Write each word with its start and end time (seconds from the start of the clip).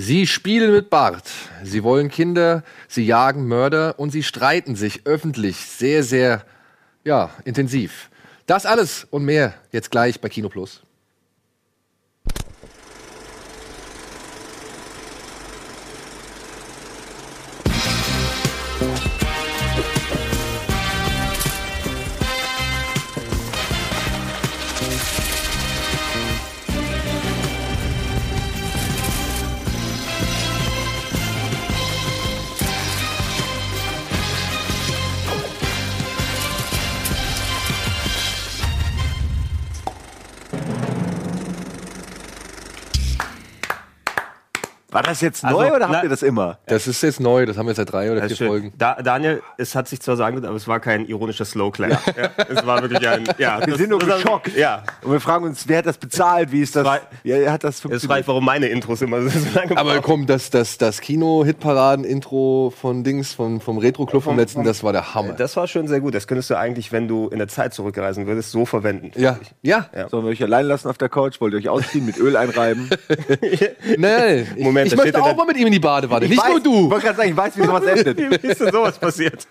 Sie 0.00 0.28
spielen 0.28 0.70
mit 0.70 0.90
Bart, 0.90 1.28
sie 1.64 1.82
wollen 1.82 2.08
Kinder, 2.08 2.62
sie 2.86 3.04
jagen 3.04 3.48
Mörder 3.48 3.98
und 3.98 4.10
sie 4.10 4.22
streiten 4.22 4.76
sich 4.76 5.00
öffentlich 5.06 5.56
sehr, 5.56 6.04
sehr, 6.04 6.44
ja, 7.02 7.30
intensiv. 7.44 8.08
Das 8.46 8.64
alles 8.64 9.08
und 9.10 9.24
mehr 9.24 9.54
jetzt 9.72 9.90
gleich 9.90 10.20
bei 10.20 10.28
Kino 10.28 10.50
Plus. 10.50 10.82
War 44.98 45.02
das 45.04 45.20
jetzt 45.20 45.44
Also, 45.44 45.60
neu 45.60 45.68
oder 45.68 45.86
na- 45.86 45.94
habt 45.94 46.02
ihr 46.04 46.10
das 46.10 46.22
immer? 46.24 46.58
Das 46.66 46.88
ist 46.88 47.00
jetzt 47.02 47.20
neu, 47.20 47.46
das 47.46 47.56
haben 47.56 47.66
wir 47.68 47.74
seit 47.74 47.92
drei 47.92 48.10
oder 48.10 48.20
Das 48.20 48.28
vier 48.30 48.36
schön. 48.36 48.48
Folgen. 48.48 48.72
Da, 48.76 48.94
Daniel, 49.00 49.42
es 49.56 49.74
hat 49.76 49.86
sich 49.86 50.00
zwar 50.00 50.16
so 50.16 50.24
angehört, 50.24 50.46
aber 50.46 50.56
es 50.56 50.66
war 50.66 50.80
kein 50.80 51.06
ironischer 51.06 51.44
Slow 51.44 51.70
Clap. 51.70 51.90
Ja. 52.16 52.30
es 52.48 52.66
war 52.66 52.82
wirklich 52.82 53.08
ein. 53.08 53.24
Ja, 53.38 53.60
Wir 53.60 53.66
das- 53.68 53.76
sind 53.78 53.90
nur 53.90 54.00
geschockt. 54.00 54.56
Ja. 54.56 54.82
Und 55.02 55.12
wir 55.12 55.20
fragen 55.20 55.44
uns, 55.44 55.68
wer 55.68 55.78
hat 55.78 55.86
das 55.86 55.98
bezahlt? 55.98 56.50
Wie 56.50 56.62
ist 56.62 56.74
das? 56.74 56.84
Frei- 56.86 57.00
Wie 57.22 57.48
hat 57.48 57.62
das 57.62 57.76
Es 57.76 57.80
funktioniert? 57.82 58.10
reicht, 58.18 58.28
warum 58.28 58.44
meine 58.44 58.66
Intros 58.66 59.00
immer 59.02 59.22
so 59.22 59.30
lange 59.54 59.76
Aber 59.78 59.90
brauchen. 59.92 60.02
komm, 60.02 60.26
das, 60.26 60.50
das, 60.50 60.78
das 60.78 61.00
Kino-Hitparaden-Intro 61.00 62.72
von 62.76 63.04
Dings, 63.04 63.34
vom, 63.34 63.60
vom 63.60 63.78
Retro-Club 63.78 64.22
vom 64.24 64.36
letzten, 64.36 64.64
das 64.64 64.82
war 64.82 64.92
der 64.92 65.14
Hammer. 65.14 65.34
Das 65.34 65.56
war 65.56 65.68
schon 65.68 65.86
sehr 65.86 66.00
gut. 66.00 66.14
Das 66.14 66.26
könntest 66.26 66.50
du 66.50 66.58
eigentlich, 66.58 66.90
wenn 66.92 67.06
du 67.06 67.28
in 67.28 67.38
der 67.38 67.48
Zeit 67.48 67.72
zurückreisen 67.72 68.26
würdest, 68.26 68.50
so 68.50 68.66
verwenden. 68.66 69.12
Ja, 69.16 69.38
ja. 69.62 69.86
Sollen 70.08 70.24
wir 70.24 70.30
euch 70.30 70.42
allein 70.42 70.66
lassen 70.66 70.88
auf 70.88 70.98
der 70.98 71.08
Couch? 71.08 71.40
Wollt 71.40 71.52
ihr 71.52 71.58
euch 71.60 71.68
ausziehen, 71.68 72.04
mit 72.04 72.18
Öl 72.18 72.36
einreiben? 72.36 72.90
Nein, 73.96 74.46
Moment, 74.58 74.87
ich 74.92 74.96
möchte 74.96 75.22
auch 75.22 75.36
mal 75.36 75.46
mit 75.46 75.56
ihm 75.56 75.66
in 75.66 75.72
die 75.72 75.78
Badewanne, 75.78 76.26
nicht 76.28 76.38
weiß, 76.38 76.48
nur 76.48 76.56
Ich 76.58 76.62
du. 76.64 76.90
wollte 76.90 77.04
gerade 77.06 77.16
sagen, 77.18 77.30
ich 77.30 77.36
weiß, 77.36 77.56
wie 77.56 77.64
sowas 77.64 77.82
endet. 77.86 78.18
Wie 78.18 78.46
ist 78.48 78.60
denn 78.60 78.72
sowas 78.72 78.98
passiert? 78.98 79.46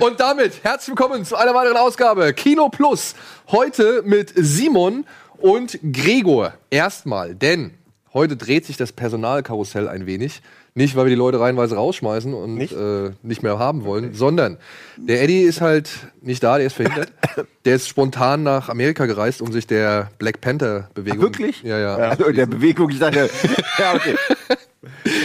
Und 0.00 0.20
damit 0.20 0.52
herzlich 0.62 0.88
willkommen 0.96 1.24
zu 1.24 1.36
einer 1.36 1.54
weiteren 1.54 1.76
Ausgabe 1.76 2.32
Kino 2.32 2.68
Plus. 2.68 3.14
Heute 3.50 4.02
mit 4.04 4.32
Simon 4.34 5.04
und 5.38 5.78
Gregor. 5.92 6.54
Erstmal, 6.70 7.34
denn 7.34 7.74
heute 8.12 8.36
dreht 8.36 8.64
sich 8.66 8.76
das 8.76 8.92
Personalkarussell 8.92 9.88
ein 9.88 10.06
wenig. 10.06 10.42
Nicht, 10.76 10.96
weil 10.96 11.04
wir 11.04 11.10
die 11.10 11.16
Leute 11.16 11.38
reihenweise 11.38 11.76
rausschmeißen 11.76 12.34
und 12.34 12.54
Nicht? 12.54 12.72
Äh, 12.72 13.12
nicht 13.22 13.44
mehr 13.44 13.60
haben 13.60 13.84
wollen, 13.84 14.12
sondern 14.12 14.58
der 14.96 15.22
Eddie 15.22 15.42
ist 15.42 15.60
halt 15.60 15.88
nicht 16.20 16.42
da, 16.42 16.56
der 16.56 16.66
ist 16.66 16.72
verhindert. 16.72 17.12
der 17.64 17.76
ist 17.76 17.88
spontan 17.88 18.42
nach 18.42 18.68
Amerika 18.68 19.06
gereist, 19.06 19.40
um 19.40 19.52
sich 19.52 19.68
der 19.68 20.10
Black 20.18 20.40
Panther-Bewegung. 20.40 21.20
Wirklich? 21.20 21.62
Ja, 21.62 21.78
ja. 21.78 21.94
Also 21.94 22.24
in 22.24 22.34
der 22.34 22.46
Bewegung, 22.46 22.90
ich 22.90 22.98
dachte, 22.98 23.30
ja, 23.78 23.94
okay. 23.94 24.16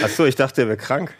Achso, 0.03 0.25
ich 0.25 0.35
dachte, 0.35 0.61
er 0.61 0.67
wäre 0.67 0.77
krank. 0.77 1.15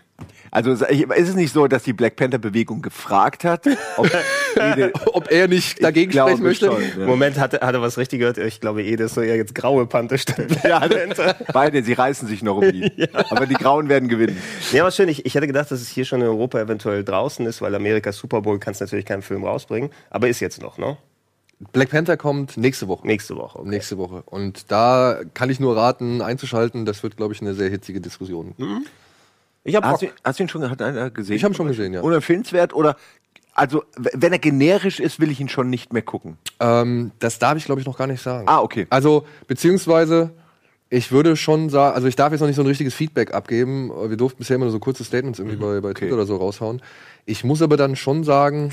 Also 0.52 0.72
ist 0.72 0.82
es 0.82 1.36
nicht 1.36 1.54
so, 1.54 1.68
dass 1.68 1.84
die 1.84 1.94
Black 1.94 2.16
Panther-Bewegung 2.16 2.82
gefragt 2.82 3.44
hat, 3.44 3.66
ob 3.98 4.10
jede, 4.56 4.94
Ob 5.14 5.32
er 5.32 5.48
nicht 5.48 5.84
dagegen 5.84 6.12
glaube 6.12 6.32
sprechen 6.32 6.44
möchte? 6.44 6.66
schon, 6.68 6.82
ja. 7.00 7.06
Moment, 7.06 7.38
hat 7.38 7.54
er, 7.54 7.66
hat 7.66 7.76
er 7.76 7.82
was 7.82 7.98
richtig 7.98 8.20
gehört? 8.20 8.38
Ich 8.38 8.60
glaube, 8.60 8.84
Ede 8.84 9.06
ist 9.06 9.16
so 9.16 9.22
eher 9.22 9.36
jetzt 9.36 9.54
graue 9.56 9.86
Panther 9.86 10.18
statt 10.18 10.48
Black 10.48 10.64
Ja, 10.64 10.80
Panther. 10.80 11.36
beide, 11.54 11.84
sie 11.84 11.94
reißen 11.94 12.28
sich 12.28 12.42
noch 12.44 12.58
um 12.58 12.64
ihn. 12.64 12.92
Aber 13.30 13.46
die 13.46 13.56
Grauen 13.56 13.90
werden 13.90 14.10
gewinnen. 14.10 14.38
Ja, 14.72 14.84
aber 14.84 14.92
schön. 14.92 15.10
Ich, 15.10 15.26
ich 15.26 15.36
hätte 15.36 15.48
gedacht, 15.48 15.72
dass 15.72 15.82
es 15.82 15.90
hier 15.90 16.06
schon 16.06 16.22
in 16.22 16.28
Europa 16.28 16.60
eventuell 16.60 17.04
draußen 17.04 17.46
ist, 17.46 17.62
weil 17.62 17.74
Amerika 17.76 18.12
Super 18.12 18.42
Bowl 18.42 18.60
kannst 18.60 18.82
natürlich 18.82 19.06
keinen 19.06 19.22
Film 19.22 19.44
rausbringen. 19.44 19.90
Aber 20.10 20.28
ist 20.28 20.40
jetzt 20.40 20.62
noch, 20.62 20.78
ne? 20.78 20.98
Black 21.74 21.90
Panther 21.90 22.16
kommt 22.18 22.56
nächste 22.58 22.88
Woche. 22.88 23.06
Nächste 23.06 23.36
Woche. 23.36 23.60
Okay. 23.60 23.70
Nächste 23.70 23.98
Woche. 23.98 24.24
Und 24.26 24.72
da 24.72 25.20
kann 25.34 25.50
ich 25.50 25.60
nur 25.60 25.76
raten, 25.76 26.22
einzuschalten. 26.22 26.86
Das 26.86 27.04
wird, 27.04 27.18
glaube 27.18 27.34
ich, 27.34 27.42
eine 27.42 27.54
sehr 27.54 27.70
hitzige 27.70 28.00
Diskussion. 28.00 28.56
Ich 29.70 29.76
habe 29.76 29.88
Hast 29.88 30.02
Bock. 30.02 30.10
du, 30.10 30.22
hast 30.24 30.40
du 30.40 30.44
ihn 30.44 30.50
schon 30.50 30.70
hat 30.70 30.82
einer 30.82 31.10
gesehen? 31.10 31.36
Ich 31.36 31.44
habe 31.44 31.54
ihn 31.54 31.56
schon 31.56 31.68
gesehen, 31.68 31.94
ja. 31.94 32.02
Unempfehlenswert 32.02 32.74
oder 32.74 32.96
also 33.54 33.84
wenn 33.98 34.32
er 34.32 34.40
generisch 34.40 35.00
ist, 35.00 35.20
will 35.20 35.32
ich 35.32 35.40
ihn 35.40 35.50
schon 35.50 35.70
nicht 35.70 35.92
mehr 35.92 36.02
gucken. 36.02 36.38
Ähm, 36.60 37.12
das 37.20 37.40
darf 37.40 37.58
ich, 37.58 37.66
glaube 37.66 37.82
ich, 37.82 37.88
noch 37.88 37.98
gar 37.98 38.08
nicht 38.08 38.22
sagen. 38.22 38.48
Ah, 38.48 38.62
okay. 38.62 38.88
Also, 38.90 39.26
beziehungsweise, 39.48 40.32
ich 40.90 41.12
würde 41.12 41.36
schon 41.36 41.70
sagen, 41.70 41.94
also 41.94 42.08
ich 42.08 42.16
darf 42.16 42.32
jetzt 42.32 42.40
noch 42.40 42.48
nicht 42.48 42.56
so 42.56 42.64
ein 42.64 42.68
richtiges 42.68 42.94
Feedback 42.94 43.34
abgeben. 43.34 43.92
Wir 44.10 44.16
durften 44.16 44.40
bisher 44.40 44.56
immer 44.56 44.66
nur 44.66 44.72
so 44.72 44.80
kurze 44.80 45.04
Statements 45.04 45.40
irgendwie 45.40 45.58
bei, 45.58 45.82
bei 45.82 45.94
Twitter 45.94 46.14
oder 46.14 46.26
so 46.26 46.38
raushauen. 46.38 46.82
Ich 47.26 47.44
muss 47.44 47.62
aber 47.62 47.76
dann 47.76 47.96
schon 47.98 48.24
sagen, 48.24 48.72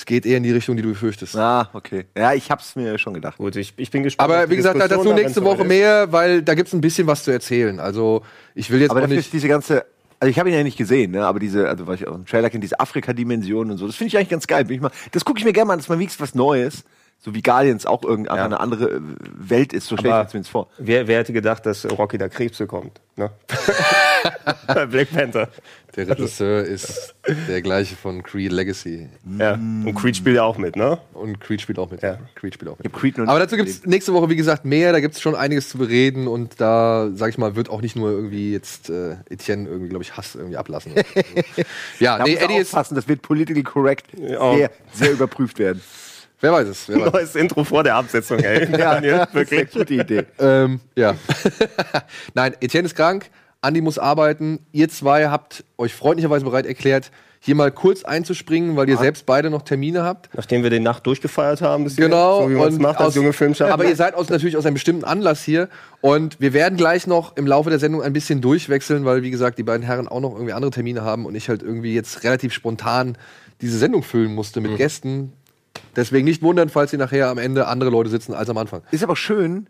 es 0.00 0.06
geht 0.06 0.24
eher 0.24 0.38
in 0.38 0.42
die 0.42 0.50
Richtung, 0.50 0.76
die 0.76 0.82
du 0.82 0.88
befürchtest. 0.88 1.36
Ah, 1.36 1.68
okay. 1.74 2.06
Ja, 2.16 2.32
ich 2.32 2.50
hab's 2.50 2.74
mir 2.74 2.96
schon 2.96 3.12
gedacht. 3.12 3.36
Gut, 3.36 3.54
ich, 3.56 3.74
ich 3.76 3.90
bin 3.90 4.02
gespannt. 4.02 4.30
auf 4.30 4.34
Aber 4.34 4.46
die 4.46 4.52
wie 4.52 4.56
gesagt, 4.56 4.80
dazu 4.80 5.04
da, 5.04 5.12
nächste 5.14 5.44
Woche 5.44 5.64
mehr, 5.64 6.10
weil 6.10 6.40
da 6.40 6.54
gibt's 6.54 6.72
ein 6.72 6.80
bisschen 6.80 7.06
was 7.06 7.22
zu 7.22 7.30
erzählen. 7.30 7.78
Also, 7.78 8.22
ich 8.54 8.70
will 8.70 8.80
jetzt 8.80 8.92
Aber 8.92 9.00
auch 9.00 9.04
dafür 9.04 9.18
nicht. 9.18 9.30
diese 9.30 9.46
ganze 9.46 9.84
also 10.18 10.30
ich 10.30 10.38
habe 10.38 10.50
ihn 10.50 10.54
ja 10.54 10.62
nicht 10.62 10.76
gesehen, 10.76 11.12
ne? 11.12 11.24
aber 11.24 11.38
diese, 11.38 11.66
also 11.66 11.86
was 11.86 11.98
ich 11.98 12.06
auch 12.06 12.14
im 12.14 12.26
Trailer 12.26 12.50
kenne, 12.50 12.60
diese 12.60 12.78
Afrika-Dimension 12.78 13.70
und 13.70 13.78
so, 13.78 13.86
das 13.86 13.96
finde 13.96 14.08
ich 14.08 14.16
eigentlich 14.18 14.28
ganz 14.28 14.46
geil. 14.46 14.66
Bin 14.66 14.76
ich 14.76 14.82
mal, 14.82 14.90
das 15.12 15.24
gucke 15.24 15.38
ich 15.38 15.46
mir 15.46 15.54
gerne 15.54 15.68
mal 15.68 15.72
an, 15.72 15.78
das 15.78 15.86
ist 15.86 15.88
mal 15.88 15.98
wenigstens 15.98 16.20
was 16.20 16.34
Neues. 16.34 16.84
So 17.22 17.34
wie 17.34 17.42
Guardians 17.42 17.84
auch 17.84 18.02
irgendeine 18.02 18.38
Ja. 18.40 18.44
eine 18.46 18.60
andere 18.60 18.92
äh, 18.92 19.00
Welt 19.36 19.72
ist, 19.74 19.86
so 19.88 19.96
stelle 19.98 20.14
ich 20.14 20.22
mir 20.22 20.28
zumindest 20.28 20.50
vor. 20.52 20.68
Wer, 20.78 21.06
wer 21.06 21.18
hätte 21.18 21.34
gedacht, 21.34 21.66
dass 21.66 21.84
Rocky 21.84 22.16
da 22.16 22.28
Krebs 22.30 22.56
bekommt? 22.58 22.98
Ne? 23.16 23.30
Bei 24.66 24.86
Black 24.86 25.10
Panther. 25.12 25.48
Der 25.96 26.08
Regisseur 26.08 26.62
ist 26.62 27.14
der 27.48 27.60
gleiche 27.62 27.96
von 27.96 28.22
Creed 28.22 28.52
Legacy. 28.52 29.08
Ja. 29.38 29.54
Und 29.54 29.94
Creed 29.96 30.16
spielt 30.16 30.36
ja 30.36 30.44
auch 30.44 30.56
mit, 30.56 30.76
ne? 30.76 30.98
Und 31.12 31.40
Creed 31.40 31.60
spielt 31.60 31.78
auch 31.78 31.90
mit. 31.90 32.00
Ja. 32.00 32.16
Creed 32.36 32.54
spielt 32.54 32.70
auch 32.70 32.78
mit. 32.78 32.90
Creed 32.92 33.18
Aber 33.18 33.38
dazu 33.40 33.56
gibt 33.56 33.68
es 33.68 33.84
nächste 33.84 34.14
Woche, 34.14 34.30
wie 34.30 34.36
gesagt, 34.36 34.64
mehr. 34.64 34.92
Da 34.92 35.00
gibt 35.00 35.16
es 35.16 35.20
schon 35.20 35.34
einiges 35.34 35.68
zu 35.68 35.78
bereden. 35.78 36.28
Und 36.28 36.60
da, 36.60 37.10
sag 37.14 37.30
ich 37.30 37.38
mal, 37.38 37.56
wird 37.56 37.68
auch 37.70 37.82
nicht 37.82 37.96
nur 37.96 38.10
irgendwie 38.12 38.52
jetzt 38.52 38.88
äh, 38.88 39.16
Etienne 39.28 39.68
irgendwie, 39.68 39.88
glaube 39.88 40.04
ich, 40.04 40.16
Hass 40.16 40.36
irgendwie 40.36 40.56
ablassen. 40.56 40.92
ja, 41.98 42.18
Da 42.18 42.24
nee, 42.24 42.34
Eddie 42.36 42.54
ist. 42.58 42.68
aufpassen, 42.68 42.94
das 42.94 43.08
wird 43.08 43.20
political 43.22 43.62
correct 43.64 44.06
Ja. 44.16 44.54
sehr, 44.54 44.70
sehr 44.92 45.12
überprüft 45.12 45.58
werden. 45.58 45.82
Wer 46.40 46.52
weiß 46.52 46.68
es. 46.68 46.88
Wer 46.88 47.00
weiß. 47.06 47.12
Neues 47.12 47.34
Intro 47.36 47.64
vor 47.64 47.82
der 47.84 47.96
Absetzung, 47.96 48.38
ey. 48.38 48.66
Daniel, 48.70 49.18
das 49.18 49.28
ist 49.28 49.34
eine 49.36 49.50
wirklich. 49.50 49.70
gute 49.72 49.94
Idee. 49.94 50.24
ähm, 50.38 50.80
ja. 50.96 51.14
Nein, 52.34 52.54
Etienne 52.60 52.86
ist 52.86 52.94
krank. 52.94 53.26
Andi 53.62 53.80
muss 53.82 53.98
arbeiten. 53.98 54.60
Ihr 54.72 54.88
zwei 54.88 55.28
habt 55.28 55.64
euch 55.76 55.94
freundlicherweise 55.94 56.44
bereit 56.46 56.64
erklärt, 56.64 57.10
hier 57.42 57.54
mal 57.54 57.70
kurz 57.70 58.04
einzuspringen, 58.04 58.76
weil 58.76 58.88
ihr 58.88 58.96
selbst 58.98 59.24
beide 59.26 59.48
noch 59.50 59.62
Termine 59.62 60.02
habt. 60.02 60.28
Nachdem 60.34 60.62
wir 60.62 60.68
die 60.70 60.80
Nacht 60.80 61.06
durchgefeiert 61.06 61.60
haben, 61.62 61.84
bis 61.84 61.96
jetzt, 61.96 62.06
Genau. 62.06 62.42
so 62.42 62.50
wie 62.50 62.54
man 62.54 62.68
es 62.68 62.78
macht 62.78 62.98
als 62.98 63.08
aus- 63.08 63.14
junge 63.14 63.32
Filmschaffende. 63.34 63.72
Aber 63.74 63.84
ihr 63.86 63.96
seid 63.96 64.14
aus, 64.14 64.28
natürlich 64.30 64.56
aus 64.58 64.64
einem 64.66 64.74
bestimmten 64.74 65.04
Anlass 65.04 65.42
hier. 65.42 65.68
Und 66.02 66.38
wir 66.40 66.52
werden 66.54 66.76
gleich 66.78 67.06
noch 67.06 67.36
im 67.36 67.46
Laufe 67.46 67.68
der 67.70 67.78
Sendung 67.78 68.02
ein 68.02 68.12
bisschen 68.14 68.40
durchwechseln, 68.42 69.04
weil, 69.06 69.22
wie 69.22 69.30
gesagt, 69.30 69.58
die 69.58 69.62
beiden 69.62 69.84
Herren 69.84 70.06
auch 70.08 70.20
noch 70.20 70.32
irgendwie 70.34 70.52
andere 70.52 70.70
Termine 70.70 71.02
haben 71.02 71.24
und 71.26 71.34
ich 71.34 71.48
halt 71.50 71.62
irgendwie 71.62 71.94
jetzt 71.94 72.24
relativ 72.24 72.52
spontan 72.54 73.16
diese 73.62 73.76
Sendung 73.78 74.02
füllen 74.02 74.34
musste 74.34 74.60
Mhm. 74.60 74.68
mit 74.68 74.76
Gästen. 74.78 75.32
Deswegen 75.96 76.24
nicht 76.24 76.42
wundern, 76.42 76.68
falls 76.68 76.90
hier 76.90 76.98
nachher 76.98 77.28
am 77.28 77.38
Ende 77.38 77.66
andere 77.66 77.90
Leute 77.90 78.10
sitzen 78.10 78.34
als 78.34 78.48
am 78.48 78.58
Anfang. 78.58 78.82
Ist 78.90 79.02
aber 79.02 79.16
schön, 79.16 79.68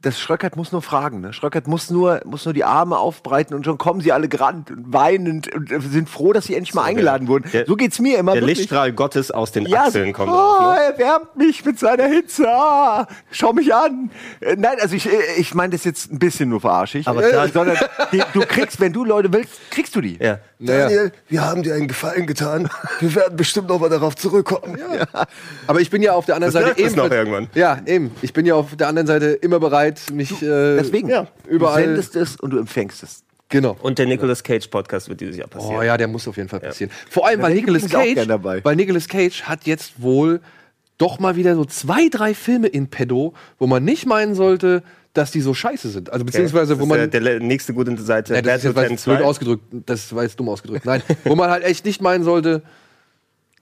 dass 0.00 0.20
Schröckert 0.20 0.54
muss 0.56 0.70
nur 0.70 0.80
fragen. 0.80 1.20
Ne? 1.20 1.32
Schröckert 1.32 1.66
muss 1.66 1.90
nur, 1.90 2.20
muss 2.24 2.44
nur 2.44 2.54
die 2.54 2.62
Arme 2.62 2.98
aufbreiten 2.98 3.54
und 3.54 3.64
schon 3.64 3.78
kommen 3.78 4.00
sie 4.00 4.12
alle 4.12 4.28
gerannt 4.28 4.70
und 4.70 4.92
weinend 4.92 5.52
und 5.52 5.72
äh, 5.72 5.80
sind 5.80 6.08
froh, 6.08 6.32
dass 6.32 6.44
sie 6.44 6.54
endlich 6.54 6.72
mal 6.72 6.84
eingeladen 6.84 7.26
wurden. 7.26 7.50
Der- 7.52 7.66
so 7.66 7.74
geht's 7.74 7.98
mir 7.98 8.18
immer 8.18 8.32
der 8.32 8.42
wirklich. 8.42 8.58
Lichtstrahl 8.58 8.92
Gottes 8.92 9.32
aus 9.32 9.50
den 9.50 9.66
Ja, 9.66 9.86
Achseln 9.86 10.12
kommt 10.12 10.30
oh, 10.30 10.34
auf, 10.36 10.60
ne? 10.76 10.80
er 10.84 10.98
wärmt 10.98 11.36
mich 11.36 11.64
mit 11.64 11.80
seiner 11.80 12.06
Hitze. 12.06 12.48
Ah, 12.48 13.08
schau 13.32 13.52
mich 13.52 13.74
an. 13.74 14.10
Äh, 14.40 14.54
nein, 14.56 14.76
also 14.80 14.94
ich, 14.94 15.06
äh, 15.06 15.16
ich 15.36 15.52
meine 15.54 15.72
das 15.72 15.82
jetzt 15.82 16.12
ein 16.12 16.20
bisschen 16.20 16.48
nur 16.48 16.60
verarschig. 16.60 17.08
Aber 17.08 17.24
äh, 17.24 17.48
sondern 17.48 17.76
die, 18.12 18.22
du 18.32 18.40
kriegst, 18.40 18.80
wenn 18.80 18.92
du 18.92 19.04
Leute 19.04 19.32
willst, 19.32 19.52
kriegst 19.70 19.96
du 19.96 20.00
die. 20.00 20.16
Ja. 20.20 20.38
Naja. 20.60 21.10
wir 21.28 21.44
haben 21.44 21.62
dir 21.62 21.74
einen 21.74 21.86
Gefallen 21.86 22.26
getan. 22.26 22.68
Wir 22.98 23.14
werden 23.14 23.36
bestimmt 23.36 23.68
noch 23.68 23.78
mal 23.78 23.88
darauf 23.88 24.16
zurückkommen. 24.16 24.76
Aber 25.68 25.80
ich 25.80 25.88
bin 25.88 26.02
ja 26.02 26.12
auf 26.12 26.26
der 26.26 26.34
anderen 26.34 26.52
Das 26.52 26.62
Seite 26.64 26.82
man 26.96 27.08
noch 27.08 27.10
irgendwann. 27.14 27.48
Ja, 27.54 27.78
eben. 27.86 28.10
Ich 28.22 28.32
bin 28.32 28.44
ja 28.44 28.54
auf 28.54 28.74
der 28.74 28.88
anderen 28.88 29.06
Seite 29.06 29.26
immer 29.26 29.60
bereit, 29.60 29.87
mich 30.12 30.32
äh, 30.42 30.76
Deswegen, 30.76 31.08
ja, 31.08 31.26
überall- 31.48 31.82
du 31.82 31.88
sendest 31.88 32.16
es 32.16 32.36
und 32.36 32.50
du 32.50 32.58
empfängst 32.58 33.02
es. 33.02 33.22
genau. 33.48 33.76
Und 33.80 33.98
der 33.98 34.06
Nicolas 34.06 34.42
Cage 34.42 34.68
Podcast 34.68 35.08
wird 35.08 35.20
dieses 35.20 35.36
Jahr 35.36 35.48
passieren. 35.48 35.76
Oh 35.76 35.82
ja, 35.82 35.96
der 35.96 36.08
muss 36.08 36.26
auf 36.28 36.36
jeden 36.36 36.48
Fall 36.48 36.60
passieren. 36.60 36.90
Vor 37.10 37.26
allem, 37.26 37.42
weil 37.42 37.54
Nicolas 37.54 37.88
Cage, 37.88 38.28
weil 38.62 38.76
Nicolas 38.76 39.08
Cage 39.08 39.42
hat 39.42 39.66
jetzt 39.66 40.00
wohl 40.02 40.40
doch 40.98 41.18
mal 41.20 41.36
wieder 41.36 41.54
so 41.54 41.64
zwei, 41.64 42.08
drei 42.08 42.34
Filme 42.34 42.66
in 42.66 42.88
Pedo, 42.88 43.32
wo 43.58 43.66
man 43.66 43.84
nicht 43.84 44.04
meinen 44.06 44.34
sollte, 44.34 44.82
dass 45.14 45.30
die 45.30 45.40
so 45.40 45.54
scheiße 45.54 45.88
sind. 45.90 46.12
Also 46.12 46.24
beziehungsweise, 46.24 46.74
Das 46.74 46.82
wo 46.82 46.86
man 46.86 47.10
der, 47.10 47.20
der 47.20 47.40
nächste 47.40 47.72
gute 47.72 47.96
Seite. 48.00 48.34
Ja, 48.34 48.42
das 48.42 48.64
ist 48.64 48.64
jetzt 48.64 48.74
blöd 48.74 48.98
2. 48.98 49.24
ausgedrückt. 49.24 49.62
Das 49.86 50.14
war 50.14 50.24
jetzt 50.24 50.38
dumm 50.38 50.48
ausgedrückt. 50.48 50.84
Nein, 50.84 51.02
wo 51.24 51.34
man 51.34 51.50
halt 51.50 51.64
echt 51.64 51.84
nicht 51.84 52.02
meinen 52.02 52.24
sollte, 52.24 52.62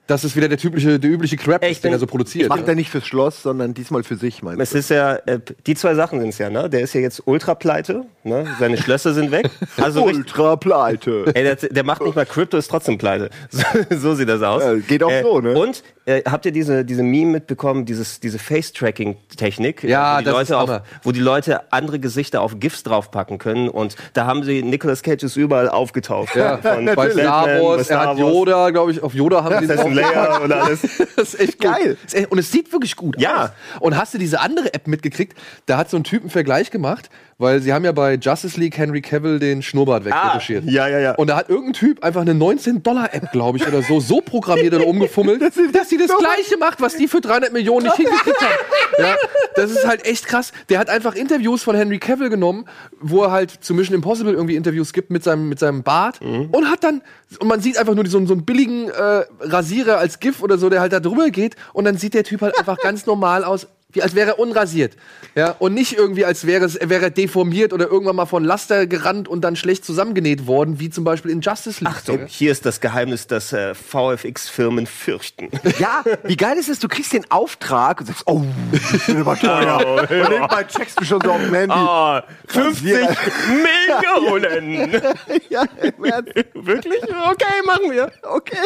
Das 0.07 0.23
ist 0.23 0.35
wieder 0.37 0.47
der 0.47 0.57
typische, 0.57 0.99
der 0.99 1.11
übliche 1.11 1.35
Crap, 1.37 1.63
Ey, 1.63 1.71
ich 1.71 1.77
den 1.81 1.89
bin- 1.89 1.93
er 1.93 1.99
so 1.99 2.07
produziert. 2.07 2.49
Macht 2.49 2.67
er 2.67 2.75
nicht 2.75 2.89
fürs 2.89 3.05
Schloss, 3.05 3.43
sondern 3.43 3.73
diesmal 3.73 4.03
für 4.03 4.15
sich, 4.15 4.41
meinst 4.41 4.61
Es 4.61 4.73
ist 4.73 4.89
ja, 4.89 5.15
äh, 5.25 5.39
die 5.65 5.75
zwei 5.75 5.95
Sachen 5.95 6.19
sind 6.21 6.29
es 6.29 6.37
ja, 6.37 6.49
ne? 6.49 6.69
Der 6.69 6.79
ist 6.81 6.93
ja 6.93 7.01
jetzt 7.01 7.21
ultra 7.25 7.55
pleite, 7.55 8.05
ne? 8.23 8.45
Seine 8.59 8.77
Schlösser 8.77 9.13
sind 9.13 9.31
weg. 9.31 9.49
Also 9.77 10.03
richtig, 10.03 10.25
Ultra 10.25 10.55
pleite. 10.55 11.25
ey, 11.33 11.43
der, 11.43 11.55
der 11.55 11.83
macht 11.83 12.01
nicht 12.01 12.15
mal 12.15 12.25
Crypto, 12.25 12.57
ist 12.57 12.69
trotzdem 12.69 12.97
pleite. 12.97 13.29
So, 13.51 13.63
so 13.97 14.15
sieht 14.15 14.29
das 14.29 14.41
aus. 14.41 14.63
Ja, 14.63 14.75
geht 14.75 15.03
auch 15.03 15.11
so, 15.21 15.41
ne? 15.41 15.53
Und 15.57 15.83
äh, 16.07 16.23
habt 16.25 16.45
ihr 16.45 16.51
diese, 16.51 16.85
diese 16.85 17.03
Meme 17.03 17.31
mitbekommen, 17.33 17.85
dieses, 17.85 18.19
diese 18.19 18.39
Face-Tracking-Technik? 18.39 19.83
Ja, 19.83 20.15
wo 20.15 20.19
die 20.19 20.25
das 20.25 20.33
Leute 20.33 20.43
ist 20.43 20.51
auf. 20.53 20.81
Wo 21.03 21.11
die 21.11 21.19
Leute 21.19 21.71
andere 21.73 21.99
Gesichter 21.99 22.41
auf 22.41 22.59
GIFs 22.59 22.83
draufpacken 22.83 23.37
können. 23.37 23.69
Und 23.69 23.95
da 24.13 24.25
haben 24.25 24.43
sie, 24.43 24.63
Nicolas 24.63 25.03
Cage 25.03 25.23
ist 25.23 25.35
überall 25.35 25.69
aufgetaucht. 25.69 26.35
Ja, 26.35 26.57
Von 26.57 26.85
bei 26.85 27.11
Star 27.11 27.45
bei 27.45 27.61
Wars, 27.61 27.77
er 27.79 27.83
Star 27.83 27.99
hat 27.99 28.07
Wars. 28.17 28.19
Yoda, 28.19 28.69
glaube 28.69 28.91
ich, 28.91 29.03
auf 29.03 29.13
Yoda 29.13 29.43
haben 29.43 29.65
sie 29.67 29.71
Assassin 29.73 29.93
Leia 29.93 30.37
und 30.37 30.51
alles. 30.51 30.81
Das 31.17 31.33
ist 31.33 31.39
echt. 31.39 31.59
Geil. 31.59 31.97
Ist 32.05 32.31
Und 32.31 32.37
es 32.37 32.51
sieht 32.51 32.71
wirklich 32.71 32.95
gut 32.95 33.19
Ja. 33.19 33.45
aus. 33.45 33.49
Und 33.81 33.97
hast 33.97 34.13
du 34.13 34.17
diese 34.19 34.39
andere 34.39 34.73
App 34.73 34.87
mitgekriegt? 34.87 35.37
Da 35.65 35.77
hat 35.77 35.89
so 35.89 35.97
ein 35.97 36.03
Typ 36.03 36.21
einen 36.21 36.29
Vergleich 36.29 36.69
gemacht, 36.71 37.09
weil 37.39 37.61
sie 37.61 37.71
haben 37.73 37.85
ja 37.85 37.91
bei 37.91 38.15
Justice 38.15 38.59
League 38.59 38.77
Henry 38.77 39.01
Cavill 39.01 39.37
den 39.39 39.61
Schnurrbart 39.61 40.05
wegretuschiert. 40.05 40.63
Ah, 40.67 40.71
ja, 40.71 40.87
ja, 40.87 40.99
ja. 40.99 41.15
Und 41.15 41.27
da 41.27 41.35
hat 41.37 41.49
irgendein 41.49 41.73
Typ 41.73 42.03
einfach 42.03 42.21
eine 42.21 42.33
19-Dollar-App, 42.33 43.31
glaube 43.31 43.57
ich, 43.59 43.67
oder 43.67 43.81
so, 43.83 43.99
so 43.99 44.21
programmiert 44.21 44.73
oder 44.73 44.87
umgefummelt, 44.87 45.41
dass 45.73 45.89
sie 45.89 45.97
das 45.97 46.17
Gleiche 46.17 46.57
macht, 46.59 46.81
was 46.81 46.95
die 46.95 47.07
für 47.07 47.21
300 47.21 47.53
Millionen 47.53 47.85
nicht 47.85 47.95
hingekriegt 47.97 48.41
haben. 48.41 48.53
Ja, 48.99 49.15
das 49.55 49.69
ist 49.71 49.85
halt 49.87 50.05
echt 50.07 50.25
krass. 50.27 50.51
Der 50.69 50.79
hat 50.79 50.89
einfach 50.89 51.13
Interviews 51.13 51.61
von 51.61 51.75
Henry 51.75 51.99
Cavill 51.99 52.29
genommen, 52.29 52.65
wo 52.99 53.23
er 53.23 53.31
halt 53.31 53.51
zu 53.51 53.73
Mission 53.75 53.95
Impossible 53.95 54.33
irgendwie 54.33 54.55
Interviews 54.55 54.91
gibt 54.91 55.11
mit 55.11 55.23
seinem, 55.23 55.47
mit 55.49 55.59
seinem 55.59 55.83
Bart 55.83 56.19
Mhm. 56.21 56.49
und 56.51 56.71
hat 56.71 56.83
dann, 56.83 57.01
und 57.39 57.47
man 57.47 57.61
sieht 57.61 57.77
einfach 57.77 57.93
nur 57.93 58.05
so, 58.07 58.17
einen- 58.17 58.25
so 58.27 58.33
einen 58.33 58.45
billigen 58.45 58.89
äh, 58.89 59.25
Rasierer 59.41 59.97
als 59.99 60.19
GIF 60.19 60.41
oder 60.41 60.57
so, 60.57 60.69
der 60.69 60.81
halt 60.81 60.93
da 60.93 60.99
drüber 60.99 61.29
geht 61.29 61.55
und 61.73 61.85
dann 61.85 61.97
sieht 61.97 62.13
der 62.15 62.23
Typ 62.23 62.41
halt 62.41 62.57
einfach 62.57 62.77
ganz 62.79 63.05
normal 63.05 63.43
aus. 63.43 63.67
Wie 63.93 64.03
als 64.03 64.15
wäre 64.15 64.31
er 64.31 64.39
unrasiert. 64.39 64.97
Ja, 65.33 65.51
und 65.59 65.73
nicht 65.73 65.97
irgendwie, 65.97 66.25
als 66.25 66.45
wäre 66.45 66.65
es, 66.65 66.77
wäre 66.81 67.05
er 67.05 67.09
deformiert 67.09 67.71
oder 67.71 67.87
irgendwann 67.87 68.17
mal 68.17 68.25
von 68.25 68.43
Laster 68.43 68.85
gerannt 68.85 69.29
und 69.29 69.39
dann 69.41 69.55
schlecht 69.55 69.85
zusammengenäht 69.85 70.45
worden, 70.45 70.81
wie 70.81 70.89
zum 70.89 71.05
Beispiel 71.05 71.31
in 71.31 71.39
Justice 71.39 71.81
League. 71.81 71.95
Achtung, 71.95 72.25
hier 72.25 72.51
ist 72.51 72.65
das 72.65 72.81
Geheimnis, 72.81 73.27
das 73.27 73.53
äh, 73.53 73.73
VFX-Firmen 73.73 74.87
fürchten. 74.87 75.49
Ja, 75.79 76.03
wie 76.25 76.35
geil 76.35 76.57
ist 76.57 76.67
es, 76.67 76.79
du 76.79 76.89
kriegst 76.89 77.13
den 77.13 77.31
Auftrag 77.31 78.01
und 78.01 78.07
sagst, 78.07 78.23
oh, 78.25 78.43
das 78.71 79.07
wird 79.07 79.19
aber 79.19 79.39
teuer. 79.39 80.01
Und 80.01 80.11
irgendwann 80.11 80.67
checkst 80.67 80.99
du 80.99 81.05
schon 81.05 81.21
so 81.21 81.31
auf 81.31 81.41
dem 81.41 81.53
Handy. 81.53 81.73
Ah, 81.73 82.25
50 82.47 82.83
Millionen! 82.83 85.01
Ja, 85.49 85.63
im 85.81 86.03
Ernst. 86.03 86.33
Wirklich? 86.53 87.01
Okay, 87.03 87.53
machen 87.65 87.91
wir. 87.91 88.11
Okay, 88.23 88.57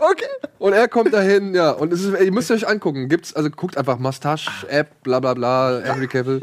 okay. 0.00 0.24
Und 0.58 0.72
er 0.72 0.88
kommt 0.88 1.12
dahin, 1.12 1.54
ja. 1.54 1.70
Und 1.70 1.92
es 1.92 2.04
ist, 2.04 2.20
ihr 2.20 2.32
müsst 2.32 2.50
euch 2.50 2.68
angucken. 2.68 3.08
Gibt's, 3.08 3.34
also 3.34 3.50
guckt 3.50 3.76
einfach 3.76 3.98
Mustache-App, 4.78 5.02
bla 5.02 5.20
bla 5.20 5.34
bla, 5.34 5.80
Henry 5.84 6.06
Cavill. 6.06 6.40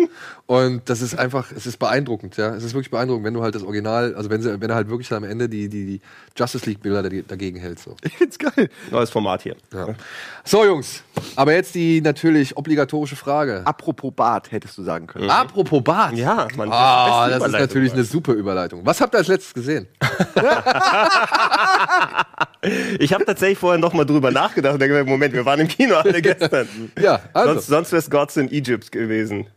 Und 0.48 0.90
das 0.90 1.02
ist 1.02 1.18
einfach, 1.18 1.52
es 1.52 1.66
ist 1.66 1.78
beeindruckend, 1.78 2.38
ja. 2.38 2.54
Es 2.54 2.64
ist 2.64 2.74
wirklich 2.74 2.92
beeindruckend, 2.92 3.26
wenn 3.26 3.34
du 3.34 3.42
halt 3.42 3.56
das 3.56 3.64
Original, 3.64 4.14
also 4.16 4.30
wenn, 4.30 4.42
sie, 4.42 4.62
wenn 4.62 4.70
er 4.70 4.76
halt 4.76 4.90
wirklich 4.90 5.12
am 5.12 5.24
Ende 5.24 5.50
die, 5.50 5.70
die, 5.70 5.86
die 5.86 6.02
Justice 6.38 6.70
League-Bilder 6.70 7.02
dagegen 7.02 7.28
dagegen 7.28 7.60
hält. 7.60 7.80
So. 7.80 7.96
Ich 8.04 8.18
find's 8.18 8.38
geil. 8.38 8.70
Neues 8.92 9.10
Format 9.10 9.42
hier. 9.42 9.56
Ja. 9.74 9.96
so, 10.44 10.64
Jungs. 10.64 11.02
Aber 11.36 11.54
jetzt 11.54 11.74
die 11.74 12.02
natürlich 12.02 12.58
obligatorische 12.58 13.16
Frage. 13.16 13.62
Apropos 13.66 14.14
Bart, 14.16 14.52
hättest 14.52 14.78
du 14.78 14.84
sagen 14.84 15.08
können. 15.08 15.30
Apropos 15.30 15.84
Bart. 15.84 16.14
Ja, 16.14 16.48
man. 16.56 16.70
Ah, 16.72 17.26
beste 17.26 17.40
das 17.40 17.42
ist 17.42 17.48
Überleitung, 17.48 17.62
natürlich 17.62 17.94
eine 17.94 18.04
super 18.04 18.34
Überleitung. 18.34 18.82
Was 18.84 19.02
habt 19.02 19.16
ihr 19.16 19.20
als 19.20 19.28
letztes 19.28 19.54
gesehen? 19.54 19.88
Ich 23.00 23.14
habe 23.14 23.26
tatsächlich 23.26 23.60
vorher 23.60 23.80
noch 23.80 23.94
mal 23.94 24.06
drüber 24.06 24.32
nachgedacht 24.32 24.74
und 24.74 24.80
denke 24.80 24.96
mir, 24.96 25.04
Moment, 25.04 25.34
wir 25.34 25.46
waren 25.46 25.60
im 25.60 25.68
Kino 25.68 25.96
alle 25.96 26.22
gestern. 26.22 26.68
Ja, 27.00 27.20
also. 27.34 27.54
Sonst, 27.54 27.68
sonst 27.68 27.92
wäre 27.92 28.00
es 28.00 28.10
Gods 28.15 28.38
in 28.38 28.47
Egypt 28.50 28.94
gewesen. 28.94 29.47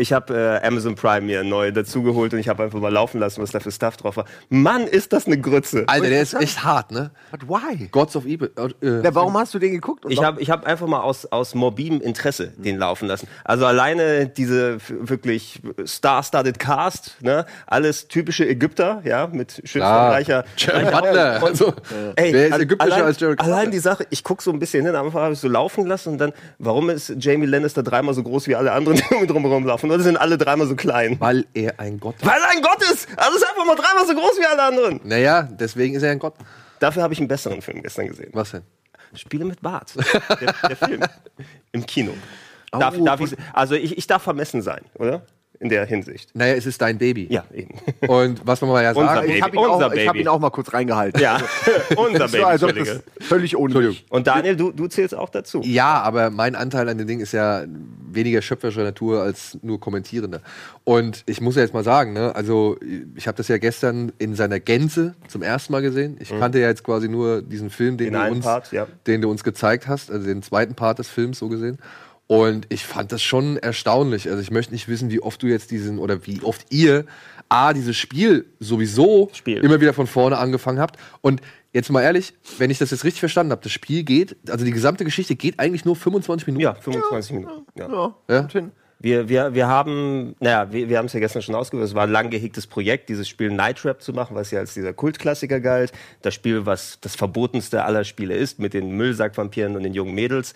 Ich 0.00 0.12
habe 0.12 0.60
äh, 0.62 0.66
Amazon 0.66 0.94
Prime 0.94 1.20
mir 1.26 1.44
neu 1.44 1.70
dazugeholt 1.72 2.32
und 2.32 2.38
ich 2.40 2.48
habe 2.48 2.62
einfach 2.64 2.80
mal 2.80 2.92
laufen 2.92 3.20
lassen, 3.20 3.42
was 3.42 3.50
da 3.50 3.60
für 3.60 3.70
Stuff 3.70 3.96
drauf 3.98 4.16
war. 4.16 4.24
Mann, 4.48 4.86
ist 4.86 5.12
das 5.12 5.26
eine 5.26 5.38
Grütze. 5.38 5.84
Alter, 5.86 6.08
der 6.08 6.22
ist 6.22 6.34
echt 6.34 6.64
hart, 6.64 6.90
ne? 6.90 7.10
But 7.30 7.48
why? 7.48 7.86
Gods 7.88 8.16
of 8.16 8.24
Evil. 8.24 8.50
Äh, 8.82 9.02
Ja, 9.04 9.14
warum 9.14 9.36
hast 9.36 9.52
du 9.54 9.58
den 9.58 9.72
geguckt? 9.72 10.04
Und 10.06 10.10
Ich 10.10 10.22
habe 10.22 10.40
ich 10.40 10.50
hab 10.50 10.64
einfach 10.66 10.86
mal 10.86 11.00
aus, 11.00 11.26
aus 11.26 11.54
morbidem 11.54 12.00
Interesse 12.00 12.48
den 12.56 12.78
laufen 12.78 13.06
lassen. 13.08 13.28
Also 13.44 13.66
alleine 13.66 14.26
diese 14.26 14.78
wirklich 14.88 15.60
star-studded 15.86 16.58
Cast, 16.58 17.16
ne? 17.20 17.44
alles 17.66 18.08
typische 18.08 18.48
Ägypter, 18.48 19.02
ja, 19.04 19.26
mit 19.26 19.60
schützenreicher 19.64 20.44
Jared 20.56 20.86
reicher- 20.86 21.00
Butler. 21.00 21.42
Also, 21.42 21.74
Ey, 22.16 22.32
wer 22.32 22.48
ist 22.48 22.58
ägyptischer 22.60 22.94
allein, 22.94 23.04
als 23.06 23.20
Jared 23.20 23.40
Allein 23.40 23.56
Butler? 23.56 23.70
die 23.72 23.78
Sache, 23.78 24.06
ich 24.10 24.24
guck 24.24 24.40
so 24.42 24.50
ein 24.50 24.58
bisschen 24.58 24.86
hin, 24.86 24.94
am 24.94 25.06
Anfang 25.06 25.22
habe 25.22 25.32
ich 25.34 25.38
so 25.40 25.48
laufen 25.48 25.86
lassen 25.86 26.10
und 26.10 26.18
dann, 26.18 26.32
warum 26.58 26.88
ist 26.90 27.12
Jamie 27.18 27.46
Lannister 27.46 27.82
dreimal 27.82 28.14
so 28.14 28.22
groß 28.22 28.46
wie 28.48 28.54
alle 28.56 28.72
anderen, 28.72 28.98
die 29.10 29.14
um 29.14 29.26
drumherum 29.26 29.66
laufen? 29.66 29.89
Oder 29.90 30.02
sind 30.02 30.16
alle 30.16 30.38
dreimal 30.38 30.66
so 30.66 30.76
klein? 30.76 31.16
Weil 31.18 31.46
er 31.54 31.78
ein 31.78 31.98
Gott 31.98 32.16
ist. 32.16 32.26
Weil 32.26 32.40
er 32.40 32.50
ein 32.50 32.62
Gott 32.62 32.82
ist! 32.82 33.08
Also 33.16 33.36
ist 33.36 33.46
einfach 33.48 33.64
mal 33.64 33.76
dreimal 33.76 34.06
so 34.06 34.14
groß 34.14 34.38
wie 34.38 34.46
alle 34.46 34.62
anderen. 34.62 35.00
Naja, 35.04 35.42
deswegen 35.42 35.94
ist 35.94 36.02
er 36.02 36.12
ein 36.12 36.18
Gott. 36.18 36.34
Dafür 36.78 37.02
habe 37.02 37.12
ich 37.12 37.20
einen 37.20 37.28
besseren 37.28 37.60
Film 37.60 37.82
gestern 37.82 38.06
gesehen. 38.06 38.30
Was 38.32 38.52
denn? 38.52 38.62
Spiele 39.14 39.44
mit 39.44 39.60
Bart. 39.60 39.92
Der, 40.40 40.54
der 40.68 40.76
Film. 40.76 41.02
Im 41.72 41.84
Kino. 41.84 42.14
Darf, 42.72 42.96
darf 42.98 43.20
ich, 43.20 43.36
also 43.52 43.74
ich, 43.74 43.98
ich 43.98 44.06
darf 44.06 44.22
vermessen 44.22 44.62
sein, 44.62 44.82
oder? 44.94 45.22
In 45.62 45.68
der 45.68 45.84
Hinsicht. 45.84 46.30
Naja, 46.34 46.54
es 46.54 46.64
ist 46.64 46.80
dein 46.80 46.96
Baby. 46.96 47.26
Ja, 47.30 47.44
eben. 47.52 47.74
Und 48.08 48.40
was 48.46 48.62
man 48.62 48.70
mal 48.70 48.82
ja 48.82 48.94
sagen 48.94 49.26
Baby. 49.26 49.36
ich 49.36 49.42
habe 49.42 49.56
ihn, 49.56 49.58
auch- 49.62 49.92
ich 49.92 50.06
hab 50.06 50.12
Baby. 50.14 50.20
ihn 50.22 50.28
auch 50.28 50.38
mal 50.38 50.48
kurz 50.48 50.72
reingehalten. 50.72 51.20
Ja, 51.20 51.38
unser 51.96 52.28
So, 52.28 52.42
also 52.46 52.66
Baby. 52.68 52.84
das 52.84 53.02
völlig 53.20 53.54
unnötig. 53.56 54.06
Und 54.08 54.26
Daniel, 54.26 54.56
du, 54.56 54.72
du 54.72 54.86
zählst 54.86 55.14
auch 55.14 55.28
dazu. 55.28 55.60
Ja, 55.62 56.00
aber 56.00 56.30
mein 56.30 56.54
Anteil 56.56 56.88
an 56.88 56.96
dem 56.96 57.06
Ding 57.06 57.20
ist 57.20 57.32
ja 57.32 57.64
weniger 58.10 58.40
schöpferischer 58.40 58.84
Natur 58.84 59.22
als 59.22 59.58
nur 59.60 59.78
kommentierender. 59.78 60.40
Und 60.84 61.24
ich 61.26 61.42
muss 61.42 61.56
ja 61.56 61.62
jetzt 61.62 61.74
mal 61.74 61.84
sagen, 61.84 62.14
ne, 62.14 62.34
also 62.34 62.78
ich 63.14 63.28
habe 63.28 63.36
das 63.36 63.48
ja 63.48 63.58
gestern 63.58 64.12
in 64.16 64.34
seiner 64.34 64.60
Gänze 64.60 65.14
zum 65.28 65.42
ersten 65.42 65.74
Mal 65.74 65.82
gesehen. 65.82 66.16
Ich 66.20 66.30
kannte 66.30 66.58
ja 66.58 66.68
jetzt 66.68 66.84
quasi 66.84 67.06
nur 67.06 67.42
diesen 67.42 67.68
Film, 67.68 67.98
den, 67.98 68.14
du 68.14 68.18
uns, 68.30 68.46
Part, 68.46 68.72
ja. 68.72 68.86
den 69.06 69.20
du 69.20 69.30
uns 69.30 69.44
gezeigt 69.44 69.88
hast, 69.88 70.10
also 70.10 70.26
den 70.26 70.42
zweiten 70.42 70.74
Part 70.74 70.98
des 71.00 71.08
Films 71.10 71.38
so 71.38 71.48
gesehen. 71.50 71.78
Und 72.30 72.66
ich 72.68 72.86
fand 72.86 73.10
das 73.10 73.24
schon 73.24 73.56
erstaunlich. 73.56 74.28
Also 74.28 74.40
ich 74.40 74.52
möchte 74.52 74.72
nicht 74.72 74.86
wissen, 74.86 75.10
wie 75.10 75.20
oft 75.20 75.42
du 75.42 75.48
jetzt 75.48 75.72
diesen 75.72 75.98
oder 75.98 76.28
wie 76.28 76.40
oft 76.44 76.64
ihr 76.70 77.04
A, 77.48 77.72
dieses 77.72 77.96
Spiel 77.96 78.46
sowieso 78.60 79.30
Spiel. 79.32 79.58
immer 79.58 79.80
wieder 79.80 79.92
von 79.92 80.06
vorne 80.06 80.38
angefangen 80.38 80.78
habt. 80.78 80.96
Und 81.22 81.40
jetzt 81.72 81.90
mal 81.90 82.02
ehrlich, 82.02 82.34
wenn 82.58 82.70
ich 82.70 82.78
das 82.78 82.92
jetzt 82.92 83.02
richtig 83.02 83.18
verstanden 83.18 83.50
habe, 83.50 83.62
das 83.64 83.72
Spiel 83.72 84.04
geht, 84.04 84.36
also 84.48 84.64
die 84.64 84.70
gesamte 84.70 85.04
Geschichte 85.04 85.34
geht 85.34 85.58
eigentlich 85.58 85.84
nur 85.84 85.96
25 85.96 86.46
Minuten. 86.46 86.62
Ja, 86.62 86.74
25 86.74 87.32
Minuten. 87.32 87.66
Ja. 87.76 87.88
Ja, 87.88 88.14
Ja? 88.28 88.48
hin. 88.48 88.70
Wir, 89.02 89.30
wir, 89.30 89.54
wir 89.54 89.66
haben, 89.66 90.36
naja, 90.40 90.70
wir, 90.70 90.90
wir 90.90 90.98
haben 90.98 91.06
es 91.06 91.14
ja 91.14 91.20
gestern 91.20 91.40
schon 91.40 91.54
ausgehört, 91.54 91.88
es 91.88 91.94
war 91.94 92.02
ein 92.02 92.10
lang 92.10 92.28
gehegtes 92.28 92.66
Projekt, 92.66 93.08
dieses 93.08 93.30
Spiel 93.30 93.50
Night 93.50 93.78
Trap 93.78 94.02
zu 94.02 94.12
machen, 94.12 94.36
was 94.36 94.50
ja 94.50 94.58
als 94.58 94.74
dieser 94.74 94.92
Kultklassiker 94.92 95.58
galt. 95.58 95.90
Das 96.20 96.34
Spiel, 96.34 96.66
was 96.66 96.98
das 97.00 97.16
verbotenste 97.16 97.82
aller 97.82 98.04
Spiele 98.04 98.34
ist, 98.34 98.58
mit 98.58 98.74
den 98.74 98.90
Müllsackvampiren 98.90 99.74
und 99.74 99.84
den 99.84 99.94
jungen 99.94 100.14
Mädels. 100.14 100.52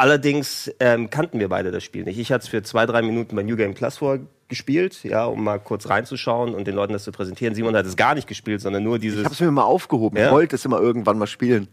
Allerdings 0.00 0.72
ähm, 0.80 1.10
kannten 1.10 1.40
wir 1.40 1.50
beide 1.50 1.70
das 1.70 1.84
Spiel 1.84 2.04
nicht. 2.04 2.18
Ich 2.18 2.32
hatte 2.32 2.44
es 2.44 2.48
für 2.48 2.62
zwei, 2.62 2.86
drei 2.86 3.02
Minuten 3.02 3.36
bei 3.36 3.42
New 3.42 3.54
Game 3.54 3.74
Plus 3.74 3.98
vorgespielt, 3.98 5.04
ja, 5.04 5.26
um 5.26 5.44
mal 5.44 5.58
kurz 5.58 5.90
reinzuschauen 5.90 6.54
und 6.54 6.66
den 6.66 6.74
Leuten 6.74 6.94
das 6.94 7.04
zu 7.04 7.12
präsentieren. 7.12 7.54
Simon 7.54 7.76
hat 7.76 7.84
es 7.84 7.96
gar 7.96 8.14
nicht 8.14 8.26
gespielt, 8.26 8.62
sondern 8.62 8.82
nur 8.82 8.98
dieses. 8.98 9.18
Ich 9.18 9.24
habe 9.26 9.34
es 9.34 9.40
mir 9.40 9.50
mal 9.50 9.64
aufgehoben. 9.64 10.16
Ja. 10.16 10.28
Ich 10.28 10.32
wollte 10.32 10.56
es 10.56 10.64
immer 10.64 10.80
irgendwann 10.80 11.18
mal 11.18 11.26
spielen. 11.26 11.68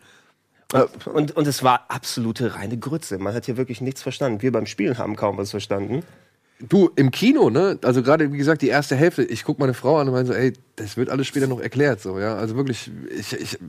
Äh, 0.74 0.84
Und, 1.06 1.38
und 1.38 1.48
es 1.48 1.64
war 1.64 1.86
absolute 1.88 2.56
reine 2.56 2.78
Grütze. 2.78 3.18
Man 3.18 3.34
hat 3.34 3.46
hier 3.46 3.56
wirklich 3.56 3.80
nichts 3.80 4.02
verstanden. 4.02 4.42
Wir 4.42 4.52
beim 4.52 4.66
Spielen 4.66 4.98
haben 4.98 5.16
kaum 5.16 5.38
was 5.38 5.52
verstanden. 5.52 6.04
Du, 6.60 6.90
im 6.96 7.12
Kino, 7.12 7.52
ne? 7.52 7.78
Also 7.84 8.02
gerade, 8.02 8.34
wie 8.34 8.38
gesagt, 8.38 8.64
die 8.64 8.68
erste 8.70 8.96
Hälfte, 8.96 9.24
ich 9.24 9.44
guck 9.44 9.60
meine 9.60 9.76
Frau 9.76 10.00
an 10.00 10.08
und 10.08 10.16
meine 10.16 10.26
so, 10.26 10.34
ey, 10.34 10.54
das 10.76 10.98
wird 10.98 11.10
alles 11.10 11.28
später 11.28 11.46
noch 11.46 11.60
erklärt, 11.60 12.02
so, 12.02 12.20
ja. 12.20 12.36
Also 12.36 12.56
wirklich, 12.56 12.90
ich, 13.12 13.34
ich, 13.34 13.52
das 13.52 13.60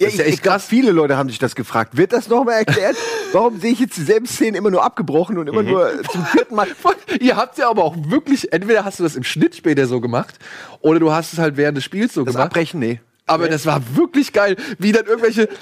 Ja, 0.00 0.06
ist 0.06 0.14
ich, 0.14 0.18
ja 0.18 0.24
echt 0.24 0.34
ich 0.36 0.42
glaub, 0.42 0.60
viele 0.62 0.92
Leute 0.92 1.18
haben 1.18 1.28
sich 1.28 1.38
das 1.38 1.54
gefragt. 1.54 1.98
Wird 1.98 2.14
das 2.14 2.28
nochmal 2.28 2.54
erklärt? 2.54 2.96
Warum 3.32 3.60
sehe 3.60 3.72
ich 3.72 3.80
jetzt 3.80 3.98
dieselben 3.98 4.24
Szenen 4.24 4.54
immer 4.54 4.70
nur 4.70 4.82
abgebrochen 4.82 5.36
und 5.36 5.46
immer 5.46 5.62
nur 5.62 5.90
zum 6.10 6.24
vierten 6.24 6.54
Mal? 6.54 6.68
Ihr 7.20 7.36
habt 7.36 7.58
ja 7.58 7.68
aber 7.68 7.84
auch 7.84 7.94
wirklich, 8.08 8.50
entweder 8.50 8.82
hast 8.82 8.98
du 8.98 9.02
das 9.02 9.14
im 9.14 9.24
Schnitt 9.24 9.54
später 9.54 9.86
so 9.86 10.00
gemacht, 10.00 10.36
oder 10.80 11.00
du 11.00 11.12
hast 11.12 11.34
es 11.34 11.38
halt 11.38 11.58
während 11.58 11.76
des 11.76 11.84
Spiels 11.84 12.14
so 12.14 12.24
Das 12.24 12.32
gemacht. 12.32 12.46
Abbrechen, 12.46 12.80
nee. 12.80 13.00
Aber 13.26 13.48
das 13.50 13.66
war 13.66 13.82
wirklich 13.94 14.32
geil, 14.32 14.56
wie 14.78 14.92
dann 14.92 15.04
irgendwelche 15.04 15.46
bla 15.48 15.54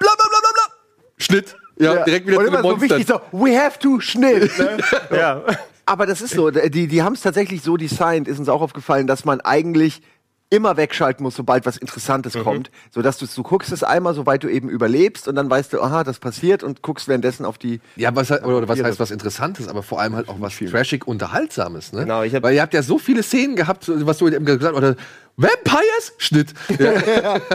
bla 0.00 0.10
bla 0.16 0.40
bla 0.40 0.50
bla. 0.52 0.74
Schnitt. 1.16 1.54
Ja, 1.78 2.02
direkt 2.04 2.26
wieder 2.26 2.38
und 2.38 2.46
zu 2.46 2.52
immer 2.52 2.62
so 2.62 2.80
wichtig 2.80 3.06
so, 3.06 3.20
we 3.30 3.56
have 3.56 3.78
to 3.78 4.00
Schnitt. 4.00 4.58
Ne? 4.58 4.78
Ja. 5.16 5.44
Aber 5.86 6.06
das 6.06 6.20
ist 6.22 6.34
so, 6.34 6.50
die, 6.50 6.86
die 6.88 7.02
haben 7.02 7.14
es 7.14 7.20
tatsächlich 7.20 7.62
so 7.62 7.76
designt, 7.76 8.28
ist 8.28 8.38
uns 8.38 8.48
auch 8.48 8.62
aufgefallen, 8.62 9.06
dass 9.06 9.24
man 9.24 9.40
eigentlich 9.40 10.00
immer 10.50 10.76
wegschalten 10.76 11.24
muss, 11.24 11.34
sobald 11.34 11.66
was 11.66 11.76
Interessantes 11.76 12.34
kommt. 12.44 12.70
So 12.92 13.02
dass 13.02 13.18
du, 13.18 13.26
du 13.26 13.42
guckst 13.42 13.72
es 13.72 13.82
einmal, 13.82 14.14
soweit 14.14 14.44
du 14.44 14.48
eben 14.48 14.68
überlebst 14.68 15.26
und 15.26 15.34
dann 15.34 15.50
weißt 15.50 15.72
du, 15.72 15.80
aha, 15.82 16.04
das 16.04 16.20
passiert 16.20 16.62
und 16.62 16.80
guckst 16.80 17.08
währenddessen 17.08 17.44
auf 17.44 17.58
die. 17.58 17.80
Ja, 17.96 18.14
was, 18.14 18.30
oder, 18.30 18.46
oder 18.46 18.68
was 18.68 18.80
heißt 18.80 19.00
was 19.00 19.10
Interessantes, 19.10 19.66
aber 19.66 19.82
vor 19.82 20.00
allem 20.00 20.14
halt 20.14 20.28
auch 20.28 20.40
was 20.40 20.56
trashig 20.56 21.06
Unterhaltsames, 21.08 21.92
ne? 21.92 22.00
Genau, 22.02 22.22
ich 22.22 22.34
hab- 22.34 22.42
Weil 22.44 22.54
ihr 22.54 22.62
habt 22.62 22.72
ja 22.74 22.82
so 22.82 22.98
viele 22.98 23.22
Szenen 23.24 23.56
gehabt, 23.56 23.90
was 24.06 24.18
du 24.18 24.28
eben 24.28 24.44
gesagt 24.44 24.62
hast, 24.64 24.74
oder 24.74 24.94
Vampires? 25.36 26.12
Schnitt. 26.18 26.54
Ja. 26.78 27.40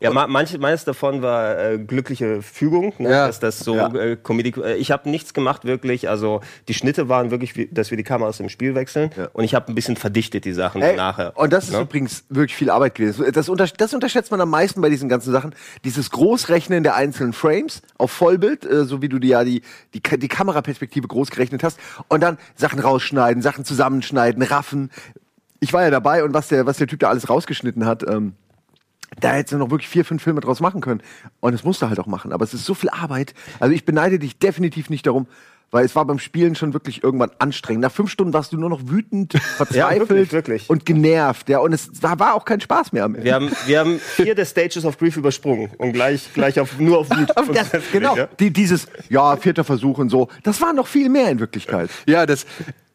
Ja, 0.00 0.10
ma 0.10 0.26
manche, 0.26 0.58
manches 0.58 0.84
davon 0.84 1.22
war 1.22 1.58
äh, 1.58 1.78
glückliche 1.78 2.42
Fügung, 2.42 2.92
ne? 2.98 3.08
Ja. 3.08 3.26
dass 3.26 3.40
das 3.40 3.60
so 3.60 3.74
Ja. 3.74 3.86
äh, 3.94 4.16
Comedy. 4.22 4.52
Äh, 4.60 4.74
ich 4.74 4.90
habe 4.90 5.08
nichts 5.08 5.32
gemacht 5.32 5.64
wirklich. 5.64 6.10
Also 6.10 6.42
die 6.68 6.74
Schnitte 6.74 7.08
waren 7.08 7.30
wirklich, 7.30 7.56
wie, 7.56 7.68
dass 7.68 7.90
wir 7.90 7.96
die 7.96 8.02
Kameras 8.02 8.38
im 8.38 8.50
Spiel 8.50 8.74
wechseln 8.74 9.10
Ja. 9.16 9.30
und 9.32 9.44
ich 9.44 9.54
habe 9.54 9.72
ein 9.72 9.74
bisschen 9.74 9.96
verdichtet 9.96 10.44
die 10.44 10.52
Sachen 10.52 10.82
Ey, 10.82 10.94
nachher. 10.94 11.32
Und 11.38 11.54
das 11.54 11.64
ist 11.68 11.72
ne? 11.72 11.80
übrigens 11.80 12.24
wirklich 12.28 12.54
viel 12.54 12.68
Arbeit 12.68 12.96
gewesen. 12.96 13.24
Das, 13.32 13.48
unter, 13.48 13.66
das 13.66 13.94
unterschätzt 13.94 14.30
man 14.30 14.42
am 14.42 14.50
meisten 14.50 14.82
bei 14.82 14.90
diesen 14.90 15.08
ganzen 15.08 15.32
Sachen. 15.32 15.54
Dieses 15.84 16.10
Großrechnen 16.10 16.82
der 16.82 16.96
einzelnen 16.96 17.32
Frames 17.32 17.80
auf 17.96 18.10
Vollbild, 18.10 18.66
äh, 18.66 18.84
so 18.84 19.00
wie 19.00 19.08
du 19.08 19.18
dir 19.18 19.30
ja 19.30 19.44
die, 19.44 19.62
die, 19.94 20.02
die 20.02 20.28
Kameraperspektive 20.28 21.08
groß 21.08 21.30
gerechnet 21.30 21.62
hast. 21.64 21.78
Und 22.08 22.22
dann 22.22 22.36
Sachen 22.56 22.78
rausschneiden, 22.80 23.40
Sachen 23.42 23.64
zusammenschneiden, 23.64 24.42
raffen. 24.42 24.90
Ich 25.64 25.72
war 25.72 25.82
ja 25.82 25.90
dabei 25.90 26.22
und 26.24 26.34
was 26.34 26.48
der, 26.48 26.66
was 26.66 26.76
der 26.76 26.86
Typ 26.86 27.00
da 27.00 27.08
alles 27.08 27.30
rausgeschnitten 27.30 27.86
hat, 27.86 28.06
ähm, 28.06 28.34
da 29.18 29.32
hättest 29.32 29.54
du 29.54 29.56
noch 29.56 29.70
wirklich 29.70 29.88
vier, 29.88 30.04
fünf 30.04 30.22
Filme 30.22 30.40
draus 30.42 30.60
machen 30.60 30.82
können. 30.82 31.00
Und 31.40 31.54
es 31.54 31.64
musste 31.64 31.88
halt 31.88 31.98
auch 31.98 32.06
machen. 32.06 32.32
Aber 32.34 32.44
es 32.44 32.52
ist 32.52 32.66
so 32.66 32.74
viel 32.74 32.90
Arbeit. 32.90 33.32
Also 33.60 33.74
ich 33.74 33.86
beneide 33.86 34.18
dich 34.18 34.38
definitiv 34.38 34.90
nicht 34.90 35.06
darum, 35.06 35.26
weil 35.70 35.86
es 35.86 35.96
war 35.96 36.04
beim 36.04 36.18
Spielen 36.18 36.54
schon 36.54 36.74
wirklich 36.74 37.02
irgendwann 37.02 37.30
anstrengend. 37.38 37.80
Nach 37.82 37.90
fünf 37.90 38.10
Stunden 38.10 38.34
warst 38.34 38.52
du 38.52 38.58
nur 38.58 38.68
noch 38.68 38.82
wütend, 38.88 39.32
verzweifelt 39.56 40.10
wirklich, 40.10 40.32
wirklich. 40.32 40.70
und 40.70 40.84
genervt. 40.84 41.48
Ja, 41.48 41.60
und 41.60 41.72
es 41.72 42.02
war, 42.02 42.18
war 42.18 42.34
auch 42.34 42.44
kein 42.44 42.60
Spaß 42.60 42.92
mehr 42.92 43.04
am 43.04 43.14
Ende. 43.14 43.24
Wir 43.24 43.34
haben, 43.34 43.50
wir 43.66 43.78
haben 43.80 43.98
vier 43.98 44.34
der 44.34 44.44
Stages 44.44 44.84
of 44.84 44.98
Grief 44.98 45.16
übersprungen 45.16 45.70
und 45.78 45.92
gleich, 45.94 46.28
gleich 46.34 46.60
auf, 46.60 46.78
nur 46.78 46.98
auf 46.98 47.08
Wut. 47.08 47.34
Aber 47.38 47.54
das, 47.54 47.70
genau, 47.92 48.14
Ja. 48.16 48.28
die, 48.38 48.52
dieses, 48.52 48.86
ja, 49.08 49.36
vierter 49.38 49.64
Versuch 49.64 49.96
und 49.96 50.10
so, 50.10 50.28
das 50.42 50.60
war 50.60 50.74
noch 50.74 50.86
viel 50.88 51.08
mehr 51.08 51.30
in 51.30 51.40
Wirklichkeit. 51.40 51.88
Ja, 52.06 52.26
das. 52.26 52.44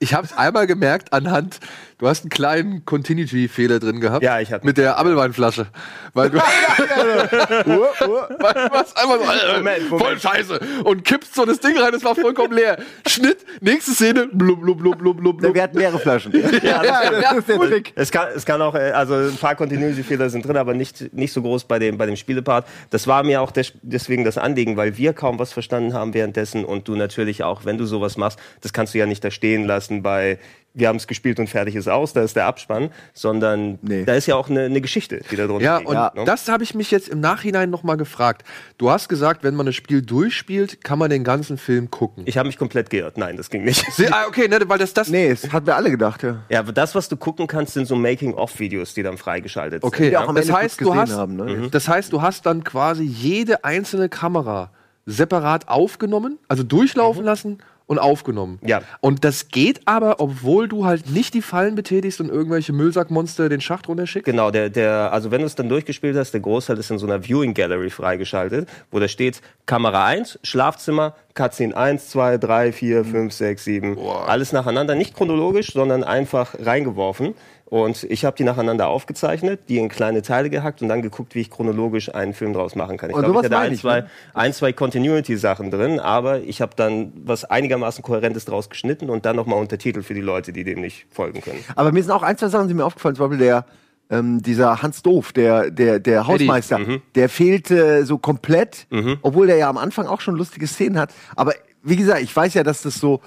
Ich 0.02 0.14
habe 0.14 0.26
es 0.26 0.32
einmal 0.32 0.66
gemerkt 0.66 1.12
anhand. 1.12 1.60
Du 1.98 2.08
hast 2.08 2.22
einen 2.24 2.30
kleinen 2.30 2.86
Continuity-Fehler 2.86 3.82
drin 3.82 4.00
gehabt. 4.00 4.24
Ja, 4.24 4.40
ich 4.40 4.54
hatte- 4.54 4.66
Mit 4.66 4.78
der 4.78 4.98
Apfelweinflasche. 4.98 5.68
Weil 6.14 6.30
du, 6.30 6.38
weil 6.40 7.64
du 7.66 8.72
warst 8.74 8.98
einfach 8.98 9.18
so, 9.20 9.48
äh, 9.54 9.58
Moment, 9.58 9.82
voll 9.90 10.00
Moment. 10.00 10.22
scheiße. 10.22 10.60
Und 10.86 11.04
kippst 11.04 11.36
so 11.36 11.44
das 11.44 11.60
Ding 11.60 11.78
rein, 11.78 11.94
es 11.94 12.06
war 12.06 12.16
vollkommen 12.16 12.54
leer. 12.54 12.78
Schnitt, 13.06 13.40
nächste 13.60 13.92
Szene, 13.92 14.30
blub, 14.32 14.62
blub, 14.62 14.80
blub, 14.80 14.98
blub, 14.98 15.18
blub. 15.20 15.54
Wir 15.54 15.64
hatten 15.64 15.78
mehrere 15.78 16.00
Flaschen. 16.00 16.32
Ja, 16.64 16.82
das 17.22 17.38
ist 17.40 17.50
der 17.50 17.58
Trick. 17.60 17.92
Es 17.96 18.10
kann, 18.10 18.28
es 18.34 18.46
kann 18.46 18.62
auch, 18.62 18.76
äh, 18.76 18.92
also 18.92 19.16
ein 19.16 19.36
paar 19.36 19.56
Continuity-Fehler 19.56 20.30
sind 20.30 20.46
drin, 20.48 20.56
aber 20.56 20.74
nicht, 20.74 21.14
nicht 21.14 21.34
so 21.34 21.42
groß 21.42 21.66
bei 21.66 21.78
dem, 21.80 21.98
bei 21.98 22.06
dem 22.06 22.16
Spielepart. 22.16 22.66
Das 22.92 23.06
war 23.08 23.24
mir 23.24 23.42
auch 23.42 23.52
des, 23.52 23.74
deswegen 23.82 24.24
das 24.24 24.38
Anliegen, 24.38 24.78
weil 24.78 24.96
wir 24.96 25.12
kaum 25.12 25.38
was 25.40 25.52
verstanden 25.52 25.94
haben 25.94 26.14
währenddessen 26.14 26.64
und 26.64 26.88
du 26.88 26.96
natürlich 26.96 27.44
auch, 27.44 27.66
wenn 27.66 27.78
du 27.78 27.86
sowas 27.86 28.16
machst, 28.16 28.40
das 28.62 28.72
kannst 28.72 28.94
du 28.94 29.00
ja 29.00 29.06
nicht 29.06 29.22
da 29.26 29.32
stehen 29.32 29.66
lassen 29.66 29.89
bei 30.02 30.40
wir 30.76 30.88
haben 30.88 30.98
es 30.98 31.08
gespielt 31.08 31.40
und 31.40 31.48
fertig 31.50 31.76
ist 31.76 31.90
aus, 31.90 32.14
da 32.14 32.22
ist 32.22 32.36
der 32.36 32.46
Abspann, 32.46 32.92
sondern 33.14 33.80
Nee. 33.82 34.06
da 34.06 34.14
ist 34.14 34.28
ja 34.28 34.36
auch 34.36 34.50
eine, 34.50 34.62
eine 34.62 34.80
Geschichte, 34.82 35.20
die 35.30 35.36
da 35.36 35.48
drunter 35.48 35.66
Ja, 35.66 35.78
liegt, 35.80 35.90
und 35.90 35.96
ne? 35.96 36.12
das 36.26 36.48
habe 36.48 36.64
ich 36.64 36.76
mich 36.76 36.92
jetzt 36.92 37.10
im 37.10 37.20
Nachhinein 37.20 37.72
noch 37.72 37.82
mal 37.84 37.96
gefragt. 37.98 38.44
Du 38.78 38.90
hast 38.92 39.10
gesagt, 39.10 39.44
wenn 39.44 39.56
man 39.56 39.66
das 39.66 39.76
Spiel 39.76 40.04
durchspielt, 40.04 40.84
kann 40.84 41.00
man 41.00 41.10
den 41.10 41.24
ganzen 41.24 41.58
Film 41.58 41.90
gucken. 41.90 42.24
Ich 42.28 42.38
habe 42.38 42.48
mich 42.48 42.58
komplett 42.58 42.92
geirrt. 42.92 43.18
Nein, 43.18 43.36
das 43.36 43.50
ging 43.50 43.64
nicht. 43.66 43.84
Se- 43.94 44.14
ah, 44.14 44.26
okay, 44.28 44.48
ne, 44.48 44.60
weil 44.68 44.78
das 44.78 44.94
das. 44.94 45.10
Nee, 45.10 45.30
das 45.32 45.52
hatten 45.52 45.66
wir 45.66 45.76
alle 45.76 45.90
gedacht, 45.90 46.22
ja. 46.22 46.44
Ja, 46.50 46.60
aber 46.60 46.72
das, 46.72 46.94
was 46.94 47.10
du 47.10 47.18
gucken 47.18 47.48
kannst, 47.48 47.74
sind 47.74 47.88
so 47.88 47.96
Making-of-Videos, 47.96 48.94
die 48.94 49.02
dann 49.04 49.18
freigeschaltet 49.18 49.84
Okay, 49.84 50.04
sind. 50.04 50.12
Die 50.12 50.18
auch 50.18 50.30
am 50.30 50.36
das 50.36 50.52
heißt, 50.52 50.80
du 50.80 50.86
gesehen 50.86 51.00
hast, 51.02 51.14
haben, 51.14 51.36
ne? 51.36 51.68
das 51.72 51.88
heißt, 51.88 52.14
du 52.14 52.22
hast 52.22 52.46
dann 52.46 52.64
quasi 52.64 53.04
jede 53.04 53.64
einzelne 53.66 54.08
Kamera 54.08 54.70
separat 55.08 55.68
aufgenommen, 55.68 56.38
also 56.48 56.62
durchlaufen 56.64 57.26
lassen 57.26 57.58
und 57.90 57.98
aufgenommen. 57.98 58.60
Ja. 58.64 58.84
Und 59.02 59.26
das 59.26 59.48
geht 59.48 59.82
aber, 59.86 60.20
obwohl 60.20 60.68
du 60.68 60.86
halt 60.86 61.10
nicht 61.10 61.34
die 61.34 61.42
Fallen 61.42 61.74
betätigst 61.74 62.22
und 62.22 62.30
irgendwelche 62.30 62.72
Müllsackmonster 62.72 63.50
den 63.50 63.62
Schacht 63.62 63.88
runterschickst. 63.88 64.26
Genau, 64.26 64.52
der, 64.52 64.70
der, 64.70 65.12
also 65.12 65.32
wenn 65.32 65.42
du 65.42 65.48
es 65.48 65.56
dann 65.56 65.70
durchgespielt 65.70 66.16
hast, 66.16 66.32
der 66.32 66.42
Großteil 66.42 66.78
ist 66.78 66.92
in 66.92 67.00
so 67.00 67.08
einer 67.08 67.24
Viewing 67.24 67.56
Gallery 67.56 67.90
freigeschaltet, 67.90 68.70
wo 68.92 69.00
da 69.00 69.08
steht 69.08 69.42
Kamera 69.66 70.06
1, 70.06 70.38
Schlafzimmer, 70.44 71.16
Cutscene 71.34 71.76
1, 71.76 72.10
2, 72.10 72.38
3, 72.38 72.72
4, 72.74 73.06
5, 73.06 73.34
6, 73.34 73.64
7. 73.64 73.98
Alles 74.28 74.52
nacheinander, 74.52 74.94
nicht 74.94 75.16
chronologisch, 75.16 75.74
sondern 75.74 76.04
einfach 76.04 76.54
reingeworfen. 76.60 77.34
Und 77.70 78.04
ich 78.06 78.26
habe 78.26 78.36
die 78.36 78.44
nacheinander 78.44 78.88
aufgezeichnet, 78.88 79.62
die 79.70 79.78
in 79.78 79.90
kleine 79.90 80.24
Teile 80.24 80.50
gehackt 80.50 80.82
und 80.82 80.90
dann 80.90 81.04
geguckt, 81.04 81.36
wie 81.36 81.42
ich 81.42 81.52
chronologisch 81.52 82.14
einen 82.14 82.34
Film 82.34 82.54
draus 82.54 82.76
machen 82.76 82.98
kann. 82.98 83.12
Ich 83.12 83.16
glaube, 83.16 83.32
ich 83.40 83.46
hatte 83.46 83.58
ein, 83.58 83.74
ich, 83.74 83.82
zwei, 83.82 84.02
ne? 84.02 84.10
ein, 84.34 84.54
zwei 84.54 84.74
Continuity-Sachen 84.74 85.70
drin, 85.70 86.00
aber 86.00 86.42
ich 86.42 86.62
habe 86.62 86.72
dann 86.76 87.14
was 87.24 87.46
einigermaßen 87.46 88.04
Kohärentes 88.04 88.46
draus 88.46 88.70
geschnitten 88.72 89.10
und 89.12 89.26
dann 89.26 89.36
nochmal 89.36 89.60
Untertitel 89.60 90.02
für 90.02 90.16
die 90.16 90.22
Leute, 90.22 90.52
die 90.52 90.64
dem 90.64 90.82
nicht 90.82 91.06
folgen 91.12 91.42
können. 91.42 91.64
Aber 91.76 91.92
mir 91.92 92.02
sind 92.02 92.12
auch 92.12 92.24
ein, 92.24 92.38
zwei 92.38 92.48
Sachen, 92.48 92.68
die 92.68 92.74
mir 92.74 92.86
aufgefallen 92.86 93.14
sind. 93.16 93.24
Zum 93.24 93.30
Beispiel 93.30 93.46
der, 93.46 93.66
ähm, 94.10 94.42
dieser 94.42 94.82
Hans 94.82 95.04
Doof, 95.04 95.32
der, 95.34 95.70
der, 95.70 96.00
der 96.00 96.26
Hausmeister, 96.26 96.80
Mhm. 96.80 97.02
der 97.14 97.30
fehlte 97.30 98.04
so 98.06 98.18
komplett, 98.18 98.88
obwohl 99.22 99.46
der 99.46 99.58
ja 99.58 99.70
am 99.70 99.78
Anfang 99.78 100.08
auch 100.08 100.22
schon 100.22 100.36
lustige 100.36 100.66
Szenen 100.66 100.98
hat. 100.98 101.14
Aber 101.36 101.54
wie 101.84 101.96
gesagt, 101.98 102.24
ich 102.24 102.36
weiß 102.36 102.56
ja, 102.56 102.64
dass 102.64 102.82
das 102.82 102.96
so. 102.96 103.22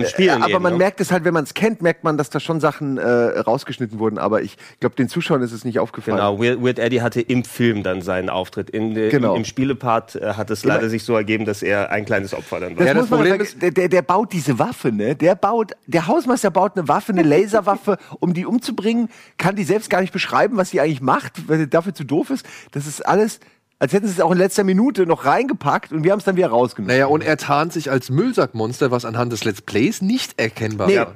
Beim 0.00 0.08
Spielen 0.08 0.42
aber 0.42 0.52
eben, 0.54 0.62
man 0.62 0.72
ne? 0.72 0.78
merkt 0.78 1.00
es 1.00 1.10
halt, 1.12 1.24
wenn 1.24 1.34
man 1.34 1.44
es 1.44 1.54
kennt, 1.54 1.82
merkt 1.82 2.04
man, 2.04 2.16
dass 2.16 2.30
da 2.30 2.40
schon 2.40 2.60
Sachen 2.60 2.98
äh, 2.98 3.08
rausgeschnitten 3.08 3.98
wurden. 3.98 4.18
Aber 4.18 4.42
ich 4.42 4.56
glaube, 4.80 4.96
den 4.96 5.08
Zuschauern 5.08 5.42
ist 5.42 5.52
es 5.52 5.64
nicht 5.64 5.78
aufgefallen. 5.78 6.16
Genau, 6.16 6.40
Weird, 6.40 6.62
Weird 6.62 6.78
Eddie 6.78 7.02
hatte 7.02 7.20
im 7.20 7.44
Film 7.44 7.82
dann 7.82 8.02
seinen 8.02 8.28
Auftritt. 8.30 8.70
In, 8.70 8.94
de- 8.94 9.10
Genau. 9.10 9.36
Im 9.36 9.44
Spielepart 9.44 10.16
äh, 10.16 10.34
hat 10.34 10.50
es 10.50 10.64
leider 10.64 10.88
sich 10.88 11.04
so 11.04 11.14
ergeben, 11.14 11.44
dass 11.44 11.62
er 11.62 11.90
ein 11.90 12.04
kleines 12.04 12.34
Opfer 12.34 12.60
dann 12.60 12.70
war. 12.70 12.78
Das 12.78 12.86
Ja, 12.86 12.94
das 12.94 13.02
muss 13.02 13.10
man 13.10 13.20
Problem 13.20 13.38
Problem 13.38 13.60
der, 13.60 13.70
der, 13.70 13.88
der 13.88 14.02
baut 14.02 14.32
diese 14.32 14.58
Waffe, 14.58 14.92
ne? 14.92 15.14
Der 15.14 15.34
baut, 15.34 15.72
der 15.86 16.06
Hausmeister 16.06 16.50
baut 16.50 16.76
eine 16.76 16.88
Waffe, 16.88 17.12
eine 17.12 17.22
Laserwaffe, 17.22 17.98
um 18.20 18.34
die 18.34 18.46
umzubringen, 18.46 19.08
kann 19.38 19.56
die 19.56 19.64
selbst 19.64 19.90
gar 19.90 20.00
nicht 20.00 20.12
beschreiben, 20.12 20.56
was 20.56 20.70
sie 20.70 20.80
eigentlich 20.80 21.00
macht, 21.00 21.48
weil 21.48 21.58
sie 21.58 21.68
dafür 21.68 21.94
zu 21.94 22.04
doof 22.04 22.30
ist. 22.30 22.46
Das 22.72 22.86
ist 22.86 23.06
alles, 23.06 23.40
als 23.78 23.92
hätten 23.92 24.06
sie 24.06 24.12
es 24.14 24.20
auch 24.20 24.30
in 24.32 24.38
letzter 24.38 24.64
Minute 24.64 25.06
noch 25.06 25.24
reingepackt 25.24 25.92
und 25.92 26.04
wir 26.04 26.12
haben 26.12 26.18
es 26.18 26.24
dann 26.24 26.36
wieder 26.36 26.48
rausgenommen. 26.48 26.94
Naja, 26.94 27.06
und 27.06 27.22
er 27.22 27.36
tarnt 27.36 27.72
sich 27.72 27.90
als 27.90 28.10
Müllsackmonster, 28.10 28.90
was 28.90 29.04
anhand 29.04 29.32
des 29.32 29.44
Let's 29.44 29.62
Plays 29.62 30.00
nicht 30.02 30.38
erkennbar 30.40 30.86
Nee. 30.88 30.98
war. 30.98 31.14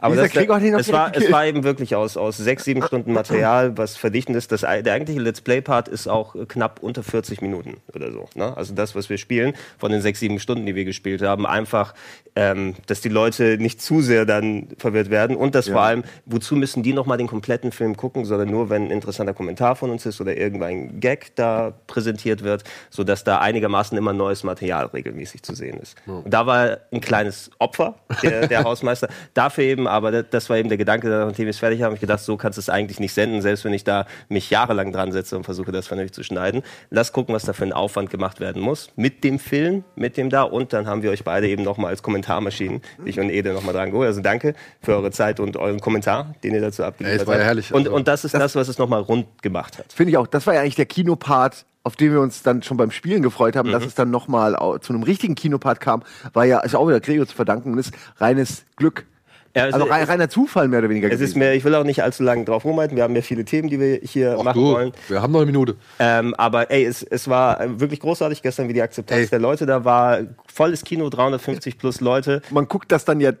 Aber 0.00 0.14
das, 0.14 0.34
es, 0.34 0.92
war, 0.92 1.14
es 1.14 1.32
war 1.32 1.46
eben 1.46 1.64
wirklich 1.64 1.94
aus, 1.96 2.16
aus 2.16 2.36
sechs, 2.36 2.64
sieben 2.64 2.82
Stunden 2.82 3.12
Material, 3.12 3.76
was 3.76 3.96
verdichtet 3.96 4.36
ist. 4.36 4.52
Das, 4.52 4.60
der 4.60 4.92
eigentliche 4.92 5.20
Let's 5.20 5.40
Play-Part 5.40 5.88
ist 5.88 6.06
auch 6.06 6.34
äh, 6.34 6.46
knapp 6.46 6.80
unter 6.82 7.02
40 7.02 7.42
Minuten 7.42 7.78
oder 7.94 8.12
so. 8.12 8.28
Ne? 8.34 8.56
Also 8.56 8.74
das, 8.74 8.94
was 8.94 9.10
wir 9.10 9.18
spielen, 9.18 9.54
von 9.76 9.90
den 9.90 10.00
sechs, 10.00 10.20
sieben 10.20 10.38
Stunden, 10.38 10.66
die 10.66 10.74
wir 10.74 10.84
gespielt 10.84 11.22
haben, 11.22 11.46
einfach, 11.46 11.94
ähm, 12.36 12.74
dass 12.86 13.00
die 13.00 13.08
Leute 13.08 13.58
nicht 13.58 13.82
zu 13.82 14.00
sehr 14.00 14.24
dann 14.24 14.68
verwirrt 14.78 15.10
werden 15.10 15.36
und 15.36 15.56
dass 15.56 15.68
vor 15.68 15.82
allem, 15.82 16.04
wozu 16.26 16.54
müssen 16.54 16.84
die 16.84 16.92
nochmal 16.92 17.18
den 17.18 17.26
kompletten 17.26 17.72
Film 17.72 17.96
gucken, 17.96 18.24
sondern 18.24 18.50
nur, 18.50 18.70
wenn 18.70 18.84
ein 18.84 18.90
interessanter 18.92 19.34
Kommentar 19.34 19.74
von 19.74 19.90
uns 19.90 20.06
ist 20.06 20.20
oder 20.20 20.36
irgendein 20.36 21.00
Gag 21.00 21.34
da 21.34 21.72
präsentiert 21.88 22.44
wird, 22.44 22.62
sodass 22.90 23.24
da 23.24 23.40
einigermaßen 23.40 23.98
immer 23.98 24.12
neues 24.12 24.44
Material 24.44 24.86
regelmäßig 24.86 25.42
zu 25.42 25.54
sehen 25.54 25.78
ist. 25.80 25.96
Und 26.06 26.32
da 26.32 26.46
war 26.46 26.78
ein 26.92 27.00
kleines 27.00 27.50
Opfer, 27.58 27.96
der, 28.22 28.46
der 28.46 28.62
Hausmeister. 28.64 29.08
Dafür 29.34 29.64
eben, 29.64 29.87
aber 29.90 30.10
das, 30.10 30.24
das 30.30 30.50
war 30.50 30.56
eben 30.58 30.68
der 30.68 30.78
Gedanke, 30.78 31.08
nachdem 31.08 31.46
wir 31.46 31.50
es 31.50 31.58
fertig 31.58 31.80
haben, 31.80 31.86
habe 31.86 31.94
ich 31.94 32.00
gedacht, 32.00 32.20
so 32.20 32.36
kannst 32.36 32.58
du 32.58 32.60
es 32.60 32.68
eigentlich 32.68 33.00
nicht 33.00 33.12
senden, 33.14 33.42
selbst 33.42 33.64
wenn 33.64 33.72
ich 33.72 33.84
da 33.84 34.06
mich 34.28 34.50
jahrelang 34.50 34.92
dran 34.92 35.12
setze 35.12 35.36
und 35.36 35.44
versuche, 35.44 35.72
das 35.72 35.86
vernünftig 35.86 36.14
zu 36.14 36.22
schneiden. 36.22 36.62
Lass 36.90 37.12
gucken, 37.12 37.34
was 37.34 37.44
da 37.44 37.52
für 37.52 37.64
ein 37.64 37.72
Aufwand 37.72 38.10
gemacht 38.10 38.40
werden 38.40 38.62
muss. 38.62 38.90
Mit 38.96 39.24
dem 39.24 39.38
Film, 39.38 39.84
mit 39.96 40.16
dem 40.16 40.30
da. 40.30 40.42
Und 40.42 40.72
dann 40.72 40.86
haben 40.86 41.02
wir 41.02 41.10
euch 41.10 41.24
beide 41.24 41.48
eben 41.48 41.62
nochmal 41.62 41.90
als 41.90 42.02
Kommentarmaschinen, 42.02 42.82
ich 43.04 43.18
und 43.20 43.30
Ede, 43.30 43.52
nochmal 43.52 43.74
dran 43.74 43.90
geholt. 43.90 44.06
Also 44.08 44.20
danke 44.20 44.54
für 44.82 44.94
eure 44.94 45.10
Zeit 45.10 45.40
und 45.40 45.56
euren 45.56 45.80
Kommentar, 45.80 46.34
den 46.42 46.54
ihr 46.54 46.60
dazu 46.60 46.84
abgegeben 46.84 47.16
Ja, 47.16 47.22
es 47.22 47.26
war 47.26 47.36
ja 47.38 47.44
herrlich. 47.44 47.72
Und, 47.72 47.86
Also, 47.86 47.96
und 47.96 48.08
das 48.08 48.24
ist 48.24 48.34
das, 48.34 48.54
was 48.54 48.68
es 48.68 48.78
nochmal 48.78 49.00
rund 49.00 49.26
gemacht 49.42 49.78
hat. 49.78 49.92
Finde 49.92 50.10
ich 50.10 50.16
auch. 50.16 50.26
Das 50.26 50.46
war 50.46 50.54
ja 50.54 50.60
eigentlich 50.60 50.74
der 50.76 50.86
Kinopart, 50.86 51.64
auf 51.84 51.96
den 51.96 52.12
wir 52.12 52.20
uns 52.20 52.42
dann 52.42 52.62
schon 52.62 52.76
beim 52.76 52.90
Spielen 52.90 53.22
gefreut 53.22 53.56
haben, 53.56 53.68
Mhm. 53.68 53.72
dass 53.72 53.84
es 53.86 53.94
dann 53.94 54.10
nochmal 54.10 54.54
zu 54.82 54.92
einem 54.92 55.02
richtigen 55.02 55.34
Kinopart 55.34 55.80
kam, 55.80 56.02
war 56.34 56.44
ja, 56.44 56.60
ist 56.60 56.74
auch 56.74 56.86
wieder 56.86 57.00
Gregor 57.00 57.26
zu 57.26 57.34
verdanken 57.34 57.72
und 57.72 57.78
ist 57.78 57.92
reines 58.18 58.64
Glück. 58.76 59.06
Ja, 59.56 59.64
Also 59.64 59.84
rein, 59.84 60.04
reiner 60.04 60.28
Zufall 60.28 60.68
mehr 60.68 60.80
oder 60.80 60.88
weniger 60.90 61.10
Es 61.10 61.20
ist 61.20 61.36
mir, 61.36 61.54
ich 61.54 61.64
will 61.64 61.74
auch 61.74 61.84
nicht 61.84 62.02
allzu 62.02 62.22
lange 62.22 62.44
drauf 62.44 62.64
rumhalten. 62.64 62.96
Wir 62.96 63.04
haben 63.04 63.16
ja 63.16 63.22
viele 63.22 63.44
Themen, 63.44 63.68
die 63.68 63.80
wir 63.80 64.00
hier 64.02 64.36
Ach 64.38 64.44
machen 64.44 64.60
du, 64.62 64.72
wollen. 64.72 64.92
wir 65.08 65.22
haben 65.22 65.32
noch 65.32 65.40
eine 65.40 65.46
Minute. 65.46 65.76
Ähm, 65.98 66.34
aber 66.36 66.70
ey, 66.70 66.84
es, 66.84 67.02
es 67.02 67.28
war 67.28 67.60
äh, 67.60 67.80
wirklich 67.80 68.00
großartig 68.00 68.42
gestern, 68.42 68.68
wie 68.68 68.72
die 68.74 68.82
Akzeptanz 68.82 69.22
Ey. 69.22 69.28
der 69.28 69.38
Leute 69.40 69.66
da 69.66 69.84
war. 69.84 70.20
Volles 70.46 70.84
Kino, 70.84 71.08
350 71.08 71.78
plus 71.78 72.00
Leute. 72.00 72.42
man 72.50 72.68
guckt 72.68 72.92
das 72.92 73.04
dann 73.04 73.20
ja 73.20 73.32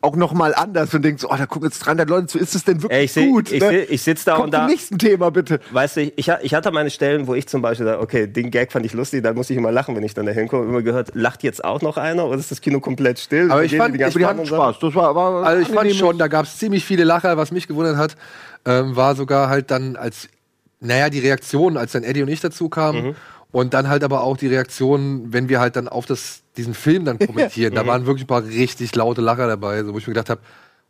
auch 0.00 0.14
noch 0.14 0.32
mal 0.32 0.54
anders 0.54 0.94
und 0.94 1.02
denkt 1.04 1.20
so, 1.20 1.28
oh, 1.28 1.34
da 1.36 1.46
gucken 1.46 1.68
jetzt 1.68 1.80
300 1.80 2.08
Leute 2.08 2.26
zu, 2.28 2.38
ist 2.38 2.54
es 2.54 2.62
denn 2.64 2.82
wirklich 2.82 3.02
ich 3.04 3.12
seh- 3.12 3.26
gut? 3.28 3.50
ich 3.50 3.60
ne? 3.60 3.78
ich 3.82 4.00
sitz 4.02 4.24
da 4.24 4.34
Kommt 4.34 4.44
und 4.46 4.50
da- 4.54 4.58
zum 4.60 4.66
nächsten 4.68 4.98
Thema, 4.98 5.30
bitte. 5.30 5.58
Weißt 5.72 5.96
du, 5.96 6.02
ich, 6.02 6.28
ich 6.42 6.54
hatte 6.54 6.70
meine 6.70 6.90
Stellen, 6.90 7.26
wo 7.26 7.34
ich 7.34 7.48
zum 7.48 7.62
Beispiel 7.62 7.86
dachte, 7.86 8.00
okay, 8.00 8.26
den 8.28 8.50
Gag 8.52 8.70
fand 8.70 8.86
ich 8.86 8.92
lustig, 8.92 9.24
dann 9.24 9.34
muss 9.34 9.50
ich 9.50 9.56
immer 9.56 9.72
lachen, 9.72 9.96
wenn 9.96 10.04
ich 10.04 10.14
dann 10.14 10.26
da 10.26 10.32
hinkomme. 10.32 10.64
Immer 10.66 10.82
gehört, 10.82 11.10
lacht 11.14 11.42
jetzt 11.42 11.64
auch 11.64 11.82
noch 11.82 11.96
einer 11.96 12.26
oder 12.26 12.38
ist 12.38 12.50
das 12.52 12.60
Kino 12.60 12.78
komplett 12.78 13.18
still? 13.18 13.50
Aber 13.50 13.64
ich 13.64 13.76
fand- 13.76 13.92
die 13.94 13.98
ganzen 13.98 14.22
Aber 14.22 14.32
die 14.34 14.38
hatten? 14.40 14.46
Spaß. 14.46 14.78
Das 14.80 14.94
war, 14.94 15.14
war 15.16 15.44
Also 15.44 15.62
ich 15.62 15.68
fand 15.68 15.92
schon, 15.96 16.16
da 16.16 16.28
gab 16.28 16.44
es 16.46 16.58
ziemlich 16.58 16.84
viele 16.84 17.02
Lacher. 17.04 17.36
Was 17.36 17.50
mich 17.50 17.66
gewundert 17.66 17.96
hat, 17.96 18.16
ähm, 18.66 18.94
war 18.94 19.16
sogar 19.16 19.48
halt 19.48 19.70
dann 19.72 19.96
als, 19.96 20.28
naja, 20.80 21.10
die 21.10 21.18
Reaktion, 21.18 21.76
als 21.76 21.90
dann 21.92 22.04
Eddie 22.04 22.22
und 22.22 22.28
ich 22.28 22.40
dazu 22.40 22.68
kamen. 22.68 23.04
Mhm. 23.08 23.14
Und 23.50 23.72
dann 23.74 23.88
halt 23.88 24.04
aber 24.04 24.22
auch 24.22 24.36
die 24.36 24.46
Reaktion, 24.46 25.32
wenn 25.32 25.48
wir 25.48 25.60
halt 25.60 25.76
dann 25.76 25.88
auf 25.88 26.06
das, 26.06 26.42
diesen 26.56 26.74
Film 26.74 27.04
dann 27.04 27.18
kommentieren. 27.26 27.72
Mhm. 27.72 27.76
Da 27.76 27.86
waren 27.86 28.06
wirklich 28.06 28.24
ein 28.24 28.28
paar 28.28 28.44
richtig 28.44 28.94
laute 28.94 29.20
Lacher 29.20 29.46
dabei, 29.46 29.82
so, 29.84 29.94
wo 29.94 29.98
ich 29.98 30.06
mir 30.06 30.14
gedacht 30.14 30.30
habe, 30.30 30.40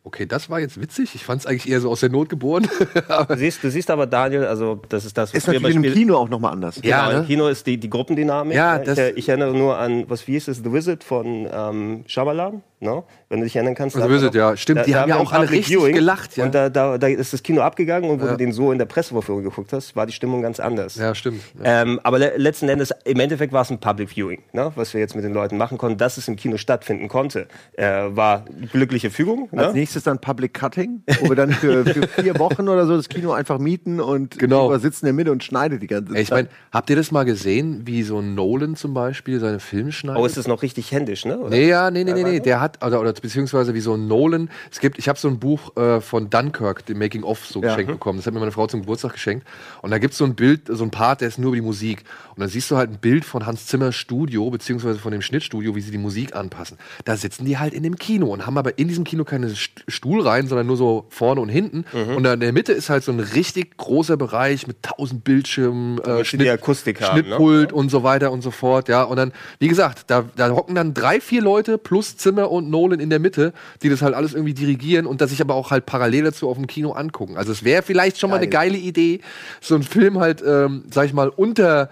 okay, 0.09 0.25
das 0.25 0.49
war 0.49 0.59
jetzt 0.59 0.81
witzig. 0.81 1.13
Ich 1.13 1.23
fand 1.23 1.41
es 1.41 1.45
eigentlich 1.47 1.69
eher 1.69 1.79
so 1.79 1.89
aus 1.91 1.99
der 1.99 2.09
Not 2.09 2.29
geboren. 2.29 2.67
Du 3.29 3.37
siehst, 3.37 3.63
du 3.63 3.69
siehst 3.69 3.89
aber, 3.91 4.07
Daniel, 4.07 4.45
also 4.45 4.81
das 4.89 5.05
ist 5.05 5.17
das, 5.17 5.29
was 5.29 5.37
Ist 5.37 5.47
natürlich 5.47 5.75
im 5.75 5.83
Spiel- 5.83 5.93
Kino 5.93 6.17
auch 6.17 6.29
nochmal 6.29 6.51
anders. 6.53 6.79
Ja, 6.83 7.05
Genau, 7.05 7.11
ne? 7.13 7.19
im 7.21 7.27
Kino 7.27 7.47
ist 7.47 7.65
die, 7.67 7.77
die 7.77 7.89
Gruppendynamik. 7.89 8.55
Ja, 8.55 8.77
ne? 8.79 8.83
das- 8.85 8.97
ich, 8.97 9.17
ich 9.17 9.29
erinnere 9.29 9.53
nur 9.53 9.77
an, 9.77 10.05
was 10.09 10.27
wie 10.27 10.31
hieß 10.33 10.47
es, 10.49 10.57
The 10.63 10.73
Wizard 10.73 11.03
von 11.03 11.47
ähm, 11.51 12.03
Shyamalan, 12.07 12.61
ne? 12.79 13.03
wenn 13.29 13.39
du 13.39 13.43
dich 13.45 13.55
erinnern 13.55 13.75
kannst. 13.75 13.95
The 13.95 14.01
Da 14.01 14.09
wir 14.09 14.15
Wizard, 14.17 14.35
ja, 14.35 14.57
stimmt, 14.57 14.87
die 14.87 14.95
haben 14.95 15.09
ja 15.09 15.15
wir 15.17 15.21
auch 15.21 15.31
alle 15.31 15.45
Public 15.45 15.67
richtig 15.69 15.93
gelacht, 15.93 16.35
ja. 16.37 16.45
Und 16.45 16.55
da, 16.55 16.69
da, 16.69 16.97
da 16.97 17.07
ist 17.07 17.31
das 17.33 17.43
Kino 17.43 17.61
abgegangen 17.61 18.09
und 18.09 18.21
wo 18.21 18.25
Ja. 18.25 18.31
du 18.31 18.37
den 18.37 18.51
so 18.51 18.71
in 18.71 18.79
der 18.79 18.85
Pressevorführung 18.85 19.43
geguckt 19.43 19.71
hast, 19.73 19.95
war 19.95 20.05
die 20.07 20.13
Stimmung 20.13 20.41
ganz 20.41 20.59
anders. 20.59 20.95
ja, 20.95 21.13
stimmt. 21.13 21.41
Ja. 21.63 21.83
Ähm, 21.83 21.99
aber 22.03 22.17
le 22.19 22.33
letzten 22.37 22.67
Endes, 22.69 22.91
im 23.05 23.19
Endeffekt 23.19 23.53
war 23.53 23.61
es 23.61 23.69
ein 23.69 23.79
Public 23.79 24.09
Viewing, 24.15 24.41
ne? 24.53 24.71
was 24.75 24.93
wir 24.93 25.01
jetzt 25.01 25.15
mit 25.15 25.23
den 25.23 25.33
Leuten 25.33 25.57
machen 25.57 25.77
konnten. 25.77 25.97
Dass 25.99 26.17
es 26.17 26.27
im 26.27 26.35
Kino 26.35 26.57
stattfinden 26.57 27.07
konnte, 27.07 27.47
äh, 27.77 27.85
war 28.09 28.45
glückliche 28.71 29.09
Fügung. 29.11 29.49
Als 29.51 29.73
Ne? 29.73 29.79
nächstes 29.79 29.98
dann 30.07 30.19
Public 30.19 30.53
Cutting, 30.53 31.03
wo 31.21 31.29
wir 31.29 31.35
dann 31.35 31.51
für, 31.51 31.85
für 31.85 32.07
vier 32.21 32.37
Wochen 32.39 32.67
oder 32.67 32.85
so 32.85 32.95
das 32.95 33.09
Kino 33.09 33.31
einfach 33.31 33.59
mieten 33.59 33.99
und 33.99 34.37
Genau. 34.39 34.75
Sitzt 34.77 35.01
in 35.03 35.07
der 35.07 35.13
Mitte 35.13 35.31
und 35.31 35.43
schneidet 35.43 35.81
die 35.81 35.87
ganze 35.87 36.13
Ey, 36.15 36.21
ich 36.21 36.29
Zeit. 36.29 36.45
meine, 36.45 36.49
habt 36.71 36.89
ihr 36.89 36.95
das 36.95 37.11
mal 37.11 37.23
gesehen, 37.25 37.81
wie 37.85 38.03
so 38.03 38.19
ein 38.19 38.35
Nolan 38.35 38.75
zum 38.75 38.93
Beispiel 38.93 39.39
seine 39.39 39.59
Filme 39.59 39.91
schneidet? 39.91 40.21
Oh, 40.21 40.25
ist 40.25 40.37
es 40.37 40.47
noch 40.47 40.61
richtig 40.61 40.91
händisch, 40.91 41.25
ne? 41.25 41.37
Oder? 41.39 41.49
Nee, 41.49 41.67
ja, 41.67 41.91
nee, 41.91 42.03
nee, 42.03 42.13
nee, 42.13 42.23
nee. 42.23 42.39
Der 42.39 42.61
hat, 42.61 42.83
oder, 42.85 42.99
oder 43.01 43.13
beziehungsweise 43.13 43.73
wie 43.73 43.81
so 43.81 43.93
ein 43.95 44.07
Nolan. 44.07 44.49
Es 44.71 44.79
gibt, 44.79 44.97
ich 44.99 45.09
habe 45.09 45.19
so 45.19 45.27
ein 45.27 45.39
Buch 45.39 45.75
äh, 45.77 46.01
von 46.01 46.29
Dunkirk, 46.29 46.85
dem 46.85 46.99
Making 46.99 47.23
of, 47.23 47.45
so 47.45 47.61
Ja. 47.61 47.69
geschenkt 47.69 47.91
bekommen. 47.91 48.19
Das 48.19 48.25
hat 48.25 48.33
mir 48.33 48.39
meine 48.39 48.51
Frau 48.51 48.67
zum 48.67 48.81
Geburtstag 48.81 49.13
geschenkt. 49.13 49.45
Und 49.81 49.91
da 49.91 49.97
gibt 49.97 50.13
es 50.13 50.17
so 50.17 50.25
ein 50.25 50.35
Bild, 50.35 50.61
so 50.67 50.83
ein 50.83 50.91
Part, 50.91 51.21
der 51.21 51.27
ist 51.27 51.37
nur 51.39 51.49
über 51.49 51.55
die 51.57 51.61
Musik. 51.61 52.03
Und 52.39 52.43
dann 52.43 52.51
siehst 52.51 52.71
du 52.71 52.77
halt 52.77 52.89
ein 52.89 52.99
Bild 52.99 53.25
von 53.25 53.45
Hans 53.45 53.65
Zimmers 53.65 53.97
Studio, 53.97 54.49
beziehungsweise 54.49 54.97
von 54.97 55.11
dem 55.11 55.21
Schnittstudio, 55.21 55.75
wie 55.75 55.81
sie 55.81 55.91
die 55.91 55.97
Musik 55.97 56.37
anpassen. 56.37 56.77
Da 57.03 57.17
sitzen 57.17 57.43
die 57.43 57.57
halt 57.57 57.73
in 57.73 57.83
dem 57.83 57.97
Kino 57.97 58.27
und 58.27 58.45
haben 58.45 58.57
aber 58.57 58.79
in 58.79 58.87
diesem 58.87 59.03
Kino 59.03 59.25
keine 59.25 59.47
St- 59.47 59.83
Stuhlreihen, 59.89 60.47
sondern 60.47 60.65
nur 60.65 60.77
so 60.77 61.05
vorne 61.09 61.41
und 61.41 61.49
hinten. 61.49 61.83
Und 62.15 62.23
da 62.23 62.31
in 62.35 62.39
der 62.39 62.53
Mitte 62.53 62.71
ist 62.71 62.89
halt 62.89 63.03
so 63.03 63.11
ein 63.11 63.19
richtig 63.19 63.75
großer 63.75 64.15
Bereich 64.15 64.67
mit 64.67 64.83
tausend 64.83 65.25
Bildschirmen, 65.25 65.99
äh, 65.99 66.23
die 66.23 66.49
Akustik 66.49 67.01
haben, 67.01 67.17
ne? 67.17 67.23
Schnittpult 67.25 67.73
und 67.73 67.91
so 67.91 68.03
weiter 68.03 68.31
und 68.31 68.41
so 68.41 68.51
fort, 68.51 68.87
ja. 68.87 69.03
Und 69.03 69.17
dann, 69.17 69.33
wie 69.59 69.67
gesagt, 69.67 70.05
da, 70.07 70.23
da 70.37 70.49
hocken 70.51 70.75
dann 70.75 70.93
drei, 70.93 71.19
vier 71.19 71.41
Leute 71.41 71.77
plus 71.77 72.15
Zimmer 72.15 72.49
und 72.49 72.69
Nolan 72.69 73.01
in 73.01 73.09
der 73.09 73.19
Mitte, 73.19 73.51
die 73.83 73.89
das 73.89 74.01
halt 74.01 74.15
alles 74.15 74.33
irgendwie 74.33 74.53
dirigieren 74.53 75.05
und 75.05 75.19
das 75.19 75.31
sich 75.31 75.41
aber 75.41 75.55
auch 75.55 75.71
halt 75.71 75.85
parallel 75.85 76.23
dazu 76.23 76.47
auf 76.49 76.55
dem 76.55 76.67
Kino 76.67 76.93
angucken. 76.93 77.35
Also 77.35 77.51
es 77.51 77.65
wäre 77.65 77.83
vielleicht 77.83 78.17
schon 78.17 78.29
mal 78.29 78.37
eine 78.37 78.47
Geil. 78.47 78.69
geile 78.69 78.77
Idee, 78.77 79.19
so 79.59 79.75
einen 79.75 79.83
Film 79.83 80.19
halt, 80.19 80.41
ähm, 80.45 80.83
sag 80.89 81.05
ich 81.05 81.13
mal, 81.13 81.27
unter, 81.29 81.89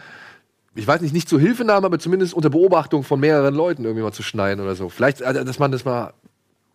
ich 0.78 0.88
weiß 0.88 1.02
nicht, 1.02 1.14
nicht 1.14 1.28
zur 1.28 1.40
Hilfenahme, 1.40 1.86
aber 1.86 2.00
zumindest 2.00 2.34
unter 2.34 2.50
Beobachtung 2.50 3.04
von 3.04 3.20
mehreren 3.20 3.54
Leuten 3.56 3.84
irgendwie 3.84 4.04
mal 4.04 4.12
zu 4.14 4.24
schneiden 4.24 4.64
oder 4.64 4.76
so. 4.76 4.90
Vielleicht, 4.90 5.24
also, 5.24 5.44
dass 5.44 5.60
man 5.60 5.72
das 5.72 5.84
mal 5.86 6.14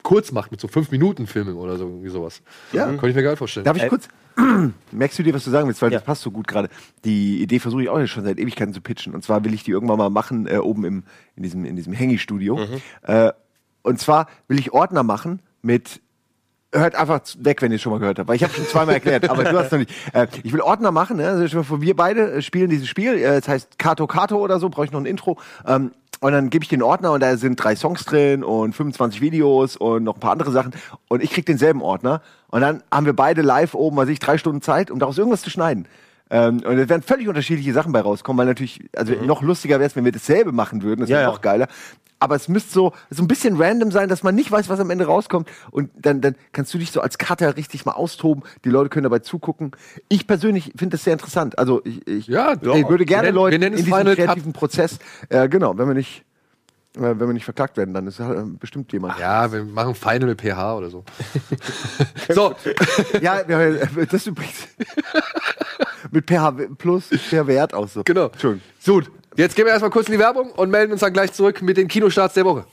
kurz 0.02 0.32
macht 0.32 0.50
mit 0.50 0.60
so 0.60 0.66
fünf 0.68 0.90
Minuten 0.90 1.26
Filmen 1.28 1.54
oder 1.56 1.76
so, 1.78 1.84
irgendwie 1.86 2.08
sowas. 2.08 2.42
Ja. 2.72 2.86
Könnte 2.86 3.08
ich 3.10 3.14
mir 3.14 3.22
geil 3.22 3.36
vorstellen. 3.36 3.64
Darf 3.64 3.76
ich 3.76 3.84
Äh, 3.84 3.88
kurz? 3.88 4.08
Merkst 4.92 5.18
du 5.18 5.22
dir, 5.22 5.32
was 5.32 5.44
du 5.44 5.50
sagen 5.50 5.68
willst? 5.68 5.80
Weil 5.80 5.92
Ja. 5.92 5.98
das 5.98 6.04
passt 6.06 6.22
so 6.22 6.30
gut 6.32 6.48
gerade. 6.48 6.68
Die 7.04 7.40
Idee 7.40 7.60
versuche 7.60 7.82
ich 7.84 7.88
auch 7.88 7.98
jetzt 8.00 8.10
schon 8.10 8.24
seit 8.24 8.38
Ewigkeiten 8.40 8.74
zu 8.74 8.80
pitchen. 8.80 9.14
Und 9.14 9.22
zwar 9.22 9.44
will 9.44 9.54
ich 9.54 9.62
die 9.62 9.70
irgendwann 9.70 9.98
mal 9.98 10.10
machen, 10.10 10.46
äh, 10.48 10.56
oben 10.58 10.84
im, 10.84 11.02
in 11.36 11.42
diesem, 11.44 11.64
in 11.64 11.76
diesem 11.76 11.92
Hängi-Studio. 11.92 12.58
Äh, 13.02 13.32
und 13.82 13.98
zwar 14.00 14.26
will 14.48 14.58
ich 14.58 14.72
Ordner 14.72 15.02
machen 15.04 15.40
mit 15.62 16.00
Hört 16.74 16.94
einfach 16.94 17.20
weg, 17.38 17.60
wenn 17.60 17.70
ihr 17.70 17.76
es 17.76 17.82
schon 17.82 17.92
mal 17.92 17.98
gehört 17.98 18.18
habt, 18.18 18.28
weil 18.28 18.36
ich 18.36 18.44
habe 18.44 18.54
schon 18.54 18.66
zweimal 18.66 18.94
erklärt, 18.94 19.28
aber 19.28 19.44
du 19.44 19.58
hast 19.58 19.72
noch 19.72 19.78
nicht. 19.78 19.90
Äh, 20.14 20.26
ich 20.42 20.52
will 20.52 20.62
Ordner 20.62 20.90
machen, 20.90 21.18
ne? 21.18 21.28
also 21.28 21.80
wir 21.82 21.96
beide 21.96 22.32
äh, 22.32 22.42
spielen 22.42 22.70
dieses 22.70 22.88
Spiel, 22.88 23.14
äh, 23.14 23.36
es 23.36 23.46
heißt 23.46 23.78
Kato 23.78 24.06
Kato 24.06 24.38
oder 24.38 24.58
so, 24.58 24.70
brauche 24.70 24.86
ich 24.86 24.92
noch 24.92 25.00
ein 25.00 25.06
Intro. 25.06 25.38
Ähm, 25.66 25.92
und 26.20 26.30
dann 26.32 26.50
gebe 26.50 26.62
ich 26.62 26.68
den 26.68 26.82
Ordner 26.82 27.10
und 27.12 27.20
da 27.20 27.36
sind 27.36 27.56
drei 27.56 27.74
Songs 27.74 28.04
drin 28.04 28.44
und 28.44 28.74
25 28.74 29.20
Videos 29.20 29.76
und 29.76 30.04
noch 30.04 30.14
ein 30.14 30.20
paar 30.20 30.30
andere 30.30 30.52
Sachen. 30.52 30.72
Und 31.08 31.20
ich 31.20 31.30
krieg 31.30 31.44
denselben 31.46 31.82
Ordner. 31.82 32.22
Und 32.48 32.60
dann 32.60 32.84
haben 32.92 33.06
wir 33.06 33.12
beide 33.12 33.42
live 33.42 33.74
oben, 33.74 33.96
weiß 33.96 34.08
ich, 34.08 34.20
drei 34.20 34.38
Stunden 34.38 34.62
Zeit, 34.62 34.92
um 34.92 35.00
daraus 35.00 35.18
irgendwas 35.18 35.42
zu 35.42 35.50
schneiden. 35.50 35.88
Ähm, 36.34 36.62
und 36.64 36.78
es 36.78 36.88
werden 36.88 37.02
völlig 37.02 37.28
unterschiedliche 37.28 37.74
Sachen 37.74 37.92
bei 37.92 38.00
rauskommen, 38.00 38.38
weil 38.38 38.46
natürlich, 38.46 38.80
also 38.96 39.12
noch 39.14 39.42
lustiger 39.42 39.78
wäre 39.78 39.86
es, 39.88 39.94
wenn 39.96 40.04
wir 40.06 40.12
dasselbe 40.12 40.50
machen 40.50 40.82
würden. 40.82 41.00
Das 41.02 41.10
wäre 41.10 41.20
Ja, 41.22 41.26
noch 41.28 41.42
geiler. 41.42 41.68
Aber 42.20 42.36
es 42.36 42.48
müsste 42.48 42.72
so, 42.72 42.92
so 43.10 43.22
ein 43.22 43.28
bisschen 43.28 43.60
random 43.60 43.90
sein, 43.90 44.08
dass 44.08 44.22
man 44.22 44.34
nicht 44.34 44.50
weiß, 44.50 44.68
was 44.68 44.80
am 44.80 44.90
Ende 44.90 45.04
rauskommt. 45.06 45.48
Und 45.72 45.90
dann, 45.96 46.20
dann 46.22 46.36
kannst 46.52 46.72
du 46.72 46.78
dich 46.78 46.90
so 46.92 47.00
als 47.02 47.18
Cutter 47.18 47.56
richtig 47.56 47.84
mal 47.84 47.92
austoben. 47.92 48.44
Die 48.64 48.70
Leute 48.70 48.88
können 48.90 49.02
dabei 49.02 49.18
zugucken. 49.18 49.72
Ich 50.08 50.26
persönlich 50.26 50.72
finde 50.76 50.96
das 50.96 51.04
sehr 51.04 51.12
interessant. 51.14 51.58
Also 51.58 51.82
ich, 51.84 52.06
ich, 52.06 52.26
Ja, 52.28 52.54
ich 52.54 52.88
würde 52.88 53.04
gerne 53.04 53.30
Leute 53.32 53.56
in 53.56 53.72
diesem 53.76 53.92
Final 53.92 54.16
Cut. 54.16 54.24
kreativen 54.26 54.52
Prozess, 54.54 54.98
äh, 55.28 55.48
genau, 55.48 55.76
wenn 55.76 55.88
wir 55.88 55.94
nicht, 55.94 56.24
äh, 56.96 57.00
wenn 57.00 57.18
wir 57.26 57.32
nicht 57.32 57.44
verklagt 57.44 57.76
werden, 57.76 57.92
dann 57.92 58.06
ist 58.06 58.20
halt, 58.20 58.38
äh, 58.38 58.42
bestimmt 58.58 58.92
jemand. 58.92 59.18
ja, 59.18 59.50
wir 59.52 59.64
machen 59.64 59.96
Final 59.96 60.26
mit 60.28 60.40
PH 60.40 60.76
oder 60.76 60.90
so. 60.90 61.02
so, 62.28 62.54
Ja, 63.20 63.42
das 63.42 64.26
übrigens 64.28 64.68
mit 66.12 66.30
pH 66.30 66.52
plus 66.78 67.08
per 67.30 67.46
Wert 67.46 67.74
auch 67.74 67.88
so. 67.88 68.02
Genau. 68.04 68.26
Entschuldigung. 68.26 68.68
Gut, 68.84 69.10
jetzt 69.36 69.56
gehen 69.56 69.64
wir 69.64 69.72
erstmal 69.72 69.90
kurz 69.90 70.06
in 70.06 70.12
die 70.12 70.18
Werbung 70.18 70.52
und 70.52 70.70
melden 70.70 70.92
uns 70.92 71.00
dann 71.00 71.12
gleich 71.12 71.32
zurück 71.32 71.62
mit 71.62 71.76
den 71.76 71.88
Kinostarts 71.88 72.34
der 72.34 72.44
Woche. 72.44 72.66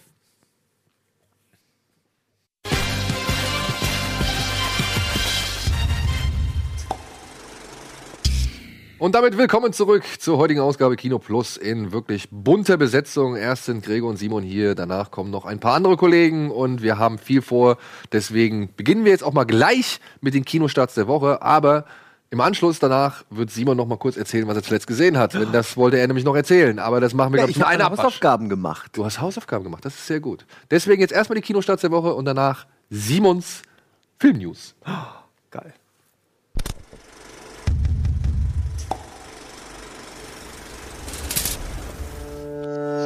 Und 8.98 9.16
damit 9.16 9.38
willkommen 9.38 9.72
zurück 9.72 10.04
zur 10.20 10.38
heutigen 10.38 10.60
Ausgabe 10.60 10.98
Kino 10.98 11.20
Plus 11.20 11.56
in 11.56 11.94
wirklich 11.94 12.28
bunter 12.32 12.76
Besetzung. 12.76 13.38
Erst 13.38 13.64
sind 13.64 13.86
Gregor 13.86 14.10
und 14.10 14.18
Simon 14.18 14.44
hier, 14.44 14.76
danach 14.76 15.10
kommen 15.10 15.32
noch 15.32 15.46
ein 15.46 15.62
paar 15.62 15.76
andere 15.76 15.96
Kollegen 15.96 16.52
und 16.52 16.82
wir 16.82 16.98
haben 16.98 17.18
viel 17.18 17.42
vor. 17.42 17.78
Deswegen 18.12 18.76
beginnen 18.76 19.06
wir 19.06 19.14
jetzt 19.14 19.24
auch 19.24 19.32
mal 19.32 19.46
gleich 19.46 20.02
mit 20.20 20.34
den 20.34 20.44
Kinostarts 20.44 20.96
der 20.96 21.08
Woche. 21.08 21.42
Aber 21.42 21.86
im 22.32 22.42
Anschluss 22.42 22.78
danach 22.80 23.24
wird 23.30 23.50
Simon 23.50 23.76
noch 23.76 23.88
mal 23.88 23.98
kurz 23.98 24.16
erzählen, 24.16 24.48
was 24.48 24.56
er 24.56 24.64
zuletzt 24.64 24.86
gesehen 24.88 25.18
hat. 25.18 25.34
Denn 25.34 25.52
das 25.52 25.78
wollte 25.78 25.98
er 25.98 26.06
nämlich 26.08 26.26
noch 26.26 26.36
erzählen. 26.36 26.78
Aber 26.78 27.02
das 27.02 27.14
machen 27.14 27.34
wir, 27.34 27.38
Ja, 27.40 27.46
glaube 27.46 27.52
ich, 27.52 27.58
ich 27.58 27.64
habe 27.64 27.72
einer. 27.74 27.90
Hausaufgaben 27.90 28.50
gemacht. 28.50 28.92
Du 28.94 29.04
hast 29.04 29.20
Hausaufgaben 29.20 29.64
gemacht, 29.64 29.84
das 29.84 29.96
ist 29.96 30.08
sehr 30.08 30.20
gut. 30.20 30.46
Deswegen 30.70 31.02
jetzt 31.02 31.12
erstmal 31.12 31.36
die 31.36 31.42
Kinostarts 31.42 31.82
der 31.82 31.92
Woche 31.92 32.14
und 32.14 32.26
danach 32.26 32.68
Simons 32.90 33.64
Filmnews. 34.20 34.76
Geil. 35.52 35.74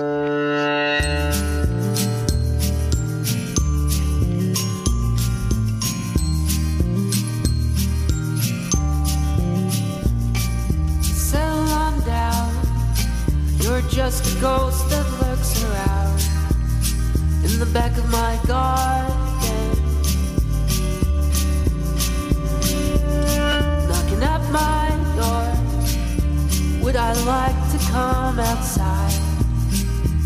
Settle 0.03 0.62
ghost 14.43 14.89
that 14.89 15.07
lurks 15.21 15.63
around 15.63 16.19
in 17.45 17.59
the 17.59 17.69
back 17.71 17.97
of 17.97 18.05
my 18.11 18.37
garden. 18.45 19.69
Knocking 23.87 24.21
at 24.21 24.43
my 24.51 24.85
door. 25.15 25.47
Would 26.83 26.97
I 26.97 27.13
like 27.23 27.59
to 27.71 27.77
come 27.89 28.37
outside 28.37 29.13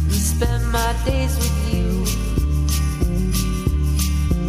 and 0.10 0.22
spend 0.34 0.68
my 0.72 0.96
days 1.06 1.36
with 1.38 1.58
you? 1.72 1.90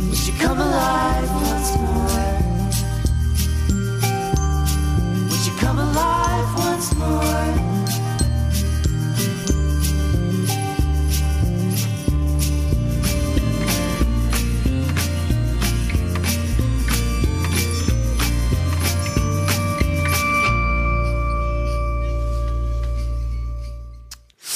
Would 0.08 0.22
you 0.28 0.34
come 0.44 0.58
alive 0.60 1.30
once 1.50 1.70
more? 1.76 2.36
Would 5.28 5.42
you 5.46 5.54
come 5.60 5.78
alive 5.78 6.48
once 6.56 6.94
more? 6.94 7.77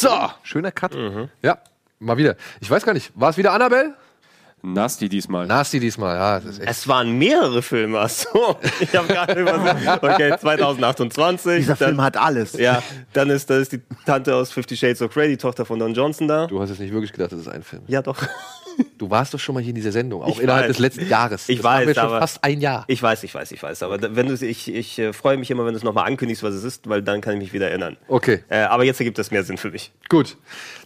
So, 0.02 0.30
Schöner 0.42 0.72
Cut. 0.72 0.96
ja, 1.42 1.58
mal 2.00 2.16
wieder. 2.16 2.34
Ich 2.60 2.68
weiß 2.68 2.84
gar 2.84 2.92
nicht, 2.92 3.12
war 3.14 3.30
es 3.30 3.36
wieder 3.36 3.52
Annabelle? 3.52 3.94
Nasty 4.60 5.08
diesmal. 5.08 5.46
Nasty 5.46 5.78
diesmal, 5.78 6.16
ja. 6.16 6.40
Das 6.40 6.44
ist 6.44 6.58
echt. 6.58 6.70
Es 6.70 6.88
waren 6.88 7.18
mehrere 7.18 7.62
Filme. 7.62 8.00
Ach 8.00 8.08
so, 8.08 8.58
ich 8.80 8.96
habe 8.96 9.06
gerade 9.06 9.40
übersehen. 9.40 9.76
Okay, 10.00 10.36
2028. 10.40 11.56
Dieser 11.58 11.76
dann, 11.76 11.88
Film 11.90 12.02
hat 12.02 12.16
alles. 12.16 12.54
Ja, 12.54 12.82
dann 13.12 13.30
ist, 13.30 13.48
da 13.48 13.58
ist 13.58 13.70
die 13.70 13.80
Tante 14.04 14.34
aus 14.34 14.50
Fifty 14.50 14.76
Shades 14.76 15.02
of 15.02 15.14
Grey, 15.14 15.28
die 15.28 15.36
Tochter 15.36 15.64
von 15.64 15.78
Don 15.78 15.94
Johnson 15.94 16.26
da. 16.26 16.48
Du 16.48 16.60
hast 16.60 16.70
jetzt 16.70 16.80
nicht 16.80 16.92
wirklich 16.92 17.12
gedacht, 17.12 17.30
das 17.30 17.38
ist 17.38 17.48
ein 17.48 17.62
Film. 17.62 17.82
Ja, 17.86 18.02
doch. 18.02 18.18
Du 18.98 19.10
warst 19.10 19.34
doch 19.34 19.38
schon 19.40 19.54
mal 19.54 19.60
hier 19.60 19.70
in 19.70 19.74
dieser 19.74 19.92
Sendung, 19.92 20.22
auch 20.22 20.28
Ich 20.36 20.40
innerhalb 20.42 20.62
weiß. 20.64 20.68
des 20.70 20.78
letzten 20.78 21.08
Jahres. 21.08 21.48
Ich 21.48 21.56
das 21.58 21.64
machen 21.64 21.80
wir 21.80 21.86
weiß, 21.88 21.94
schon 21.96 22.04
aber- 22.04 22.20
fast 22.20 22.42
ein 22.44 22.60
Jahr. 22.60 22.84
Ich 22.86 23.02
weiß, 23.02 23.24
ich 23.24 23.34
weiß, 23.34 23.52
ich 23.52 23.62
weiß. 23.62 23.82
Aber 23.82 23.98
da- 23.98 24.14
wenn 24.14 24.28
du 24.28 24.34
ich, 24.34 24.72
ich 24.72 24.98
äh, 24.98 25.12
freue 25.12 25.36
mich 25.36 25.50
immer, 25.50 25.64
wenn 25.64 25.72
du 25.72 25.78
es 25.78 25.82
nochmal 25.84 26.06
ankündigst, 26.06 26.42
was 26.42 26.54
es 26.54 26.64
ist, 26.64 26.88
weil 26.88 27.02
dann 27.02 27.20
kann 27.20 27.34
ich 27.34 27.40
mich 27.40 27.52
wieder 27.52 27.68
erinnern. 27.68 27.96
Okay, 28.08 28.44
Äh, 28.48 28.60
aber 28.62 28.84
jetzt 28.84 29.00
ergibt 29.00 29.18
das 29.18 29.30
mehr 29.30 29.42
Sinn 29.44 29.58
für 29.58 29.70
mich. 29.70 29.92
gut. 30.08 30.36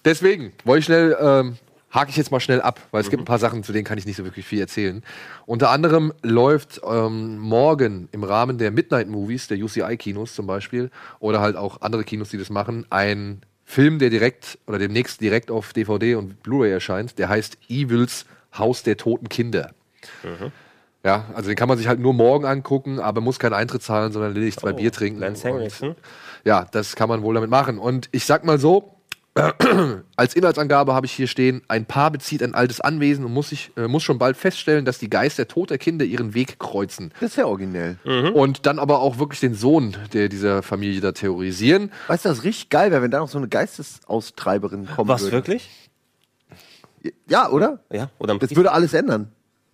Deswegen 0.05 0.53
wollte 0.65 0.79
ich 0.81 0.85
schnell 0.87 1.17
ähm, 1.21 1.57
hake 1.91 2.11
ich 2.11 2.17
jetzt 2.17 2.31
mal 2.31 2.41
schnell 2.41 2.61
ab, 2.61 2.81
weil 2.91 3.01
es 3.03 3.11
gibt 3.11 3.23
ein 3.23 3.27
paar 3.27 3.39
Sachen, 3.39 3.63
zu 3.63 3.73
denen 3.73 3.85
kann 3.85 3.97
ich 3.99 4.05
nicht 4.07 4.17
so 4.17 4.25
wirklich 4.25 4.45
viel 4.47 4.61
erzählen. 4.61 5.03
Unter 5.47 5.71
anderem 5.71 6.13
läuft 6.23 6.81
ähm, 6.87 7.39
morgen 7.39 8.09
im 8.13 8.23
Rahmen 8.25 8.59
der 8.59 8.71
Midnight 8.71 9.09
Movies, 9.09 9.49
der 9.49 9.59
UCI-Kinos 9.59 10.35
zum 10.35 10.47
Beispiel, 10.47 10.91
oder 11.21 11.41
halt 11.41 11.57
auch 11.57 11.81
andere 11.81 12.05
Kinos, 12.05 12.29
die 12.31 12.39
das 12.39 12.51
machen, 12.51 12.85
ein 12.91 13.41
Film, 13.69 13.99
der 13.99 14.11
direkt 14.11 14.59
oder 14.67 14.79
demnächst 14.79 15.21
direkt 15.21 15.51
auf 15.51 15.73
DVD 15.73 16.15
und 16.15 16.43
Blu-ray 16.43 16.71
erscheint, 16.73 17.19
der 17.19 17.29
heißt 17.29 17.59
Evils 17.69 18.25
Haus 18.57 18.83
der 18.85 18.97
toten 18.97 19.29
Kinder. 19.29 19.73
Ja, 21.05 21.27
also 21.35 21.49
den 21.51 21.57
kann 21.57 21.69
man 21.69 21.77
sich 21.77 21.87
halt 21.89 22.01
nur 22.01 22.15
morgen 22.15 22.47
angucken, 22.47 22.99
aber 23.01 23.21
muss 23.21 23.39
keinen 23.39 23.53
Eintritt 23.53 23.83
zahlen, 23.83 24.13
sondern 24.13 24.33
lediglich 24.35 24.57
zwei 24.57 24.73
Bier 24.73 24.91
trinken. 24.93 25.21
Lance 25.21 25.47
Und- 25.49 25.55
Henriksen. 25.59 25.95
ja, 26.45 26.67
das 26.73 26.97
kann 26.97 27.09
man 27.09 27.23
wohl 27.23 27.35
damit 27.35 27.51
machen. 27.51 27.79
Und 27.79 28.09
ich 28.13 28.25
sag 28.25 28.45
mal 28.45 28.59
so, 28.59 28.96
als 30.17 30.35
Inhaltsangabe 30.35 30.95
habe 30.95 31.05
ich 31.07 31.13
hier 31.13 31.27
stehen, 31.27 31.63
ein 31.69 31.85
Paar 31.85 32.11
bezieht 32.11 32.43
ein 32.43 32.55
altes 32.55 32.81
Anwesen 32.81 33.25
und 33.25 33.33
muss, 33.33 33.51
sich, 33.51 33.71
äh, 33.77 33.87
muss 33.87 34.03
schon 34.03 34.19
bald 34.19 34.37
feststellen, 34.37 34.85
dass 34.85 34.99
die 34.99 35.11
Geister 35.11 35.47
toter 35.47 35.77
Kinder 35.79 36.05
ihren 36.07 36.33
Weg 36.35 36.59
kreuzen. 36.59 37.13
Das 37.21 37.31
ist 37.33 37.37
ja 37.37 37.45
originell. 37.47 37.99
Und 38.33 38.65
dann 38.67 38.79
aber 38.79 39.01
auch 39.01 39.19
wirklich 39.19 39.41
den 39.41 39.55
Sohn 39.55 39.95
der 40.15 40.29
dieser 40.29 40.63
Familie 40.63 41.01
da 41.01 41.13
terrorisieren. 41.13 41.93
Weißt 42.09 42.25
du, 42.25 42.31
das 42.31 42.45
richtig 42.45 42.71
geil 42.71 42.91
wäre, 42.91 43.03
wenn 43.03 43.11
da 43.11 43.19
noch 43.19 43.29
so 43.29 43.39
eine 43.39 43.49
Geistesaustreiberin 43.49 44.87
kommen 44.87 45.09
Was, 45.09 45.23
würde. 45.23 45.33
wirklich? 45.37 45.69
Ja, 47.29 47.51
oder? 47.51 47.81
Ja, 47.93 48.11
oder 48.19 48.33
ein 48.33 48.39
Das 48.39 48.49
Priester. 48.49 48.57
würde 48.57 48.73
alles 48.73 48.95
ändern. 48.95 49.31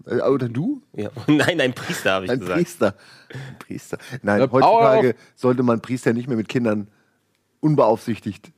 Äh, 0.07 0.17
Oder 0.23 0.49
du? 0.49 0.83
Ja. 0.95 1.11
Nein, 1.29 1.61
ein 1.61 1.73
Priester, 1.73 2.11
habe 2.13 2.25
ich 2.25 2.31
Ein 2.31 2.41
gesagt. 2.41 2.57
Priester. 2.59 2.95
Ein 3.33 3.59
Priester. 3.61 3.99
Nein, 4.23 4.41
Ja, 4.41 4.51
heutzutage 4.51 5.15
sollte 5.37 5.63
man 5.63 5.81
Priester 5.81 6.13
nicht 6.13 6.27
mehr 6.29 6.37
mit 6.37 6.49
Kindern 6.49 6.89
unbeaufsichtigt 7.61 8.51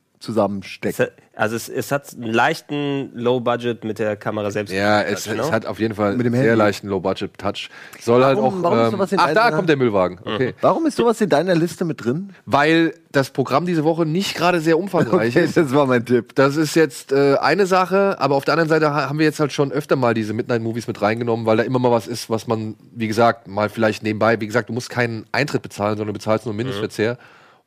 Hat, 0.99 1.11
also 1.35 1.55
es, 1.55 1.67
es 1.69 1.91
hat 1.91 2.13
einen 2.15 2.31
leichten 2.33 3.11
Low-Budget 3.13 3.83
mit 3.83 3.99
der 3.99 4.15
Kamera 4.15 4.49
selbst. 4.51 4.73
Ja, 4.73 5.01
es, 5.01 5.27
ne? 5.27 5.35
es 5.41 5.51
hat 5.51 5.65
auf 5.65 5.79
jeden 5.79 5.93
Fall 5.93 6.15
Mit 6.15 6.25
dem 6.25 6.33
einen 6.33 6.43
sehr 6.43 6.55
leichten 6.55 6.87
Low-Budget-Touch. 6.87 7.69
Soll 8.01 8.23
halt 8.23 8.37
Warum- 8.37 8.63
auch. 8.65 8.71
warum 8.71 8.79
ist 8.79 8.85
ähm, 8.85 8.91
sowas 8.91 9.11
in 9.11 9.19
ach, 9.19 9.33
da 9.33 9.51
kommt 9.51 9.67
der 9.69 9.75
Müllwagen. 9.77 10.19
Okay. 10.23 10.53
Warum 10.61 10.85
ist 10.85 10.95
sowas 10.97 11.19
in 11.21 11.29
deiner 11.29 11.53
Liste 11.55 11.83
mit 11.85 12.03
drin? 12.03 12.33
Weil 12.45 12.93
das 13.11 13.29
Programm 13.31 13.65
diese 13.65 13.83
Woche 13.83 14.05
nicht 14.05 14.35
gerade 14.35 14.61
sehr 14.61 14.79
umfangreich 14.79 15.35
ist. 15.35 15.57
das 15.57 15.73
war 15.73 15.85
mein 15.85 16.05
Tipp. 16.05 16.33
Das 16.35 16.55
ist 16.55 16.75
jetzt 16.75 17.11
äh, 17.11 17.35
eine 17.35 17.65
Sache, 17.65 18.15
aber 18.19 18.35
auf 18.35 18.45
der 18.45 18.53
anderen 18.53 18.69
Seite 18.69 18.93
ha- 18.93 19.09
haben 19.09 19.19
wir 19.19 19.25
jetzt 19.25 19.39
halt 19.39 19.51
schon 19.51 19.71
öfter 19.71 19.95
mal 19.97 20.13
diese 20.13 20.33
Midnight-Movies 20.33 20.87
mit 20.87 21.01
reingenommen, 21.01 21.45
weil 21.45 21.57
da 21.57 21.63
immer 21.63 21.79
mal 21.79 21.91
was 21.91 22.07
ist, 22.07 22.29
was 22.29 22.47
man, 22.47 22.75
wie 22.93 23.07
gesagt, 23.07 23.47
mal 23.47 23.69
vielleicht 23.69 24.03
nebenbei, 24.03 24.39
wie 24.39 24.47
gesagt, 24.47 24.69
du 24.69 24.73
musst 24.73 24.89
keinen 24.89 25.25
Eintritt 25.33 25.61
bezahlen, 25.61 25.97
sondern 25.97 26.07
du 26.13 26.13
bezahlst 26.13 26.45
nur 26.45 26.51
einen 26.53 26.57
Mindestverzehr. 26.57 27.17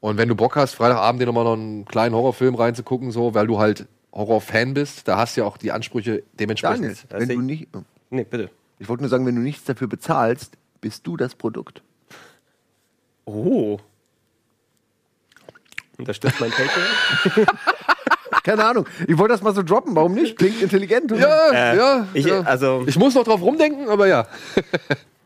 Und 0.01 0.17
wenn 0.17 0.29
du 0.29 0.35
Bock 0.37 0.55
hast, 0.57 0.75
Freitagabend 0.75 1.21
dir 1.21 1.27
nochmal 1.27 1.45
noch 1.45 1.55
einen 1.55 1.85
kleinen 1.85 2.15
Horrorfilm 2.15 2.55
reinzugucken, 2.55 3.11
so, 3.11 3.35
weil 3.35 3.47
du 3.47 3.59
halt 3.59 3.87
Horror-Fan 4.13 4.75
bist, 4.75 5.09
da 5.09 5.17
hast 5.19 5.37
du 5.37 5.41
ja 5.43 5.47
auch 5.47 5.57
die 5.57 5.73
Ansprüche 5.73 6.23
dementsprechend. 6.39 7.05
Daniel, 7.11 7.29
wenn 7.29 7.37
du 7.39 7.43
nicht, 7.45 7.69
Nee, 8.11 8.25
bitte. 8.25 8.51
ich 8.79 8.89
wollte 8.89 9.03
nur 9.03 9.11
sagen, 9.11 9.27
wenn 9.27 9.35
du 9.35 9.41
nichts 9.43 9.65
dafür 9.65 9.89
bezahlst, 9.89 10.57
bist 10.81 11.07
du 11.07 11.17
das 11.17 11.35
Produkt. 11.35 11.83
Oh. 13.25 13.79
Unterstützt 15.99 16.41
mein 16.41 16.51
Patreon? 16.51 17.47
Keine 18.45 18.65
Ahnung. 18.65 18.87
Ich 19.07 19.19
wollte 19.19 19.35
das 19.35 19.43
mal 19.43 19.55
so 19.55 19.63
droppen. 19.63 19.95
Warum 19.97 20.15
nicht? 20.15 20.39
Klingt 20.39 20.63
intelligent. 20.63 21.11
oder? 21.13 21.21
Ja, 21.53 21.73
Äh, 21.73 21.77
ja, 21.77 22.07
ich- 22.15 22.25
ja. 22.27 22.41
also- 22.43 22.85
ich 22.87 22.97
muss 22.97 23.15
noch 23.15 23.25
drauf 23.25 23.43
rumdenken, 23.43 23.89
aber 23.89 24.07
ja. 24.07 24.27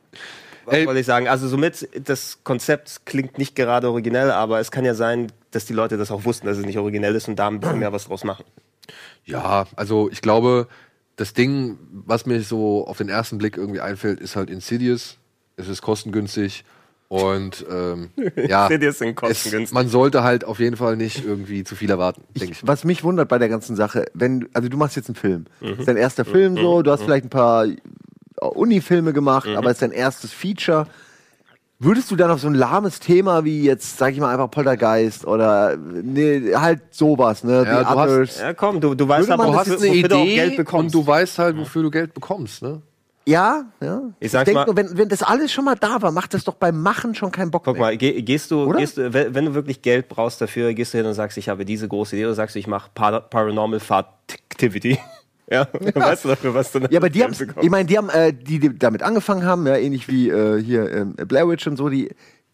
Was 0.64 0.74
Ey. 0.74 0.86
wollte 0.86 1.00
ich 1.00 1.06
sagen? 1.06 1.28
Also 1.28 1.48
somit, 1.48 1.88
das 2.08 2.38
Konzept 2.44 3.02
klingt 3.04 3.38
nicht 3.38 3.54
gerade 3.56 3.88
originell, 3.90 4.30
aber 4.30 4.60
es 4.60 4.70
kann 4.70 4.84
ja 4.84 4.94
sein, 4.94 5.32
dass 5.50 5.64
die 5.64 5.72
Leute 5.72 5.96
das 5.96 6.10
auch 6.10 6.24
wussten, 6.24 6.46
dass 6.46 6.58
es 6.58 6.64
nicht 6.64 6.78
originell 6.78 7.14
ist 7.14 7.28
und 7.28 7.36
da 7.36 7.48
ein 7.48 7.60
bisschen 7.60 7.78
mehr 7.78 7.92
was 7.92 8.04
draus 8.06 8.24
machen. 8.24 8.44
Ja, 9.24 9.66
also 9.76 10.10
ich 10.10 10.22
glaube, 10.22 10.66
das 11.16 11.32
Ding, 11.34 11.78
was 12.06 12.26
mir 12.26 12.40
so 12.42 12.86
auf 12.86 12.98
den 12.98 13.08
ersten 13.08 13.38
Blick 13.38 13.56
irgendwie 13.56 13.80
einfällt, 13.80 14.20
ist 14.20 14.36
halt 14.36 14.50
Insidious. 14.50 15.18
Es 15.56 15.68
ist 15.68 15.82
kostengünstig 15.82 16.64
und 17.08 17.64
ähm, 17.70 18.10
ja, 18.48 18.66
Insidious 18.66 18.98
sind 18.98 19.10
es, 19.10 19.16
kostengünstig. 19.16 19.74
man 19.74 19.88
sollte 19.88 20.22
halt 20.22 20.44
auf 20.44 20.58
jeden 20.58 20.76
Fall 20.76 20.96
nicht 20.96 21.24
irgendwie 21.24 21.62
zu 21.62 21.76
viel 21.76 21.90
erwarten, 21.90 22.22
denke 22.34 22.52
ich. 22.54 22.66
Was 22.66 22.84
Mhm. 22.84 22.88
mich 22.88 23.04
wundert 23.04 23.28
bei 23.28 23.38
der 23.38 23.48
ganzen 23.50 23.76
Sache, 23.76 24.06
wenn, 24.14 24.40
du- 24.40 24.46
also 24.54 24.68
du 24.68 24.76
machst 24.78 24.96
jetzt 24.96 25.08
einen 25.08 25.16
Film. 25.16 25.44
Mhm. 25.60 25.68
Das 25.70 25.78
ist 25.80 25.88
dein 25.88 25.96
erster 25.98 26.24
Film 26.24 26.56
so, 26.56 26.82
du 26.82 26.90
hast 26.90 27.02
vielleicht 27.02 27.26
ein 27.26 27.30
paar 27.30 27.66
Uni-Filme 28.44 29.12
gemacht, 29.12 29.48
Mhm. 29.48 29.56
aber 29.56 29.66
es 29.66 29.74
ist 29.74 29.82
dein 29.82 29.92
erstes 29.92 30.32
Feature. 30.32 30.86
Würdest 31.78 32.12
du 32.12 32.16
dann 32.16 32.30
auf 32.30 32.38
so 32.40 32.46
ein 32.46 32.54
lahmes 32.54 33.00
Thema 33.00 33.44
wie 33.44 33.62
jetzt, 33.64 33.98
sag 33.98 34.12
ich 34.12 34.20
mal, 34.20 34.30
einfach 34.32 34.48
Poltergeist 34.50 35.26
oder 35.26 35.76
nee, 35.76 36.54
halt 36.54 36.80
sowas, 36.94 37.42
ne? 37.42 37.64
Ja, 37.66 37.82
du 37.82 37.98
hast-. 37.98 38.38
Ja, 38.40 38.54
komm, 38.54 38.80
du, 38.80 38.94
du 38.94 39.08
weißt 39.08 39.28
Würde 39.28 39.36
man 39.42 39.50
Du 39.52 39.58
hast 39.58 39.66
eine 39.68 39.78
wofür 39.78 40.08
du 40.08 40.14
auch 40.16 40.24
Geld 40.24 40.46
Idee 40.52 40.56
bekommst. 40.58 40.94
und 40.94 41.02
du 41.02 41.06
weißt 41.06 41.38
halt, 41.40 41.56
wofür 41.58 41.82
du 41.82 41.90
Geld 41.90 42.14
bekommst, 42.14 42.62
ne? 42.62 42.82
Ja, 43.26 43.64
ja. 43.80 44.00
Ich 44.20 44.30
sag's 44.32 44.44
denk 44.46 44.54
mal- 44.56 44.66
nur, 44.66 44.76
wenn, 44.76 44.96
wenn 44.96 45.08
das 45.08 45.22
alles 45.24 45.52
schon 45.52 45.64
mal 45.64 45.74
da 45.76 46.00
war, 46.02 46.10
macht 46.12 46.34
das 46.34 46.44
doch 46.44 46.54
beim 46.54 46.80
Machen 46.82 47.14
schon 47.16 47.30
keinen 47.32 47.50
Bock 47.52 47.64
Guck 47.64 47.74
mehr. 47.74 47.82
mal, 47.82 47.96
geh, 47.96 48.20
gehst 48.22 48.50
du, 48.52 48.64
Oder? 48.64 48.78
gehst 48.80 48.96
du, 48.96 49.12
wenn 49.12 49.34
wenn 49.34 49.44
du 49.46 49.54
wirklich 49.54 49.82
Geld 49.82 50.08
brauchst 50.08 50.40
dafür, 50.40 50.74
gehst 50.74 50.92
du 50.94 50.98
hin 50.98 51.06
und 51.06 51.14
sagst, 51.14 51.36
ich 51.38 51.48
habe 51.48 51.64
diese 51.64 51.86
große 51.88 52.14
Idee, 52.16 52.26
oder 52.26 52.34
sagst 52.34 52.54
du, 52.54 52.58
ich 52.60 52.66
mache 52.68 52.90
Par 52.94 53.20
Paranormal 53.22 53.80
Activity. 54.50 54.98
Ja, 55.52 55.68
weißt 55.94 56.24
du 56.24 56.28
dafür, 56.28 56.54
was 56.54 56.72
du 56.72 56.80
Ja, 56.90 56.98
aber 56.98 57.10
die 57.10 57.22
haben, 57.22 57.34
ich 57.60 57.70
meine, 57.70 57.84
die 57.84 57.98
haben, 57.98 58.08
äh, 58.08 58.32
die, 58.32 58.58
die 58.58 58.78
damit 58.78 59.02
angefangen 59.02 59.44
haben, 59.44 59.66
ja, 59.66 59.76
ähnlich 59.76 60.08
wie 60.08 60.30
äh, 60.30 60.62
hier 60.62 60.90
ähm, 60.90 61.14
Blair 61.14 61.48
Witch 61.48 61.66
und 61.66 61.76
so, 61.76 61.88
die, 61.88 62.10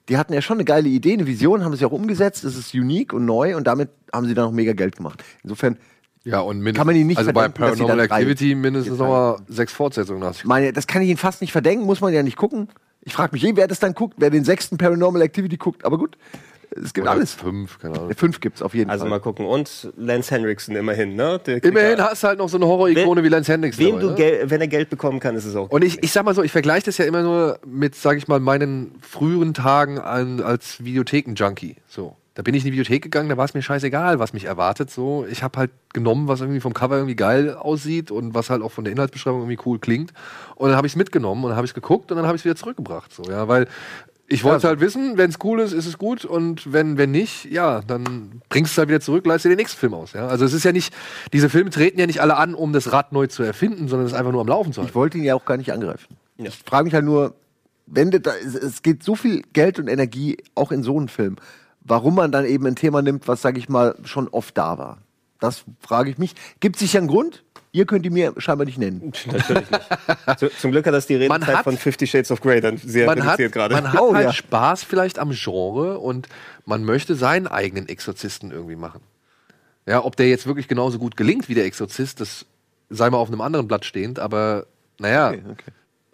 die 0.08 0.16
hatten 0.16 0.32
ja 0.32 0.40
schon 0.40 0.56
eine 0.56 0.64
geile 0.64 0.88
Idee, 0.88 1.12
eine 1.12 1.26
Vision, 1.26 1.64
haben 1.64 1.72
es 1.72 1.80
ja 1.80 1.86
auch 1.86 1.92
umgesetzt, 1.92 2.44
es 2.44 2.56
ist 2.56 2.74
unique 2.74 3.12
und 3.12 3.24
neu 3.24 3.56
und 3.56 3.66
damit 3.66 3.90
haben 4.12 4.26
sie 4.26 4.34
dann 4.34 4.46
auch 4.46 4.52
mega 4.52 4.72
Geld 4.72 4.96
gemacht. 4.96 5.22
Insofern, 5.42 5.78
Ja, 6.24 6.40
und 6.40 6.58
mindestens, 6.58 6.78
Kann 6.78 6.86
man 6.86 6.96
ihnen 6.96 7.06
nicht 7.06 7.18
also 7.18 7.32
bei 7.32 7.48
Paranormal 7.48 8.00
Activity 8.00 8.54
mindestens 8.54 8.96
vier 8.96 9.06
nochmal 9.06 9.36
sechs 9.48 9.72
Fortsetzungen 9.72 10.20
nach 10.20 10.44
meine, 10.44 10.72
das 10.72 10.86
kann 10.86 11.02
ich 11.02 11.08
ihnen 11.08 11.18
fast 11.18 11.40
nicht 11.40 11.52
verdenken, 11.52 11.84
muss 11.84 12.00
man 12.00 12.12
ja 12.12 12.22
nicht 12.22 12.36
gucken. 12.36 12.68
Ich 13.02 13.12
frage 13.12 13.32
mich 13.32 13.44
eh, 13.44 13.52
wer 13.54 13.68
das 13.68 13.78
dann 13.78 13.94
guckt, 13.94 14.14
wer 14.18 14.30
den 14.30 14.44
sechsten 14.44 14.76
Paranormal 14.76 15.22
Activity 15.22 15.56
guckt, 15.56 15.84
aber 15.84 15.98
gut, 15.98 16.18
es 16.70 16.92
gibt 16.94 17.06
Oder 17.06 17.12
alles. 17.12 17.34
fünf, 17.34 17.78
keine 17.78 17.98
Ahnung. 17.98 18.14
Fünf 18.14 18.40
gibt's 18.40 18.62
auf 18.62 18.74
jeden 18.74 18.90
Also 18.90 19.02
Fall. 19.04 19.10
mal 19.10 19.20
gucken. 19.20 19.46
Und 19.46 19.92
Lance 19.96 20.34
Henriksen 20.34 20.76
immerhin, 20.76 21.16
ne? 21.16 21.40
Der 21.46 21.62
Immerhin 21.64 22.00
hast 22.00 22.22
du 22.22 22.28
halt 22.28 22.38
noch 22.38 22.48
so 22.48 22.56
eine 22.56 22.66
Horror-Ikone 22.66 23.22
wie 23.24 23.28
Lance 23.28 23.52
Hendricks 23.52 23.78
Wem 23.78 24.00
dabei, 24.00 24.14
du 24.14 24.40
ne? 24.42 24.50
Wenn 24.50 24.60
er 24.60 24.68
Geld 24.68 24.90
bekommen 24.90 25.20
kann, 25.20 25.34
ist 25.36 25.44
es 25.44 25.56
auch. 25.56 25.70
Und 25.70 25.82
ich, 25.84 26.02
ich 26.02 26.12
sag 26.12 26.24
mal 26.24 26.34
so, 26.34 26.42
ich 26.42 26.52
vergleiche 26.52 26.86
das 26.86 26.98
ja 26.98 27.04
immer 27.04 27.22
nur 27.22 27.58
mit, 27.66 27.94
sag 27.94 28.16
ich 28.18 28.28
mal, 28.28 28.40
meinen 28.40 28.94
früheren 29.00 29.54
Tagen 29.54 29.98
an, 29.98 30.40
als 30.40 30.84
Videotheken-Junkie. 30.84 31.76
So. 31.88 32.16
Da 32.34 32.42
bin 32.42 32.54
ich 32.54 32.62
in 32.64 32.66
die 32.66 32.72
Videothek 32.78 33.02
gegangen, 33.02 33.28
da 33.28 33.36
war 33.36 33.46
es 33.46 33.54
mir 33.54 33.62
scheißegal, 33.62 34.20
was 34.20 34.32
mich 34.32 34.44
erwartet. 34.44 34.90
So. 34.92 35.26
Ich 35.28 35.42
habe 35.42 35.58
halt 35.58 35.70
genommen, 35.92 36.28
was 36.28 36.40
irgendwie 36.40 36.60
vom 36.60 36.72
Cover 36.72 36.94
irgendwie 36.94 37.16
geil 37.16 37.54
aussieht 37.56 38.12
und 38.12 38.32
was 38.32 38.48
halt 38.48 38.62
auch 38.62 38.70
von 38.70 38.84
der 38.84 38.92
Inhaltsbeschreibung 38.92 39.40
irgendwie 39.40 39.58
cool 39.66 39.80
klingt. 39.80 40.12
Und 40.54 40.68
dann 40.68 40.76
habe 40.76 40.86
ich 40.86 40.92
es 40.92 40.96
mitgenommen 40.96 41.42
und 41.42 41.50
dann 41.50 41.56
habe 41.56 41.64
ich 41.64 41.72
es 41.72 41.74
geguckt 41.74 42.12
und 42.12 42.16
dann 42.16 42.26
habe 42.26 42.36
ich 42.36 42.42
es 42.42 42.44
wieder 42.44 42.54
zurückgebracht. 42.54 43.12
So, 43.12 43.24
ja, 43.24 43.48
weil 43.48 43.66
ich 44.30 44.44
wollte 44.44 44.68
halt 44.68 44.80
wissen, 44.80 45.16
wenn 45.16 45.30
es 45.30 45.38
cool 45.42 45.58
ist, 45.60 45.72
ist 45.72 45.86
es 45.86 45.96
gut 45.96 46.26
und 46.26 46.70
wenn, 46.70 46.98
wenn 46.98 47.10
nicht, 47.10 47.46
ja, 47.46 47.80
dann 47.80 48.42
bringst 48.50 48.72
du 48.72 48.74
es 48.74 48.78
halt 48.78 48.90
wieder 48.90 49.00
zurück, 49.00 49.24
leist 49.26 49.46
dir 49.46 49.48
den 49.48 49.56
nächsten 49.56 49.78
Film 49.78 49.94
aus. 49.94 50.12
Ja? 50.12 50.28
Also 50.28 50.44
es 50.44 50.52
ist 50.52 50.64
ja 50.64 50.72
nicht, 50.72 50.94
diese 51.32 51.48
Filme 51.48 51.70
treten 51.70 51.98
ja 51.98 52.06
nicht 52.06 52.20
alle 52.20 52.36
an, 52.36 52.54
um 52.54 52.74
das 52.74 52.92
Rad 52.92 53.12
neu 53.12 53.26
zu 53.26 53.42
erfinden, 53.42 53.88
sondern 53.88 54.06
es 54.06 54.12
einfach 54.12 54.30
nur 54.30 54.42
am 54.42 54.48
Laufen 54.48 54.74
zu 54.74 54.80
halten. 54.80 54.90
Ich 54.90 54.94
wollte 54.94 55.16
ihn 55.16 55.24
ja 55.24 55.34
auch 55.34 55.46
gar 55.46 55.56
nicht 55.56 55.72
angreifen. 55.72 56.16
Ich 56.36 56.54
frage 56.66 56.84
mich 56.84 56.94
halt 56.94 57.06
nur, 57.06 57.34
wenn 57.86 58.10
das 58.10 58.20
da, 58.20 58.32
es, 58.36 58.54
es 58.54 58.82
geht 58.82 59.02
so 59.02 59.14
viel 59.14 59.42
Geld 59.54 59.78
und 59.78 59.88
Energie 59.88 60.36
auch 60.54 60.72
in 60.72 60.82
so 60.82 60.98
einen 60.98 61.08
Film, 61.08 61.36
warum 61.80 62.14
man 62.14 62.30
dann 62.30 62.44
eben 62.44 62.66
ein 62.66 62.76
Thema 62.76 63.00
nimmt, 63.00 63.28
was, 63.28 63.40
sage 63.40 63.58
ich 63.58 63.70
mal, 63.70 63.96
schon 64.04 64.28
oft 64.28 64.58
da 64.58 64.76
war. 64.76 64.98
Das 65.40 65.64
frage 65.80 66.10
ich 66.10 66.18
mich. 66.18 66.34
Gibt 66.60 66.78
sich 66.78 66.92
ja 66.92 67.00
einen 67.00 67.08
Grund? 67.08 67.44
Ihr 67.78 67.86
könnt 67.86 68.04
ihn 68.04 68.12
mir 68.12 68.34
scheinbar 68.38 68.64
nicht 68.64 68.76
nennen. 68.78 69.12
Natürlich 69.26 69.70
nicht. 69.70 70.38
Zu, 70.40 70.48
zum 70.50 70.72
Glück 70.72 70.84
hat 70.84 70.94
das 70.94 71.06
die 71.06 71.14
Redezeit 71.14 71.46
hat- 71.58 71.62
von 71.62 71.76
Fifty 71.78 72.08
Shades 72.08 72.32
of 72.32 72.40
Grey 72.40 72.60
dann 72.60 72.76
sehr 72.76 73.06
man 73.06 73.20
hat, 73.22 73.34
reduziert 73.38 73.52
gerade. 73.52 73.72
man 73.76 73.92
hat 73.92 74.00
Oh, 74.00 74.12
halt 74.14 74.26
ja. 74.26 74.32
Spaß 74.32 74.82
vielleicht 74.82 75.20
am 75.20 75.30
Genre 75.30 75.98
und 76.00 76.28
man 76.66 76.82
möchte 76.84 77.14
seinen 77.14 77.46
eigenen 77.46 77.88
Exorzisten 77.88 78.50
irgendwie 78.50 78.74
machen. 78.74 79.00
Ja, 79.86 80.04
ob 80.04 80.16
der 80.16 80.28
jetzt 80.28 80.44
wirklich 80.48 80.66
genauso 80.66 80.98
gut 80.98 81.16
gelingt 81.16 81.48
wie 81.48 81.54
der 81.54 81.66
Exorzist, 81.66 82.20
das 82.20 82.46
sei 82.90 83.08
mal 83.10 83.18
auf 83.18 83.28
einem 83.28 83.40
anderen 83.42 83.68
Blatt 83.68 83.84
stehend, 83.84 84.18
aber 84.18 84.66
naja. 84.98 85.34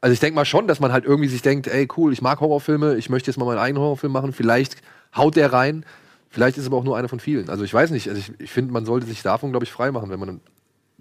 Also 0.03 0.13
ich 0.13 0.21
denke 0.21 0.35
mal 0.35 0.45
schon, 0.45 0.69
dass 0.69 0.81
man 0.81 0.93
halt 0.93 1.07
irgendwie 1.07 1.29
sich 1.31 1.41
denkt, 1.41 1.67
ey 1.67 1.89
cool, 1.97 2.13
ich 2.13 2.21
mag 2.21 2.41
Horrorfilme, 2.41 2.97
ich 2.97 3.09
möchte 3.09 3.31
jetzt 3.31 3.39
mal 3.39 3.47
meinen 3.47 3.57
eigenen 3.59 3.83
Horrorfilm 3.83 4.13
machen, 4.13 4.35
vielleicht 4.35 4.77
haut 5.17 5.35
der 5.35 5.51
rein, 5.51 5.87
vielleicht 6.29 6.59
ist 6.59 6.65
es 6.65 6.67
aber 6.69 6.77
auch 6.77 6.85
nur 6.85 6.99
einer 6.99 7.09
von 7.09 7.21
vielen. 7.21 7.49
Also 7.49 7.65
ich 7.65 7.73
weiß 7.73 7.91
nicht, 7.91 8.07
also 8.11 8.21
ich, 8.21 8.33
ich 8.39 8.51
finde, 8.51 8.71
man 8.71 8.85
sollte 8.85 9.07
sich 9.07 9.23
davon, 9.23 9.51
glaube 9.51 9.65
ich, 9.65 9.73
frei 9.73 9.91
machen, 9.93 10.11
wenn 10.11 10.21
man 10.21 10.41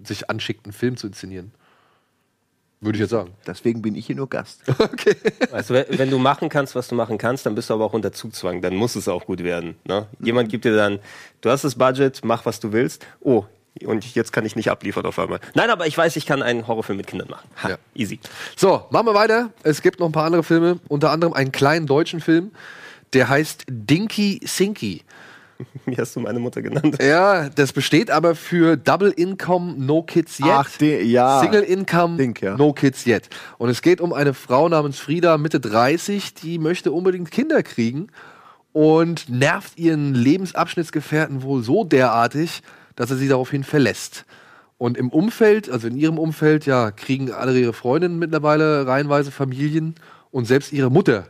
sich 0.02 0.28
anschickt, 0.30 0.66
einen 0.66 0.72
Film 0.72 0.96
zu 0.96 1.06
inszenieren. 1.06 1.52
Würde 2.80 2.96
ich 2.96 3.00
jetzt 3.00 3.10
sagen. 3.10 3.32
Deswegen 3.46 3.80
bin 3.80 3.94
ich 3.94 4.06
hier 4.06 4.16
nur 4.16 4.28
Gast. 4.28 4.62
Du, 4.66 5.74
wenn- 5.74 5.98
wenn 5.98 6.10
du 6.10 6.18
machen 6.18 6.48
kannst, 6.48 6.74
was 6.74 6.88
du 6.88 6.94
machen 6.94 7.16
kannst, 7.16 7.46
dann 7.46 7.54
bist 7.54 7.70
du 7.70 7.74
aber 7.74 7.84
auch 7.84 7.92
unter 7.94 8.12
Zugzwang. 8.12 8.60
Dann 8.60 8.74
muss 8.76 8.94
es 8.96 9.08
auch 9.08 9.24
gut 9.24 9.42
werden. 9.42 9.76
Ne? 9.84 10.06
Jemand 10.20 10.48
gibt 10.50 10.64
dir 10.66 10.76
dann, 10.76 10.98
du 11.40 11.48
hast 11.50 11.64
das 11.64 11.76
Budget, 11.76 12.20
mach 12.24 12.44
was 12.44 12.60
du 12.60 12.72
willst. 12.72 13.06
Oh, 13.20 13.44
und 13.86 14.14
jetzt 14.14 14.32
kann 14.32 14.44
ich 14.44 14.54
nicht 14.56 14.70
abliefern 14.70 15.06
auf 15.06 15.18
einmal. 15.18 15.40
Nein, 15.54 15.70
aber 15.70 15.86
ich 15.86 15.96
weiß, 15.96 16.16
ich 16.16 16.26
kann 16.26 16.42
einen 16.42 16.66
Horrorfilm 16.66 16.98
mit 16.98 17.06
Kindern 17.06 17.28
machen. 17.30 17.48
Ha, 17.62 17.70
Ja. 17.70 17.78
Easy. 17.94 18.20
So, 18.56 18.84
machen 18.90 19.06
wir 19.06 19.14
weiter. 19.14 19.50
Es 19.62 19.80
gibt 19.80 19.98
noch 20.00 20.06
ein 20.06 20.12
paar 20.12 20.26
andere 20.26 20.42
Filme, 20.44 20.78
unter 20.88 21.10
anderem 21.10 21.32
einen 21.32 21.52
kleinen 21.52 21.86
deutschen 21.86 22.20
Film, 22.20 22.50
der 23.14 23.28
heißt 23.28 23.64
Dinky 23.68 24.40
Sinky. 24.44 25.02
Wie 25.86 25.96
hast 25.96 26.16
du 26.16 26.20
meine 26.20 26.38
Mutter 26.38 26.62
genannt? 26.62 26.98
Ja, 27.02 27.48
das 27.48 27.72
besteht 27.72 28.10
aber 28.10 28.34
für 28.34 28.76
Double 28.76 29.10
Income 29.10 29.74
No 29.78 30.02
Kids 30.02 30.38
Yet. 30.40 30.48
Ach, 30.48 30.70
de, 30.78 31.02
ja. 31.04 31.40
Single 31.40 31.62
Income 31.62 32.16
Ding, 32.16 32.38
ja. 32.40 32.56
No 32.56 32.72
Kids 32.72 33.06
Yet. 33.06 33.28
Und 33.58 33.68
es 33.68 33.82
geht 33.82 34.00
um 34.00 34.12
eine 34.12 34.34
Frau 34.34 34.68
namens 34.68 34.98
Frieda, 34.98 35.38
Mitte 35.38 35.60
30, 35.60 36.34
die 36.34 36.58
möchte 36.58 36.92
unbedingt 36.92 37.30
Kinder 37.30 37.62
kriegen 37.62 38.08
und 38.72 39.28
nervt 39.28 39.78
ihren 39.78 40.14
Lebensabschnittsgefährten 40.14 41.42
wohl 41.42 41.62
so 41.62 41.84
derartig, 41.84 42.62
dass 42.96 43.10
er 43.10 43.16
sie 43.16 43.28
daraufhin 43.28 43.64
verlässt. 43.64 44.24
Und 44.78 44.98
im 44.98 45.10
Umfeld, 45.10 45.70
also 45.70 45.86
in 45.86 45.96
ihrem 45.96 46.18
Umfeld, 46.18 46.66
ja, 46.66 46.90
kriegen 46.90 47.30
alle 47.30 47.58
ihre 47.58 47.72
Freundinnen 47.72 48.18
mittlerweile 48.18 48.86
reihenweise 48.86 49.30
Familien 49.30 49.94
und 50.30 50.46
selbst 50.46 50.72
ihre 50.72 50.90
Mutter 50.90 51.26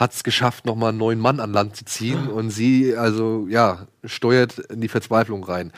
hat 0.00 0.14
es 0.14 0.24
geschafft, 0.24 0.64
nochmal 0.64 0.88
einen 0.88 0.98
neuen 0.98 1.20
Mann 1.20 1.40
an 1.40 1.52
Land 1.52 1.76
zu 1.76 1.84
ziehen 1.84 2.26
und 2.28 2.48
sie, 2.48 2.96
also, 2.96 3.46
ja, 3.48 3.86
steuert 4.02 4.58
in 4.58 4.80
die 4.80 4.88
Verzweiflung 4.88 5.44
rein. 5.44 5.72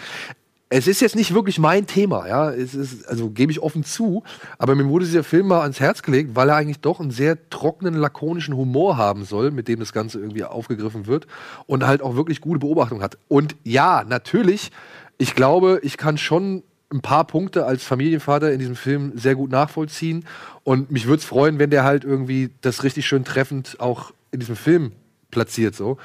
Es 0.68 0.86
ist 0.86 1.02
jetzt 1.02 1.16
nicht 1.16 1.34
wirklich 1.34 1.58
mein 1.58 1.86
Thema, 1.86 2.26
ja. 2.28 2.50
Es 2.50 2.72
ist, 2.74 3.06
also 3.06 3.28
gebe 3.30 3.50
ich 3.50 3.60
offen 3.60 3.84
zu, 3.84 4.22
aber 4.58 4.76
mir 4.76 4.88
wurde 4.88 5.04
dieser 5.04 5.24
Film 5.24 5.48
mal 5.48 5.60
ans 5.60 5.80
Herz 5.80 6.02
gelegt, 6.02 6.36
weil 6.36 6.48
er 6.48 6.56
eigentlich 6.56 6.80
doch 6.80 7.00
einen 7.00 7.10
sehr 7.10 7.50
trockenen, 7.50 7.94
lakonischen 7.94 8.56
Humor 8.56 8.96
haben 8.96 9.24
soll, 9.24 9.50
mit 9.50 9.66
dem 9.66 9.80
das 9.80 9.92
Ganze 9.92 10.20
irgendwie 10.20 10.44
aufgegriffen 10.44 11.06
wird 11.06 11.26
und 11.66 11.84
halt 11.84 12.00
auch 12.00 12.14
wirklich 12.14 12.40
gute 12.40 12.60
Beobachtung 12.60 13.02
hat. 13.02 13.18
Und 13.28 13.56
ja, 13.64 14.04
natürlich, 14.08 14.70
ich 15.18 15.34
glaube, 15.34 15.80
ich 15.82 15.96
kann 15.96 16.16
schon 16.16 16.62
ein 16.92 17.00
paar 17.00 17.26
Punkte 17.26 17.66
als 17.66 17.84
Familienvater 17.84 18.52
in 18.52 18.58
diesem 18.58 18.76
Film 18.76 19.12
sehr 19.16 19.34
gut 19.34 19.50
nachvollziehen. 19.50 20.24
Und 20.64 20.90
mich 20.90 21.06
würde 21.06 21.20
es 21.20 21.24
freuen, 21.24 21.58
wenn 21.58 21.70
der 21.70 21.84
halt 21.84 22.04
irgendwie 22.04 22.50
das 22.60 22.84
richtig 22.84 23.06
schön 23.06 23.24
treffend 23.24 23.76
auch 23.80 24.12
in 24.30 24.40
diesem 24.40 24.56
Film 24.56 24.92
platziert. 25.30 25.74
So. 25.74 25.98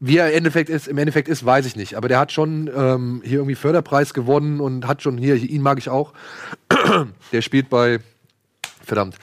Wie 0.00 0.18
er 0.18 0.30
im 0.30 0.38
Endeffekt 0.38 0.68
ist, 0.68 0.88
im 0.88 0.98
Endeffekt 0.98 1.28
ist, 1.28 1.44
weiß 1.44 1.66
ich 1.66 1.76
nicht. 1.76 1.96
Aber 1.96 2.08
der 2.08 2.18
hat 2.18 2.32
schon 2.32 2.70
ähm, 2.74 3.22
hier 3.24 3.38
irgendwie 3.38 3.54
Förderpreis 3.54 4.12
gewonnen 4.12 4.60
und 4.60 4.86
hat 4.86 5.02
schon 5.02 5.16
hier, 5.16 5.36
ihn 5.36 5.62
mag 5.62 5.78
ich 5.78 5.88
auch. 5.88 6.12
der 7.32 7.42
spielt 7.42 7.70
bei, 7.70 8.00
verdammt, 8.82 9.16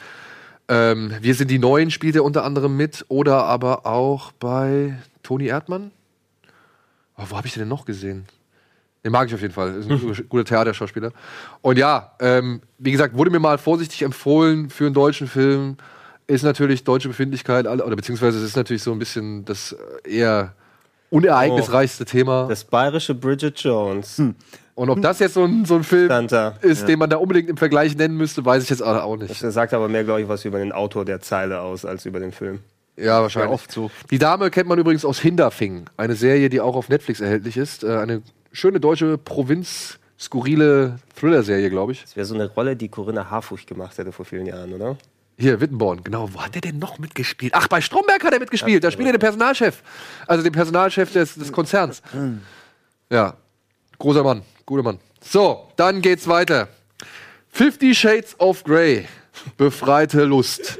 ähm, 0.71 1.13
Wir 1.19 1.35
sind 1.35 1.51
die 1.51 1.59
Neuen 1.59 1.91
spielt 1.91 2.15
er 2.15 2.23
unter 2.23 2.45
anderem 2.45 2.77
mit 2.77 3.05
oder 3.09 3.43
aber 3.43 3.85
auch 3.85 4.31
bei 4.31 4.97
Toni 5.21 5.47
Erdmann. 5.47 5.91
Oh, 7.17 7.23
wo 7.27 7.35
habe 7.35 7.45
ich 7.45 7.53
den 7.53 7.61
denn 7.61 7.69
noch 7.69 7.83
gesehen? 7.83 8.25
Den 9.03 9.11
mag 9.11 9.27
ich 9.27 9.33
auf 9.33 9.41
jeden 9.41 9.53
Fall. 9.53 9.75
Ist 9.75 9.89
ein 9.89 9.99
guter- 9.99 10.23
guter 10.23 10.45
Theaterschauspieler. 10.45 11.11
Und 11.61 11.77
ja, 11.79 12.11
ähm, 12.19 12.61
wie 12.77 12.91
gesagt, 12.91 13.17
wurde 13.17 13.31
mir 13.31 13.39
mal 13.39 13.57
vorsichtig 13.57 14.03
empfohlen 14.03 14.69
für 14.69 14.85
einen 14.85 14.93
deutschen 14.93 15.27
Film. 15.27 15.77
Ist 16.27 16.43
natürlich 16.43 16.83
deutsche 16.83 17.07
Befindlichkeit, 17.07 17.65
oder 17.67 17.95
beziehungsweise 17.95 18.37
es 18.37 18.43
ist 18.43 18.55
natürlich 18.55 18.83
so 18.83 18.91
ein 18.91 18.99
bisschen 18.99 19.43
das 19.45 19.75
äh, 20.05 20.17
eher 20.17 20.53
unereignisreichste 21.09 22.05
Thema. 22.05 22.47
Das 22.47 22.63
bayerische 22.63 23.13
Bridget 23.15 23.59
Jones. 23.59 24.21
Und 24.75 24.89
ob 24.89 25.01
das 25.01 25.19
jetzt 25.19 25.33
so 25.33 25.43
ein, 25.43 25.65
so 25.65 25.75
ein 25.75 25.83
Film 25.83 26.05
Stand 26.05 26.31
da. 26.31 26.55
ist, 26.61 26.87
den 26.87 26.97
man 26.99 27.09
da 27.09 27.17
unbedingt 27.17 27.49
im 27.49 27.57
Vergleich 27.57 27.95
nennen 27.97 28.15
müsste, 28.15 28.45
weiß 28.45 28.63
ich 28.63 28.69
jetzt 28.69 28.81
auch 28.81 29.17
nicht. 29.17 29.43
Das 29.43 29.53
sagt 29.53 29.73
aber 29.73 29.89
mehr, 29.89 30.03
glaube 30.03 30.21
ich, 30.21 30.27
was 30.27 30.45
über 30.45 30.59
den 30.59 30.71
Autor 30.71 31.05
der 31.05 31.19
Zeile 31.21 31.59
aus, 31.59 31.85
als 31.85 32.05
über 32.05 32.19
den 32.19 32.31
Film. 32.31 32.59
Ja, 32.97 33.21
wahrscheinlich. 33.21 33.49
Ja, 33.49 33.53
oft 33.53 33.71
so. 33.71 33.91
Die 34.09 34.17
Dame 34.19 34.49
kennt 34.51 34.69
man 34.69 34.79
übrigens 34.79 35.03
aus 35.05 35.19
Hinterfing, 35.19 35.85
eine 35.97 36.15
Serie, 36.15 36.49
die 36.49 36.61
auch 36.61 36.75
auf 36.75 36.87
Netflix 36.87 37.19
erhältlich 37.19 37.57
ist. 37.57 37.83
Äh, 37.83 37.97
eine 37.97 38.21
schöne 38.51 38.79
deutsche 38.79 39.17
Provinz, 39.17 39.99
skurrile 40.19 40.99
Thriller-Serie, 41.19 41.69
glaube 41.69 41.93
ich. 41.93 42.01
Das 42.01 42.15
wäre 42.15 42.25
so 42.25 42.35
eine 42.35 42.47
Rolle, 42.47 42.75
die 42.75 42.89
Corinna 42.89 43.29
Harfuch 43.29 43.65
gemacht 43.65 43.97
hätte 43.97 44.11
vor 44.11 44.25
vielen 44.25 44.45
Jahren, 44.45 44.73
oder? 44.73 44.97
Hier, 45.37 45.59
Wittenborn, 45.59 46.03
genau. 46.03 46.29
Wo 46.33 46.41
hat 46.41 46.53
der 46.53 46.61
denn 46.61 46.77
noch 46.77 46.99
mitgespielt? 46.99 47.53
Ach, 47.55 47.67
bei 47.67 47.81
Stromberg 47.81 48.23
hat 48.23 48.33
er 48.33 48.39
mitgespielt. 48.39 48.83
Da 48.83 48.91
spielt 48.91 49.07
er 49.07 49.13
den 49.13 49.19
Personalchef. 49.19 49.81
Also 50.27 50.43
den 50.43 50.53
Personalchef 50.53 51.11
des, 51.11 51.35
des 51.35 51.51
Konzerns. 51.51 52.03
Ja, 53.09 53.35
großer 53.97 54.23
Mann, 54.23 54.43
guter 54.65 54.83
Mann. 54.83 54.99
So, 55.23 55.67
dann 55.77 56.01
geht's 56.01 56.27
weiter. 56.27 56.67
Fifty 57.49 57.95
Shades 57.95 58.39
of 58.39 58.63
Grey. 58.63 59.07
Befreite 59.57 60.23
Lust. 60.23 60.79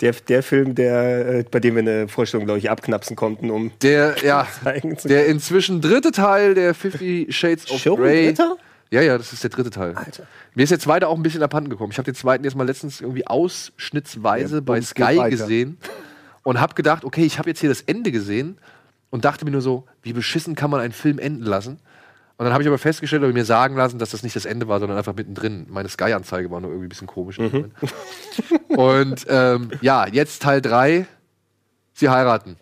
Der, 0.00 0.12
der 0.12 0.42
Film, 0.42 0.74
der, 0.74 1.28
äh, 1.28 1.44
bei 1.50 1.60
dem 1.60 1.74
wir 1.74 1.80
eine 1.80 2.08
Vorstellung, 2.08 2.46
glaube 2.46 2.58
ich, 2.58 2.70
abknapsen 2.70 3.16
konnten, 3.16 3.50
um 3.50 3.72
Der, 3.82 4.16
ja, 4.24 4.46
zeigen 4.62 4.98
zu 4.98 5.08
der 5.08 5.26
inzwischen 5.26 5.80
dritte 5.80 6.12
Teil 6.12 6.54
der 6.54 6.74
Fifty 6.74 7.26
Shades 7.30 7.70
of 7.70 7.80
Schon 7.80 7.96
Grey. 7.96 8.26
dritter? 8.26 8.56
Ja, 8.90 9.02
ja, 9.02 9.16
das 9.16 9.32
ist 9.32 9.42
der 9.44 9.50
dritte 9.50 9.70
Teil. 9.70 9.94
Alter. 9.94 10.24
Mir 10.54 10.64
ist 10.64 10.70
der 10.70 10.80
zweite 10.80 11.06
auch 11.06 11.16
ein 11.16 11.22
bisschen 11.22 11.42
abhanden 11.42 11.70
gekommen. 11.70 11.92
Ich 11.92 11.98
habe 11.98 12.06
den 12.06 12.16
zweiten 12.16 12.42
jetzt 12.42 12.56
mal 12.56 12.66
letztens 12.66 13.00
irgendwie 13.00 13.26
ausschnittsweise 13.26 14.56
Der 14.56 14.60
bei 14.62 14.82
Sky 14.82 15.30
gesehen 15.30 15.78
und 16.42 16.60
habe 16.60 16.74
gedacht, 16.74 17.04
okay, 17.04 17.24
ich 17.24 17.38
habe 17.38 17.48
jetzt 17.48 17.60
hier 17.60 17.68
das 17.68 17.82
Ende 17.82 18.10
gesehen 18.10 18.58
und 19.10 19.24
dachte 19.24 19.44
mir 19.44 19.52
nur 19.52 19.60
so, 19.60 19.86
wie 20.02 20.12
beschissen 20.12 20.56
kann 20.56 20.70
man 20.70 20.80
einen 20.80 20.92
Film 20.92 21.18
enden 21.18 21.44
lassen? 21.44 21.78
Und 22.40 22.46
dann 22.46 22.54
habe 22.54 22.62
ich 22.62 22.68
aber 22.68 22.78
festgestellt 22.78 23.22
oder 23.22 23.34
mir 23.34 23.44
sagen 23.44 23.76
lassen, 23.76 23.98
dass 23.98 24.12
das 24.12 24.22
nicht 24.22 24.34
das 24.34 24.46
Ende 24.46 24.66
war, 24.66 24.80
sondern 24.80 24.96
einfach 24.96 25.14
mittendrin. 25.14 25.66
Meine 25.68 25.90
Sky-Anzeige 25.90 26.50
war 26.50 26.62
nur 26.62 26.70
irgendwie 26.70 26.86
ein 26.86 26.88
bisschen 26.88 27.06
komisch. 27.06 27.38
Moment. 27.38 27.74
und 28.68 29.26
ähm, 29.28 29.70
ja, 29.82 30.06
jetzt 30.06 30.40
Teil 30.40 30.62
3. 30.62 31.06
Sie 31.92 32.08
heiraten. 32.08 32.56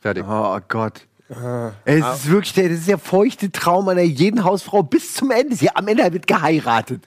Fertig. 0.00 0.24
Oh 0.26 0.58
Gott. 0.66 1.06
Es 1.84 2.06
ist 2.06 2.30
wirklich 2.30 2.54
der, 2.54 2.70
das 2.70 2.78
ist 2.78 2.88
der 2.88 2.96
feuchte 2.96 3.52
Traum 3.52 3.86
einer 3.88 4.00
jeden 4.00 4.44
Hausfrau 4.44 4.82
bis 4.82 5.12
zum 5.12 5.30
Ende. 5.30 5.56
Sie, 5.56 5.68
am 5.68 5.86
Ende 5.88 6.10
wird 6.14 6.26
geheiratet. 6.26 7.02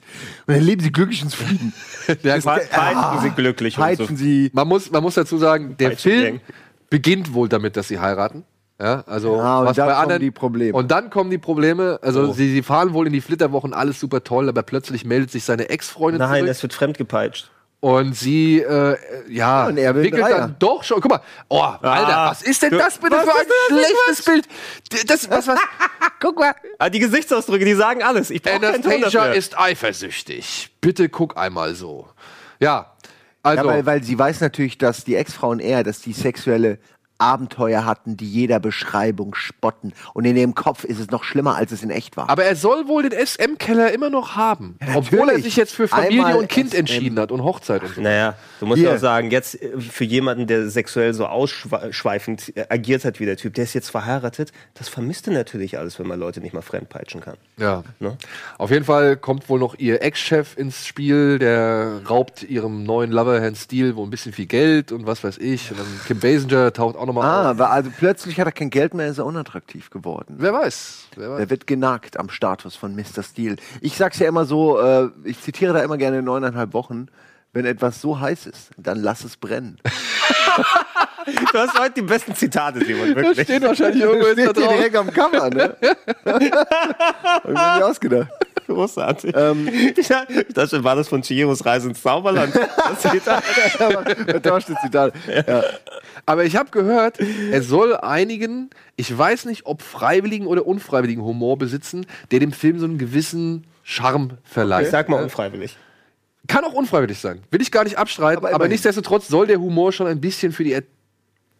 Und 0.46 0.54
dann 0.54 0.62
leben 0.62 0.80
sie 0.80 0.92
glücklich 0.92 1.24
und 1.24 1.30
zufrieden. 1.30 1.72
Ja, 2.22 2.38
Peitschen 2.38 3.20
sie 3.20 3.30
glücklich 3.30 3.76
und 3.76 3.82
so. 3.82 3.84
Heizen 3.84 4.16
sie. 4.16 4.50
Man 4.52 4.68
muss, 4.68 4.92
man 4.92 5.02
muss 5.02 5.14
dazu 5.14 5.38
sagen, 5.38 5.76
der 5.76 5.88
Peitschengang. 5.88 6.22
Film 6.22 6.40
beginnt 6.88 7.34
wohl 7.34 7.48
damit, 7.48 7.76
dass 7.76 7.88
sie 7.88 7.98
heiraten. 7.98 8.44
Ja, 8.80 9.04
also 9.06 9.36
Ja, 9.36 9.58
und 9.60 9.66
was 9.66 9.76
dann 9.76 9.86
bei 9.88 9.92
kommen 9.92 10.02
anderen 10.02 10.20
die 10.22 10.30
Probleme. 10.30 10.76
Und 10.78 10.90
dann 10.90 11.10
kommen 11.10 11.30
die 11.30 11.36
Probleme. 11.38 11.98
Also 12.02 12.28
Oh. 12.28 12.32
sie, 12.32 12.50
sie 12.50 12.62
fahren 12.62 12.94
wohl 12.94 13.06
in 13.06 13.12
die 13.12 13.20
Flitterwochen, 13.20 13.74
alles 13.74 14.00
super 14.00 14.24
toll, 14.24 14.48
aber 14.48 14.62
plötzlich 14.62 15.04
meldet 15.04 15.30
sich 15.30 15.44
seine 15.44 15.68
Ex-Freundin 15.68 16.18
Nein, 16.20 16.38
zurück 16.38 16.50
es 16.50 16.62
wird 16.62 16.72
fremdgepeitscht. 16.72 17.50
und 17.80 18.16
sie, 18.16 18.60
äh, 18.60 18.96
ja, 19.28 19.66
und 19.66 19.76
er 19.76 19.94
will 19.94 20.04
entwickelt 20.06 20.32
dann 20.32 20.56
doch 20.58 20.82
schon. 20.82 21.00
Guck 21.02 21.10
mal, 21.10 21.20
oh, 21.48 21.60
Alter, 21.60 21.86
Ah, 22.16 22.30
was 22.30 22.40
ist 22.42 22.62
denn 22.62 22.70
das 22.70 22.96
bitte 22.98 23.16
was 23.16 23.24
für 23.24 23.30
ein 23.38 23.78
schlechtes 23.84 24.24
Bild? 24.24 24.48
Das, 25.08 25.30
was, 25.30 25.46
was? 25.46 25.58
Guck 26.20 26.38
mal. 26.38 26.54
Ah, 26.78 26.88
die 26.90 27.00
Gesichtsausdrücke, 27.00 27.64
die 27.66 27.74
sagen 27.74 28.02
alles. 28.02 28.30
Ich 28.30 28.40
brauche 28.42 28.56
Anastasia 28.66 29.26
ist 29.32 29.58
eifersüchtig. 29.58 30.70
Bitte 30.80 31.08
guck 31.08 31.36
einmal 31.36 31.74
so. 31.74 32.08
Ja, 32.60 32.92
also. 33.42 33.64
Ja, 33.64 33.68
weil, 33.70 33.86
weil 33.86 34.02
sie 34.02 34.18
weiß 34.18 34.40
natürlich, 34.40 34.78
dass 34.78 35.04
die 35.04 35.16
Ex-Frauen 35.16 35.58
eher, 35.60 35.82
dass 35.84 36.00
die 36.00 36.12
sexuelle 36.12 36.78
Abenteuer 37.20 37.84
hatten, 37.84 38.16
die 38.16 38.28
jeder 38.28 38.60
Beschreibung 38.60 39.34
spotten. 39.34 39.92
Und 40.14 40.24
in 40.24 40.36
ihrem 40.36 40.54
Kopf 40.54 40.84
ist 40.84 40.98
es 40.98 41.10
noch 41.10 41.24
schlimmer, 41.24 41.56
als 41.56 41.72
es 41.72 41.82
in 41.82 41.90
echt 41.90 42.16
war. 42.16 42.28
Aber 42.28 42.44
er 42.44 42.56
soll 42.56 42.88
wohl 42.88 43.08
den 43.08 43.26
SM-Keller 43.26 43.92
immer 43.92 44.10
noch 44.10 44.36
haben. 44.36 44.78
obwohl 44.94 45.28
er 45.28 45.40
sich 45.40 45.56
jetzt 45.56 45.74
für 45.74 45.88
Familie 45.88 46.24
Einmal 46.24 46.36
und 46.36 46.48
Kind 46.48 46.70
SM. 46.70 46.80
entschieden 46.80 47.18
hat 47.18 47.32
und 47.32 47.42
Hochzeit 47.42 47.82
und 47.82 47.94
so. 47.94 48.00
Naja, 48.00 48.34
du 48.58 48.66
musst 48.66 48.80
Hier. 48.80 48.90
ja 48.90 48.96
auch 48.96 49.00
sagen, 49.00 49.30
jetzt 49.30 49.60
äh, 49.60 49.80
für 49.80 50.04
jemanden, 50.04 50.46
der 50.46 50.68
sexuell 50.68 51.14
so 51.14 51.26
ausschweifend 51.26 52.56
äh, 52.56 52.66
agiert 52.68 53.04
hat 53.04 53.20
wie 53.20 53.26
der 53.26 53.36
Typ, 53.36 53.54
der 53.54 53.64
ist 53.64 53.74
jetzt 53.74 53.90
verheiratet, 53.90 54.52
das 54.74 54.88
vermisst 54.88 55.26
er 55.28 55.34
natürlich 55.34 55.78
alles, 55.78 55.98
wenn 55.98 56.06
man 56.06 56.18
Leute 56.18 56.40
nicht 56.40 56.54
mal 56.54 56.62
fremdpeitschen 56.62 57.20
kann. 57.20 57.36
Ja. 57.58 57.84
Ne? 57.98 58.16
Auf 58.58 58.70
jeden 58.70 58.84
Fall 58.84 59.16
kommt 59.16 59.48
wohl 59.48 59.58
noch 59.58 59.78
ihr 59.78 60.02
Ex-Chef 60.02 60.56
ins 60.56 60.86
Spiel, 60.86 61.38
der 61.38 62.00
raubt 62.08 62.42
ihrem 62.42 62.84
neuen 62.84 63.10
Lover 63.10 63.40
Herrn 63.40 63.54
Steele 63.54 63.96
wohl 63.96 64.06
ein 64.06 64.10
bisschen 64.10 64.32
viel 64.32 64.46
Geld 64.46 64.92
und 64.92 65.06
was 65.06 65.22
weiß 65.22 65.38
ich. 65.38 65.70
Und 65.70 65.80
dann 65.80 65.86
Kim 66.06 66.20
Basinger 66.20 66.72
taucht 66.72 66.96
auch 66.96 67.06
nochmal 67.12 67.28
ah, 67.28 67.40
auf. 67.42 67.46
aber 67.48 67.70
also 67.70 67.90
plötzlich 67.96 68.38
hat 68.40 68.46
er 68.46 68.52
kein 68.52 68.70
Geld 68.70 68.94
mehr, 68.94 69.08
ist 69.08 69.18
er 69.18 69.26
unattraktiv 69.26 69.90
geworden. 69.90 70.36
Wer 70.38 70.52
weiß. 70.52 71.08
Wer 71.16 71.30
weiß. 71.30 71.40
Er 71.40 71.50
wird 71.50 71.66
genagt 71.66 72.18
am 72.18 72.30
Status 72.30 72.76
von 72.76 72.94
Mr. 72.94 73.22
Steel. 73.22 73.56
Ich 73.80 73.96
sag's 73.96 74.18
ja 74.18 74.28
immer 74.28 74.44
so, 74.44 74.78
äh, 74.80 75.08
ich 75.24 75.40
zitiere 75.40 75.72
da 75.72 75.80
immer 75.82 75.96
gerne 75.96 76.22
neuneinhalb 76.22 76.72
Wochen. 76.72 77.06
Wenn 77.52 77.66
etwas 77.66 78.00
so 78.00 78.20
heiß 78.20 78.46
ist, 78.46 78.70
dann 78.76 78.98
lass 78.98 79.24
es 79.24 79.36
brennen. 79.36 79.78
Du 81.52 81.58
hast 81.58 81.78
heute 81.78 81.94
die 81.94 82.02
besten 82.02 82.34
Zitate, 82.34 82.84
Simon, 82.84 83.08
Das 83.08 83.16
wirklich. 83.16 83.42
steht 83.42 83.62
wahrscheinlich 83.62 84.02
irgendwo 84.02 84.26
da 84.26 84.32
Steht 84.32 84.44
hier 84.44 84.52
drauf. 84.52 84.74
direkt 84.74 84.96
am 84.96 85.12
Cover, 85.12 85.50
ne? 85.50 85.76
Hab 86.24 86.40
ich 87.44 87.50
mir 87.50 87.74
nicht 87.74 87.82
ausgedacht. 87.82 88.28
Großartig. 88.70 89.34
Ähm, 89.36 89.68
ich 89.96 90.08
dachte, 90.08 90.84
war 90.84 90.94
das 90.94 91.08
von 91.08 91.22
Chihiros 91.22 91.66
Reise 91.66 91.88
ins 91.88 92.02
Zauberland? 92.02 92.54
Das 92.90 93.12
Zitat. 93.12 93.44
Vertauschte 94.26 94.74
Zitat. 94.82 95.14
Ja. 95.46 95.62
Aber 96.26 96.44
ich 96.44 96.56
habe 96.56 96.70
gehört, 96.70 97.18
er 97.20 97.62
soll 97.62 97.96
einigen, 97.96 98.70
ich 98.96 99.16
weiß 99.16 99.44
nicht, 99.46 99.66
ob 99.66 99.82
freiwilligen 99.82 100.46
oder 100.46 100.66
unfreiwilligen 100.66 101.22
Humor 101.24 101.56
besitzen, 101.56 102.06
der 102.30 102.40
dem 102.40 102.52
Film 102.52 102.78
so 102.78 102.84
einen 102.84 102.98
gewissen 102.98 103.66
Charme 103.82 104.38
verleiht. 104.44 104.86
Ich 104.86 104.90
sag 104.90 105.08
mal 105.08 105.22
unfreiwillig. 105.22 105.76
Kann 106.48 106.64
auch 106.64 106.72
unfreiwillig 106.72 107.18
sein. 107.18 107.42
Will 107.50 107.60
ich 107.60 107.70
gar 107.70 107.84
nicht 107.84 107.98
abstreiten, 107.98 108.44
Aber 108.44 108.54
aber, 108.54 108.68
nichtsdestotrotz 108.68 109.28
soll 109.28 109.46
der 109.46 109.60
Humor 109.60 109.92
schon 109.92 110.06
ein 110.06 110.20
bisschen 110.20 110.52
für 110.52 110.64
die 110.64 110.72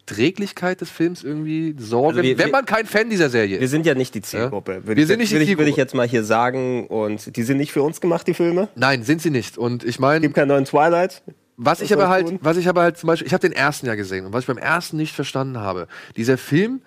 Erträglichkeit 0.09 0.81
des 0.81 0.91
Films 0.91 1.23
irgendwie 1.23 1.75
sorgen, 1.79 2.09
Also 2.19 2.23
wir- 2.23 2.39
wenn 2.39 2.47
wir- 2.47 2.53
man 2.53 2.65
kein 2.65 2.87
Fan 2.87 3.11
dieser 3.11 3.31
Serie 3.31 3.59
Wir 3.59 3.61
ist. 3.61 3.71
sind 3.71 3.87
ja 3.87 3.95
nicht 3.95 4.15
die 4.15 4.23
Zielgruppe. 4.23 4.73
Ja. 4.73 4.77
Würde 4.85 4.97
Wir 4.97 5.03
ich, 5.03 5.09
sind 5.09 5.19
nicht 5.19 5.31
die 5.33 5.37
ich, 5.37 5.41
würde 5.41 5.51
ich 5.71 5.75
Zielgruppe. 5.77 5.81
jetzt 5.81 5.95
mal 5.95 6.09
hier 6.09 6.25
sagen. 6.25 6.87
Und 6.89 7.37
die 7.37 7.43
sind 7.43 7.59
nicht 7.59 7.73
für 7.73 7.83
uns 7.83 8.01
gemacht, 8.01 8.27
die 8.27 8.35
Filme. 8.35 8.69
Nein, 8.75 9.03
sind 9.05 9.23
sie 9.23 9.31
nicht. 9.31 9.57
Und 9.59 9.85
ich 9.85 9.99
meine, 10.01 10.21
Gibt 10.23 10.35
keinen 10.35 10.49
neuen 10.49 10.65
Twilight. 10.65 11.23
was 11.57 11.81
ich 11.81 11.93
aber 11.93 12.09
halt, 12.09 12.27
tun? 12.29 12.39
was 12.43 12.57
ich 12.57 12.69
aber 12.69 12.83
halt 12.83 12.99
zum 12.99 13.07
Beispiel, 13.07 13.27
ich 13.27 13.33
habe 13.33 13.43
den 13.43 13.53
ersten 13.53 13.87
ja 13.87 13.95
gesehen 13.95 14.27
und 14.27 14.33
was 14.33 14.41
ich 14.43 14.47
beim 14.49 14.59
ersten 14.59 14.97
nicht 14.97 15.15
verstanden 15.15 15.59
habe, 15.59 15.87
dieser 16.17 16.39
Film 16.39 16.81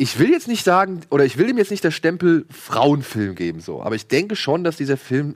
ich 0.00 0.20
will 0.20 0.30
jetzt 0.30 0.46
nicht 0.46 0.64
sagen, 0.64 1.00
oder 1.10 1.24
ich 1.24 1.38
will 1.38 1.48
dem 1.48 1.58
jetzt 1.58 1.72
nicht 1.72 1.82
der 1.82 1.90
Stempel 1.90 2.46
Frauenfilm 2.50 3.34
geben, 3.34 3.58
so. 3.60 3.82
Aber 3.82 3.96
ich 3.96 4.06
denke 4.06 4.36
schon, 4.36 4.62
dass 4.62 4.76
dieser 4.76 4.96
Film 4.96 5.34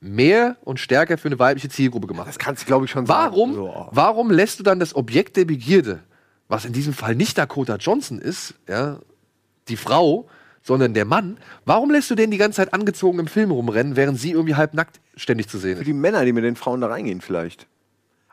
mehr 0.00 0.56
und 0.62 0.78
stärker 0.78 1.18
für 1.18 1.28
eine 1.28 1.38
weibliche 1.38 1.68
Zielgruppe 1.68 2.06
gemacht 2.06 2.28
Das 2.28 2.38
kannst 2.38 2.62
du, 2.62 2.66
glaube 2.66 2.84
ich, 2.84 2.90
schon 2.90 3.08
Warum, 3.08 3.54
sagen. 3.54 3.66
Ja. 3.66 3.88
warum 3.92 4.30
lässt 4.30 4.58
du 4.58 4.62
dann 4.62 4.78
das 4.78 4.94
Objekt 4.94 5.36
der 5.36 5.44
Begierde, 5.44 6.00
was 6.48 6.64
in 6.64 6.72
diesem 6.72 6.92
Fall 6.92 7.14
nicht 7.14 7.38
Dakota 7.38 7.76
Johnson 7.76 8.18
ist, 8.18 8.54
ja, 8.68 8.98
die 9.68 9.76
Frau, 9.76 10.28
sondern 10.62 10.94
der 10.94 11.04
Mann, 11.04 11.38
warum 11.64 11.90
lässt 11.90 12.10
du 12.10 12.14
den 12.14 12.30
die 12.30 12.36
ganze 12.38 12.56
Zeit 12.56 12.74
angezogen 12.74 13.18
im 13.18 13.26
Film 13.26 13.50
rumrennen, 13.50 13.96
während 13.96 14.18
sie 14.20 14.32
irgendwie 14.32 14.54
halbnackt 14.54 15.00
ständig 15.16 15.48
zu 15.48 15.58
sehen 15.58 15.76
Für 15.76 15.82
ist? 15.82 15.86
die 15.88 15.92
Männer, 15.92 16.24
die 16.24 16.32
mit 16.32 16.44
den 16.44 16.56
Frauen 16.56 16.80
da 16.80 16.88
reingehen, 16.88 17.20
vielleicht. 17.20 17.66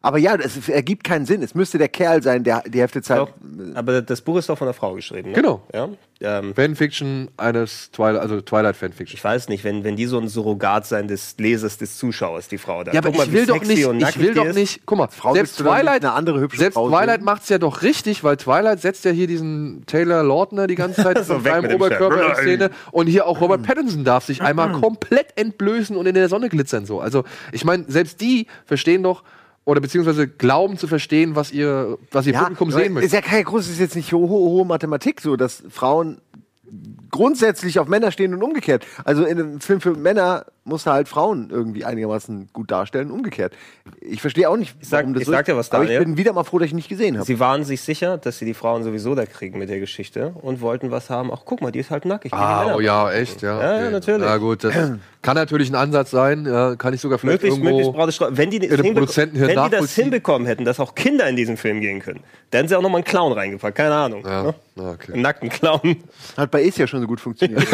Aber 0.05 0.17
ja, 0.17 0.35
es 0.35 0.67
ergibt 0.67 1.05
keinen 1.05 1.25
Sinn. 1.25 1.41
Es 1.41 1.55
müsste 1.55 1.77
der 1.77 1.87
Kerl 1.87 2.21
sein, 2.21 2.43
der 2.43 2.61
die 2.67 2.81
Hälfte 2.81 3.01
Zeit. 3.01 3.19
Doch, 3.19 3.29
aber 3.73 4.01
das 4.01 4.19
Buch 4.19 4.37
ist 4.37 4.49
doch 4.49 4.57
von 4.57 4.67
einer 4.67 4.73
Frau 4.73 4.93
geschrieben. 4.95 5.29
Ne? 5.29 5.35
Genau. 5.35 5.65
Ja? 5.73 5.87
Ähm, 6.19 6.53
Fanfiction 6.53 7.29
eines 7.37 7.89
Twilight, 7.91 8.21
also 8.21 8.41
Twilight 8.41 8.75
Fanfiction. 8.75 9.15
ich 9.15 9.23
weiß 9.23 9.47
nicht, 9.47 9.63
wenn, 9.63 9.85
wenn 9.85 9.95
die 9.95 10.05
so 10.05 10.19
ein 10.19 10.27
Surrogat 10.27 10.85
sein 10.85 11.07
des 11.07 11.35
Lesers, 11.37 11.77
des 11.77 11.97
Zuschauers, 11.97 12.49
die 12.49 12.57
Frau 12.57 12.83
da. 12.83 12.91
Ja, 12.91 12.99
aber 12.99 13.11
Guck 13.11 13.17
mal, 13.19 13.23
ich 13.27 13.31
wie 13.31 13.35
will 13.37 13.45
doch 13.45 13.63
nicht, 13.63 13.79
ich 13.79 14.19
will 14.19 14.33
doch 14.33 14.53
nicht, 14.53 14.81
guck 14.85 14.97
mal, 14.97 15.07
Frau 15.07 15.33
selbst 15.33 15.57
Twilight, 15.57 16.03
eine 16.03 16.11
andere 16.11 16.41
hübsche 16.41 16.59
selbst 16.59 16.75
Frau 16.75 16.89
Twilight 16.89 17.21
macht's 17.21 17.47
ja 17.47 17.57
doch 17.57 17.81
richtig, 17.81 18.25
weil 18.25 18.35
Twilight 18.35 18.81
setzt 18.81 19.05
ja 19.05 19.11
hier 19.11 19.27
diesen 19.27 19.85
Taylor 19.85 20.21
Lautner 20.21 20.67
die 20.67 20.75
ganze 20.75 21.01
Zeit 21.01 21.17
So, 21.25 21.35
mit 21.35 21.45
seinem 21.45 21.75
Oberkörper 21.75 22.29
in. 22.29 22.35
Szene 22.35 22.71
und 22.91 23.07
hier 23.07 23.25
auch 23.25 23.39
Robert 23.39 23.63
Pattinson 23.63 24.03
darf 24.03 24.25
sich 24.25 24.41
einmal 24.41 24.73
komplett 24.73 25.37
entblößen 25.37 25.95
und 25.95 26.05
in 26.05 26.15
der 26.15 26.27
Sonne 26.27 26.49
glitzern 26.49 26.85
so. 26.85 26.99
Also, 26.99 27.23
ich 27.53 27.63
meine, 27.63 27.85
selbst 27.87 28.19
die 28.19 28.47
verstehen 28.65 29.01
doch 29.03 29.23
oder 29.65 29.82
beziehungsweise 29.82 30.28
glauben 30.28 30.78
zu 30.78 30.88
verstehen, 30.88 31.36
was 31.36 31.52
ihr 31.52 31.97
was 32.12 32.28
ihr 32.28 32.34
Publikum 32.34 32.69
aber 32.69 32.78
sehen 32.80 32.93
möchte. 32.93 33.06
Ist 33.06 33.13
ja 33.13 33.21
kein 33.21 33.43
großes, 33.43 33.71
ist 33.71 33.80
jetzt 33.80 33.95
nicht 33.95 34.12
hohe, 34.13 34.28
hohe 34.28 34.65
Mathematik 34.65 35.21
so, 35.21 35.36
dass 35.36 35.63
Frauen 35.69 36.19
grundsätzlich 37.12 37.80
auf 37.80 37.88
Männer 37.88 38.12
stehen 38.12 38.34
und 38.34 38.43
umgekehrt. 38.43 38.86
Also 39.04 39.23
in 39.23 39.39
einem 39.39 39.62
Film 39.62 39.80
für 39.80 39.93
Männer 39.95 40.45
muss 40.65 40.86
er 40.86 40.93
halt 40.93 41.10
Frauen 41.10 41.49
irgendwie 41.49 41.84
einigermaßen 41.84 42.49
gut 42.54 42.71
darstellen, 42.71 43.12
umgekehrt. 43.12 43.54
Ich 43.99 44.21
verstehe 44.21 44.49
auch 44.49 44.56
nicht, 44.56 44.76
sag- 44.82 45.02
warum 45.02 45.13
das 45.13 45.21
ich 45.21 45.26
so 45.26 45.32
sag 45.34 45.41
ist. 45.41 45.47
dir 45.49 45.58
was, 45.58 45.71
Aber 45.71 45.84
ich 45.84 45.89
Daniel. 45.89 46.06
bin 46.06 46.17
wieder 46.17 46.32
mal 46.34 46.43
froh, 46.45 46.60
dass 46.60 46.67
ich 46.67 46.73
nicht 46.73 46.88
gesehen 46.89 47.15
habe. 47.17 47.26
Sie 47.26 47.39
waren 47.39 47.63
sich 47.65 47.82
sicher, 47.82 48.17
dass 48.17 48.39
sie 48.39 48.45
die 48.45 48.54
Frauen 48.54 48.84
sowieso 48.84 49.13
da 49.13 49.26
kriegen 49.26 49.60
mit 49.60 49.69
der 49.69 49.80
Geschichte 49.80 50.34
und 50.41 50.62
wollten 50.62 50.89
was 50.91 51.10
haben. 51.10 51.32
Ach, 51.34 51.41
guck 51.43 51.62
mal, 51.62 51.71
die 51.71 51.80
ist 51.80 51.91
halt 51.91 52.06
nackig. 52.06 52.32
Ah, 52.34 52.76
oh 52.76 52.80
ja, 52.80 53.12
echt, 53.12 53.41
ja. 53.41 53.60
Ja, 53.62 53.73
ja, 53.76 53.82
okay. 53.84 53.91
natürlich. 53.91 54.21
Na 54.28 54.38
gut, 54.38 54.63
das 54.63 54.73
kann 55.21 55.36
natürlich 55.36 55.69
ein 55.69 55.76
Ansatz 55.76 56.12
sein, 56.12 56.45
ja, 56.45 56.76
kann 56.76 56.93
ich 56.93 57.02
sogar 57.02 57.17
vielleicht 57.17 57.43
Möglichst, 57.43 57.58
irgendwo 57.63 57.97
möglichst 57.97 58.21
Wenn 58.38 58.49
die, 58.49 58.60
Produzentenhirn 58.60 59.49
wenn 59.56 59.63
die 59.65 59.69
das 59.69 59.93
hinbekommen 59.95 60.45
hätten, 60.47 60.65
dass 60.65 60.80
auch 60.80 60.95
Kinder 60.95 61.28
in 61.28 61.36
diesen 61.36 61.58
Film 61.58 61.82
gehen 61.82 61.99
können, 61.99 62.21
dann 62.52 62.60
hätten 62.60 62.69
sie 62.69 62.76
auch 62.76 62.82
nochmal 62.82 62.99
einen 62.99 63.06
Clown 63.06 63.32
reingepackt. 63.34 63.78
Keine 63.78 63.95
Ahnung. 63.95 64.23
Ja, 64.26 64.43
Ne? 64.43 64.54
okay. 64.76 65.13
Einen 65.13 65.21
nackten 65.21 65.49
Clown. 65.49 65.97
Hat 66.36 66.52
bei 66.52 66.65
Ace 66.67 66.78
ja 66.78 66.88
schon 66.88 66.99
so 67.02 67.08
gut 67.08 67.19
funktioniert. 67.19 67.63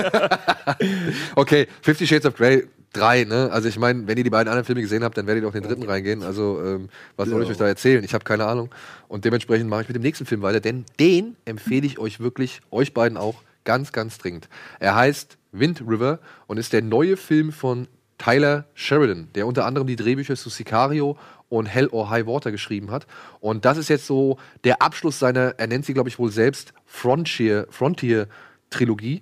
Okay, 1.35 1.67
Fifty 1.81 2.05
Shades 2.07 2.25
of 2.25 2.35
Grey 2.35 2.63
3, 2.93 3.25
ne? 3.25 3.49
Also 3.51 3.67
ich 3.69 3.77
meine, 3.77 4.07
wenn 4.07 4.17
ihr 4.17 4.23
die 4.23 4.29
beiden 4.29 4.47
anderen 4.47 4.65
Filme 4.65 4.81
gesehen 4.81 5.03
habt, 5.03 5.17
dann 5.17 5.27
werdet 5.27 5.43
ihr 5.43 5.47
doch 5.47 5.53
den 5.53 5.63
dritten 5.63 5.83
reingehen. 5.83 6.23
Also 6.23 6.61
ähm, 6.63 6.89
was 7.17 7.29
soll 7.29 7.43
ich 7.43 7.49
euch 7.49 7.57
da 7.57 7.67
erzählen? 7.67 8.03
Ich 8.03 8.13
habe 8.13 8.23
keine 8.23 8.45
Ahnung. 8.45 8.69
Und 9.07 9.25
dementsprechend 9.25 9.69
mache 9.69 9.83
ich 9.83 9.87
mit 9.89 9.95
dem 9.95 10.01
nächsten 10.01 10.25
Film 10.25 10.41
weiter, 10.41 10.59
denn 10.59 10.85
den 10.99 11.35
empfehle 11.45 11.85
ich 11.85 11.99
euch 11.99 12.19
wirklich, 12.19 12.61
euch 12.71 12.93
beiden 12.93 13.17
auch, 13.17 13.43
ganz, 13.65 13.91
ganz 13.91 14.17
dringend. 14.17 14.49
Er 14.79 14.95
heißt 14.95 15.37
Wind 15.51 15.81
River 15.87 16.19
und 16.47 16.57
ist 16.57 16.73
der 16.73 16.81
neue 16.81 17.17
Film 17.17 17.51
von 17.51 17.87
Tyler 18.17 18.65
Sheridan, 18.73 19.29
der 19.35 19.47
unter 19.47 19.65
anderem 19.65 19.87
die 19.87 19.95
Drehbücher 19.95 20.35
zu 20.35 20.49
Sicario 20.49 21.17
und 21.49 21.65
Hell 21.65 21.87
or 21.87 22.09
High 22.09 22.25
Water 22.25 22.51
geschrieben 22.51 22.91
hat. 22.91 23.07
Und 23.39 23.65
das 23.65 23.77
ist 23.77 23.89
jetzt 23.89 24.05
so 24.05 24.37
der 24.63 24.81
Abschluss 24.81 25.19
seiner, 25.19 25.55
er 25.57 25.67
nennt 25.67 25.85
sie, 25.85 25.93
glaube 25.93 26.09
ich, 26.09 26.19
wohl 26.19 26.31
selbst 26.31 26.73
Frontier, 26.85 27.67
Frontier 27.69 28.27
Trilogie. 28.69 29.21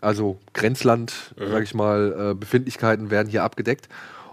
Also 0.00 0.38
Grenzland, 0.52 1.34
sage 1.36 1.64
ich 1.64 1.74
mal, 1.74 2.30
äh, 2.30 2.34
Befindlichkeiten 2.34 3.10
werden 3.10 3.28
hier 3.28 3.42
abgedeckt. 3.42 3.88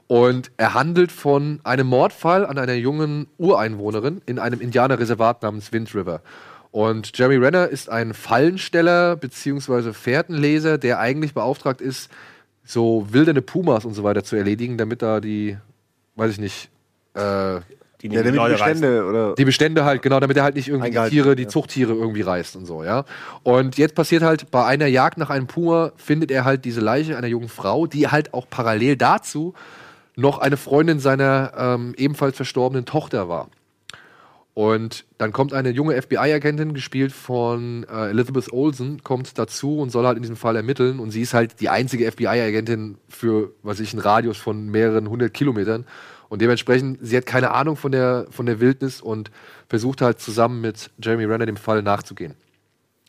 Und 0.08 0.52
er 0.58 0.76
handelt 0.76 1.12
von 1.12 1.60
einem 1.64 1.88
Mordfall 1.88 2.46
an 2.46 2.60
einer 2.60 2.76
jungen 2.76 3.28
Ureinwohnerin 3.38 4.22
in 4.28 4.38
einem 4.38 4.62
Indianerreservat 4.62 5.42
namens 5.42 5.74
Wind 5.74 5.96
River. 5.96 6.22
Und 6.72 7.18
Jeremy 7.18 7.38
Renner 7.38 7.70
ist 7.70 7.90
ein 7.90 8.14
Fallensteller 8.14 9.16
bzw. 9.16 9.94
Fährtenleser, 9.94 10.78
der 10.78 11.00
eigentlich 11.00 11.34
beauftragt 11.34 11.82
ist, 11.82 12.12
so 12.64 13.08
wilderne 13.12 13.42
Pumas 13.42 13.86
und 13.86 13.94
so 13.94 14.04
weiter 14.04 14.24
zu 14.24 14.36
erledigen, 14.36 14.78
damit 14.78 15.02
da 15.02 15.22
die, 15.22 15.58
weiß 16.16 16.32
ich 16.32 16.40
nicht, 16.40 16.70
äh, 17.14 17.62
Die 18.10 18.16
ja, 18.16 18.22
nehmen 18.22 18.34
die 18.34 18.38
damit 18.38 18.50
die 18.50 18.54
Leute 18.54 18.64
reißen. 18.64 18.82
Bestände 18.82 19.06
oder. 19.06 19.36
die 19.36 19.46
Bestände 19.46 19.86
halt, 19.86 20.02
genau, 20.02 20.20
damit 20.20 20.38
er 20.38 20.44
halt 20.44 20.56
nicht 20.56 20.68
irgendwie 20.68 20.92
die 20.92 21.10
Tiere, 21.10 21.36
die 21.36 21.44
ja. 21.44 21.50
Zuchttiere 21.50 21.94
irgendwie 21.94 22.22
reißt 22.22 22.56
und 22.56 22.66
so, 22.66 22.84
ja. 22.84 23.06
Und 23.44 23.78
jetzt 23.78 23.96
passiert 23.96 24.24
halt, 24.24 24.52
bei 24.52 24.66
einer 24.66 24.88
Jagd 24.88 25.18
nach 25.18 25.30
einem 25.30 25.48
Puma 25.48 25.92
findet 25.96 26.32
er 26.32 26.46
halt 26.46 26.66
diese 26.66 26.82
Leiche 26.82 27.18
einer 27.18 27.28
jungen 27.28 27.50
Frau, 27.50 27.88
die 27.88 28.08
halt 28.08 28.34
auch 28.34 28.50
parallel 28.50 28.96
dazu 28.98 29.54
noch 30.16 30.40
eine 30.40 30.58
Freundin 30.58 31.00
seiner 31.00 31.52
ähm, 31.58 31.94
ebenfalls 31.98 32.36
verstorbenen 32.36 32.86
Tochter 32.86 33.28
war. 33.28 33.50
Und 34.56 35.04
dann 35.18 35.34
kommt 35.34 35.52
eine 35.52 35.70
junge 35.72 36.02
FBI-Agentin, 36.02 36.74
gespielt 36.74 37.12
von 37.12 37.86
äh, 37.92 38.12
Elizabeth 38.12 38.54
Olsen, 38.54 39.04
kommt 39.04 39.38
dazu 39.38 39.80
und 39.80 39.90
soll 39.90 40.06
halt 40.06 40.16
in 40.16 40.24
diesem 40.24 40.38
Fall 40.38 40.56
ermitteln. 40.56 41.00
Und 41.00 41.12
sie 41.12 41.22
ist 41.22 41.34
halt 41.34 41.60
die 41.60 41.68
einzige 41.68 42.10
FBI-Agentin 42.10 42.98
für, 43.10 43.52
was 43.64 43.82
ich, 43.82 43.92
einen 43.92 44.02
Radius 44.02 44.38
von 44.38 44.68
mehreren 44.70 45.10
hundert 45.10 45.34
Kilometern. 45.34 45.86
Und 46.30 46.42
dementsprechend, 46.42 47.00
sie 47.02 47.18
hat 47.18 47.26
keine 47.26 47.52
Ahnung 47.52 47.76
von 47.76 47.92
der, 47.92 48.28
von 48.30 48.46
der 48.46 48.60
Wildnis 48.60 49.02
und 49.02 49.32
versucht 49.70 50.02
halt 50.02 50.20
zusammen 50.20 50.62
mit 50.62 50.90
Jeremy 51.02 51.26
Renner 51.26 51.46
dem 51.46 51.58
Fall 51.58 51.82
nachzugehen. 51.82 52.36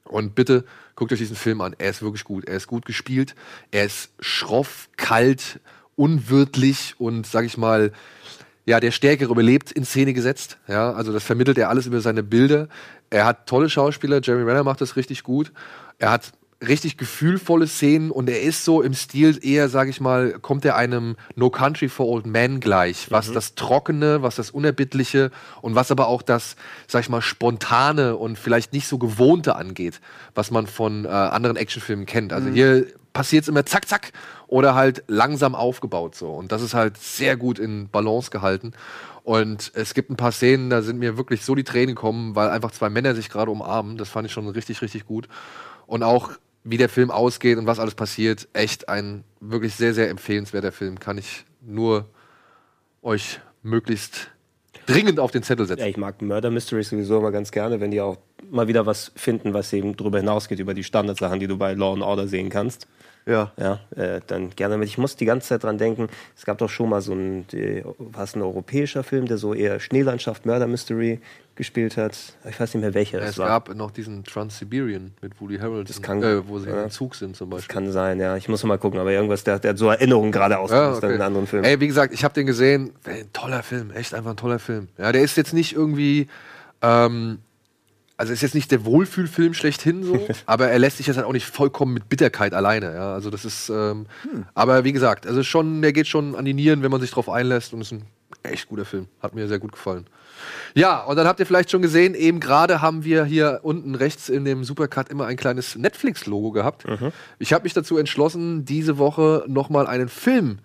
Und 0.05 0.35
bitte 0.35 0.64
guckt 0.94 1.12
euch 1.12 1.18
diesen 1.18 1.37
Film 1.37 1.61
an. 1.61 1.74
Er 1.79 1.90
ist 1.90 2.02
wirklich 2.02 2.24
gut. 2.24 2.46
Er 2.46 2.57
ist 2.57 2.66
gut 2.66 2.87
gespielt. 2.87 3.35
Er 3.70 3.85
ist 3.85 4.11
schroff, 4.20 4.88
kalt, 4.96 5.61
unwirtlich 5.96 6.94
und, 6.98 7.26
sag 7.26 7.44
ich 7.44 7.57
mal, 7.57 7.92
ja, 8.64 8.81
der 8.81 8.90
Stärkere 8.90 9.31
überlebt 9.31 9.72
in 9.72 9.85
Szene 9.85 10.12
gesetzt. 10.12 10.59
Ja, 10.66 10.92
also 10.92 11.12
das 11.12 11.22
vermittelt 11.22 11.59
er 11.59 11.68
alles 11.68 11.87
über 11.87 12.00
seine 12.00 12.22
Bilder. 12.22 12.68
Er 13.11 13.24
hat 13.24 13.46
tolle 13.46 13.70
Schauspieler. 13.70 14.20
Jeremy 14.22 14.44
Renner 14.44 14.64
macht 14.64 14.81
das 14.81 14.96
richtig 14.96 15.22
gut. 15.22 15.52
Er 15.98 16.11
hat 16.11 16.33
richtig 16.66 16.97
gefühlvolle 16.97 17.66
Szenen 17.66 18.11
und 18.11 18.31
er 18.31 18.40
ist 18.40 18.64
so 18.64 18.81
im 18.81 18.95
Stil 18.95 19.38
eher, 19.42 19.69
sag 19.69 19.88
ich 19.88 20.01
mal, 20.01 20.38
kommt 20.40 20.64
er 20.64 20.77
einem 20.77 21.16
No 21.35 21.51
Country 21.51 21.88
for 21.88 22.07
Old 22.07 22.27
Men 22.27 22.61
gleich, 22.61 23.11
was 23.11 23.31
das 23.31 23.55
Trockene, 23.55 24.23
was 24.23 24.37
das 24.37 24.51
Unerbittliche 24.51 25.31
und 25.61 25.75
was 25.75 25.90
aber 25.90 26.09
auch 26.09 26.23
das, 26.23 26.57
sag 26.87 27.03
ich 27.03 27.09
mal, 27.11 27.21
Spontane 27.21 28.16
und 28.16 28.38
vielleicht 28.38 28.73
nicht 28.73 28.88
so 28.88 28.97
Gewohnte 28.97 29.57
angeht, 29.57 30.01
was 30.35 30.51
man 30.51 30.66
von 30.66 31.05
äh, 31.05 31.09
anderen 31.09 31.57
Actionfilmen 31.57 32.07
kennt. 32.07 32.33
Also 32.33 32.49
hier 32.49 32.87
passiert 33.12 33.42
es 33.42 33.49
immer 33.49 33.66
zack, 33.66 33.87
zack 33.87 34.12
oder 34.47 34.75
halt 34.75 35.05
langsam 35.09 35.55
aufgebaut 35.55 36.14
so 36.14 36.31
und 36.31 36.53
das 36.53 36.62
ist 36.62 36.75
halt 36.75 36.97
sehr 36.97 37.37
gut 37.37 37.59
in 37.59 37.88
Balance 37.88 38.31
gehalten. 38.31 38.73
Und 39.25 39.73
es 39.75 39.92
gibt 39.92 40.09
ein 40.09 40.16
paar 40.16 40.31
Szenen, 40.31 40.71
da 40.71 40.83
sind 40.83 41.01
mir 41.01 41.16
wirklich 41.16 41.45
so 41.45 41.57
die 41.57 41.64
Tränen 41.64 41.97
gekommen, 41.97 42.37
weil 42.37 42.49
einfach 42.49 42.71
zwei 42.71 42.88
Männer 42.88 43.16
sich 43.16 43.29
gerade 43.29 43.51
umarmen. 43.51 43.99
Das 43.99 44.09
fand 44.09 44.25
ich 44.25 44.33
schon 44.33 44.47
richtig, 44.47 44.83
richtig 44.83 45.05
gut. 45.05 45.27
Und 45.88 46.05
auch 46.05 46.31
wie 46.66 46.76
der 46.76 46.88
Film 46.88 47.11
ausgeht 47.11 47.59
und 47.59 47.66
was 47.66 47.79
alles 47.79 47.94
passiert, 47.94 48.48
echt 48.52 48.88
ein 48.88 49.22
wirklich 49.40 49.74
sehr, 49.74 49.94
sehr 49.94 50.11
empfehlenswerter 50.11 50.72
Film. 50.72 50.98
Kann 50.98 51.16
ich 51.16 51.44
nur 51.61 52.07
euch 53.02 53.40
möglichst 53.62 54.31
dringend 54.87 55.20
auf 55.20 55.31
den 55.31 55.44
Zettel 55.44 55.66
setzen. 55.66 55.81
Ja, 55.81 55.87
ich 55.87 55.96
mag 55.96 56.20
Murder 56.22 56.50
Mysteries 56.50 56.90
sowieso 56.90 57.18
immer 57.18 57.31
ganz 57.31 57.52
gerne, 57.52 57.81
wenn 57.81 57.92
die 57.92 58.00
auch 58.00 58.18
mal 58.50 58.66
wieder 58.66 58.85
was 58.85 59.12
finden, 59.14 59.55
was 59.55 59.72
eben 59.72 59.96
darüber 59.96 60.18
hinausgeht, 60.18 60.59
über 60.59 60.74
die 60.74 60.85
Standardsachen, 60.85 61.38
die 61.38 61.46
du 61.46 61.57
bei 61.57 61.74
Law 61.74 61.92
and 61.92 62.02
Order 62.02 62.26
sehen 62.26 62.50
kannst. 62.50 62.88
Ja. 63.29 63.51
Ja, 63.59 63.81
äh, 63.97 64.21
dann 64.27 64.51
gerne 64.51 64.79
mit. 64.79 64.89
Ich 64.89 64.99
muss 64.99 65.17
die 65.17 65.25
ganze 65.25 65.49
Zeit 65.49 65.65
dran 65.65 65.79
denken, 65.79 66.09
es 66.37 66.45
gab 66.45 66.59
doch 66.59 66.71
schon 66.71 66.89
mal 66.89 67.01
so 67.01 67.12
ein, 67.12 67.47
die, 67.49 67.83
was 67.99 68.37
ein 68.37 68.43
europäischer 68.43 69.03
Film, 69.03 69.27
der 69.27 69.37
so 69.37 69.53
eher 69.53 69.81
Schneelandschaft, 69.81 70.47
Murder 70.47 70.69
Mystery 70.69 71.21
gespielt 71.57 71.97
hat. 71.97 72.17
Ich 72.49 72.61
weiß 72.61 72.75
nicht 72.75 72.83
mehr 72.83 72.95
welcher 72.95 73.19
es 73.19 73.31
das 73.31 73.39
war. 73.39 73.49
gab 73.49 73.75
noch 73.75 73.91
diesen 73.91 74.23
Trans-Siberian 74.25 75.12
mit 75.23 75.41
Woody 75.41 75.59
Harrelson, 75.59 76.03
kann- 76.03 76.23
äh, 76.23 76.47
wo 76.47 76.59
sie 76.59 76.69
ja. 76.69 76.85
im 76.85 76.91
Zug 76.91 77.17
sind 77.17 77.35
zum 77.35 77.51
Beispiel. 77.51 77.73
Kann 77.75 77.91
sein, 77.91 78.21
ja. 78.21 78.37
Ich 78.37 78.49
muss 78.49 78.62
noch 78.62 78.69
mal 78.69 78.79
gucken, 78.79 79.01
aber 79.01 79.11
irgendwas, 79.11 79.43
der, 79.43 79.59
der 79.59 79.71
hat 79.71 79.79
so 79.79 79.89
Erinnerungen 79.89 80.31
gerade 80.31 80.59
ausgelöst 80.59 81.03
an 81.03 81.11
einen 81.12 81.23
anderen 81.23 81.47
Film. 81.47 81.65
Ey, 81.65 81.81
wie 81.81 81.87
gesagt, 81.89 82.12
ich 82.15 82.23
habe 82.23 82.35
den 82.35 82.47
gesehen. 82.47 82.93
Ey, 83.05 83.23
ein 83.23 83.33
toller 83.33 83.62
Film, 83.65 83.91
echt 83.91 84.15
einfach 84.15 84.31
ein 84.31 84.37
toller 84.37 84.59
Film. 84.61 84.89
Ja, 84.99 85.11
der 85.11 85.23
ist 85.23 85.37
jetzt 85.37 85.53
nicht 85.55 85.73
irgendwie, 85.75 86.29
ähm, 86.83 87.39
also 88.16 88.33
ist 88.33 88.42
jetzt 88.42 88.55
nicht 88.55 88.70
der 88.70 88.85
Wohlfühlfilm 88.85 89.55
schlechthin 89.55 90.02
so, 90.02 90.26
aber 90.46 90.68
er 90.68 90.79
lässt 90.79 90.98
sich 90.98 91.07
jetzt 91.07 91.16
halt 91.16 91.26
auch 91.26 91.33
nicht 91.33 91.46
vollkommen 91.46 91.92
mit 91.94 92.09
Bitterkeit 92.09 92.55
alleine. 92.55 92.94
Ja, 92.94 93.14
also 93.14 93.31
das 93.31 93.44
ist, 93.44 93.68
ähm, 93.68 94.07
aber 94.55 94.85
wie 94.85 94.92
gesagt, 94.92 95.27
also 95.27 95.42
schon, 95.42 95.83
der 95.83 95.92
geht 95.92 96.06
schon 96.06 96.35
an 96.35 96.44
die 96.44 96.54
Nieren, 96.54 96.83
wenn 96.83 96.90
man 96.90 97.00
sich 97.00 97.10
drauf 97.10 97.29
einlässt 97.29 97.73
und 97.73 97.81
ist 97.81 97.92
ein 97.92 98.04
echt 98.42 98.69
guter 98.69 98.85
Film. 98.85 99.08
Hat 99.21 99.35
mir 99.35 99.48
sehr 99.48 99.58
gut 99.58 99.73
gefallen. 99.73 100.06
Ja, 100.75 101.02
und 101.04 101.17
dann 101.17 101.27
habt 101.27 101.40
ihr 101.40 101.46
vielleicht 101.46 101.71
schon 101.71 101.83
gesehen, 101.83 102.14
eben 102.14 102.40
gerade 102.40 102.83
haben 102.83 103.04
wir 103.04 103.25
hier 103.25 103.60
unten 103.62 103.94
rechts 103.94 104.29
in 104.29 104.44
dem 104.44 104.64
Supercut 104.64 105.08
immer 105.08 105.27
ein 105.27 105.37
kleines 105.37 105.77
Netflix-Logo 105.77 106.52
gehabt. 106.52 106.85
Ich 107.38 107.52
habe 107.52 107.64
mich 107.64 107.73
dazu 107.73 107.96
entschlossen, 107.96 108.64
diese 108.64 108.98
Woche 108.98 109.44
nochmal 109.46 109.87
einen 109.87 110.08
Film 110.08 110.58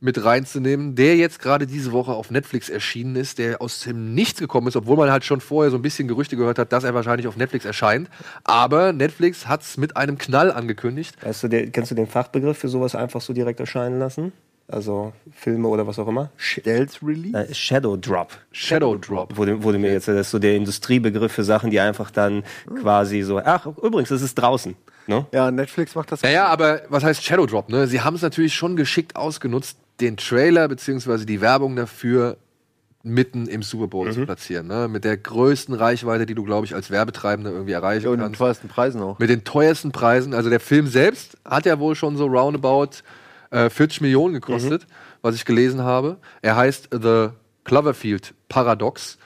mit 0.00 0.24
reinzunehmen, 0.24 0.94
der 0.94 1.16
jetzt 1.16 1.40
gerade 1.40 1.66
diese 1.66 1.92
Woche 1.92 2.12
auf 2.12 2.30
Netflix 2.30 2.68
erschienen 2.68 3.16
ist, 3.16 3.38
der 3.38 3.60
aus 3.60 3.80
dem 3.80 4.14
Nichts 4.14 4.38
gekommen 4.38 4.68
ist, 4.68 4.76
obwohl 4.76 4.96
man 4.96 5.10
halt 5.10 5.24
schon 5.24 5.40
vorher 5.40 5.70
so 5.70 5.76
ein 5.76 5.82
bisschen 5.82 6.06
Gerüchte 6.06 6.36
gehört 6.36 6.58
hat, 6.58 6.72
dass 6.72 6.84
er 6.84 6.94
wahrscheinlich 6.94 7.26
auf 7.26 7.36
Netflix 7.36 7.64
erscheint. 7.64 8.08
Aber 8.44 8.92
Netflix 8.92 9.48
hat 9.48 9.62
es 9.62 9.76
mit 9.76 9.96
einem 9.96 10.18
Knall 10.18 10.52
angekündigt. 10.52 11.16
Weißt 11.24 11.42
du, 11.42 11.48
der, 11.48 11.70
kennst 11.70 11.90
du 11.90 11.94
den 11.94 12.06
Fachbegriff 12.06 12.58
für 12.58 12.68
sowas 12.68 12.94
einfach 12.94 13.20
so 13.20 13.32
direkt 13.32 13.60
erscheinen 13.60 13.98
lassen? 13.98 14.32
Also 14.70 15.14
Filme 15.32 15.66
oder 15.68 15.86
was 15.86 15.98
auch 15.98 16.06
immer? 16.08 16.30
Stealth 16.36 17.00
Release? 17.02 17.36
Äh, 17.36 17.54
Shadow 17.54 17.96
Drop. 17.96 18.36
Shadow 18.52 18.96
Drop. 18.96 19.36
Wurde, 19.36 19.62
wurde 19.62 19.78
mir 19.78 19.92
jetzt, 19.92 20.08
das 20.08 20.16
ist 20.16 20.30
so 20.30 20.38
der 20.38 20.56
Industriebegriff 20.56 21.32
für 21.32 21.42
Sachen, 21.42 21.70
die 21.70 21.80
einfach 21.80 22.10
dann 22.10 22.44
quasi 22.80 23.22
so, 23.22 23.38
ach, 23.38 23.66
übrigens, 23.82 24.10
das 24.10 24.20
ist 24.20 24.34
draußen. 24.34 24.76
Ne? 25.06 25.26
Ja, 25.32 25.50
Netflix 25.50 25.94
macht 25.94 26.12
das. 26.12 26.22
Naja, 26.22 26.46
aber 26.46 26.82
was 26.90 27.02
heißt 27.02 27.24
Shadow 27.24 27.46
Drop? 27.46 27.70
Ne? 27.70 27.86
Sie 27.86 28.02
haben 28.02 28.14
es 28.14 28.20
natürlich 28.20 28.54
schon 28.54 28.76
geschickt 28.76 29.16
ausgenutzt, 29.16 29.78
den 30.00 30.16
Trailer 30.16 30.68
beziehungsweise 30.68 31.26
die 31.26 31.40
Werbung 31.40 31.76
dafür 31.76 32.36
mitten 33.02 33.46
im 33.46 33.62
Super 33.62 33.86
Bowl 33.86 34.12
zu 34.12 34.24
platzieren. 34.24 34.66
Ne? 34.66 34.88
Mit 34.88 35.04
der 35.04 35.16
größten 35.16 35.74
Reichweite, 35.74 36.26
die 36.26 36.34
du, 36.34 36.42
glaube 36.44 36.66
ich, 36.66 36.74
als 36.74 36.90
Werbetreibender 36.90 37.50
irgendwie 37.52 37.72
erreichen 37.72 38.04
Ja, 38.04 38.10
und 38.10 38.18
den 38.18 38.24
kannst. 38.24 38.38
teuersten 38.38 38.68
Preisen 38.68 39.00
auch. 39.00 39.18
Mit 39.18 39.30
den 39.30 39.44
teuersten 39.44 39.92
Preisen. 39.92 40.34
Also 40.34 40.50
der 40.50 40.60
Film 40.60 40.86
selbst 40.88 41.36
hat 41.44 41.64
ja 41.64 41.78
wohl 41.78 41.94
schon 41.94 42.16
so 42.16 42.26
roundabout 42.26 42.90
äh, 43.50 43.70
40 43.70 44.00
Millionen 44.02 44.34
gekostet, 44.34 44.86
was 45.22 45.34
ich 45.36 45.44
gelesen 45.44 45.82
habe. 45.82 46.18
Er 46.42 46.56
heißt 46.56 46.88
The 46.92 47.28
Cloverfield 47.64 48.34
Paradox. 48.48 49.16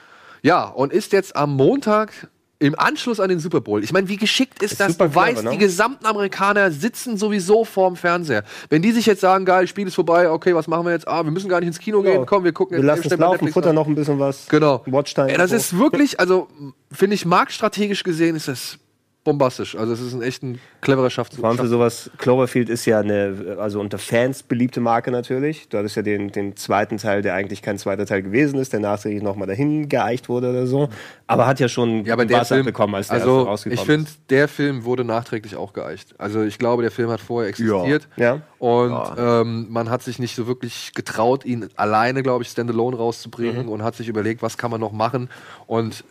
Ja, 0.43 0.65
und 0.65 0.93
ist 0.93 1.11
jetzt 1.11 1.35
am 1.35 1.55
Montag 1.55 2.27
im 2.63 2.79
Anschluss 2.79 3.19
an 3.19 3.29
den 3.29 3.39
Super 3.39 3.61
Bowl. 3.61 3.83
Ich 3.83 3.91
meine, 3.91 4.07
wie 4.07 4.17
geschickt 4.17 4.63
ist, 4.63 4.79
das? 4.79 4.93
super 4.93 5.09
Du 5.09 5.15
weißt, 5.15 5.33
clever, 5.33 5.43
ne? 5.43 5.51
die 5.51 5.57
gesamten 5.57 6.05
Amerikaner 6.05 6.71
sitzen 6.71 7.17
sowieso 7.17 7.65
vorm 7.65 7.95
Fernseher. 7.95 8.43
Wenn 8.69 8.81
die 8.81 8.91
sich 8.91 9.05
jetzt 9.05 9.21
sagen, 9.21 9.45
geil, 9.45 9.67
Spiel 9.67 9.87
ist 9.87 9.95
vorbei, 9.95 10.29
okay, 10.29 10.55
was 10.55 10.67
machen 10.67 10.85
wir 10.85 10.93
jetzt? 10.93 11.07
Ah, 11.07 11.23
wir 11.23 11.31
müssen 11.31 11.49
gar 11.49 11.59
nicht 11.59 11.67
ins 11.67 11.79
Kino 11.79 12.01
gehen, 12.01 12.25
komm, 12.25 12.43
wir 12.43 12.53
gucken 12.53 12.77
Wir 12.77 12.83
lassen 12.83 13.07
es 13.11 13.17
laufen, 13.17 13.53
an. 13.53 13.75
noch 13.75 13.87
ein 13.87 13.95
bisschen 13.95 14.19
was. 14.19 14.47
Genau. 14.47 14.81
Watchtime. 14.85 15.29
Ey, 15.31 15.37
das 15.37 15.51
ist 15.51 15.77
wirklich, 15.77 16.19
also 16.19 16.47
finde 16.91 17.15
ich, 17.15 17.25
marktstrategisch 17.25 18.03
gesehen 18.03 18.35
ist 18.35 18.47
das 18.47 18.77
bombastisch. 19.23 19.75
Also 19.77 19.93
es 19.93 20.01
ist 20.01 20.13
ein 20.13 20.21
echt 20.21 20.43
ein 20.43 20.59
cleverer 20.81 21.09
Schaftzug. 21.09 21.39
Vor 21.39 21.49
allem 21.49 21.57
für 21.57 21.67
sowas, 21.67 22.11
Cloverfield 22.17 22.69
ist 22.69 22.85
ja 22.85 22.99
eine, 22.99 23.57
also 23.59 23.79
unter 23.79 23.97
Fans 23.97 24.43
beliebte 24.43 24.81
Marke 24.81 25.11
natürlich. 25.11 25.69
Du 25.69 25.77
hattest 25.77 25.95
ja 25.95 26.01
den, 26.01 26.31
den 26.31 26.57
zweiten 26.57 26.97
Teil, 26.97 27.21
der 27.21 27.33
eigentlich 27.33 27.61
kein 27.61 27.77
zweiter 27.77 28.05
Teil 28.05 28.21
gewesen 28.23 28.59
ist, 28.59 28.73
der 28.73 28.81
nachträglich 28.81 29.23
nochmal 29.23 29.47
dahin 29.47 29.87
geeicht 29.87 30.27
wurde 30.27 30.49
oder 30.49 30.67
so. 30.67 30.89
Aber 31.27 31.47
hat 31.47 31.59
ja 31.59 31.69
schon 31.69 32.03
Ja, 32.05 32.13
aber 32.13 32.25
der 32.25 32.43
Film, 32.43 32.65
bekommen, 32.65 32.95
als 32.95 33.07
der 33.07 33.17
also 33.19 33.43
rausgekommen 33.43 33.79
ich 33.79 33.85
finde, 33.85 34.11
der 34.29 34.47
Film 34.47 34.83
wurde 34.83 35.05
nachträglich 35.05 35.55
auch 35.55 35.71
geeicht. 35.73 36.15
Also 36.17 36.41
ich 36.43 36.59
glaube, 36.59 36.81
der 36.81 36.91
Film 36.91 37.09
hat 37.09 37.21
vorher 37.21 37.49
existiert. 37.49 38.07
Ja. 38.17 38.41
Und 38.59 38.93
Ähm, 39.17 39.67
man 39.69 39.89
hat 39.89 40.03
sich 40.03 40.19
nicht 40.19 40.35
so 40.35 40.47
wirklich 40.47 40.91
getraut, 40.93 41.45
ihn 41.45 41.69
alleine, 41.75 42.23
glaube 42.23 42.43
ich, 42.43 42.49
standalone 42.49 42.97
rauszubringen 42.97 43.67
Mhm. 43.67 43.71
und 43.71 43.83
hat 43.83 43.95
sich 43.95 44.07
überlegt, 44.09 44.41
was 44.41 44.57
kann 44.57 44.69
man 44.71 44.81
noch 44.81 44.91
machen. 44.91 45.29
Und 45.67 46.03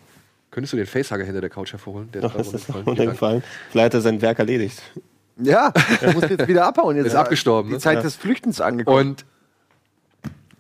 könntest 0.53 0.73
du 0.73 0.77
den 0.77 0.87
Facehugger 0.87 1.25
hinter 1.25 1.41
der 1.41 1.51
Couch 1.51 1.73
hervorholen? 1.73 2.09
Der 2.13 2.23
ist. 2.23 2.37
Das 2.37 2.55
ist 2.55 2.73
runtergefallen. 2.73 3.43
Vielleicht 3.71 3.87
hat 3.87 3.95
er 3.95 4.01
sein 4.03 4.23
Werk 4.23 4.39
erledigt. 4.39 4.81
Ja, 5.39 5.73
er 6.01 6.13
muss 6.13 6.29
jetzt 6.29 6.47
wieder 6.47 6.65
abhauen. 6.67 6.95
Jetzt 6.97 7.07
Ist 7.09 7.15
abgestorben, 7.17 7.71
Die 7.71 7.75
ne? 7.75 7.81
Zeit 7.81 7.97
Ja. 7.97 8.03
des 8.03 8.15
Flüchtens 8.15 8.61
angekommen. 8.61 8.99
Und 9.11 9.25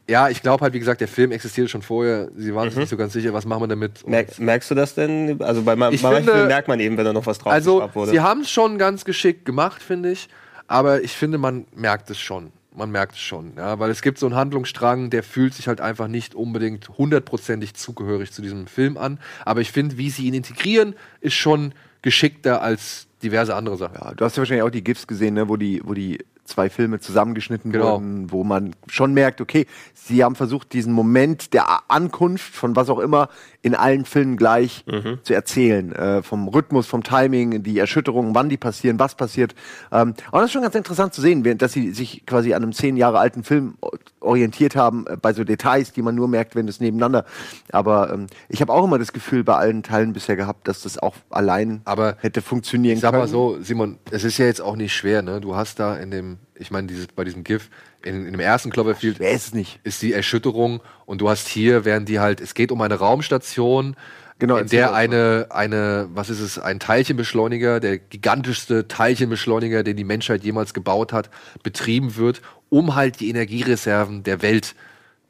ja, 0.09 0.29
ich 0.29 0.43
glaube 0.43 0.63
halt, 0.63 0.75
wie 0.75 0.79
gesagt, 0.81 1.01
der 1.01 1.09
Film 1.09 1.31
existierte 1.31 1.69
schon 1.69 1.83
vorher. 1.83 2.29
Sie 2.37 2.55
waren 2.55 2.69
sich 2.69 2.79
nicht 2.79 2.89
so 2.89 2.97
ganz 2.97 3.13
sicher, 3.13 3.33
was 3.33 3.45
machen 3.47 3.63
wir 3.63 3.69
damit. 3.69 4.07
Merk, 4.07 4.39
merkst 4.39 4.71
du 4.71 4.75
das 4.75 4.95
denn? 4.95 5.41
Also 5.41 5.63
bei, 5.63 5.77
ma- 5.77 5.91
Ich 5.91 6.03
bei 6.03 6.09
manchen 6.09 6.25
finde- 6.25 6.33
Filmen 6.33 6.49
merkt 6.49 6.69
man 6.69 6.81
eben, 6.81 6.97
wenn 6.97 7.05
da 7.05 7.13
noch 7.13 7.27
was 7.27 7.39
drauf 7.39 7.53
Also, 7.53 7.89
wurde. 7.95 8.11
sie 8.11 8.21
haben 8.21 8.41
es 8.41 8.51
schon 8.51 8.79
ganz 8.79 9.05
geschickt 9.05 9.45
gemacht, 9.45 9.81
finde 9.83 10.11
ich. 10.11 10.29
Aber 10.67 11.03
ich 11.03 11.13
finde, 11.13 11.39
man 11.39 11.67
merkt 11.77 12.11
es 12.11 12.19
schon. 12.19 12.51
Man 12.75 12.91
merkt 12.91 13.15
es 13.15 13.21
schon. 13.21 13.53
Ja, 13.57 13.79
weil 13.79 13.91
es 13.91 14.03
gibt 14.03 14.19
so 14.19 14.27
einen 14.27 14.35
Handlungsstrang, 14.35 15.11
der 15.11 15.23
fühlt 15.23 15.55
sich 15.55 15.69
halt 15.69 15.81
einfach 15.81 16.09
nicht 16.09 16.35
unbedingt 16.35 16.89
hundertprozentig 16.89 17.75
zugehörig 17.75 18.33
zu 18.33 18.41
diesem 18.43 18.67
Film 18.67 18.97
an. 18.97 19.19
Aber 19.45 19.61
ich 19.61 19.73
finde, 19.73 19.99
wie 19.99 20.11
sie 20.11 20.27
ihn 20.27 20.35
integrieren, 20.35 20.95
ist 21.21 21.35
schon 21.35 21.75
geschickter 22.01 22.63
als 22.63 23.07
diverse 23.23 23.55
andere 23.55 23.77
Sachen. 23.77 23.97
Ja, 24.01 24.15
du 24.15 24.25
hast 24.25 24.37
ja 24.37 24.41
wahrscheinlich 24.41 24.65
auch 24.65 24.71
die 24.71 24.85
GIFs 24.85 25.07
gesehen, 25.07 25.35
ne, 25.35 25.49
wo 25.49 25.57
die, 25.57 25.81
wo 25.85 25.95
die 25.95 26.19
zwei 26.45 26.71
Filme 26.71 27.01
zusammengeschnitten 27.01 27.73
Genau. 27.73 27.95
wurden, 27.95 28.33
wo 28.33 28.45
man 28.45 28.75
schon 28.89 29.15
merkt, 29.15 29.41
okay, 29.41 29.67
sie 29.95 30.25
haben 30.25 30.35
versucht, 30.35 30.73
diesen 30.73 30.93
Moment 30.93 31.53
der 31.53 31.91
Ankunft 31.91 32.55
von 32.55 32.77
was 32.77 32.91
auch 32.91 32.99
immer 32.99 33.29
in 33.63 33.75
allen 33.75 34.05
Filmen 34.05 34.37
gleich 34.37 34.85
zu 35.23 35.35
erzählen. 35.35 35.93
Äh, 35.93 36.23
vom 36.23 36.49
Rhythmus, 36.49 36.87
vom 36.87 37.03
Timing, 37.03 37.63
die 37.63 37.79
Erschütterungen, 37.79 38.35
wann 38.35 38.49
die 38.49 38.57
passieren, 38.57 38.99
was 38.99 39.15
passiert. 39.15 39.55
Ähm, 39.91 40.15
aber 40.29 40.41
das 40.41 40.47
ist 40.47 40.53
schon 40.53 40.63
ganz 40.63 40.75
interessant 40.75 41.15
zu 41.15 41.21
sehen, 41.21 41.59
dass 41.59 41.73
sie 41.73 41.93
sich 41.93 42.27
quasi 42.27 42.55
an 42.55 42.63
einem 42.63 42.73
zehn 42.73 42.97
Jahre 42.97 43.19
alten 43.19 43.45
Film 43.45 43.75
orientiert 44.23 44.77
haben, 44.77 45.07
äh, 45.07 45.17
bei 45.17 45.33
so 45.33 45.45
Details, 45.45 45.93
die 45.93 46.03
man 46.03 46.15
nur 46.15 46.29
merkt, 46.29 46.55
wenn 46.55 46.69
es 46.69 46.81
nebeneinander. 46.81 47.25
Aber 47.71 48.13
ähm, 48.13 48.27
ich 48.49 48.61
habe 48.61 48.73
auch 48.73 48.85
immer 48.85 48.99
das 48.99 49.13
Gefühl 49.13 49.45
bei 49.45 49.57
allen 49.57 49.83
Teilen 49.83 50.13
bisher 50.13 50.37
gehabt, 50.37 50.69
dass 50.69 50.83
das 50.83 50.99
auch 50.99 51.15
allein 51.31 51.83
Aber 51.85 52.17
hätte 52.21 52.43
funktionieren 52.43 52.95
Ich 52.95 53.01
sag 53.01 53.11
können. 53.11 53.23
mal 53.23 53.29
so, 53.29 53.59
Simon, 53.61 53.99
es 54.11 54.25
ist 54.25 54.39
ja 54.39 54.47
jetzt 54.47 54.61
auch 54.61 54.77
nicht 54.77 54.95
schwer, 54.95 55.23
ne? 55.23 55.41
Du 55.41 55.57
hast 55.57 55.79
da 55.79 55.97
in 55.97 56.11
dem, 56.11 56.39
ich 56.55 56.71
meine, 56.71 56.87
dieses, 56.87 57.09
bei 57.09 57.25
diesem 57.25 57.45
GIF, 57.45 57.69
in, 58.05 58.27
in 58.27 58.33
dem 58.33 58.41
ersten 58.41 58.71
Cloverfield 58.71 59.21
Wer 59.21 59.33
ist 59.33 59.55
ist 59.85 60.03
die 60.03 60.13
Erschütterung 60.13 60.81
und 61.07 61.21
du 61.21 61.29
hast 61.29 61.49
hier, 61.49 61.85
während 61.85 62.09
die 62.09 62.21
halt, 62.21 62.41
es 62.41 62.55
geht 62.55 62.73
um 62.73 62.81
eine 62.81 62.95
Raumstation, 62.97 63.97
Genau, 64.43 64.57
in 64.57 64.67
der 64.67 64.93
eine, 64.93 65.47
eine, 65.51 66.09
was 66.15 66.29
ist 66.29 66.41
es, 66.41 66.59
ein 66.59 66.81
Teilchenbeschleuniger, 66.81 67.79
der 67.79 67.99
gigantischste 67.99 68.89
Teilchenbeschleuniger, 68.89 69.85
den 69.85 69.97
die 69.97 70.03
Menschheit 70.03 70.43
jemals 70.43 70.75
gebaut 70.75 71.13
hat, 71.13 71.31
betrieben 71.63 72.17
wird, 72.17 72.43
um 72.69 72.97
halt 72.97 73.21
die 73.21 73.31
Energiereserven 73.31 74.25
der 74.25 74.43
Welt 74.43 74.75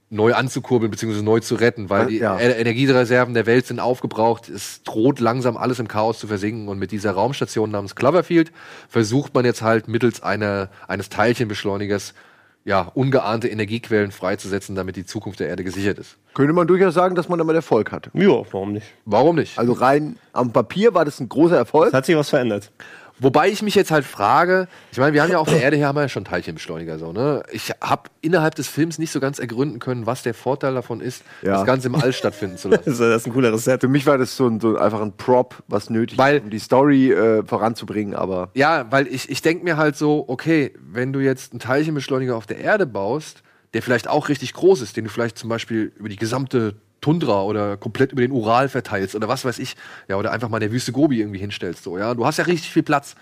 neu 0.09 0.33
anzukurbeln 0.33 0.91
bzw. 0.91 1.21
neu 1.21 1.41
zu 1.41 1.57
retten, 1.57 1.91
weil 1.91 2.07
die 2.07 2.21
Ja. 2.21 2.39
E- 2.39 2.53
Energiereserven 2.53 3.35
der 3.35 3.45
Welt 3.45 3.67
sind 3.67 3.81
aufgebraucht. 3.81 4.49
Es 4.49 4.83
droht 4.83 5.21
langsam 5.21 5.59
alles 5.59 5.79
im 5.79 5.89
Chaos 5.89 6.19
zu 6.19 6.27
versinken 6.27 6.69
und 6.69 6.79
mit 6.79 6.91
dieser 6.91 7.11
Raumstation 7.11 7.71
namens 7.71 7.95
Cloverfield 7.95 8.51
versucht 8.89 9.35
man 9.35 9.45
jetzt 9.45 9.61
halt 9.61 9.89
mittels 9.89 10.23
einer, 10.23 10.71
eines 10.89 11.11
Teilchenbeschleunigers 11.11 12.15
ja, 12.65 12.91
ungeahnte 12.95 13.49
Energiequellen 13.49 14.13
freizusetzen, 14.13 14.75
damit 14.75 14.97
die 14.97 15.05
Zukunft 15.05 15.41
der 15.41 15.49
Erde 15.49 15.65
gesichert 15.65 15.99
ist. 15.99 16.17
Könnte 16.35 16.53
man 16.53 16.67
durchaus 16.67 16.95
sagen, 16.95 17.15
dass 17.15 17.29
man 17.29 17.39
damit 17.39 17.57
Erfolg 17.57 17.91
hatte. 17.93 18.11
ja, 18.15 18.29
warum 18.53 18.73
nicht? 18.73 18.87
Warum 19.05 19.37
nicht? 19.37 19.59
Also 19.59 19.73
rein 19.73 20.17
am 20.33 20.53
Papier 20.53 20.95
war 20.95 21.05
das 21.05 21.21
ein 21.21 21.29
großer 21.29 21.57
Erfolg. 21.57 21.89
Es 21.89 21.95
hat 21.95 22.07
sich 22.07 22.17
was 22.17 22.31
verändert. 22.31 22.71
Wobei 23.19 23.49
ich 23.51 23.63
mich 23.63 23.75
jetzt 23.75 23.91
halt 23.91 24.05
frage, 24.05 24.67
ich 24.91 24.99
meine, 24.99 25.13
wir 25.13 25.23
haben 25.23 25.31
ja 25.31 25.39
auf 25.39 25.49
der 25.49 25.63
Erde 25.63 25.77
hier 25.77 25.87
haben 25.87 25.97
wir 25.97 26.03
ja 26.03 26.09
schon 26.09 26.25
Teilchenbeschleuniger 26.25 26.99
so, 26.99 27.13
ne? 27.13 27.43
Ich 27.53 27.71
habe 27.81 28.11
innerhalb 28.21 28.55
des 28.57 28.67
Films 28.69 28.99
nicht 28.99 29.13
so 29.13 29.21
ganz 29.21 29.39
ergründen 29.39 29.79
können, 29.79 30.07
was 30.07 30.23
der 30.23 30.35
Vorteil 30.35 30.75
davon 30.75 31.01
ist, 31.01 31.23
Ja. 31.43 31.53
das 31.53 31.65
Ganze 31.67 31.89
im 31.89 31.95
All 31.95 32.13
stattfinden 32.13 32.57
zu 32.59 32.69
lassen. 32.69 32.83
Das 32.87 32.95
ist, 32.95 33.01
das 33.01 33.23
ist 33.23 33.27
ein 33.29 33.33
cooleres 33.33 33.65
Set. 33.65 33.81
Für 33.81 33.89
mich 33.89 34.07
war 34.07 34.19
das 34.19 34.37
so, 34.37 34.49
ein, 34.49 34.59
so 34.61 34.77
einfach 34.77 35.01
ein 35.01 35.17
Prop, 35.17 35.63
was 35.69 35.89
nötig 35.91 36.19
Weil- 36.19 36.37
ist, 36.39 36.45
um 36.45 36.51
die 36.51 36.59
Story 36.59 37.13
äh, 37.13 37.45
voranzubringen, 37.45 38.15
aber 38.15 38.51
Ja, 38.55 38.87
weil 38.91 39.07
ich, 39.07 39.31
ich 39.31 39.41
denke 39.43 39.63
mir 39.65 39.77
halt 39.77 39.97
so, 39.97 40.25
okay, 40.29 40.73
wenn 40.81 41.13
du 41.13 41.21
jetzt 41.21 41.53
einen 41.53 41.61
Teilchenbeschleuniger 41.61 42.35
auf 42.37 42.47
der 42.47 42.59
Erde 42.59 42.87
baust, 42.87 43.43
der 43.75 43.83
vielleicht 43.83 44.09
auch 44.09 44.29
richtig 44.29 44.53
groß 44.53 44.81
ist, 44.83 44.97
den 44.97 45.05
du 45.05 45.11
vielleicht 45.11 45.39
zum 45.39 45.49
Beispiel 45.49 45.93
über 45.97 46.09
die 46.09 46.17
gesamte 46.17 46.75
Tundra 47.03 47.43
oder 47.43 47.77
komplett 47.77 48.13
über 48.13 48.23
den 48.23 48.33
Ural 48.33 48.71
verteilst 48.71 49.15
oder 49.15 49.29
was 49.29 49.45
weiß 49.45 49.59
ich, 49.59 49.77
ja, 50.09 50.17
oder 50.17 50.33
einfach 50.33 50.49
mal 50.49 50.57
in 50.57 50.63
der 50.63 50.73
Wüste 50.73 50.93
Gobi 50.93 51.21
irgendwie 51.21 51.41
hinstellst, 51.41 51.85
so, 51.85 51.99
ja, 51.99 52.15
du 52.15 52.25
hast 52.25 52.39
ja 52.39 52.45
richtig 52.45 52.71
viel 52.71 52.83
Platz. 52.83 53.15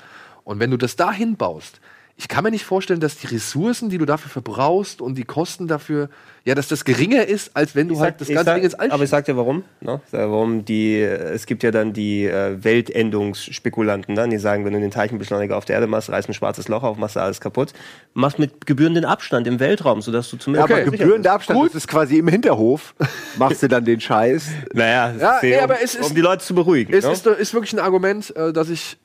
Und 0.45 0.61
wenn 0.61 0.71
du 0.71 0.77
das 0.77 0.95
da 0.95 1.13
hinbaust, 1.13 1.81
ich 2.21 2.29
kann 2.29 2.45
mir 2.45 2.51
nicht 2.51 2.67
vorstellen, 2.67 3.01
dass 3.01 3.17
die 3.17 3.29
Ressourcen, 3.29 3.89
die 3.89 3.97
du 3.97 4.05
dafür 4.05 4.31
verbrauchst 4.31 5.01
und 5.01 5.15
die 5.17 5.25
Kosten 5.25 5.67
dafür, 5.69 6.11
ja, 6.45 6.55
dass 6.55 6.69
das 6.69 6.85
geringer 6.85 7.25
ist, 7.27 7.51
als 7.55 7.75
wenn 7.75 7.89
du 7.89 7.99
halt 7.99 8.13
sag- 8.15 8.19
das 8.19 8.29
ich 8.29 8.35
ganze 8.35 8.45
sag- 8.51 8.55
Ding 8.57 8.65
ins 8.65 8.75
All 8.75 8.91
Aber 8.91 9.05
ich 9.05 9.09
sag 9.11 9.25
dir 9.25 9.39
warum. 9.39 9.65
Ne? 9.81 10.01
Warum 10.11 10.65
die, 10.67 11.01
es 11.01 11.47
gibt 11.47 11.63
ja 11.63 11.71
dann 11.71 11.95
die 11.95 12.27
äh, 12.27 12.63
Weltendungsspekulanten, 12.63 14.15
dann, 14.15 14.29
die 14.31 14.39
sagen, 14.39 14.65
wenn 14.65 14.73
du 14.73 14.81
den 14.81 14.91
Teilchenbeschleuniger 14.91 15.57
auf 15.57 15.65
der 15.65 15.77
Erde 15.77 15.87
machst, 15.87 16.11
reißt 16.11 16.29
ein 16.29 16.35
schwarzes 16.35 16.69
Loch 16.69 16.83
auf, 16.83 16.99
machst 16.99 17.17
du 17.17 17.21
alles 17.21 17.41
kaputt. 17.41 17.73
Machst 18.15 18.39
mit 18.39 18.67
gebührenden 18.67 19.05
Abstand 19.05 19.47
im 19.47 19.59
Weltraum, 19.61 20.03
sodass 20.03 20.29
du 20.31 20.37
ja, 20.37 20.41
zumindest. 20.41 20.71
aber 20.73 20.83
gebührender 20.91 21.33
Abstand, 21.33 21.67
das 21.69 21.75
ist 21.75 21.89
quasi 21.89 22.19
im 22.19 22.29
Hinterhof, 22.29 22.95
machst 23.39 23.63
du 23.63 23.69
dann 23.69 23.85
den 23.85 24.01
Scheiß. 24.01 24.47
Naja, 24.75 25.15
Ja, 25.19 25.37
ist 25.37 25.43
nee, 25.43 25.57
um, 25.57 25.65
aber 25.65 25.83
es 25.83 25.95
ist- 25.95 26.09
um 26.11 26.15
die 26.15 26.21
Leute 26.21 26.45
zu 26.45 26.55
beruhigen. 26.55 26.93
Es 26.93 27.05
ne? 27.05 27.13
ist, 27.13 27.27
ist 27.27 27.55
wirklich 27.55 27.73
ein 27.73 27.79
Argument, 27.79 28.35
äh, 28.37 28.53
das 28.53 28.69
ich 28.69 28.99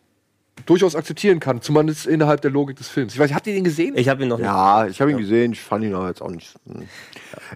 durchaus 0.66 0.96
akzeptieren 0.96 1.40
kann, 1.40 1.62
zumindest 1.62 2.08
innerhalb 2.08 2.42
der 2.42 2.52
Logik 2.52 2.78
des 2.78 2.88
Films. 2.88 3.14
Ich 3.14 3.20
weiß, 3.20 3.34
habt 3.34 3.46
ihr 3.48 3.54
den 3.54 3.64
gesehen? 3.64 3.94
ich 3.98 4.08
habe 4.10 4.24
ihn 4.24 4.30
noch 4.30 4.38
nicht. 4.38 4.46
Ja, 4.46 4.88
ich 4.88 5.00
habe 5.02 5.12
ihn 5.12 5.18
gesehen, 5.18 5.52
ich 5.52 5.62
fand 5.62 5.84
ihn 5.84 5.94
aber 5.94 6.08
jetzt 6.08 6.22
auch 6.22 6.32
nicht. 6.32 6.56
hm. 6.68 6.88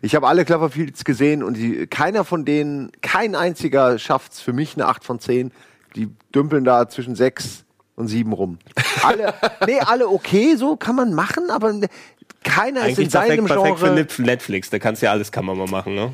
Ich 0.02 0.16
habe 0.16 0.28
alle 0.28 0.46
Cloverfields 0.46 1.06
gesehen 1.06 1.42
und 1.42 1.56
die, 1.56 1.88
keiner 1.88 2.26
von 2.26 2.46
denen, 2.46 2.92
kein 3.02 3.36
einziger 3.36 3.98
schafft's 3.98 4.42
für 4.42 4.54
mich 4.54 4.76
eine 4.76 4.88
8 4.88 5.04
von 5.04 5.20
10. 5.20 5.52
Die 5.96 6.10
dümpeln 6.36 6.66
da 6.66 6.88
zwischen 6.90 7.16
6 7.16 7.64
und 7.96 8.08
7 8.08 8.32
rum. 8.34 8.60
Alle, 9.04 9.34
nee, 9.66 9.80
alle 9.80 10.08
okay, 10.08 10.56
so 10.56 10.76
kann 10.76 10.96
man 10.96 11.14
machen, 11.14 11.50
aber 11.50 11.74
ne- 11.74 11.88
keiner 12.44 12.88
ist 12.88 13.00
in 13.00 13.06
Eigentlich 13.06 13.12
perfekt, 13.12 13.12
seinem 13.12 13.46
perfekt 13.46 13.80
für 13.80 13.86
Genre. 13.86 14.00
Nip- 14.02 14.20
Netflix, 14.20 14.70
da 14.70 14.80
kannst 14.80 15.02
du 15.02 15.08
ja 15.08 15.12
alles 15.14 15.32
mal 15.34 15.56
machen, 15.56 15.96
ne? 15.96 16.14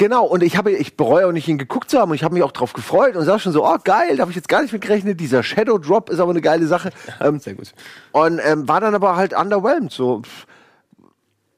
Genau, 0.00 0.24
und 0.24 0.42
ich 0.42 0.56
habe, 0.56 0.70
ich 0.72 0.96
bereue 0.96 1.26
auch 1.26 1.32
nicht, 1.32 1.46
ihn 1.46 1.58
geguckt 1.58 1.90
zu 1.90 1.98
haben 1.98 2.10
und 2.10 2.14
ich 2.14 2.24
habe 2.24 2.32
mich 2.32 2.42
auch 2.42 2.52
drauf 2.52 2.72
gefreut 2.72 3.16
und 3.16 3.26
sag 3.26 3.38
schon 3.42 3.52
so, 3.52 3.66
oh 3.66 3.76
geil, 3.84 4.16
da 4.16 4.22
habe 4.22 4.30
ich 4.30 4.36
jetzt 4.36 4.48
gar 4.48 4.62
nicht 4.62 4.72
mit 4.72 4.80
gerechnet. 4.80 5.20
Dieser 5.20 5.42
Shadow 5.42 5.76
Drop 5.76 6.08
ist 6.08 6.20
aber 6.20 6.30
eine 6.30 6.40
geile 6.40 6.66
Sache. 6.66 6.90
Ähm, 7.20 7.38
Sehr 7.38 7.52
gut. 7.52 7.74
und 8.12 8.40
ähm, 8.42 8.66
war 8.66 8.80
dann 8.80 8.94
aber 8.94 9.16
halt 9.16 9.34
underwhelmed. 9.38 9.92
So, 9.92 10.22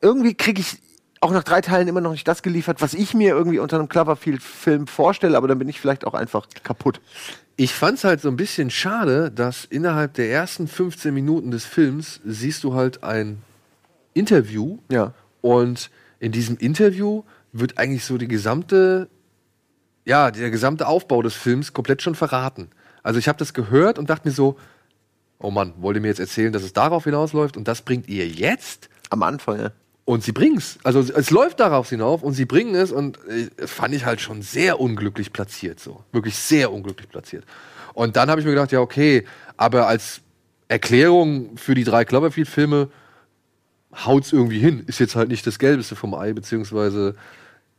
irgendwie 0.00 0.34
kriege 0.34 0.60
ich 0.60 0.78
auch 1.20 1.30
nach 1.30 1.44
drei 1.44 1.60
Teilen 1.60 1.86
immer 1.86 2.00
noch 2.00 2.10
nicht 2.10 2.26
das 2.26 2.42
geliefert, 2.42 2.82
was 2.82 2.94
ich 2.94 3.14
mir 3.14 3.28
irgendwie 3.28 3.60
unter 3.60 3.78
einem 3.78 3.88
Cloverfield-Film 3.88 4.88
vorstelle, 4.88 5.36
aber 5.36 5.46
dann 5.46 5.60
bin 5.60 5.68
ich 5.68 5.80
vielleicht 5.80 6.04
auch 6.04 6.14
einfach 6.14 6.48
kaputt. 6.64 7.00
Ich 7.54 7.72
fand's 7.72 8.02
halt 8.02 8.20
so 8.20 8.28
ein 8.28 8.34
bisschen 8.34 8.70
schade, 8.70 9.30
dass 9.30 9.64
innerhalb 9.64 10.14
der 10.14 10.32
ersten 10.32 10.66
15 10.66 11.14
Minuten 11.14 11.52
des 11.52 11.64
Films 11.64 12.20
siehst 12.24 12.64
du 12.64 12.74
halt 12.74 13.04
ein 13.04 13.40
Interview 14.14 14.78
Ja. 14.90 15.12
und 15.42 15.90
in 16.18 16.32
diesem 16.32 16.56
Interview 16.56 17.22
wird 17.52 17.78
eigentlich 17.78 18.04
so 18.04 18.18
die 18.18 18.28
gesamte, 18.28 19.08
ja, 20.04 20.30
der 20.30 20.50
gesamte 20.50 20.86
Aufbau 20.86 21.22
des 21.22 21.34
Films 21.34 21.72
komplett 21.72 22.02
schon 22.02 22.14
verraten. 22.14 22.70
Also 23.02 23.18
ich 23.18 23.28
habe 23.28 23.38
das 23.38 23.54
gehört 23.54 23.98
und 23.98 24.10
dachte 24.10 24.28
mir 24.28 24.34
so, 24.34 24.56
oh 25.38 25.50
Mann, 25.50 25.74
wollt 25.78 25.96
ihr 25.96 26.00
mir 26.00 26.08
jetzt 26.08 26.20
erzählen, 26.20 26.52
dass 26.52 26.62
es 26.62 26.72
darauf 26.72 27.04
hinausläuft 27.04 27.56
und 27.56 27.68
das 27.68 27.82
bringt 27.82 28.08
ihr 28.08 28.26
jetzt? 28.26 28.88
Am 29.10 29.22
Anfang, 29.22 29.60
ja. 29.60 29.72
Und 30.04 30.24
sie 30.24 30.32
bringen's. 30.32 30.78
Also 30.82 31.00
es 31.00 31.30
läuft 31.30 31.60
darauf 31.60 31.88
hinauf 31.90 32.22
und 32.22 32.32
sie 32.32 32.44
bringen 32.44 32.74
es 32.74 32.90
und 32.90 33.18
äh, 33.28 33.48
das 33.56 33.70
fand 33.70 33.94
ich 33.94 34.04
halt 34.04 34.20
schon 34.20 34.42
sehr 34.42 34.80
unglücklich 34.80 35.32
platziert 35.32 35.78
so. 35.78 36.02
Wirklich 36.12 36.36
sehr 36.36 36.72
unglücklich 36.72 37.08
platziert. 37.08 37.44
Und 37.94 38.16
dann 38.16 38.30
habe 38.30 38.40
ich 38.40 38.46
mir 38.46 38.52
gedacht, 38.52 38.72
ja, 38.72 38.80
okay, 38.80 39.24
aber 39.56 39.86
als 39.86 40.22
Erklärung 40.68 41.56
für 41.56 41.74
die 41.74 41.84
drei 41.84 42.04
Cloverfield-Filme 42.04 42.88
haut's 43.94 44.32
irgendwie 44.32 44.58
hin. 44.58 44.82
Ist 44.86 44.98
jetzt 44.98 45.14
halt 45.14 45.28
nicht 45.28 45.46
das 45.46 45.58
Gelbeste 45.58 45.94
vom 45.94 46.14
Ei, 46.14 46.32
beziehungsweise 46.32 47.14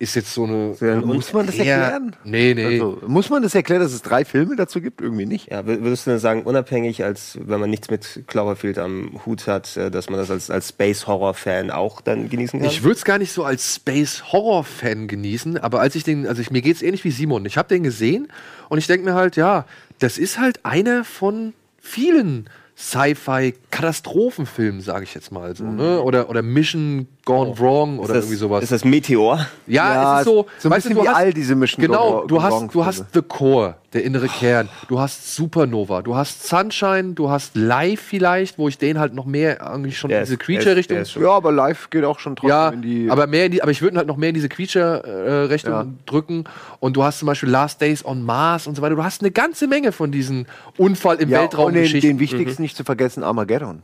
ist 0.03 0.15
jetzt 0.15 0.33
so 0.33 0.43
eine. 0.43 0.75
Muss 1.03 1.33
man 1.33 1.45
das 1.47 1.55
erklären? 1.55 2.15
Nee, 2.23 2.53
nee. 2.53 2.65
Also, 2.65 3.01
muss 3.07 3.29
man 3.29 3.41
das 3.41 3.55
erklären, 3.55 3.81
dass 3.81 3.93
es 3.93 4.01
drei 4.03 4.25
Filme 4.25 4.55
dazu 4.55 4.81
gibt? 4.81 5.01
Irgendwie 5.01 5.25
nicht. 5.25 5.49
Ja, 5.51 5.61
wür- 5.61 5.81
würdest 5.81 6.05
du 6.05 6.11
denn 6.11 6.19
sagen, 6.19 6.43
unabhängig, 6.43 7.03
als 7.03 7.39
wenn 7.41 7.59
man 7.59 7.69
nichts 7.69 7.89
mit 7.89 8.23
Cloverfield 8.27 8.77
am 8.77 9.19
Hut 9.25 9.47
hat, 9.47 9.75
äh, 9.77 9.89
dass 9.89 10.09
man 10.09 10.19
das 10.19 10.29
als, 10.29 10.49
als 10.51 10.69
Space-Horror-Fan 10.69 11.71
auch 11.71 12.01
dann 12.01 12.29
genießen 12.29 12.59
kann? 12.59 12.69
Ich 12.69 12.83
würde 12.83 12.97
es 12.97 13.05
gar 13.05 13.17
nicht 13.17 13.31
so 13.31 13.43
als 13.43 13.75
Space-Horror-Fan 13.75 15.07
genießen, 15.07 15.57
aber 15.57 15.79
als 15.79 15.95
ich 15.95 16.03
den, 16.03 16.27
also 16.27 16.41
ich, 16.41 16.51
mir 16.51 16.61
geht's 16.61 16.81
ähnlich 16.81 17.03
wie 17.03 17.11
Simon. 17.11 17.45
Ich 17.45 17.57
habe 17.57 17.69
den 17.69 17.83
gesehen 17.83 18.27
und 18.69 18.77
ich 18.77 18.87
denke 18.87 19.05
mir 19.05 19.15
halt, 19.15 19.35
ja, 19.35 19.65
das 19.99 20.17
ist 20.17 20.39
halt 20.39 20.63
einer 20.65 21.03
von 21.03 21.53
vielen 21.79 22.49
Sci-Fi-Katastrophenfilmen, 22.75 24.81
sage 24.81 25.03
ich 25.03 25.13
jetzt 25.13 25.31
mal 25.31 25.55
so, 25.55 25.63
ne? 25.63 26.01
Oder, 26.01 26.29
oder 26.29 26.41
Mission 26.41 27.07
Gone 27.25 27.57
Wrong 27.57 27.99
oder 27.99 28.15
das, 28.15 28.25
irgendwie 28.25 28.35
sowas. 28.35 28.63
Ist 28.63 28.71
das 28.73 28.83
Meteor? 28.83 29.37
ja, 29.65 29.93
Ja, 29.93 30.13
es 30.15 30.19
ist 30.19 30.25
so, 30.25 30.45
so 30.59 30.67
ein 30.67 30.71
weißt 30.71 30.85
du, 30.85 30.89
bisschen 30.89 30.95
du 30.95 31.03
wie 31.03 31.07
hast, 31.07 31.15
all 31.15 31.33
diese 31.33 31.55
Mission 31.55 31.81
Genau, 31.85 32.11
Gone- 32.21 32.27
du 32.27 32.43
hast, 32.43 32.51
Wrong 32.51 32.69
du 32.69 32.85
hast. 32.85 33.05
The 33.13 33.21
Core, 33.21 33.75
der 33.93 34.03
innere 34.03 34.27
Kern. 34.27 34.67
Du 34.89 34.99
hast 34.99 35.33
Supernova, 35.33 36.01
du 36.01 36.15
hast 36.15 36.45
Sunshine, 36.47 37.13
du 37.13 37.29
hast 37.29 37.55
Live 37.55 38.01
vielleicht, 38.01 38.57
wo 38.57 38.67
ich 38.67 38.77
den 38.77 38.99
halt 38.99 39.13
noch 39.13 39.25
mehr 39.25 39.65
eigentlich 39.65 39.97
schon 39.97 40.09
Der 40.09 40.19
in 40.19 40.25
diese 40.25 40.37
Creature-Richtung 40.37 40.97
Ja, 41.21 41.29
aber 41.31 41.53
live 41.53 41.89
geht 41.89 42.03
auch 42.03 42.19
schon 42.19 42.35
trotzdem 42.35 42.49
ja, 42.49 42.69
in 42.69 42.81
die. 42.81 43.09
aber 43.09 43.25
mehr 43.27 43.45
in 43.45 43.53
die, 43.53 43.61
aber 43.61 43.71
ich 43.71 43.81
würde 43.81 43.95
ihn 43.95 43.97
halt 43.99 44.07
noch 44.07 44.17
mehr 44.17 44.27
in 44.29 44.35
diese 44.35 44.49
Creature-Richtung 44.49 45.71
Ja. 45.73 45.85
drücken. 46.05 46.43
Und 46.81 46.97
du 46.97 47.03
hast 47.03 47.19
zum 47.19 47.27
Beispiel 47.27 47.47
Last 47.49 47.79
Days 47.81 48.03
on 48.03 48.21
Mars 48.23 48.67
und 48.67 48.75
so 48.75 48.81
weiter. 48.81 48.95
Du 48.95 49.03
hast 49.03 49.21
eine 49.21 49.31
ganze 49.31 49.67
Menge 49.67 49.93
von 49.93 50.11
diesen 50.11 50.45
Unfall 50.77 51.21
im 51.21 51.29
ja, 51.29 51.39
Weltraum 51.39 51.67
und 51.67 51.73
den, 51.75 52.01
den 52.01 52.19
wichtigsten 52.19 52.61
nicht 52.61 52.75
zu 52.75 52.83
vergessen, 52.83 53.23
Armageddon. 53.23 53.83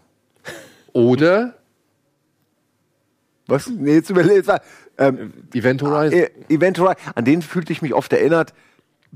Oder 0.92 1.54
Was? 3.50 3.68
Nee, 3.68 3.96
jetzt 3.96 4.14
mal. 4.14 4.62
Ähm, 4.98 5.34
Event 5.54 5.82
Horizon. 5.82 6.20
äh, 6.20 6.30
Event 6.50 6.80
Horizon, 6.80 7.02
an 7.16 7.26
den 7.26 7.42
fühlte 7.42 7.72
ich 7.72 7.82
mich 7.82 7.94
oft 7.94 8.12
erinnert. 8.14 8.54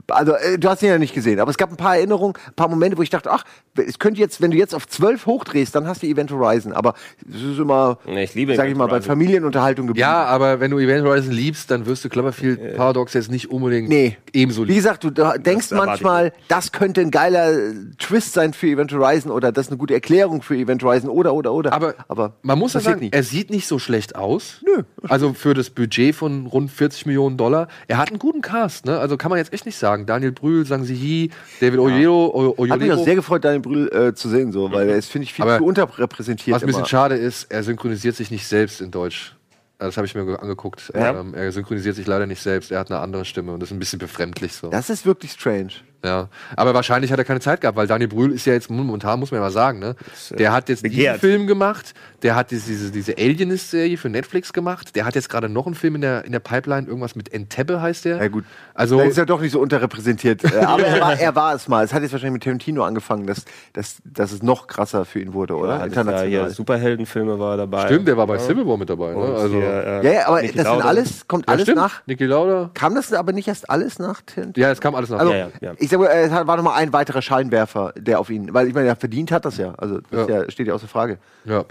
Also, 0.10 0.34
äh, 0.34 0.58
du 0.58 0.70
hast 0.70 0.82
ihn 0.82 0.90
ja 0.90 0.98
nicht 0.98 1.14
gesehen, 1.14 1.40
aber 1.40 1.52
es 1.52 1.58
gab 1.58 1.70
ein 1.70 1.78
paar 1.78 1.96
Erinnerungen, 1.98 2.36
ein 2.48 2.54
paar 2.56 2.68
Momente, 2.68 2.98
wo 2.98 3.04
ich 3.04 3.10
dachte, 3.12 3.32
ach, 3.32 3.44
es 3.76 4.00
könnte 4.00 4.20
jetzt, 4.20 4.42
wenn 4.42 4.50
du 4.52 4.58
jetzt 4.58 4.74
auf 4.74 4.88
12 4.88 5.26
hochdrehst, 5.28 5.76
dann 5.76 5.88
hast 5.88 6.02
du 6.04 6.08
Event 6.08 6.32
Horizon. 6.32 6.74
Aber 6.74 6.96
es 7.30 7.42
ist 7.44 7.60
immer, 7.60 8.00
Nee, 8.08 8.24
ich 8.24 8.34
liebe 8.34 8.56
sag 8.56 8.68
ich 8.70 8.76
mal, 8.76 8.88
bei. 8.88 9.02
Familienunterhaltung 9.02 9.88
geblieben. 9.88 10.02
ja, 10.02 10.26
aber 10.26 10.60
wenn 10.60 10.72
du 10.72 10.80
Event 10.80 11.06
Horizon 11.06 11.32
liebst, 11.32 11.70
dann 11.70 11.86
wirst 11.86 12.04
du 12.06 12.10
Cloverfield 12.10 12.76
Paradox 12.76 13.14
jetzt 13.14 13.30
nicht 13.30 13.52
unbedingt 13.52 13.88
Nee. 13.90 14.18
ebenso 14.34 14.64
Wie 14.64 14.68
lieben. 14.68 14.78
gesagt, 14.78 15.04
du 15.04 15.12
da 15.12 15.38
denkst 15.38 15.68
ich 15.72 15.78
manchmal, 15.78 16.34
das 16.48 16.72
könnte 16.72 17.02
ein 17.02 17.12
geiler 17.12 17.52
äh, 17.54 17.74
Twist 18.00 18.34
sein 18.34 18.54
für 18.54 18.68
Event 18.68 18.92
Horizon 18.94 19.32
oder 19.32 19.52
das 19.52 19.68
ist 19.68 19.72
eine 19.72 19.78
gute 19.78 19.94
Erklärung 19.94 20.42
für 20.42 20.56
Event 20.56 20.84
Horizon 20.84 21.10
oder, 21.10 21.34
oder, 21.34 21.54
oder. 21.54 21.72
Aber, 21.74 21.94
aber 22.08 22.34
man 22.42 22.58
muss 22.58 22.74
ja 22.74 22.80
sagen, 22.80 23.00
nie. 23.02 23.10
er 23.12 23.24
sieht 23.24 23.50
nicht 23.52 23.68
so 23.68 23.78
schlecht 23.78 24.16
aus. 24.16 24.62
Nö. 24.66 24.84
Also 25.08 25.34
für 25.34 25.54
das 25.54 25.70
Budget 25.70 26.16
von 26.16 26.48
rund 26.48 26.72
40 26.72 27.06
Millionen 27.06 27.38
Dollar. 27.38 27.68
Er 27.88 27.98
hat 27.98 28.10
einen 28.10 28.20
guten 28.20 28.42
Cast, 28.42 28.86
ne? 28.86 28.98
Also 28.98 29.18
kann 29.18 29.30
man 29.30 29.38
jetzt 29.38 29.54
echt 29.54 29.66
nicht 29.68 29.78
sagen. 29.78 29.83
Daniel 29.84 30.32
Brühl, 30.32 30.66
Sang 30.66 30.84
Ziyi, 30.86 31.30
David 31.60 31.80
Oyedo, 31.80 32.54
O- 32.58 32.70
Hat 32.70 32.80
mich 32.80 32.92
auch 32.92 33.04
sehr 33.04 33.16
gefreut, 33.16 33.44
Daniel 33.46 33.62
Brühl 33.62 33.88
äh, 33.94 34.14
zu 34.14 34.30
sehen, 34.30 34.52
so, 34.52 34.72
weil 34.72 34.90
er 34.90 34.96
ist, 34.96 35.10
finde 35.12 35.24
ich, 35.26 35.34
viel 35.34 35.44
Aber 35.44 35.58
zu 35.58 35.66
unterrepräsentiert. 35.66 36.56
Was 36.56 36.64
ein 36.64 36.68
bisschen 36.68 36.80
immer. 36.82 36.88
schade 36.88 37.16
ist, 37.16 37.52
er 37.52 37.64
synchronisiert 37.64 38.16
sich 38.16 38.32
nicht 38.32 38.48
selbst 38.48 38.82
in 38.82 38.92
Deutsch. 38.92 39.36
Das 39.80 39.98
habe 39.98 40.08
ich 40.08 40.16
mir 40.16 40.26
ge- 40.26 40.38
angeguckt. 40.38 40.92
Ja. 40.96 41.20
Ähm, 41.20 41.34
er 41.34 41.52
synchronisiert 41.52 41.96
sich 41.98 42.08
leider 42.08 42.26
nicht 42.26 42.42
selbst. 42.42 42.72
Er 42.72 42.80
hat 42.80 42.90
eine 42.90 43.02
andere 43.02 43.26
Stimme 43.26 43.52
und 43.52 43.60
das 43.60 43.70
ist 43.70 43.74
ein 43.76 43.80
bisschen 43.80 44.00
befremdlich 44.00 44.54
so. 44.54 44.70
Das 44.70 44.90
ist 44.90 45.06
wirklich 45.06 45.32
strange. 45.34 45.72
Ja. 46.04 46.28
Aber 46.56 46.74
wahrscheinlich 46.74 47.12
hat 47.12 47.20
er 47.20 47.26
keine 47.26 47.40
Zeit 47.40 47.62
gehabt, 47.62 47.78
weil 47.78 47.88
Daniel 47.88 48.10
Brühl 48.10 48.32
ist 48.34 48.46
ja 48.46 48.54
jetzt 48.54 48.70
momentan, 48.70 49.20
muss 49.20 49.32
man 49.32 49.40
ja 49.40 49.46
mal 49.46 49.52
sagen, 49.52 49.80
ne? 49.80 49.96
Der 50.32 50.52
hat 50.52 50.68
jetzt 50.70 50.84
diesen 50.84 50.96
begehrt. 50.98 51.20
Film 51.20 51.48
gemacht, 51.48 51.94
der 52.24 52.36
hat 52.36 52.52
diese, 52.52 52.68
diese, 52.68 52.92
diese 52.92 53.18
Alienist-Serie 53.18 53.98
für 53.98 54.10
Netflix 54.10 54.52
gemacht, 54.54 54.96
der 54.96 55.06
hat 55.06 55.16
jetzt 55.16 55.30
gerade 55.30 55.48
noch 55.50 55.66
einen 55.66 55.76
Film 55.76 55.96
in 55.96 56.02
der, 56.02 56.26
in 56.26 56.32
der 56.34 56.40
Pipeline, 56.40 56.88
irgendwas 56.88 57.16
mit 57.16 57.34
Entebbe 57.34 57.82
heißt 57.82 58.06
der. 58.06 58.18
Ja, 58.18 58.28
gut. 58.28 58.44
Also, 58.74 58.98
Da 58.98 59.04
ist 59.06 59.18
er 59.18 59.26
doch 59.26 59.40
nicht 59.40 59.52
so 59.52 59.60
unterrepräsentiert. 59.60 60.44
Äh, 60.44 60.58
Aber 60.66 60.84
er 60.84 61.02
war, 61.02 61.20
er 61.20 61.36
war 61.36 61.56
es 61.56 61.68
mal. 61.68 61.86
Es 61.86 61.94
hat 61.94 62.02
jetzt 62.02 62.12
wahrscheinlich 62.12 62.34
mit 62.34 62.44
Tarantino 62.44 62.84
angefangen, 62.84 63.26
dass, 63.28 63.46
dass, 63.74 63.98
dass 64.04 64.32
es 64.32 64.44
noch 64.44 64.68
krasser 64.68 65.06
für 65.06 65.20
ihn 65.20 65.34
wurde, 65.34 65.56
oder? 65.56 65.88
Ja, 65.88 66.04
das 66.04 66.30
ja 66.30 66.50
Superheldenfilme 66.50 67.40
war 67.40 67.58
dabei. 67.58 67.86
stimmt, 67.86 68.08
der 68.08 68.18
war 68.18 68.28
bei 68.28 68.40
Civil 68.40 68.66
War 68.68 68.78
mit 68.78 68.90
dabei, 68.90 69.14
ne? 69.14 69.36
Also, 69.36 69.56
hier, 69.56 69.64
äh, 69.64 70.06
Ja, 70.06 70.12
ja, 70.14 70.28
aber 70.28 70.42
Niki 70.42 70.58
das 70.58 70.68
sind 70.68 70.82
alles, 70.86 71.28
kommt 71.28 71.46
ja, 71.48 71.54
alles 71.54 71.64
stimmt. 71.64 71.78
nach. 71.78 72.02
Niki 72.06 72.26
Lauda. 72.26 72.72
Kam 72.74 72.96
das 72.96 73.14
aber 73.14 73.32
nicht 73.32 73.48
erst 73.48 73.70
alles 73.70 74.00
nach 74.00 74.22
Tarantino? 74.22 74.66
Ja, 74.66 74.72
es 74.72 74.82
kam 74.82 74.96
alles 74.96 75.10
nach. 75.10 75.20
Also, 75.20 75.34
Ja, 75.34 75.48
ja, 75.62 75.74
ich 76.02 76.30
sage, 76.30 76.42
es 76.42 76.48
war 76.48 76.58
noch 76.58 76.64
mal 76.64 76.76
ein 76.76 76.92
weiterer 76.94 77.22
Scheinwerfer, 77.22 77.94
der 77.98 78.20
auf 78.20 78.30
ihn, 78.30 78.54
weil 78.54 78.68
ich 78.68 78.74
meine, 78.74 78.88
er 78.88 78.96
verdient 78.96 79.32
hat 79.32 79.46
das 79.46 79.58
ja. 79.58 79.74
Also, 79.78 80.00
das 80.12 80.28
Ja. 80.28 80.42
Ja, 80.44 80.52
steht 80.52 80.68
ja 80.68 80.74
außer 80.74 80.88
Frage. 80.88 81.18
ja. 81.46 81.66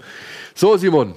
So, 0.55 0.77
Simon. 0.77 1.15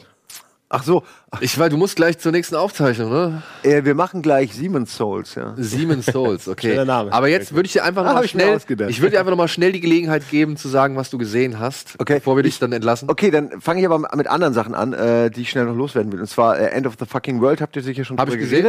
Ach 0.68 0.82
so, 0.82 1.04
ach, 1.30 1.40
Ich 1.42 1.56
weil 1.60 1.70
du 1.70 1.76
musst 1.76 1.94
gleich 1.94 2.18
zur 2.18 2.32
nächsten 2.32 2.56
Aufzeichnung, 2.56 3.08
ne? 3.12 3.42
äh, 3.62 3.84
wir 3.84 3.94
machen 3.94 4.20
gleich 4.20 4.52
Siemens 4.52 4.96
Souls, 4.96 5.36
ja. 5.36 5.54
Siemens 5.56 6.06
Souls, 6.06 6.48
okay. 6.48 6.70
Schöner 6.70 6.84
Name. 6.84 7.12
Aber 7.12 7.28
jetzt 7.28 7.54
würde 7.54 7.66
ich 7.68 7.72
dir 7.74 7.84
einfach 7.84 8.02
noch 8.02 8.10
mal 8.10 8.16
hab 8.16 8.24
ich 8.24 8.34
mir 8.34 8.40
schnell, 8.42 8.56
ausgedacht. 8.56 8.90
ich 8.90 9.00
würde 9.00 9.12
dir 9.12 9.20
einfach 9.20 9.30
noch 9.30 9.36
mal 9.38 9.46
schnell 9.46 9.70
die 9.70 9.80
Gelegenheit 9.80 10.28
geben, 10.28 10.56
zu 10.56 10.66
sagen, 10.66 10.96
was 10.96 11.08
du 11.10 11.18
gesehen 11.18 11.60
hast, 11.60 11.94
Okay. 12.00 12.14
bevor 12.14 12.34
wir 12.34 12.42
dich 12.42 12.58
dann 12.58 12.72
entlassen. 12.72 13.08
Okay, 13.08 13.30
dann 13.30 13.60
fange 13.60 13.78
ich 13.78 13.86
aber 13.86 14.00
mit 14.16 14.26
anderen 14.26 14.54
Sachen 14.54 14.74
an, 14.74 14.92
äh, 14.92 15.30
die 15.30 15.42
ich 15.42 15.50
schnell 15.50 15.66
noch 15.66 15.76
loswerden 15.76 16.10
will. 16.10 16.18
Und 16.20 16.26
zwar 16.26 16.58
äh, 16.58 16.70
End 16.70 16.88
of 16.88 16.94
the 16.98 17.06
Fucking 17.06 17.40
World, 17.40 17.60
habt 17.60 17.76
ihr 17.76 17.82
sicher 17.82 18.04
schon 18.04 18.18
Hab 18.18 18.28
ich 18.28 18.36
gesehen. 18.36 18.66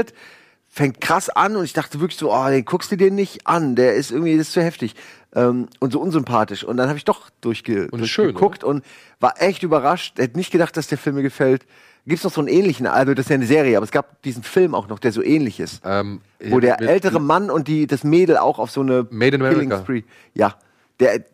Fängt 0.78 1.02
krass 1.02 1.30
an 1.30 1.56
und 1.56 1.64
ich 1.64 1.74
dachte 1.74 2.00
wirklich 2.00 2.20
so, 2.20 2.32
oh, 2.32 2.48
den 2.50 2.64
guckst 2.64 2.92
du 2.92 2.98
dir 2.98 3.10
nicht 3.10 3.48
an, 3.48 3.76
der 3.76 3.96
ist 3.96 4.12
irgendwie 4.12 4.38
das 4.38 4.50
ist 4.50 4.54
zu 4.54 4.62
heftig 4.62 4.94
ähm, 5.34 5.70
und 5.80 5.92
so 5.92 6.00
unsympathisch. 6.00 6.64
Und 6.64 6.78
dann 6.78 6.88
habe 6.88 7.00
ich 7.00 7.04
doch 7.04 7.32
durchge 7.42 7.88
Und 7.90 8.00
ist 8.00 8.10
schön, 8.10 8.26
durchgeguckt 8.26 8.64
und 8.64 8.86
war 9.20 9.42
echt 9.42 9.64
überrascht. 9.64 10.20
Hätte 10.20 10.38
nicht 10.38 10.52
gedacht, 10.52 10.78
dass 10.78 10.86
der 10.86 11.00
Film 11.00 11.16
mir 11.16 11.24
gefällt. 11.24 11.66
Gibt's 12.06 12.24
noch 12.24 12.32
so 12.32 12.42
einen 12.42 12.48
ähnlichen, 12.48 12.86
also 12.86 13.16
das 13.16 13.26
ist 13.26 13.30
ja 13.32 13.34
eine 13.38 13.48
Serie, 13.48 13.76
aber 13.76 13.86
es 13.86 13.92
gab 13.92 14.22
diesen 14.22 14.44
Film 14.44 14.76
auch 14.76 14.88
noch, 14.88 15.00
der 15.00 15.12
so 15.12 15.24
ähnlich 15.24 15.60
ist. 15.60 15.82
Ähm, 15.84 16.22
wo 16.48 16.60
der 16.60 16.80
ältere 16.80 17.20
Mann 17.20 17.50
und 17.50 17.68
die, 17.68 17.88
das 17.88 18.04
Mädel 18.04 18.38
auch 18.38 18.60
auf 18.60 18.70
so 18.70 18.82
eine 18.82 19.08
Made 19.10 19.36
in 19.36 19.42
America. 19.42 19.62
Killing 19.62 19.84
Spree. 19.84 20.04
Ja, 20.36 20.58
der, 21.00 21.26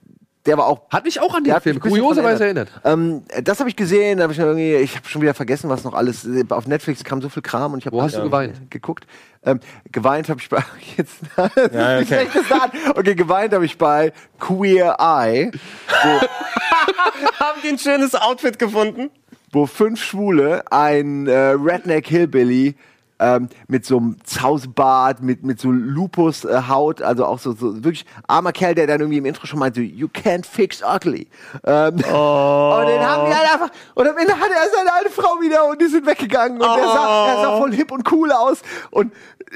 der 0.46 0.58
war 0.58 0.68
auch 0.68 0.90
Hat 0.90 1.06
mich 1.06 1.20
auch 1.22 1.34
an 1.34 1.44
den 1.44 1.60
Film 1.62 1.80
kurioserweise 1.80 2.46
erinnert. 2.46 2.70
Ähm, 2.84 3.24
das 3.44 3.60
habe 3.60 3.70
ich 3.70 3.76
gesehen, 3.76 4.18
da 4.18 4.24
habe 4.24 4.34
ich 4.34 4.40
noch 4.40 4.46
irgendwie, 4.46 4.76
ich 4.76 4.96
habe 4.96 5.08
schon 5.08 5.22
wieder 5.22 5.34
vergessen, 5.34 5.70
was 5.70 5.84
noch 5.84 5.94
alles. 5.94 6.28
Auf 6.50 6.68
Netflix 6.68 7.04
kam 7.04 7.22
so 7.22 7.30
viel 7.30 7.42
Kram 7.42 7.74
und 7.74 7.80
ich 7.80 7.86
habe 7.86 7.96
Wo 7.96 8.02
hast 8.02 8.18
du 8.18 8.24
geweint? 8.24 8.70
Geguckt. 8.70 9.06
Ähm, 9.46 9.60
geweint 9.92 10.30
habe 10.30 10.40
ich 10.40 10.50
bei 10.50 10.64
jetzt. 10.98 11.16
das 11.36 11.52
Ja, 11.56 11.66
okay. 11.66 12.00
nicht 12.00 12.08
schlecht 12.08 12.34
gesagt. 12.34 12.76
Okay, 12.96 13.16
geweint 13.16 13.54
habe 13.54 13.66
ich 13.66 13.78
bei 13.78 14.12
Queer 14.40 14.98
Eye, 15.00 15.52
Haben 17.40 17.60
die 17.64 17.70
ein 17.70 17.78
schönes 17.80 18.16
Outfit 18.16 18.60
gefunden? 18.60 19.10
wo 19.54 19.68
fünf 19.68 20.04
Schwule 20.04 20.64
ein 20.72 21.28
äh, 21.28 21.50
Redneck 21.52 22.08
Hillbilly 22.08 22.76
ähm, 23.24 23.50
mit 23.68 23.86
so 23.86 23.98
einem 23.98 24.18
Zausbart, 24.26 25.22
mit, 25.22 25.44
mit 25.44 25.60
so 25.60 25.72
Lupus-Haut, 25.72 27.02
also 27.02 27.26
auch 27.26 27.40
so, 27.40 27.54
so 27.54 27.84
wirklich 27.84 28.06
armer 28.28 28.52
Kerl, 28.52 28.76
der 28.76 28.86
dann 28.86 29.00
irgendwie 29.00 29.20
im 29.20 29.26
Intro 29.26 29.46
schon 29.48 29.60
meinte, 29.60 29.82
you 29.82 30.08
can't 30.08 30.46
fix 30.46 30.84
ugly. 30.84 31.28
Ähm, 31.64 31.94
Und 31.96 32.02
den 32.04 33.02
haben 33.02 33.28
die 33.28 33.36
halt 33.36 33.54
einfach, 33.54 33.70
und 33.96 34.08
am 34.08 34.18
Ende 34.18 34.34
hatte 34.34 34.54
er 34.54 34.70
seine 34.70 34.94
alte 34.94 35.10
Frau 35.10 35.40
wieder 35.42 35.70
und 35.70 35.82
die 35.82 35.88
sind 35.88 36.06
weggegangen 36.06 36.58
und 36.60 36.68
er, 36.68 36.84
sah, 36.84 37.28
er 37.30 37.42
sah 37.42 37.58
voll 37.58 37.74
hip 37.74 37.92
und 37.92 38.12
cool 38.12 38.32
aus 38.32 38.62
und 38.92 39.14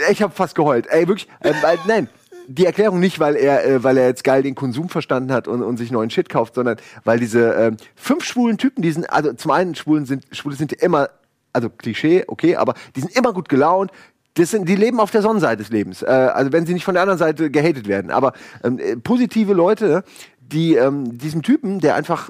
ich 0.09 0.21
habe 0.21 0.33
fast 0.33 0.55
geheult. 0.55 0.87
Ey, 0.87 1.07
wirklich, 1.07 1.27
ähm, 1.43 1.55
weil, 1.61 1.77
nein. 1.87 2.09
Die 2.49 2.65
Erklärung 2.65 3.01
nicht, 3.01 3.19
weil 3.19 3.35
er, 3.35 3.65
äh, 3.65 3.83
weil 3.83 3.97
er 3.97 4.07
jetzt 4.07 4.23
geil 4.23 4.41
den 4.41 4.55
Konsum 4.55 4.87
verstanden 4.87 5.33
hat 5.33 5.49
und, 5.49 5.61
und 5.61 5.75
sich 5.75 5.91
neuen 5.91 6.09
Shit 6.09 6.29
kauft, 6.29 6.55
sondern 6.55 6.77
weil 7.03 7.19
diese 7.19 7.51
ähm, 7.55 7.77
fünf 7.93 8.23
schwulen 8.23 8.57
Typen, 8.57 8.81
die 8.81 8.91
sind, 8.93 9.11
also 9.11 9.33
zum 9.33 9.51
einen 9.51 9.75
Schwulen 9.75 10.05
sind, 10.05 10.23
Schwule 10.31 10.55
sind 10.55 10.71
immer, 10.71 11.09
also 11.57 11.69
Klischee, 11.69 12.23
okay, 12.27 12.55
aber 12.55 12.75
die 12.95 13.01
sind 13.01 13.15
immer 13.15 13.33
gut 13.33 13.49
gelaunt. 13.49 13.91
Das 14.35 14.51
sind, 14.51 14.69
die 14.69 14.75
leben 14.75 14.99
auf 14.99 15.09
der 15.09 15.23
Sonnenseite 15.23 15.57
des 15.63 15.71
Lebens. 15.71 16.03
Äh, 16.03 16.05
also 16.05 16.51
wenn 16.51 16.67
sie 16.67 16.73
nicht 16.73 16.85
von 16.85 16.93
der 16.93 17.01
anderen 17.01 17.17
Seite 17.17 17.49
gehatet 17.49 17.87
werden. 17.87 18.11
Aber 18.11 18.33
ähm, 18.63 18.77
äh, 18.77 18.95
positive 18.95 19.53
Leute, 19.53 20.03
die 20.39 20.75
ähm, 20.75 21.17
diesem 21.17 21.41
Typen, 21.41 21.79
der 21.79 21.95
einfach 21.95 22.29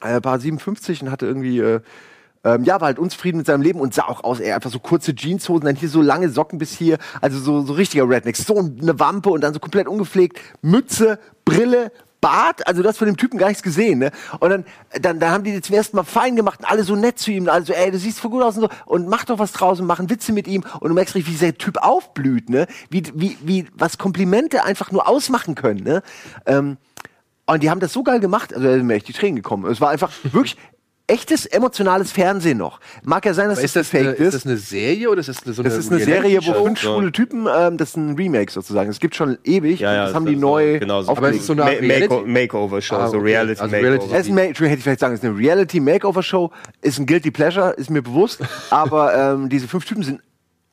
äh, 0.00 0.20
war 0.22 0.40
57 0.40 1.02
und 1.02 1.10
hatte 1.12 1.26
irgendwie 1.26 1.60
äh, 1.60 1.80
ähm, 2.44 2.64
ja, 2.64 2.80
war 2.80 2.86
halt 2.86 2.98
unzufrieden 2.98 3.38
mit 3.38 3.46
seinem 3.46 3.62
Leben 3.62 3.78
und 3.78 3.94
sah 3.94 4.08
auch 4.08 4.24
aus, 4.24 4.40
ey, 4.40 4.50
einfach 4.50 4.70
so 4.70 4.80
kurze 4.80 5.14
Jeanshosen, 5.14 5.64
dann 5.64 5.76
hier 5.76 5.88
so 5.88 6.02
lange 6.02 6.28
Socken 6.28 6.58
bis 6.58 6.72
hier, 6.72 6.98
also 7.20 7.38
so, 7.38 7.62
so 7.62 7.72
richtiger 7.74 8.08
Redneck, 8.08 8.36
so 8.36 8.58
eine 8.58 8.98
Wampe 8.98 9.30
und 9.30 9.42
dann 9.42 9.54
so 9.54 9.60
komplett 9.60 9.86
ungepflegt, 9.86 10.40
Mütze, 10.60 11.20
Brille, 11.44 11.92
Bart, 12.22 12.66
also 12.66 12.82
das 12.82 12.96
von 12.96 13.06
dem 13.06 13.18
Typen 13.18 13.36
gar 13.36 13.48
nichts 13.48 13.62
gesehen, 13.62 13.98
ne? 13.98 14.12
Und 14.38 14.48
dann, 14.48 14.64
dann, 15.02 15.20
dann 15.20 15.30
haben 15.30 15.44
die 15.44 15.52
die 15.52 15.60
zum 15.60 15.74
ersten 15.74 15.96
Mal 15.96 16.04
fein 16.04 16.36
gemacht 16.36 16.60
und 16.60 16.64
alle 16.66 16.84
so 16.84 16.96
nett 16.96 17.18
zu 17.18 17.32
ihm, 17.32 17.48
also 17.48 17.74
ey, 17.74 17.90
du 17.90 17.98
siehst 17.98 18.20
voll 18.20 18.30
gut 18.30 18.42
aus 18.42 18.56
und 18.56 18.62
so 18.62 18.68
und 18.86 19.08
mach 19.08 19.24
doch 19.24 19.38
was 19.38 19.52
draußen, 19.52 19.84
machen 19.84 20.08
Witze 20.08 20.32
mit 20.32 20.48
ihm 20.48 20.64
und 20.80 20.88
du 20.88 20.94
merkst 20.94 21.14
richtig, 21.16 21.28
wie 21.28 21.36
dieser 21.36 21.58
Typ 21.58 21.76
aufblüht, 21.82 22.48
ne? 22.48 22.66
Wie, 22.88 23.02
wie, 23.14 23.36
wie, 23.42 23.66
was 23.74 23.98
Komplimente 23.98 24.64
einfach 24.64 24.92
nur 24.92 25.08
ausmachen 25.08 25.56
können, 25.56 25.82
ne? 25.82 26.02
Ähm, 26.46 26.78
und 27.44 27.62
die 27.62 27.70
haben 27.70 27.80
das 27.80 27.92
so 27.92 28.04
geil 28.04 28.20
gemacht, 28.20 28.54
also 28.54 28.66
da 28.66 28.74
sind 28.74 28.86
mir 28.86 28.94
echt 28.94 29.08
die 29.08 29.12
Tränen 29.12 29.36
gekommen. 29.36 29.70
Es 29.70 29.80
war 29.80 29.90
einfach 29.90 30.12
wirklich 30.22 30.56
echtes 31.06 31.46
emotionales 31.46 32.12
Fernsehen 32.12 32.58
noch. 32.58 32.80
Mag 33.02 33.24
ja 33.26 33.34
sein, 33.34 33.48
dass 33.48 33.58
Ist 33.62 33.76
das, 33.76 33.90
das, 33.90 34.00
eine, 34.00 34.10
gefaked 34.12 34.20
ist 34.20 34.34
das 34.34 34.46
eine 34.46 34.56
Serie 34.56 35.10
oder 35.10 35.20
ist 35.20 35.28
das 35.28 35.36
so 35.38 35.62
eine 35.62 35.68
das 35.68 35.78
ist 35.78 35.92
eine 35.92 36.04
Serie, 36.04 36.40
wo 36.44 36.64
fünf 36.64 36.80
schwule 36.80 37.12
Typen, 37.12 37.46
ähm, 37.54 37.76
das 37.76 37.90
ist 37.90 37.96
ein 37.96 38.14
Remake 38.14 38.50
sozusagen. 38.52 38.90
Es 38.90 39.00
gibt 39.00 39.14
schon 39.14 39.38
ewig. 39.44 39.80
Ja, 39.80 39.92
ja, 39.94 40.06
das 40.06 40.14
haben 40.14 40.26
die 40.26 40.34
ist 40.34 40.40
neu 40.40 40.74
so- 40.74 40.78
genau 40.80 41.02
so. 41.02 41.10
Aber 41.12 41.30
es 41.30 41.36
ist 41.36 41.46
so 41.46 41.52
eine? 41.54 42.22
Makeover-Show, 42.26 42.96
Ah, 42.96 43.08
so 43.08 43.18
okay. 43.18 43.26
Reality 43.26 43.60
Also 43.60 43.76
Makeover. 43.76 44.16
Es 44.16 44.28
ist 44.28 44.36
hätte 44.36 44.74
ich 44.74 44.82
vielleicht 44.82 45.00
sagen, 45.00 45.14
es 45.14 45.20
ist 45.22 45.28
eine 45.28 45.36
Reality 45.36 45.80
Makeover 45.80 46.22
Show, 46.22 46.50
ist 46.80 46.98
ein 46.98 47.06
guilty 47.06 47.30
pleasure, 47.30 47.70
ist 47.72 47.90
mir 47.90 48.02
bewusst. 48.02 48.40
aber 48.70 49.14
ähm, 49.14 49.48
diese 49.48 49.68
fünf 49.68 49.84
Typen 49.84 50.02
sind 50.02 50.20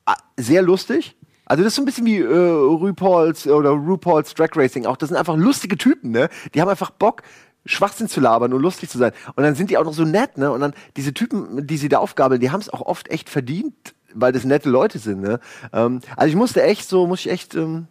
ah, 0.06 0.16
sehr 0.38 0.62
lustig. 0.62 1.16
Also 1.46 1.64
das 1.64 1.72
ist 1.72 1.78
so 1.78 1.82
ein 1.82 1.86
bisschen 1.86 2.06
wie 2.06 2.20
äh, 2.20 2.28
RuPaul's 2.28 3.48
oder 3.48 3.72
RuPaul's 3.72 4.36
Drag 4.36 4.50
Racing 4.56 4.86
auch. 4.86 4.98
Das 4.98 5.10
sind 5.10 5.18
einfach 5.18 5.36
lustige 5.36 5.78
Typen, 5.78 6.12
ne? 6.12 6.30
Die 6.54 6.62
haben 6.62 6.70
einfach 6.70 6.92
Bock. 6.92 7.24
Schwachsinn 7.66 8.08
zu 8.08 8.20
labern 8.20 8.54
und 8.54 8.62
lustig 8.62 8.90
zu 8.90 8.98
sein. 8.98 9.12
Und 9.36 9.44
dann 9.44 9.56
sind 9.56 9.70
die 9.70 9.78
auch 9.78 9.84
noch 9.84 9.94
so 9.94 10.06
nett, 10.06 10.38
ne? 10.38 10.52
Und 10.52 10.62
dann 10.62 10.74
diese 10.98 11.14
Typen, 11.14 11.66
die 11.68 11.78
sie 11.78 11.90
da 11.90 12.00
aufgabeln, 12.00 12.42
die 12.42 12.52
haben 12.52 12.62
es 12.62 12.70
auch 12.70 12.82
oft 12.82 13.10
echt 13.10 13.30
verdient, 13.30 13.94
weil 14.14 14.32
das 14.32 14.44
nette 14.44 14.70
Leute 14.70 15.00
sind, 15.00 15.22
ne? 15.22 15.40
Ähm, 15.74 16.02
also 16.16 16.30
ich 16.30 16.36
musste 16.36 16.64
echt 16.64 16.88
so, 16.88 17.06
muss 17.06 17.20
ich 17.20 17.30
echt, 17.30 17.56
ähm, 17.56 17.88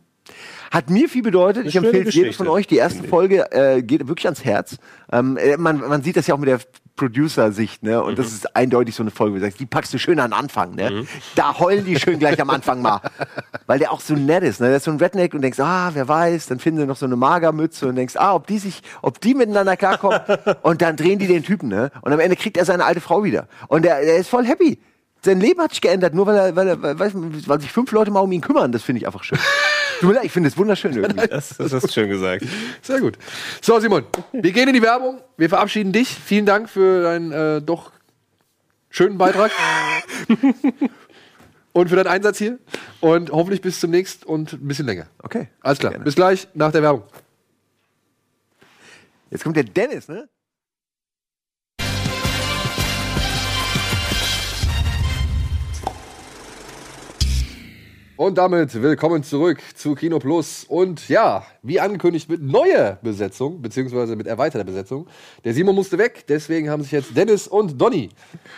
hat 0.71 0.91
mir 0.91 1.09
viel 1.09 1.23
bedeutet. 1.23 1.67
Ich 1.67 1.73
schöne 1.73 1.89
empfehle 1.89 2.11
jedem 2.11 2.33
von 2.33 2.49
euch. 2.49 2.67
Die 2.67 2.77
erste 2.77 3.03
Folge 3.05 3.51
äh, 3.53 3.83
geht 3.83 4.07
wirklich 4.09 4.27
ans 4.27 4.45
Herz. 4.45 4.77
Ähm, 5.11 5.37
äh, 5.37 5.57
man, 5.57 5.79
man 5.79 6.03
sieht 6.03 6.17
das 6.17 6.27
ja 6.27 6.35
auch 6.35 6.39
mit 6.39 6.49
der 6.49 6.61
Producer-Sicht, 6.99 7.83
ne? 7.83 8.03
Und 8.03 8.19
das 8.19 8.33
ist 8.33 8.55
eindeutig 8.55 8.95
so 8.95 9.03
eine 9.03 9.11
Folge, 9.11 9.41
sagst, 9.41 9.59
die 9.59 9.67
packst 9.67 9.95
du 9.95 9.99
schön 9.99 10.21
an 10.21 10.33
den 10.33 10.39
Anfang, 10.39 10.75
ne? 10.75 11.07
Da 11.35 11.59
heulen 11.59 11.87
die 11.87 11.99
schön 11.99 12.19
gleich 12.19 12.39
am 12.41 12.51
Anfang 12.51 12.83
mal. 12.83 13.01
Weil 13.67 13.79
der 13.79 13.93
auch 13.93 14.01
so 14.01 14.15
nett 14.15 14.43
ist, 14.43 14.61
ne? 14.61 14.69
Der 14.69 14.77
ist 14.77 14.85
so 14.85 14.91
ein 14.91 14.99
Redneck 14.99 15.33
und 15.33 15.41
denkst, 15.41 15.61
ah, 15.61 15.91
wer 15.95 16.07
weiß, 16.07 16.47
dann 16.47 16.59
finden 16.59 16.81
sie 16.81 16.87
noch 16.87 16.97
so 16.97 17.07
eine 17.07 17.17
Magermütze 17.17 17.89
und 17.89 17.97
denkst, 17.97 18.17
ah, 18.17 18.35
ob 18.35 18.47
die 18.47 18.59
sich, 18.59 18.83
ob 19.01 19.21
die 19.21 19.35
miteinander 19.35 19.77
klarkommen. 19.77 20.21
und 20.63 20.83
dann 20.83 20.97
drehen 20.97 21.19
die 21.19 21.27
den 21.27 21.43
Typen, 21.43 21.69
ne? 21.69 21.91
Und 22.03 22.13
am 22.13 22.21
Ende 22.21 22.37
kriegt 22.37 22.59
er 22.59 22.67
seine 22.67 22.85
alte 22.85 23.01
Frau 23.01 23.25
wieder. 23.25 23.49
Und 23.69 23.85
der, 23.85 24.01
der 24.03 24.17
ist 24.17 24.29
voll 24.29 24.45
happy. 24.45 24.79
Sein 25.23 25.41
Leben 25.41 25.61
hat 25.61 25.71
sich 25.71 25.81
geändert, 25.81 26.15
nur 26.15 26.27
weil 26.27 26.37
er, 26.37 26.57
weil 26.57 26.69
er, 26.69 26.83
weil, 26.83 26.99
weil 26.99 27.61
sich 27.61 27.73
fünf 27.73 27.91
Leute 27.93 28.11
mal 28.11 28.21
um 28.21 28.31
ihn 28.31 28.41
kümmern. 28.41 28.73
Das 28.73 28.83
finde 28.83 29.01
ich 29.01 29.07
einfach 29.07 29.25
schön. 29.25 29.39
Tut 30.01 30.09
mir 30.09 30.15
leid, 30.15 30.25
ich 30.25 30.33
finde 30.33 30.49
es 30.49 30.57
wunderschön 30.57 30.93
irgendwie. 30.97 31.27
Das, 31.27 31.57
das 31.57 31.73
hast 31.73 31.85
du 31.85 31.93
schön 31.93 32.09
gesagt. 32.09 32.45
Sehr 32.83 33.01
gut. 33.01 33.19
So, 33.61 33.79
Simon, 33.81 34.05
wir 34.33 34.53
gehen 34.53 34.69
in 34.69 34.75
die 34.75 34.83
Werbung. 34.83 35.21
Wir 35.37 35.49
verabschieden 35.49 35.93
dich. 35.93 36.09
Vielen 36.09 36.47
Dank 36.47 36.69
für 36.69 37.03
deinen 37.03 37.33
äh, 37.33 37.63
doch 37.63 37.93
schönen 38.91 39.19
Beitrag. 39.19 39.51
und 41.73 41.89
für 41.89 41.97
deinen 41.97 42.07
Einsatz 42.07 42.39
hier. 42.39 42.59
Und 43.01 43.31
hoffentlich 43.31 43.61
bis 43.61 43.81
zum 43.81 43.91
nächsten 43.91 44.25
und 44.27 44.53
ein 44.53 44.69
bisschen 44.69 44.87
länger. 44.87 45.07
Okay. 45.23 45.49
Alles 45.61 45.79
klar. 45.79 45.93
Gerne. 45.93 46.05
Bis 46.05 46.15
gleich 46.15 46.49
nach 46.55 46.73
der 46.73 46.83
Werbung. 46.83 47.03
Jetzt 49.31 49.45
kommt 49.45 49.57
der 49.57 49.65
Dennis, 49.65 50.09
ne? 50.09 50.29
Und 58.19 58.37
damit 58.37 58.83
willkommen 58.83 59.23
zurück 59.23 59.61
zu 59.77 59.95
Kino 59.95 60.19
Plus. 60.19 60.65
Und 60.69 61.09
ja, 61.09 61.45
wie 61.63 61.79
angekündigt 61.79 62.29
mit 62.29 62.43
neuer 62.43 62.99
Besetzung, 63.01 63.63
beziehungsweise 63.63 64.17
mit 64.17 64.27
erweiterter 64.27 64.65
Besetzung. 64.65 65.07
Der 65.45 65.55
Simon 65.55 65.77
musste 65.77 65.99
weg, 65.99 66.25
deswegen 66.29 66.69
haben 66.69 66.83
sich 66.83 66.91
jetzt 66.91 67.17
Dennis 67.17 67.47
und 67.47 67.81
Donny. 67.81 68.09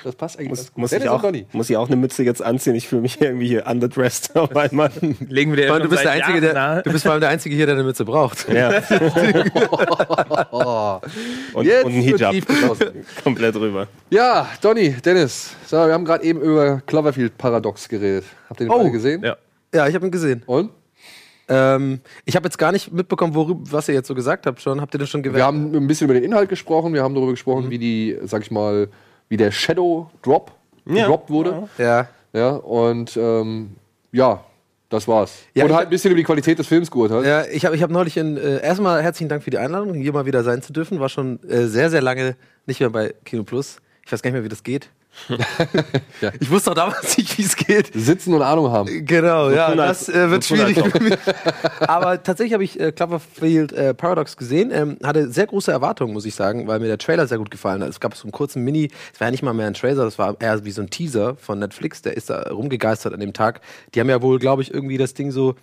Das 0.03 0.15
passt 0.15 0.39
eigentlich 0.39 0.49
Muss, 0.49 0.67
gut. 0.69 0.79
muss, 0.79 0.91
Dennis 0.93 1.05
ich 1.05 1.11
auch, 1.11 1.17
und 1.17 1.25
Donny. 1.25 1.47
muss 1.53 1.69
ich 1.69 1.77
auch 1.77 1.89
eine 1.89 1.97
Mütze 1.97 2.23
jetzt 2.23 2.41
anziehen? 2.41 2.75
Ich 2.75 2.89
fühle 2.89 3.03
mich 3.03 3.21
irgendwie 3.21 3.49
hier 3.49 3.67
underdressed 3.67 4.35
auf 4.41 4.57
einmal. 4.57 4.91
Legen 5.29 5.55
wir 5.55 5.67
dir 5.69 5.79
du 5.79 5.91
bist, 5.91 6.05
der 6.05 6.13
Einzige, 6.13 6.41
der, 6.41 6.55
nahe. 6.55 6.83
du 6.83 6.91
bist 6.91 7.03
vor 7.05 7.13
allem 7.13 7.21
der 7.21 7.29
Einzige 7.29 7.55
hier, 7.55 7.67
der 7.67 7.75
eine 7.75 7.85
Mütze 7.85 8.07
braucht. 8.07 8.49
Ja. 8.49 8.71
und, 11.53 11.67
Jetzt 11.67 11.85
und 11.85 11.93
ein 11.93 12.01
Hijab 12.01 12.35
komplett 13.23 13.57
drüber. 13.57 13.89
Ja, 14.09 14.49
Donny, 14.63 14.97
Dennis. 15.05 15.55
So, 15.67 15.77
wir 15.87 15.93
haben 15.93 16.07
gerade 16.07 16.25
eben 16.25 16.41
über 16.41 16.81
Cloverfield-Paradox 16.87 17.91
geredet. 17.91 18.25
Habt 18.49 18.61
ihr 18.63 18.69
den 18.69 18.73
Oh. 18.73 18.91
gesehen? 18.91 19.23
Ja. 19.23 19.37
Ja, 19.75 19.87
ich 19.89 19.95
habe 19.95 20.07
ihn 20.07 20.11
gesehen. 20.11 20.43
Und? 20.47 20.71
Ähm, 21.49 22.01
ich 22.25 22.37
habe 22.37 22.47
jetzt 22.47 22.59
gar 22.59 22.71
nicht 22.73 22.93
mitbekommen, 22.93 23.35
worüber, 23.35 23.61
was 23.73 23.89
ihr 23.89 23.95
jetzt 23.95 24.07
so 24.09 24.15
gesagt 24.15 24.47
habt 24.47 24.61
schon. 24.61 24.81
Habt 24.81 24.95
ihr 24.95 24.99
das 24.99 25.09
schon 25.09 25.23
gewählt? 25.23 25.39
Wir 25.41 25.45
haben 25.47 25.75
ein 25.75 25.87
bisschen 25.87 26.05
über 26.07 26.15
den 26.15 26.23
Inhalt 26.25 26.49
gesprochen. 26.49 26.95
Wir 26.95 27.03
haben 27.03 27.15
darüber 27.15 27.33
gesprochen, 27.33 27.67
Mhm. 27.67 27.71
wie 27.71 27.79
die, 27.79 28.19
sag 28.25 28.43
ich 28.43 28.51
mal, 28.51 28.89
wie 29.29 29.37
der 29.37 29.51
Shadow 29.51 30.11
Drop 30.23 30.53
gedroppt 30.87 31.31
wurde. 31.31 31.69
ja. 31.79 32.09
Ja, 32.33 32.51
und 32.51 33.17
ähm, 33.17 33.71
ja, 34.13 34.45
das 34.89 35.09
war's. 35.09 35.39
Ja, 35.53 35.65
und 35.65 35.73
halt 35.73 35.89
ein 35.89 35.91
bisschen 35.91 36.13
über 36.13 36.19
die 36.19 36.23
Qualität 36.25 36.61
des 36.61 36.69
Films 36.69 36.89
geurteilt. 36.89 37.27
Ja, 37.27 37.45
ich 37.47 37.65
habe 37.67 37.75
ich 37.75 37.83
hab 37.83 37.91
neulich 37.91 38.17
in, 38.17 38.37
äh, 38.37 38.63
erstmal 38.63 39.03
herzlichen 39.03 39.29
Dank 39.29 39.43
für 39.43 39.51
die 39.51 39.59
Einladung, 39.59 39.95
hier 39.95 40.13
mal 40.13 40.27
wieder 40.27 40.45
sein 40.45 40.63
zu 40.63 40.73
dürfen. 40.73 41.01
War 41.01 41.09
schon 41.09 41.43
äh, 41.49 41.67
sehr, 41.67 41.91
sehr 41.91 42.01
lange 42.03 42.37
nicht 42.67 42.79
mehr 42.79 42.91
bei 42.91 43.15
Kino 43.25 43.43
Plus. 43.43 43.79
Ich 44.07 44.13
weiß 44.13 44.23
gar 44.23 44.29
nicht 44.31 44.35
mehr, 44.37 44.45
wie 44.45 44.49
das 44.49 44.63
geht. 44.63 44.91
Ja. 46.21 46.33
Ich 46.39 46.51
wusste 46.51 46.71
auch 46.71 46.75
damals 46.75 47.17
nicht, 47.17 47.39
wie 47.39 47.43
es 47.43 47.57
geht. 47.57 47.93
Sitzen 47.95 48.35
und 48.35 48.43
Ahnung 48.43 48.71
haben. 48.71 49.07
Genau, 49.07 49.51
ja, 49.51 49.69
tun, 49.69 49.79
das 49.79 50.09
äh, 50.09 50.31
wird 50.31 50.45
so 50.45 50.55
schwierig 50.55 50.79
für 50.79 51.03
mich. 51.03 51.17
Aber 51.81 52.23
tatsächlich 52.23 52.53
habe 52.53 52.65
ich 52.65 52.79
äh, 52.79 52.93
Cloverfield 52.93 53.73
äh, 53.73 53.95
Paradox 53.95 54.37
gesehen, 54.37 54.71
ähm, 54.71 54.99
hatte 55.03 55.31
sehr 55.31 55.47
große 55.47 55.73
Erwartungen, 55.73 56.13
muss 56.13 56.27
ich 56.27 56.35
sagen, 56.35 56.67
weil 56.67 56.79
mir 56.79 56.89
der 56.89 56.99
Trailer 56.99 57.27
sehr 57.27 57.39
gut 57.39 57.51
gefallen 57.51 57.83
hat. 57.83 57.89
Es 57.89 58.01
gab 58.01 58.15
so 58.15 58.25
einen 58.25 58.33
kurzen 58.33 58.63
Mini, 58.65 58.91
es 59.15 59.21
war 59.21 59.29
ja 59.29 59.31
nicht 59.31 59.43
mal 59.43 59.55
mehr 59.55 59.67
ein 59.67 59.75
Trailer, 59.75 60.05
das 60.05 60.19
war 60.19 60.37
eher 60.41 60.63
wie 60.65 60.71
so 60.73 60.83
ein 60.83 60.91
Teaser 60.91 61.37
von 61.37 61.59
Netflix, 61.59 62.03
der 62.03 62.17
ist 62.17 62.29
da 62.29 62.43
rumgegeistert 62.51 63.15
an 63.15 63.21
dem 63.21 63.33
Tag. 63.33 63.63
Die 63.95 64.01
haben 64.01 64.11
ja 64.11 64.21
wohl, 64.21 64.39
glaube 64.39 64.61
ich, 64.63 64.75
irgendwie 64.75 64.99
das 64.99 65.15
Ding 65.15 65.31
so 65.31 65.55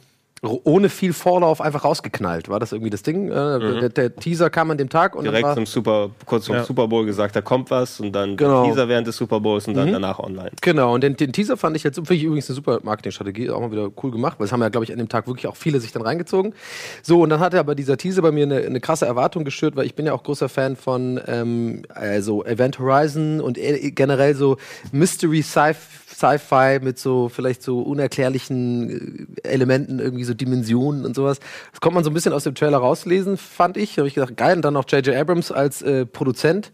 ohne 0.43 0.89
viel 0.89 1.13
Vorlauf 1.13 1.61
einfach 1.61 1.83
rausgeknallt. 1.83 2.47
War 2.47 2.59
das 2.59 2.71
irgendwie 2.71 2.91
das 2.91 3.01
Ding? 3.01 3.29
Äh, 3.29 3.33
der, 3.79 3.89
der 3.89 4.15
Teaser 4.15 4.49
kam 4.51 4.69
an 4.69 4.77
dem 4.77 4.87
Tag 4.89 5.15
und 5.15 5.23
Direkt 5.23 5.41
dann 5.43 5.49
war, 5.49 5.55
zum 5.55 5.65
Super, 5.65 6.11
kurz 6.25 6.45
zum 6.45 6.55
Ja. 6.55 6.63
Super 6.63 6.87
Bowl 6.87 7.05
gesagt, 7.05 7.35
da 7.35 7.41
kommt 7.41 7.71
was 7.71 7.99
und 7.99 8.11
dann 8.11 8.37
Genau. 8.37 8.65
Teaser 8.65 8.87
während 8.87 9.07
des 9.07 9.17
Super 9.17 9.39
Bowls 9.39 9.67
und 9.67 9.73
dann 9.73 9.91
danach 9.91 10.19
online. 10.19 10.51
Genau, 10.61 10.93
und 10.93 11.01
den, 11.03 11.17
den 11.17 11.33
Teaser 11.33 11.57
fand 11.57 11.75
ich 11.75 11.83
jetzt 11.83 11.95
finde 11.95 12.13
ich 12.15 12.23
übrigens 12.23 12.47
eine 12.49 12.55
super 12.55 12.79
Marketingstrategie, 12.83 13.49
auch 13.49 13.59
mal 13.61 13.71
wieder 13.71 13.89
cool 14.03 14.11
gemacht, 14.11 14.35
weil 14.39 14.45
es 14.45 14.51
haben 14.51 14.61
ja, 14.61 14.69
glaube 14.69 14.83
ich, 14.85 14.91
an 14.91 14.99
dem 14.99 15.09
Tag 15.09 15.25
wirklich 15.27 15.47
auch 15.47 15.55
viele 15.55 15.79
sich 15.79 15.91
dann 15.91 16.03
reingezogen. 16.03 16.53
So, 17.01 17.21
und 17.21 17.29
dann 17.29 17.39
hatte 17.39 17.57
aber 17.59 17.73
dieser 17.73 17.97
Teaser 17.97 18.21
bei 18.21 18.31
mir 18.31 18.43
eine, 18.43 18.57
eine 18.57 18.79
krasse 18.79 19.07
Erwartung 19.07 19.43
geschürt, 19.43 19.75
weil 19.75 19.87
ich 19.87 19.95
bin 19.95 20.05
ja 20.05 20.13
auch 20.13 20.21
großer 20.23 20.49
Fan 20.49 20.75
von 20.75 21.19
ähm, 21.27 21.81
also 21.89 22.45
Event 22.45 22.77
Horizon 22.77 23.41
und 23.41 23.57
eh- 23.57 23.89
generell 23.91 24.35
so 24.35 24.57
Mystery 24.91 25.39
Sci- 25.41 25.75
Sci-Fi 26.17 26.79
mit 26.81 26.97
so 26.97 27.29
vielleicht 27.29 27.61
so 27.61 27.81
unerklärlichen 27.81 29.37
äh, 29.43 29.47
Elementen, 29.47 29.99
irgendwie 29.99 30.23
so 30.23 30.33
Dimensionen 30.33 31.05
und 31.05 31.15
sowas. 31.15 31.39
Das 31.71 31.79
konnte 31.81 31.95
man 31.95 32.03
so 32.03 32.09
ein 32.09 32.13
bisschen 32.13 32.33
aus 32.33 32.43
dem 32.43 32.55
Trailer 32.55 32.79
rauslesen, 32.79 33.37
fand 33.37 33.77
ich. 33.77 33.95
Da 33.95 34.01
habe 34.01 34.07
ich 34.07 34.15
gedacht, 34.15 34.35
geil. 34.35 34.55
Und 34.55 34.63
dann 34.63 34.73
noch 34.73 34.85
J.J. 34.89 35.15
Abrams 35.15 35.51
als 35.51 35.81
äh, 35.81 36.05
Produzent. 36.05 36.71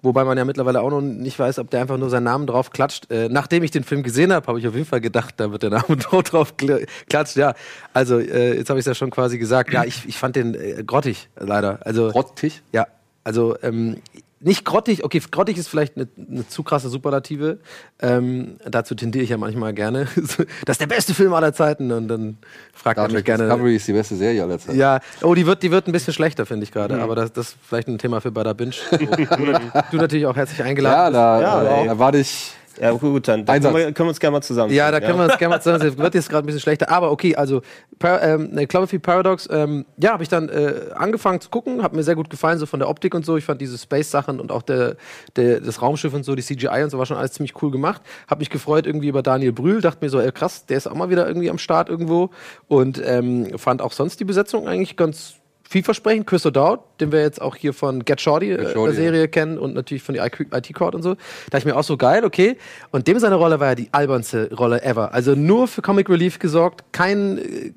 Wobei 0.00 0.22
man 0.24 0.38
ja 0.38 0.44
mittlerweile 0.44 0.80
auch 0.80 0.90
noch 0.90 1.00
nicht 1.00 1.36
weiß, 1.40 1.58
ob 1.58 1.70
der 1.70 1.80
einfach 1.80 1.98
nur 1.98 2.08
seinen 2.08 2.22
Namen 2.22 2.46
drauf 2.46 2.70
klatscht. 2.70 3.10
Äh, 3.10 3.28
nachdem 3.28 3.64
ich 3.64 3.72
den 3.72 3.82
Film 3.82 4.04
gesehen 4.04 4.32
habe, 4.32 4.46
habe 4.46 4.60
ich 4.60 4.68
auf 4.68 4.74
jeden 4.74 4.86
Fall 4.86 5.00
gedacht, 5.00 5.34
da 5.38 5.50
wird 5.50 5.64
der 5.64 5.70
Name 5.70 5.96
drauf 5.96 6.54
kl- 6.56 6.86
klatscht. 7.10 7.36
Ja, 7.36 7.54
also 7.92 8.18
äh, 8.20 8.56
jetzt 8.56 8.70
habe 8.70 8.78
ich 8.78 8.84
es 8.84 8.86
ja 8.86 8.94
schon 8.94 9.10
quasi 9.10 9.38
gesagt. 9.38 9.72
Ja, 9.72 9.84
ich, 9.84 10.06
ich 10.08 10.16
fand 10.16 10.36
den 10.36 10.54
äh, 10.54 10.84
grottig, 10.86 11.28
leider. 11.36 11.80
Also 11.84 12.10
Rottig. 12.10 12.62
ja, 12.72 12.86
also 13.24 13.56
ähm, 13.62 13.96
nicht 14.40 14.64
grottig, 14.64 15.04
okay, 15.04 15.20
grottig 15.30 15.58
ist 15.58 15.68
vielleicht 15.68 15.96
eine, 15.96 16.06
eine 16.30 16.46
zu 16.46 16.62
krasse 16.62 16.88
Superlative. 16.88 17.58
Ähm, 18.00 18.56
dazu 18.64 18.94
tendiere 18.94 19.24
ich 19.24 19.30
ja 19.30 19.36
manchmal 19.36 19.74
gerne. 19.74 20.06
das 20.16 20.74
ist 20.74 20.80
der 20.80 20.86
beste 20.86 21.14
Film 21.14 21.32
aller 21.34 21.52
Zeiten 21.52 21.90
und 21.92 22.08
dann 22.08 22.38
fragt 22.72 22.98
er 22.98 23.04
Star 23.04 23.14
mich 23.16 23.24
gerne. 23.24 23.44
Discovery 23.44 23.76
ist 23.76 23.88
die 23.88 23.92
beste 23.92 24.16
Serie 24.16 24.42
aller 24.42 24.58
Zeiten. 24.58 24.78
Ja, 24.78 25.00
oh, 25.22 25.34
die 25.34 25.46
wird, 25.46 25.62
die 25.62 25.70
wird 25.70 25.86
ein 25.88 25.92
bisschen 25.92 26.12
schlechter, 26.14 26.46
finde 26.46 26.64
ich 26.64 26.72
gerade. 26.72 27.00
Aber 27.00 27.14
das, 27.16 27.32
das 27.32 27.48
ist 27.48 27.56
vielleicht 27.66 27.88
ein 27.88 27.98
Thema 27.98 28.20
für 28.20 28.30
Bada 28.30 28.52
Binge. 28.52 28.74
du, 28.90 28.98
du 29.90 29.96
natürlich 29.96 30.26
auch 30.26 30.36
herzlich 30.36 30.58
Ja, 30.58 30.64
eingeladen. 30.66 31.14
da, 31.14 31.40
Ja, 31.40 31.62
äh, 31.62 31.80
ey. 31.80 31.86
da 31.88 31.98
war 31.98 32.14
ich. 32.14 32.52
Ja, 32.80 32.92
gut, 32.92 33.28
dann, 33.28 33.44
dann 33.44 33.60
können, 33.60 33.74
wir, 33.74 33.92
können 33.92 34.06
wir 34.06 34.10
uns 34.10 34.20
gerne 34.20 34.32
mal 34.36 34.42
zusammen. 34.42 34.72
Ja, 34.72 34.90
da 34.90 35.00
können 35.00 35.18
wir 35.18 35.24
uns 35.24 35.38
gerne 35.38 35.54
mal 35.54 35.60
zusammen. 35.60 35.98
Wird 35.98 36.14
jetzt 36.14 36.28
gerade 36.28 36.44
ein 36.44 36.46
bisschen 36.46 36.60
schlechter. 36.60 36.90
Aber 36.90 37.10
okay, 37.10 37.34
also 37.34 37.62
Par 37.98 38.22
ähm, 38.22 38.50
ne, 38.52 38.66
Cloverfield 38.66 39.02
Paradox, 39.02 39.48
ähm, 39.50 39.84
ja, 39.96 40.12
habe 40.12 40.22
ich 40.22 40.28
dann 40.28 40.48
äh, 40.48 40.90
angefangen 40.94 41.40
zu 41.40 41.50
gucken. 41.50 41.82
Hat 41.82 41.92
mir 41.92 42.02
sehr 42.02 42.14
gut 42.14 42.30
gefallen, 42.30 42.58
so 42.58 42.66
von 42.66 42.80
der 42.80 42.88
Optik 42.88 43.14
und 43.14 43.24
so. 43.24 43.36
Ich 43.36 43.44
fand 43.44 43.60
diese 43.60 43.78
Space-Sachen 43.78 44.40
und 44.40 44.52
auch 44.52 44.62
der, 44.62 44.96
der, 45.36 45.60
das 45.60 45.82
Raumschiff 45.82 46.14
und 46.14 46.24
so, 46.24 46.34
die 46.34 46.42
CGI 46.42 46.82
und 46.84 46.90
so 46.90 46.98
war 46.98 47.06
schon 47.06 47.16
alles 47.16 47.32
ziemlich 47.32 47.60
cool 47.62 47.70
gemacht. 47.70 48.02
Hab 48.28 48.38
mich 48.38 48.50
gefreut 48.50 48.86
irgendwie 48.86 49.08
über 49.08 49.22
Daniel 49.22 49.52
Brühl. 49.52 49.80
Dachte 49.80 50.04
mir 50.04 50.10
so, 50.10 50.20
ey, 50.20 50.30
krass, 50.32 50.66
der 50.66 50.76
ist 50.76 50.86
auch 50.86 50.94
mal 50.94 51.10
wieder 51.10 51.26
irgendwie 51.26 51.50
am 51.50 51.58
Start 51.58 51.88
irgendwo. 51.88 52.30
Und 52.68 53.02
ähm, 53.04 53.58
fand 53.58 53.82
auch 53.82 53.92
sonst 53.92 54.20
die 54.20 54.24
Besetzung 54.24 54.68
eigentlich 54.68 54.96
ganz 54.96 55.34
vielversprechend. 55.68 56.26
Chris 56.26 56.46
O'Dowd, 56.46 56.80
den 57.00 57.12
wir 57.12 57.20
jetzt 57.20 57.40
auch 57.40 57.54
hier 57.54 57.74
von 57.74 58.04
Get 58.04 58.20
Shorty, 58.20 58.52
äh, 58.52 58.72
Shorty, 58.72 58.94
der 58.94 59.02
Serie 59.02 59.28
kennen 59.28 59.58
und 59.58 59.74
natürlich 59.74 60.02
von 60.02 60.14
die 60.14 60.20
IT-Court 60.20 60.94
und 60.94 61.02
so. 61.02 61.14
Da 61.14 61.20
dachte 61.50 61.58
ich 61.58 61.64
mir 61.66 61.76
auch 61.76 61.84
so 61.84 61.96
geil, 61.96 62.24
okay. 62.24 62.56
Und 62.90 63.06
dem 63.06 63.18
seine 63.18 63.34
Rolle 63.34 63.60
war 63.60 63.68
ja 63.68 63.74
die 63.74 63.88
albernste 63.92 64.54
Rolle 64.54 64.82
ever. 64.82 65.12
Also 65.12 65.34
nur 65.34 65.68
für 65.68 65.82
Comic 65.82 66.08
Relief 66.08 66.38
gesorgt, 66.38 66.84
kein. 66.92 67.38
Äh, 67.38 67.72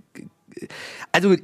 also 1.11 1.35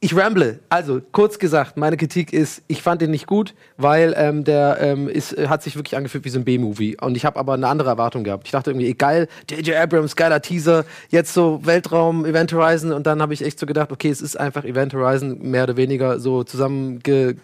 ich 0.00 0.16
ramble. 0.16 0.60
Also, 0.68 1.00
kurz 1.10 1.40
gesagt, 1.40 1.76
meine 1.76 1.96
Kritik 1.96 2.32
ist, 2.32 2.62
ich 2.68 2.82
fand 2.82 3.02
den 3.02 3.10
nicht 3.10 3.26
gut, 3.26 3.54
weil 3.76 4.14
ähm, 4.16 4.44
der 4.44 4.78
ähm, 4.80 5.08
ist, 5.08 5.36
äh, 5.36 5.48
hat 5.48 5.62
sich 5.64 5.74
wirklich 5.74 5.96
angefühlt 5.96 6.24
wie 6.24 6.28
so 6.28 6.38
ein 6.38 6.44
B-Movie. 6.44 6.98
Und 7.00 7.16
ich 7.16 7.24
habe 7.24 7.38
aber 7.38 7.54
eine 7.54 7.66
andere 7.66 7.88
Erwartung 7.88 8.22
gehabt. 8.22 8.46
Ich 8.46 8.52
dachte 8.52 8.70
irgendwie, 8.70 8.94
geil, 8.94 9.26
J.J. 9.50 9.74
Abrams, 9.76 10.14
geiler 10.14 10.40
Teaser, 10.40 10.84
jetzt 11.08 11.34
so 11.34 11.60
Weltraum, 11.64 12.24
Event 12.24 12.52
Horizon. 12.52 12.92
Und 12.92 13.08
dann 13.08 13.20
habe 13.20 13.34
ich 13.34 13.44
echt 13.44 13.58
so 13.58 13.66
gedacht, 13.66 13.90
okay, 13.90 14.08
es 14.08 14.22
ist 14.22 14.38
einfach 14.38 14.64
Event 14.64 14.94
Horizon, 14.94 15.38
mehr 15.42 15.64
oder 15.64 15.76
weniger 15.76 16.20
so 16.20 16.44
zusammenge 16.44 17.36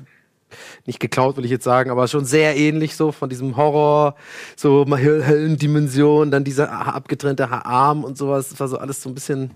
nicht 0.87 1.01
geklaut, 1.01 1.37
will 1.37 1.45
ich 1.45 1.51
jetzt 1.51 1.65
sagen, 1.65 1.91
aber 1.91 2.07
schon 2.07 2.25
sehr 2.25 2.57
ähnlich 2.57 2.95
so 2.95 3.11
von 3.11 3.29
diesem 3.29 3.57
Horror, 3.57 4.15
so 4.55 4.87
Höllendimension, 4.89 6.31
dann 6.31 6.45
dieser 6.45 6.71
abgetrennte 6.71 7.51
Arm 7.51 8.05
und 8.05 8.17
sowas. 8.17 8.51
Das 8.51 8.61
war 8.61 8.69
so 8.69 8.79
alles 8.79 9.03
so 9.03 9.11
ein 9.11 9.15
bisschen. 9.15 9.51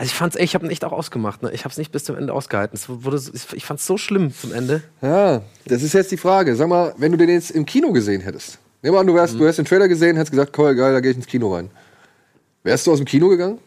Also 0.00 0.12
ich 0.12 0.14
fand's 0.16 0.34
echt, 0.36 0.44
ich 0.44 0.54
habe 0.54 0.66
echt 0.70 0.82
auch 0.82 0.92
ausgemacht. 0.92 1.42
Ne? 1.42 1.50
Ich 1.52 1.64
habe 1.64 1.72
es 1.72 1.76
nicht 1.76 1.92
bis 1.92 2.04
zum 2.04 2.16
Ende 2.16 2.32
ausgehalten. 2.32 2.74
Es 2.74 2.88
wurde, 2.88 3.18
so- 3.18 3.32
ich 3.54 3.66
fand's 3.66 3.84
so 3.86 3.98
schlimm 3.98 4.32
zum 4.34 4.54
Ende. 4.54 4.82
Ja, 5.02 5.42
das 5.66 5.82
ist 5.82 5.92
jetzt 5.92 6.10
die 6.10 6.16
Frage. 6.16 6.56
Sag 6.56 6.68
mal, 6.68 6.94
wenn 6.96 7.12
du 7.12 7.18
den 7.18 7.28
jetzt 7.28 7.50
im 7.50 7.66
Kino 7.66 7.92
gesehen 7.92 8.22
hättest. 8.22 8.58
Nehmen 8.80 8.94
wir 8.96 9.00
an, 9.00 9.06
du, 9.06 9.14
wärst, 9.14 9.38
du 9.38 9.46
hast 9.46 9.56
den 9.56 9.66
Trailer 9.66 9.88
gesehen, 9.88 10.16
hättest 10.16 10.30
gesagt, 10.30 10.58
cool, 10.58 10.74
geil, 10.74 10.94
da 10.94 11.00
gehe 11.00 11.10
ich 11.10 11.18
ins 11.18 11.26
Kino 11.26 11.54
rein. 11.54 11.70
Wärst 12.62 12.86
du 12.86 12.92
aus 12.92 12.96
dem 12.96 13.04
Kino 13.04 13.28
gegangen? 13.28 13.58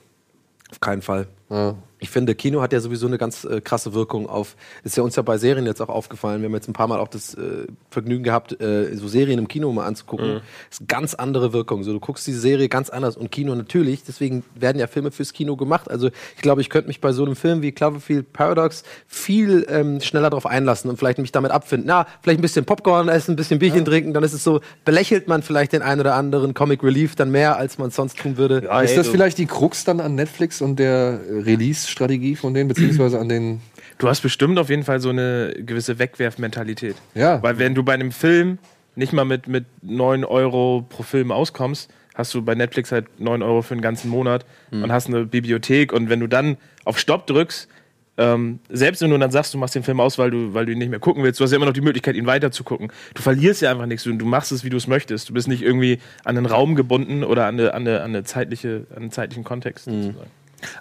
Auf 0.72 0.80
keinen 0.80 1.04
Fall. 1.04 1.28
Ja. 1.54 1.76
Ich 2.04 2.10
finde, 2.10 2.36
Kino 2.36 2.62
hat 2.62 2.74
ja 2.74 2.82
sowieso 2.82 3.08
eine 3.08 3.18
ganz 3.18 3.45
äh, 3.45 3.62
krasse 3.62 3.93
Wirkung 3.93 4.28
auf, 4.28 4.58
ist 4.84 4.97
ja 4.97 5.04
uns 5.04 5.16
ja 5.16 5.22
bei 5.22 5.38
Serien 5.38 5.66
jetzt 5.66 5.82
auch 5.82 5.88
aufgefallen, 5.88 6.41
wir 6.41 6.47
haben 6.47 6.54
jetzt 6.54 6.68
ein 6.68 6.74
paar 6.74 6.88
Mal 6.88 6.99
auch 6.99 7.08
das 7.08 7.34
äh, 7.36 7.66
Vergnügen 7.91 8.26
gehabt, 8.26 8.60
äh, 8.60 8.93
so 8.97 9.08
Serien 9.08 9.39
im 9.39 9.47
Kino 9.47 9.72
mal 9.72 9.86
anzugucken. 9.86 10.34
Das 10.34 10.41
ist 10.72 10.82
eine 10.82 10.88
ganz 10.88 11.14
andere 11.14 11.54
Wirkung. 11.54 11.84
So, 11.84 11.93
du 11.93 12.01
guckst 12.01 12.28
die 12.28 12.34
Serie 12.34 12.68
ganz 12.68 12.89
anders 12.89 13.16
und 13.16 13.32
Kino 13.32 13.56
natürlich, 13.56 14.04
deswegen 14.04 14.43
werden 14.54 14.80
ja 14.80 14.88
Filme 14.88 15.12
fürs 15.12 15.32
Kino 15.32 15.56
gemacht. 15.56 15.89
Also 15.89 16.10
ich 16.36 16.41
glaube, 16.41 16.60
ich 16.60 16.70
könnte 16.70 16.89
mich 16.89 16.99
bei 16.99 17.14
so 17.14 17.24
einem 17.24 17.38
Film 17.38 17.62
wie 17.62 17.72
Cloverfield 17.72 18.34
Paradox 18.34 18.84
viel 19.08 19.66
ähm, 19.70 20.01
schneller 20.01 20.30
darauf 20.30 20.45
einlassen 20.45 20.89
und 20.89 20.97
vielleicht 20.97 21.20
mich 21.20 21.32
damit 21.32 21.51
abfinden. 21.51 21.88
Na, 21.88 22.06
vielleicht 22.22 22.39
ein 22.39 22.41
bisschen 22.41 22.66
Popcorn 22.66 23.08
essen, 23.08 23.32
ein 23.32 23.38
bisschen 23.38 23.60
Bierchen 23.60 23.86
trinken, 23.86 24.14
dann 24.14 24.26
ist 24.26 24.34
es 24.34 24.43
so, 24.43 24.60
belächelt 24.84 25.30
man 25.30 25.41
vielleicht 25.41 25.72
den 25.72 25.82
einen 25.82 26.01
oder 26.01 26.16
anderen 26.16 26.54
Comic 26.54 26.84
Relief 26.84 27.16
dann 27.16 27.32
mehr, 27.32 27.56
als 27.56 27.78
man 27.78 27.88
es 27.88 27.95
sonst 27.95 28.18
tun 28.18 28.36
würde. 28.36 28.64
Ja, 28.66 28.82
Ist 28.82 28.91
ey, 28.91 28.97
das 28.97 29.08
vielleicht 29.08 29.38
die 29.38 29.45
Krux 29.45 29.86
dann 29.86 30.01
an 30.01 30.16
Netflix 30.16 30.62
und 30.62 30.80
der 30.80 31.22
äh, 31.30 31.43
Release-Strategie 31.46 32.36
von 32.36 32.54
denen, 32.54 32.68
beziehungsweise 32.68 33.20
an 33.20 33.30
den. 33.30 33.62
Du 33.98 34.08
hast 34.08 34.22
bestimmt 34.22 34.58
auf 34.60 34.70
jeden 34.70 34.84
Fall 34.84 35.00
so 35.00 35.10
eine 35.10 35.54
gewisse 35.58 36.00
Wegwerfmentalität. 36.00 36.96
Ja. 37.14 37.41
Weil 37.44 37.60
wenn 37.60 37.76
du 37.76 37.84
bei 37.84 37.94
einem 37.94 38.12
Film 38.12 38.58
nicht 38.96 39.14
mal 39.14 39.26
mit, 39.26 39.48
mit 39.48 39.66
9 39.82 40.26
Euro 40.26 40.86
pro 40.89 41.04
Film 41.04 41.32
auskommst, 41.32 41.91
hast 42.16 42.34
du 42.34 42.41
bei 42.41 42.56
Netflix 42.56 42.91
halt 42.91 43.08
9 43.20 43.41
Euro 43.41 43.62
für 43.62 43.76
den 43.76 43.82
ganzen 43.82 44.10
Monat 44.10 44.46
und 44.72 44.91
hast 44.91 45.08
eine 45.08 45.26
Bibliothek 45.26 45.94
und 45.94 46.10
wenn 46.10 46.20
du 46.20 46.28
dann 46.28 46.58
auf 46.86 47.00
Stopp 47.00 47.28
drückst, 47.28 47.68
ähm, 48.16 48.60
selbst 48.70 49.02
wenn 49.02 49.10
du 49.10 49.18
dann 49.18 49.32
sagst, 49.32 49.54
du 49.54 49.58
machst 49.58 49.74
den 49.74 49.82
Film 49.82 50.00
aus, 50.00 50.20
weil 50.20 50.30
du, 50.30 50.54
weil 50.54 50.68
du 50.68 50.72
ihn 50.72 50.78
nicht 50.78 50.89
mehr 50.89 51.00
gucken 51.00 51.24
willst, 51.24 51.39
du 51.39 51.44
hast 51.44 51.52
ja 51.52 51.56
immer 51.56 51.66
noch 51.66 51.74
die 51.74 51.82
Möglichkeit, 51.82 52.16
ihn 52.16 52.28
weiterzugucken. 52.28 52.91
Du 53.16 53.22
verlierst 53.24 53.62
ja 53.64 53.72
einfach 53.72 53.88
nichts, 53.88 54.04
du, 54.04 54.14
du 54.14 54.26
machst 54.26 54.52
es, 54.52 54.64
wie 54.64 54.70
du 54.70 54.78
es 54.78 54.86
möchtest. 54.86 55.30
Du 55.30 55.34
bist 55.34 55.48
nicht 55.48 55.64
irgendwie 55.64 56.00
an 56.24 56.38
einen 56.38 56.46
Raum 56.46 56.76
gebunden 56.76 57.24
oder 57.24 57.48
an, 57.48 57.60
eine, 57.60 57.74
an, 57.74 57.88
eine, 57.88 58.02
an, 58.02 58.10
eine 58.12 58.24
zeitliche, 58.24 58.86
an 58.91 59.04
einen 59.04 59.12
zeitlichen 59.12 59.44
Kontext. 59.44 59.86
sozusagen. 59.86 60.30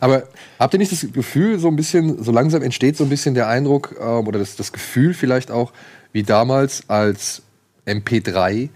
Aber 0.00 0.24
habt 0.58 0.74
ihr 0.74 0.78
nicht 0.78 0.92
das 0.92 1.06
Gefühl, 1.12 1.58
so 1.58 1.68
ein 1.68 1.76
bisschen, 1.76 2.22
so 2.22 2.32
langsam 2.32 2.62
entsteht 2.62 2.96
so 2.96 3.04
ein 3.04 3.10
bisschen 3.10 3.34
der 3.34 3.48
Eindruck 3.48 3.94
ähm, 4.00 4.26
oder 4.26 4.38
das, 4.38 4.56
das 4.56 4.72
Gefühl 4.72 5.14
vielleicht 5.14 5.50
auch, 5.50 5.72
wie 6.12 6.22
damals 6.22 6.88
als 6.88 7.42
MP3 7.86 8.68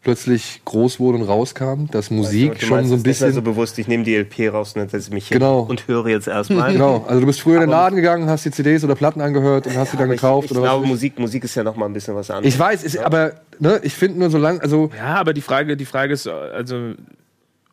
plötzlich 0.00 0.62
groß 0.64 1.00
wurde 1.00 1.18
und 1.18 1.24
rauskam, 1.24 1.86
dass 1.90 2.10
Musik 2.10 2.60
Du 2.60 2.66
schon 2.66 2.76
meinst 2.76 2.88
so 2.90 2.94
ein 2.94 3.00
es 3.00 3.04
nicht 3.04 3.20
mehr 3.20 3.28
bisschen. 3.28 3.34
so 3.34 3.42
bewusst, 3.42 3.78
ich 3.78 3.88
nehme 3.88 4.04
die 4.04 4.14
LP 4.16 4.48
raus 4.52 4.72
und 4.74 4.80
dann 4.80 4.88
setze 4.88 5.08
ich 5.08 5.12
mich 5.14 5.28
Genau. 5.28 5.62
hin 5.62 5.70
und 5.70 5.88
höre 5.88 6.06
jetzt 6.08 6.28
erstmal. 6.28 6.72
Genau, 6.78 7.04
also 7.06 7.20
du 7.20 7.26
bist 7.26 7.40
früher 7.40 7.56
in 7.56 7.62
den 7.62 7.70
Laden 7.70 7.96
gegangen, 7.96 8.28
hast 8.30 8.44
die 8.44 8.50
CDs 8.52 8.84
oder 8.84 8.94
Platten 8.94 9.20
angehört 9.20 9.66
und 9.66 9.76
hast 9.76 9.90
sie 9.90 9.96
dann 9.96 10.06
Aber 10.06 10.14
gekauft 10.14 10.46
ich, 10.46 10.50
ich 10.52 10.56
oder 10.56 10.66
glaube, 10.66 10.84
was. 10.84 10.88
Musik, 10.90 11.18
Musik 11.18 11.44
ist 11.44 11.54
ja 11.56 11.64
noch 11.64 11.76
mal 11.76 11.86
ein 11.86 11.92
bisschen 11.92 12.14
was 12.14 12.30
anderes. 12.30 12.54
Ich 12.54 12.58
weiß, 12.58 12.84
ist, 12.84 12.98
aber 12.98 13.32
ne, 13.58 13.80
ich 13.82 13.92
finde 13.92 14.20
nur 14.20 14.30
so 14.30 14.38
lang, 14.38 14.60
also 14.60 14.90
Ja, 14.96 15.16
aber 15.16 15.34
die 15.34 15.42
Frage, 15.42 15.76
die 15.76 15.84
Frage 15.84 16.14
ist, 16.14 16.26
also, 16.26 16.92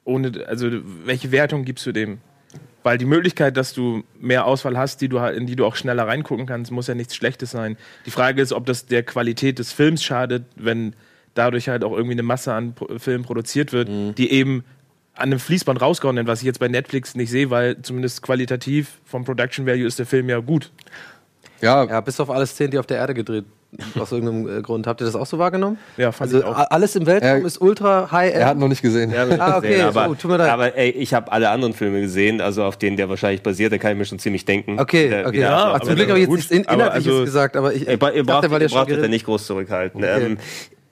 ohne, 0.04 0.32
also, 0.48 0.68
welche 1.06 1.32
Wertung 1.32 1.64
gibst 1.64 1.86
du 1.86 1.92
dem? 1.92 2.18
Weil 2.86 3.00
die 3.00 3.06
Möglichkeit, 3.06 3.58
dass 3.58 3.74
du 3.74 4.04
mehr 4.20 4.46
Auswahl 4.46 4.78
hast, 4.78 5.02
die 5.02 5.10
du, 5.10 5.18
in 5.18 5.48
die 5.48 5.56
du 5.56 5.66
auch 5.66 5.76
schneller 5.76 6.06
reingucken 6.06 6.46
kannst, 6.46 6.72
muss 6.72 6.86
ja 6.86 6.94
nichts 6.94 7.16
Schlechtes 7.16 7.50
sein. 7.50 7.78
Die 8.06 8.12
Frage 8.12 8.40
ist, 8.44 8.54
ob 8.54 8.68
das 8.68 8.86
der 8.86 9.02
Qualität 9.02 9.58
des 9.58 9.74
Films 9.74 10.04
schadet, 10.04 10.44
wenn 10.56 10.96
dadurch 11.34 11.68
halt 11.68 11.84
auch 11.84 11.94
irgendwie 11.94 12.12
eine 12.12 12.22
Masse 12.22 12.54
an 12.54 12.76
Filmen 12.98 13.24
produziert 13.24 13.74
wird, 13.74 13.90
die 14.20 14.30
eben 14.30 14.64
an 15.16 15.24
einem 15.32 15.40
Fließband 15.40 15.82
rausgehauen 15.82 16.16
werden, 16.16 16.28
was 16.28 16.42
ich 16.42 16.46
jetzt 16.46 16.60
bei 16.60 16.68
Netflix 16.68 17.16
nicht 17.16 17.32
sehe, 17.32 17.50
weil 17.50 17.82
zumindest 17.82 18.22
qualitativ 18.22 19.00
vom 19.04 19.26
Production 19.26 19.66
Value 19.66 19.88
ist 19.88 19.98
der 19.98 20.06
Film 20.06 20.30
ja 20.30 20.38
gut. 20.38 20.72
ja, 21.62 21.86
Ja, 21.86 22.02
bis 22.02 22.20
auf 22.20 22.30
alle 22.30 22.46
Szenen, 22.46 22.70
die 22.70 22.78
auf 22.78 22.86
der 22.86 22.98
Erde 22.98 23.16
gedreht. 23.16 23.46
Aus 24.00 24.12
irgendeinem 24.12 24.60
äh, 24.60 24.62
Grund. 24.62 24.88
Habt 24.88 25.02
ihr 25.02 25.06
das 25.06 25.16
auch 25.16 25.26
so 25.26 25.38
wahrgenommen? 25.40 25.78
Ja, 25.98 26.12
fand 26.12 26.34
Also 26.34 26.40
ich 26.40 26.46
auch. 26.46 26.70
alles 26.70 26.96
im 26.96 27.06
Weltraum 27.06 27.42
Er- 27.42 27.46
ist 27.46 27.60
ultra 27.62 28.10
high 28.12 28.34
er 28.34 28.46
hat 28.48 28.58
noch 28.58 28.68
nicht 28.68 28.82
gesehen. 28.82 29.12
Ja, 29.12 29.28
ich 29.28 29.40
Ah, 29.42 29.58
okay, 29.58 29.68
gesehen, 29.70 29.86
aber, 29.88 30.06
so, 30.08 30.16
tut 30.16 30.32
mir 30.32 30.38
leid. 30.38 30.50
aber 30.50 30.76
ey, 30.78 30.90
ich 30.92 31.14
habe 31.14 31.32
alle 31.32 31.50
anderen 31.50 31.74
Filme 31.74 32.02
gesehen, 32.02 32.42
also 32.42 32.64
auf 32.64 32.78
denen 32.78 32.98
der 32.98 33.10
wahrscheinlich 33.10 33.42
basiert, 33.44 33.72
da 33.74 33.78
kann 33.78 33.92
ich 33.94 33.98
mir 33.98 34.06
schon 34.06 34.20
ziemlich 34.20 34.46
denken. 34.46 34.80
Okay, 34.80 35.10
der- 35.10 35.28
okay. 35.28 35.40
Ja, 35.40 35.80
zum 35.84 35.96
Glück 35.96 36.10
habe 36.10 36.20
ich 36.20 36.26
jetzt 36.28 36.36
nichts 36.36 36.52
In- 36.52 36.68
aber 36.68 36.76
Inhaltliches 36.86 37.12
also- 37.14 37.26
gesagt, 37.26 37.56
aber 37.58 37.74
ich, 37.74 37.88
ihr 37.88 37.98
braucht, 37.98 38.28
dachte, 38.28 38.52
weil 38.52 38.62
ihr 38.62 38.70
braucht 38.70 38.88
geredet 38.88 39.10
nicht 39.10 39.26
groß 39.26 39.46
zurückhalten. 39.46 40.04
Okay. 40.04 40.26
Ähm, 40.26 40.38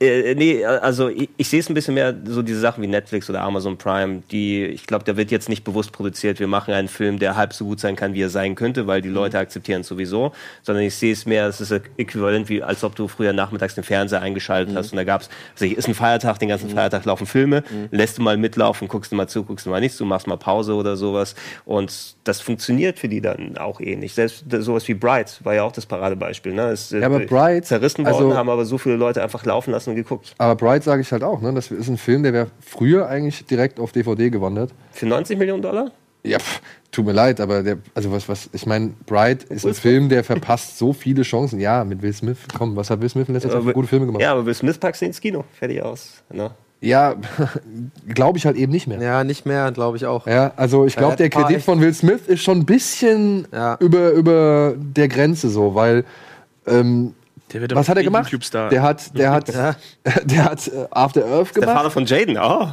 äh, 0.05 0.35
nee, 0.35 0.65
also 0.65 1.09
ich, 1.09 1.29
ich 1.37 1.47
sehe 1.49 1.59
es 1.59 1.69
ein 1.69 1.73
bisschen 1.73 1.93
mehr 1.93 2.15
so 2.25 2.41
diese 2.41 2.59
Sachen 2.59 2.81
wie 2.83 2.87
Netflix 2.87 3.29
oder 3.29 3.41
Amazon 3.41 3.77
Prime, 3.77 4.23
die, 4.31 4.65
ich 4.65 4.85
glaube, 4.87 5.03
da 5.05 5.17
wird 5.17 5.31
jetzt 5.31 5.49
nicht 5.49 5.63
bewusst 5.63 5.91
produziert, 5.91 6.39
wir 6.39 6.47
machen 6.47 6.73
einen 6.73 6.87
Film, 6.87 7.19
der 7.19 7.35
halb 7.35 7.53
so 7.53 7.65
gut 7.65 7.79
sein 7.79 7.95
kann, 7.95 8.13
wie 8.13 8.21
er 8.21 8.29
sein 8.29 8.55
könnte, 8.55 8.87
weil 8.87 9.01
die 9.01 9.09
Mhm. 9.09 9.15
Leute 9.15 9.39
akzeptieren 9.39 9.81
es 9.81 9.87
sowieso, 9.87 10.31
sondern 10.63 10.83
ich 10.83 10.95
sehe 10.95 11.13
es 11.13 11.25
mehr, 11.25 11.47
es 11.47 11.61
ist 11.61 11.71
äquivalent 11.97 12.49
wie, 12.49 12.63
als 12.63 12.83
ob 12.83 12.95
du 12.95 13.07
früher 13.07 13.33
nachmittags 13.33 13.75
den 13.75 13.83
Fernseher 13.83 14.21
eingeschaltet 14.21 14.73
Mhm. 14.73 14.77
hast 14.77 14.91
und 14.91 14.97
da 14.97 15.03
gab's, 15.03 15.29
also 15.59 15.65
ist 15.73 15.87
ein 15.87 15.93
Feiertag, 15.95 16.39
den 16.39 16.49
ganzen 16.49 16.69
Feiertag 16.69 17.05
laufen 17.05 17.25
Filme, 17.27 17.63
Mhm. 17.69 17.87
lässt 17.91 18.17
du 18.17 18.21
mal 18.21 18.37
mitlaufen, 18.37 18.87
guckst 18.87 19.11
du 19.11 19.15
mal 19.15 19.27
zu, 19.27 19.43
guckst 19.43 19.65
du 19.65 19.69
mal 19.69 19.79
nicht 19.79 19.95
zu, 19.95 20.05
machst 20.05 20.27
mal 20.27 20.37
Pause 20.37 20.73
oder 20.75 20.95
sowas 20.97 21.35
und 21.65 22.15
das 22.23 22.41
funktioniert 22.41 22.99
für 22.99 23.07
die 23.09 23.21
dann 23.21 23.57
auch 23.57 23.79
ähnlich. 23.79 24.13
Selbst 24.13 24.45
sowas 24.59 24.87
wie 24.87 24.93
Bright 24.93 25.39
war 25.43 25.53
ja 25.55 25.63
auch 25.63 25.71
das 25.71 25.85
Paradebeispiel, 25.85 26.53
ne? 26.53 26.69
Es, 26.69 26.91
Ja, 26.91 27.05
aber 27.05 27.19
Bright, 27.19 27.65
zerrissen 27.65 28.05
worden, 28.05 28.13
also- 28.15 28.35
haben 28.35 28.49
aber 28.49 28.65
so 28.65 28.77
viele 28.77 28.95
Leute 28.95 29.21
einfach 29.21 29.45
laufen 29.45 29.71
lassen 29.71 29.92
und 29.93 30.03
geguckt. 30.03 30.33
Aber 30.37 30.55
Bright 30.55 30.83
sage 30.83 31.01
ich 31.01 31.11
halt 31.11 31.23
auch, 31.23 31.41
ne? 31.41 31.53
Das 31.53 31.71
ist 31.71 31.87
ein 31.87 31.97
Film, 31.97 32.23
der 32.23 32.33
wäre 32.33 32.47
früher 32.59 33.07
eigentlich 33.07 33.45
direkt 33.45 33.79
auf 33.79 33.91
DVD 33.91 34.29
gewandert. 34.29 34.71
Für 34.91 35.05
90 35.05 35.37
Millionen 35.37 35.61
Dollar? 35.61 35.91
Ja, 36.25 36.39
pff, 36.39 36.61
tut 36.91 37.05
mir 37.05 37.11
leid, 37.11 37.41
aber 37.41 37.63
der, 37.63 37.79
also 37.93 38.11
was, 38.11 38.29
was, 38.29 38.49
ich 38.53 38.65
meine, 38.65 38.93
Bright 39.05 39.43
ist 39.43 39.65
ein 39.65 39.73
Film, 39.73 40.07
der 40.07 40.23
verpasst 40.23 40.77
so 40.77 40.93
viele 40.93 41.23
Chancen. 41.23 41.59
Ja, 41.59 41.83
mit 41.83 42.01
Will 42.01 42.13
Smith, 42.13 42.37
komm, 42.57 42.75
was 42.77 42.89
hat 42.89 43.01
Will 43.01 43.09
Smith 43.09 43.27
in 43.27 43.33
letzter 43.33 43.49
Zeit 43.49 43.63
für 43.63 43.73
gute 43.73 43.87
Filme 43.89 44.05
gemacht? 44.05 44.21
Ja, 44.21 44.31
aber 44.31 44.45
Will 44.45 44.53
Smith 44.53 44.77
packst 44.77 45.01
du 45.01 45.05
ins 45.05 45.19
Kino. 45.19 45.43
Fertig 45.59 45.81
aus. 45.81 46.23
Ne? 46.31 46.51
Ja, 46.79 47.15
glaube 48.13 48.37
ich 48.37 48.45
halt 48.45 48.55
eben 48.57 48.71
nicht 48.71 48.87
mehr. 48.87 48.99
Ja, 48.99 49.03
Ja, 49.19 49.23
nicht 49.23 49.45
mehr, 49.45 49.71
glaube 49.71 49.97
ich 49.97 50.05
auch. 50.05 50.25
also 50.27 50.85
ich 50.85 50.95
glaube, 50.95 51.15
der 51.17 51.29
Kredit 51.29 51.61
von 51.61 51.81
Will 51.81 51.93
Smith 51.93 52.27
ist 52.27 52.41
schon 52.41 52.59
ein 52.59 52.65
bisschen 52.65 53.47
Ja. 53.51 53.77
über, 53.79 54.11
über 54.11 54.75
der 54.77 55.07
Grenze 55.07 55.49
so, 55.49 55.75
weil 55.75 56.05
ähm, 56.67 57.13
was 57.73 57.89
hat 57.89 57.97
er 57.97 58.03
gemacht? 58.03 58.31
Der 58.71 58.81
hat, 58.81 59.17
der 59.17 59.31
hat, 59.31 59.53
Ja. 59.53 59.75
der 60.25 60.45
hat 60.45 60.67
äh, 60.67 60.87
After 60.91 61.25
Earth 61.25 61.55
Der 61.55 61.63
Vater 61.63 61.79
gemacht. 61.79 61.91
von 61.93 62.05
Jaden, 62.05 62.37
oh. 62.37 62.67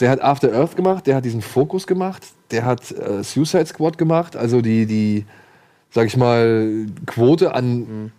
Der 0.00 0.10
hat 0.10 0.20
After 0.22 0.52
Earth 0.52 0.76
gemacht, 0.76 1.06
der 1.06 1.16
hat 1.16 1.24
diesen 1.24 1.40
Fokus 1.42 1.86
gemacht, 1.86 2.22
der 2.50 2.64
hat 2.64 2.90
äh, 2.90 3.22
Suicide 3.22 3.66
Squad 3.66 3.96
gemacht, 3.96 4.36
also 4.36 4.60
die, 4.60 4.86
die, 4.86 5.24
sag 5.90 6.06
ich 6.06 6.16
mal, 6.16 6.86
Quote 7.06 7.54
an 7.54 8.12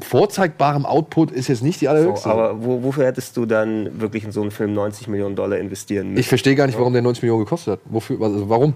vorzeigbarem 0.00 0.86
Output 0.86 1.30
ist 1.32 1.48
jetzt 1.48 1.62
nicht 1.62 1.80
die 1.80 1.86
So, 1.86 1.90
allerhöchste. 1.90 2.28
aber 2.30 2.62
wo, 2.64 2.82
wofür 2.82 3.06
hättest 3.06 3.36
du 3.36 3.46
dann 3.46 4.00
wirklich 4.00 4.24
in 4.24 4.32
so 4.32 4.40
einen 4.42 4.50
Film 4.50 4.72
90 4.72 5.08
Millionen 5.08 5.34
Dollar 5.34 5.58
investieren 5.58 6.08
müssen? 6.10 6.20
ich 6.20 6.28
verstehe 6.28 6.54
gar 6.54 6.66
nicht, 6.66 6.78
warum 6.78 6.92
der 6.92 7.02
90 7.02 7.22
Millionen 7.22 7.44
gekostet 7.44 7.74
hat. 7.74 7.80
Wofür, 7.86 8.20
also 8.20 8.48
warum? 8.48 8.74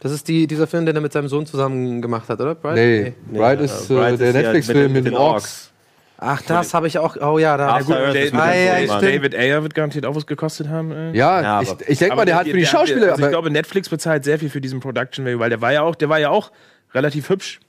Das 0.00 0.12
ist 0.12 0.28
die, 0.28 0.46
dieser 0.46 0.66
Film, 0.66 0.86
den 0.86 0.94
er 0.94 1.02
mit 1.02 1.12
seinem 1.12 1.28
Sohn 1.28 1.46
zusammen 1.46 2.00
gemacht 2.00 2.28
hat, 2.28 2.40
oder? 2.40 2.54
Bright? 2.54 2.76
Nee, 2.76 3.12
Bright 3.32 3.60
ist 3.60 3.90
äh, 3.90 3.94
Bright 3.94 4.20
der 4.20 4.28
ist 4.28 4.34
ja 4.34 4.42
Netflix-Film 4.42 4.92
mit, 4.92 5.06
den 5.06 5.14
Orks. 5.14 5.72
Ach, 6.18 6.40
das 6.42 6.72
habe 6.74 6.86
ich 6.86 6.98
auch. 6.98 7.16
Oh 7.20 7.38
ja, 7.38 7.56
da. 7.56 7.78
Gut, 7.80 7.90
David, 7.90 8.34
Ah, 8.34 8.54
ja, 8.54 8.74
Sohn, 8.76 8.82
ich 8.84 8.88
Mann. 8.88 8.98
stimmt. 9.00 9.14
David 9.16 9.34
Ayer 9.34 9.62
wird 9.62 9.74
garantiert 9.74 10.06
auch 10.06 10.14
was 10.14 10.26
gekostet 10.26 10.68
haben. 10.68 10.90
Äh. 10.92 11.12
Ja, 11.16 11.42
Ja, 11.42 11.62
ich, 11.62 11.74
ich 11.88 11.98
denke 11.98 12.16
mal, 12.16 12.24
der 12.24 12.36
hat 12.36 12.48
für 12.48 12.56
die 12.56 12.64
Schauspieler. 12.66 13.08
also 13.10 13.18
ich 13.18 13.22
aber 13.24 13.28
glaube, 13.30 13.50
Netflix 13.50 13.88
bezahlt 13.88 14.24
sehr 14.24 14.38
viel 14.38 14.48
für 14.50 14.60
diesen 14.60 14.80
Production 14.80 15.24
Value, 15.26 15.38
weil 15.40 15.50
der 15.50 15.60
war 15.60 15.72
ja 15.72 15.82
auch, 15.82 15.94
der 15.94 16.08
war 16.08 16.18
ja 16.18 16.30
auch 16.30 16.50
relativ 16.94 17.28
hübsch. 17.28 17.60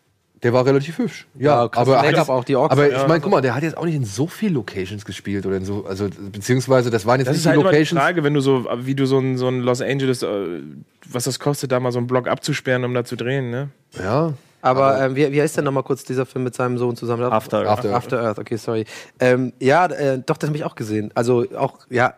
der 0.43 0.54
war 0.54 0.66
relativ 0.66 0.98
hübsch. 1.00 1.26
Ja, 1.38 1.64
Ja, 1.64 1.68
krass, 1.68 1.88
aber, 1.89 2.02
Make-up 2.04 2.30
auch, 2.30 2.43
die 2.45 2.56
Orks. 2.56 2.72
aber 2.72 2.89
Ja. 2.89 3.02
ich 3.02 3.08
meine, 3.08 3.20
guck 3.22 3.32
mal, 3.32 3.41
der 3.41 3.54
hat 3.56 3.64
jetzt 3.64 3.76
auch 3.76 3.86
nicht 3.86 3.95
in 3.95 4.06
so 4.06 4.28
viel 4.28 4.54
Locations 4.54 5.04
gespielt 5.04 5.45
oder 5.48 5.58
in 5.58 5.66
so, 5.66 5.86
also 5.86 6.08
beziehungsweise 6.32 6.89
das 6.91 7.06
waren 7.08 7.20
jetzt 7.20 7.28
Das 7.28 7.36
nicht 7.36 7.41
ist 7.41 7.48
halt 7.48 7.58
die 7.58 7.62
immer 7.62 7.72
die 7.72 7.76
Locations. 7.78 8.00
Frage, 8.02 8.24
wenn 8.24 8.34
du 8.36 8.39
so, 8.39 8.66
wie 8.84 8.93
du 8.95 9.06
so 9.08 9.18
ein, 9.20 9.38
so 9.38 9.48
ein 9.48 9.62
Los 9.62 9.82
Angeles, 9.82 10.22
äh, 10.24 10.28
was 11.10 11.24
das 11.26 11.39
kostet, 11.39 11.72
da 11.72 11.80
mal 11.80 11.91
so 11.91 11.98
einen 11.98 12.06
Block 12.08 12.28
abzusperren, 12.28 12.86
um 12.86 12.93
da 12.93 13.04
zu 13.04 13.16
drehen, 13.18 13.50
ne? 13.50 13.70
Ja, 14.00 14.34
Aber 14.62 14.99
ähm, 15.01 15.16
wie, 15.16 15.32
wie 15.32 15.41
heißt 15.41 15.58
denn 15.58 15.66
nochmal 15.66 15.84
kurz 15.84 16.03
dieser 16.03 16.26
Film 16.26 16.43
mit 16.43 16.55
seinem 16.55 16.78
Sohn 16.78 16.95
zusammen? 16.95 17.24
After 17.24 17.60
Earth. 17.60 17.68
After 17.68 17.89
Earth. 17.89 17.95
After 17.95 18.22
Earth, 18.22 18.39
okay, 18.39 18.58
sorry. 18.58 18.86
Ähm, 19.20 19.53
ja, 19.60 19.86
äh, 19.86 20.20
doch, 20.26 20.38
das 20.38 20.49
habe 20.49 20.58
ich 20.58 20.64
auch 20.64 20.76
gesehen. 20.76 21.12
Also 21.16 21.45
auch, 21.55 21.80
ja, 21.89 22.16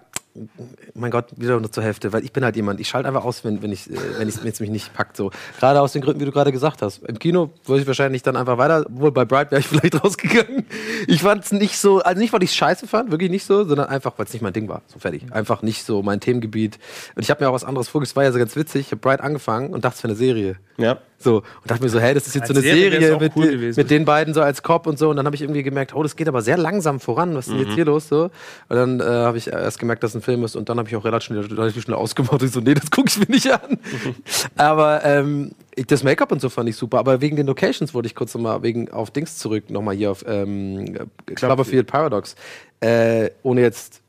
mein 0.94 1.12
Gott, 1.12 1.26
wieder 1.36 1.60
nur 1.60 1.72
zur 1.72 1.84
Hälfte, 1.84 2.14
weil 2.14 2.24
ich 2.24 2.32
bin 2.32 2.44
halt 2.44 2.56
jemand, 2.56 2.80
ich 2.80 2.88
schalte 2.88 3.08
einfach 3.08 3.26
aus, 3.26 3.44
wenn, 3.44 3.62
wenn 3.62 3.72
ich 3.72 3.90
äh, 3.90 3.96
wenn 4.20 4.28
es 4.28 4.60
mich 4.60 4.70
nicht 4.70 4.94
packt. 4.94 5.18
So. 5.18 5.32
Gerade 5.60 5.82
aus 5.82 5.94
den 5.94 6.02
Gründen, 6.02 6.22
wie 6.22 6.26
du 6.26 6.32
gerade 6.32 6.52
gesagt 6.52 6.82
hast. 6.82 7.04
Im 7.04 7.20
Kino 7.20 7.50
würde 7.66 7.82
ich 7.82 7.88
wahrscheinlich 7.88 8.24
dann 8.24 8.36
einfach 8.36 8.58
weiter, 8.58 8.86
wohl 8.90 9.12
bei 9.12 9.26
Bright 9.26 9.52
wäre 9.52 9.60
ich 9.60 9.68
vielleicht 9.68 10.02
rausgegangen. 10.04 10.66
Ich 11.08 11.22
fand 11.22 11.46
es 11.46 11.52
nicht 11.52 11.78
so, 11.78 12.00
also 12.00 12.20
nicht, 12.20 12.32
weil 12.32 12.44
ich 12.44 12.52
es 12.52 12.56
scheiße 12.56 12.88
fand, 12.88 13.12
wirklich 13.12 13.32
nicht 13.32 13.46
so, 13.46 13.66
sondern 13.66 13.88
einfach, 13.88 14.14
weil 14.18 14.26
es 14.26 14.34
nicht 14.34 14.42
mein 14.42 14.54
Ding 14.54 14.70
war. 14.70 14.82
So 14.88 15.00
fertig. 15.00 15.26
Einfach 15.32 15.62
nicht 15.62 15.84
so 15.84 16.04
mein 16.04 16.20
Themengebiet. 16.20 16.80
Und 17.16 17.24
ich 17.24 17.30
habe 17.30 17.44
mir 17.44 17.50
auch 17.50 17.54
was 17.54 17.64
anderes 17.64 17.90
vorgestellt, 17.90 18.14
es 18.14 18.16
war 18.16 18.24
ja 18.24 18.32
so 18.32 18.40
ganz 18.40 18.56
witzig. 18.56 18.82
Ich 18.82 18.92
habe 18.92 19.02
Bright 19.02 19.22
angefangen 19.22 19.74
und 19.74 19.84
dachte, 19.84 19.98
es 19.98 20.04
wäre 20.04 20.12
eine 20.12 20.18
Serie. 20.18 20.56
Ja. 20.78 21.00
So, 21.22 21.38
und 21.38 21.44
dachte 21.66 21.84
mir 21.84 21.90
so, 21.90 22.00
hey, 22.00 22.14
das 22.14 22.28
ist 22.28 22.36
jetzt 22.36 22.48
so 22.48 22.54
Als 22.54 22.64
eine 22.64 22.74
Serie 22.76 23.00
Serie 23.00 23.20
mit, 23.20 23.36
cool 23.36 23.48
gewesen. 23.52 23.78
mit 23.80 23.92
den 23.92 24.06
beiden 24.06 24.34
so 24.34 24.42
als 24.42 24.64
Cop 24.64 24.88
und 24.88 24.98
so. 24.98 25.10
Und 25.10 25.18
dann 25.18 25.26
habe 25.26 25.36
ich 25.36 25.42
irgendwie 25.42 25.64
gemerkt, 25.64 25.94
oh, 25.94 26.02
das 26.02 26.16
geht 26.16 26.30
aber 26.30 26.42
sehr 26.42 26.56
langsam 26.58 27.00
voran. 27.02 27.36
Was 27.36 27.48
ist 27.48 27.54
denn 27.54 27.66
jetzt 27.66 27.74
hier 27.76 27.84
los? 27.86 28.08
So. 28.08 28.24
Und 28.70 28.76
dann 28.76 29.00
äh, 29.02 29.04
habe 29.04 29.38
ich 29.38 29.48
erst 29.48 29.80
gemerkt, 29.80 30.02
dass 30.04 30.12
es 30.12 30.16
ein 30.16 30.22
Film 30.22 30.44
ist. 30.46 30.56
Und 30.56 30.70
dann 30.70 30.78
habe 30.80 30.88
ich 30.88 30.96
auch 30.96 31.04
relativ 31.04 31.28
schnell, 31.28 31.42
relativ 31.46 31.84
schnell 31.84 31.98
ausgemacht. 31.98 32.42
Ich 32.42 32.52
so, 32.52 32.62
nee, 32.62 32.74
das 32.74 32.90
gucke 32.90 33.10
ich 33.10 33.20
mir 33.20 33.26
nicht 33.34 33.52
an. 33.52 33.78
aber 34.56 35.04
ähm, 35.04 35.52
ich- 35.76 35.88
das 35.88 36.04
Make-up 36.04 36.32
und 36.32 36.40
so 36.42 36.50
fand 36.50 36.70
ich 36.70 36.76
super. 36.78 37.00
Aber 37.00 37.20
wegen 37.22 37.36
den 37.36 37.48
Locations 37.48 37.94
wollte 37.94 38.08
ich 38.08 38.16
kurz 38.16 38.34
nochmal 38.34 38.64
wegen 38.64 38.90
auf 38.92 39.12
Dings 39.12 39.38
zurück, 39.38 39.70
nochmal 39.70 39.96
hier 39.96 40.12
auf 40.12 40.24
ähm, 40.28 40.98
Cloverfield 41.26 41.88
Paradox. 41.88 42.36
Äh, 42.82 43.32
ohne 43.44 43.62
jetzt 43.62 44.02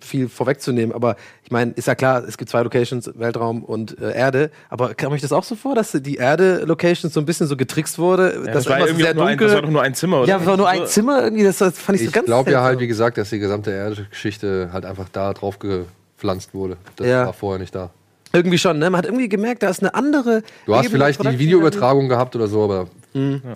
viel 0.00 0.28
vorwegzunehmen, 0.28 0.94
aber 0.94 1.16
ich 1.44 1.50
meine, 1.50 1.72
ist 1.72 1.86
ja 1.86 1.94
klar, 1.94 2.24
es 2.26 2.36
gibt 2.36 2.50
zwei 2.50 2.62
Locations, 2.62 3.10
Weltraum 3.14 3.62
und 3.62 3.98
äh, 4.00 4.12
Erde, 4.16 4.50
aber 4.68 4.94
kam 4.94 5.12
euch 5.12 5.20
das 5.22 5.32
auch 5.32 5.44
so 5.44 5.54
vor, 5.54 5.74
dass 5.74 5.92
die 5.92 6.16
Erde-Location 6.16 7.10
so 7.10 7.20
ein 7.20 7.26
bisschen 7.26 7.46
so 7.46 7.56
getrickst 7.56 7.98
wurde? 7.98 8.42
Ja, 8.46 8.52
das, 8.52 8.68
war 8.68 8.80
so 8.80 8.86
irgendwie 8.86 9.08
auch 9.08 9.14
nur 9.14 9.26
ein, 9.26 9.38
das 9.38 9.52
war 9.54 9.62
doch 9.62 9.70
nur 9.70 9.82
ein 9.82 9.94
Zimmer, 9.94 10.18
oder? 10.22 10.28
ja, 10.28 10.38
es 10.38 10.46
war 10.46 10.56
nur 10.56 10.68
ein 10.68 10.86
Zimmer 10.86 11.22
irgendwie, 11.22 11.44
das, 11.44 11.58
das 11.58 11.78
fand 11.78 11.96
ich, 11.96 12.02
so 12.02 12.08
Ich 12.08 12.12
ganz 12.14 12.26
glaube 12.26 12.50
ja 12.50 12.62
halt, 12.62 12.80
wie 12.80 12.86
gesagt, 12.86 13.18
dass 13.18 13.30
die 13.30 13.38
gesamte 13.38 13.70
Erdgeschichte 13.70 14.70
halt 14.72 14.84
einfach 14.84 15.08
da 15.10 15.32
drauf 15.32 15.58
gepflanzt 15.58 16.54
wurde. 16.54 16.76
Das 16.96 17.06
Ja. 17.06 17.26
war 17.26 17.32
vorher 17.32 17.60
nicht 17.60 17.74
da. 17.74 17.90
Irgendwie 18.32 18.58
schon, 18.58 18.78
ne? 18.78 18.90
Man 18.90 18.98
hat 18.98 19.06
irgendwie 19.06 19.28
gemerkt, 19.28 19.62
da 19.62 19.70
ist 19.70 19.80
eine 19.80 19.94
andere. 19.94 20.42
Du 20.66 20.74
hast 20.74 20.86
Ebene 20.86 20.98
vielleicht 20.98 21.24
die 21.24 21.38
Videoübertragung 21.38 22.08
gehabt 22.08 22.36
oder 22.36 22.48
so, 22.48 22.64
aber 22.64 22.88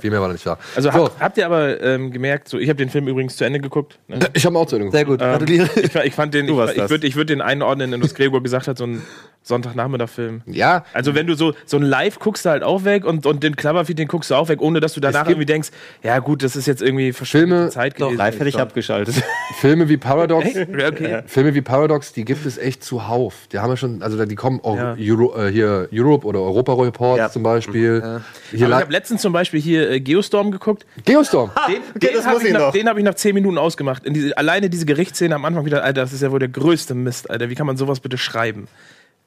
viel 0.01 0.11
mehr 0.11 0.21
war 0.21 0.29
da 0.29 0.33
nicht 0.33 0.47
da. 0.47 0.59
Also 0.75 0.91
so, 0.91 0.95
habt, 1.05 1.21
habt 1.21 1.37
ihr 1.39 1.47
aber 1.47 1.83
ähm, 1.83 2.11
gemerkt, 2.11 2.49
so, 2.49 2.59
ich 2.59 2.69
habe 2.69 2.77
den 2.79 2.89
Film 2.89 3.09
übrigens 3.09 3.37
zu 3.37 3.45
Ende 3.45 3.61
geguckt. 3.61 3.99
Ne? 4.09 4.19
ich 4.33 4.45
habe 4.47 4.59
auch 4.59 4.67
zu 4.67 4.77
Ende 4.77 4.91
Sehr 4.91 5.05
geguckt. 5.05 5.23
gut, 5.23 5.49
Ähm, 5.51 5.69
ich, 5.85 5.95
ich 5.95 6.15
fand 6.15 6.35
den, 6.35 6.49
ich, 6.49 6.57
warst 6.57 6.73
ich 6.75 6.79
das. 6.81 6.91
würde 6.91 7.07
ich 7.07 7.17
würd 7.17 7.29
den 7.31 7.41
einordnen, 7.41 7.93
in 7.93 8.03
was 8.03 8.15
Gregor 8.15 8.43
gesagt 8.43 8.69
hat, 8.69 8.79
so 8.79 8.85
ein 8.87 9.03
Sonntagnachmittag-Film. 9.43 10.43
Ja, 10.47 10.85
Also 10.93 11.15
wenn 11.15 11.27
du 11.27 11.35
so, 11.35 11.55
so 11.65 11.77
ein 11.79 11.83
Live 11.83 12.19
guckst 12.19 12.45
du 12.45 12.51
halt 12.51 12.63
auch 12.63 12.85
weg 12.85 13.05
und, 13.05 13.25
und 13.27 13.43
den 13.43 13.57
Cloverfield, 13.57 13.99
den 13.99 14.07
guckst 14.09 14.31
du 14.31 14.35
auch 14.35 14.49
weg, 14.49 14.61
ohne 14.61 14.81
dass 14.81 14.93
du 14.93 15.01
danach 15.01 15.27
irgendwie 15.27 15.47
denkst, 15.47 15.71
ja 16.03 16.19
gut, 16.19 16.43
das 16.43 16.57
ist 16.57 16.67
jetzt 16.67 16.83
irgendwie 16.83 17.13
Filme- 17.13 17.15
verschwendete 17.15 17.71
Zeit 17.71 17.95
gewesen. 17.97 18.17
Live 18.19 18.35
hätte 18.39 18.49
ich 18.49 18.59
abgeschaltet. 18.59 19.15
Filme 19.61 19.89
wie 19.89 19.97
Paradox, 19.97 20.55
Ja, 20.55 20.89
okay. 20.89 21.23
Filme 21.27 21.55
wie 21.55 21.63
Paradox, 21.63 22.13
die 22.13 22.25
gibt 22.27 22.45
es 22.45 22.59
echt 22.59 22.85
zuhauf. 22.85 23.35
Die 23.53 23.59
haben 23.59 23.71
ja 23.71 23.77
schon, 23.79 24.03
also 24.03 24.23
die 24.25 24.35
kommen 24.35 24.61
auch 24.63 24.77
Ja. 24.77 24.97
Euro, 25.01 25.35
äh, 25.37 25.51
hier 25.51 25.89
Europe 25.93 26.27
oder 26.27 26.41
Europa 26.41 26.75
Report 26.75 27.19
Ja. 27.19 27.31
zum 27.31 27.43
Beispiel. 27.43 28.21
Hier 28.51 28.67
Aber 28.67 28.77
ich 28.77 28.83
habe 28.83 28.93
letztens 28.93 29.23
zum 29.23 29.33
Beispiel 29.33 29.50
hier 29.59 29.91
äh, 29.91 30.01
Geostorm 30.01 30.51
geguckt. 30.51 30.87
Geostorm. 31.05 31.51
Den, 31.69 31.77
okay, 31.95 32.13
den 32.15 32.25
habe 32.25 32.47
ich, 32.47 32.53
nach- 32.53 32.73
den 32.73 32.89
hab 32.89 32.97
ich 32.99 33.05
nach 33.05 33.15
10 33.15 33.35
Minuten 33.35 33.59
ausgemacht. 33.59 34.05
In 34.05 34.15
diese, 34.15 34.37
alleine 34.39 34.71
diese 34.71 34.87
Gerichtsszene 34.87 35.35
am 35.35 35.45
Anfang 35.45 35.65
wieder, 35.65 35.83
Alter, 35.85 36.03
das 36.03 36.13
ist 36.13 36.23
ja 36.23 36.31
wohl 36.31 36.39
der 36.39 36.49
größte 36.49 36.95
Mist, 36.95 37.29
Alter. 37.31 37.51
Wie 37.51 37.55
kann 37.55 37.67
man 37.67 37.77
sowas 37.77 38.01
bitte 38.01 38.19
schreiben? 38.19 38.69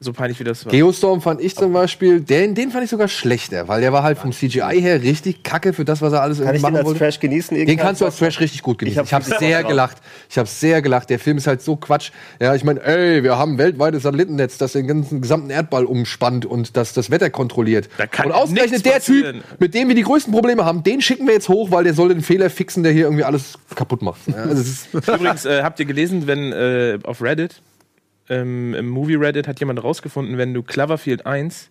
So 0.04 0.12
peinlich 0.12 0.38
wie 0.38 0.44
das 0.44 0.64
war. 0.66 0.70
Geostorm 0.72 1.20
fand 1.22 1.40
ich 1.40 1.56
zum 1.56 1.72
Beispiel, 1.72 2.20
den, 2.20 2.54
den 2.54 2.70
fand 2.70 2.84
ich 2.84 2.90
sogar 2.90 3.08
schlechter, 3.08 3.66
weil 3.68 3.80
der 3.80 3.92
war 3.92 4.02
halt 4.02 4.18
vom 4.18 4.32
CGI 4.32 4.80
her 4.80 5.02
richtig 5.02 5.42
kacke 5.42 5.72
für 5.72 5.84
das, 5.84 6.02
was 6.02 6.12
er 6.12 6.20
alles 6.22 6.38
Kann 6.38 6.46
irgendwie 6.48 6.56
ich 6.56 6.62
den 6.62 6.72
machen 6.72 6.76
als 6.76 6.86
wollte. 6.86 6.98
Trash 7.00 7.20
genießen? 7.20 7.56
Den 7.66 7.76
kannst 7.78 8.00
du 8.00 8.04
als 8.04 8.16
Trash 8.18 8.38
richtig 8.40 8.62
gut 8.62 8.78
genießen. 8.78 9.02
Ich 9.02 9.06
Ich 9.08 9.12
hab 9.14 9.22
habe 9.22 9.30
Bock 9.30 9.38
sehr 9.40 9.60
drauf. 9.62 9.70
gelacht. 9.70 9.96
Ich 10.28 10.38
habe 10.38 10.48
sehr 10.48 10.82
gelacht. 10.82 11.10
Der 11.10 11.18
Film 11.18 11.38
ist 11.38 11.46
halt 11.46 11.62
so 11.62 11.76
Quatsch. 11.76 12.10
Ja, 12.40 12.54
ich 12.54 12.62
meine, 12.64 12.82
ey, 12.82 13.22
wir 13.22 13.38
haben 13.38 13.54
ein 13.54 13.58
weltweites 13.58 14.02
Satellitennetz, 14.02 14.58
das 14.58 14.72
den 14.72 14.86
ganzen 14.86 15.20
gesamten 15.22 15.50
Erdball 15.50 15.84
umspannt 15.84 16.44
und 16.46 16.76
das 16.76 16.92
das 16.92 17.10
Wetter 17.10 17.30
kontrolliert. 17.30 17.88
Da 17.96 18.06
kann 18.06 18.26
und 18.26 18.32
nichts 18.32 18.42
ausgerechnet 18.50 18.84
der 18.86 18.90
passieren. 18.92 19.36
Typ, 19.48 19.60
mit 19.60 19.74
dem 19.74 19.88
wir 19.88 19.94
die 19.94 20.02
größten 20.02 20.32
Probleme 20.32 20.64
haben, 20.64 20.82
den 20.82 21.00
schicken 21.00 21.26
wir 21.26 21.34
jetzt 21.34 21.48
hoch, 21.48 21.70
weil 21.70 21.84
der 21.84 21.94
soll 21.94 22.10
den 22.10 22.20
Fehler 22.22 22.50
fixen, 22.50 22.82
der 22.82 22.92
hier 22.92 23.04
irgendwie 23.04 23.24
alles 23.24 23.58
kaputt 23.74 24.02
macht. 24.02 24.20
Ja, 24.26 24.34
also 24.34 24.60
es 24.60 24.68
ist, 24.68 24.94
Übrigens, 25.08 25.44
äh, 25.46 25.62
habt 25.62 25.78
ihr 25.80 25.86
gelesen, 25.86 26.26
wenn 26.26 26.52
äh, 26.52 26.98
auf 27.04 27.22
Reddit, 27.22 27.62
ähm, 28.28 28.74
im 28.74 28.88
Movie 28.88 29.16
Reddit 29.16 29.46
hat 29.48 29.60
jemand 29.60 29.82
rausgefunden, 29.82 30.38
wenn 30.38 30.54
du 30.54 30.62
Cloverfield 30.62 31.26
1 31.26 31.68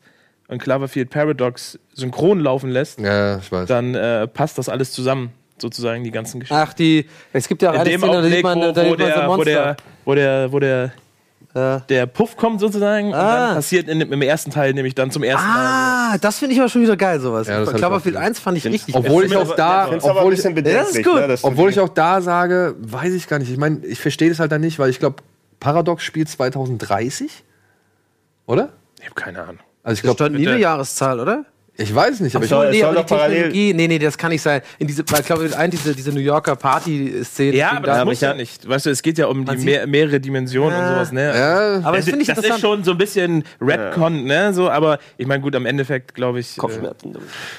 und 0.49 0.61
Cloverfield 0.61 1.09
Paradox 1.09 1.79
synchron 1.93 2.39
laufen 2.39 2.69
lässt, 2.69 2.99
ja, 2.99 3.37
ich 3.39 3.51
weiß. 3.51 3.67
dann 3.67 3.95
äh, 3.95 4.27
passt 4.27 4.57
das 4.57 4.69
alles 4.69 4.91
zusammen, 4.91 5.31
sozusagen 5.57 6.03
die 6.03 6.11
ganzen 6.11 6.39
Geschichten. 6.41 6.61
Ach, 6.61 6.73
die. 6.73 7.05
Es 7.31 7.47
gibt 7.47 7.61
ja 7.61 7.69
auch 7.71 7.75
In 7.75 7.79
eine 7.81 7.89
dem 7.89 8.01
Szene, 8.01 8.11
da 8.11 8.17
Augenblick, 8.19 8.35
sieht 8.35 8.43
man, 8.43 8.57
wo, 8.59 8.71
da 8.71 8.85
wo, 8.85 8.89
sieht 8.89 8.99
man 8.99 9.07
so 9.07 9.13
ein 9.13 9.15
der, 9.15 9.27
wo, 9.37 9.43
der, 9.43 9.55
Monster. 9.65 9.77
wo 10.05 10.15
der, 10.15 10.51
wo 10.51 10.59
der, 10.59 10.91
Ja. 11.55 11.79
der 11.87 12.05
Puff 12.07 12.35
kommt 12.35 12.59
sozusagen, 12.59 13.07
und 13.09 13.13
Ah. 13.13 13.47
dann 13.47 13.55
passiert 13.55 13.87
in, 13.87 13.99
dem- 13.99 14.11
im 14.11 14.21
ersten 14.21 14.51
Teil 14.51 14.73
nämlich 14.73 14.95
dann 14.95 15.11
zum 15.11 15.23
ersten 15.23 15.47
Mal. 15.47 16.13
Ah, 16.13 16.17
das 16.19 16.39
finde 16.39 16.53
ich 16.55 16.59
aber 16.59 16.69
schon 16.69 16.81
wieder 16.81 16.97
geil, 16.97 17.19
sowas. 17.19 17.47
Ja, 17.47 17.63
Cloverfield 17.63 18.17
auch 18.17 18.21
1 18.21 18.39
fand 18.39 18.57
ich 18.57 18.65
richtig 18.65 18.93
Obwohl 18.95 19.25
ich 19.25 19.35
auch 19.35 19.55
da, 19.55 19.85
ein 19.87 19.99
obwohl 20.01 20.33
ich, 20.33 20.43
Ja, 20.43 20.49
ne, 20.51 21.37
obwohl 21.43 21.69
ich 21.69 21.79
auch 21.79 21.89
da 21.89 22.21
sage, 22.21 22.75
weiß 22.79 23.13
ich 23.13 23.27
gar 23.27 23.39
nicht. 23.39 23.51
Ich 23.51 23.57
meine, 23.57 23.85
ich 23.85 23.99
verstehe 23.99 24.29
das 24.29 24.39
halt 24.39 24.51
dann 24.51 24.61
nicht, 24.61 24.77
weil 24.79 24.89
ich 24.89 24.99
glaube, 24.99 25.17
Paradox 25.63 26.03
spielt 26.03 26.27
2030, 26.27 27.45
oder? 28.47 28.73
Ich 28.99 29.05
habe 29.05 29.15
keine 29.15 29.41
Ahnung. 29.43 29.59
Also 29.81 29.99
ich 29.99 30.01
Das 30.01 30.13
stand 30.15 30.17
glaube, 30.17 30.35
nie 30.35 30.47
eine 30.47 30.59
Jahreszahl, 30.59 31.21
oder? 31.21 31.45
Ich 31.75 31.93
weiß 31.93 32.19
nicht, 32.19 32.35
aber 32.35 32.45
Ach 32.47 32.63
ich, 32.65 32.69
nee, 32.71 32.81
soll 32.81 32.89
aber 32.97 33.01
die 33.03 33.05
Technologie, 33.15 33.73
nee, 33.73 33.87
nee, 33.87 33.97
das 33.99 34.15
kann 34.17 34.29
nicht 34.31 34.43
sein. 34.43 34.61
In 34.77 34.85
diese, 34.87 35.03
weil 35.09 35.21
ich 35.21 35.25
glaube, 35.25 35.49
ein, 35.57 35.71
diese, 35.71 35.95
diese 35.95 36.11
New 36.11 36.19
Yorker 36.19 36.55
Party-Szene. 36.55 37.57
Ja, 37.57 37.71
aber 37.71 37.87
da- 37.87 37.95
das 37.97 38.05
muss 38.05 38.13
ich 38.15 38.21
ja 38.21 38.33
nicht. 38.35 38.69
Weißt 38.69 38.85
du, 38.85 38.89
es 38.91 39.01
geht 39.01 39.17
ja 39.17 39.25
um 39.27 39.43
die 39.43 39.57
mehr, 39.57 39.87
mehrere 39.87 40.19
Dimensionen 40.19 40.73
und 40.77 40.85
Ja. 40.85 40.93
sowas, 40.93 41.11
ne? 41.11 41.33
ja, 41.35 41.87
aber 41.87 41.97
das 41.97 42.05
finde 42.05 42.21
ich 42.21 42.27
das 42.27 42.37
ist 42.39 42.59
schon 42.59 42.83
so 42.83 42.91
ein 42.91 42.97
bisschen 42.97 43.43
Redcon, 43.59 44.25
ne? 44.25 44.53
So, 44.53 44.69
aber 44.69 44.99
ich 45.17 45.25
meine, 45.25 45.41
gut, 45.41 45.55
am 45.55 45.65
Endeffekt 45.65 46.13
glaube 46.13 46.39
ich. 46.39 46.57
Äh, 46.57 46.59
Kopfschmerzen. 46.61 47.15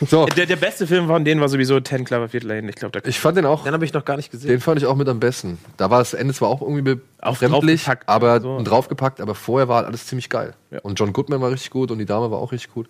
so, 0.06 0.26
der, 0.26 0.46
der 0.46 0.56
beste 0.56 0.86
Film 0.86 1.08
von 1.08 1.24
denen 1.24 1.40
war 1.40 1.48
sowieso 1.48 1.80
Ten 1.80 2.04
Cloverfield 2.04 2.44
Lane. 2.44 2.68
Ich 2.70 2.76
glaube, 2.76 3.00
da 3.00 3.08
ich 3.08 3.18
fand 3.18 3.36
den 3.36 3.46
auch, 3.46 3.64
Den 3.64 3.72
habe 3.72 3.84
ich 3.84 3.92
noch 3.92 4.04
gar 4.04 4.16
nicht 4.16 4.30
gesehen. 4.30 4.48
den 4.48 4.60
fand 4.60 4.78
ich 4.80 4.86
auch 4.86 4.94
mit 4.96 5.08
am 5.08 5.18
besten. 5.18 5.58
Da 5.76 5.90
war 5.90 5.98
das 5.98 6.14
Ende 6.14 6.32
zwar 6.34 6.50
auch 6.50 6.62
irgendwie 6.62 6.98
Auch 7.20 7.32
befremdlich, 7.38 7.82
draufgepackt, 7.84 8.08
aber 8.08 8.40
so. 8.40 8.50
und 8.54 8.64
draufgepackt, 8.64 9.20
aber 9.20 9.34
vorher 9.34 9.68
war 9.68 9.78
halt 9.78 9.86
alles 9.88 10.06
ziemlich 10.06 10.28
geil. 10.30 10.54
Ja. 10.70 10.78
Und 10.82 10.98
John 11.00 11.12
Goodman 11.12 11.40
war 11.40 11.50
richtig 11.50 11.70
gut 11.70 11.90
und 11.90 11.98
die 11.98 12.06
Dame 12.06 12.30
war 12.30 12.38
auch 12.38 12.52
richtig 12.52 12.72
gut. 12.72 12.86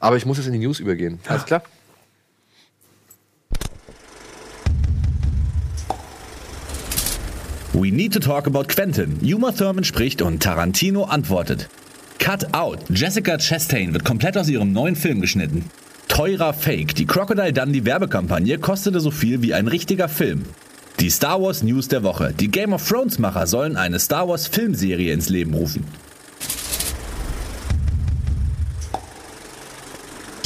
Aber 0.00 0.16
ich 0.16 0.26
muss 0.26 0.36
jetzt 0.38 0.46
in 0.46 0.52
die 0.52 0.58
News 0.58 0.80
übergehen. 0.80 1.18
Alles 1.28 1.44
klar. 1.44 1.62
We 7.72 7.90
need 7.90 8.14
to 8.14 8.20
talk 8.20 8.46
about 8.46 8.68
Quentin. 8.68 9.18
Uma 9.22 9.52
Thurman 9.52 9.84
spricht 9.84 10.22
und 10.22 10.42
Tarantino 10.42 11.04
antwortet. 11.04 11.68
Cut 12.18 12.54
out. 12.54 12.78
Jessica 12.88 13.36
Chastain 13.38 13.92
wird 13.92 14.04
komplett 14.04 14.38
aus 14.38 14.48
ihrem 14.48 14.72
neuen 14.72 14.96
Film 14.96 15.20
geschnitten. 15.20 15.66
Teurer 16.08 16.54
Fake. 16.54 16.94
Die 16.94 17.04
Crocodile 17.04 17.52
Dundee 17.52 17.84
Werbekampagne 17.84 18.58
kostete 18.58 19.00
so 19.00 19.10
viel 19.10 19.42
wie 19.42 19.52
ein 19.52 19.68
richtiger 19.68 20.08
Film. 20.08 20.44
Die 21.00 21.10
Star 21.10 21.42
Wars 21.42 21.62
News 21.62 21.88
der 21.88 22.02
Woche. 22.02 22.32
Die 22.32 22.48
Game 22.48 22.72
of 22.72 22.88
Thrones 22.88 23.18
Macher 23.18 23.46
sollen 23.46 23.76
eine 23.76 23.98
Star 23.98 24.26
Wars 24.26 24.46
Filmserie 24.46 25.12
ins 25.12 25.28
Leben 25.28 25.52
rufen. 25.52 25.84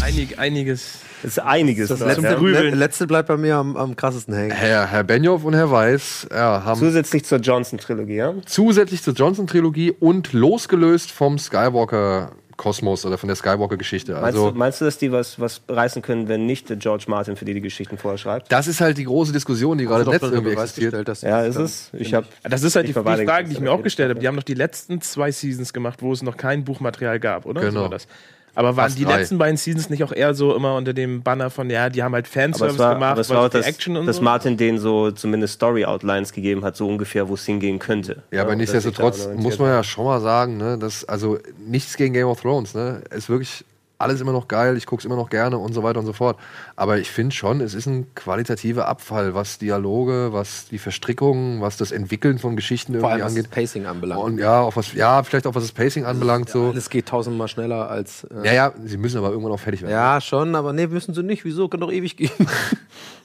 Einig, 0.02 0.38
einiges. 0.38 0.98
Das 1.22 1.32
ist 1.32 1.38
einiges. 1.40 1.88
Das 1.88 1.98
da, 1.98 2.06
letzte, 2.06 2.34
le- 2.36 2.70
letzte 2.70 3.06
bleibt 3.06 3.28
bei 3.28 3.36
mir 3.36 3.56
am, 3.56 3.76
am 3.76 3.94
krassesten 3.96 4.34
hängen. 4.34 4.52
Herr, 4.52 4.86
Herr 4.86 5.04
Benioff 5.04 5.44
und 5.44 5.54
Herr 5.54 5.70
Weiß 5.70 6.28
ja, 6.30 6.64
haben 6.64 6.78
Zusätzlich 6.80 7.24
zur 7.24 7.38
Johnson-Trilogie, 7.38 8.14
ja? 8.16 8.34
zusätzlich 8.46 9.02
zur 9.02 9.12
Johnson-Trilogie 9.14 9.92
und 10.00 10.32
losgelöst 10.32 11.12
vom 11.12 11.38
Skywalker-Kosmos 11.38 13.04
oder 13.04 13.18
von 13.18 13.26
der 13.28 13.36
Skywalker-Geschichte. 13.36 14.12
Meinst, 14.12 14.24
Also, 14.24 14.50
du, 14.52 14.56
meinst 14.58 14.80
du, 14.80 14.86
dass 14.86 14.96
die 14.96 15.12
was, 15.12 15.38
was 15.38 15.60
reißen 15.68 16.00
können, 16.00 16.28
wenn 16.28 16.46
nicht 16.46 16.70
der 16.70 16.76
George 16.78 17.04
Martin 17.08 17.36
für 17.36 17.44
die 17.44 17.52
die 17.52 17.60
Geschichten 17.60 17.98
vorher 17.98 18.16
schreibt? 18.16 18.50
das 18.50 18.66
ist 18.66 18.80
halt 18.80 18.96
die 18.96 19.04
große 19.04 19.32
Diskussion, 19.34 19.76
die 19.76 19.84
gerade 19.84 20.04
im 20.04 20.10
Netz 20.10 20.22
irgendwie 20.22 20.52
existiert. 20.52 21.06
dass 21.06 21.20
Ja, 21.20 21.42
ist 21.42 21.56
es? 21.56 21.90
Ich 21.92 22.14
habe 22.14 22.26
Das 22.42 22.62
ist 22.62 22.74
halt 22.76 22.86
die, 22.86 22.90
Ich 22.92 22.96
die 22.96 23.02
Frage, 23.02 23.26
das 23.26 23.44
die 23.48 23.52
ich 23.52 23.60
mir 23.60 23.70
auch 23.72 23.82
gestellt 23.82 24.08
habe. 24.08 24.20
Die 24.20 24.26
haben 24.26 24.36
doch 24.36 24.42
die 24.42 24.54
letzten 24.54 25.02
zwei 25.02 25.30
Seasons 25.32 25.74
gemacht, 25.74 26.00
wo 26.00 26.12
es 26.14 26.22
noch 26.22 26.38
kein 26.38 26.64
Buchmaterial 26.64 27.20
gab, 27.20 27.44
oder? 27.44 27.60
Genau. 27.60 27.72
So 27.72 27.80
war 27.82 27.90
das. 27.90 28.06
Aber 28.54 28.76
waren 28.76 28.86
Fast 28.86 28.98
die 28.98 29.04
drei. 29.04 29.18
letzten 29.18 29.38
beiden 29.38 29.56
Seasons 29.56 29.90
nicht 29.90 30.02
auch 30.04 30.12
eher 30.12 30.34
so 30.34 30.54
immer 30.54 30.76
unter 30.76 30.92
dem 30.92 31.22
Banner 31.22 31.50
von, 31.50 31.70
ja, 31.70 31.88
die 31.88 32.02
haben 32.02 32.14
halt 32.14 32.26
aber 32.26 32.32
Fanservice 32.32 32.74
es 32.74 32.78
war, 32.78 32.94
gemacht, 32.94 33.10
aber 33.12 33.20
es 33.20 33.30
weil 33.30 33.36
war 33.36 33.44
auch 33.46 33.48
die 33.48 33.58
das, 33.58 33.66
Action 33.66 33.96
und 33.96 34.06
dass 34.06 34.16
so? 34.16 34.22
Martin 34.22 34.56
denen 34.56 34.78
so 34.78 35.10
zumindest 35.10 35.54
Story-Outlines 35.54 36.32
gegeben 36.32 36.64
hat, 36.64 36.76
so 36.76 36.88
ungefähr, 36.88 37.28
wo 37.28 37.34
es 37.34 37.46
hingehen 37.46 37.78
könnte. 37.78 38.22
Ja, 38.30 38.42
aber 38.42 38.56
dass 38.56 38.70
sich 38.70 38.72
nichtsdestotrotz 38.72 39.28
muss 39.36 39.58
man 39.58 39.68
ja 39.68 39.82
schon 39.84 40.04
mal 40.04 40.20
sagen, 40.20 40.56
ne, 40.56 40.78
dass, 40.78 41.04
also 41.04 41.38
nichts 41.66 41.96
gegen 41.96 42.14
Game 42.14 42.28
of 42.28 42.40
Thrones, 42.40 42.74
ne, 42.74 43.02
ist 43.10 43.28
wirklich 43.28 43.64
alles 44.00 44.20
immer 44.20 44.32
noch 44.32 44.48
geil, 44.48 44.76
ich 44.76 44.86
gucke 44.86 45.00
es 45.00 45.04
immer 45.04 45.16
noch 45.16 45.30
gerne 45.30 45.58
und 45.58 45.72
so 45.74 45.82
weiter 45.82 46.00
und 46.00 46.06
so 46.06 46.12
fort. 46.12 46.38
Aber 46.76 46.98
ich 46.98 47.10
finde 47.10 47.34
schon, 47.34 47.60
es 47.60 47.74
ist 47.74 47.86
ein 47.86 48.14
qualitativer 48.14 48.88
Abfall, 48.88 49.34
was 49.34 49.58
Dialoge, 49.58 50.32
was 50.32 50.66
die 50.68 50.78
Verstrickungen, 50.78 51.60
was 51.60 51.76
das 51.76 51.92
Entwickeln 51.92 52.38
von 52.38 52.56
Geschichten 52.56 52.98
Vor 52.98 53.10
allem 53.10 53.20
irgendwie 53.20 53.40
was 53.40 53.44
das 53.44 53.44
angeht. 53.44 53.50
Pacing 53.50 53.86
anbelangt. 53.86 54.22
Und 54.22 54.38
ja, 54.38 54.60
auch 54.60 54.76
was, 54.76 54.92
ja, 54.94 55.22
vielleicht 55.22 55.46
auch 55.46 55.54
was 55.54 55.64
das 55.64 55.72
Pacing 55.72 56.04
anbelangt, 56.04 56.48
so. 56.50 56.68
Alles 56.68 56.90
geht 56.90 57.06
tausendmal 57.06 57.48
schneller 57.48 57.90
als. 57.90 58.24
Äh, 58.24 58.46
Ja, 58.46 58.52
ja, 58.52 58.72
sie 58.84 58.96
müssen 58.96 59.18
aber 59.18 59.30
irgendwann 59.30 59.52
auch 59.52 59.60
fertig 59.60 59.82
werden. 59.82 59.92
ja, 59.92 60.20
schon, 60.20 60.54
aber 60.54 60.72
nee, 60.72 60.86
müssen 60.86 61.14
sie 61.14 61.22
nicht. 61.22 61.44
Wieso? 61.44 61.68
Kann 61.68 61.80
doch 61.80 61.92
ewig 61.92 62.16
gehen. 62.16 62.30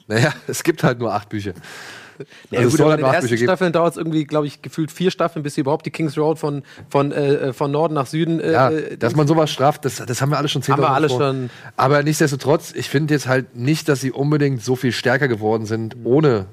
Naja, 0.08 0.32
es 0.46 0.62
gibt 0.62 0.84
halt 0.84 1.00
nur 1.00 1.12
acht 1.12 1.28
Bücher. 1.30 1.52
Ja, 2.50 2.60
Also 2.60 2.70
gut, 2.70 2.80
aber 2.80 2.94
in 2.94 3.04
den 3.04 3.12
ersten. 3.12 3.36
Staffeln 3.38 3.72
dauert 3.72 3.92
es 3.92 3.96
irgendwie, 3.96 4.24
glaube 4.24 4.46
ich, 4.46 4.62
gefühlt 4.62 4.90
vier 4.90 5.10
Staffeln, 5.10 5.42
bis 5.42 5.54
sie 5.54 5.62
überhaupt 5.62 5.86
die 5.86 5.90
Kings 5.90 6.16
Road 6.16 6.38
von, 6.38 6.62
von, 6.88 7.12
äh, 7.12 7.52
von 7.52 7.70
Norden 7.70 7.94
nach 7.94 8.06
Süden. 8.06 8.40
Äh, 8.40 8.52
Ja, 8.52 8.70
äh, 8.70 8.96
dass 8.96 9.16
man 9.16 9.26
sowas 9.26 9.50
straft, 9.50 9.84
das, 9.84 9.96
das 9.96 10.22
haben 10.22 10.30
wir 10.30 10.38
alle 10.38 10.48
schon 10.48 10.62
Haben 10.62 10.68
wir 10.68 10.74
zehnmal 10.76 10.94
alle 10.94 11.08
schon. 11.08 11.50
Aber 11.76 12.02
nichtsdestotrotz, 12.02 12.72
ich 12.74 12.88
finde 12.88 13.14
jetzt 13.14 13.26
halt 13.26 13.56
nicht, 13.56 13.88
dass 13.88 14.00
sie 14.00 14.12
unbedingt 14.12 14.62
so 14.62 14.76
viel 14.76 14.92
stärker 14.92 15.28
geworden 15.28 15.66
sind, 15.66 15.96
ohne 16.04 16.46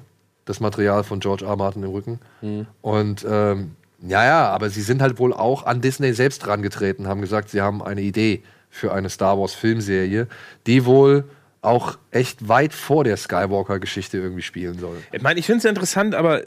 das 0.44 0.60
Material 0.60 1.04
von 1.04 1.20
George 1.20 1.44
R. 1.44 1.50
R. 1.50 1.56
Martin 1.56 1.82
im 1.82 1.90
Rücken. 1.90 2.20
Mhm. 2.42 2.66
Und 2.82 3.26
ähm, 3.28 3.72
ja, 4.06 4.24
ja, 4.24 4.48
aber 4.50 4.68
sie 4.68 4.82
sind 4.82 5.00
halt 5.00 5.18
wohl 5.18 5.32
auch 5.32 5.64
an 5.64 5.80
Disney 5.80 6.12
selbst 6.12 6.46
rangetreten, 6.46 7.08
haben 7.08 7.20
gesagt, 7.20 7.48
sie 7.50 7.62
haben 7.62 7.82
eine 7.82 8.02
Idee 8.02 8.42
für 8.68 8.92
eine 8.92 9.08
Star 9.08 9.38
Wars 9.38 9.54
Filmserie, 9.54 10.26
die 10.66 10.84
wohl 10.84 11.24
auch 11.64 11.98
echt 12.10 12.48
weit 12.48 12.72
vor 12.72 13.04
der 13.04 13.16
Skywalker-Geschichte 13.16 14.18
irgendwie 14.18 14.42
spielen 14.42 14.78
soll. 14.78 14.96
Ich 15.12 15.22
meine, 15.22 15.40
ich 15.40 15.46
finde 15.46 15.58
es 15.58 15.64
ja 15.64 15.70
interessant, 15.70 16.14
aber 16.14 16.42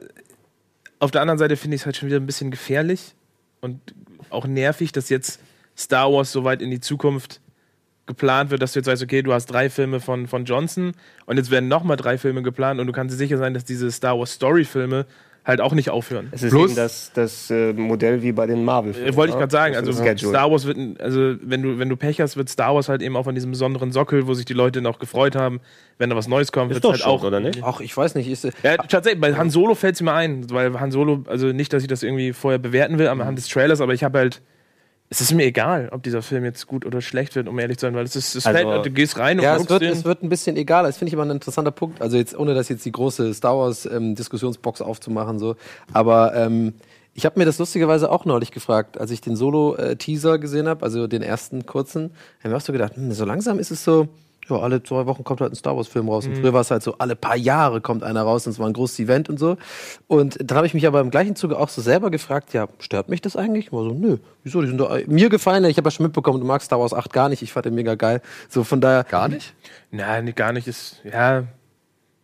auf 1.00 1.12
der 1.12 1.22
anderen 1.22 1.38
Seite 1.38 1.58
finde 1.58 1.76
ich 1.76 1.82
es 1.82 1.86
halt 1.86 1.98
schon 1.98 2.08
wieder 2.08 2.20
ein 2.20 2.26
bisschen 2.26 2.52
gefährlich 2.52 3.16
und 3.62 3.80
auch 4.30 4.46
nervig, 4.46 4.92
dass 4.92 5.10
jetzt 5.10 5.40
Star 5.78 6.12
Wars 6.12 6.32
so 6.32 6.44
weit 6.44 6.62
in 6.62 6.72
die 6.72 6.80
Zukunft 6.80 7.42
geplant 8.06 8.50
wird, 8.50 8.62
dass 8.62 8.74
du 8.74 8.80
jetzt 8.80 8.88
weißt, 8.88 9.04
okay, 9.04 9.22
du 9.22 9.34
hast 9.34 9.48
drei 9.48 9.70
Filme 9.70 10.00
von, 10.00 10.28
von 10.28 10.46
Johnson 10.46 10.94
und 11.26 11.38
jetzt 11.38 11.52
werden 11.52 11.68
nochmal 11.68 11.98
drei 11.98 12.18
Filme 12.18 12.42
geplant 12.42 12.80
und 12.80 12.88
du 12.88 12.94
kannst 12.94 13.14
dir 13.14 13.18
sicher 13.18 13.38
sein, 13.38 13.54
dass 13.54 13.66
diese 13.66 13.92
Star 13.92 14.18
Wars 14.18 14.34
Story-Filme 14.34 15.06
halt 15.48 15.62
auch 15.62 15.74
nicht 15.74 15.90
aufhören. 15.90 16.28
Es 16.32 16.44
ist 16.44 16.52
Plus- 16.52 16.72
eben 16.72 16.76
das, 16.76 17.12
das 17.14 17.50
äh, 17.50 17.72
Modell 17.72 18.22
wie 18.22 18.34
bei 18.34 18.46
den 18.46 18.66
marvel 18.66 18.94
Äh, 18.94 19.16
Wollte 19.16 19.32
ich 19.32 19.40
gerade 19.40 19.52
sagen, 19.52 19.76
also. 19.76 19.94
Star 19.94 20.52
Wars 20.52 20.66
wird, 20.66 20.78
also 21.02 21.36
wenn 21.42 21.64
du, 21.64 21.80
wenn 21.80 21.88
du 21.88 21.96
Pech 21.96 22.20
hast, 22.20 22.36
wird 22.36 22.50
Star 22.50 22.76
Wars 22.76 22.90
halt 22.90 23.02
eben 23.02 23.16
auch 23.16 23.24
von 23.24 23.34
diesem 23.34 23.52
besonderen 23.52 23.92
Sockel, 23.94 24.28
wo 24.28 24.34
sich 24.34 24.46
die 24.46 24.54
Leute 24.54 24.82
noch 24.82 25.00
gefreut 25.00 25.36
haben, 25.36 25.62
wenn 25.98 26.10
da 26.10 26.16
was 26.18 26.28
Neues 26.28 26.52
kommt, 26.52 26.72
ist 26.72 26.76
wird's 26.76 26.84
doch 26.84 26.92
halt 26.92 27.02
schon, 27.02 27.12
auch. 27.12 27.24
oder 27.24 27.40
nicht? 27.40 27.62
Ach, 27.64 27.80
ich 27.80 27.96
weiß 27.96 28.16
nicht. 28.16 28.30
Ist, 28.30 28.44
äh, 28.46 28.52
Ja, 28.62 28.76
tatsächlich, 28.78 29.22
bei 29.22 29.34
Han 29.36 29.50
Solo 29.50 29.74
fällt 29.74 29.96
es 29.96 30.02
mir 30.02 30.14
ein, 30.14 30.50
weil 30.52 30.78
Han 30.80 30.92
Solo, 30.92 31.24
also 31.28 31.48
nicht, 31.48 31.72
dass 31.72 31.82
ich 31.82 31.88
das 31.88 32.04
irgendwie 32.04 32.34
vorher 32.34 32.60
bewerten 32.60 33.00
will 33.00 33.08
anhand 33.08 33.38
des 33.38 33.48
Trailers, 33.48 33.80
aber 33.80 33.94
ich 33.94 34.04
habe 34.04 34.18
halt, 34.20 34.42
es 35.10 35.22
ist 35.22 35.32
mir 35.34 35.46
egal, 35.46 35.90
ob 35.92 36.04
dieser 36.04 36.22
Film 36.22 36.44
jetzt 36.44 36.68
gut 36.68 36.86
oder 36.86 37.02
schlecht 37.02 37.36
wird, 37.36 37.48
um 37.48 37.58
ehrlich 37.60 37.78
zu 37.78 37.86
sein, 37.86 37.96
weil 37.96 38.04
es 38.04 38.16
ist, 38.16 38.36
es 38.36 38.46
Also- 38.46 38.60
fällt, 38.70 38.86
du 38.86 38.92
gehst 38.92 39.18
rein 39.18 39.38
und 39.40 39.44
ja, 39.44 39.54
es 39.54 39.60
guckst 39.60 39.70
wird, 39.72 39.82
den. 39.84 39.92
es 39.94 40.04
wird 40.04 40.22
ein 40.24 40.30
bisschen 40.30 40.58
egal. 40.58 40.84
Das 40.84 40.98
finde 40.98 41.10
ich 41.10 41.16
aber 41.16 41.24
ein 41.24 41.32
interessanter 41.32 41.72
Punkt. 41.72 42.02
Also 42.02 42.18
jetzt, 42.18 42.38
ohne 42.38 42.54
das 42.54 42.68
jetzt 42.70 42.86
die 42.86 42.92
große 42.92 43.34
Star 43.34 43.58
Wars 43.58 43.86
ähm, 43.86 44.16
Diskussionsbox 44.16 44.82
aufzumachen, 44.82 45.40
so. 45.40 45.56
Aber 45.94 46.36
ähm, 46.36 46.74
ich 47.14 47.26
habe 47.26 47.40
mir 47.40 47.46
das 47.46 47.58
lustigerweise 47.58 48.12
auch 48.12 48.26
neulich 48.26 48.52
gefragt, 48.52 49.00
als 49.00 49.10
ich 49.12 49.22
den 49.22 49.36
Solo-Teaser 49.36 50.38
gesehen 50.40 50.68
habe, 50.68 50.84
also 50.84 51.08
den 51.08 51.22
ersten 51.24 51.66
kurzen, 51.66 52.04
habe 52.04 52.12
ich 52.44 52.50
mir 52.50 52.58
auch 52.58 52.62
so 52.62 52.74
gedacht, 52.74 52.96
hm, 52.96 53.12
so 53.14 53.26
langsam 53.26 53.60
ist 53.60 53.72
es 53.72 53.84
so, 53.84 54.08
ja, 54.50 54.58
alle 54.58 54.82
zwei 54.84 55.06
Wochen 55.06 55.24
kommt 55.24 55.42
halt 55.42 55.52
ein 55.52 55.56
Star 55.56 55.76
Wars-Film 55.76 56.10
raus. 56.10 56.26
Und 56.28 56.38
früher 56.38 56.54
war 56.54 56.62
es 56.62 56.72
halt 56.72 56.84
so, 56.84 56.96
alle 56.98 57.16
paar 57.16 57.36
Jahre 57.38 57.82
kommt 57.82 58.04
einer 58.04 58.22
raus 58.22 58.46
und 58.48 58.54
es 58.54 58.60
war 58.60 58.68
ein 58.68 58.74
großes 58.74 59.00
Event 59.00 59.30
und 59.30 59.38
so. 59.40 59.58
Und 60.08 60.38
dann 60.44 60.56
habe 60.58 60.68
ich 60.68 60.74
mich 60.74 60.88
aber 60.88 61.02
im 61.02 61.10
gleichen 61.10 61.36
Zuge 61.36 61.58
auch 61.58 61.70
so 61.70 61.82
selber 61.82 62.10
gefragt, 62.12 62.54
ja, 62.54 62.68
stört 62.80 63.10
mich 63.10 63.22
das 63.22 63.36
eigentlich? 63.36 63.68
Ich 63.68 63.74
war 63.74 63.84
so, 63.84 63.92
nö, 63.92 64.18
wieso? 64.44 64.62
Die 64.62 64.68
sind 64.68 64.78
doch, 64.78 64.96
mir 65.08 65.30
gefallen, 65.30 65.64
ich 65.66 65.78
habe 65.78 65.88
ja 65.88 65.92
schon 65.92 66.06
mitbekommen, 66.06 66.40
du 66.40 66.46
magst 66.48 66.68
Star 66.68 66.80
Wars 66.80 66.94
8 66.94 67.12
gar 67.14 67.30
nicht, 67.30 67.42
ich 67.42 67.52
fand 67.52 67.66
den 67.66 67.76
mega 67.76 67.96
geil. 67.96 68.22
So 68.50 68.64
von 68.64 68.82
daher. 68.82 69.04
Gar 69.04 69.30
nicht? 69.30 69.54
Nein, 69.92 70.34
gar 70.36 70.54
nicht. 70.54 70.68
Ist, 70.68 71.02
ja. 71.04 71.44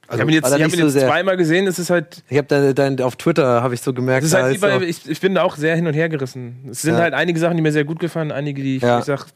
Also, 0.06 0.16
ich 0.16 0.22
habe 0.22 0.32
ihn 0.32 0.36
jetzt, 0.36 0.48
ich 0.48 0.64
hab 0.64 0.74
ihn 0.74 0.90
so 0.90 1.00
jetzt 1.00 1.08
zweimal 1.08 1.38
gesehen, 1.38 1.66
es 1.66 1.80
ist 1.80 1.90
halt. 1.90 2.24
Ich 2.30 2.38
habe 2.38 2.48
dein, 2.48 2.76
dein, 2.76 3.02
auf 3.02 3.16
Twitter 3.16 3.64
habe 3.64 3.74
ich 3.74 3.82
so 3.82 3.94
gemerkt, 3.94 4.32
halt 4.34 4.60
bei, 4.60 4.82
ich, 4.82 5.10
ich 5.10 5.22
bin 5.22 5.34
da 5.34 5.44
auch 5.44 5.56
sehr 5.56 5.76
hin 5.78 5.88
und 5.88 5.94
her 5.94 6.10
gerissen. 6.10 6.68
Es 6.70 6.82
sind 6.82 6.96
Ja. 6.96 7.00
halt 7.02 7.14
einige 7.14 7.40
Sachen, 7.40 7.56
die 7.56 7.64
mir 7.64 7.72
sehr 7.72 7.86
gut 7.86 8.00
gefallen, 8.00 8.32
einige, 8.32 8.62
die 8.62 8.76
ich, 8.78 8.84
Ja. 8.84 9.00
ich 9.00 9.06
sag, 9.06 9.28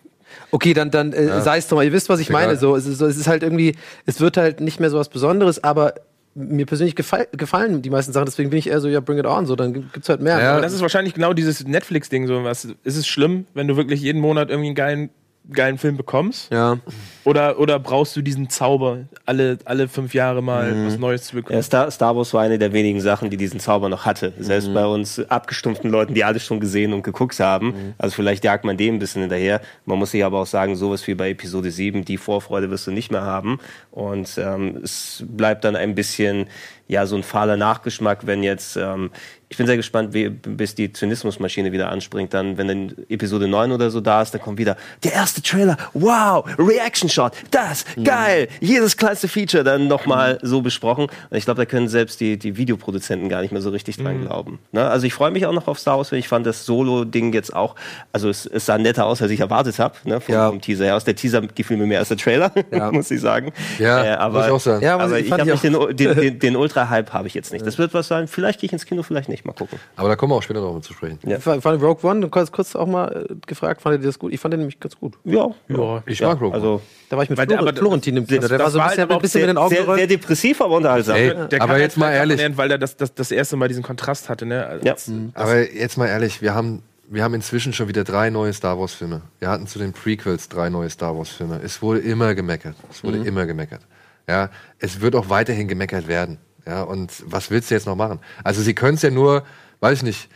okay, 0.51 0.73
dann, 0.73 0.91
dann 0.91 1.13
äh, 1.13 1.41
sei 1.41 1.57
es 1.57 1.67
doch 1.67 1.75
mal. 1.77 1.83
Ihr 1.85 1.93
wisst, 1.93 2.09
was 2.09 2.19
ich 2.19 2.29
Egal. 2.29 2.47
meine. 2.47 2.57
So, 2.57 2.75
es, 2.75 2.85
ist, 2.85 2.97
so, 2.99 3.05
es 3.05 3.17
ist 3.17 3.27
halt 3.27 3.43
irgendwie, 3.43 3.75
es 4.05 4.19
wird 4.19 4.37
halt 4.37 4.59
nicht 4.61 4.79
mehr 4.79 4.89
so 4.89 4.97
was 4.97 5.09
Besonderes, 5.09 5.63
aber 5.63 5.93
mir 6.35 6.65
persönlich 6.67 6.95
gefall, 6.95 7.27
gefallen 7.31 7.81
die 7.81 7.89
meisten 7.89 8.13
Sachen. 8.13 8.25
Deswegen 8.25 8.49
bin 8.51 8.59
ich 8.59 8.69
eher 8.69 8.79
so, 8.79 8.87
ja, 8.87 8.99
bring 8.99 9.17
it 9.17 9.25
on. 9.25 9.45
So, 9.47 9.55
dann 9.55 9.73
gibt- 9.73 9.93
gibt's 9.93 10.07
halt 10.09 10.21
mehr. 10.21 10.39
Ja. 10.39 10.51
Aber 10.53 10.61
das 10.61 10.73
ist 10.73 10.81
wahrscheinlich 10.81 11.13
genau 11.15 11.33
dieses 11.33 11.65
Netflix-Ding. 11.65 12.27
So 12.27 12.43
was. 12.43 12.65
Ist 12.83 12.97
es 12.97 13.07
schlimm, 13.07 13.45
wenn 13.55 13.67
du 13.67 13.75
wirklich 13.75 14.01
jeden 14.01 14.21
Monat 14.21 14.49
irgendwie 14.49 14.67
einen 14.67 14.75
geilen, 14.75 15.09
geilen 15.51 15.77
Film 15.77 15.97
bekommst? 15.97 16.51
ja. 16.51 16.77
Oder, 17.23 17.59
oder 17.59 17.77
brauchst 17.77 18.15
du 18.15 18.21
diesen 18.21 18.49
Zauber, 18.49 18.99
alle, 19.25 19.57
alle 19.65 19.89
fünf 19.89 20.13
Jahre 20.13 20.41
mal 20.41 20.71
Mhm. 20.71 20.87
was 20.87 20.97
Neues 20.97 21.23
zu 21.25 21.35
bekommen? 21.35 21.57
Ja, 21.57 21.61
Star, 21.61 21.91
Star 21.91 22.15
Wars 22.15 22.33
war 22.33 22.41
eine 22.41 22.57
der 22.57 22.71
wenigen 22.71 23.01
Sachen, 23.01 23.29
die 23.29 23.35
diesen 23.35 23.59
Zauber 23.59 23.89
noch 23.89 24.05
hatte. 24.05 24.31
Mhm. 24.37 24.43
Selbst 24.43 24.73
bei 24.73 24.85
uns 24.85 25.19
abgestumpften 25.19 25.89
Leuten, 25.91 26.13
die 26.13 26.23
alles 26.23 26.45
schon 26.45 26.61
gesehen 26.61 26.93
und 26.93 27.03
geguckt 27.03 27.37
haben. 27.41 27.67
Mhm. 27.67 27.93
Also 27.97 28.15
vielleicht 28.15 28.45
jagt 28.45 28.63
man 28.63 28.77
dem 28.77 28.95
ein 28.95 28.99
bisschen 28.99 29.23
hinterher. 29.23 29.59
Man 29.85 29.99
muss 29.99 30.11
sich 30.11 30.23
aber 30.23 30.39
auch 30.39 30.45
sagen, 30.45 30.77
sowas 30.77 31.05
wie 31.05 31.15
bei 31.15 31.31
Episode 31.31 31.69
7, 31.69 32.05
die 32.05 32.17
Vorfreude 32.17 32.69
wirst 32.71 32.87
du 32.87 32.91
nicht 32.91 33.11
mehr 33.11 33.23
haben. 33.23 33.59
Und 33.91 34.37
ähm, 34.37 34.79
es 34.81 35.21
bleibt 35.27 35.65
dann 35.65 35.75
ein 35.75 35.95
bisschen, 35.95 36.45
ja, 36.87 37.05
so 37.07 37.17
ein 37.17 37.23
fahler 37.23 37.57
Nachgeschmack, 37.57 38.25
wenn 38.25 38.41
jetzt, 38.41 38.77
ähm, 38.77 39.11
ich 39.49 39.55
bin 39.57 39.65
sehr 39.65 39.77
gespannt, 39.77 40.13
wie, 40.13 40.27
bis 40.29 40.75
die 40.75 40.91
Zynismusmaschine 40.91 41.71
wieder 41.71 41.89
anspringt. 41.89 42.33
Dann, 42.33 42.57
wenn 42.57 42.67
dann 42.67 42.93
Episode 43.09 43.47
9 43.47 43.71
oder 43.71 43.89
so 43.89 44.01
da 44.01 44.21
ist, 44.21 44.33
dann 44.33 44.41
kommt 44.41 44.57
wieder 44.57 44.75
der 45.03 45.13
erste 45.13 45.41
Trailer. 45.41 45.77
Wow, 45.93 46.45
Reaction 46.59 47.07
Shot, 47.09 47.31
das, 47.51 47.85
geil. 48.03 48.49
Jedes 48.59 48.97
kleinste 48.97 49.27
Feature 49.29 49.63
dann 49.63 49.87
nochmal 49.87 50.37
so 50.41 50.61
besprochen. 50.61 51.05
Und 51.29 51.37
ich 51.37 51.45
glaube, 51.45 51.61
da 51.61 51.65
können 51.65 51.87
selbst 51.87 52.19
die, 52.19 52.37
die 52.37 52.57
Videoproduzenten 52.57 53.29
gar 53.29 53.41
nicht 53.41 53.51
mehr 53.53 53.61
so 53.61 53.69
richtig 53.69 53.95
dran 53.97 54.21
glauben. 54.21 54.59
Ne? 54.73 54.85
Also 54.85 55.07
ich 55.07 55.13
freue 55.13 55.31
mich 55.31 55.45
auch 55.45 55.53
noch 55.53 55.67
auf 55.67 55.79
Star 55.79 55.97
Wars, 55.97 56.11
weil 56.11 56.19
ich 56.19 56.27
fand 56.27 56.45
das 56.45 56.65
Solo-Ding 56.65 57.31
jetzt 57.33 57.55
auch, 57.55 57.75
also 58.11 58.29
es, 58.29 58.45
es 58.45 58.65
sah 58.65 58.77
netter 58.77 59.05
aus, 59.05 59.21
als 59.21 59.31
ich 59.31 59.39
erwartet 59.39 59.79
habe, 59.79 59.95
ne? 60.03 60.19
vom, 60.19 60.33
Ja. 60.35 60.49
vom 60.49 60.59
Teaser 60.59 60.83
her 60.85 60.95
aus. 60.97 61.05
Der 61.05 61.15
Teaser 61.15 61.41
gefiel 61.41 61.77
mir 61.77 61.85
mehr 61.87 61.99
als 61.99 62.09
der 62.09 62.17
Trailer, 62.17 62.51
Ja. 62.71 62.91
muss 62.91 63.09
ich 63.11 63.21
sagen. 63.21 63.53
Ja, 63.79 64.03
Äh, 64.03 64.09
aber, 64.15 64.39
muss 64.39 64.45
ich 64.47 64.51
auch 64.51 64.59
sagen. 64.59 64.83
Ja, 64.83 64.97
aber 64.97 65.17
ich- 65.19 65.27
ich 65.27 65.31
habe 65.31 65.45
den, 65.57 65.95
den, 65.95 66.15
den, 66.19 66.39
den 66.39 66.55
Ultra-Hype 66.57 67.13
habe 67.13 67.27
ich 67.29 67.33
jetzt 67.33 67.53
nicht. 67.53 67.65
Das 67.65 67.77
wird 67.77 67.93
was 67.93 68.09
sein. 68.09 68.27
Vielleicht 68.27 68.59
gehe 68.59 68.67
ich 68.67 68.73
ins 68.73 68.85
Kino, 68.85 69.03
vielleicht 69.03 69.29
nicht. 69.29 69.36
Mal 69.45 69.53
gucken. 69.53 69.79
Aber 69.95 70.09
da 70.09 70.15
kommen 70.15 70.31
wir 70.31 70.35
auch 70.37 70.43
später 70.43 70.61
noch 70.61 70.73
mal 70.73 70.81
zu 70.81 70.93
sprechen. 70.93 71.19
Ja. 71.25 71.37
Ich 71.37 71.43
fand 71.43 71.65
Rogue 71.81 71.97
One, 72.09 72.21
du 72.27 72.29
hast 72.33 72.51
kurz 72.51 72.75
auch 72.75 72.85
mal 72.87 73.27
äh, 73.29 73.35
gefragt, 73.45 73.81
fandet 73.81 74.01
ihr 74.01 74.07
das 74.07 74.17
gut? 74.19 74.33
Ich 74.33 74.39
fand 74.39 74.53
den 74.53 74.59
nämlich 74.59 74.79
ganz 74.79 74.97
gut. 74.97 75.15
Ja, 75.23 75.47
Ja. 75.67 76.03
Ich 76.05 76.19
ja, 76.19 76.27
mag 76.29 76.37
Rogue 76.41 76.47
One. 76.47 76.55
Also 76.55 76.81
Da 77.09 77.17
war 77.17 77.23
ich 77.23 77.29
mit 77.29 77.37
Weil 77.37 77.47
der- 77.47 77.57
Flor 77.57 77.69
aber- 77.69 77.77
Florentin 77.77 78.17
im 78.17 78.27
Kino. 78.27 78.41
das- 78.41 78.49
Der 78.49 78.59
war 78.59 78.65
das 78.65 78.73
so 78.73 78.79
ein 78.79 78.85
bisschen, 78.87 78.99
halt 78.99 79.09
aber 79.11 79.15
ein 79.15 79.21
bisschen 79.21 79.41
mit 79.41 79.49
den 79.49 79.57
Augen 79.57 79.69
sehr, 79.69 79.77
sehr 79.77 79.85
gerollt. 79.85 80.09
depressiv, 80.11 80.61
aber 80.61 80.75
unterhaltsam. 80.77 81.15
Ey, 81.15 81.27
Der 81.27 81.61
aber 81.61 81.73
kann 81.73 81.79
jetzt 81.81 81.93
halt 81.93 81.97
mal 81.97 82.11
ehrlich. 82.13 82.37
lernen, 82.37 82.57
weil 82.57 82.71
er 82.71 82.77
das, 82.77 82.95
das, 82.97 83.13
das 83.13 83.31
erste 83.31 83.55
Mal 83.57 83.67
diesen 83.67 83.83
Kontrast 83.83 84.29
hatte. 84.29 84.45
Ne? 84.45 84.79
Ja. 84.83 84.95
Aber 85.33 85.71
jetzt 85.71 85.97
mal 85.97 86.07
ehrlich, 86.07 86.41
wir 86.41 86.53
haben, 86.53 86.81
wir 87.09 87.23
haben 87.23 87.33
inzwischen 87.33 87.71
schon 87.73 87.87
wieder 87.87 88.03
drei 88.03 88.29
neue 88.29 88.51
Star 88.51 88.77
Wars 88.79 88.93
Filme. 88.93 89.21
Wir 89.39 89.49
hatten 89.49 89.65
zu 89.67 89.79
den 89.79 89.93
Prequels 89.93 90.49
drei 90.49 90.69
neue 90.69 90.89
Star 90.89 91.17
Wars 91.17 91.29
Filme. 91.29 91.59
Es 91.63 91.81
wurde 91.81 91.99
immer 91.99 92.35
gemeckert. 92.35 92.75
Es 92.91 93.03
wurde 93.03 93.19
immer 93.19 93.45
gemeckert. 93.45 93.81
Ja, 94.27 94.49
es 94.79 94.99
wird 94.99 95.15
auch 95.15 95.29
weiterhin 95.29 95.69
gemeckert 95.69 96.09
werden. 96.09 96.37
Ja, 96.67 96.83
und 96.83 97.23
was 97.25 97.49
willst 97.49 97.71
du 97.71 97.75
jetzt 97.75 97.87
noch 97.87 97.95
machen? 97.95 98.19
Also 98.43 98.61
sie 98.61 98.75
können 98.75 98.95
es 98.95 99.01
ja 99.01 99.09
nur, 99.09 99.43
weiß 99.79 99.99
ich 99.99 100.03
nicht, 100.03 100.29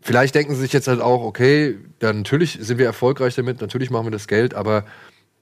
vielleicht 0.00 0.34
denken 0.34 0.54
sie 0.54 0.62
sich 0.62 0.72
jetzt 0.72 0.88
halt 0.88 1.00
auch, 1.00 1.22
okay, 1.22 1.78
dann 2.00 2.18
natürlich 2.18 2.58
sind 2.60 2.78
wir 2.78 2.86
erfolgreich 2.86 3.36
damit, 3.36 3.60
natürlich 3.60 3.90
machen 3.90 4.06
wir 4.06 4.10
das 4.10 4.26
Geld, 4.26 4.54
aber 4.54 4.84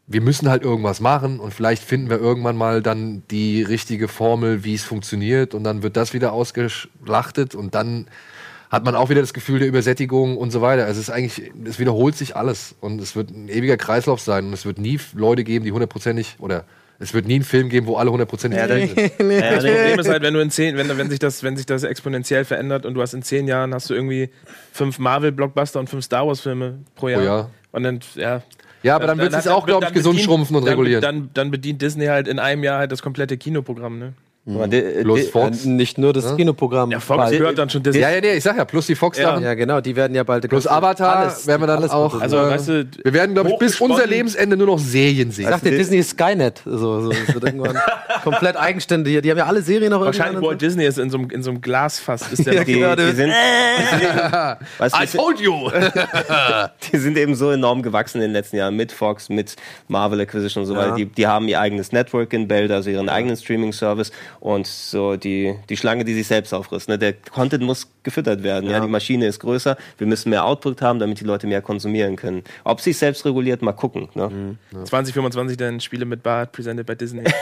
wir 0.06 0.20
müssen 0.20 0.50
halt 0.50 0.62
irgendwas 0.62 1.00
machen 1.00 1.40
und 1.40 1.54
vielleicht 1.54 1.82
finden 1.82 2.10
wir 2.10 2.18
irgendwann 2.18 2.56
mal 2.56 2.82
dann 2.82 3.22
die 3.30 3.62
richtige 3.62 4.08
Formel, 4.08 4.62
wie 4.62 4.74
es 4.74 4.84
funktioniert 4.84 5.54
und 5.54 5.64
dann 5.64 5.82
wird 5.82 5.96
das 5.96 6.12
wieder 6.12 6.32
ausgeschlachtet 6.32 7.54
und 7.54 7.74
dann 7.74 8.06
hat 8.70 8.84
man 8.84 8.94
auch 8.94 9.08
wieder 9.08 9.22
das 9.22 9.32
Gefühl 9.32 9.58
der 9.60 9.68
Übersättigung 9.68 10.36
und 10.36 10.50
so 10.50 10.60
weiter. 10.60 10.84
Also 10.84 11.00
es 11.00 11.08
ist 11.08 11.14
eigentlich, 11.14 11.50
es 11.64 11.78
wiederholt 11.78 12.14
sich 12.14 12.36
alles 12.36 12.74
und 12.80 13.00
es 13.00 13.16
wird 13.16 13.30
ein 13.30 13.48
ewiger 13.48 13.78
Kreislauf 13.78 14.20
sein 14.20 14.46
und 14.46 14.52
es 14.52 14.66
wird 14.66 14.78
nie 14.78 15.00
Leute 15.14 15.44
geben, 15.44 15.64
die 15.64 15.72
hundertprozentig 15.72 16.36
oder 16.40 16.64
es 16.98 17.12
wird 17.14 17.26
nie 17.26 17.34
einen 17.36 17.44
Film 17.44 17.68
geben, 17.68 17.86
wo 17.86 17.96
alle 17.96 18.10
hundertprozentig 18.10 18.58
Ja, 18.58 18.66
zufrieden 18.66 19.10
sind. 19.18 19.30
Ja, 19.30 19.54
Das 19.54 19.64
nee, 19.64 19.70
Problem 19.74 20.00
ist 20.00 20.08
halt, 20.08 20.22
wenn 20.22 20.34
du 20.34 20.40
in 20.40 20.50
zehn, 20.50 20.76
wenn, 20.76 20.96
wenn 20.96 21.10
sich 21.10 21.18
das, 21.18 21.42
wenn 21.42 21.56
sich 21.56 21.66
das 21.66 21.82
exponentiell 21.82 22.44
verändert 22.44 22.86
und 22.86 22.94
du 22.94 23.02
hast 23.02 23.12
in 23.14 23.22
zehn 23.22 23.46
Jahren 23.48 23.74
hast 23.74 23.90
du 23.90 23.94
irgendwie 23.94 24.30
fünf 24.72 24.98
Marvel-Blockbuster 24.98 25.78
und 25.80 25.88
fünf 25.90 26.04
Star 26.04 26.26
Wars-Filme 26.26 26.78
pro 26.94 27.08
Jahr. 27.08 27.20
Pro 27.20 27.26
Jahr. 27.26 27.50
Und 27.72 27.82
dann, 27.82 28.00
ja. 28.14 28.42
Ja, 28.82 28.94
aber 28.96 29.06
dann 29.08 29.18
wird 29.18 29.34
es 29.34 29.48
auch, 29.48 29.66
glaube 29.66 29.86
ich, 29.86 29.92
gesund 29.92 30.16
bedient- 30.16 30.24
schrumpfen 30.24 30.56
und 30.56 30.62
dann, 30.64 30.70
regulieren. 30.70 31.02
Dann, 31.02 31.30
dann 31.34 31.50
bedient 31.50 31.82
Disney 31.82 32.06
halt 32.06 32.28
in 32.28 32.38
einem 32.38 32.62
Jahr 32.62 32.78
halt 32.78 32.92
das 32.92 33.02
komplette 33.02 33.36
Kinoprogramm, 33.36 33.98
ne? 33.98 34.12
Aber 34.48 34.68
die- 34.68 34.80
Plus 35.02 35.20
die- 35.20 35.26
Fox. 35.26 35.64
Äh, 35.64 35.68
nicht 35.70 35.98
nur 35.98 36.12
das 36.12 36.36
Kinoprogramm. 36.36 36.90
Ja, 36.92 37.00
Fox 37.00 37.16
bald. 37.18 37.38
gehört 37.38 37.58
dann 37.58 37.68
schon 37.68 37.82
Disney. 37.82 38.00
Ja, 38.00 38.10
ja, 38.10 38.20
nee, 38.20 38.34
ich 38.34 38.44
sag 38.44 38.56
ja, 38.56 38.64
plus 38.64 38.86
die 38.86 38.94
Fox-Sachen. 38.94 39.42
ja, 39.42 39.54
genau, 39.54 39.80
die 39.80 39.96
werden 39.96 40.14
ja 40.14 40.22
bald. 40.22 40.48
Plus 40.48 40.66
Avatar 40.68 41.34
werden 41.46 41.62
wir 41.62 41.66
dann 41.66 41.90
auch. 41.90 42.20
Also, 42.20 42.36
äh, 42.36 42.50
weißt 42.50 42.68
du, 42.68 42.86
wir 43.02 43.12
werden, 43.12 43.34
glaube 43.34 43.50
ich, 43.50 43.58
bis 43.58 43.80
unser 43.80 44.06
Lebensende 44.06 44.56
nur 44.56 44.68
noch 44.68 44.78
Serien 44.78 45.30
sehen. 45.32 45.46
Ich 45.46 45.50
dachte, 45.50 45.70
Disney 45.70 45.98
ist 45.98 46.10
Skynet. 46.10 46.62
So, 46.64 47.00
so, 47.00 47.10
das 47.10 47.34
wird 47.34 47.44
irgendwann 47.44 47.76
komplett 48.22 48.56
eigenständig. 48.56 49.20
Die 49.22 49.30
haben 49.30 49.38
ja 49.38 49.46
alle 49.46 49.62
Serien 49.62 49.90
noch 49.90 50.00
wahrscheinlich. 50.00 50.40
Walt 50.42 50.60
Disney 50.62 50.84
ist 50.86 50.98
in 50.98 51.10
so 51.10 51.18
einem, 51.18 51.30
in 51.30 51.42
so 51.42 51.50
einem 51.50 51.60
Glasfass. 51.60 52.30
Ist 52.32 52.46
der 52.46 52.54
Ja, 52.54 52.60
noch 52.60 52.66
die, 52.66 52.72
genau, 52.74 52.94
die, 52.94 53.12
sind, 53.12 53.30
weißt 54.78 54.94
du, 54.94 54.98
I 54.98 55.00
die, 55.00 55.06
sind- 55.08 55.20
told 55.20 55.40
you! 55.40 55.70
die 56.92 56.98
sind 56.98 57.16
eben 57.18 57.34
so 57.34 57.50
enorm 57.50 57.82
gewachsen 57.82 58.18
in 58.18 58.28
den 58.28 58.32
letzten 58.32 58.56
Jahren 58.56 58.76
mit 58.76 58.92
Fox, 58.92 59.28
mit 59.28 59.56
Marvel 59.88 60.20
Acquisition 60.20 60.62
und 60.62 60.66
so 60.68 60.74
Ja. 60.74 60.80
weiter. 60.80 60.94
Die, 60.96 61.06
die 61.06 61.26
haben 61.26 61.48
ihr 61.48 61.60
eigenes 61.60 61.92
Network 61.92 62.32
in 62.32 62.46
Beld, 62.48 62.70
also 62.70 62.90
ihren 62.90 63.08
eigenen 63.08 63.36
Streaming-Service 63.36 64.12
und 64.40 64.66
so 64.66 65.16
die, 65.16 65.54
die 65.68 65.76
Schlange, 65.76 66.04
die 66.04 66.14
sich 66.14 66.26
selbst 66.26 66.52
auffrisst. 66.52 66.88
Ne? 66.88 66.98
Der 66.98 67.12
Content 67.12 67.62
muss 67.62 67.88
gefüttert 68.02 68.42
werden. 68.42 68.70
Ja. 68.70 68.80
die 68.80 68.88
Maschine 68.88 69.26
ist 69.26 69.40
größer, 69.40 69.76
wir 69.98 70.06
müssen 70.06 70.30
mehr 70.30 70.44
Output 70.44 70.80
haben, 70.82 70.98
damit 70.98 71.20
die 71.20 71.24
Leute 71.24 71.46
mehr 71.46 71.62
konsumieren 71.62 72.16
können. 72.16 72.42
Ob 72.64 72.80
sich 72.80 72.96
selbst 72.98 73.24
reguliert, 73.24 73.62
mal 73.62 73.72
gucken. 73.72 74.08
Ne? 74.14 74.56
2025 74.84 75.56
dann 75.56 75.80
Spiele 75.80 76.04
mit 76.04 76.22
Bart, 76.22 76.52
presented 76.52 76.86
by 76.86 76.96
Disney. 76.96 77.24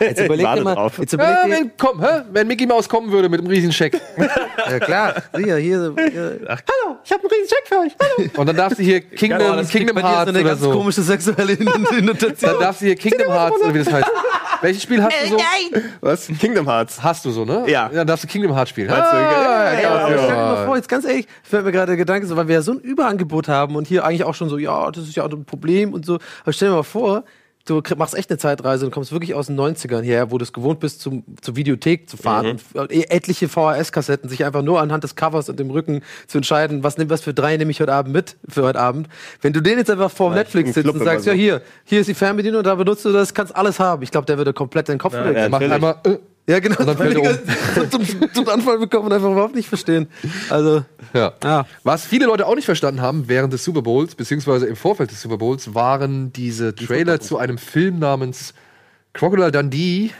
Jetzt 0.00 0.20
überleg 0.20 0.46
dir 0.54 0.62
mal. 0.62 0.74
drauf. 0.74 0.98
Jetzt 0.98 1.12
überleg 1.12 1.32
Ja, 1.32 1.48
wenn, 1.48 1.70
komm, 1.78 2.00
hä? 2.02 2.22
wenn 2.32 2.46
Mickey 2.48 2.66
Mouse 2.66 2.88
kommen 2.88 3.12
würde 3.12 3.28
mit 3.28 3.38
einem 3.40 3.48
riesen 3.48 3.70
Scheck. 3.70 4.00
ja 4.70 4.80
klar, 4.80 5.22
hier, 5.36 5.56
hier. 5.56 5.94
hier. 5.96 6.40
Hallo, 6.48 6.96
ich 7.04 7.12
habe 7.12 7.22
einen 7.22 7.30
riesen 7.30 7.48
Check 7.48 7.66
für 7.68 7.78
euch. 7.78 7.92
Hallo. 8.00 8.28
Und 8.36 8.46
dann 8.48 8.56
darfst 8.56 8.78
du 8.80 8.82
hier 8.82 9.00
Kingdom, 9.00 9.56
kriegt 9.58 9.70
Kingdom 9.70 9.98
Hearts 9.98 10.24
so 10.24 10.28
eine 10.30 10.40
oder 10.40 10.48
ganz 10.48 10.60
so. 10.60 10.72
komische 10.72 11.02
sexuelle 11.02 11.56
Notation. 12.02 12.34
Dann 12.40 12.58
darfst 12.60 12.80
du 12.82 12.86
hier 12.86 12.96
Kingdom 12.96 13.30
Hearts 13.32 13.60
oder 13.62 13.74
wie 13.74 13.78
das 13.78 13.92
heißt. 13.92 14.10
Welches 14.62 14.82
Spiel 14.84 15.02
hast 15.02 15.14
du 15.24 15.28
so? 15.30 15.36
Was? 16.00 16.26
Kingdom 16.38 16.66
Hearts. 16.68 17.02
Hast 17.02 17.24
du 17.24 17.30
so, 17.30 17.44
ne? 17.44 17.64
Ja. 17.68 17.88
Dann 17.88 18.06
darfst 18.06 18.24
du 18.24 18.28
Kingdom 18.28 18.54
Hearts 18.54 18.70
spielen. 18.70 18.88
Du, 18.88 18.94
Ah, 18.94 19.72
ja, 19.74 19.80
ja, 19.80 19.90
Aber 19.90 20.10
ja, 20.10 20.18
stell 20.18 20.28
dir 20.28 20.34
mal 20.34 20.66
vor, 20.66 20.76
jetzt 20.76 20.88
ganz 20.88 21.04
ehrlich, 21.04 21.26
fällt 21.42 21.64
mir 21.64 21.72
gerade 21.72 21.88
der 21.88 21.96
Gedanke, 21.96 22.26
so, 22.26 22.36
weil 22.36 22.48
wir 22.48 22.54
ja 22.56 22.62
so 22.62 22.72
ein 22.72 22.78
Überangebot 22.78 23.48
haben 23.48 23.76
und 23.76 23.86
hier 23.86 24.04
eigentlich 24.04 24.24
auch 24.24 24.34
schon 24.34 24.48
so, 24.48 24.58
ja, 24.58 24.90
das 24.90 25.04
ist 25.04 25.16
ja 25.16 25.24
auch 25.24 25.30
ein 25.30 25.44
Problem 25.44 25.92
und 25.92 26.06
so. 26.06 26.18
Aber 26.42 26.52
stell 26.52 26.68
dir 26.68 26.76
mal 26.76 26.82
vor, 26.82 27.24
du 27.64 27.80
machst 27.96 28.14
echt 28.14 28.30
eine 28.30 28.38
Zeitreise 28.38 28.84
und 28.84 28.90
kommst 28.92 29.12
wirklich 29.12 29.34
aus 29.34 29.46
den 29.46 29.58
90ern 29.58 30.02
hierher, 30.02 30.30
wo 30.30 30.38
du 30.38 30.42
es 30.42 30.52
gewohnt 30.52 30.80
bist, 30.80 31.00
zum, 31.00 31.22
zur 31.40 31.56
Videothek 31.56 32.08
zu 32.08 32.16
fahren 32.16 32.58
und 32.74 32.90
äh, 32.92 33.04
etliche 33.08 33.48
VHS-Kassetten, 33.48 34.28
sich 34.28 34.44
einfach 34.44 34.62
nur 34.62 34.80
anhand 34.80 35.04
des 35.04 35.14
Covers 35.16 35.48
und 35.48 35.58
dem 35.60 35.70
Rücken 35.70 36.02
zu 36.26 36.38
entscheiden, 36.38 36.82
was, 36.82 36.98
nehm- 36.98 37.10
was 37.10 37.22
für 37.22 37.34
drei 37.34 37.56
nehme 37.56 37.70
ich 37.70 37.80
heute 37.80 37.92
Abend 37.92 38.12
mit 38.12 38.36
für 38.48 38.62
heute 38.62 38.80
Abend. 38.80 39.08
Wenn 39.40 39.52
du 39.52 39.60
den 39.60 39.78
jetzt 39.78 39.90
einfach 39.90 40.10
vor 40.10 40.34
Netflix 40.34 40.68
im 40.70 40.74
sitzt 40.74 40.88
und 40.94 41.04
sagst, 41.04 41.26
immer 41.26 41.34
ja, 41.36 41.38
so. 41.38 41.42
hier, 41.42 41.62
hier 41.84 42.00
ist 42.00 42.06
die 42.08 42.14
Fernbedienung, 42.14 42.62
da 42.62 42.74
benutzt 42.74 43.04
du 43.04 43.12
das, 43.12 43.32
kannst 43.34 43.54
alles 43.54 43.78
haben. 43.78 44.02
Ich 44.02 44.10
glaube, 44.10 44.26
der 44.26 44.38
würde 44.38 44.52
komplett 44.52 44.88
den 44.88 44.98
Kopf 44.98 45.14
ja, 45.14 45.30
ja, 45.30 45.48
Mach 45.48 45.60
Natürlich. 45.60 45.72
einmal. 45.72 45.96
Äh, 46.04 46.18
ja, 46.48 46.58
genau. 46.58 46.76
Und 46.80 46.86
dann 46.88 46.96
fällt 46.98 47.16
er 47.16 47.82
um. 47.82 47.90
zum, 47.90 48.32
zum 48.34 48.48
Anfall 48.48 48.78
bekommen 48.78 49.06
und 49.06 49.12
einfach 49.12 49.30
überhaupt 49.30 49.54
nicht 49.54 49.68
verstehen. 49.68 50.08
Also, 50.50 50.84
Ja. 51.14 51.32
Ja. 51.42 51.66
Was 51.82 52.04
viele 52.06 52.26
Leute 52.26 52.46
auch 52.46 52.54
nicht 52.54 52.64
verstanden 52.64 53.00
haben 53.00 53.28
während 53.28 53.52
des 53.52 53.64
Super 53.64 53.82
Bowls, 53.82 54.14
beziehungsweise 54.14 54.66
im 54.66 54.76
Vorfeld 54.76 55.10
des 55.10 55.20
Super 55.22 55.38
Bowls, 55.38 55.74
waren 55.74 56.32
diese 56.32 56.74
Trailer 56.74 57.20
zu 57.20 57.38
einem 57.38 57.58
Film 57.58 57.98
namens 57.98 58.54
Crocodile 59.12 59.52
Dundee, 59.52 60.10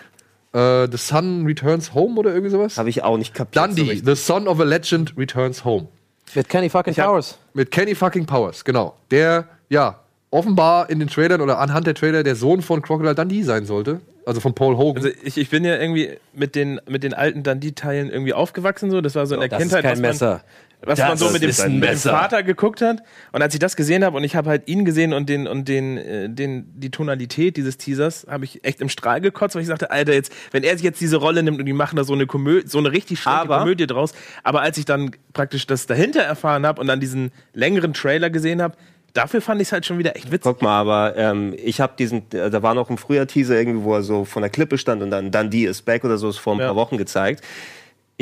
äh, 0.52 0.86
The 0.90 0.96
Sun 0.98 1.46
Returns 1.46 1.94
Home 1.94 2.18
oder 2.20 2.30
irgendwie 2.32 2.50
sowas. 2.50 2.76
Habe 2.78 2.90
ich 2.90 3.02
auch 3.02 3.16
nicht 3.16 3.32
kapiert. 3.34 3.54
so 3.64 3.66
Dundee, 3.74 3.90
richtig. 3.92 4.04
The 4.06 4.14
Son 4.22 4.46
of 4.48 4.60
a 4.60 4.64
Legend 4.64 5.14
Returns 5.16 5.64
Home. 5.64 5.88
mit 6.34 6.48
Kenny 6.48 6.68
fucking 6.68 6.94
hab- 6.94 7.06
Powers. 7.06 7.38
Mit 7.54 7.70
Kenny 7.70 7.94
fucking 7.94 8.26
Powers, 8.26 8.64
genau. 8.64 8.96
Der, 9.10 9.48
ja, 9.68 10.00
offenbar 10.30 10.88
in 10.90 10.98
den 10.98 11.08
Trailern 11.08 11.40
oder 11.40 11.58
anhand 11.58 11.86
der 11.86 11.94
Trailer 11.94 12.22
der 12.22 12.36
Sohn 12.36 12.62
von 12.62 12.80
Crocodile 12.82 13.14
Dundee 13.14 13.42
sein 13.42 13.64
sollte. 13.66 14.00
Also 14.26 14.40
von 14.40 14.54
Paul 14.54 14.76
Hogan. 14.76 15.04
Also 15.04 15.16
ich, 15.24 15.36
ich 15.36 15.50
bin 15.50 15.64
ja 15.64 15.76
irgendwie 15.76 16.10
mit 16.32 16.54
den, 16.54 16.80
mit 16.88 17.02
den 17.02 17.14
alten 17.14 17.42
Dundee-Teilen 17.42 18.10
irgendwie 18.10 18.32
aufgewachsen. 18.34 18.90
So. 18.90 19.00
Das 19.00 19.14
war 19.14 19.26
so 19.26 19.34
in 19.34 19.40
der 19.40 19.48
Das 19.48 19.58
ist 19.58 19.64
Kindheit, 19.64 19.82
kein 19.82 19.92
was 19.92 20.00
man, 20.00 20.10
Messer. 20.10 20.44
was 20.84 20.98
Das 20.98 21.08
man 21.08 21.16
so 21.18 21.30
mit 21.30 21.42
dem, 21.42 21.50
ist 21.50 21.58
mit 21.64 21.68
dem 21.72 21.80
Messer. 21.80 22.10
Vater 22.10 22.42
geguckt 22.44 22.80
hat. 22.82 23.02
Und 23.32 23.42
als 23.42 23.52
ich 23.54 23.58
das 23.60 23.74
gesehen 23.76 24.04
habe 24.04 24.16
und 24.16 24.22
ich 24.24 24.36
habe 24.36 24.48
halt 24.48 24.68
ihn 24.68 24.84
gesehen 24.84 25.12
und 25.12 25.28
den 25.28 25.46
und 25.48 25.66
den, 25.68 25.98
äh, 25.98 26.28
den 26.30 26.66
die 26.74 26.90
Tonalität 26.90 27.56
dieses 27.56 27.78
Teasers, 27.78 28.26
habe 28.30 28.44
ich 28.44 28.64
echt 28.64 28.80
im 28.80 28.88
Strahl 28.88 29.20
gekotzt, 29.20 29.54
weil 29.56 29.62
ich 29.62 29.68
sagte, 29.68 29.90
Alter, 29.90 30.12
jetzt, 30.12 30.32
wenn 30.52 30.62
er 30.62 30.72
sich 30.76 30.84
jetzt 30.84 31.00
diese 31.00 31.16
Rolle 31.16 31.42
nimmt 31.42 31.58
und 31.58 31.66
die 31.66 31.72
machen 31.72 31.96
da 31.96 32.04
so 32.04 32.12
eine 32.12 32.26
Komödie, 32.26 32.68
so 32.68 32.78
eine 32.78 32.92
richtig 32.92 33.18
schlechte 33.20 33.40
Aber- 33.40 33.58
Komödie 33.58 33.86
draus. 33.88 34.12
Aber 34.44 34.60
als 34.62 34.78
ich 34.78 34.84
dann 34.84 35.10
praktisch 35.32 35.66
das 35.66 35.86
dahinter 35.86 36.20
erfahren 36.22 36.64
habe 36.64 36.80
und 36.80 36.86
dann 36.86 37.00
diesen 37.00 37.32
längeren 37.54 37.92
Trailer 37.92 38.30
gesehen 38.30 38.62
habe, 38.62 38.76
dafür 39.14 39.40
fand 39.40 39.60
ich 39.60 39.68
es 39.68 39.72
halt 39.72 39.86
schon 39.86 39.98
wieder 39.98 40.16
echt 40.16 40.26
witzig. 40.30 40.42
Guck 40.44 40.62
mal, 40.62 40.78
aber 40.80 41.16
ähm, 41.16 41.54
ich 41.62 41.80
habe 41.80 41.92
diesen, 41.98 42.22
äh, 42.32 42.50
da 42.50 42.62
war 42.62 42.74
noch 42.74 42.90
ein 42.90 42.98
früher 42.98 43.26
Teaser 43.26 43.56
irgendwie, 43.58 43.84
wo 43.84 43.94
er 43.94 44.02
so 44.02 44.24
von 44.24 44.42
der 44.42 44.50
Klippe 44.50 44.78
stand 44.78 45.02
und 45.02 45.10
dann 45.10 45.30
Dundee 45.30 45.64
is 45.66 45.82
back 45.82 46.04
oder 46.04 46.18
so, 46.18 46.28
ist 46.28 46.38
vor 46.38 46.54
ein 46.54 46.60
Ja. 46.60 46.66
paar 46.66 46.76
Wochen 46.76 46.96
gezeigt. 46.96 47.42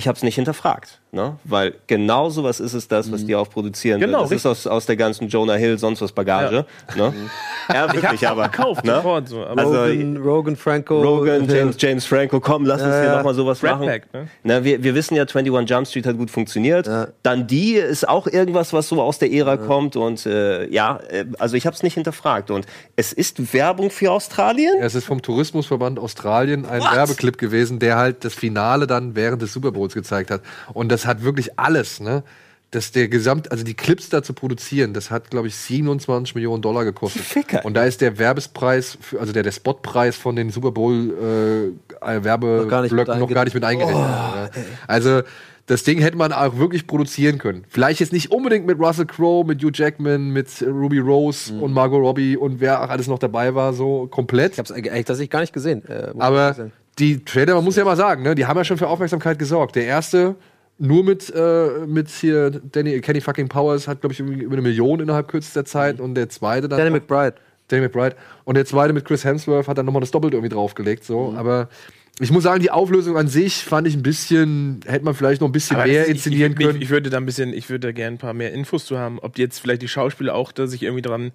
Ich 0.01 0.09
habe 0.09 0.17
es 0.17 0.23
nicht 0.23 0.37
hinterfragt, 0.37 0.99
ne? 1.13 1.37
weil 1.45 1.75
genau 1.87 2.31
sowas 2.31 2.59
ist 2.59 2.73
es 2.73 2.89
das, 2.89 3.13
was 3.13 3.27
die 3.27 3.35
auch 3.35 3.51
produzieren. 3.51 4.01
Genau, 4.01 4.23
das 4.23 4.31
ist 4.31 4.47
aus, 4.47 4.67
aus 4.67 4.87
der 4.87 4.97
ganzen 4.97 5.29
Jonah 5.29 5.57
Hill, 5.57 5.77
sonst 5.77 6.01
was 6.01 6.11
Bagage. 6.11 6.65
Ne? 6.97 7.13
ja, 7.69 7.93
wirklich, 7.93 8.27
aber. 8.27 8.49
Gekauft, 8.49 8.83
ne? 8.83 8.95
sofort 8.95 9.29
so. 9.29 9.45
Aber 9.45 9.61
Also, 9.61 9.85
Rogan, 9.85 10.17
Rogan 10.17 10.57
Franco. 10.57 11.03
Rogan, 11.03 11.47
äh, 11.51 11.55
James, 11.55 11.77
James 11.79 12.07
Franco, 12.07 12.41
komm, 12.41 12.65
lass 12.65 12.81
uns 12.81 12.95
Ja, 12.95 13.01
hier 13.01 13.11
ja. 13.11 13.17
nochmal 13.17 13.35
sowas 13.35 13.63
Red 13.63 13.73
machen. 13.73 13.87
Pack, 13.89 14.15
ne? 14.15 14.29
Na, 14.43 14.65
wir, 14.65 14.83
wir 14.83 14.95
wissen 14.95 15.17
ja, 15.17 15.25
21 15.25 15.69
Jump 15.69 15.87
Street 15.87 16.07
hat 16.07 16.17
gut 16.17 16.31
funktioniert. 16.31 16.89
Dann 17.23 17.47
die 17.47 17.75
ist 17.75 18.09
auch 18.09 18.27
irgendwas, 18.27 18.73
was 18.73 18.89
so 18.89 19.03
aus 19.03 19.19
der 19.19 19.31
Ära 19.31 19.59
kommt. 19.59 19.97
Und 19.97 20.25
äh, 20.25 20.67
ja, 20.71 20.99
äh, 21.11 21.27
also 21.39 21.57
ich 21.57 21.67
habe 21.67 21.77
es 21.77 21.83
nicht 21.83 21.93
hinterfragt. 21.93 22.51
Und 22.51 22.65
es 22.97 23.13
ist 23.13 23.53
Werbung 23.53 23.91
für 23.91 24.13
Australien. 24.13 24.79
Es 24.81 24.95
ist 24.95 25.05
vom 25.05 25.21
Tourismusverband 25.21 25.99
Australien 25.99 26.65
ein 26.65 26.81
Werbeclip 26.81 27.37
gewesen, 27.37 27.79
der 27.81 27.97
halt 27.97 28.25
das 28.25 28.33
Finale 28.33 28.87
dann 28.87 29.15
während 29.15 29.43
des 29.43 29.53
Super 29.53 29.73
Bowls 29.73 29.90
gezeigt 29.95 30.31
hat. 30.31 30.43
Und 30.73 30.91
das 30.91 31.07
hat 31.07 31.23
wirklich 31.25 31.59
alles, 31.59 32.01
ne? 32.01 32.23
Das 32.73 32.93
der 32.93 33.09
Gesamt, 33.09 33.51
also 33.51 33.65
die 33.65 33.75
Clips 33.75 34.11
da 34.11 34.23
zu 34.23 34.33
produzieren, 34.33 34.95
das 34.95 35.11
hat, 35.11 35.29
glaube 35.29 35.49
ich, 35.49 35.57
27 35.57 36.37
Millionen 36.37 36.63
Dollar 36.63 36.85
gekostet. 36.85 37.23
Ficker. 37.23 37.65
Und 37.65 37.75
da 37.75 37.83
ist 37.85 38.01
der 38.01 38.17
Werbespreis, 38.19 38.97
für, 39.01 39.19
also 39.19 39.33
der, 39.33 39.43
der 39.43 39.51
Spotpreis 39.51 40.15
von 40.15 40.37
den 40.37 40.51
Super 40.51 40.71
Bowl 40.71 41.75
äh, 42.01 42.25
Werbeblöcken 42.25 43.19
noch 43.19 43.29
gar 43.29 43.45
nicht 43.45 43.55
mit 43.55 43.65
eingerechnet. 43.65 43.99
ja. 44.07 44.51
Also 44.87 45.23
das 45.67 45.83
Ding 45.85 45.99
hätte 46.01 46.17
man 46.17 46.33
auch 46.33 46.57
wirklich 46.59 46.87
produzieren 46.87 47.39
können. 47.39 47.65
Vielleicht 47.69 48.01
jetzt 48.01 48.13
nicht 48.13 48.31
unbedingt 48.33 48.67
mit 48.67 48.79
Russell 48.79 49.07
Crowe, 49.07 49.45
mit 49.45 49.63
Hugh 49.63 49.71
Jackman, 49.73 50.31
mit 50.31 50.49
Ruby 50.63 50.99
Rose 50.99 51.53
und 51.55 51.73
Margot 51.73 52.01
Robbie 52.01 52.37
und 52.37 52.61
wer 52.61 52.83
auch 52.83 52.89
alles 52.89 53.07
noch 53.07 53.19
dabei 53.19 53.55
war, 53.55 53.73
so 53.73 54.07
komplett. 54.09 54.53
Ich 54.53 54.59
hab's 54.59 54.73
eigentlich 54.73 55.05
tatsächlich 55.05 55.31
gar 55.31 55.41
nicht 55.41 55.53
gesehen. 55.53 55.85
äh, 55.89 56.13
Aber 56.19 56.55
sagen. 56.55 56.73
Die 56.99 57.25
Trailer, 57.25 57.55
man 57.55 57.65
muss 57.65 57.77
ja 57.77 57.85
mal 57.85 57.97
sagen, 57.97 58.23
ne, 58.23 58.35
die 58.35 58.47
haben 58.47 58.57
ja 58.57 58.65
schon 58.65 58.79
für 58.79 58.89
Aufmerksamkeit 58.89 59.39
gesorgt. 59.39 59.77
Der 59.77 59.85
erste 59.85 60.35
nur 60.79 61.05
mit, 61.05 61.33
äh, 61.35 61.87
mit 61.87 62.09
hier 62.09 62.51
Danny, 62.51 63.01
Kenny 63.01 63.21
fucking 63.21 63.49
Powers 63.49 63.87
hat, 63.87 64.01
glaube 64.01 64.13
ich, 64.15 64.21
über 64.21 64.53
eine 64.55 64.63
Million 64.63 65.01
innerhalb 65.01 65.29
kürzester 65.29 65.65
Zeit 65.65 66.01
und 66.01 66.15
der 66.15 66.29
zweite 66.29 66.69
dann. 66.69 66.79
Danny 66.79 66.91
McBride. 66.91 67.35
Danny 67.69 67.83
McBride. 67.83 68.17
Und 68.45 68.57
der 68.57 68.65
zweite 68.67 68.93
mit 68.93 69.05
Chris 69.05 69.25
Hemsworth 69.25 69.69
hat 69.69 69.79
dann 69.79 69.87
nochmal 69.87 70.01
das 70.01 70.11
Doppelte 70.11 70.37
irgendwie 70.37 70.55
draufgelegt. 70.55 71.05
So. 71.05 71.35
Aber 71.37 71.69
ich 72.19 72.33
muss 72.33 72.43
sagen, 72.43 72.61
die 72.61 72.71
Auflösung 72.71 73.17
an 73.17 73.29
sich 73.29 73.65
fand 73.65 73.87
ich 73.87 73.95
ein 73.95 74.03
bisschen, 74.03 74.81
hätte 74.87 75.05
man 75.05 75.15
vielleicht 75.15 75.41
noch 75.41 75.49
ein 75.49 75.53
bisschen 75.53 75.77
Aber 75.77 75.87
mehr 75.87 76.05
ich- 76.05 76.11
inszenieren 76.15 76.53
ich, 76.53 76.59
können. 76.59 76.77
Ich, 76.77 76.83
ich 76.85 76.91
würde 76.91 77.09
da 77.11 77.19
ein 77.19 77.27
bisschen, 77.27 77.53
ich 77.53 77.69
würde 77.71 77.89
da 77.89 77.93
gerne 77.93 78.17
ein 78.17 78.19
paar 78.19 78.35
mehr 78.35 78.53
Infos 78.53 78.87
zu 78.87 78.99
haben, 78.99 79.19
ob 79.21 79.35
die 79.37 79.43
jetzt 79.43 79.59
vielleicht 79.61 79.83
die 79.83 79.89
Schauspieler 79.89 80.35
auch 80.35 80.51
da 80.53 80.67
sich 80.67 80.83
irgendwie 80.83 81.03
dran 81.03 81.31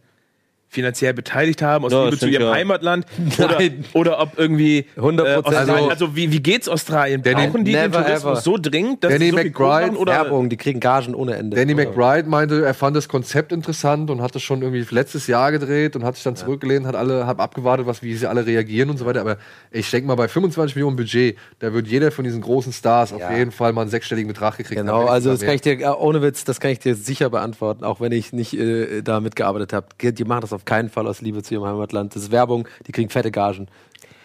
finanziell 0.76 1.13
beteiligt 1.13 1.61
haben 1.63 1.86
aus 1.86 1.91
Ja, 1.91 2.05
Liebe 2.05 2.17
zu 2.19 2.28
ihrem 2.28 2.47
ja. 2.47 2.53
Heimatland 2.53 3.05
oder, 3.39 3.59
oder 3.93 4.19
ob 4.21 4.38
irgendwie 4.38 4.86
100%. 4.97 5.23
äh, 5.26 5.36
Australien, 5.38 5.69
Also- 5.76 5.89
also, 5.89 6.15
wie, 6.15 6.32
wie 6.32 6.39
geht's 6.43 6.69
Australien 6.69 7.23
Danny- 7.23 7.47
brauchen 7.47 7.65
die 7.65 7.71
den 7.71 7.91
Tourismus 7.91 8.21
ever. 8.23 8.36
so 8.41 8.57
dringend 8.61 9.03
dass 9.03 9.11
Danny 9.11 9.26
sie 9.26 9.32
so 9.32 9.38
viel 9.38 9.45
McBride, 9.47 9.88
machen, 9.88 9.97
oder 9.97 10.11
Werbung, 10.13 10.49
die 10.49 10.57
kriegen 10.57 10.80
Gagen 10.80 11.15
ohne 11.15 11.36
Ende. 11.36 11.55
Danny 11.57 11.73
McBride 11.73 12.30
meinte, 12.30 12.63
er 12.65 12.73
fand 12.73 12.95
das 12.95 13.07
Konzept 13.09 13.51
interessant 13.51 14.09
und 14.11 14.21
hat 14.21 14.36
das 14.36 14.43
schon 14.43 14.61
irgendwie 14.61 14.86
letztes 14.93 15.28
Jahr 15.28 15.51
gedreht 15.51 15.95
und 15.95 16.03
hat 16.03 16.15
sich 16.15 16.23
dann 16.23 16.36
zurückgelehnt, 16.36 16.86
hat 16.86 16.95
alle, 16.95 17.26
hab 17.26 17.39
abgewartet, 17.39 17.88
was, 17.88 18.03
wie 18.03 18.13
sie 18.15 18.28
alle 18.28 18.45
reagieren 18.45 18.89
und 18.89 18.97
so 18.97 19.05
weiter. 19.05 19.21
Aber 19.21 19.38
ich 19.71 19.89
denke 19.89 20.07
mal, 20.07 20.15
bei 20.15 20.28
25 20.28 20.76
Millionen 20.76 20.97
Budget, 20.97 21.38
da 21.59 21.73
wird 21.73 21.88
jeder 21.88 22.11
von 22.11 22.26
diesen 22.26 22.41
großen 22.41 22.73
Stars 22.73 23.13
auf 23.13 23.21
jeden 23.36 23.51
Fall 23.51 23.71
mal 23.73 23.82
einen 23.82 23.89
sechsstelligen 23.89 24.28
Betrag 24.28 24.57
gekriegt 24.57 24.80
Genau, 24.82 24.99
haben. 25.03 25.09
also 25.09 25.32
das 25.32 25.41
kann 25.41 25.55
ich 25.55 25.61
dir, 25.61 25.80
äh, 25.80 25.86
ohne 25.88 26.21
Witz, 26.21 26.43
das 26.43 26.59
kann 26.59 26.71
ich 26.71 26.80
dir 26.80 26.95
sicher 26.95 27.30
beantworten, 27.30 27.84
auch 27.86 28.01
wenn 28.01 28.11
ich 28.11 28.34
nicht 28.34 28.53
äh, 28.53 29.01
da 29.01 29.19
mitgearbeitet 29.21 29.71
habe. 29.71 29.88
Die 30.11 30.23
machen 30.26 30.41
das 30.41 30.51
auf 30.53 30.64
keinen 30.66 30.89
Fall 30.89 31.07
aus 31.07 31.22
Liebe 31.22 31.41
zu 31.43 31.53
ihrem 31.53 31.66
Heimatland. 31.66 32.16
Das 32.16 32.24
ist 32.24 32.32
Werbung, 32.32 32.68
die 32.88 32.91
kriegen 32.91 33.09
fette 33.09 33.32
Gagen. 33.32 33.68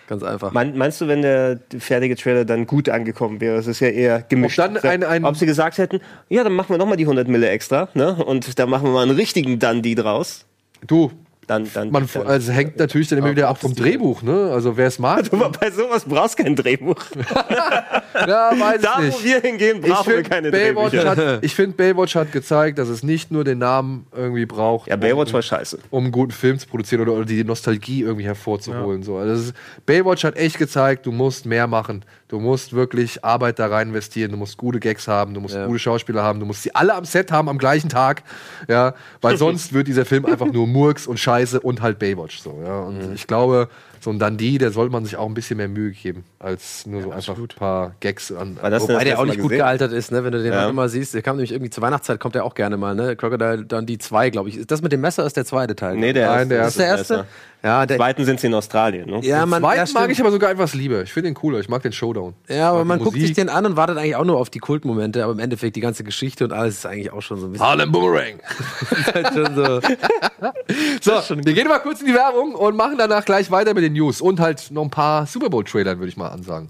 Ganz 0.09 0.25
einfach. 0.25 0.51
Mein, 0.53 0.77
meinst 0.77 1.01
du, 1.01 1.07
wenn 1.07 1.23
der 1.23 1.61
fertige 1.79 2.17
Trailer 2.17 2.45
dann 2.45 2.67
gut 2.67 2.89
angekommen 2.89 3.41
wäre? 3.41 3.57
Es 3.59 3.69
ist 3.69 3.79
ja 3.79 3.89
eher 3.89 4.23
gemischt. 4.23 4.59
Ob 4.59 4.75
dann 4.75 4.83
ein- 4.91 5.05
ein- 5.05 5.25
Ob 5.25 5.37
sie 5.37 5.47
gesagt 5.47 5.79
hätten, 5.79 6.01
ja, 6.29 6.43
dann 6.43 6.53
machen 6.53 6.71
wir 6.71 6.79
nochmal 6.79 6.97
die 6.97 7.07
100 7.07 7.29
Mille 7.29 7.49
extra, 7.49 7.89
ne? 7.95 8.17
Und 8.25 8.59
da 8.59 8.67
machen 8.67 8.85
wir 8.89 8.91
mal 8.91 9.03
einen 9.03 9.15
richtigen 9.17 9.61
Dundee 9.61 9.95
draus. 9.95 10.47
Du, 10.85 11.13
dann, 11.51 11.69
dann, 11.75 11.91
Man 11.91 12.09
dann 12.15 12.27
also 12.29 12.53
hängt 12.53 12.79
natürlich 12.79 13.09
dann 13.09 13.19
immer 13.19 13.33
wieder 13.33 13.49
ab 13.49 13.61
vom 13.61 13.75
Drehbuch, 13.75 14.23
ne? 14.23 14.51
Also 14.53 14.77
wer 14.77 14.87
es 14.87 14.99
mag, 15.01 15.29
bei 15.61 15.71
sowas 15.71 16.05
brauchst 16.05 16.39
du 16.39 16.45
kein 16.45 16.55
Drehbuch. 16.55 16.95
ja, 18.15 18.53
weiß 18.59 18.81
Da, 18.81 18.93
ich 18.93 18.99
wo 18.99 19.03
nicht. 19.19 19.25
wir 19.25 19.41
hingehen, 19.41 19.81
brauchen 19.81 20.07
wir 20.07 20.15
finde, 20.15 20.29
keine 20.29 20.51
Baywatch, 20.51 20.91
Drehbücher. 20.93 21.17
hat, 21.35 21.39
ich 21.45 21.55
find, 21.55 21.77
Baywatch 21.77 22.15
hat 22.15 22.33
gezeigt, 22.33 22.79
dass 22.79 22.89
es 22.89 23.03
nicht 23.03 23.31
nur 23.31 23.45
den 23.45 23.59
Namen 23.59 24.07
irgendwie 24.17 24.47
braucht, 24.47 24.89
Ja, 24.89 24.97
Baywatch 24.97 25.33
war 25.33 25.43
scheiße. 25.43 25.79
um 25.91 26.05
einen 26.05 26.13
guten 26.13 26.33
Film 26.33 26.59
zu 26.59 26.69
produzieren 26.69 27.03
oder, 27.03 27.13
oder 27.15 27.25
die 27.25 27.43
Nostalgie 27.45 28.03
irgendwie 28.03 28.25
hervorzuholen. 28.27 29.03
So. 29.03 29.17
Also 29.17 29.49
ist, 29.49 29.55
Baywatch 29.87 30.25
hat 30.25 30.37
echt 30.37 30.59
gezeigt, 30.59 31.07
du 31.07 31.13
musst 31.13 31.47
mehr 31.47 31.67
machen. 31.67 32.05
Du 32.31 32.39
musst 32.39 32.73
wirklich 32.73 33.25
Arbeit 33.25 33.59
da 33.59 33.67
rein 33.67 33.89
investieren, 33.89 34.31
du 34.31 34.37
musst 34.37 34.57
gute 34.57 34.79
Gags 34.79 35.09
haben, 35.09 35.35
du 35.35 35.41
musst 35.41 35.59
gute 35.67 35.81
Schauspieler 35.81 36.23
haben, 36.23 36.39
du 36.39 36.47
musst 36.47 36.63
sie 36.63 36.73
alle 36.77 36.95
am 36.95 37.05
Set 37.05 37.33
haben 37.33 37.49
am 37.49 37.59
gleichen 37.59 37.89
Tag. 37.89 38.23
Ja, 38.69 38.95
weil 39.21 39.37
sonst 39.37 39.73
wird 39.73 39.89
dieser 39.89 40.05
Film 40.05 40.25
einfach 40.27 40.47
nur 40.47 40.69
Murks 40.69 41.09
und 41.09 41.19
Scheiße 41.19 41.59
und 41.59 41.83
halt 41.83 41.99
Baywatch. 41.99 42.39
So, 42.39 42.61
ja. 42.65 42.83
Und 42.83 43.15
ich 43.15 43.27
glaube, 43.27 43.69
so 43.99 44.11
ein 44.11 44.21
Dundee, 44.21 44.59
der 44.59 44.71
sollte 44.71 44.93
man 44.93 45.05
sich 45.05 45.17
auch 45.17 45.27
ein 45.27 45.35
bisschen 45.35 45.57
mehr 45.57 45.69
Mühe 45.69 45.91
geben, 45.91 46.25
als 46.39 46.87
nur 46.87 47.03
so 47.03 47.11
einfach 47.11 47.37
ein 47.37 47.49
paar 47.49 47.97
Gags 47.99 48.31
an. 48.33 48.57
War 48.63 48.71
das 48.71 48.85
Wobei 48.85 48.95
das 48.95 49.05
der 49.05 49.19
auch 49.19 49.25
nicht 49.25 49.41
gut 49.41 49.51
gealtert 49.51 49.93
ist, 49.93 50.13
ne? 50.13 50.23
wenn 50.25 50.33
du 50.33 50.41
den 50.43 50.53
Ja. 50.53 50.69
immer 50.69 50.89
siehst. 50.89 51.13
Der 51.15 51.23
kam 51.23 51.37
nämlich 51.37 51.51
irgendwie 51.53 51.71
zur 51.71 51.83
Weihnachtszeit, 51.83 52.21
kommt 52.21 52.37
er 52.37 52.45
auch 52.45 52.55
gerne 52.55 52.77
mal. 52.77 52.95
Ne? 52.95 53.17
Crocodile 53.17 53.65
Dundee 53.65 53.99
2, 53.99 54.31
glaube 54.31 54.49
ich. 54.49 54.57
Ist 54.57 54.71
Das 54.71 54.81
mit 54.83 54.93
dem 54.93 55.01
Messer 55.01 55.27
ist 55.27 55.37
der 55.37 55.45
zweite 55.45 55.75
Teil. 55.77 55.97
Nee, 55.97 56.13
der 56.13 56.29
Nein, 56.31 56.51
erste. 56.51 56.55
der 56.55 56.67
ist 56.69 56.79
der 56.79 56.87
erste? 56.87 57.27
Ja, 57.63 57.85
der, 57.85 57.99
Zweiten 57.99 58.25
sind 58.25 58.41
sie 58.41 58.47
in 58.47 58.55
Australien, 58.55 59.11
ne? 59.11 59.21
ja, 59.23 59.45
man, 59.45 59.63
Zweiten 59.63 59.87
ja, 59.87 60.01
mag 60.01 60.11
ich 60.11 60.21
aber 60.21 60.31
sogar 60.31 60.51
etwas 60.51 60.75
lieber. 60.75 61.03
Ich 61.03 61.13
finde 61.13 61.29
den 61.29 61.35
cooler. 61.35 61.61
Ich 61.61 61.69
mag 61.69 61.83
den 61.83 61.93
Showdown. 61.93 62.35
Ja, 62.49 62.71
aber 62.71 62.85
man 62.87 62.99
guckt 62.99 63.19
sich 63.19 63.35
den 63.35 63.51
an 63.51 63.67
und 63.67 63.77
wartet 63.77 63.99
eigentlich 63.99 64.17
auch 64.17 64.25
nur 64.25 64.39
auf 64.39 64.49
die 64.49 64.61
Kultmomente, 64.61 65.23
aber 65.23 65.33
im 65.33 65.39
Endeffekt 65.39 65.77
die 65.77 65.81
ganze 65.81 66.03
Geschichte 66.03 66.45
und 66.45 66.53
alles 66.53 66.77
ist 66.77 66.87
eigentlich 66.87 67.13
auch 67.13 67.21
schon 67.21 67.39
so 67.39 67.47
ein 67.47 67.53
bisschen 67.53 67.67
Harlem 67.67 67.93
Boomerang. 67.93 68.41
halt 69.15 69.35
schon 69.35 69.55
so. 69.55 69.81
So, 71.03 71.13
wir 71.13 71.53
gehen 71.53 71.69
mal 71.69 71.81
kurz 71.81 72.01
in 72.01 72.07
die 72.07 72.15
Werbung 72.15 72.55
und 72.55 72.77
machen 72.77 72.97
danach 72.97 73.25
gleich 73.25 73.51
weiter 73.51 73.75
mit 73.75 73.83
den 73.83 73.93
News 73.93 74.21
und 74.21 74.41
halt 74.41 74.71
noch 74.71 74.85
ein 74.85 74.91
paar 74.91 75.27
Super 75.27 75.51
Bowl-Trailern, 75.51 75.99
würde 75.99 76.09
ich 76.09 76.17
mal 76.17 76.29
ansagen. 76.29 76.69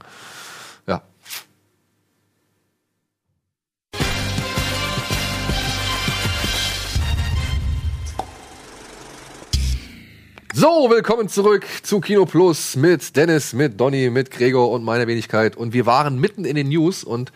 So, 10.61 10.91
willkommen 10.91 11.31
zurück 11.31 11.65
zu 11.82 12.01
Kino 12.01 12.27
Plus 12.27 12.77
mit 12.77 13.16
Dennis, 13.16 13.55
mit 13.55 13.81
Donny, 13.81 14.11
mit 14.11 14.31
Gregor 14.31 14.70
und 14.70 14.85
meiner 14.85 15.07
Wenigkeit. 15.07 15.57
Und 15.57 15.73
wir 15.73 15.87
waren 15.87 16.20
mitten 16.20 16.45
in 16.45 16.55
den 16.55 16.69
News 16.69 17.03
und 17.03 17.32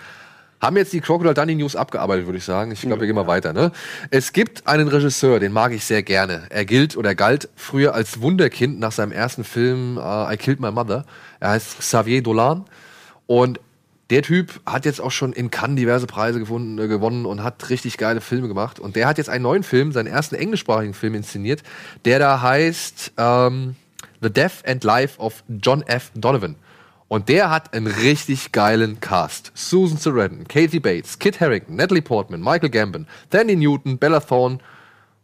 haben 0.61 0.77
jetzt 0.77 0.93
die 0.93 1.01
Crocodile 1.01 1.33
Dundee 1.33 1.55
News 1.55 1.75
abgearbeitet, 1.75 2.27
würde 2.27 2.37
ich 2.37 2.45
sagen. 2.45 2.71
Ich 2.71 2.83
glaube, 2.83 3.01
wir 3.01 3.07
gehen 3.07 3.17
mal 3.17 3.27
weiter. 3.27 3.55
Ne? 3.55 3.73
Es 4.11 4.35
gibt 4.35 4.67
einen 4.67 4.89
Regisseur, 4.89 5.41
den 5.41 5.53
mag 5.53 5.73
ich 5.73 5.87
sehr 5.87 6.03
gerne. 6.03 6.43
Er 6.51 6.67
gilt 6.67 6.99
oder 6.99 7.15
galt 7.15 7.49
früher 7.57 7.95
als 7.95 8.21
Wunderkind 8.21 8.79
nach 8.79 8.93
seinem 8.93 9.13
ersten 9.13 9.43
Film 9.43 9.97
äh, 9.97 10.35
I 10.35 10.37
Killed 10.37 10.61
My 10.61 10.71
Mother. 10.71 11.07
Er 11.41 11.53
heißt 11.53 11.79
Xavier 11.79 12.23
Dolan 12.23 12.67
und 13.27 13.59
der 14.11 14.23
Typ 14.23 14.61
hat 14.67 14.85
jetzt 14.85 15.01
auch 15.01 15.11
schon 15.11 15.33
in 15.33 15.51
Cannes 15.51 15.77
diverse 15.77 16.07
Preise 16.07 16.39
gefunden, 16.39 16.79
äh, 16.79 16.89
gewonnen 16.89 17.27
und 17.27 17.43
hat 17.43 17.71
richtig 17.71 17.97
geile 17.97 18.21
Filme 18.21 18.49
gemacht. 18.49 18.79
Und 18.79 18.97
der 18.97 19.07
hat 19.07 19.19
jetzt 19.19 19.31
einen 19.31 19.43
neuen 19.43 19.63
Film, 19.63 19.93
seinen 19.93 20.07
ersten 20.07 20.35
englischsprachigen 20.35 20.95
Film 20.95 21.15
inszeniert, 21.15 21.63
der 22.05 22.19
da 22.19 22.43
heißt 22.43 23.13
ähm, 23.17 23.77
The 24.21 24.31
Death 24.31 24.67
and 24.67 24.85
Life 24.85 25.19
of 25.19 25.43
John 25.49 25.83
F. 25.83 26.11
Donovan. 26.15 26.57
Und 27.09 27.29
der 27.29 27.51
hat 27.51 27.75
einen 27.75 27.87
richtig 27.87 28.53
geilen 28.53 29.01
Cast. 29.01 29.53
Susan 29.55 29.99
Sarandon, 29.99 30.49
Kathy 30.49 30.81
Bates, 30.81 31.19
Kit 31.19 31.41
Harington, 31.41 31.77
Natalie 31.77 32.03
Portman, 32.03 32.41
Michael 32.41 32.71
Gambon, 32.71 33.07
Danny 33.31 33.57
Newton, 33.57 33.99
Bella 33.99 34.21
Thorne 34.21 34.59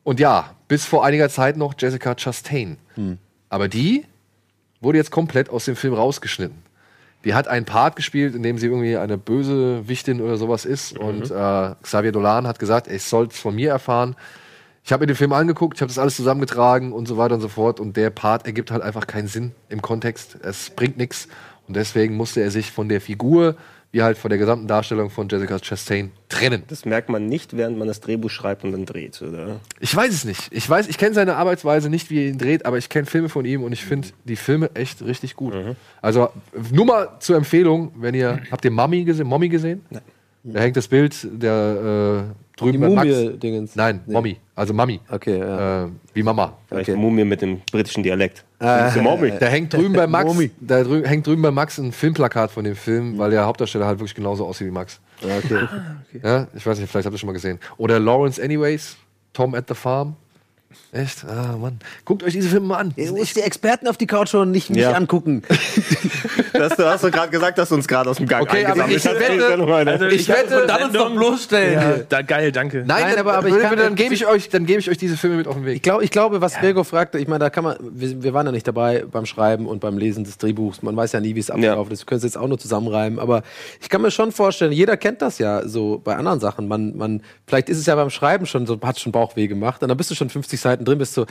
und 0.05 0.21
ja, 0.21 0.55
bis 0.69 0.85
vor 0.85 1.05
einiger 1.05 1.29
Zeit 1.29 1.57
noch 1.57 1.75
Jessica 1.79 2.15
Chastain. 2.15 2.77
Aber 3.49 3.69
die 3.69 4.05
wurde 4.81 4.99
jetzt 4.99 5.11
komplett 5.11 5.51
aus 5.51 5.65
dem 5.65 5.77
Film 5.77 5.95
rausgeschnitten. 5.95 6.63
Die 7.25 7.35
hat 7.35 7.49
einen 7.49 7.67
Part 7.67 7.97
gespielt, 7.97 8.35
in 8.35 8.43
dem 8.43 8.59
sie 8.59 8.67
irgendwie 8.67 8.97
eine 8.97 9.19
böse 9.19 9.87
Wichtin 9.89 10.21
oder 10.21 10.37
sowas 10.37 10.65
ist. 10.65 10.99
Und 10.99 11.31
äh, 11.31 11.75
Xavier 11.83 12.13
Dolan 12.13 12.47
hat 12.47 12.59
gesagt, 12.59 12.89
ich 12.89 13.03
soll 13.03 13.27
es 13.27 13.39
von 13.39 13.55
mir 13.55 13.71
erfahren. 13.71 14.17
Ich 14.85 14.93
habe 14.93 15.03
mir 15.03 15.09
den 15.09 15.17
Film 15.17 15.33
angeguckt, 15.35 15.77
ich 15.77 15.83
habe 15.83 15.91
das 15.91 15.99
alles 15.99 16.17
zusammengetragen 16.17 16.93
und 16.93 17.07
so 17.07 17.19
weiter 17.19 17.35
und 17.35 17.43
so 17.43 17.49
fort. 17.49 17.79
Und 17.79 17.97
der 17.97 18.11
Part 18.11 18.47
ergibt 18.47 18.71
halt 18.71 18.83
einfach 18.83 19.07
keinen 19.07 19.29
Sinn 19.29 19.53
im 19.69 19.83
Kontext. 19.83 20.39
Es 20.43 20.71
bringt 20.71 20.97
nichts. 20.97 21.29
Und 21.69 21.77
deswegen 21.77 22.17
musste 22.17 22.41
er 22.41 22.51
sich 22.51 22.73
von 22.73 22.89
der 22.89 23.01
Figur, 23.01 23.57
wie 23.93 24.03
halt 24.03 24.19
von 24.19 24.29
der 24.29 24.39
gesamten 24.39 24.67
Darstellung 24.69 25.11
von 25.11 25.29
Jessica 25.29 25.59
Chastain, 25.59 26.13
trennen. 26.29 26.63
Das 26.69 26.85
merkt 26.85 27.09
man 27.09 27.27
nicht, 27.27 27.57
während 27.57 27.77
man 27.77 27.89
das 27.89 28.01
Drehbuch 28.01 28.31
schreibt 28.31 28.63
und 28.65 28.73
dann 28.73 28.87
dreht, 28.87 29.21
oder? 29.21 29.61
Ich 29.81 29.95
weiß 29.95 30.13
es 30.13 30.25
nicht. 30.25 30.49
Ich 30.53 30.69
weiß, 30.69 30.89
ich 30.89 30.97
kenne 30.97 31.15
seine 31.15 31.37
Arbeitsweise 31.37 31.91
nicht, 31.91 32.11
wie 32.11 32.25
er 32.25 32.29
ihn 32.29 32.39
dreht, 32.39 32.67
aber 32.67 32.79
ich 32.79 32.89
kenne 32.89 33.07
Filme 33.07 33.29
von 33.29 33.45
ihm 33.45 33.65
und 33.65 33.73
ich 33.73 33.85
finde 33.85 34.09
die 34.25 34.37
Filme 34.37 34.71
echt 34.75 35.03
richtig 35.03 35.35
gut. 35.35 35.55
Also 36.01 36.31
nur 36.71 36.87
mal 36.87 37.09
zur 37.19 37.37
Empfehlung, 37.37 37.93
wenn 37.97 38.15
ihr 38.15 38.41
habt 38.51 38.65
ihr 38.65 38.71
Mummy 38.71 39.05
gesehen? 39.05 39.27
Mommy 39.27 39.49
gesehen? 39.49 39.85
Nein. 39.91 40.03
Da 40.43 40.61
hängt 40.61 40.77
das 40.77 40.89
Bild 40.89 41.29
der 41.31 42.25
äh, 42.31 42.35
drüben 42.61 42.95
Max. 42.95 43.09
Mumie-Dingens. 43.09 43.77
Nein, 43.77 44.01
Mommy, 44.07 44.37
also 44.55 44.73
Mummy. 44.75 45.01
Okay, 45.11 45.39
ja. 45.39 45.85
Äh, 45.85 45.89
wie 46.15 46.23
Mama. 46.23 46.57
Vielleicht 46.69 46.91
Okay. 46.91 46.99
Mumie 46.99 47.25
mit 47.25 47.43
dem 47.43 47.61
britischen 47.73 48.03
Dialekt. 48.03 48.45
Äh, 48.61 49.01
Mommy. 49.01 49.33
Da 49.39 49.47
hängt 49.47 49.73
drüben 49.73 49.95
bei 49.95 50.07
Max, 50.07 50.33
da 50.61 50.83
drü 50.83 51.05
hängt 51.05 51.27
drüben 51.27 51.43
bei 51.43 51.51
Max 51.51 51.79
ein 51.79 51.93
Filmplakat 51.93 52.51
von 52.51 52.65
dem 52.65 52.77
Film, 52.77 53.19
weil 53.19 53.31
der 53.31 53.45
Hauptdarsteller 53.47 53.87
halt 53.87 53.99
wirklich 53.99 54.15
genauso 54.15 54.47
aussieht 54.47 54.67
wie 54.67 54.73
Max. 54.73 55.01
okay. 55.23 55.67
Ja, 56.23 56.47
ich 56.55 56.67
weiß 56.67 56.79
nicht, 56.79 56.91
vielleicht 56.91 57.07
habt 57.07 57.15
ihr 57.15 57.19
schon 57.19 57.29
mal 57.29 57.33
gesehen. 57.33 57.59
Oder 57.77 57.99
Lawrence 57.99 58.43
Anyways, 58.43 58.97
Tom 59.33 59.55
at 59.55 59.67
the 59.69 59.75
Farm. 59.75 60.17
Echt? 60.93 61.25
Ah, 61.25 61.57
Mann. 61.57 61.79
Guckt 62.05 62.23
euch 62.23 62.33
diese 62.33 62.49
Filme 62.49 62.67
mal 62.69 62.79
an. 62.79 62.95
Du 62.97 63.17
musst 63.17 63.37
die 63.37 63.41
Experten 63.41 63.87
auf 63.89 63.97
die 63.97 64.07
Couch 64.07 64.29
schon 64.31 64.51
nicht, 64.51 64.71
nicht 64.71 64.81
Ja. 64.81 64.93
angucken. 64.93 65.43
Das, 66.53 66.77
du 66.77 66.85
hast 66.85 67.03
doch 67.05 67.11
gerade 67.11 67.31
gesagt, 67.31 67.57
dass 67.57 67.71
du 67.71 67.75
uns 67.77 67.89
gerade 67.89 68.11
aus 68.11 68.19
dem 68.19 68.27
Gang 68.27 68.43
Okay, 68.43 68.67
aber 68.67 68.85
eingesammelt 68.85 68.97
ich 68.99 69.07
hast. 69.07 69.41
wette- 69.49 69.57
noch 69.57 69.71
eine- 69.71 69.91
Also 69.93 70.07
Ich 70.07 70.29
wette, 70.29 70.67
Dann 70.67 70.83
uns 70.85 70.93
doch 70.93 71.11
bloßstellen. 71.11 71.73
Ja, 71.73 71.97
da, 72.07 72.21
geil, 72.23 72.53
danke. 72.53 72.79
Nein, 72.79 72.87
Nein, 72.89 73.11
dann, 73.13 73.19
aber- 73.21 73.35
aber 73.39 73.49
ich 73.49 73.55
dann, 73.55 73.63
kann- 73.63 73.79
dann 73.79 73.95
gebe 73.95 74.13
ich 74.13 74.27
euch, 74.27 74.49
dann 74.51 74.67
gebe 74.67 74.79
ich 74.81 74.91
euch 74.91 74.99
diese 74.99 75.17
Filme 75.17 75.37
mit 75.37 75.47
auf 75.47 75.55
den 75.55 75.65
Weg. 75.65 75.77
Ich, 75.77 75.83
glaub, 75.83 76.03
ich 76.03 76.11
glaube, 76.11 76.41
was 76.43 76.55
Gregor 76.59 76.85
fragte, 76.85 77.19
ich 77.19 77.29
meine, 77.29 77.39
da 77.39 77.51
kann 77.51 77.65
man, 77.65 77.77
wir, 77.81 78.23
wir 78.23 78.35
waren 78.35 78.45
ja 78.45 78.53
nicht 78.53 78.67
dabei 78.69 79.05
beim 79.11 79.25
Schreiben 79.25 79.67
und 79.67 79.81
beim 79.81 79.97
Lesen 79.97 80.25
des 80.25 80.37
Drehbuchs. 80.37 80.83
Man 80.83 80.95
weiß 80.97 81.13
ja 81.13 81.21
nie, 81.21 81.35
wie 81.35 81.41
es 81.41 81.51
abgelaufen 81.51 81.93
ist. 81.93 82.01
Wir 82.01 82.07
können 82.07 82.19
es 82.19 82.25
jetzt 82.25 82.37
auch 82.37 82.49
nur 82.49 82.59
zusammenreimen. 82.59 83.19
Aber 83.19 83.43
ich 83.81 83.89
kann 83.89 84.03
mir 84.03 84.11
schon 84.11 84.31
vorstellen, 84.33 84.73
jeder 84.73 84.99
kennt 84.99 85.23
das 85.23 85.39
ja 85.39 85.67
so 85.67 85.99
bei 86.05 86.17
anderen 86.17 86.41
Sachen. 86.41 86.69
Man, 86.69 86.95
man, 86.97 87.23
vielleicht 87.47 87.71
ist 87.71 87.79
es 87.79 87.87
ja 87.87 87.95
beim 87.95 88.11
Schreiben 88.11 88.45
schon 88.45 88.67
so, 88.67 88.79
hat 88.83 88.99
schon 88.99 89.13
Bauchweh 89.13 89.47
gemacht. 89.47 89.83
Und 89.83 89.89
dann 89.89 89.97
bist 89.97 90.11
du 90.11 90.15
schon 90.15 90.29
50 90.29 90.60
Seiten 90.61 90.85
drin, 90.85 90.99
bist 90.99 91.17
du. 91.17 91.27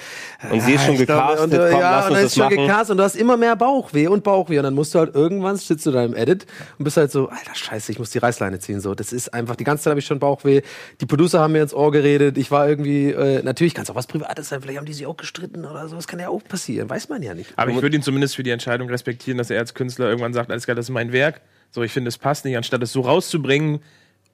Und 0.51 0.61
sie 0.61 0.73
ist 0.73 0.85
schon 0.85 0.95
ich 0.95 1.05
glaub, 1.05 1.29
gecastet, 1.29 1.43
und, 1.45 1.53
äh, 1.53 1.69
komm, 1.71 1.79
ja, 1.79 1.91
lass 1.91 2.05
und 2.05 2.11
uns 2.11 2.13
dann 2.13 2.23
das 2.23 2.23
ist 2.31 2.35
schon 2.35 2.43
machen. 2.45 2.57
gecastet 2.67 2.91
und 2.91 2.97
du 2.97 3.03
hast 3.03 3.15
immer 3.15 3.37
mehr 3.37 3.55
Bauchweh 3.55 4.07
und 4.07 4.23
Bauchweh. 4.23 4.57
Und 4.57 4.63
dann 4.63 4.73
musst 4.73 4.93
du 4.95 4.99
halt 4.99 5.15
irgendwann 5.15 5.55
sitzt 5.57 5.85
du 5.85 5.91
da 5.91 6.03
im 6.03 6.15
Edit 6.15 6.45
und 6.77 6.83
bist 6.83 6.97
halt 6.97 7.11
so, 7.11 7.29
alter 7.29 7.55
Scheiße, 7.55 7.91
ich 7.91 7.99
muss 7.99 8.09
die 8.11 8.17
Reißleine 8.19 8.59
ziehen. 8.59 8.79
So, 8.81 8.95
das 8.95 9.13
ist 9.13 9.33
einfach, 9.33 9.55
die 9.55 9.63
ganze 9.63 9.83
Zeit 9.83 9.91
habe 9.91 9.99
ich 9.99 10.05
schon 10.05 10.19
Bauchweh. 10.19 10.61
Die 11.01 11.05
Producer 11.05 11.39
haben 11.39 11.53
mir 11.53 11.61
ins 11.61 11.73
Ohr 11.73 11.91
geredet. 11.91 12.37
Ich 12.37 12.51
war 12.51 12.67
irgendwie, 12.67 13.11
äh, 13.11 13.41
natürlich 13.43 13.73
kann 13.73 13.83
es 13.83 13.89
auch 13.89 13.95
was 13.95 14.07
Privates 14.07 14.49
sein, 14.49 14.61
vielleicht 14.61 14.77
haben 14.79 14.85
die 14.85 14.93
sich 14.93 15.05
auch 15.05 15.17
gestritten 15.17 15.65
oder 15.65 15.87
so. 15.87 15.95
Das 15.95 16.07
kann 16.07 16.19
ja 16.19 16.29
auch 16.29 16.43
passieren, 16.43 16.89
weiß 16.89 17.09
man 17.09 17.21
ja 17.21 17.33
nicht. 17.33 17.53
Aber 17.55 17.71
ich 17.71 17.81
würde 17.81 17.95
ihn 17.95 18.03
zumindest 18.03 18.35
für 18.35 18.43
die 18.43 18.51
Entscheidung 18.51 18.89
respektieren, 18.89 19.37
dass 19.37 19.49
er 19.49 19.59
als 19.59 19.73
Künstler 19.73 20.07
irgendwann 20.07 20.33
sagt, 20.33 20.51
alles 20.51 20.65
klar, 20.65 20.75
das 20.75 20.85
ist 20.85 20.91
mein 20.91 21.11
Werk. 21.11 21.41
So, 21.71 21.83
ich 21.83 21.91
finde, 21.91 22.07
es 22.09 22.17
passt 22.17 22.45
nicht, 22.45 22.57
anstatt 22.57 22.81
es 22.81 22.91
so 22.91 23.01
rauszubringen, 23.01 23.79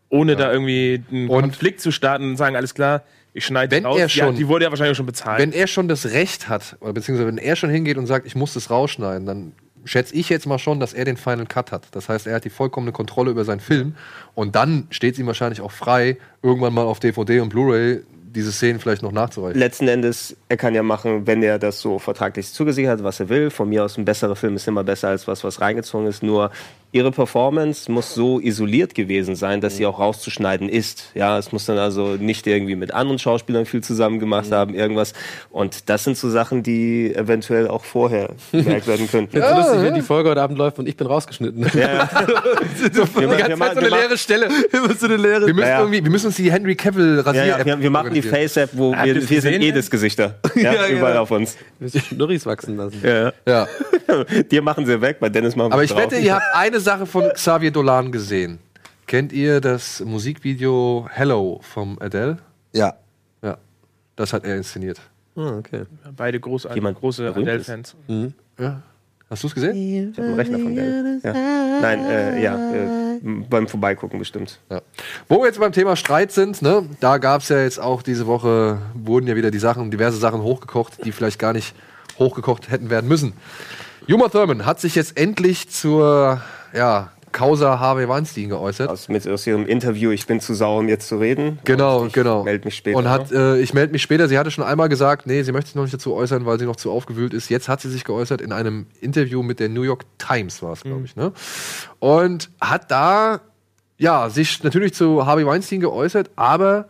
ohne 0.10 0.36
da 0.36 0.52
irgendwie 0.52 1.04
einen 1.12 1.30
Und- 1.30 1.42
Konflikt 1.42 1.82
zu 1.82 1.92
starten 1.92 2.30
und 2.30 2.38
sagen, 2.38 2.56
alles 2.56 2.74
klar, 2.74 3.04
ich 3.36 3.45
schneide 3.45 3.76
Wenn 3.76 3.86
raus. 3.86 3.99
er 3.99 4.10
schon- 4.10 4.26
ja, 4.28 4.32
die 4.32 4.48
wurde 4.48 4.66
ja 4.66 4.72
wahrscheinlich 4.72 4.98
schon 4.98 5.06
bezahlt. 5.06 5.40
Wenn 5.40 5.52
er 5.52 5.68
schon 5.68 5.88
das 5.88 6.06
Recht 6.07 6.49
hat, 6.49 6.78
oder 6.80 6.94
beziehungsweise 6.94 7.28
wenn 7.28 7.38
er 7.38 7.56
schon 7.56 7.70
hingeht 7.70 7.98
und 7.98 8.07
sagt, 8.07 8.26
ich 8.26 8.34
muss 8.36 8.53
das 8.53 8.70
rausschneiden, 8.72 9.28
dann 9.28 9.52
schätze 9.84 10.16
ich 10.16 10.30
jetzt 10.30 10.48
mal 10.48 10.57
schon, 10.57 10.80
dass 10.80 10.94
er 10.94 11.06
den 11.06 11.18
Final 11.18 11.45
Cut 11.45 11.72
hat. 11.72 11.84
Das 11.91 12.10
heißt, 12.10 12.26
er 12.26 12.34
hat 12.36 12.45
die 12.45 12.49
vollkommene 12.49 12.91
Kontrolle 12.91 13.30
über 13.32 13.44
seinen 13.45 13.60
Film 13.60 13.95
und 14.34 14.56
dann 14.56 14.88
steht 14.90 15.14
es 15.14 15.20
ihm 15.20 15.28
wahrscheinlich 15.28 15.62
auch 15.62 15.72
frei, 15.72 16.18
irgendwann 16.41 16.74
mal 16.74 16.84
auf 16.86 16.99
DVD 16.99 17.41
und 17.41 17.49
Blu-ray 17.49 18.02
diese 18.34 18.52
Szenen 18.52 18.80
vielleicht 18.80 19.02
noch 19.02 19.12
nachzureichen. 19.14 19.57
Letzten 19.60 19.88
Endes, 19.88 20.36
er 20.49 20.57
kann 20.57 20.74
ja 20.76 20.84
machen, 20.84 21.26
wenn 21.28 21.41
er 21.44 21.57
das 21.60 21.80
so 21.80 21.99
vertraglich 21.99 22.52
zugesichert 22.52 22.99
hat, 22.99 23.03
was 23.03 23.20
er 23.22 23.30
will. 23.30 23.49
Von 23.49 23.70
mir 23.70 23.84
aus 23.86 23.98
ein 23.98 24.03
besserer 24.06 24.36
Film 24.36 24.56
ist 24.57 24.68
immer 24.68 24.84
besser 24.84 25.07
als 25.10 25.26
was, 25.28 25.44
was 25.45 25.62
reingezogen 25.62 26.07
ist. 26.07 26.22
Nur 26.24 26.52
ihre 26.96 27.12
Performance 27.12 27.92
muss 27.92 28.14
so 28.16 28.40
isoliert 28.40 28.96
gewesen 28.96 29.36
sein, 29.36 29.60
dass 29.60 29.76
sie 29.76 29.86
auch 29.86 30.00
rauszuschneiden 30.00 30.70
ist. 30.70 31.12
Ja, 31.14 31.38
es 31.38 31.52
muss 31.52 31.66
dann 31.66 31.78
also 31.78 32.16
nicht 32.16 32.48
irgendwie 32.48 32.76
mit 32.78 32.94
anderen 32.94 33.20
Schauspielern 33.20 33.66
viel 33.66 33.84
zusammen 33.84 34.18
gemacht 34.20 34.50
haben, 34.54 34.74
irgendwas. 34.74 35.12
Und 35.50 35.90
das 35.90 36.06
sind 36.06 36.18
so 36.18 36.30
Sachen, 36.30 36.64
die 36.64 37.14
eventuell 37.14 37.68
auch 37.68 37.84
vorher 37.84 38.30
gemerkt 38.54 38.88
werden 38.88 39.10
könnten. 39.10 39.38
Ja, 39.38 39.50
so 39.50 39.56
lustig, 39.62 39.82
wenn 39.84 39.94
die 39.94 40.02
Folge 40.02 40.30
heute 40.30 40.42
Abend 40.42 40.58
läuft 40.58 40.80
und 40.80 40.88
ich 40.88 40.96
bin 40.96 41.06
rausgeschnitten. 41.08 41.64
Ja, 41.78 42.10
die 42.10 42.90
ganze 42.90 43.16
wir 43.16 43.58
Zeit 43.58 43.74
so 43.74 43.80
eine 43.80 43.90
leere 43.90 44.18
Stelle. 44.18 44.48
Immer 44.72 44.94
so 44.96 45.06
eine 45.08 45.18
leere. 45.18 45.48
Wir 45.48 45.54
müssen, 45.54 45.68
Ja, 45.68 45.74
ja. 45.74 45.80
irgendwie, 45.82 46.04
wir 46.04 46.12
müssen 46.12 46.28
uns 46.28 46.38
die 46.38 46.50
Henry 46.50 46.76
Cavill 46.76 47.18
ja, 47.18 47.22
rasier 47.24 47.46
ja, 47.46 47.66
wir, 47.66 47.82
wir 47.82 47.90
machen 47.90 48.14
die 48.14 48.22
Face-App, 48.22 48.70
wo 48.74 48.96
Habt 48.96 49.06
wir, 49.06 49.16
wir 49.16 49.22
sind 49.22 49.52
gesehen? 49.52 49.62
Edis-Gesichter. 49.62 50.36
Ja, 50.56 50.74
Ja, 50.74 50.88
überall 50.88 51.16
ja. 51.16 51.20
auf 51.20 51.32
uns. 51.32 51.58
Wir 51.80 51.86
müssen 51.86 52.00
Schnurris 52.02 52.46
wachsen 52.46 52.78
lassen. 52.78 53.02
Ja. 53.04 53.34
Ja. 53.46 53.68
Dir 54.50 54.62
machen 54.62 54.86
sie 54.86 55.02
weg, 55.02 55.18
bei 55.20 55.28
Dennis 55.30 55.56
machen 55.56 55.70
wir 55.70 55.74
Aber 55.74 55.84
ich 55.84 55.92
drauf. 55.92 56.04
wette, 56.04 56.18
ihr 56.18 56.36
habt 56.36 56.46
eine 56.54 56.80
Sache 56.86 57.07
von 57.07 57.30
Xavier 57.34 57.72
Dolan 57.72 58.12
gesehen. 58.12 58.60
Kennt 59.07 59.34
ihr 59.34 59.60
das 59.60 60.02
Musikvideo 60.02 61.07
Hello 61.12 61.60
vom 61.64 61.98
Adele? 61.99 62.38
Ja. 62.74 62.94
Ja. 63.41 63.57
Das 64.16 64.34
hat 64.34 64.45
er 64.45 64.56
inszeniert. 64.56 65.02
Ah, 65.36 65.57
okay. 65.57 65.86
Beide 66.16 66.40
große, 66.40 66.70
Jemand 66.76 66.99
große 66.99 67.28
Adele-Fans. 67.36 67.95
Hast 69.30 69.44
du 69.44 69.48
es 69.48 69.56
gesehen? 69.56 70.12
Ich 70.12 70.18
habe 70.18 70.28
einen 70.28 70.36
Rechner 70.36 70.60
von 70.60 70.76
Dell. 70.76 71.20
Ja. 71.24 71.34
Nein, 71.82 72.06
äh, 72.06 72.44
ja, 72.44 72.74
äh, 72.74 73.20
beim 73.49 73.68
Vorbeigucken 73.68 74.20
bestimmt. 74.20 74.60
Ja. 74.70 74.82
Wo 75.28 75.40
wir 75.40 75.48
jetzt 75.48 75.60
beim 75.60 75.72
Thema 75.72 75.95
Streit 75.95 76.32
sind, 76.32 76.62
ne, 76.62 76.88
da 76.99 77.18
gab 77.18 77.41
es 77.41 77.49
ja 77.49 77.64
jetzt 77.64 77.80
auch 77.80 78.03
diese 78.03 78.28
Woche, 78.28 78.78
wurden 78.94 79.26
ja 79.26 79.36
wieder 79.36 79.49
die 79.49 79.57
Sachen, 79.57 79.90
diverse 79.90 80.20
Sachen 80.20 80.44
hochgekocht, 80.44 81.03
die 81.03 81.12
vielleicht 81.12 81.40
gar 81.40 81.53
nicht 81.53 81.74
hochgekocht 82.20 82.70
hätten 82.70 82.91
werden 82.91 83.07
müssen. 83.07 83.34
Uma 84.07 84.30
Thurman 84.30 84.68
hat 84.68 84.80
sich 84.80 84.94
jetzt 84.94 85.18
endlich 85.18 85.70
zur 85.70 86.40
ja, 86.76 87.12
Causa 87.36 87.80
Harvey 87.80 88.08
Weinstein 88.08 88.48
geäußert. 88.48 88.90
Aus, 88.90 89.10
mit, 89.10 89.28
aus 89.28 89.46
ihrem 89.46 89.66
Interview, 89.66 90.12
ich 90.12 90.26
bin 90.26 90.40
zu 90.40 90.54
sauer, 90.54 90.80
um 90.80 90.88
jetzt 90.88 91.10
zu 91.10 91.18
reden. 91.18 91.60
Genau, 91.66 92.06
ich 92.06 92.14
genau. 92.14 92.46
Meld 92.46 92.64
mich 92.64 92.78
später. 92.78 92.98
Und 92.98 93.10
hat, 93.10 93.30
äh, 93.34 93.60
ich 93.60 93.74
melde 93.74 93.92
mich 93.92 94.02
später. 94.02 94.30
Sie 94.30 94.38
hatte 94.38 94.52
schon 94.52 94.64
einmal 94.64 94.88
gesagt, 94.88 95.28
nee, 95.28 95.44
sie 95.44 95.52
möchte 95.52 95.68
sich 95.68 95.76
noch 95.76 95.84
nicht 95.84 95.94
dazu 95.94 96.14
äußern, 96.14 96.46
weil 96.46 96.60
sie 96.60 96.66
noch 96.66 96.78
zu 96.78 96.92
aufgewühlt 96.92 97.34
ist. 97.34 97.50
Jetzt 97.50 97.68
hat 97.68 97.82
sie 97.82 97.90
sich 97.90 98.06
geäußert 98.06 98.40
in 98.40 98.54
einem 98.54 98.86
Interview 99.02 99.44
mit 99.44 99.60
der 99.60 99.68
New 99.68 99.82
York 99.82 100.06
Times, 100.18 100.64
war 100.64 100.72
es, 100.72 100.84
glaube 100.84 101.04
ich, 101.04 101.18
ne? 101.18 101.34
Und 102.00 102.50
hat 102.62 102.90
da, 102.90 103.42
ja, 103.98 104.30
sich 104.30 104.64
natürlich 104.64 104.94
zu 104.94 105.26
Harvey 105.26 105.46
Weinstein 105.46 105.82
geäußert, 105.82 106.32
aber 106.38 106.88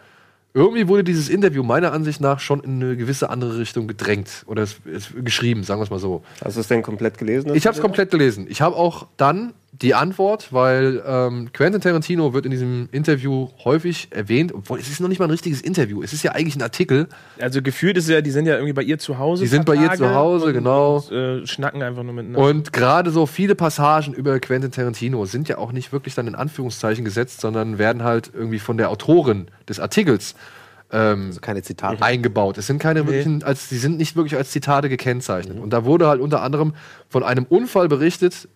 irgendwie 0.54 0.88
wurde 0.88 1.04
dieses 1.04 1.28
Interview 1.28 1.64
meiner 1.64 1.92
Ansicht 1.92 2.22
nach 2.22 2.40
schon 2.40 2.62
in 2.62 2.82
eine 2.82 2.96
gewisse 2.96 3.32
andere 3.32 3.58
Richtung 3.58 3.88
gedrängt 3.88 4.44
oder 4.46 4.62
es, 4.62 4.78
es 4.86 5.10
geschrieben, 5.14 5.64
sagen 5.64 5.82
wir 5.82 5.84
es 5.84 5.90
mal 5.90 6.00
so. 6.00 6.24
Hast 6.44 6.56
du 6.56 6.62
es 6.62 6.68
denn 6.68 6.84
komplett 6.84 7.18
gelesen? 7.18 7.54
Ich 7.56 7.66
habe 7.66 7.76
es 7.76 7.82
komplett 7.82 8.12
gelesen. 8.12 8.46
Ich 8.48 8.62
habe 8.62 8.76
auch 8.76 9.08
dann 9.18 9.54
die 9.82 9.94
Antwort, 9.94 10.54
weil 10.54 11.04
ähm, 11.06 11.50
Quentin 11.52 11.82
Tarantino 11.82 12.34
wird 12.34 12.46
in 12.46 12.52
diesem 12.52 12.88
Interview 12.92 13.50
häufig 13.64 14.08
erwähnt, 14.12 14.54
obwohl 14.54 14.80
es 14.80 14.90
ist 14.90 15.02
noch 15.02 15.10
nicht 15.10 15.20
mal 15.20 15.26
ein 15.26 15.32
richtiges 15.32 15.62
Interview. 15.62 16.02
Es 16.02 16.14
ist 16.14 16.24
ja 16.24 16.32
eigentlich 16.32 16.56
ein 16.56 16.62
Artikel. 16.62 17.08
Also 17.40 17.62
gefühlt 17.62 17.98
ist 17.98 18.06
es 18.06 18.10
ja, 18.12 18.22
die 18.22 18.32
sind 18.32 18.46
ja 18.46 18.54
irgendwie 18.56 18.74
bei 18.74 18.84
ihr 18.84 19.00
zu 19.00 19.18
Hause. 19.18 19.44
Die 19.44 19.50
sind 19.50 19.66
bei 19.66 19.76
ihr 19.76 19.92
zu 19.94 20.14
Hause, 20.14 20.48
und, 20.48 20.54
genau. 20.54 20.98
Und, 20.98 21.12
äh, 21.12 21.48
schnacken 21.48 21.82
einfach 21.82 22.04
nur 22.04 22.14
miteinander. 22.14 22.48
Und 22.48 22.72
gerade 22.72 23.12
so 23.12 23.26
viele 23.26 23.56
Passagen 23.56 24.14
über 24.14 24.40
Quentin 24.40 24.72
Tarantino 24.72 25.26
sind 25.26 25.50
ja 25.50 25.58
auch 25.58 25.74
nicht 25.74 25.92
wirklich 25.92 26.16
dann 26.16 26.28
in 26.28 26.36
Anführungszeichen 26.36 27.04
gesetzt, 27.04 27.42
sondern 27.42 27.78
werden 27.78 28.04
halt 28.04 28.32
irgendwie 28.34 28.60
von 28.60 28.78
der 28.78 28.90
Autorin 28.90 29.48
des 29.68 29.80
Artikels 29.80 30.36
ähm, 30.92 31.28
Also 31.28 31.42
keine 31.42 31.62
Zitate. 31.64 32.02
eingebaut. 32.02 32.58
Es 32.58 32.68
sind 32.68 32.80
keine 32.80 33.08
wirklichen, 33.08 33.44
als 33.44 33.68
die 33.68 33.78
sind 33.78 33.98
nicht 33.98 34.16
wirklich 34.16 34.38
als 34.38 34.52
Zitate 34.52 34.88
gekennzeichnet. 34.88 35.60
Und 35.60 35.72
da 35.72 35.84
wurde 35.84 36.08
halt 36.08 36.22
unter 36.22 36.42
anderem 36.42 36.74
von 37.10 37.24
einem 37.24 37.46
Unfall 37.46 37.90
berichtet 37.90 38.48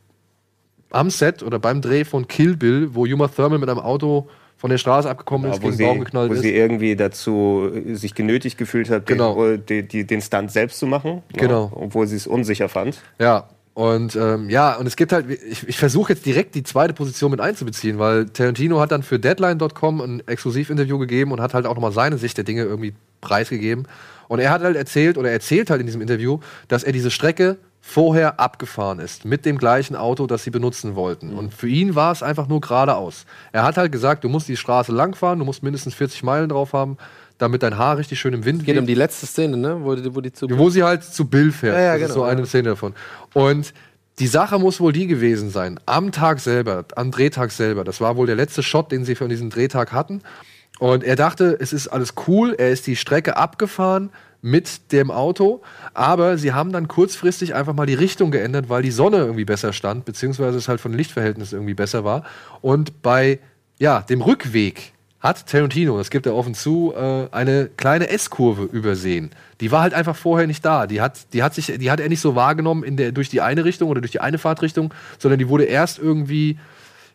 am 0.91 1.09
Set 1.09 1.43
oder 1.43 1.59
beim 1.59 1.81
Dreh 1.81 2.03
von 2.05 2.27
Kill 2.27 2.55
Bill, 2.57 2.89
wo 2.93 3.05
Uma 3.05 3.27
Thurman 3.27 3.59
mit 3.59 3.69
einem 3.69 3.79
Auto 3.79 4.27
von 4.57 4.69
der 4.69 4.77
Straße 4.77 5.09
abgekommen 5.09 5.47
Ja, 5.47 5.53
ist, 5.55 5.61
wo 5.61 5.67
gegen 5.67 5.77
sie, 5.77 5.83
Baum 5.85 5.99
geknallt 5.99 6.29
wo 6.29 6.33
ist. 6.33 6.41
sie 6.41 6.53
irgendwie 6.53 6.95
dazu 6.95 7.69
äh, 7.73 7.93
sich 7.95 8.13
genötigt 8.15 8.57
gefühlt 8.57 8.89
hat, 8.89 9.05
Genau. 9.05 9.35
den, 9.55 9.65
die, 9.65 9.87
die, 9.87 10.05
den 10.05 10.21
Stunt 10.21 10.51
selbst 10.51 10.79
zu 10.79 10.87
machen. 10.87 11.21
Genau. 11.33 11.71
obwohl 11.75 12.07
sie 12.07 12.17
es 12.17 12.27
unsicher 12.27 12.67
fand. 12.67 13.01
Ja, 13.19 13.47
und 13.75 14.17
ähm, 14.17 14.49
ja, 14.49 14.75
und 14.75 14.87
es 14.87 14.97
gibt 14.97 15.13
halt, 15.13 15.27
ich, 15.29 15.65
ich 15.65 15.77
versuche 15.77 16.11
jetzt 16.11 16.25
direkt 16.25 16.55
die 16.55 16.63
zweite 16.63 16.93
Position 16.93 17.31
mit 17.31 17.39
einzubeziehen, 17.39 17.97
weil 17.99 18.25
Tarantino 18.25 18.81
hat 18.81 18.91
dann 18.91 19.03
für 19.03 19.19
Deadline.com 19.19 20.01
ein 20.01 20.27
Exklusivinterview 20.27 20.97
gegeben 20.97 21.31
und 21.31 21.39
hat 21.39 21.53
halt 21.53 21.65
auch 21.65 21.75
nochmal 21.75 21.93
seine 21.93 22.17
Sicht 22.17 22.35
der 22.35 22.43
Dinge 22.43 22.63
irgendwie 22.63 22.93
preisgegeben. 23.21 23.87
Und 24.29 24.39
er 24.39 24.51
hat 24.51 24.61
halt 24.61 24.77
erzählt, 24.77 25.17
oder 25.17 25.27
er 25.27 25.33
erzählt 25.33 25.69
halt 25.69 25.81
in 25.81 25.87
diesem 25.87 26.01
Interview, 26.01 26.39
dass 26.69 26.83
er 26.83 26.93
diese 26.93 27.11
Strecke 27.11 27.57
vorher 27.81 28.39
abgefahren 28.39 28.99
ist 28.99 29.25
mit 29.25 29.45
dem 29.45 29.57
gleichen 29.57 29.95
Auto, 29.95 30.27
das 30.27 30.43
sie 30.43 30.51
benutzen 30.51 30.95
wollten. 30.95 31.33
Und 31.33 31.53
für 31.53 31.67
ihn 31.67 31.95
war 31.95 32.11
es 32.11 32.21
einfach 32.21 32.47
nur 32.47 32.61
geradeaus. 32.61 33.25
Er 33.51 33.63
hat 33.63 33.77
halt 33.77 33.91
gesagt, 33.91 34.23
du 34.23 34.29
musst 34.29 34.47
die 34.47 34.55
Straße 34.55 34.91
langfahren, 34.91 35.39
du 35.39 35.45
musst 35.45 35.63
mindestens 35.63 35.95
40 35.95 36.21
Meilen 36.21 36.49
drauf 36.49 36.73
haben, 36.73 36.97
damit 37.39 37.63
dein 37.63 37.77
Haar 37.77 37.97
richtig 37.97 38.19
schön 38.19 38.33
im 38.33 38.45
Wind 38.45 38.65
Geht 38.65 38.75
weht. 38.75 38.81
um 38.81 38.85
die 38.85 38.93
letzte 38.93 39.25
Szene, 39.25 39.57
ne? 39.57 39.83
Wo 39.83 39.95
die, 39.95 40.15
wo 40.15 40.21
die 40.21 40.31
zu. 40.31 40.47
Wo 40.51 40.69
sie 40.69 40.83
halt 40.83 41.03
zu 41.03 41.25
Bill 41.27 41.51
fährt. 41.51 41.75
Ja, 41.75 41.81
ja, 41.81 41.93
das 41.93 42.01
ist 42.01 42.07
genau, 42.09 42.25
so 42.25 42.29
eine 42.29 42.41
ja. 42.41 42.45
Szene 42.45 42.69
davon. 42.69 42.93
Und 43.33 43.73
die 44.19 44.27
Sache 44.27 44.59
muss 44.59 44.79
wohl 44.79 44.93
die 44.93 45.07
gewesen 45.07 45.49
sein. 45.49 45.79
Am 45.85 46.11
Tag 46.11 46.41
selber, 46.41 46.85
am 46.95 47.09
Drehtag 47.09 47.51
selber. 47.51 47.83
Das 47.83 48.01
war 48.01 48.17
wohl 48.17 48.27
der 48.27 48.35
letzte 48.35 48.61
Shot, 48.61 48.91
den 48.91 49.05
sie 49.05 49.15
von 49.15 49.29
diesem 49.29 49.49
Drehtag 49.49 49.93
hatten. 49.93 50.21
Und 50.79 51.03
er 51.03 51.15
dachte, 51.15 51.57
es 51.59 51.73
ist 51.73 51.89
alles 51.89 52.13
cool. 52.27 52.55
Er 52.57 52.71
ist 52.71 52.87
die 52.87 52.95
Strecke 52.95 53.37
abgefahren 53.37 54.09
mit 54.41 54.91
dem 54.91 55.11
Auto. 55.11 55.61
Aber 55.93 56.37
sie 56.37 56.53
haben 56.53 56.71
dann 56.71 56.87
kurzfristig 56.87 57.53
einfach 57.53 57.73
mal 57.73 57.85
die 57.85 57.93
Richtung 57.93 58.31
geändert, 58.31 58.69
weil 58.69 58.81
die 58.81 58.91
Sonne 58.91 59.17
irgendwie 59.17 59.45
besser 59.45 59.73
stand, 59.73 60.05
beziehungsweise 60.05 60.57
es 60.57 60.67
halt 60.67 60.79
von 60.81 60.93
Lichtverhältnissen 60.93 61.57
irgendwie 61.57 61.73
besser 61.73 62.03
war. 62.03 62.23
Und 62.61 63.01
bei 63.01 63.39
ja, 63.77 64.01
dem 64.01 64.21
Rückweg 64.21 64.93
hat 65.19 65.47
Tarantino, 65.47 65.97
das 65.97 66.09
gibt 66.09 66.25
er 66.25 66.35
offen 66.35 66.53
zu, 66.53 66.93
äh, 66.95 67.27
eine 67.31 67.69
kleine 67.75 68.09
S-Kurve 68.09 68.63
übersehen. 68.63 69.31
Die 69.59 69.69
war 69.69 69.81
halt 69.81 69.93
einfach 69.93 70.15
vorher 70.15 70.47
nicht 70.47 70.63
da. 70.63 70.87
Die 70.87 71.01
hat, 71.01 71.33
die 71.33 71.43
hat 71.43 71.53
sich, 71.53 71.73
die 71.77 71.91
hat 71.91 71.99
er 71.99 72.07
nicht 72.07 72.21
so 72.21 72.35
wahrgenommen 72.35 72.83
in 72.83 72.95
der, 72.95 73.11
durch 73.11 73.27
die 73.27 73.41
eine 73.41 73.65
Richtung 73.65 73.89
oder 73.89 73.99
durch 73.99 74.11
die 74.11 74.21
eine 74.21 74.37
Fahrtrichtung, 74.37 74.93
sondern 75.17 75.39
die 75.39 75.49
wurde 75.49 75.65
erst 75.65 75.99
irgendwie, 75.99 76.57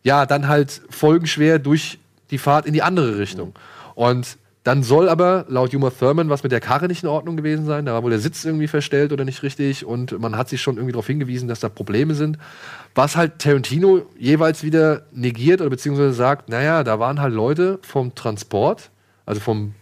ja, 0.02 0.26
dann 0.26 0.48
halt 0.48 0.82
folgenschwer 0.90 1.58
durch 1.58 1.98
die 2.34 2.38
Fahrt 2.38 2.66
in 2.66 2.72
die 2.72 2.82
andere 2.82 3.18
Richtung. 3.18 3.54
Und 3.94 4.38
dann 4.64 4.82
soll 4.82 5.10
aber 5.10 5.44
laut 5.48 5.74
Uma 5.74 5.90
Thurman 5.90 6.30
was 6.30 6.42
mit 6.42 6.50
der 6.50 6.60
Karre 6.60 6.88
nicht 6.88 7.02
in 7.02 7.08
Ordnung 7.08 7.36
gewesen 7.36 7.66
sein. 7.66 7.84
Da 7.84 7.92
war 7.92 8.02
wohl 8.02 8.10
der 8.10 8.18
Sitz 8.18 8.46
irgendwie 8.46 8.66
verstellt 8.66 9.12
oder 9.12 9.26
nicht 9.26 9.42
richtig. 9.42 9.84
Und 9.84 10.18
man 10.18 10.38
hat 10.38 10.48
sich 10.48 10.62
schon 10.62 10.76
irgendwie 10.76 10.92
darauf 10.92 11.06
hingewiesen, 11.06 11.48
dass 11.48 11.60
da 11.60 11.68
Probleme 11.68 12.14
sind. 12.14 12.38
Was 12.94 13.14
halt 13.14 13.38
Tarantino 13.40 14.02
jeweils 14.18 14.62
wieder 14.62 15.02
negiert 15.12 15.60
oder 15.60 15.68
beziehungsweise 15.68 16.14
sagt, 16.14 16.48
naja, 16.48 16.82
da 16.82 16.98
waren 16.98 17.20
halt 17.20 17.34
Leute 17.34 17.78
vom 17.82 18.14
Transport, 18.14 18.90
also 19.26 19.38
vom 19.38 19.74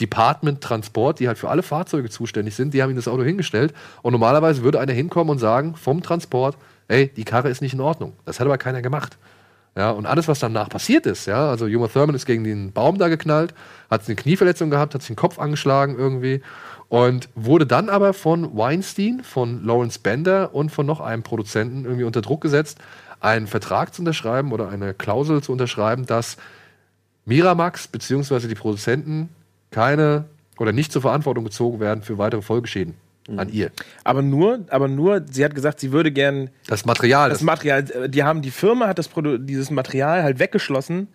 Department 0.00 0.60
Transport, 0.60 1.18
die 1.18 1.26
halt 1.26 1.38
für 1.38 1.48
alle 1.48 1.64
Fahrzeuge 1.64 2.08
zuständig 2.08 2.54
sind, 2.54 2.74
die 2.74 2.80
haben 2.80 2.90
ihm 2.90 2.96
das 2.96 3.08
Auto 3.08 3.24
hingestellt. 3.24 3.74
Und 4.02 4.12
normalerweise 4.12 4.62
würde 4.62 4.78
einer 4.78 4.92
hinkommen 4.92 5.30
und 5.30 5.38
sagen, 5.38 5.74
vom 5.74 6.00
Transport, 6.00 6.56
ey, 6.86 7.08
die 7.08 7.24
Karre 7.24 7.48
ist 7.48 7.60
nicht 7.60 7.74
in 7.74 7.80
Ordnung. 7.80 8.12
Das 8.24 8.38
hat 8.38 8.46
aber 8.46 8.56
keiner 8.56 8.82
gemacht. 8.82 9.18
Ja, 9.78 9.92
und 9.92 10.06
alles, 10.06 10.26
was 10.26 10.40
danach 10.40 10.68
passiert 10.68 11.06
ist, 11.06 11.26
ja, 11.26 11.48
also 11.48 11.66
Uma 11.66 11.86
Thurman 11.86 12.16
ist 12.16 12.26
gegen 12.26 12.42
den 12.42 12.72
Baum 12.72 12.98
da 12.98 13.06
geknallt, 13.06 13.54
hat 13.88 14.02
eine 14.06 14.16
Knieverletzung 14.16 14.70
gehabt, 14.70 14.92
hat 14.92 15.02
sich 15.02 15.10
den 15.10 15.14
Kopf 15.14 15.38
angeschlagen 15.38 15.96
irgendwie 15.96 16.42
und 16.88 17.28
wurde 17.36 17.64
dann 17.64 17.88
aber 17.88 18.12
von 18.12 18.56
Weinstein, 18.58 19.22
von 19.22 19.64
Lawrence 19.64 20.00
Bender 20.00 20.52
und 20.52 20.70
von 20.70 20.84
noch 20.84 20.98
einem 20.98 21.22
Produzenten 21.22 21.84
irgendwie 21.84 22.02
unter 22.02 22.22
Druck 22.22 22.40
gesetzt, 22.40 22.78
einen 23.20 23.46
Vertrag 23.46 23.94
zu 23.94 24.02
unterschreiben 24.02 24.50
oder 24.50 24.68
eine 24.68 24.94
Klausel 24.94 25.44
zu 25.44 25.52
unterschreiben, 25.52 26.06
dass 26.06 26.38
Miramax 27.24 27.86
bzw. 27.86 28.48
die 28.48 28.56
Produzenten 28.56 29.28
keine 29.70 30.24
oder 30.58 30.72
nicht 30.72 30.90
zur 30.90 31.02
Verantwortung 31.02 31.44
gezogen 31.44 31.78
werden 31.78 32.02
für 32.02 32.18
weitere 32.18 32.42
Folgeschäden 32.42 32.94
an 33.36 33.48
ihr. 33.50 33.70
aber 34.04 34.22
nur, 34.22 34.64
aber 34.70 34.88
nur, 34.88 35.24
sie 35.30 35.44
hat 35.44 35.54
gesagt, 35.54 35.80
sie 35.80 35.92
würde 35.92 36.10
gern 36.12 36.50
Das 36.66 36.84
Material, 36.84 37.28
das 37.30 37.42
Material, 37.42 38.08
die 38.08 38.22
haben, 38.24 38.42
die 38.42 38.50
Firma 38.50 38.86
hat 38.86 38.98
das 38.98 39.08
Produ 39.08 39.38
dieses 39.38 39.70
Material 39.70 40.22
halt 40.22 40.38
weggeschlossen 40.38 41.08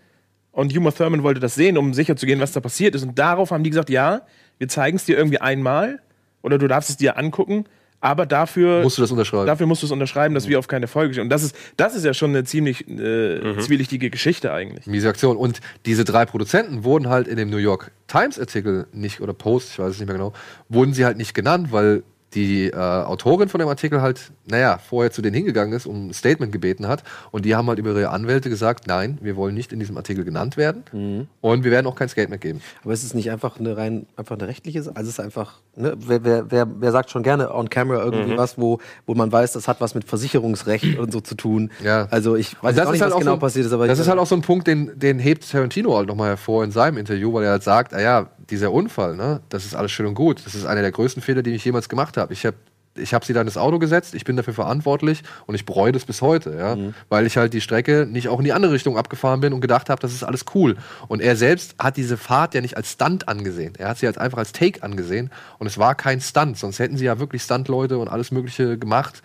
und 0.52 0.76
Uma 0.78 0.92
Thurman 0.92 1.24
wollte 1.24 1.40
das 1.40 1.56
sehen, 1.56 1.78
um 1.78 1.94
sicher 1.94 2.16
zu 2.16 2.26
gehen, 2.28 2.40
was 2.40 2.52
da 2.52 2.60
passiert 2.60 2.94
ist. 2.94 3.02
Und 3.04 3.18
darauf 3.18 3.50
haben 3.50 3.64
die 3.64 3.72
gesagt, 3.72 3.90
ja, 3.90 4.22
wir 4.60 4.68
zeigen 4.68 4.98
es 4.98 5.06
dir 5.06 5.18
irgendwie 5.18 5.40
einmal 5.40 6.00
oder 6.44 6.60
du 6.60 6.68
darfst 6.68 6.92
es 6.92 6.98
dir 6.98 7.18
angucken, 7.18 7.66
aber 8.04 8.26
dafür 8.26 8.84
musst 8.84 8.98
du 8.98 9.02
das 9.02 9.12
unterschreiben. 9.12 9.48
Dafür 9.48 9.66
musst 9.66 9.82
du 9.82 9.86
es 9.86 9.92
unterschreiben, 9.92 10.36
dass 10.36 10.50
wir 10.50 10.60
auf 10.60 10.68
keine 10.68 10.88
Folge 10.88 11.14
stehen. 11.14 11.24
Und 11.24 11.30
das 11.30 11.42
ist, 11.42 11.56
das 11.78 11.96
ist 11.96 12.04
ja 12.04 12.14
schon 12.14 12.32
eine 12.32 12.44
ziemlich 12.44 12.86
äh, 12.90 13.58
zwielichtige 13.60 14.10
Geschichte 14.10 14.52
eigentlich. 14.52 14.86
Miese 14.88 15.08
Aktion. 15.08 15.38
Und 15.38 15.62
diese 15.86 16.04
drei 16.04 16.26
Produzenten 16.26 16.84
wurden 16.84 17.08
halt 17.08 17.30
in 17.30 17.38
dem 17.38 17.50
New 17.50 17.58
York 17.58 17.92
Times 18.08 18.38
Artikel 18.38 18.88
nicht, 18.92 19.22
oder 19.22 19.34
Post, 19.34 19.72
ich 19.72 19.80
weiß 19.80 19.92
es 19.92 20.00
nicht 20.00 20.08
mehr 20.08 20.18
genau, 20.18 20.34
wurden 20.68 20.94
sie 20.94 21.06
halt 21.06 21.16
nicht 21.16 21.34
genannt, 21.34 21.72
weil 21.72 22.04
die 22.36 22.68
äh, 22.68 22.76
Autorin 22.76 23.50
von 23.50 23.60
dem 23.60 23.68
Artikel 23.68 24.02
halt, 24.02 24.32
naja, 24.46 24.78
vorher 24.78 25.12
zu 25.12 25.22
denen 25.22 25.36
hingegangen 25.36 25.74
ist 25.74 25.86
und 25.86 26.08
ein 26.08 26.14
Statement 26.14 26.52
gebeten 26.52 26.88
hat. 26.88 27.04
Und 27.32 27.46
die 27.46 27.56
haben 27.56 27.68
halt 27.68 27.80
über 27.80 27.92
ihre 27.92 28.10
Anwälte 28.10 28.50
gesagt, 28.50 28.88
nein, 28.88 29.18
wir 29.22 29.36
wollen 29.36 29.56
nicht 29.56 29.72
in 29.72 29.80
diesem 29.80 29.98
Artikel 29.98 30.24
genannt 30.24 30.58
werden. 30.58 31.28
Und 31.42 31.64
wir 31.64 31.72
werden 31.72 31.88
auch 31.88 31.96
kein 31.96 32.10
Statement 32.10 32.42
geben. 32.42 32.62
Aber 32.84 32.94
ist 32.94 33.04
es 33.04 33.14
nicht 33.14 33.32
einfach 33.32 33.60
eine 33.60 33.78
rein 33.78 34.06
einfach 34.16 34.38
eine 34.38 34.48
rechtliche 34.48 34.84
Sache? 34.84 34.96
Also 34.96 35.10
es 35.10 35.20
ist 35.20 35.24
einfach, 35.24 35.60
ne, 35.76 35.96
wer, 35.98 36.24
wer, 36.24 36.52
wer, 36.52 36.68
wer 36.80 36.92
sagt 36.92 37.10
schon 37.10 37.24
gerne 37.24 37.54
on 37.54 37.70
camera 37.70 38.04
irgendwie 38.04 38.38
was, 38.38 38.58
wo, 38.58 38.80
wo 39.06 39.14
man 39.16 39.32
weiß, 39.32 39.54
das 39.54 39.68
hat 39.68 39.82
was 39.82 39.96
mit 39.96 40.06
Versicherungsrecht 40.06 40.98
und 40.98 41.12
so 41.12 41.22
zu 41.22 41.36
tun. 41.36 41.72
Ja. 41.84 42.08
Also 42.10 42.36
ich 42.36 42.62
weiß 42.62 42.76
nicht, 42.76 43.02
was 43.02 43.18
genau 43.18 43.34
so, 43.34 43.38
passiert 43.38 43.66
ist, 43.66 43.74
aber 43.74 43.88
das 43.88 44.00
ist 44.00 44.08
halt 44.08 44.20
auch 44.20 44.28
so 44.28 44.36
ein 44.36 44.42
Punkt, 44.42 44.68
den, 44.68 44.92
den 44.98 45.20
hebt 45.20 45.50
Tarantino 45.50 45.96
halt 45.96 46.08
nochmal 46.08 46.30
hervor 46.30 46.64
in 46.64 46.72
seinem 46.72 46.98
Interview, 46.98 47.34
weil 47.34 47.44
er 47.44 47.52
halt 47.52 47.64
sagt, 47.64 47.94
ah 47.94 48.02
ja, 48.02 48.30
dieser 48.50 48.72
Unfall, 48.72 49.16
ne, 49.16 49.42
das 49.50 49.66
ist 49.66 49.76
alles 49.76 49.92
schön 49.92 50.06
und 50.06 50.16
gut. 50.16 50.46
Das 50.46 50.56
ist 50.56 50.66
einer 50.66 50.82
der 50.82 50.92
größten 50.92 51.22
Fehler, 51.22 51.44
die 51.44 51.52
ich 51.52 51.64
jemals 51.66 51.90
gemacht 51.90 52.18
habe. 52.18 52.34
Ich 52.34 52.46
habe 52.46 52.58
ich 52.96 53.14
habe 53.14 53.26
sie 53.26 53.34
dann 53.34 53.48
ins 53.48 53.58
Auto 53.58 53.80
gesetzt, 53.80 54.14
ich 54.14 54.24
bin 54.24 54.36
dafür 54.36 54.54
verantwortlich 54.54 55.24
und 55.48 55.56
ich 55.56 55.66
bereue 55.66 55.92
das 55.92 56.06
bis 56.06 56.22
heute, 56.22 56.56
ja, 56.56 56.78
weil 57.10 57.26
ich 57.26 57.38
halt 57.38 57.54
die 57.54 57.62
Strecke 57.62 58.08
nicht 58.10 58.28
auch 58.28 58.38
in 58.40 58.46
die 58.46 58.54
andere 58.54 58.74
Richtung 58.74 58.98
abgefahren 58.98 59.40
bin 59.42 59.54
und 59.54 59.62
gedacht 59.62 59.90
habe, 59.90 60.00
das 60.00 60.14
ist 60.14 60.24
alles 60.24 60.46
cool. 60.54 60.76
Und 61.08 61.22
er 61.22 61.36
selbst 61.36 61.76
hat 61.80 61.98
diese 61.98 62.18
Fahrt 62.18 62.54
ja 62.54 62.62
nicht 62.62 62.78
als 62.78 62.92
Stunt 62.92 63.28
angesehen. 63.28 63.74
Er 63.78 63.90
hat 63.90 63.98
sie 63.98 64.08
als 64.08 64.18
einfach 64.18 64.38
als 64.38 64.52
Take 64.52 64.84
angesehen 64.84 65.32
und 65.58 65.68
es 65.68 65.78
war 65.78 65.96
kein 65.96 66.22
Stunt, 66.22 66.58
sonst 66.58 66.80
hätten 66.80 66.98
sie 66.98 67.06
ja 67.06 67.20
wirklich 67.20 67.42
Stuntleute 67.42 67.98
und 67.98 68.10
alles 68.10 68.32
mögliche 68.32 68.78
gemacht 68.78 69.24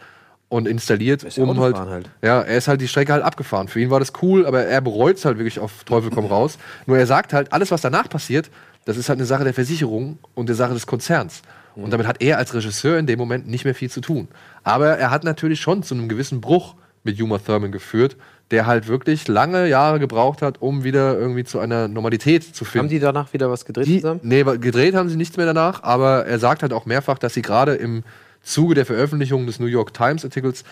und 0.49 0.66
installiert, 0.66 1.36
ja 1.36 1.45
um 1.45 1.61
halt, 1.61 1.77
halt. 1.77 2.11
ja, 2.23 2.40
er 2.40 2.57
ist 2.57 2.69
halt 2.69 2.81
die 2.81 2.89
Strecke 2.89 3.12
halt 3.12 3.23
abgefahren. 3.23 3.69
Für 3.69 3.81
ihn 3.81 3.90
war 3.90 4.01
das 4.01 4.12
cool, 4.23 4.47
aber 4.47 4.65
er 4.65 4.81
bereut 4.81 5.16
es 5.16 5.24
halt 5.27 5.36
wirklich 5.36 5.59
auf 5.59 5.85
Teufel 5.85 6.11
komm 6.11 6.24
raus. 6.24 6.59
Nur 6.86 6.97
er 6.97 7.07
sagt 7.07 7.35
halt, 7.35 7.53
alles, 7.53 7.70
was 7.70 7.82
danach 7.82 8.09
passiert, 8.09 8.51
das 8.84 8.96
ist 8.96 9.09
halt 9.09 9.18
eine 9.18 9.26
Sache 9.26 9.44
der 9.44 9.55
Versicherung 9.55 10.18
und 10.34 10.48
der 10.48 10.56
Sache 10.56 10.74
des 10.74 10.86
Konzerns. 10.86 11.42
Und 11.76 11.92
damit 11.92 12.09
hat 12.09 12.20
er 12.20 12.38
als 12.38 12.55
Regisseur 12.55 12.98
in 12.98 13.06
dem 13.06 13.18
Moment 13.20 13.46
nicht 13.46 13.64
mehr 13.64 13.74
viel 13.74 13.88
zu 13.88 14.00
tun. 14.00 14.26
Aber 14.64 14.98
er 14.98 15.12
hat 15.12 15.22
natürlich 15.22 15.60
schon 15.60 15.84
zu 15.84 15.94
einem 15.94 16.09
gewissen 16.09 16.40
Bruch 16.40 16.74
mit 17.05 17.20
Uma 17.20 17.38
Thurman 17.38 17.70
geführt, 17.70 18.16
der 18.50 18.66
halt 18.66 18.88
wirklich 18.88 19.28
lange 19.28 19.68
Jahre 19.68 20.00
gebraucht 20.00 20.42
hat, 20.42 20.60
um 20.60 20.82
wieder 20.82 21.16
irgendwie 21.16 21.44
zu 21.44 21.60
einer 21.60 21.86
Normalität 21.86 22.42
zu 22.42 22.64
finden. 22.64 22.86
Haben 22.86 22.88
die 22.88 22.98
danach 22.98 23.32
wieder 23.32 23.48
was 23.48 23.64
gedreht 23.64 23.86
Die, 23.86 24.00
zusammen? 24.00 24.20
nee, 24.24 24.42
gedreht 24.42 24.94
haben 24.96 25.09
sie 25.09 25.16
nichts 25.16 25.36
mehr 25.36 25.46
danach, 25.46 25.84
aber 25.84 26.26
er 26.26 26.38
sagt 26.40 26.62
halt 26.62 26.72
auch 26.72 26.84
mehrfach, 26.84 27.18
dass 27.18 27.34
sie 27.34 27.42
gerade 27.42 27.74
im 27.74 28.02
Zuge 28.42 28.74
der 28.74 28.86
Veröffentlichung 28.86 29.46
des 29.46 29.60
New 29.60 29.66
York 29.66 29.94
Times 29.94 30.24
Artikels, 30.24 30.64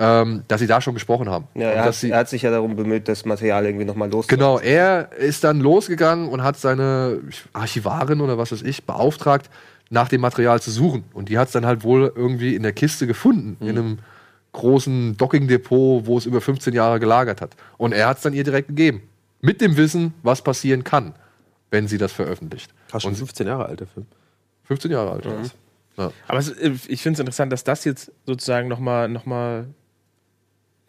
ähm, 0.00 0.44
dass 0.48 0.60
sie 0.60 0.66
da 0.66 0.80
schon 0.80 0.94
gesprochen 0.94 1.28
haben. 1.28 1.46
Ja, 1.54 1.68
er, 1.68 1.76
dass 1.76 1.86
hat, 1.86 1.94
sie, 1.96 2.10
er 2.10 2.18
hat 2.20 2.28
sich 2.30 2.40
ja 2.40 2.50
darum 2.50 2.74
bemüht, 2.74 3.06
das 3.06 3.26
Material 3.26 3.66
irgendwie 3.66 3.84
nochmal 3.84 4.10
los 4.10 4.26
genau, 4.26 4.58
er 4.58 5.12
ist 5.12 5.44
dann 5.44 5.60
losgegangen 5.60 6.28
und 6.30 6.42
hat 6.42 6.56
seine 6.56 7.20
Archivarin 7.52 8.22
oder 8.22 8.38
was 8.38 8.50
weiß 8.50 8.62
ich 8.62 8.84
beauftragt, 8.84 9.50
nach 9.90 10.08
dem 10.08 10.22
Material 10.22 10.60
zu 10.62 10.70
suchen. 10.70 11.04
Und 11.12 11.28
die 11.28 11.36
hat 11.36 11.48
es 11.48 11.52
dann 11.52 11.66
halt 11.66 11.84
wohl 11.84 12.10
irgendwie 12.14 12.54
in 12.54 12.62
der 12.62 12.72
Kiste 12.72 13.06
gefunden, 13.06 13.58
in 13.60 13.76
einem 13.76 13.98
großen 14.52 15.16
Docking-Depot, 15.18 16.06
wo 16.06 16.16
es 16.16 16.24
über 16.24 16.40
15 16.40 16.72
Jahre 16.72 16.98
gelagert 16.98 17.42
hat. 17.42 17.54
Und 17.76 17.92
er 17.92 18.08
hat 18.08 18.16
es 18.16 18.22
dann 18.22 18.32
ihr 18.32 18.44
direkt 18.44 18.68
gegeben. 18.68 19.02
Mit 19.42 19.60
dem 19.60 19.76
Wissen, 19.76 20.14
was 20.22 20.42
passieren 20.42 20.82
kann, 20.82 21.14
wenn 21.70 21.88
sie 21.88 21.98
das 21.98 22.12
veröffentlicht. 22.12 22.72
War 22.90 23.00
schon 23.00 23.10
Und 23.10 23.16
15 23.16 23.46
Jahre 23.46 23.66
alt, 23.66 23.80
der 23.80 23.86
Film. 23.86 24.06
15 24.64 24.90
Jahre 24.90 25.10
alt. 25.10 25.26
das. 25.26 25.54
Ja. 25.96 26.12
Aber 26.26 26.38
es, 26.38 26.54
ich 26.88 27.02
finde 27.02 27.16
es 27.16 27.20
interessant, 27.20 27.52
dass 27.52 27.64
das 27.64 27.84
jetzt 27.84 28.12
sozusagen 28.24 28.68
nochmal 28.68 29.08
noch 29.08 29.26
mal 29.26 29.66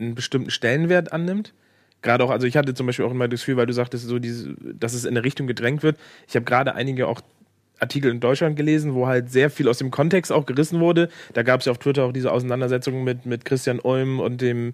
einen 0.02 0.16
bestimmten 0.16 0.50
Stellenwert 0.50 1.14
annimmt. 1.14 1.54
Gerade 2.02 2.24
auch, 2.24 2.32
also 2.32 2.48
ich 2.48 2.58
hatte 2.58 2.74
zum 2.74 2.88
Beispiel 2.88 3.06
auch 3.06 3.12
immer 3.12 3.28
das 3.28 3.42
Gefühl, 3.42 3.58
weil 3.58 3.68
du 3.68 3.74
sagtest, 3.74 4.08
so 4.08 4.18
diese, 4.18 4.56
dass 4.60 4.94
es 4.94 5.06
in 5.06 5.12
eine 5.12 5.24
Richtung 5.24 5.48
gedrängt 5.48 5.84
wird. 5.84 5.98
Ich 6.28 6.36
habe 6.36 6.46
gerade 6.46 6.74
einige 6.74 7.08
auch 7.08 7.22
Artikel 7.80 8.12
in 8.12 8.20
Deutschland 8.20 8.56
gelesen, 8.56 8.94
wo 8.94 9.08
halt 9.08 9.32
sehr 9.32 9.50
viel 9.50 9.68
aus 9.68 9.78
dem 9.78 9.92
Kontext 9.92 10.32
auch 10.32 10.46
gerissen 10.46 10.80
wurde. 10.80 11.10
Da 11.34 11.44
gab 11.44 11.60
es 11.60 11.66
ja 11.66 11.72
auf 11.72 11.78
Twitter 11.78 12.04
auch 12.06 12.14
diese 12.14 12.32
Auseinandersetzungen 12.32 13.04
mit, 13.04 13.26
mit 13.26 13.46
Christian 13.46 13.80
Ulm 13.80 14.20
und 14.20 14.42
dem 14.42 14.74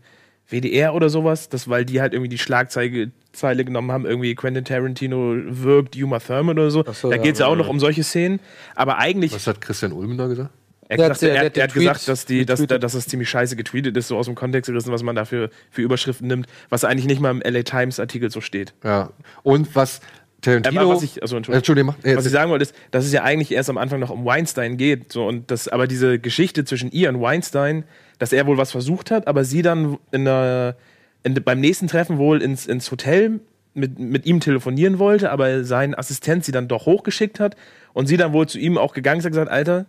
WDR 0.49 0.93
oder 0.93 1.09
sowas, 1.09 1.49
das, 1.49 1.69
weil 1.69 1.83
die 1.83 1.99
halt 1.99 2.13
irgendwie 2.13 2.29
die 2.29 2.37
Schlagzeile 2.37 3.11
Zeile 3.33 3.65
genommen 3.65 3.91
haben, 3.91 4.05
irgendwie 4.05 4.33
Quentin 4.33 4.65
Tarantino 4.65 5.35
wirkt 5.35 5.95
Uma 5.95 6.19
Thurman 6.19 6.57
oder 6.57 6.71
so. 6.71 6.83
so, 6.91 7.09
da 7.09 7.17
ja. 7.17 7.21
geht 7.21 7.33
es 7.33 7.39
ja 7.39 7.47
auch 7.47 7.55
noch 7.55 7.67
um 7.67 7.79
solche 7.79 8.03
Szenen. 8.03 8.39
Aber 8.75 8.97
eigentlich 8.97 9.33
Was 9.33 9.45
hat 9.45 9.61
Christian 9.61 9.91
Ulmen 9.91 10.17
da 10.17 10.27
gesagt? 10.27 10.49
Er, 10.89 10.97
Der 10.97 11.07
gesagt, 11.09 11.22
der- 11.22 11.35
er, 11.35 11.49
der 11.49 11.61
er 11.61 11.64
hat 11.68 11.72
Tweet 11.73 11.84
gesagt, 11.84 12.07
dass, 12.07 12.26
die, 12.26 12.45
dass, 12.45 12.65
dass 12.65 12.93
das 12.93 13.07
ziemlich 13.07 13.30
scheiße 13.30 13.55
getweetet 13.55 13.95
ist, 13.97 14.07
so 14.07 14.18
aus 14.18 14.26
dem 14.27 14.35
Kontext 14.35 14.69
gerissen, 14.69 14.91
was 14.91 15.03
man 15.03 15.15
dafür 15.15 15.49
für 15.69 15.81
Überschriften 15.81 16.27
nimmt, 16.27 16.47
was 16.69 16.84
eigentlich 16.84 17.07
nicht 17.07 17.19
mal 17.19 17.31
im 17.31 17.41
LA 17.41 17.64
Times 17.64 17.99
Artikel 17.99 18.31
so 18.31 18.41
steht. 18.41 18.73
Ja. 18.84 19.11
Und 19.43 19.76
was 19.76 19.99
Tarantino. 20.41 20.81
Aber 20.81 20.95
was 20.95 21.03
ich, 21.03 21.22
also, 21.22 21.35
Entschuldigung, 21.35 21.57
Entschuldigung, 21.57 21.95
mach, 22.03 22.15
was 22.18 22.26
ich 22.26 22.31
sagen 22.31 22.51
wollte, 22.51 22.64
ist, 22.64 22.76
dass 22.91 23.05
es 23.05 23.11
ja 23.11 23.23
eigentlich 23.23 23.51
erst 23.51 23.69
am 23.69 23.77
Anfang 23.77 23.99
noch 23.99 24.11
um 24.11 24.23
Weinstein 24.23 24.77
geht. 24.77 25.11
So, 25.11 25.27
und 25.27 25.49
das, 25.51 25.68
aber 25.68 25.88
diese 25.88 26.19
Geschichte 26.19 26.64
zwischen 26.64 26.91
ihr 26.91 27.09
und 27.09 27.19
Weinstein, 27.22 27.84
dass 28.19 28.31
er 28.34 28.45
wohl 28.45 28.57
was 28.57 28.72
versucht 28.72 29.09
hat, 29.11 29.27
aber 29.27 29.43
sie 29.43 29.64
dann 29.64 29.97
in 30.11 30.26
der, 30.26 30.77
in, 31.23 31.34
beim 31.43 31.59
nächsten 31.59 31.88
Treffen 31.88 32.18
wohl 32.19 32.41
ins, 32.41 32.68
ins 32.68 32.89
Hotel 32.91 33.39
mit, 33.73 33.99
mit 33.99 34.26
ihm 34.26 34.39
telefonieren 34.39 34.99
wollte, 34.99 35.31
aber 35.31 35.64
sein 35.64 35.95
Assistent 35.95 36.45
sie 36.45 36.51
dann 36.51 36.68
doch 36.68 36.85
hochgeschickt 36.85 37.39
hat 37.39 37.55
und 37.93 38.05
sie 38.07 38.18
dann 38.18 38.31
wohl 38.31 38.47
zu 38.47 38.59
ihm 38.59 38.77
auch 38.77 38.93
gegangen 38.93 39.19
ist 39.19 39.26
und 39.26 39.31
gesagt, 39.31 39.51
Alter, 39.51 39.85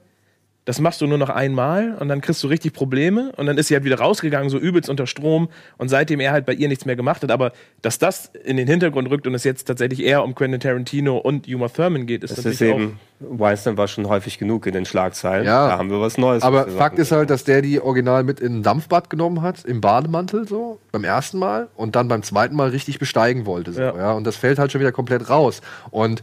das 0.68 0.80
machst 0.82 1.00
du 1.00 1.06
nur 1.06 1.16
noch 1.16 1.30
einmal 1.30 1.94
und 1.98 2.08
dann 2.08 2.20
kriegst 2.20 2.44
du 2.44 2.46
richtig 2.46 2.74
Probleme 2.74 3.32
und 3.38 3.46
dann 3.46 3.56
ist 3.56 3.68
sie 3.68 3.74
halt 3.74 3.84
wieder 3.84 4.00
rausgegangen, 4.00 4.50
so 4.50 4.58
übelst 4.58 4.90
unter 4.90 5.06
Strom 5.06 5.48
und 5.78 5.88
seitdem 5.88 6.20
er 6.20 6.30
halt 6.30 6.44
bei 6.44 6.52
ihr 6.52 6.68
nichts 6.68 6.84
mehr 6.84 6.94
gemacht 6.94 7.22
hat, 7.22 7.30
aber 7.30 7.52
dass 7.80 7.98
das 7.98 8.26
in 8.44 8.58
den 8.58 8.68
Hintergrund 8.68 9.08
rückt 9.08 9.26
und 9.26 9.34
es 9.34 9.44
jetzt 9.44 9.64
tatsächlich 9.64 10.04
eher 10.04 10.22
um 10.22 10.34
Quentin 10.34 10.60
Tarantino 10.60 11.16
und 11.16 11.48
Uma 11.48 11.68
Thurman 11.68 12.04
geht, 12.04 12.22
ist 12.22 12.36
Das 12.36 12.44
natürlich 12.44 12.60
ist 12.60 12.70
auch 12.70 12.80
eben, 12.80 13.00
Weinstein 13.20 13.78
war 13.78 13.88
schon 13.88 14.08
häufig 14.08 14.38
genug 14.38 14.66
in 14.66 14.74
den 14.74 14.84
Schlagzeilen. 14.84 15.46
Ja. 15.46 15.68
Da 15.68 15.78
haben 15.78 15.90
wir 15.90 16.02
was 16.02 16.18
Neues. 16.18 16.42
Aber 16.42 16.66
was 16.66 16.74
Fakt 16.74 16.98
ist 16.98 17.12
halt, 17.12 17.30
dass 17.30 17.44
der 17.44 17.62
die 17.62 17.80
original 17.80 18.22
mit 18.22 18.38
in 18.38 18.58
ein 18.58 18.62
Dampfbad 18.62 19.08
genommen 19.08 19.40
hat, 19.40 19.64
im 19.64 19.80
Bademantel 19.80 20.46
so, 20.46 20.78
beim 20.92 21.04
ersten 21.04 21.38
Mal 21.38 21.68
und 21.76 21.96
dann 21.96 22.08
beim 22.08 22.22
zweiten 22.22 22.54
Mal 22.54 22.68
richtig 22.68 22.98
besteigen 22.98 23.46
wollte. 23.46 23.72
So, 23.72 23.80
ja. 23.80 23.96
Ja. 23.96 24.12
Und 24.12 24.26
das 24.26 24.36
fällt 24.36 24.58
halt 24.58 24.70
schon 24.70 24.82
wieder 24.82 24.92
komplett 24.92 25.30
raus. 25.30 25.62
Und 25.90 26.20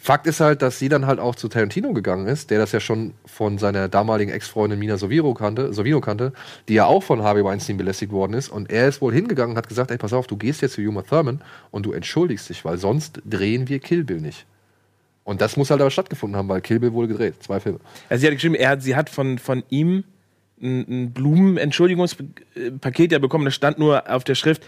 Fakt 0.00 0.28
ist 0.28 0.38
halt, 0.38 0.62
dass 0.62 0.78
sie 0.78 0.88
dann 0.88 1.06
halt 1.06 1.18
auch 1.18 1.34
zu 1.34 1.48
Tarantino 1.48 1.92
gegangen 1.92 2.28
ist, 2.28 2.50
der 2.50 2.60
das 2.60 2.70
ja 2.70 2.78
schon 2.78 3.14
von 3.26 3.58
seiner 3.58 3.88
damaligen 3.88 4.30
Ex-Freundin 4.30 4.78
Mina 4.78 4.96
Soviro 4.96 5.34
kannte, 5.34 5.74
Sovino 5.74 6.00
kannte, 6.00 6.32
die 6.68 6.74
ja 6.74 6.86
auch 6.86 7.02
von 7.02 7.22
Harvey 7.22 7.44
Weinstein 7.44 7.76
belästigt 7.76 8.12
worden 8.12 8.34
ist. 8.34 8.48
Und 8.48 8.70
er 8.70 8.88
ist 8.88 9.02
wohl 9.02 9.12
hingegangen 9.12 9.52
und 9.52 9.58
hat 9.58 9.68
gesagt, 9.68 9.90
ey, 9.90 9.98
pass 9.98 10.12
auf, 10.12 10.28
du 10.28 10.36
gehst 10.36 10.62
jetzt 10.62 10.74
zu 10.74 10.82
Uma 10.82 11.02
Thurman 11.02 11.42
und 11.72 11.84
du 11.84 11.92
entschuldigst 11.92 12.48
dich, 12.48 12.64
weil 12.64 12.78
sonst 12.78 13.20
drehen 13.24 13.68
wir 13.68 13.80
Kill 13.80 14.04
Bill 14.04 14.20
nicht. 14.20 14.46
Und 15.24 15.40
das 15.40 15.56
muss 15.56 15.70
halt 15.70 15.80
aber 15.80 15.90
stattgefunden 15.90 16.38
haben, 16.38 16.48
weil 16.48 16.60
Kill 16.60 16.78
Bill 16.78 16.92
wurde 16.92 17.08
gedreht. 17.08 17.42
Zwei 17.42 17.58
Filme. 17.58 17.80
Also 18.08 18.20
sie 18.20 18.28
hat 18.28 18.34
geschrieben, 18.34 18.54
er 18.54 18.70
hat, 18.70 18.82
sie 18.82 18.94
hat 18.94 19.10
von, 19.10 19.38
von 19.38 19.64
ihm 19.68 20.04
ein, 20.62 20.86
ein 20.88 21.12
Blumen-Entschuldigungspaket 21.12 23.12
ja 23.12 23.18
bekommen. 23.18 23.44
Da 23.44 23.50
stand 23.50 23.78
nur 23.78 24.08
auf 24.08 24.24
der 24.24 24.36
Schrift, 24.36 24.64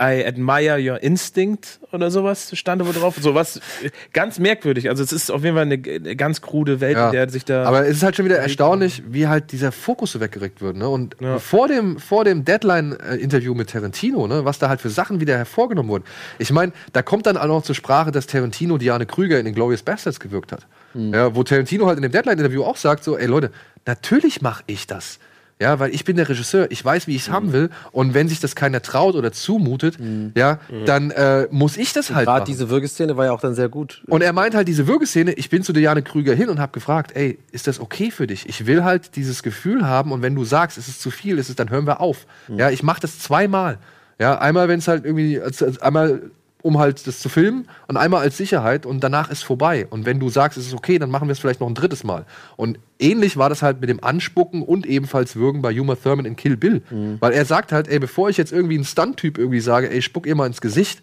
I 0.00 0.24
admire 0.26 0.78
your 0.80 1.00
instinct 1.02 1.78
oder 1.92 2.10
sowas, 2.10 2.50
stand 2.56 2.80
da 2.80 2.86
wohl 2.86 2.92
drauf. 2.92 3.16
So 3.20 3.34
was 3.34 3.58
äh, 3.58 3.90
ganz 4.12 4.38
merkwürdig. 4.38 4.88
Also 4.88 5.04
es 5.04 5.12
ist 5.12 5.30
auf 5.30 5.44
jeden 5.44 5.54
Fall 5.54 5.66
eine, 5.66 5.74
eine 5.74 6.16
ganz 6.16 6.40
krude 6.40 6.80
Welt, 6.80 6.96
in 6.98 7.12
der 7.12 7.28
sich 7.28 7.44
da. 7.44 7.64
Aber 7.64 7.86
es 7.86 7.98
ist 7.98 8.02
halt 8.02 8.16
schon 8.16 8.24
wieder 8.24 8.38
erstaunlich, 8.38 9.02
wie 9.06 9.28
halt 9.28 9.52
dieser 9.52 9.70
Fokus 9.70 10.12
so 10.12 10.20
weggerückt 10.20 10.60
wird. 10.60 10.76
Ne? 10.76 10.88
Und 10.88 11.16
Ja. 11.20 11.38
vor 11.38 11.68
dem, 11.68 11.98
vor 11.98 12.24
dem 12.24 12.44
Deadline-Interview 12.44 13.54
mit 13.54 13.70
Tarantino, 13.70 14.26
ne, 14.26 14.44
was 14.44 14.58
da 14.58 14.68
halt 14.68 14.80
für 14.80 14.90
Sachen 14.90 15.20
wieder 15.20 15.36
hervorgenommen 15.36 15.90
wurden. 15.90 16.04
Ich 16.38 16.50
meine, 16.50 16.72
da 16.92 17.02
kommt 17.02 17.26
dann 17.26 17.36
auch 17.36 17.46
noch 17.46 17.62
zur 17.62 17.74
Sprache, 17.74 18.10
dass 18.10 18.26
Tarantino 18.26 18.78
Diane 18.78 19.06
Krüger 19.06 19.38
in 19.38 19.44
den 19.44 19.54
Glorious 19.54 19.82
Bastards 19.82 20.18
gewirkt 20.18 20.52
hat. 20.52 20.66
Ja, 20.94 21.34
wo 21.34 21.42
Tarantino 21.42 21.86
halt 21.86 21.96
in 21.98 22.02
dem 22.02 22.12
Deadline-Interview 22.12 22.64
auch 22.64 22.76
sagt: 22.76 23.04
so, 23.04 23.16
ey 23.16 23.26
Leute, 23.26 23.50
natürlich 23.86 24.42
mache 24.42 24.62
ich 24.66 24.86
das. 24.86 25.18
Ja, 25.62 25.78
weil 25.78 25.94
ich 25.94 26.04
bin 26.04 26.16
der 26.16 26.28
Regisseur, 26.28 26.66
ich 26.70 26.84
weiß, 26.84 27.06
wie 27.06 27.14
ich 27.14 27.22
es 27.22 27.30
haben 27.30 27.52
will. 27.52 27.70
Und 27.92 28.14
wenn 28.14 28.28
sich 28.28 28.40
das 28.40 28.56
keiner 28.56 28.82
traut 28.82 29.14
oder 29.14 29.30
zumutet, 29.30 29.96
ja, 30.34 30.58
dann 30.86 31.12
äh, 31.12 31.46
muss 31.52 31.76
ich 31.76 31.92
das 31.92 32.12
halt 32.12 32.26
Gerade 32.26 32.40
machen. 32.40 32.46
diese 32.46 32.68
Würgeszene 32.68 33.16
war 33.16 33.26
ja 33.26 33.32
auch 33.32 33.40
dann 33.40 33.54
sehr 33.54 33.68
gut. 33.68 34.02
Und 34.08 34.22
er 34.22 34.32
meint 34.32 34.56
halt 34.56 34.66
diese 34.66 34.88
Würgeszene, 34.88 35.32
ich 35.34 35.50
bin 35.50 35.62
zu 35.62 35.72
Diane 35.72 36.02
Krüger 36.02 36.34
hin 36.34 36.48
und 36.48 36.58
habe 36.58 36.72
gefragt, 36.72 37.12
ey, 37.14 37.38
ist 37.52 37.68
das 37.68 37.78
okay 37.78 38.10
für 38.10 38.26
dich? 38.26 38.48
Ich 38.48 38.66
will 38.66 38.82
halt 38.82 39.14
dieses 39.14 39.44
Gefühl 39.44 39.86
haben 39.86 40.10
und 40.10 40.20
wenn 40.20 40.34
du 40.34 40.42
sagst, 40.42 40.78
es 40.78 40.88
ist 40.88 41.00
zu 41.00 41.12
viel, 41.12 41.38
ist 41.38 41.48
es, 41.48 41.54
dann 41.54 41.70
hören 41.70 41.86
wir 41.86 42.00
auf. 42.00 42.26
Ja, 42.48 42.70
ich 42.70 42.82
mache 42.82 43.00
das 43.00 43.20
zweimal. 43.20 43.78
Ja, 44.18 44.38
einmal, 44.38 44.66
wenn 44.66 44.80
es 44.80 44.88
halt 44.88 45.04
irgendwie, 45.04 45.40
einmal 45.80 46.22
um 46.62 46.78
halt 46.78 47.06
das 47.06 47.20
zu 47.20 47.28
filmen 47.28 47.68
und 47.88 47.96
einmal 47.96 48.22
als 48.22 48.36
Sicherheit 48.36 48.86
und 48.86 49.02
danach 49.02 49.30
ist 49.30 49.42
vorbei. 49.42 49.86
Und 49.90 50.06
wenn 50.06 50.20
du 50.20 50.28
sagst, 50.28 50.56
es 50.58 50.66
ist 50.66 50.74
okay, 50.74 50.98
dann 50.98 51.10
machen 51.10 51.28
wir 51.28 51.32
es 51.32 51.38
vielleicht 51.38 51.60
noch 51.60 51.68
ein 51.68 51.74
drittes 51.74 52.04
Mal. 52.04 52.24
Und 52.56 52.78
ähnlich 52.98 53.36
war 53.36 53.48
das 53.48 53.62
halt 53.62 53.80
mit 53.80 53.90
dem 53.90 54.02
Anspucken 54.02 54.62
und 54.62 54.86
ebenfalls 54.86 55.36
Würgen 55.36 55.62
bei 55.62 55.78
Uma 55.78 55.96
Thurman 55.96 56.24
in 56.24 56.36
Kill 56.36 56.56
Bill. 56.56 56.82
Weil 57.20 57.32
er 57.32 57.44
sagt 57.44 57.72
halt, 57.72 57.88
ey, 57.88 57.98
bevor 57.98 58.30
ich 58.30 58.36
jetzt 58.36 58.52
irgendwie 58.52 58.76
einen 58.76 58.84
Stunt-Typ 58.84 59.38
irgendwie 59.38 59.60
sage, 59.60 59.90
ey, 59.90 60.00
spuck 60.02 60.26
ihr 60.26 60.34
mal 60.34 60.46
ins 60.46 60.60
Gesicht, 60.60 61.02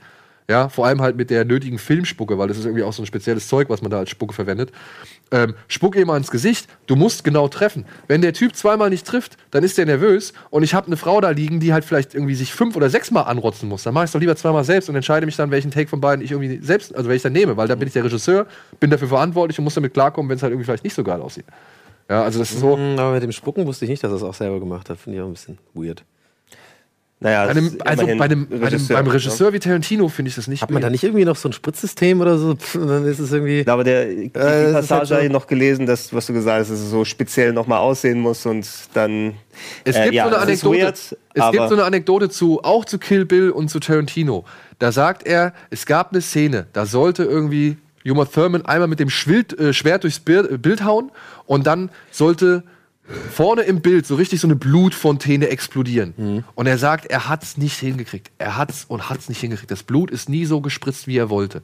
ja, 0.49 0.67
vor 0.67 0.87
allem 0.87 0.99
halt 0.99 1.15
mit 1.15 1.29
der 1.29 1.45
nötigen 1.45 1.77
Filmspucke, 1.77 2.39
weil 2.39 2.47
das 2.47 2.57
ist 2.57 2.65
irgendwie 2.65 2.81
auch 2.83 2.91
so 2.91 3.03
ein 3.03 3.05
spezielles 3.05 3.47
Zeug, 3.47 3.69
was 3.69 3.83
man 3.83 3.91
da 3.91 3.99
als 3.99 4.09
Spucke 4.09 4.33
verwendet. 4.33 4.71
Ähm, 5.29 5.53
spuck 5.67 5.95
ihr 5.95 6.07
mal 6.07 6.17
ins 6.17 6.31
Gesicht, 6.31 6.67
du 6.87 6.95
musst 6.95 7.23
genau 7.23 7.47
treffen. 7.47 7.85
Wenn 8.07 8.23
der 8.23 8.33
Typ 8.33 8.55
zweimal 8.55 8.89
nicht 8.89 9.05
trifft, 9.05 9.37
dann 9.51 9.63
ist 9.63 9.77
der 9.77 9.85
nervös 9.85 10.33
und 10.49 10.63
ich 10.63 10.73
habe 10.73 10.87
eine 10.87 10.97
Frau 10.97 11.21
da 11.21 11.29
liegen, 11.29 11.59
die 11.59 11.71
halt 11.71 11.85
vielleicht 11.85 12.15
irgendwie 12.15 12.33
sich 12.33 12.51
fünf 12.51 12.75
oder 12.75 12.89
sechsmal 12.89 13.25
anrotzen 13.25 13.69
muss. 13.69 13.83
Dann 13.83 13.93
mache 13.93 14.05
ich 14.05 14.09
es 14.09 14.13
doch 14.13 14.19
lieber 14.19 14.35
zweimal 14.35 14.63
selbst 14.63 14.89
und 14.89 14.95
entscheide 14.95 15.27
mich 15.27 15.35
dann, 15.35 15.51
welchen 15.51 15.69
Take 15.69 15.87
von 15.87 16.01
beiden 16.01 16.25
ich 16.25 16.31
irgendwie 16.31 16.59
selbst, 16.65 16.95
also 16.95 17.07
welchen 17.09 17.17
ich 17.17 17.23
dann 17.23 17.33
nehme, 17.33 17.55
weil 17.55 17.67
da 17.67 17.75
bin 17.75 17.87
ich 17.87 17.93
der 17.93 18.03
Regisseur, 18.03 18.47
bin 18.79 18.89
dafür 18.89 19.07
verantwortlich 19.07 19.59
und 19.59 19.65
muss 19.65 19.75
damit 19.75 19.93
klarkommen, 19.93 20.29
wenn 20.29 20.37
es 20.37 20.41
halt 20.41 20.51
irgendwie 20.51 20.65
vielleicht 20.65 20.83
nicht 20.83 20.95
so 20.95 21.03
geil 21.03 21.21
aussieht. 21.21 21.45
Ja, 22.09 22.23
also 22.23 22.39
das 22.39 22.51
ist 22.51 22.59
so. 22.61 22.75
Mm, 22.75 22.97
Aber 22.97 23.13
mit 23.13 23.21
dem 23.21 23.31
Spucken 23.31 23.67
wusste 23.67 23.85
ich 23.85 23.91
nicht, 23.91 24.03
dass 24.03 24.11
er 24.11 24.17
es 24.17 24.23
auch 24.23 24.33
selber 24.33 24.59
gemacht 24.59 24.89
hat. 24.89 24.97
Finde 24.97 25.17
ich 25.17 25.21
auch 25.21 25.27
ein 25.27 25.33
bisschen 25.33 25.59
weird. 25.75 26.03
Naja, 27.21 27.43
Bei 27.43 27.51
einem, 27.51 27.67
ist 27.67 27.85
also 27.85 28.05
bei 28.07 28.23
einem, 28.25 28.47
Regisseur, 28.49 28.95
beim 28.95 29.07
ne? 29.07 29.13
Regisseur 29.13 29.51
wie 29.51 29.59
Tarantino 29.59 30.07
finde 30.07 30.29
ich 30.29 30.35
das 30.35 30.47
nicht. 30.47 30.61
Hat 30.61 30.71
man 30.71 30.81
da 30.81 30.89
nicht 30.89 31.03
irgendwie 31.03 31.25
noch 31.25 31.35
so 31.35 31.49
ein 31.49 31.53
Spritzsystem 31.53 32.21
oder 32.21 32.37
so? 32.37 32.55
Pff, 32.55 32.73
dann 32.75 33.05
ist 33.05 33.19
es 33.19 33.33
irgendwie. 33.33 33.63
Ja, 33.67 33.73
aber 33.73 33.83
der, 33.83 34.05
die 34.05 34.23
ist 34.27 34.33
Passage 34.33 34.89
halt 34.99 35.07
so- 35.09 35.15
habe 35.15 35.25
ich 35.25 35.31
noch 35.31 35.45
gelesen, 35.45 35.85
dass, 35.85 36.13
was 36.13 36.27
du 36.27 36.33
gesagt 36.33 36.61
hast, 36.61 36.71
dass 36.71 36.79
es 36.79 36.89
so 36.89 37.03
speziell 37.03 37.51
nochmal 37.51 37.79
aussehen 37.79 38.21
muss 38.21 38.45
und 38.45 38.65
dann. 38.93 39.33
Es 39.83 39.97
Äh, 39.97 40.03
gibt 40.03 40.13
ja, 40.15 40.23
so 40.23 40.29
eine 40.29 40.37
Anekdote. 40.43 40.79
weird, 40.79 40.95
es 40.95 41.51
gibt 41.51 41.67
so 41.67 41.73
eine 41.75 41.83
Anekdote 41.83 42.29
zu, 42.29 42.61
auch 42.63 42.85
zu 42.85 42.97
Kill 42.99 43.25
Bill 43.25 43.49
und 43.51 43.67
zu 43.69 43.81
Tarantino. 43.81 44.45
Da 44.79 44.93
sagt 44.93 45.27
er, 45.27 45.51
es 45.71 45.85
gab 45.85 46.13
eine 46.13 46.21
Szene, 46.21 46.67
da 46.71 46.85
sollte 46.85 47.23
irgendwie 47.25 47.75
Uma 48.05 48.23
Thurman 48.23 48.65
einmal 48.65 48.87
mit 48.87 49.01
dem 49.01 49.09
Schwild, 49.09 49.59
äh, 49.59 49.73
Schwert 49.73 50.03
durchs 50.05 50.21
Bild, 50.21 50.49
äh, 50.49 50.57
Bild 50.57 50.85
hauen 50.85 51.11
und 51.47 51.67
dann 51.67 51.89
sollte 52.11 52.63
vorne 53.31 53.61
im 53.63 53.81
Bild 53.81 54.05
so 54.05 54.15
richtig 54.15 54.39
so 54.39 54.47
eine 54.47 54.55
Blutfontäne 54.55 55.49
explodieren. 55.49 56.43
Und 56.55 56.67
er 56.67 56.77
sagt, 56.77 57.05
er 57.05 57.27
hat's 57.27 57.57
nicht 57.57 57.77
hingekriegt. 57.77 58.31
Er 58.37 58.57
hat's 58.57 58.85
und 58.87 59.09
hat's 59.09 59.29
nicht 59.29 59.41
hingekriegt. 59.41 59.71
Das 59.71 59.83
Blut 59.83 60.11
ist 60.11 60.29
nie 60.29 60.45
so 60.45 60.61
gespritzt, 60.61 61.07
wie 61.07 61.17
er 61.17 61.29
wollte. 61.29 61.61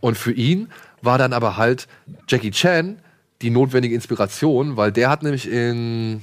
Und 0.00 0.16
für 0.16 0.32
ihn 0.32 0.68
war 1.02 1.18
dann 1.18 1.32
aber 1.32 1.56
halt 1.56 1.88
Jackie 2.28 2.50
Chan 2.50 2.98
die 3.42 3.50
notwendige 3.50 3.94
Inspiration, 3.94 4.76
weil 4.76 4.92
der 4.92 5.10
hat 5.10 5.22
nämlich 5.22 5.50
in 5.50 6.22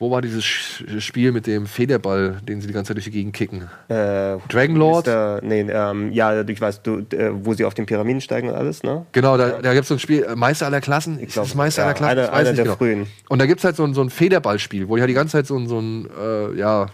Wo 0.00 0.12
war 0.12 0.22
dieses 0.22 0.44
Spiel 0.44 1.32
mit 1.32 1.48
dem 1.48 1.66
Federball, 1.66 2.40
den 2.42 2.60
sie 2.60 2.68
die 2.68 2.72
ganze 2.72 2.90
Zeit 2.90 2.98
durch 2.98 3.06
die 3.06 3.10
Gegend 3.10 3.34
kicken? 3.34 3.62
Äh, 3.88 4.36
Dragon 4.48 4.76
Lord? 4.76 5.08
Mr. 5.08 5.40
Nee, 5.42 5.62
ähm, 5.62 6.12
ja, 6.12 6.40
ich 6.42 6.60
weiß, 6.60 6.82
du, 6.84 6.98
äh, 7.12 7.30
wo 7.32 7.52
sie 7.54 7.64
auf 7.64 7.74
den 7.74 7.84
Pyramiden 7.84 8.20
steigen 8.20 8.48
und 8.48 8.54
alles, 8.54 8.84
ne? 8.84 9.06
Genau, 9.10 9.36
da, 9.36 9.60
da 9.60 9.72
gibt 9.72 9.82
es 9.82 9.88
so 9.88 9.94
ein 9.94 9.98
Spiel, 9.98 10.22
äh, 10.22 10.36
Meister 10.36 10.66
aller 10.66 10.80
Klassen. 10.80 11.18
Ist 11.18 11.32
glaub, 11.32 11.46
das 11.46 11.56
Meister 11.56 11.82
ja, 11.82 11.86
aller 11.88 11.94
Klassen? 11.94 12.18
einer- 12.18 12.24
Ich 12.28 12.32
einer 12.32 12.52
der 12.52 12.64
genau. 12.64 12.76
frühen. 12.76 13.06
Und 13.28 13.40
da 13.40 13.46
gibt 13.46 13.58
es 13.58 13.64
halt 13.64 13.74
so 13.74 13.82
ein, 13.84 13.92
so 13.94 14.00
ein 14.02 14.10
Federballspiel, 14.10 14.88
wo 14.88 14.94
die 14.94 15.02
halt 15.02 15.10
die 15.10 15.14
ganze 15.14 15.32
Zeit 15.32 15.48
so 15.48 15.56
ein, 15.56 15.66
so 15.66 15.80
ein 15.80 16.08
äh, 16.16 16.56
ja, 16.56 16.86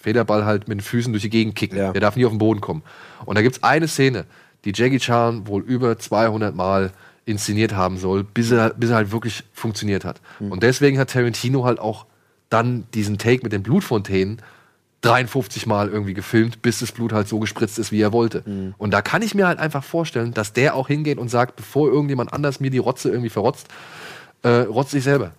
Federball 0.00 0.44
halt 0.44 0.68
mit 0.68 0.78
den 0.78 0.82
Füßen 0.84 1.12
durch 1.12 1.22
die 1.24 1.30
Gegend 1.30 1.56
kicken. 1.56 1.78
Ja. 1.78 1.90
Der 1.90 2.00
darf 2.00 2.14
nie 2.14 2.24
auf 2.26 2.32
den 2.32 2.38
Boden 2.38 2.60
kommen. 2.60 2.82
Und 3.26 3.36
da 3.36 3.42
gibt 3.42 3.56
es 3.56 3.62
eine 3.64 3.88
Szene, 3.88 4.24
die 4.64 4.72
Jackie 4.72 4.98
Chan 4.98 5.48
wohl 5.48 5.62
über 5.62 5.98
200 5.98 6.54
Mal 6.54 6.92
inszeniert 7.26 7.74
haben 7.74 7.96
soll, 7.98 8.22
bis 8.22 8.52
er, 8.52 8.70
bis 8.70 8.90
er 8.90 8.96
halt 8.96 9.10
wirklich 9.12 9.42
funktioniert 9.52 10.04
hat. 10.04 10.20
Und 10.38 10.62
deswegen 10.62 10.96
hat 10.98 11.10
Tarantino 11.10 11.64
halt 11.64 11.80
auch 11.80 12.06
dann 12.50 12.86
diesen 12.94 13.16
Take 13.16 13.42
mit 13.42 13.52
den 13.52 13.62
Blutfontänen 13.62 14.42
53 15.02 15.66
Mal 15.66 15.88
irgendwie 15.88 16.12
gefilmt, 16.12 16.60
bis 16.60 16.80
das 16.80 16.92
Blut 16.92 17.12
halt 17.12 17.26
so 17.26 17.38
gespritzt 17.38 17.78
ist, 17.78 17.90
wie 17.90 18.02
er 18.02 18.12
wollte. 18.12 18.42
Und 18.76 18.90
da 18.90 19.00
kann 19.00 19.22
ich 19.22 19.34
mir 19.34 19.46
halt 19.46 19.58
einfach 19.58 19.82
vorstellen, 19.82 20.34
dass 20.34 20.52
der 20.52 20.74
auch 20.74 20.88
hingeht 20.88 21.18
und 21.18 21.28
sagt, 21.28 21.56
bevor 21.56 21.88
irgendjemand 21.88 22.32
anders 22.34 22.60
mir 22.60 22.70
die 22.70 22.78
Rotze 22.78 23.08
irgendwie 23.08 23.30
verrotzt, 23.30 23.68
äh, 24.42 24.48
rotze 24.48 24.98
ich 24.98 25.04
selber. 25.04 25.32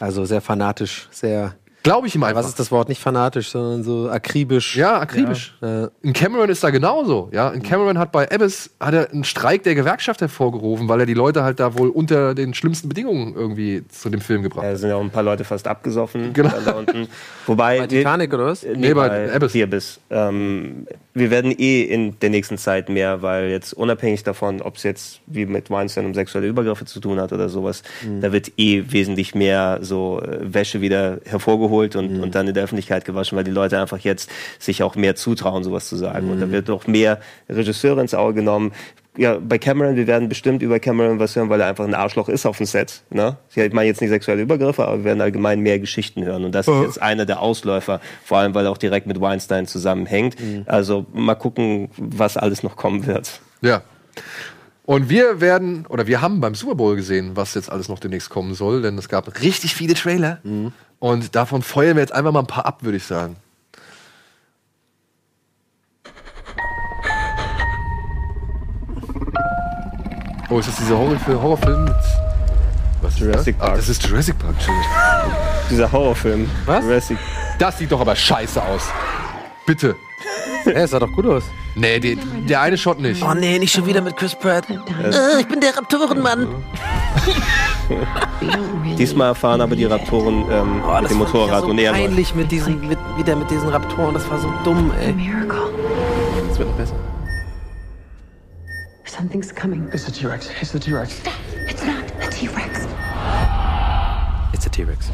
Also 0.00 0.26
sehr 0.26 0.42
fanatisch, 0.42 1.08
sehr. 1.10 1.54
Glaube 1.86 2.08
ich 2.08 2.14
ihm 2.16 2.22
einfach. 2.24 2.40
Was 2.40 2.48
ist 2.48 2.58
das 2.58 2.72
Wort? 2.72 2.88
Nicht 2.88 3.00
fanatisch, 3.00 3.50
sondern 3.50 3.84
so 3.84 4.10
akribisch. 4.10 4.76
Ja, 4.76 4.98
akribisch. 4.98 5.54
Ja. 5.60 5.88
In 6.02 6.12
Cameron 6.12 6.48
ist 6.50 6.64
da 6.64 6.70
genauso. 6.70 7.28
Ja, 7.32 7.50
in 7.50 7.62
Cameron 7.62 7.96
hat 7.96 8.10
bei 8.10 8.28
Abyss 8.30 8.70
hat 8.80 8.92
er 8.94 9.10
einen 9.12 9.22
Streik 9.22 9.62
der 9.62 9.76
Gewerkschaft 9.76 10.20
hervorgerufen, 10.20 10.88
weil 10.88 10.98
er 11.00 11.06
die 11.06 11.14
Leute 11.14 11.44
halt 11.44 11.60
da 11.60 11.78
wohl 11.78 11.88
unter 11.90 12.34
den 12.34 12.54
schlimmsten 12.54 12.88
Bedingungen 12.88 13.34
irgendwie 13.36 13.84
zu 13.88 14.10
dem 14.10 14.20
Film 14.20 14.42
gebracht 14.42 14.64
Da 14.64 14.70
hat. 14.70 14.78
sind 14.78 14.88
ja 14.90 14.96
auch 14.96 15.00
ein 15.00 15.10
paar 15.10 15.22
Leute 15.22 15.44
fast 15.44 15.68
abgesoffen. 15.68 16.32
Genau. 16.34 16.50
Da 16.64 16.72
unten. 16.72 17.06
Wobei. 17.46 17.78
Bei 17.78 17.86
Titanic 17.86 18.34
oder 18.34 18.46
was? 18.46 18.64
Nee, 18.64 18.74
Nee, 18.76 18.94
bei 18.94 19.08
bei 19.38 19.62
Abyss. 19.62 20.00
Ähm, 20.10 20.86
wir 21.14 21.30
werden 21.30 21.54
eh 21.56 21.82
in 21.82 22.18
der 22.20 22.30
nächsten 22.30 22.58
Zeit 22.58 22.88
mehr, 22.88 23.22
weil 23.22 23.48
jetzt 23.50 23.72
unabhängig 23.72 24.24
davon, 24.24 24.60
ob 24.60 24.76
es 24.76 24.82
jetzt 24.82 25.20
wie 25.26 25.46
mit 25.46 25.70
Weinstein 25.70 26.04
um 26.04 26.14
sexuelle 26.14 26.48
Übergriffe 26.48 26.84
zu 26.84 26.98
tun 27.00 27.20
hat 27.20 27.32
oder 27.32 27.48
sowas, 27.48 27.82
Mhm. 28.04 28.20
da 28.22 28.32
wird 28.32 28.52
eh 28.58 28.82
wesentlich 28.88 29.34
mehr 29.36 29.78
so 29.82 30.20
äh, 30.20 30.38
Wäsche 30.52 30.80
wieder 30.80 31.20
hervorgeholt 31.24 31.75
Mhm. 31.82 31.98
und, 31.98 32.20
und 32.20 32.34
dann 32.34 32.48
in 32.48 32.54
der 32.54 32.64
Öffentlichkeit 32.64 33.04
gewaschen, 33.04 33.36
weil 33.36 33.44
die 33.44 33.50
Leute 33.50 33.80
einfach 33.80 33.98
jetzt 33.98 34.30
sich 34.58 34.82
auch 34.82 34.96
mehr 34.96 35.16
zutrauen, 35.16 35.64
sowas 35.64 35.88
zu 35.88 35.96
sagen. 35.96 36.26
Mhm. 36.26 36.32
Und 36.32 36.40
da 36.40 36.50
wird 36.50 36.70
auch 36.70 36.86
mehr 36.86 37.20
Regisseure 37.48 38.00
ins 38.00 38.14
Auge 38.14 38.34
genommen. 38.34 38.72
Ja, 39.18 39.38
bei 39.38 39.56
Cameron, 39.56 39.96
wir 39.96 40.06
werden 40.06 40.28
bestimmt 40.28 40.60
über 40.60 40.78
Cameron 40.78 41.18
was 41.18 41.34
hören, 41.36 41.48
weil 41.48 41.60
er 41.60 41.68
einfach 41.68 41.84
ein 41.84 41.94
Arschloch 41.94 42.28
ist 42.28 42.44
auf 42.44 42.58
dem 42.58 42.66
Set. 42.66 43.00
Ne? 43.08 43.38
Ich 43.54 43.72
meine 43.72 43.88
jetzt 43.88 44.02
nicht 44.02 44.10
sexuelle 44.10 44.42
Übergriffe, 44.42 44.86
aber 44.86 44.98
wir 44.98 45.04
werden 45.04 45.22
allgemein 45.22 45.60
mehr 45.60 45.78
Geschichten 45.78 46.22
hören. 46.24 46.44
Und 46.44 46.54
das 46.54 46.68
ist 46.68 46.82
jetzt 46.82 47.00
einer 47.00 47.24
der 47.24 47.40
Ausläufer, 47.40 48.00
vor 48.24 48.38
allem 48.38 48.54
weil 48.54 48.66
er 48.66 48.72
auch 48.72 48.76
direkt 48.76 49.06
mit 49.06 49.18
Weinstein 49.18 49.66
zusammenhängt. 49.66 50.36
Also 50.66 51.06
mal 51.14 51.34
gucken, 51.34 51.88
was 51.96 52.36
alles 52.36 52.62
noch 52.62 52.76
kommen 52.76 53.06
wird. 53.06 53.40
Ja. 53.62 53.82
Und 54.84 55.08
wir 55.08 55.40
werden, 55.40 55.84
oder 55.88 56.06
wir 56.06 56.20
haben 56.20 56.40
beim 56.40 56.54
Super 56.54 56.76
Bowl 56.76 56.94
gesehen, 56.94 57.32
was 57.34 57.54
jetzt 57.54 57.72
alles 57.72 57.88
noch 57.88 57.98
demnächst 57.98 58.30
kommen 58.30 58.54
soll, 58.54 58.82
denn 58.82 58.96
es 58.96 59.08
gab 59.08 59.42
richtig 59.42 59.74
viele 59.74 59.94
Trailer. 59.94 60.38
Und 60.98 61.34
davon 61.34 61.62
feuern 61.62 61.96
wir 61.96 62.02
jetzt 62.02 62.12
einfach 62.14 62.32
mal 62.32 62.40
ein 62.40 62.46
paar 62.46 62.66
ab, 62.66 62.82
würde 62.82 62.96
ich 62.96 63.04
sagen. 63.04 63.36
Oh, 70.48 70.58
ist 70.60 70.68
das 70.68 70.76
dieser 70.76 70.96
Horrorfilm, 70.96 71.42
Horrorfilm 71.42 71.84
mit. 71.84 71.94
Was 73.02 73.14
ist 73.14 73.20
Jurassic 73.20 73.56
das? 73.58 73.66
Park. 73.66 73.72
Ah, 73.72 73.76
das 73.76 73.88
ist 73.88 74.06
Jurassic 74.06 74.38
Park. 74.38 74.54
Dieser 75.68 75.90
Horrorfilm. 75.90 76.48
Was? 76.64 76.84
Jurassic. 76.84 77.18
Das 77.58 77.78
sieht 77.78 77.90
doch 77.90 78.00
aber 78.00 78.14
scheiße 78.14 78.62
aus. 78.62 78.82
Bitte. 79.66 79.96
Ja, 80.64 80.72
es 80.72 80.90
sah 80.90 80.98
doch 80.98 81.12
gut 81.12 81.26
aus. 81.26 81.44
Nee, 81.74 82.00
die, 82.00 82.16
der 82.16 82.60
eine 82.60 82.78
Shot 82.78 83.00
nicht. 83.00 83.22
Oh 83.22 83.34
nee, 83.34 83.58
nicht 83.58 83.72
schon 83.72 83.86
wieder 83.86 84.00
mit 84.00 84.16
Chris 84.16 84.34
Pratt. 84.34 84.64
Äh, 84.70 85.40
ich 85.40 85.46
bin 85.46 85.60
der 85.60 85.76
Raptorenmann. 85.76 86.48
Diesmal 88.98 89.34
fahren 89.34 89.60
aber 89.60 89.76
die 89.76 89.84
Raptoren 89.84 90.44
ähm, 90.50 90.82
Oh, 90.86 91.00
mit 91.00 91.10
dem 91.10 91.18
Motorrad 91.18 91.62
so 91.62 91.68
und 91.68 91.78
er 91.78 91.92
peinlich 91.92 92.34
mit 92.34 92.50
diesen, 92.50 92.86
mit, 92.88 92.98
wieder 93.16 93.36
mit 93.36 93.50
diesen 93.50 93.68
Raptoren. 93.68 94.14
Das 94.14 94.28
war 94.30 94.38
so 94.38 94.52
dumm, 94.64 94.90
ey. 95.00 95.12
Miracle. 95.12 95.70
Das 96.48 96.58
wird 96.58 96.68
noch 96.68 96.76
besser. 96.76 96.94
Something's 99.04 99.54
coming. 99.54 99.88
It's 99.92 100.06
a 100.08 100.12
T-Rex. 100.12 100.50
It's 100.60 100.72
the 100.72 100.78
T-Rex. 100.78 101.22
It's 101.68 101.82
not 101.84 102.04
a 102.22 102.28
T-Rex. 102.30 102.86
It's 104.52 104.66
a 104.66 104.70
T-Rex. 104.70 105.10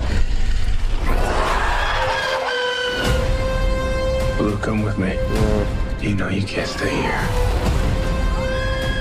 Blue, 4.38 4.56
come 4.58 4.82
with 4.82 4.98
me. 4.98 5.12
You 6.00 6.16
know 6.16 6.28
you 6.28 6.42
can't 6.42 6.66
stay 6.66 6.90
here. 6.90 7.28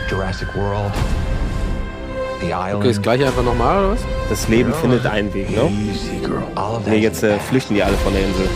Jurassic 0.08 0.54
World. 0.56 0.92
Okay, 2.42 2.88
das 2.88 3.02
gleiche 3.02 3.26
einfach 3.28 3.44
nochmal, 3.44 3.80
oder 3.80 3.94
was? 3.94 4.02
Das 4.30 4.48
Leben 4.48 4.74
findet 4.74 5.06
einen 5.06 5.32
Weg, 5.34 5.50
ne? 5.52 5.72
Nee, 6.88 6.98
jetzt 6.98 7.22
äh, 7.22 7.38
flüchten 7.40 7.76
die 7.76 7.84
alle 7.84 7.96
von 7.98 8.14
der 8.14 8.24
Insel. 8.24 8.48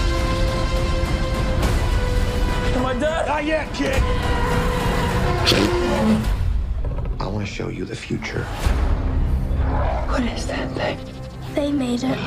I 7.20 7.28
want 7.28 7.45
to 7.45 7.45
show 7.45 7.70
you 7.70 7.86
the 7.86 7.95
future. 7.95 8.45
What 10.07 10.24
is 10.36 10.48
that 10.48 10.74
thing? 10.76 10.98
They 11.53 11.72
made 11.72 12.03
it. 12.03 12.18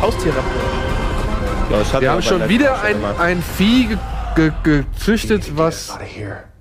Haustierraptor. 0.00 0.62
Ja, 1.70 1.78
das 1.78 1.92
hat 1.92 2.00
Wir 2.00 2.12
haben 2.12 2.22
schon 2.22 2.48
wieder 2.48 2.80
ein, 2.82 2.96
ein 3.18 3.42
Vieh 3.42 3.98
ge 4.38 4.52
ge 4.62 4.84
gezüchtet, 4.94 5.56
was 5.56 5.98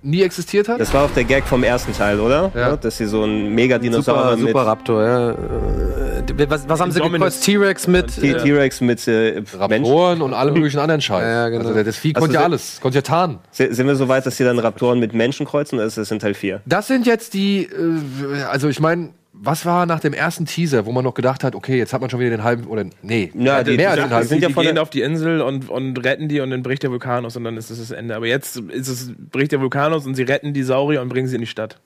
nie 0.04 0.22
existiert 0.22 0.70
hat. 0.70 0.80
Das 0.80 0.94
war 0.94 1.04
auch 1.06 1.12
der 1.12 1.24
Gag 1.26 1.44
vom 1.46 1.64
ersten 1.64 1.92
Teil, 1.94 2.20
oder? 2.20 2.52
Ja. 2.56 2.76
Dass 2.78 2.98
sie 2.98 3.06
so 3.08 3.24
ein 3.24 3.54
Megadinosaurier 3.54 4.24
Super, 4.24 4.38
mit 4.38 4.48
super 4.48 4.66
Raptor, 4.66 5.04
ja. 5.04 5.30
Äh, 5.32 6.50
Was, 6.50 6.68
was 6.70 6.80
haben 6.80 6.92
sie 6.92 7.02
gekreuzt? 7.02 7.44
T-Rex 7.44 7.88
mit. 7.88 8.18
Äh, 8.24 8.38
T-Rex 8.38 8.82
mit 8.82 9.08
äh, 9.08 9.42
Menschen. 9.42 9.60
Raptoren 9.60 10.22
und 10.22 10.34
allem 10.34 10.54
möglichen 10.54 10.80
anderen 10.80 11.02
Scheiß. 11.02 11.22
Ja, 11.24 11.30
ja, 11.30 11.50
genau. 11.50 11.68
Also 11.70 11.84
das 11.84 11.98
Vieh 11.98 12.16
Also 12.16 12.26
konnte 12.26 12.36
ja 12.36 12.44
alles, 12.44 12.80
konnte 12.82 12.98
ja 12.98 13.02
tarnen. 13.02 13.40
Si- 13.52 13.74
Sind 13.74 13.88
wir 13.88 13.96
so 13.96 14.08
weit, 14.08 14.26
dass 14.26 14.38
sie 14.38 14.44
dann 14.44 14.60
Raptoren 14.60 15.00
mit 15.00 15.14
Menschen 15.14 15.46
kreuzen 15.46 15.76
oder 15.76 15.86
ist 15.86 15.98
das 15.98 16.10
in 16.12 16.20
Teil 16.20 16.34
4? 16.36 16.62
Das 16.66 16.88
sind 16.88 17.06
jetzt 17.06 17.34
die, 17.34 17.64
äh, 17.64 18.44
also 18.50 18.70
ich 18.70 18.80
meine, 18.80 19.10
was 19.40 19.66
war 19.66 19.86
nach 19.86 20.00
dem 20.00 20.14
ersten 20.14 20.46
Teaser, 20.46 20.86
wo 20.86 20.92
man 20.92 21.04
noch 21.04 21.14
gedacht 21.14 21.44
hat, 21.44 21.56
okay, 21.56 21.78
jetzt 21.78 21.94
hat 21.94 22.02
man 22.02 22.10
schon 22.10 22.20
wieder 22.20 22.30
den 22.32 22.44
halben, 22.44 22.66
oder 22.68 22.86
nee, 23.02 23.32
Ja, 23.34 23.34
die- 23.34 23.42
mehr 23.42 23.58
als 23.58 23.66
die- 23.66 23.72
den 23.72 23.78
die 24.10 24.16
halben. 24.16 24.28
sind 24.28 24.42
ja 24.42 24.48
die 24.50 24.54
von 24.54 24.64
gehen 24.66 24.78
auf 24.78 24.90
die 24.90 25.02
Insel 25.02 25.42
und, 25.42 25.70
und 25.70 26.04
retten 26.04 26.28
die 26.28 26.40
und 26.42 26.50
dann 26.52 26.64
bricht 26.64 26.84
der 26.84 26.92
Vulkan 26.92 27.26
aus 27.26 27.36
und 27.36 27.44
dann 27.44 27.58
ist 27.58 27.70
das 27.72 27.80
das 27.80 27.92
Ende. 27.92 28.16
Aber 28.16 28.28
jetzt 28.28 28.58
ist 28.58 28.88
es, 28.88 29.12
bricht 29.32 29.52
der 29.52 29.62
Vulkan 29.62 29.94
aus 29.94 30.06
und 30.06 30.16
sie 30.16 30.24
retten 30.24 30.54
die 30.54 30.64
Saurier 30.64 31.02
und 31.02 31.10
bringen 31.10 31.28
sie 31.28 31.36
in 31.36 31.42
die 31.42 31.48
Stadt. 31.48 31.80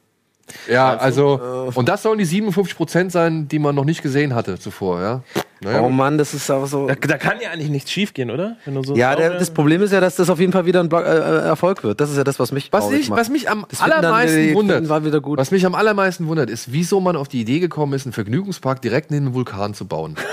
Ja, 0.69 0.97
also, 0.97 1.69
und 1.76 1.88
das 1.88 2.03
sollen 2.03 2.18
die 2.19 2.26
57 2.26 2.76
Prozent 2.76 3.11
sein, 3.11 3.47
die 3.47 3.59
man 3.59 3.73
noch 3.76 3.85
nicht 3.85 4.01
gesehen 4.03 4.35
hatte 4.35 4.59
zuvor, 4.59 5.01
ja. 5.01 5.23
Naja, 5.63 5.81
Oh 5.81 5.89
Mann, 5.89 6.18
das 6.18 6.34
ist 6.34 6.49
aber 6.49 6.65
so. 6.65 6.88
Da, 6.88 6.95
da 6.95 7.18
kann 7.19 7.39
ja 7.39 7.51
eigentlich 7.51 7.69
nichts 7.69 7.91
schiefgehen, 7.91 8.31
oder? 8.31 8.57
Wenn 8.65 8.73
du 8.73 8.84
so 8.84 8.95
Ja, 8.95 9.15
der, 9.15 9.38
das 9.38 9.51
Problem 9.51 9.84
ist 9.84 9.93
ja, 9.93 9.99
dass 10.01 10.15
das 10.15 10.30
auf 10.31 10.39
jeden 10.39 10.51
Fall 10.51 10.65
wieder 10.65 10.80
ein 10.80 10.89
Blo- 10.89 11.03
äh, 11.03 11.45
Erfolg 11.45 11.84
wird. 11.84 12.01
Das 12.01 12.09
ist 12.09 12.18
ja 12.18 12.23
das, 12.23 12.39
was 12.39 12.51
mich 12.51 12.73
was, 12.73 12.89
ich, 12.91 13.09
macht. 13.09 13.19
was 13.19 13.30
mich 13.30 13.47
am 13.47 13.65
Das 13.69 13.77
dann 13.77 13.91
allermeisten 13.91 14.41
die- 14.41 14.55
wundert, 14.55 14.89
war 14.89 15.05
wieder 15.05 15.22
gut. 15.22 15.38
was 15.38 15.51
mich 15.51 15.63
am 15.65 15.76
allermeisten 15.76 16.27
wundert, 16.27 16.49
ist, 16.49 16.72
wieso 16.73 16.99
man 16.99 17.15
auf 17.15 17.27
die 17.27 17.41
Idee 17.41 17.59
gekommen 17.59 17.93
ist, 17.93 18.07
einen 18.07 18.13
Vergnügungspark 18.13 18.81
direkt 18.81 19.11
neben 19.11 19.26
dem 19.27 19.34
Vulkan 19.35 19.73
zu 19.73 19.85
bauen. 19.85 20.15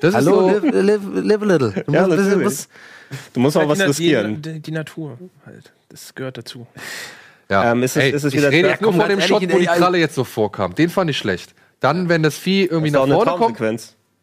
Das 0.00 0.14
Hallo, 0.14 0.48
ist 0.50 0.60
so, 0.62 0.68
live, 0.68 0.84
live, 0.84 1.00
live 1.24 1.42
a 1.42 1.44
little. 1.44 1.70
Du 1.84 1.92
Ja, 1.92 2.06
musst 2.06 2.16
natürlich. 2.20 2.46
was- 2.46 2.68
Du 3.32 3.40
musst 3.40 3.56
auch 3.56 3.60
Halt 3.66 3.70
was 3.80 3.88
riskieren. 3.88 4.40
Die, 4.42 4.60
die 4.60 4.70
Natur 4.70 5.18
halt. 5.44 5.72
Das 5.88 6.14
gehört 6.14 6.38
dazu. 6.38 6.68
Ja. 7.50 7.72
Ähm, 7.72 7.82
ist 7.82 7.96
es- 7.96 8.02
Ey, 8.02 8.10
ist 8.10 8.24
es 8.24 8.32
ich 8.32 8.38
wieder 8.38 8.50
rede 8.50 8.60
klar- 8.62 8.72
jetzt 8.72 8.82
nur 8.82 8.92
von 8.92 9.08
dem 9.08 9.20
Shot, 9.20 9.42
wo 9.52 9.58
die 9.58 9.66
Kralle 9.66 9.98
jetzt 9.98 10.14
so 10.14 10.24
vorkam. 10.24 10.74
Den 10.74 10.88
fand 10.90 11.10
ich 11.10 11.18
schlecht. 11.18 11.54
Dann, 11.80 12.08
wenn 12.08 12.22
das 12.22 12.36
Vieh 12.36 12.64
irgendwie 12.64 12.90
Das 12.90 13.06
nach 13.06 13.14
vorne 13.16 13.30
kommt. 13.38 13.56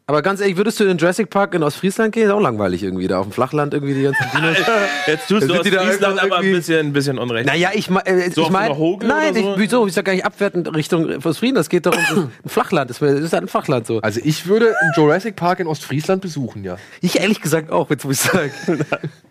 Aber 0.07 0.21
ganz 0.21 0.39
ehrlich, 0.39 0.55
würdest 0.55 0.79
du 0.79 0.83
in 0.83 0.89
den 0.89 0.97
Jurassic 0.99 1.31
Park 1.31 1.55
in 1.55 1.63
Ostfriesland 1.63 2.13
gehen? 2.13 2.25
Ist 2.27 2.31
auch 2.31 2.39
langweilig 2.39 2.83
irgendwie. 2.83 3.07
Da 3.07 3.17
auf 3.17 3.25
dem 3.25 3.31
Flachland 3.31 3.73
irgendwie 3.73 3.95
die 3.95 4.03
ganzen 4.03 4.23
Dinos. 4.35 4.57
Jetzt 5.07 5.27
tust 5.27 5.41
du 5.41 5.47
sind 5.47 5.57
aus 5.57 5.63
die 5.63 5.71
da 5.71 5.79
Friesland 5.81 6.19
aber 6.19 6.35
ein 6.37 6.43
irgendwie- 6.43 6.57
bisschen, 6.57 6.87
ein 6.87 6.93
bisschen 6.93 7.17
unrecht. 7.17 7.47
Naja, 7.47 7.71
ich, 7.73 7.89
ma- 7.89 8.01
äh, 8.05 8.29
So 8.29 8.43
ich 8.43 8.49
meine. 8.51 8.77
Hogel 8.77 9.09
Nein, 9.09 9.31
oder 9.31 9.41
so? 9.41 9.53
ich, 9.53 9.59
wieso? 9.59 9.87
Ich 9.87 9.93
sag 9.93 10.05
gar 10.05 10.13
nicht 10.13 10.23
abwertend 10.23 10.71
Richtung 10.75 11.09
Ostfrieden. 11.25 11.55
Das 11.55 11.69
geht 11.69 11.87
doch 11.87 11.97
um 12.15 12.23
ein 12.45 12.49
Flachland. 12.49 12.91
Das 12.91 13.01
ist 13.01 13.33
halt 13.33 13.43
ein 13.45 13.47
Flachland 13.47 13.87
so. 13.87 13.99
also 14.01 14.19
ich 14.23 14.45
würde 14.45 14.67
einen 14.79 14.91
Jurassic 14.95 15.35
Park 15.35 15.59
in 15.59 15.65
Ostfriesland 15.65 16.21
besuchen, 16.21 16.63
ja. 16.63 16.77
Ich 17.01 17.19
ehrlich 17.19 17.41
gesagt 17.41 17.71
auch, 17.71 17.89
jetzt 17.89 18.05
muss 18.05 18.23
ich 18.23 18.31
sagen. 18.31 18.51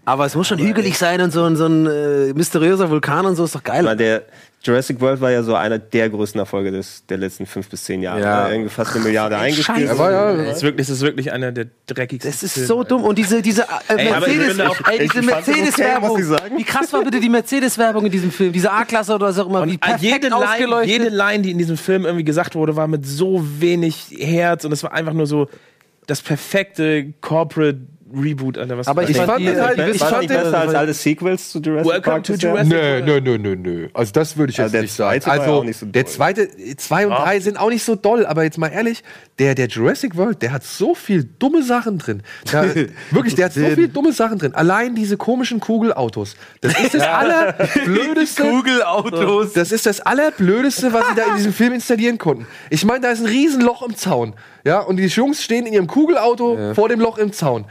Aber 0.04 0.26
es 0.26 0.34
muss 0.34 0.48
schon 0.48 0.58
hügelig 0.58 0.98
sein 0.98 1.20
und 1.20 1.30
so, 1.32 1.44
ein- 1.44 1.54
so 1.54 1.66
ein 1.66 1.86
äh, 1.86 2.32
mysteriöser 2.34 2.90
Vulkan 2.90 3.26
und 3.26 3.36
so 3.36 3.44
ist 3.44 3.54
doch 3.54 3.62
geil. 3.62 3.84
Weil 3.84 3.96
der 3.96 4.22
Jurassic 4.64 5.00
World 5.00 5.20
war 5.20 5.30
ja 5.30 5.42
so 5.42 5.54
einer 5.54 5.78
der 5.78 6.08
größten 6.08 6.38
Erfolge 6.38 6.70
des, 6.70 7.04
der 7.06 7.18
letzten 7.18 7.44
fünf 7.44 7.68
bis 7.68 7.84
zehn 7.84 8.02
Jahre. 8.02 8.20
Ja. 8.20 8.48
Ja. 8.48 8.50
Irgendwie 8.50 8.70
fast 8.70 8.94
eine 8.94 9.04
Milliarde 9.04 9.36
eingespielt. 9.36 9.90
Aber 9.90 10.10
ja, 10.10 10.32
Das 10.34 10.56
ist 10.56 10.62
wirklich, 10.62 10.86
das 10.86 10.96
ist 10.96 11.02
wirklich 11.02 11.32
einer 11.32 11.52
der 11.52 11.66
dreckigsten. 11.86 12.30
Das 12.30 12.42
ist 12.42 12.66
so 12.66 12.82
dumm. 12.82 13.04
Und 13.04 13.18
diese, 13.18 13.42
diese 13.42 13.66
äh, 13.88 13.96
Mercedes, 13.96 14.58
ey, 14.58 14.98
diese 14.98 15.22
fand's 15.22 15.48
okay, 15.48 15.60
Mercedes-Werbung. 15.60 16.18
Wie 16.56 16.64
krass 16.64 16.92
war 16.92 17.04
bitte 17.04 17.20
die 17.20 17.28
Mercedes-Werbung 17.28 18.06
in 18.06 18.12
diesem 18.12 18.30
Film? 18.30 18.52
Diese 18.52 18.72
A-Klasse 18.72 19.14
oder 19.14 19.26
was 19.26 19.38
auch 19.38 19.48
immer. 19.48 19.66
wie 19.66 19.72
Und 19.72 19.80
perfekt 19.80 20.02
jede 20.02 20.28
Line, 20.28 20.84
jede 20.84 21.08
Line, 21.10 21.42
die 21.42 21.50
in 21.50 21.58
diesem 21.58 21.76
Film 21.76 22.06
irgendwie 22.06 22.24
gesagt 22.24 22.54
wurde, 22.54 22.74
war 22.74 22.88
mit 22.88 23.06
so 23.06 23.44
wenig 23.58 24.16
Herz 24.18 24.64
und 24.64 24.72
es 24.72 24.82
war 24.82 24.92
einfach 24.92 25.12
nur 25.12 25.26
so 25.26 25.48
das 26.06 26.22
perfekte 26.22 27.12
Corporate 27.20 27.78
Reboot, 28.20 28.58
Alter. 28.58 28.78
Was 28.78 28.86
Aber 28.88 29.08
ich 29.08 29.16
fand 29.16 29.40
den 29.46 29.60
halt, 29.60 29.78
ich 29.94 29.98
fand 29.98 30.20
nicht 30.20 30.28
besser 30.28 30.58
als 30.58 30.74
alle 30.74 30.94
Sequels 30.94 31.50
zu 31.50 31.60
Jurassic 31.60 31.92
Welcome 31.92 32.12
Park 32.12 32.24
to? 32.24 32.34
Jurassic 32.34 32.72
Nö, 32.72 33.00
nö, 33.02 33.20
nö, 33.20 33.38
nö, 33.38 33.56
nö. 33.56 33.88
Also 33.94 34.12
das 34.12 34.36
würde 34.36 34.50
ich 34.50 34.56
Ja, 34.56 34.64
jetzt 34.66 34.80
nicht 34.80 34.92
sagen. 34.92 35.20
ja 35.24 35.32
Also 35.32 35.50
auch 35.52 35.64
nicht 35.64 35.78
so 35.78 35.86
der 35.86 36.06
zweite, 36.06 36.48
zwei 36.76 37.06
und 37.06 37.12
drei 37.12 37.40
sind 37.40 37.58
auch 37.58 37.70
nicht 37.70 37.84
so 37.84 37.94
doll, 37.94 38.26
aber 38.26 38.44
jetzt 38.44 38.58
mal 38.58 38.68
ehrlich, 38.68 39.02
der, 39.38 39.54
der 39.54 39.66
Jurassic 39.68 40.16
World, 40.16 40.42
der 40.42 40.52
hat 40.52 40.62
so 40.64 40.94
viel 40.94 41.24
dumme 41.38 41.62
Sachen 41.62 41.98
drin. 41.98 42.22
Da, 42.50 42.64
wirklich, 43.10 43.34
der 43.34 43.46
hat 43.46 43.52
so 43.52 43.66
viel 43.70 43.88
dumme 43.88 44.12
Sachen 44.12 44.38
drin. 44.38 44.54
Allein 44.54 44.94
diese 44.94 45.16
komischen 45.16 45.60
Kugelautos. 45.60 46.36
Das 46.60 46.78
ist 46.80 46.94
das 46.94 47.02
allerblödeste. 47.02 48.42
Kugelautos. 48.50 49.52
Das 49.52 49.72
ist 49.72 49.86
das 49.86 50.00
allerblödeste, 50.00 50.92
was 50.92 51.08
sie 51.08 51.14
da 51.14 51.24
in 51.30 51.36
diesem 51.36 51.52
Film 51.52 51.72
installieren 51.72 52.18
konnten. 52.18 52.46
Ich 52.70 52.84
meine, 52.84 53.00
da 53.00 53.10
ist 53.10 53.20
ein 53.20 53.26
Riesenloch 53.26 53.82
im 53.86 53.96
Zaun. 53.96 54.34
Ja, 54.64 54.80
und 54.80 54.96
die 54.96 55.06
Jungs 55.06 55.42
stehen 55.42 55.66
in 55.66 55.72
ihrem 55.72 55.86
Kugelauto 55.86 56.74
vor 56.74 56.88
dem 56.88 57.00
Loch 57.00 57.18
im 57.18 57.32
Zaun. 57.32 57.66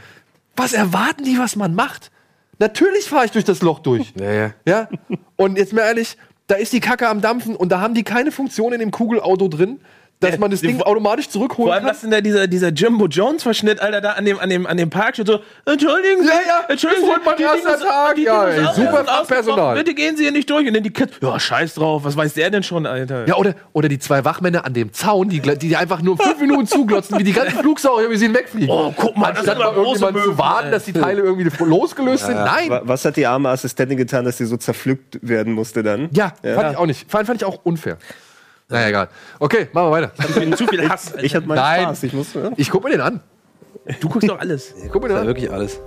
Was 0.56 0.72
erwarten 0.72 1.24
die, 1.24 1.38
was 1.38 1.56
man 1.56 1.74
macht? 1.74 2.10
Natürlich 2.58 3.08
fahre 3.08 3.24
ich 3.24 3.32
durch 3.32 3.44
das 3.44 3.62
Loch 3.62 3.80
durch. 3.80 4.12
Ja, 4.20 4.32
ja. 4.32 4.54
Ja? 4.66 4.88
Und 5.36 5.58
jetzt 5.58 5.72
mal 5.72 5.82
ehrlich, 5.82 6.16
da 6.46 6.56
ist 6.56 6.72
die 6.72 6.80
Kacke 6.80 7.08
am 7.08 7.20
Dampfen 7.20 7.56
und 7.56 7.70
da 7.70 7.80
haben 7.80 7.94
die 7.94 8.04
keine 8.04 8.30
Funktion 8.30 8.72
in 8.72 8.80
dem 8.80 8.90
Kugelauto 8.90 9.48
drin, 9.48 9.80
dass 10.20 10.38
man 10.38 10.50
das 10.50 10.60
Ding 10.62 10.80
automatisch 10.80 11.28
zurückholen 11.28 11.66
Vor 11.68 11.74
allem, 11.74 11.84
kann. 11.84 11.90
was 11.94 12.00
denn 12.00 12.10
da 12.10 12.20
dieser, 12.22 12.46
dieser 12.46 12.68
Jimbo 12.68 13.06
Jones-Verschnitt, 13.08 13.80
Alter, 13.80 14.00
da 14.00 14.12
an 14.12 14.24
dem, 14.24 14.38
an 14.38 14.48
dem, 14.48 14.66
an 14.66 14.76
dem 14.78 14.88
Park 14.88 15.14
steht 15.16 15.26
so, 15.26 15.40
entschuldigen 15.66 16.22
Sie, 16.22 16.28
Ja, 16.28 16.34
ja, 16.46 16.64
entschuldigen 16.68 17.06
das 17.06 17.36
Sie, 17.38 17.44
mein 17.44 17.56
erster 17.62 17.86
Tag, 17.86 18.14
die 18.14 18.22
ja, 18.22 18.46
ey, 18.48 18.60
super 18.60 18.74
sind 18.74 18.86
Fachpersonal. 18.86 19.20
ausgebrochen, 19.40 19.74
Bitte 19.74 19.94
gehen 19.94 20.16
Sie 20.16 20.22
hier 20.22 20.32
nicht 20.32 20.48
durch. 20.48 20.66
Und 20.66 20.72
dann 20.74 20.82
die 20.82 20.90
Kids, 20.92 21.12
ja, 21.20 21.38
scheiß 21.38 21.74
drauf, 21.74 22.04
was 22.04 22.16
weiß 22.16 22.32
der 22.34 22.48
denn 22.50 22.62
schon, 22.62 22.86
Alter? 22.86 23.26
Ja, 23.26 23.34
oder, 23.36 23.54
oder 23.74 23.88
die 23.88 23.98
zwei 23.98 24.24
Wachmänner 24.24 24.64
an 24.64 24.72
dem 24.72 24.92
Zaun, 24.94 25.28
die, 25.28 25.40
die 25.40 25.76
einfach 25.76 26.00
nur 26.00 26.16
fünf 26.16 26.40
Minuten 26.40 26.66
zuglotzen, 26.66 27.18
wie 27.18 27.24
die 27.24 27.32
ganzen 27.32 27.58
Flugsaurier, 27.58 28.10
wie 28.10 28.16
sie 28.16 28.24
ihn 28.26 28.34
wegfliegen. 28.34 28.70
Oh, 28.70 28.94
guck 28.96 29.16
mal, 29.18 29.30
das 29.30 29.40
Anstatt 29.40 29.56
sind 29.58 29.66
mal 29.66 29.74
irgendjemand 29.74 30.18
zu 30.24 30.38
warten, 30.38 30.70
dass 30.70 30.84
die 30.84 30.92
Teile 30.94 31.20
irgendwie 31.20 31.50
losgelöst 31.64 32.24
sind. 32.26 32.36
Nein! 32.36 32.70
Wa- 32.70 32.82
Was 32.84 33.04
hat 33.04 33.16
die 33.16 33.26
arme 33.26 33.50
Assistentin 33.50 33.98
getan, 33.98 34.24
dass 34.24 34.38
sie 34.38 34.46
so 34.46 34.56
zerpflückt 34.56 35.18
werden 35.20 35.52
musste 35.52 35.82
dann? 35.82 36.08
Ja, 36.12 36.32
fand 36.42 36.72
ich 36.72 36.76
auch 36.78 36.86
nicht. 36.86 37.10
Fand, 37.10 37.26
fand 37.26 37.42
ich 37.42 37.44
auch 37.46 37.60
unfair. 37.64 37.98
Naja, 38.74 38.88
egal. 38.88 39.08
Okay, 39.38 39.68
machen 39.72 39.86
wir 39.86 39.90
weiter. 39.92 40.10
Ich 40.18 40.34
bin 40.34 40.56
zu 40.56 40.66
viel 40.66 40.88
Hass. 40.88 41.12
Alter. 41.12 41.22
Ich 41.22 41.32
hatte 41.36 41.46
meinen 41.46 41.58
Nein. 41.58 41.82
Spaß. 41.84 42.02
Ich 42.02 42.12
muss, 42.12 42.34
ja. 42.34 42.50
Ich 42.56 42.68
guck 42.70 42.82
mir 42.82 42.90
den 42.90 43.00
an. 43.02 43.20
du 44.00 44.08
guckst 44.08 44.28
doch 44.28 44.40
alles. 44.40 44.74
Guck 44.90 45.00
mir 45.02 45.08
den 45.10 45.14
Ja, 45.16 45.20
an. 45.20 45.26
wirklich 45.28 45.48
alles. 45.52 45.80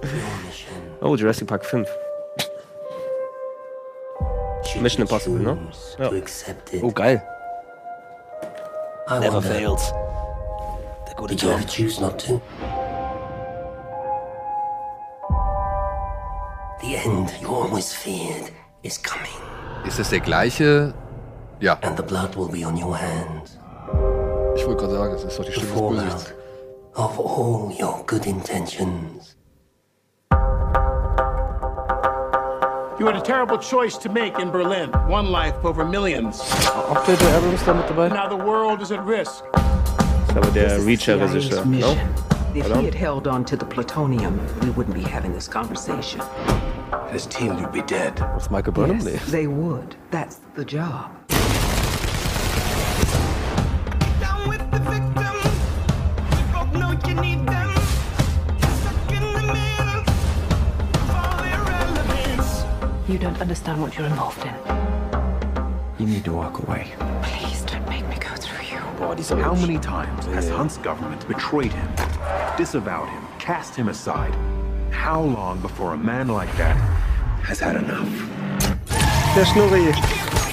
Oh, 1.02 1.14
Jurassic 1.18 1.48
Park 1.48 1.66
5. 1.66 1.86
Mission 4.80 5.02
Impossible, 5.02 5.40
ne? 5.40 5.58
It. 6.72 6.82
Oh, 6.82 6.92
geil. 6.92 7.22
I 9.10 9.20
Never 9.20 9.42
fails. 9.42 9.92
They're 11.06 11.16
good 11.18 11.30
Did 11.32 11.40
at 11.40 11.44
you 11.44 11.50
job. 11.50 11.60
ever 11.60 11.68
choose 11.68 12.00
not 12.02 12.18
to? 12.20 12.42
The 16.82 16.96
end 16.96 17.34
you 17.42 17.50
always 17.50 17.92
feared 17.92 18.52
is 18.84 18.98
coming, 19.02 19.28
Ist 19.86 20.00
das 20.00 20.10
der 20.10 20.20
gleiche? 20.22 20.94
Ja, 21.60 21.78
and 21.82 21.98
the 21.98 22.04
blood 22.04 22.36
will 22.36 22.48
be 22.50 22.64
on 22.64 22.76
your 22.78 22.96
hands. 22.96 23.58
ich 24.56 24.66
wollte 24.66 24.86
gerade 24.86 24.94
sagen, 24.96 25.14
das 25.14 25.24
ist 25.24 25.40
doch 25.40 25.46
die 25.46 25.52
The 25.52 25.60
Stimme 25.60 25.96
des 25.96 26.04
Bösewichts. 26.04 26.34
of 26.96 27.20
all 27.20 27.72
your 27.80 28.04
good 28.06 28.26
intentions. 28.26 29.36
You 33.00 33.06
had 33.06 33.16
a 33.16 33.22
terrible 33.22 33.58
choice 33.60 33.96
to 34.00 34.10
make 34.10 34.40
in 34.40 34.50
Berlin. 34.52 34.90
One 35.08 35.30
life 35.32 35.56
over 35.64 35.86
millions. 35.86 36.40
Auch 36.90 37.06
J.J. 37.06 37.22
Abrams 37.36 37.64
da 37.64 37.74
mit 37.74 37.88
dabei? 37.90 38.10
Now 38.10 38.28
the 38.28 38.44
world 38.44 38.82
is 38.82 38.92
at 38.92 39.06
risk. 39.06 39.44
Das 39.54 40.30
ist 40.30 40.38
aber 40.38 40.52
der 40.52 40.80
Reacher-Regisseur. 40.86 41.64
mission. 41.66 41.96
No? 41.96 42.60
If 42.60 42.64
Hello? 42.66 42.80
he 42.80 42.86
had 42.86 42.96
held 42.96 43.28
on 43.28 43.46
to 43.46 43.56
the 43.56 43.66
plutonium, 43.66 44.40
we 44.62 44.70
wouldn't 44.72 44.96
be 44.96 45.04
having 45.04 45.32
this 45.34 45.48
conversation. 45.48 46.22
His 47.12 47.28
team 47.28 47.56
would 47.62 47.72
be 47.72 47.82
dead. 47.84 48.20
Was 48.36 48.50
Michael 48.50 48.74
Burnham? 48.74 48.98
Yes, 49.00 49.06
Nee. 49.06 49.32
they 49.32 49.48
would. 49.48 49.96
That's 50.10 50.40
the 50.56 50.66
job. 50.66 51.12
You 63.08 63.18
don't 63.18 63.40
understand 63.40 63.82
what 63.82 63.98
you're 63.98 64.06
involved 64.06 64.46
in. 64.46 64.54
You 65.98 66.06
need 66.14 66.26
to 66.26 66.34
walk 66.34 66.60
away. 66.68 66.92
Please 67.24 67.62
don't 67.62 67.88
make 67.88 68.06
me 68.10 68.18
go 68.18 68.36
through 68.36 68.66
you. 68.68 69.42
How 69.42 69.56
many 69.56 69.80
times 69.80 70.26
has 70.26 70.50
Hunt's 70.50 70.78
government 70.78 71.26
betrayed 71.26 71.72
him, 71.72 71.90
disavowed 72.58 73.08
him, 73.08 73.24
cast 73.40 73.76
him 73.76 73.88
aside? 73.88 74.36
How 74.92 75.22
long 75.22 75.62
before 75.62 75.94
a 75.94 75.98
man 75.98 76.28
like 76.28 76.54
that 76.58 76.76
has 77.44 77.62
had 77.62 77.78
enough? 77.78 78.10
Der 79.36 79.46
Schnurri. 79.46 79.94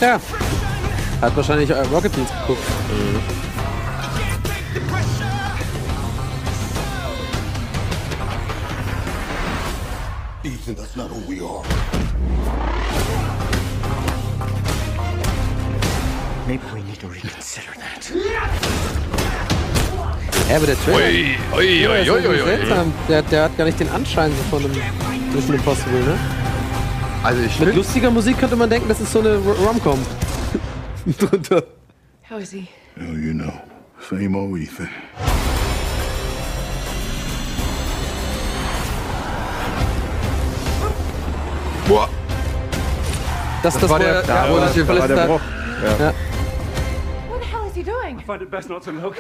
Ja. 0.01 0.21
Hat 1.21 1.35
wahrscheinlich 1.35 1.71
Rocket 1.91 2.15
Beans 2.15 2.31
geguckt. 2.31 2.63
Mm. 2.89 3.44
Ethan, 10.65 10.77
that's 10.77 10.97
not 10.97 11.11
who 11.11 11.21
we 11.29 11.41
are. 11.41 11.63
Maybe 16.47 16.63
we 16.73 16.83
need 16.83 16.99
to 17.01 17.09
reconsider 17.09 17.73
that. 17.77 18.11
Ja, 20.49 20.57
aber 20.57 20.67
der 20.67 20.77
Trailer. 20.77 20.99
Ui, 20.99 21.37
ui, 21.57 21.81
der 21.81 22.03
ist 22.03 22.09
ui, 22.11 22.17
irgendwie 22.17 22.29
ui, 22.29 22.41
ui. 22.43 22.45
seltsam. 22.45 22.93
Der, 23.09 23.23
der 23.23 23.43
hat 23.45 23.57
gar 23.59 23.65
nicht 23.67 23.79
den 23.81 23.89
Anschein 23.91 24.31
so 24.31 24.57
von 24.57 24.65
einem 24.65 25.35
Mission 25.35 25.55
Impossible, 25.57 26.01
ne? 26.01 26.19
Also 27.23 27.43
ich 27.43 27.59
Mit 27.61 27.75
lustiger 27.75 28.11
Musik 28.11 28.39
könnte 28.39 28.57
man 28.57 28.71
denken, 28.71 28.89
das 28.89 29.01
ist 29.01 29.13
so 29.13 29.21
eine 29.21 29.37
Ro- 29.37 29.53
Rom-Com. 29.67 29.99
Drunter. 31.19 31.63
How 32.31 32.39
is 32.41 32.53
he? 32.53 32.69
Hell, 32.97 33.19
you 33.19 33.35
know. 33.35 33.53
Same 34.09 34.35
old 34.37 34.59
Ethan. 34.59 34.89
Boah. 41.89 42.09
Das, 43.63 43.79
Das 43.79 43.89
war 43.91 43.99
der- 43.99 44.15
wo 44.15 44.19
er- 44.19 44.25
ja, 44.27 44.51
wo 44.51 44.55
er 44.57 44.61
das 44.63 44.75
sich 44.75 44.87
war 44.89 44.97
verletzt 44.97 45.09
der 45.11 45.21
hat. 45.23 45.29
Bruch. 45.29 45.41
Ja. 46.01 46.07
What 47.29 47.43
the 47.43 47.49
hell 47.49 47.67
is 47.69 47.75
he 47.75 47.83
doing? 47.83 48.21
Find 48.27 48.43
it 48.43 48.51
best 48.51 48.69
not 48.69 48.83
to 48.85 48.91
look. 48.91 49.17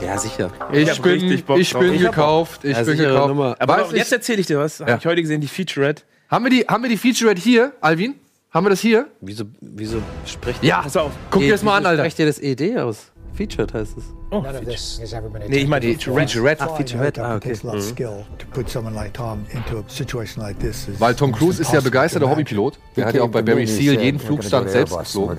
Ja, 0.00 0.18
sicher. 0.18 0.50
Ich 0.72 1.00
bin, 1.00 1.32
ich 1.32 1.44
bin 1.44 1.56
Ich 1.60 1.74
hab 1.74 1.80
gekauft. 1.82 2.64
Ich 2.64 2.76
Ja, 2.76 2.82
bin 2.82 2.98
gekauft. 2.98 3.28
Nummer. 3.28 3.56
Aber 3.60 3.78
Weiß 3.78 3.92
jetzt 3.92 4.12
erzähle 4.12 4.40
ich 4.40 4.46
dir 4.46 4.58
was. 4.58 4.80
Habe 4.80 4.90
Ja. 4.90 4.96
ich 4.98 5.06
heute 5.06 5.22
gesehen, 5.22 5.40
die 5.40 5.46
Featurette. 5.48 6.02
haben, 6.28 6.44
wir 6.44 6.50
die, 6.50 6.62
haben 6.68 6.82
wir 6.82 6.90
die 6.90 6.96
Featurette 6.96 7.40
hier, 7.40 7.72
Alvin? 7.80 8.14
Haben 8.52 8.66
wir 8.66 8.70
das 8.70 8.80
hier? 8.80 9.06
Wieso, 9.22 9.44
wieso 9.60 10.02
spricht 10.26 10.62
Ja. 10.62 10.82
Pass 10.82 10.96
auf. 10.96 11.12
Guck 11.30 11.40
dir 11.40 11.52
das 11.52 11.62
mal 11.62 11.78
an, 11.78 11.86
Alter. 11.86 12.02
Sprecht 12.02 12.18
ihr 12.18 12.26
das 12.26 12.38
ED 12.38 12.78
aus? 12.78 13.10
Featured 13.32 13.72
heißt 13.72 13.96
es. 13.96 14.04
Oh, 14.32 14.40
None 14.40 14.56
of 14.56 14.64
this 14.64 14.98
has 14.98 15.12
ever 15.12 15.28
been 15.28 15.42
Nee, 15.46 15.58
ich 15.58 15.68
meine 15.68 15.84
Featurette. 15.84 16.32
Featurette. 16.32 16.60
Ah, 16.62 16.76
Featurette. 16.76 17.22
Ah, 17.22 17.32
It 17.32 17.36
okay. 17.36 17.48
takes 17.50 17.64
a 17.64 17.66
lot 17.66 17.76
of 17.76 17.82
skill 17.82 18.24
to 18.38 18.46
put 18.46 18.70
someone 18.70 18.94
like 18.94 19.12
Tom 19.12 19.44
into 19.50 19.80
a 19.80 19.84
situation 19.88 20.42
like 20.42 20.58
this. 20.58 20.88
is 20.88 20.98
Weil 20.98 21.14
Tom 21.14 21.32
Cruise 21.32 21.60
ist 21.60 21.70
ja 21.70 21.80
begeisterter 21.80 22.30
Hobbypilot. 22.30 22.78
Der 22.96 23.04
hat 23.06 23.14
ja 23.14 23.22
auch 23.24 23.28
bei 23.28 23.42
Barry 23.42 23.66
Seal 23.66 24.00
jeden 24.00 24.18
Flugstand 24.18 24.70
selbst 24.70 24.98
geflogen. 24.98 25.36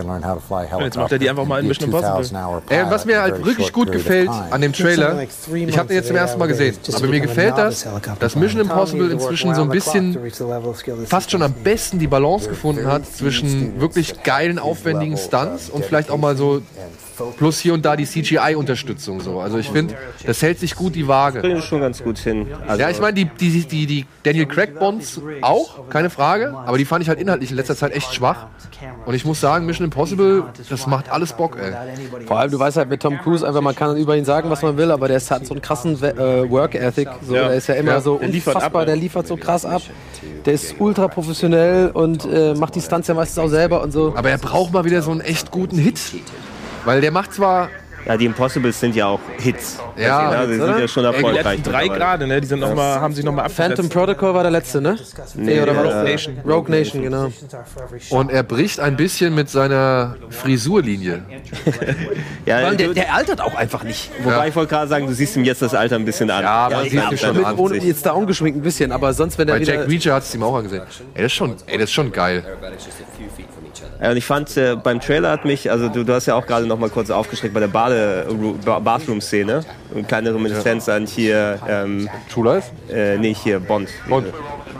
Jetzt 0.81 0.95
macht 0.97 1.11
er 1.11 1.17
die 1.17 1.27
einfach 1.27 1.45
mal 1.45 1.61
in 1.61 1.67
Mission 1.67 1.89
Impossible. 1.91 2.61
Ey, 2.69 2.85
was 2.87 3.05
mir 3.05 3.19
halt 3.19 3.43
wirklich 3.43 3.73
gut 3.73 3.91
gefällt 3.91 4.29
an 4.29 4.61
dem 4.61 4.73
Trailer, 4.73 5.23
ich 5.23 5.77
habe 5.77 5.87
den 5.87 5.95
jetzt 5.97 6.07
zum 6.07 6.15
ersten 6.15 6.37
Mal 6.37 6.47
gesehen, 6.47 6.77
aber 6.93 7.07
mir 7.07 7.19
gefällt 7.19 7.57
das, 7.57 7.87
dass 8.19 8.35
Mission 8.35 8.61
Impossible 8.61 9.09
inzwischen 9.09 9.55
so 9.55 9.63
ein 9.63 9.69
bisschen 9.69 10.19
fast 11.07 11.31
schon 11.31 11.41
am 11.41 11.53
besten 11.53 11.97
die 11.97 12.07
Balance 12.07 12.47
gefunden 12.47 12.85
hat 12.85 13.07
zwischen 13.07 13.81
wirklich 13.81 14.21
geilen, 14.21 14.59
aufwendigen 14.59 15.17
Stunts 15.17 15.71
und 15.71 15.83
vielleicht 15.83 16.11
auch 16.11 16.17
mal 16.19 16.37
so 16.37 16.61
plus 17.37 17.59
hier 17.59 17.73
und 17.73 17.85
da 17.85 17.95
die 17.95 18.05
CGI-Unterstützung 18.05 18.82
so. 18.97 19.39
Also 19.39 19.57
ich 19.57 19.69
finde, 19.69 19.95
das 20.25 20.41
hält 20.41 20.59
sich 20.59 20.75
gut 20.75 20.95
die 20.95 21.07
Waage. 21.07 21.41
Kriegen 21.41 21.61
schon 21.61 21.81
ganz 21.81 22.03
gut 22.03 22.17
hin. 22.19 22.47
Also, 22.67 22.81
Ja, 22.81 22.89
ich 22.89 22.99
meine, 22.99 23.13
die, 23.13 23.25
die, 23.25 23.65
die, 23.65 23.85
die 23.85 24.05
Daniel 24.23 24.45
Craig 24.45 24.77
Bonds 24.79 25.21
auch, 25.41 25.89
keine 25.89 26.09
Frage, 26.09 26.53
aber 26.65 26.77
die 26.77 26.85
fand 26.85 27.03
ich 27.03 27.09
halt 27.09 27.19
inhaltlich 27.19 27.51
in 27.51 27.57
letzter 27.57 27.75
Zeit 27.75 27.93
echt 27.93 28.13
schwach. 28.13 28.47
Und 29.05 29.13
ich 29.13 29.25
muss 29.25 29.39
sagen, 29.39 29.65
Mission 29.65 29.85
Impossible, 29.85 30.43
das 30.69 30.87
macht 30.87 31.11
alles 31.11 31.33
Bock, 31.33 31.57
ey. 31.57 31.73
Vor 32.25 32.39
allem, 32.39 32.51
du 32.51 32.59
weißt 32.59 32.77
halt 32.77 32.89
mit 32.89 33.01
Tom 33.01 33.17
Cruise 33.19 33.47
einfach, 33.47 33.61
man 33.61 33.75
kann 33.75 33.95
über 33.97 34.15
ihn 34.17 34.25
sagen, 34.25 34.49
was 34.49 34.61
man 34.61 34.77
will, 34.77 34.91
aber 34.91 35.07
der 35.07 35.19
hat 35.19 35.45
so 35.45 35.53
einen 35.53 35.61
krassen 35.61 36.01
äh, 36.03 36.49
Work 36.49 36.75
Ethic. 36.75 37.09
So, 37.25 37.35
Ja. 37.35 37.47
Der 37.47 37.53
ist 37.57 37.67
ja 37.67 37.75
immer 37.75 37.91
Ja, 37.93 38.01
so 38.01 38.17
der 38.17 38.27
liefert 38.27 38.55
unfassbar, 38.55 38.81
ab, 38.81 38.87
der 38.87 38.95
liefert 38.95 39.27
so 39.27 39.37
krass 39.37 39.65
ab. 39.65 39.81
Der 40.45 40.53
ist 40.53 40.75
ultra 40.79 41.07
professionell 41.07 41.89
und 41.91 42.25
äh, 42.25 42.53
macht 42.55 42.75
die 42.75 42.81
Stunts 42.81 43.07
ja 43.07 43.13
meistens 43.13 43.39
auch 43.39 43.47
selber 43.47 43.81
und 43.81 43.91
so. 43.91 44.13
Aber 44.15 44.29
er 44.29 44.37
braucht 44.37 44.73
mal 44.73 44.83
wieder 44.83 45.01
so 45.01 45.11
einen 45.11 45.21
echt 45.21 45.51
guten 45.51 45.77
Hit. 45.77 45.99
Weil 46.85 47.01
der 47.01 47.11
macht 47.11 47.33
zwar. 47.33 47.69
Ja, 48.05 48.17
die 48.17 48.25
Impossibles 48.25 48.79
sind 48.79 48.95
ja 48.95 49.07
auch 49.07 49.19
Hits. 49.39 49.79
Ja, 49.97 50.29
Also, 50.29 50.47
die 50.51 50.59
sind 50.59 50.63
oder? 50.69 50.79
ja 50.79 50.87
schon 50.87 51.05
Ey, 51.05 51.11
die 51.11 51.15
erfolgreich. 51.17 51.45
letzten 51.57 51.63
drei 51.71 51.87
gerade, 51.87 52.27
ne? 52.27 52.41
Die 52.41 52.47
sind 52.47 52.59
noch 52.59 52.73
mal, 52.75 52.99
haben 52.99 53.13
sich 53.13 53.23
nochmal 53.23 53.49
Phantom 53.49 53.89
Protocol 53.89 54.33
war 54.33 54.43
der 54.43 54.51
letzte, 54.51 54.81
ne? 54.81 54.97
Nee, 55.35 55.61
oder 55.61 55.75
war 55.75 55.83
das 55.83 56.03
Nation. 56.03 56.37
Rogue 56.45 56.69
Nation, 56.69 57.01
genau. 57.03 57.31
Und 58.09 58.31
er 58.31 58.43
bricht 58.43 58.79
ein 58.79 58.95
bisschen 58.95 59.33
mit 59.35 59.49
seiner 59.49 60.15
Frisurlinie. 60.29 61.23
Ja, 62.45 62.57
Vor 62.59 62.67
allem, 62.67 62.77
der, 62.77 62.89
der 62.89 63.13
altert 63.15 63.39
auch 63.39 63.55
einfach 63.55 63.83
nicht. 63.85 64.11
wobei 64.21 64.35
Ja. 64.35 64.45
ich 64.47 64.55
wollte 64.55 64.69
gerade 64.71 64.89
sagen, 64.89 65.07
du 65.07 65.13
siehst 65.13 65.37
ihm 65.37 65.45
jetzt 65.45 65.61
das 65.61 65.73
Alter 65.73 65.95
ein 65.95 66.03
bisschen 66.03 66.29
an. 66.29 66.43
Ja, 66.43 66.67
man 66.69 66.85
ich 66.85 66.91
sieht 66.91 67.19
schon. 67.21 67.37
Ohne, 67.37 67.55
50. 67.75 67.83
jetzt 67.83 68.05
da 68.05 68.11
ungeschminkt 68.11 68.59
ein 68.59 68.63
bisschen, 68.63 68.91
aber 68.91 69.13
sonst, 69.13 69.37
wenn 69.37 69.47
der 69.47 69.53
Bei. 69.53 69.61
Jack 69.63 69.87
Reacher 69.87 70.13
hat 70.15 70.23
es 70.23 70.35
ihm 70.35 70.43
auch 70.43 70.55
angesehen. 70.57 70.81
Ey, 71.13 71.21
das 71.23 71.31
ist 71.31 71.35
schon, 71.37 71.55
ey, 71.67 71.77
das 71.77 71.83
ist 71.85 71.93
schon 71.93 72.11
geil. 72.11 72.43
Ja, 74.03 74.11
und 74.11 74.17
ich 74.17 74.25
fand, 74.25 74.55
äh, 74.57 74.75
beim 74.75 74.99
Trailer 74.99 75.31
hat 75.31 75.45
mich, 75.45 75.71
also 75.71 75.87
du, 75.87 76.03
du 76.03 76.13
hast 76.13 76.25
ja 76.25 76.35
auch 76.35 76.45
gerade 76.45 76.67
noch 76.67 76.77
mal 76.77 76.89
kurz 76.89 77.09
aufgeschreckt 77.09 77.53
bei 77.53 77.61
der 77.61 77.69
Bade, 77.69 78.27
Ba- 78.65 78.79
Bathroom-Szene. 78.79 79.63
Eine 79.95 80.03
kleine 80.03 80.33
Reminiszenz 80.35 80.89
an 80.89 81.05
hier, 81.05 81.57
ähm, 81.69 82.09
True 82.29 82.53
Life? 82.55 82.71
äh, 82.93 83.17
nee, 83.17 83.33
hier, 83.33 83.61
Bond. 83.61 83.87
Bond. 84.09 84.27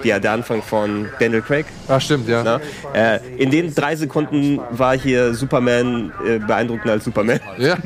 Ja, 0.03 0.19
der 0.19 0.33
Anfang 0.33 0.61
von 0.61 1.07
Daniel 1.21 1.41
Craig. 1.41 1.65
Ah, 1.87 2.01
stimmt, 2.01 2.27
ja. 2.27 2.59
Äh, 2.93 3.19
in 3.37 3.49
den 3.49 3.73
drei 3.73 3.95
Sekunden 3.95 4.59
war 4.71 4.97
hier 4.97 5.33
Superman 5.33 6.11
äh, 6.27 6.39
beeindruckender 6.39 6.91
als 6.91 7.05
Superman. 7.05 7.39
Ja. 7.57 7.77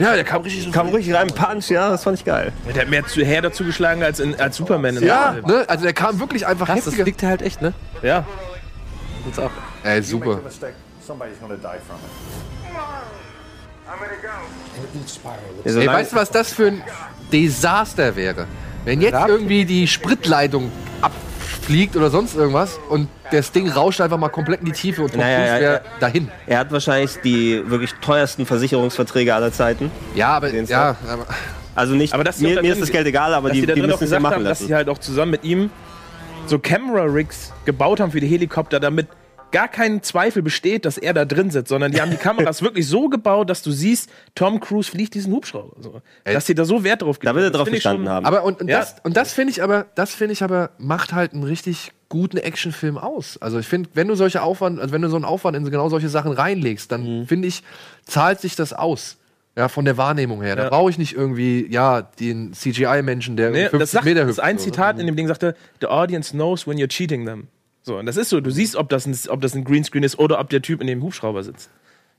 Ja, 0.00 0.14
der 0.16 0.24
kam 0.24 0.42
richtig 0.42 0.64
so. 0.64 0.72
Kam 0.72 0.88
ruhig 0.88 1.14
rein, 1.14 1.28
Punch, 1.28 1.70
ja, 1.70 1.90
das 1.90 2.02
fand 2.02 2.18
ich 2.18 2.24
geil. 2.24 2.50
Der 2.74 2.82
hat 2.82 2.90
mehr 2.90 3.06
zu, 3.06 3.24
her 3.24 3.42
dazu 3.42 3.62
geschlagen 3.64 4.02
als, 4.02 4.18
in, 4.18 4.34
als 4.40 4.56
Superman 4.56 4.96
in 4.96 5.04
Ja, 5.06 5.34
der 5.34 5.46
ne? 5.46 5.64
Also 5.68 5.84
der 5.84 5.92
kam 5.92 6.18
wirklich 6.18 6.44
einfach 6.44 6.66
Krass, 6.66 6.84
das 6.84 6.96
liegt 6.96 7.22
halt 7.22 7.42
echt, 7.42 7.62
ne? 7.62 7.72
Ja. 8.02 8.24
Uns 9.24 9.38
auch. 9.38 9.50
Ey, 9.84 10.02
super. 10.02 10.40
Ey, 15.64 15.86
weißt 15.86 16.12
du, 16.12 16.16
was 16.16 16.30
das 16.30 16.52
für 16.52 16.66
ein 16.68 16.82
Desaster 17.32 18.14
wäre? 18.16 18.46
Wenn 18.84 19.00
jetzt 19.00 19.18
irgendwie 19.26 19.64
die 19.64 19.86
Spritleitung 19.86 20.70
abfliegt 21.00 21.96
oder 21.96 22.10
sonst 22.10 22.34
irgendwas 22.36 22.78
und 22.88 23.08
das 23.30 23.52
Ding 23.52 23.68
rauscht 23.70 24.00
einfach 24.00 24.16
mal 24.18 24.28
komplett 24.28 24.60
in 24.60 24.66
die 24.66 24.72
Tiefe 24.72 25.02
und 25.02 25.12
Tom 25.12 25.20
Ja, 25.20 25.28
ja, 25.28 25.36
Cruise 25.46 25.60
wäre 25.60 25.80
dahin. 26.00 26.30
Er 26.46 26.58
hat 26.60 26.72
wahrscheinlich 26.72 27.16
die 27.22 27.62
wirklich 27.68 27.92
teuersten 28.00 28.46
Versicherungsverträge 28.46 29.34
aller 29.34 29.52
Zeiten. 29.52 29.90
Ja, 30.14 30.28
aber 30.36 30.48
ja, 30.52 30.96
aber 31.06 31.26
Also 31.74 31.94
nicht, 31.94 32.12
Aber 32.14 32.24
dass 32.24 32.38
mir, 32.38 32.48
mir 32.50 32.54
drin- 32.62 32.72
ist 32.72 32.80
das 32.82 32.90
Geld 32.90 33.06
egal, 33.06 33.34
aber 33.34 33.48
dass 33.48 33.54
die, 33.54 33.60
die 33.62 33.66
da 33.66 33.74
die 33.74 33.82
müssen 33.82 33.92
es 33.94 34.00
ja 34.00 34.04
gesagt 34.06 34.22
machen 34.22 34.34
haben, 34.36 34.44
dass 34.44 34.60
lassen. 34.60 34.68
sie 34.68 34.74
halt 34.74 34.88
auch 34.88 34.98
zusammen 34.98 35.30
mit 35.32 35.44
ihm 35.44 35.70
so 36.46 36.58
Camera-Rigs 36.58 37.52
gebaut 37.66 38.00
haben 38.00 38.10
für 38.12 38.20
die 38.20 38.26
Helikopter, 38.26 38.80
damit 38.80 39.06
gar 39.50 39.68
kein 39.68 40.02
Zweifel 40.02 40.42
besteht, 40.42 40.84
dass 40.84 40.98
er 40.98 41.14
da 41.14 41.24
drin 41.24 41.50
sitzt, 41.50 41.68
sondern 41.68 41.92
die 41.92 42.00
haben 42.00 42.10
die 42.10 42.16
Kameras 42.18 42.62
wirklich 42.62 42.86
so 42.86 43.08
gebaut, 43.08 43.48
dass 43.50 43.62
du 43.62 43.70
siehst, 43.70 44.10
Tom 44.34 44.60
Cruise 44.60 44.90
fliegt 44.90 45.14
diesen 45.14 45.32
Hubschrauber. 45.32 45.76
So. 45.80 46.02
Dass 46.24 46.46
sie 46.46 46.54
da 46.54 46.64
so 46.64 46.84
Wert 46.84 47.02
drauf 47.02 47.18
Da 47.18 47.34
will 47.34 47.44
er 47.44 47.50
Das 47.50 47.58
drauf 47.60 47.70
gestanden 47.70 48.08
haben. 48.08 48.26
Aber 48.26 48.44
und, 48.44 48.60
und 48.60 48.68
Ja. 48.68 48.78
das, 48.80 48.96
und 49.02 49.16
das 49.16 49.32
finde 49.32 49.52
ich 49.52 49.62
aber, 49.62 49.86
das 49.94 50.14
finde 50.14 50.32
ich 50.32 50.42
aber, 50.42 50.70
macht 50.78 51.12
halt 51.12 51.32
einen 51.32 51.44
richtig 51.44 51.92
guten 52.08 52.38
Actionfilm 52.38 52.96
aus. 52.98 53.36
Also 53.40 53.58
ich 53.58 53.66
finde, 53.66 53.90
wenn 53.94 54.08
du 54.08 54.14
solche 54.14 54.42
Aufwand, 54.42 54.80
also 54.80 54.92
wenn 54.92 55.02
du 55.02 55.08
so 55.08 55.16
einen 55.16 55.24
Aufwand 55.26 55.56
in 55.56 55.64
so 55.64 55.70
genau 55.70 55.88
solche 55.88 56.08
Sachen 56.08 56.32
reinlegst, 56.32 56.90
dann 56.90 57.20
Mhm. 57.20 57.26
finde 57.26 57.48
ich, 57.48 57.62
zahlt 58.04 58.40
sich 58.40 58.56
das 58.56 58.72
aus. 58.72 59.16
Ja, 59.56 59.66
von 59.68 59.84
der 59.84 59.96
Wahrnehmung 59.96 60.40
her. 60.40 60.54
Da 60.54 60.64
Ja. 60.64 60.68
brauche 60.68 60.88
ich 60.88 60.98
nicht 60.98 61.16
irgendwie, 61.16 61.66
ja, 61.68 62.02
den 62.02 62.52
CGI-Menschen, 62.54 63.36
der 63.36 63.50
Nee, 63.50 63.62
50 63.68 63.78
das 63.80 63.90
sagt, 63.90 64.04
Meter 64.04 64.20
das 64.20 64.28
hüpft. 64.28 64.38
ist 64.38 64.44
ein 64.44 64.58
so. 64.58 64.64
Zitat 64.64 65.00
in 65.00 65.06
dem 65.06 65.16
Ding 65.16 65.26
sagte, 65.26 65.56
the 65.80 65.88
audience 65.88 66.30
knows 66.30 66.66
when 66.66 66.78
you're 66.78 66.86
cheating 66.88 67.26
them. 67.26 67.48
So, 67.88 67.96
und 67.96 68.04
das 68.04 68.18
ist 68.18 68.28
so, 68.28 68.38
du 68.42 68.50
siehst, 68.50 68.76
ob 68.76 68.90
das 68.90 69.06
ein, 69.06 69.16
ob 69.30 69.40
das 69.40 69.54
ein 69.54 69.64
Greenscreen 69.64 70.04
ist 70.04 70.18
oder 70.18 70.38
ob 70.40 70.50
der 70.50 70.60
Typ 70.60 70.82
in 70.82 70.86
dem 70.86 71.02
Hubschrauber 71.02 71.42
sitzt. 71.42 71.70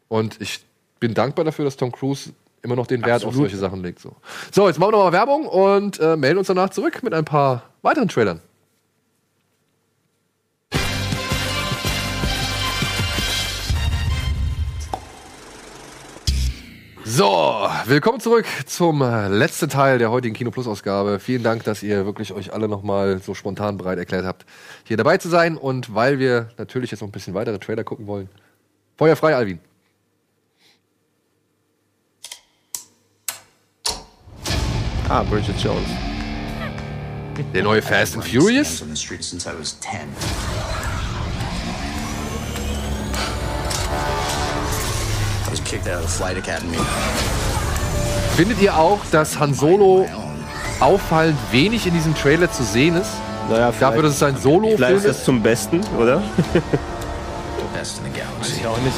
Und 0.08 0.41
ich 0.41 0.66
bin 1.00 1.14
dankbar 1.14 1.46
dafür, 1.46 1.64
dass 1.64 1.78
Tom 1.78 1.91
Cruise 1.91 2.32
immer 2.64 2.76
noch 2.76 2.88
den 2.88 3.06
Wert 3.06 3.24
auf 3.24 3.36
solche 3.36 3.56
Sachen 3.56 3.84
legt. 3.84 4.00
So, 4.00 4.16
so 4.52 4.68
jetzt 4.68 4.80
machen 4.80 4.94
wir 4.94 4.98
nochmal 4.98 5.14
Werbung 5.14 5.46
und 5.46 6.00
äh, 6.00 6.18
melden 6.18 6.40
uns 6.40 6.48
danach 6.48 6.72
zurück 6.72 7.04
mit 7.04 7.14
ein 7.14 7.24
paar 7.24 7.70
weiteren 7.84 8.08
Trailern. 8.08 8.41
So, 17.11 17.68
willkommen 17.86 18.19
zurück 18.19 18.45
zum 18.68 19.02
äh, 19.02 19.30
letzten 19.30 19.68
Teil 19.68 19.98
der 19.98 20.11
heutigen 20.11 20.36
Kino 20.36 20.52
Plus 20.52 20.68
Ausgabe. 20.68 21.19
Vielen 21.19 21.41
Dank, 21.41 21.64
dass 21.64 21.81
ihr 21.81 22.06
wirklich 22.06 22.31
euch 22.34 22.53
alle 22.53 22.68
nochmal 22.68 23.19
so 23.19 23.34
spontan 23.34 23.77
bereit 23.77 23.98
erklärt 23.98 24.26
habt, 24.26 24.45
hier 24.84 24.95
dabei 24.95 25.18
zu 25.18 25.27
sein. 25.27 25.57
Und 25.57 25.95
weil 25.95 26.19
wir 26.19 26.49
natürlich 26.60 26.91
jetzt 26.91 27.02
noch 27.02 27.07
ein 27.07 27.11
bisschen 27.11 27.34
weitere 27.34 27.57
Trailer 27.57 27.84
gucken 27.84 28.06
wollen, 28.06 28.30
Feuer 28.95 29.15
frei, 29.15 29.36
Alvin. 29.36 29.60
Ah, 35.10 35.23
Bridget 35.23 35.57
Jones. 35.57 35.90
Der 37.56 37.64
neue 37.64 37.81
Fast 37.81 38.18
and 38.18 38.23
Furious? 38.23 38.84
Kicked 45.70 45.88
out 45.88 46.04
of 46.04 46.10
flight 46.10 46.36
academy. 46.38 46.78
Findet 48.36 48.60
ihr 48.62 48.76
auch, 48.76 49.00
dass 49.12 49.40
Han 49.40 49.54
Solo 49.54 50.08
auffallend 50.80 51.38
wenig 51.52 51.86
in 51.86 51.94
diesem 51.94 52.16
Trailer 52.16 52.52
zu 52.52 52.64
sehen 52.64 52.96
ist? 52.96 53.12
Naja, 53.50 53.72
Dafür, 53.80 54.04
dass 54.04 54.16
es 54.16 54.24
ein 54.24 54.38
Solo-Film 54.38 54.78
Vielleicht 54.78 54.96
ist 54.98 55.06
das 55.08 55.18
ist? 55.18 55.26
zum 55.26 55.41
Besten, 55.44 55.82
oder? 56.00 56.22
Best 57.74 58.00
in 58.00 58.06
the 58.14 58.20
galaxy. 58.20 58.60
Ich 58.60 58.66
auch 58.68 58.78
nicht, 58.80 58.94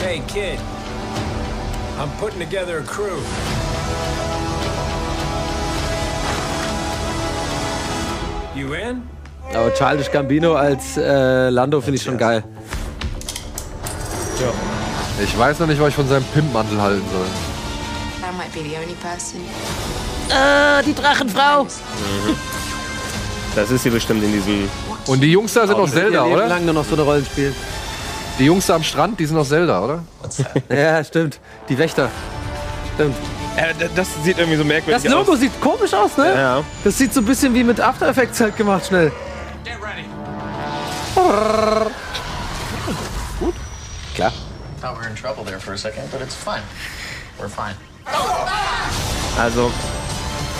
Hey, 0.00 0.22
kid. 0.26 0.58
I'm 1.98 2.08
putting 2.20 2.38
together 2.40 2.78
a 2.78 2.82
crew. 2.82 3.18
You 8.54 8.72
in? 8.74 9.02
Aber 9.54 9.72
Childish 9.74 10.10
Gambino 10.10 10.54
als 10.54 10.96
äh, 10.96 11.48
Lando 11.48 11.80
finde 11.80 11.96
ich 11.96 12.02
schon 12.02 12.18
geil. 12.18 12.44
Ich 15.22 15.36
weiß 15.38 15.58
noch 15.58 15.66
nicht, 15.66 15.80
was 15.80 15.88
ich 15.88 15.94
von 15.94 16.08
seinem 16.08 16.24
Pimpmantel 16.34 16.80
halten 16.80 17.04
soll. 17.12 17.26
Äh, 20.30 20.82
die 20.84 20.94
Drachenfrau. 20.94 21.66
Das 23.56 23.70
ist 23.70 23.82
sie 23.82 23.90
bestimmt 23.90 24.22
in 24.22 24.32
diesem. 24.32 24.68
Und 25.06 25.20
die 25.20 25.32
Jungs 25.32 25.54
da 25.54 25.66
sind 25.66 25.76
noch 25.76 25.88
Zelda, 25.90 26.22
Leben 26.24 26.34
oder? 26.34 26.46
lang 26.48 26.64
nur 26.64 26.74
noch 26.74 26.84
so 26.84 26.94
eine 26.94 27.02
Rolle 27.02 27.24
spielt. 27.24 27.54
Die 28.38 28.44
Jungs 28.44 28.66
da 28.66 28.76
am 28.76 28.82
Strand, 28.84 29.18
die 29.18 29.26
sind 29.26 29.36
noch 29.36 29.46
Zelda, 29.46 29.82
oder? 29.82 30.02
Ja, 30.68 31.02
stimmt. 31.02 31.40
Die 31.68 31.76
Wächter. 31.76 32.08
Stimmt. 32.94 33.16
Äh, 33.56 33.74
das 33.96 34.06
sieht 34.22 34.38
irgendwie 34.38 34.58
so 34.58 34.64
merkwürdig 34.64 35.02
Das 35.02 35.10
Logo 35.12 35.32
aus. 35.32 35.40
sieht 35.40 35.60
komisch 35.60 35.92
aus, 35.92 36.16
ne? 36.16 36.32
Ja. 36.36 36.62
Das 36.84 36.96
sieht 36.96 37.12
so 37.12 37.20
ein 37.20 37.26
bisschen 37.26 37.52
wie 37.54 37.64
mit 37.64 37.80
After 37.80 38.06
Effects 38.08 38.40
halt 38.40 38.56
gemacht, 38.56 38.86
schnell. 38.86 39.10
Gut. 41.16 41.87
Also, 49.38 49.70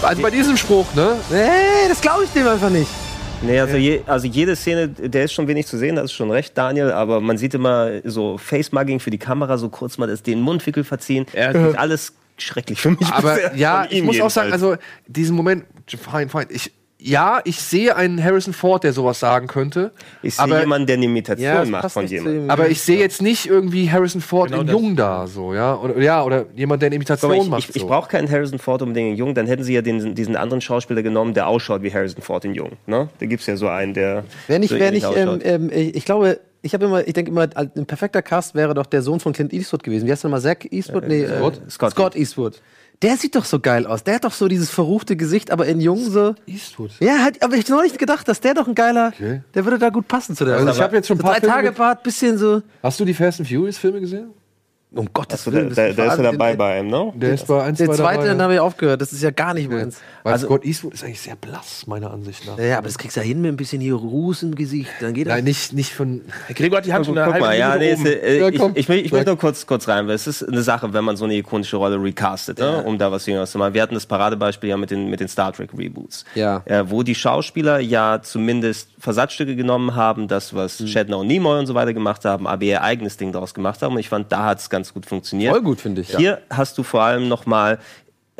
Also 0.02 0.22
bei 0.22 0.30
diesem 0.30 0.56
Spruch, 0.56 0.86
ne? 0.94 1.16
Nee, 1.30 1.88
das 1.88 2.00
glaube 2.00 2.24
ich 2.24 2.30
dem 2.30 2.46
einfach 2.46 2.70
nicht. 2.70 2.90
nee, 3.42 3.58
also, 3.58 3.76
je, 3.76 4.02
also 4.06 4.26
jede 4.26 4.56
Szene, 4.56 4.88
der 4.88 5.24
ist 5.24 5.32
schon 5.32 5.46
wenig 5.48 5.66
zu 5.66 5.78
sehen, 5.78 5.96
das 5.96 6.06
ist 6.06 6.12
schon 6.12 6.30
recht, 6.30 6.56
Daniel, 6.56 6.92
aber 6.92 7.20
man 7.20 7.38
sieht 7.38 7.54
immer 7.54 7.90
so 8.04 8.38
Face-Mugging 8.38 9.00
für 9.00 9.10
die 9.10 9.18
Kamera, 9.18 9.58
so 9.58 9.68
kurz 9.68 9.98
mal 9.98 10.06
das, 10.06 10.22
den 10.22 10.40
Mundwickel 10.40 10.84
verziehen. 10.84 11.26
Ja. 11.32 11.52
Das 11.52 11.70
ist 11.70 11.78
alles 11.78 12.12
schrecklich 12.36 12.80
für 12.80 12.90
mich. 12.90 13.06
Aber 13.08 13.34
bisher, 13.34 13.56
ja, 13.56 13.86
ich 13.88 14.02
muss 14.02 14.20
auch 14.20 14.30
sagen, 14.30 14.50
jedenfalls. 14.50 14.72
also 14.74 14.82
diesen 15.06 15.36
Moment, 15.36 15.64
fein, 16.00 16.28
fein. 16.28 16.46
Ich, 16.50 16.72
ja, 17.00 17.40
ich 17.44 17.60
sehe 17.60 17.94
einen 17.94 18.22
Harrison 18.22 18.52
Ford, 18.52 18.82
der 18.82 18.92
sowas 18.92 19.20
sagen 19.20 19.46
könnte. 19.46 19.92
ich 20.20 20.34
sehe 20.34 20.44
aber, 20.44 20.60
jemanden, 20.60 20.88
der 20.88 20.96
eine 20.96 21.04
Imitation 21.04 21.44
Ja, 21.44 21.64
macht 21.64 21.92
von 21.92 22.06
jemandem. 22.06 22.50
aber 22.50 22.68
ich 22.68 22.80
sehe 22.82 22.98
jetzt 22.98 23.22
nicht 23.22 23.46
irgendwie 23.46 23.88
Harrison 23.90 24.20
Ford 24.20 24.50
Genau 24.50 24.62
in. 24.62 24.68
Jung 24.68 24.96
da, 24.96 25.28
so, 25.28 25.54
ja. 25.54 25.76
Oder, 25.76 25.98
ja, 26.00 26.24
oder 26.24 26.46
jemand, 26.56 26.82
der 26.82 26.88
eine 26.88 26.96
Imitation 26.96 27.30
mal, 27.30 27.42
ich, 27.42 27.48
macht. 27.48 27.68
ich, 27.68 27.76
ich 27.76 27.82
so. 27.82 27.88
brauche 27.88 28.08
keinen 28.08 28.28
Harrison 28.28 28.58
Ford 28.58 28.82
unbedingt 28.82 29.12
in 29.12 29.16
Jung, 29.16 29.34
dann 29.34 29.46
hätten 29.46 29.62
sie 29.62 29.74
ja 29.74 29.82
den, 29.82 30.16
diesen 30.16 30.34
anderen 30.34 30.60
Schauspieler 30.60 31.02
genommen, 31.02 31.34
der 31.34 31.46
ausschaut 31.46 31.82
wie 31.82 31.92
Harrison 31.92 32.20
Ford 32.20 32.44
in 32.44 32.54
Jung. 32.54 32.72
Ne? 32.86 33.08
Da 33.20 33.26
gibt 33.26 33.42
es 33.42 33.46
ja 33.46 33.56
so 33.56 33.68
einen, 33.68 33.94
der. 33.94 34.24
Wer 34.48 34.58
nicht, 34.58 34.70
so 34.70 34.76
wer 34.76 34.88
ähnlich 34.88 35.06
nicht, 35.06 35.16
ähm, 35.16 35.38
ähm, 35.44 35.70
ich, 35.72 35.94
ich 35.94 36.04
glaube, 36.04 36.40
ich 36.62 36.74
habe 36.74 36.84
immer, 36.86 37.06
ich 37.06 37.12
denke 37.12 37.30
immer, 37.30 37.48
ein 37.54 37.86
perfekter 37.86 38.22
Cast 38.22 38.56
wäre 38.56 38.74
doch 38.74 38.86
der 38.86 39.02
Sohn 39.02 39.20
von 39.20 39.32
Clint 39.32 39.52
Eastwood 39.52 39.84
gewesen. 39.84 40.06
Wie 40.06 40.10
heißt 40.10 40.24
der 40.24 40.30
mal? 40.30 40.40
Zack 40.40 40.72
Eastwood? 40.72 41.06
nee, 41.06 41.22
äh, 41.22 41.38
Scott? 41.38 41.60
Scott. 41.70 41.90
Scott 41.92 42.16
Eastwood. 42.16 42.60
Der 43.02 43.16
sieht 43.16 43.36
doch 43.36 43.44
so 43.44 43.60
geil 43.60 43.86
aus. 43.86 44.02
Der 44.02 44.16
hat 44.16 44.24
doch 44.24 44.32
so 44.32 44.48
dieses 44.48 44.70
verruchte 44.70 45.16
Gesicht, 45.16 45.52
aber 45.52 45.66
in 45.66 45.80
jung 45.80 46.10
so. 46.10 46.34
Eastwood. 46.46 46.90
Ja, 46.98 47.18
halt, 47.22 47.40
aber 47.42 47.54
ich 47.54 47.62
hab 47.62 47.70
noch 47.70 47.82
nicht 47.82 47.98
gedacht, 47.98 48.26
dass 48.26 48.40
der 48.40 48.54
doch 48.54 48.66
ein 48.66 48.74
geiler, 48.74 49.12
Okay. 49.14 49.42
der 49.54 49.64
würde 49.64 49.78
da 49.78 49.90
gut 49.90 50.08
passen 50.08 50.34
zu 50.34 50.44
der. 50.44 50.56
Also 50.56 50.70
ich 50.72 50.80
habe 50.80 50.96
jetzt 50.96 51.06
schon 51.06 51.16
ein 51.16 51.20
so 51.20 51.24
paar 51.24 51.34
drei 51.34 51.40
Filme 51.40 51.54
Tage 51.54 51.72
Bart, 51.72 52.02
bisschen 52.02 52.38
so. 52.38 52.62
Hast 52.82 52.98
du 52.98 53.04
die 53.04 53.14
Fast 53.14 53.38
and 53.38 53.48
Furious 53.48 53.78
Filme 53.78 54.00
gesehen? 54.00 54.30
Um 54.90 55.06
Gottes 55.12 55.44
Da, 55.44 55.52
Willen. 55.52 55.68
da, 55.74 55.92
da 55.92 56.04
ist 56.12 56.16
er 56.18 56.22
dabei 56.32 56.56
bei 56.56 56.80
ihm, 56.80 56.88
ne? 56.88 57.12
Der 57.14 57.34
ist 57.34 57.46
bei 57.46 57.62
1, 57.62 57.76
Der 57.76 57.88
2, 57.88 57.94
zweite, 57.96 58.18
dann 58.20 58.28
dabei. 58.38 58.42
habe 58.44 58.54
ich 58.54 58.60
aufgehört. 58.60 59.02
Das 59.02 59.12
ist 59.12 59.22
ja 59.22 59.30
gar 59.30 59.52
nicht 59.52 59.70
meins. 59.70 59.98
Weil 60.22 60.32
Also- 60.32 60.46
Scott 60.46 60.64
Eastwood 60.64 60.94
ist 60.94 61.04
eigentlich 61.04 61.20
sehr 61.20 61.36
blass, 61.36 61.86
meiner 61.86 62.10
Ansicht 62.10 62.46
nach. 62.46 62.56
Ja, 62.56 62.64
ja, 62.64 62.78
aber 62.78 62.86
das 62.86 62.96
kriegst 62.96 63.14
du 63.16 63.20
ja 63.20 63.26
hin 63.26 63.42
mit 63.42 63.52
ein 63.52 63.56
bisschen 63.58 63.82
hier 63.82 63.94
Ruß 63.94 64.44
im 64.44 64.54
Gesicht. 64.54 64.88
Dann 65.00 65.12
geht 65.12 65.26
das. 65.26 65.34
Nein, 65.34 65.44
nicht, 65.44 65.74
nicht 65.74 65.92
von. 65.92 66.22
Gregor 66.54 66.78
hat 66.78 66.86
die 66.86 66.94
Hand 66.94 67.04
schon 67.04 67.18
eine 67.18 67.30
Guck 67.30 67.38
mal, 67.40 67.58
ja, 67.58 67.76
nee, 67.76 67.92
ist, 67.92 68.06
äh, 68.06 68.38
Ja, 68.40 68.48
ich, 68.48 68.54
ich, 68.54 68.88
ich 68.88 69.04
Sag. 69.04 69.12
möchte 69.12 69.26
nur 69.30 69.38
kurz, 69.38 69.66
kurz 69.66 69.86
rein, 69.88 70.06
weil 70.08 70.14
es 70.14 70.26
ist 70.26 70.42
eine 70.42 70.62
Sache, 70.62 70.90
wenn 70.94 71.04
man 71.04 71.18
so 71.18 71.26
eine 71.26 71.34
ikonische 71.34 71.76
Rolle 71.76 72.02
recastet, 72.02 72.58
ne, 72.58 72.82
um 72.82 72.96
da 72.96 73.12
was 73.12 73.26
Jüngeres 73.26 73.50
zu 73.50 73.58
machen. 73.58 73.74
Wir 73.74 73.82
hatten 73.82 73.94
das 73.94 74.06
Paradebeispiel 74.06 74.70
ja 74.70 74.78
mit 74.78 74.90
den, 74.90 75.10
mit 75.10 75.20
den 75.20 75.28
Star 75.28 75.52
Trek 75.52 75.68
Reboots. 75.76 76.24
Ja. 76.34 76.62
Äh, 76.64 76.84
wo 76.90 77.02
die 77.02 77.14
Schauspieler 77.14 77.78
ja 77.78 78.20
zumindest 78.22 78.88
Versatzstücke 78.98 79.54
genommen 79.54 79.94
haben, 79.94 80.28
das, 80.28 80.54
was 80.54 80.78
Hm. 80.78 80.86
Shatner 80.86 81.18
und 81.18 81.26
Nimoy 81.26 81.58
und 81.58 81.66
so 81.66 81.74
weiter 81.74 81.92
gemacht 81.92 82.24
haben, 82.24 82.46
aber 82.46 82.62
ihr 82.64 82.82
eigenes 82.82 83.18
Ding 83.18 83.32
daraus 83.32 83.52
gemacht 83.52 83.82
haben. 83.82 83.92
Und 83.92 84.00
ich 84.00 84.08
fand, 84.08 84.32
da 84.32 84.44
hat 84.46 84.60
es 84.60 84.70
ganz 84.70 84.77
gut 84.94 85.06
funktioniert. 85.06 85.52
Voll 85.52 85.62
gut, 85.62 85.80
finde 85.80 86.00
ich. 86.02 86.16
Hier 86.16 86.40
hast 86.50 86.78
du 86.78 86.82
vor 86.82 87.02
allem 87.02 87.28
noch 87.28 87.46
mal 87.46 87.78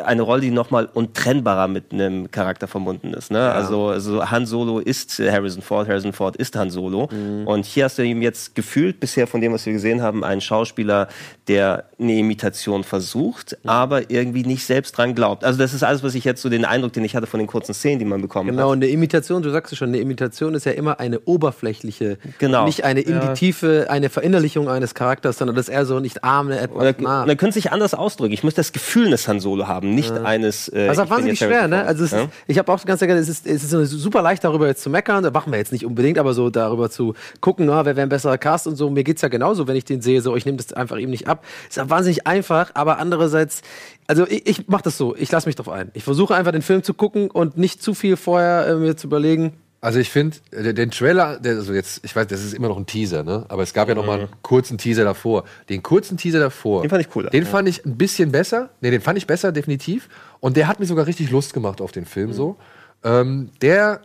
eine 0.05 0.23
Rolle, 0.23 0.43
die 0.43 0.51
noch 0.51 0.71
mal 0.71 0.87
untrennbarer 0.87 1.69
mit 1.69 1.93
einem 1.93 2.31
Charakter 2.31 2.69
verbunden 2.69 3.15
ist. 3.15 3.31
Ne? 3.31 3.51
Also, 3.51 3.89
also 3.89 4.31
Han 4.31 4.47
Solo 4.47 4.79
ist 4.79 5.19
äh, 5.19 5.31
Harrison 5.31 5.63
Ford, 5.63 5.89
Harrison 5.89 6.13
Ford 6.13 6.37
ist 6.37 6.57
Han 6.57 6.71
Solo. 6.71 7.09
Mhm. 7.11 7.47
Und 7.47 7.65
hier 7.65 7.85
hast 7.85 7.99
du 7.99 8.03
ihm 8.03 8.23
jetzt 8.23 8.55
gefühlt 8.55 9.01
bisher 9.01 9.27
von 9.27 9.41
dem, 9.41 9.53
was 9.53 9.67
wir 9.67 9.73
gesehen 9.73 10.03
haben, 10.03 10.25
einen 10.25 10.41
Schauspieler, 10.41 11.09
der 11.49 11.85
eine 11.99 12.15
Imitation 12.17 12.85
versucht, 12.85 13.57
aber 13.67 14.11
irgendwie 14.11 14.45
nicht 14.45 14.65
selbst 14.67 14.97
dran 14.97 15.15
glaubt. 15.15 15.45
Also 15.45 15.59
das 15.59 15.73
ist 15.75 15.83
alles, 15.83 16.03
was 16.03 16.15
ich 16.15 16.25
jetzt 16.25 16.43
so 16.43 16.49
den 16.49 16.65
Eindruck, 16.65 16.93
den 16.93 17.05
ich 17.05 17.17
hatte 17.17 17.27
von 17.27 17.39
den 17.41 17.47
kurzen 17.47 17.75
Szenen, 17.75 17.99
die 17.99 18.05
man 18.05 18.21
bekommen 18.21 18.51
Genau, 18.51 18.65
hat. 18.65 18.69
und 18.73 18.83
eine 18.85 18.87
Imitation, 18.89 19.43
du 19.43 19.51
sagst 19.51 19.73
es 19.73 19.79
schon, 19.79 19.89
eine 19.89 19.99
Imitation 19.99 20.55
ist 20.55 20.67
ja 20.67 20.73
immer 20.73 21.01
eine 21.01 21.21
oberflächliche, 21.21 22.19
Genau. 22.39 22.65
nicht 22.67 22.85
eine 22.85 23.01
in 23.01 23.15
Ja. 23.15 23.29
die 23.29 23.35
Tiefe, 23.39 23.87
eine 23.89 24.11
Verinnerlichung 24.11 24.69
eines 24.69 24.95
Charakters, 24.95 25.39
sondern 25.39 25.57
das 25.57 25.69
ist 25.69 25.75
eher 25.75 25.87
so 25.87 25.99
nicht 26.01 26.23
arm, 26.25 26.51
etwas 26.51 26.85
er, 26.85 26.95
nah. 27.03 27.23
und 27.25 27.29
er 27.29 27.37
könnte 27.37 27.55
sich 27.55 27.73
anders 27.73 27.95
ausdrücken. 27.95 28.33
Ich 28.33 28.45
muss 28.45 28.55
das 28.55 28.73
Gefühl 28.73 29.07
eines 29.09 29.27
Han 29.27 29.41
Solo 29.41 29.67
haben, 29.67 29.95
nicht 29.95 30.13
eines. 30.13 30.69
Äh, 30.73 30.89
Also 30.89 31.09
wahnsinnig 31.11 31.39
schwer, 31.39 31.67
ne? 31.69 31.85
Also 31.85 32.05
es 32.05 32.13
Ja? 32.13 32.23
ist, 32.23 32.29
ich 32.47 32.59
habe 32.59 32.71
auch 32.73 32.85
ganz 32.85 33.01
gerne, 33.01 33.15
es 33.21 33.29
ist, 33.29 33.47
es 33.47 33.65
ist 33.73 33.91
super 33.91 34.23
leicht 34.23 34.45
darüber 34.45 34.67
jetzt 34.67 34.83
zu 34.83 34.91
meckern, 34.91 35.25
da 35.25 35.31
machen 35.31 35.51
wir 35.53 35.59
jetzt 35.59 35.73
nicht 35.73 35.85
unbedingt, 35.87 36.19
aber 36.19 36.35
so 36.35 36.51
darüber 36.51 36.91
zu 36.91 37.15
gucken, 37.41 37.67
na, 37.67 37.85
wer 37.85 37.97
wäre 37.97 38.07
ein 38.07 38.09
besserer 38.11 38.39
Cast 38.39 38.67
und 38.67 38.77
so. 38.77 38.91
Mir 38.91 39.05
geht's 39.05 39.23
ja 39.23 39.29
genauso, 39.29 39.67
wenn 39.67 39.77
ich 39.77 39.85
den 39.85 40.01
sehe, 40.03 40.21
so 40.21 40.37
ich 40.37 40.45
nehme 40.47 40.59
das 40.59 40.73
einfach 40.73 40.97
ihm 40.99 41.11
nicht 41.11 41.27
ab. 41.29 41.38
Ist 41.69 41.77
ja 41.77 41.89
wahnsinnig 41.89 42.27
einfach, 42.27 42.71
aber 42.75 42.99
andererseits, 42.99 43.63
also 44.07 44.27
ich, 44.27 44.47
ich 44.47 44.69
mache 44.69 44.83
das 44.83 44.99
so, 44.99 45.15
ich 45.17 45.31
lasse 45.31 45.49
mich 45.49 45.57
drauf 45.57 45.69
ein. 45.69 45.91
Ich 45.95 46.05
versuche 46.05 46.35
einfach 46.35 46.53
den 46.53 46.63
Film 46.63 46.83
zu 46.83 46.95
gucken 46.95 47.31
und 47.31 47.57
nicht 47.57 47.83
zu 47.83 47.95
viel 47.95 48.17
vorher 48.17 48.67
äh, 48.67 48.75
mir 48.75 48.97
zu 48.97 49.07
überlegen. 49.07 49.55
Also 49.81 50.01
ich 50.01 50.11
finde, 50.11 50.39
den, 50.51 50.75
den 50.75 50.91
Trailer, 50.91 51.39
der, 51.39 51.55
also 51.55 51.73
jetzt, 51.73 52.05
ich 52.05 52.15
weiß, 52.15 52.27
das 52.27 52.45
ist 52.45 52.53
immer 52.53 52.69
noch 52.69 52.79
ein 52.79 52.87
Teaser, 52.87 53.23
ne? 53.23 53.45
Aber 53.49 53.63
es 53.63 53.73
gab 53.73 53.89
ja 53.89 53.95
noch 53.95 54.05
mal 54.05 54.19
einen 54.19 54.29
kurzen 54.43 54.77
Teaser 54.77 55.05
davor. 55.05 55.45
Den 55.69 55.85
kurzen 55.85 56.17
Teaser 56.17 56.41
davor. 56.41 56.83
Den 56.83 56.91
fand 56.91 57.03
ich 57.03 57.11
cooler. 57.11 57.31
Den 57.31 57.47
fand 57.47 57.69
ich 57.69 57.85
ein 57.85 57.97
bisschen 57.97 58.33
besser. 58.33 58.71
Ne, 58.81 58.91
den 58.91 59.01
fand 59.01 59.19
ich 59.19 59.29
besser, 59.29 59.53
definitiv. 59.53 60.09
Und 60.41 60.57
der 60.57 60.67
hat 60.67 60.81
mir 60.81 60.87
sogar 60.87 61.07
richtig 61.07 61.31
Lust 61.31 61.55
gemacht 61.55 61.81
auf 61.81 61.93
den 61.93 62.07
Film 62.07 62.33
so. 62.33 62.57
Ähm, 63.05 63.51
der, 63.63 64.01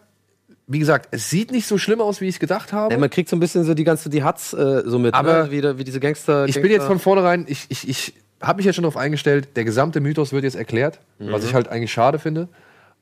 wie 0.67 0.79
gesagt, 0.79 1.09
es 1.11 1.29
sieht 1.29 1.51
nicht 1.51 1.67
so 1.67 1.77
schlimm 1.77 2.01
aus, 2.01 2.21
wie 2.21 2.27
ich 2.27 2.39
gedacht 2.39 2.71
habe. 2.73 2.93
Ja, 2.93 2.99
man 2.99 3.09
kriegt 3.09 3.29
so 3.29 3.35
ein 3.35 3.39
bisschen 3.39 3.63
so 3.63 3.73
die 3.73 3.83
ganze, 3.83 4.09
die 4.09 4.23
Hats 4.23 4.53
äh, 4.53 4.83
so 4.85 4.97
mit, 4.99 5.13
Aber 5.13 5.43
ne? 5.45 5.51
wie, 5.51 5.77
wie 5.77 5.83
diese 5.83 5.99
Gangster. 5.99 6.45
ich 6.47 6.61
bin 6.61 6.71
jetzt 6.71 6.85
von 6.85 6.99
vornherein, 6.99 7.45
ich, 7.47 7.65
ich, 7.69 7.87
ich 7.89 8.13
habe 8.41 8.57
mich 8.57 8.65
jetzt 8.65 8.75
schon 8.75 8.83
darauf 8.83 8.97
eingestellt, 8.97 9.49
der 9.55 9.65
gesamte 9.65 9.99
Mythos 9.99 10.31
wird 10.31 10.43
jetzt 10.43 10.55
erklärt, 10.55 10.99
was 11.19 11.43
ich 11.43 11.53
halt 11.53 11.67
eigentlich 11.69 11.91
schade 11.91 12.19
finde. 12.19 12.47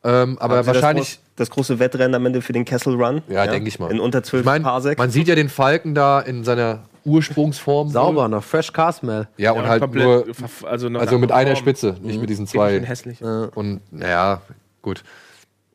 Ähm, 0.04 0.38
aber 0.40 0.58
Haben 0.58 0.64
Sie 0.64 0.68
wahrscheinlich. 0.74 1.06
Das, 1.08 1.18
groß, 1.18 1.36
das 1.36 1.50
große 1.52 1.80
Wettrennen 1.80 2.16
am 2.16 2.26
Ende 2.26 2.42
für 2.42 2.54
den 2.54 2.66
Kessel 2.66 2.96
Run. 2.96 3.22
Ja, 3.30 3.46
denke 3.46 3.68
ich 3.68 3.78
mal. 3.80 3.92
In 3.92 4.00
unter 4.00 4.24
12 4.24 4.42
Ich 4.42 4.46
mein, 4.46 4.64
Parsec. 4.64 4.98
man 4.98 5.12
sieht 5.12 5.28
ja 5.28 5.36
den 5.36 5.50
Falken 5.50 5.94
da 5.94 6.20
in 6.20 6.44
seiner 6.44 6.80
Ursprungsform. 7.06 7.90
sauber 7.90 8.28
noch, 8.28 8.44
fresh 8.44 8.74
Castmel. 8.74 9.28
Ja, 9.38 9.52
und 9.52 9.64
Ja, 9.64 9.70
halt 9.70 9.82
komplett 9.82 10.04
nur, 10.04 10.26
also 10.68 10.90
noch 10.90 11.02
also 11.02 11.20
mit 11.20 11.32
einer. 11.32 11.56
Spitze, 11.56 11.96
nicht 12.02 12.20
mit 12.20 12.30
diesen 12.30 12.48
zwei. 12.48 12.80
hässlich. 12.80 13.22
Und 13.22 13.82
naja, 13.92 14.42
gut. 14.82 15.04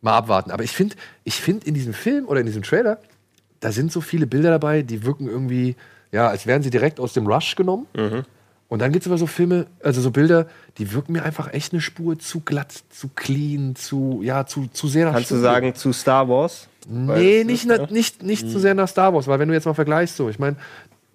Mal 0.06 0.16
abwarten. 0.16 0.50
Aber 0.50 0.64
ich 0.64 0.72
finde, 0.72 0.96
ich 1.24 1.34
finde 1.34 1.66
in 1.66 1.74
diesem 1.74 1.92
Film 1.92 2.26
oder 2.26 2.40
in 2.40 2.46
diesem 2.46 2.62
Trailer, 2.62 2.98
da 3.60 3.72
sind 3.72 3.92
so 3.92 4.00
viele 4.00 4.26
Bilder 4.26 4.50
dabei, 4.50 4.82
die 4.82 5.04
wirken 5.04 5.28
irgendwie, 5.28 5.76
ja, 6.12 6.28
als 6.28 6.46
wären 6.46 6.62
sie 6.62 6.70
direkt 6.70 7.00
aus 7.00 7.12
dem 7.12 7.26
Rush 7.26 7.56
genommen. 7.56 7.86
Und 8.68 8.80
dann 8.80 8.90
gibt 8.92 9.04
es 9.04 9.10
aber 9.10 9.18
so 9.18 9.26
Filme, 9.26 9.66
also 9.82 10.00
so 10.00 10.10
Bilder, 10.10 10.46
die 10.78 10.92
wirken 10.92 11.12
mir 11.12 11.22
einfach 11.22 11.52
echt 11.52 11.72
eine 11.72 11.80
Spur 11.80 12.18
zu 12.18 12.40
glatt, 12.40 12.72
zu 12.90 13.08
clean, 13.14 13.76
zu, 13.76 14.20
ja, 14.22 14.44
zu, 14.46 14.66
zu 14.68 14.88
sehr 14.88 15.06
nach 15.06 15.12
Kannst 15.14 15.30
du 15.30 15.36
Studio. 15.36 15.52
sagen, 15.52 15.74
zu 15.74 15.92
Star 15.92 16.28
Wars? 16.28 16.68
Nee, 16.88 17.44
nicht, 17.44 17.66
na, 17.66 17.86
nicht, 17.90 18.22
nicht 18.22 18.48
zu 18.48 18.58
sehr 18.58 18.74
nach 18.74 18.88
Star 18.88 19.12
Wars, 19.14 19.26
weil 19.26 19.38
wenn 19.38 19.48
du 19.48 19.54
jetzt 19.54 19.66
mal 19.66 19.74
vergleichst, 19.74 20.16
so, 20.16 20.28
ich 20.28 20.38
meine, 20.38 20.56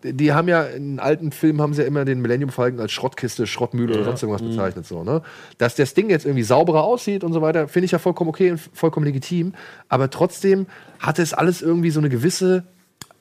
die 0.04 0.34
haben 0.34 0.48
ja 0.48 0.64
in 0.64 1.00
alten 1.00 1.32
Filmen 1.32 1.62
haben 1.62 1.74
sie 1.74 1.82
ja 1.82 1.88
immer 1.88 2.06
den 2.06 2.22
Millennium 2.22 2.50
Falcon 2.50 2.80
als 2.80 2.92
Schrottkiste, 2.92 3.48
Schrottmühle 3.48 3.94
oder 3.94 4.04
sonst 4.04 4.24
irgendwas 4.24 4.42
bezeichnet, 4.42 4.86
so, 4.86 5.04
ne? 5.04 5.22
Dass 5.58 5.76
das 5.76 5.94
Ding 5.94 6.10
jetzt 6.10 6.26
irgendwie 6.26 6.44
sauberer 6.44 6.84
aussieht 6.84 7.24
und 7.24 7.34
so 7.34 7.42
weiter, 7.42 7.68
finde 7.68 7.86
ich 7.86 7.92
ja 7.92 8.00
vollkommen 8.00 8.30
okay 8.30 8.52
und 8.52 8.60
vollkommen 8.60 9.06
legitim, 9.06 9.54
aber 9.90 10.10
trotzdem 10.10 10.68
hatte 11.00 11.22
es 11.22 11.34
alles 11.34 11.62
irgendwie 11.62 11.92
so 11.92 12.00
eine 12.00 12.10
gewisse 12.10 12.64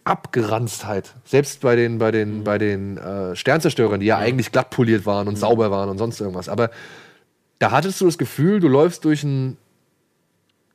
Abgeranztheit. 0.05 1.15
Selbst 1.25 1.61
bei 1.61 1.77
den, 1.77 1.99
bei 1.99 2.11
den, 2.11 2.43
bei 2.43 2.59
den 2.59 2.97
äh, 2.97 3.37
Sternzerstörern, 3.37 4.01
die 4.01 4.07
ja 4.07 4.19
eigentlich 4.19 4.51
glatt 4.51 4.71
poliert 4.71 5.07
waren 5.07 5.29
und 5.29 5.37
sauber 5.37 5.71
waren 5.71 5.89
und 5.89 5.99
sonst 5.99 6.21
irgendwas. 6.21 6.49
Aber 6.49 6.71
da 7.59 7.71
hattest 7.71 8.01
du 8.01 8.07
das 8.07 8.19
Gefühl, 8.19 8.61
du 8.61 8.69
läufst 8.69 9.05
durch 9.05 9.23
ein, 9.23 9.59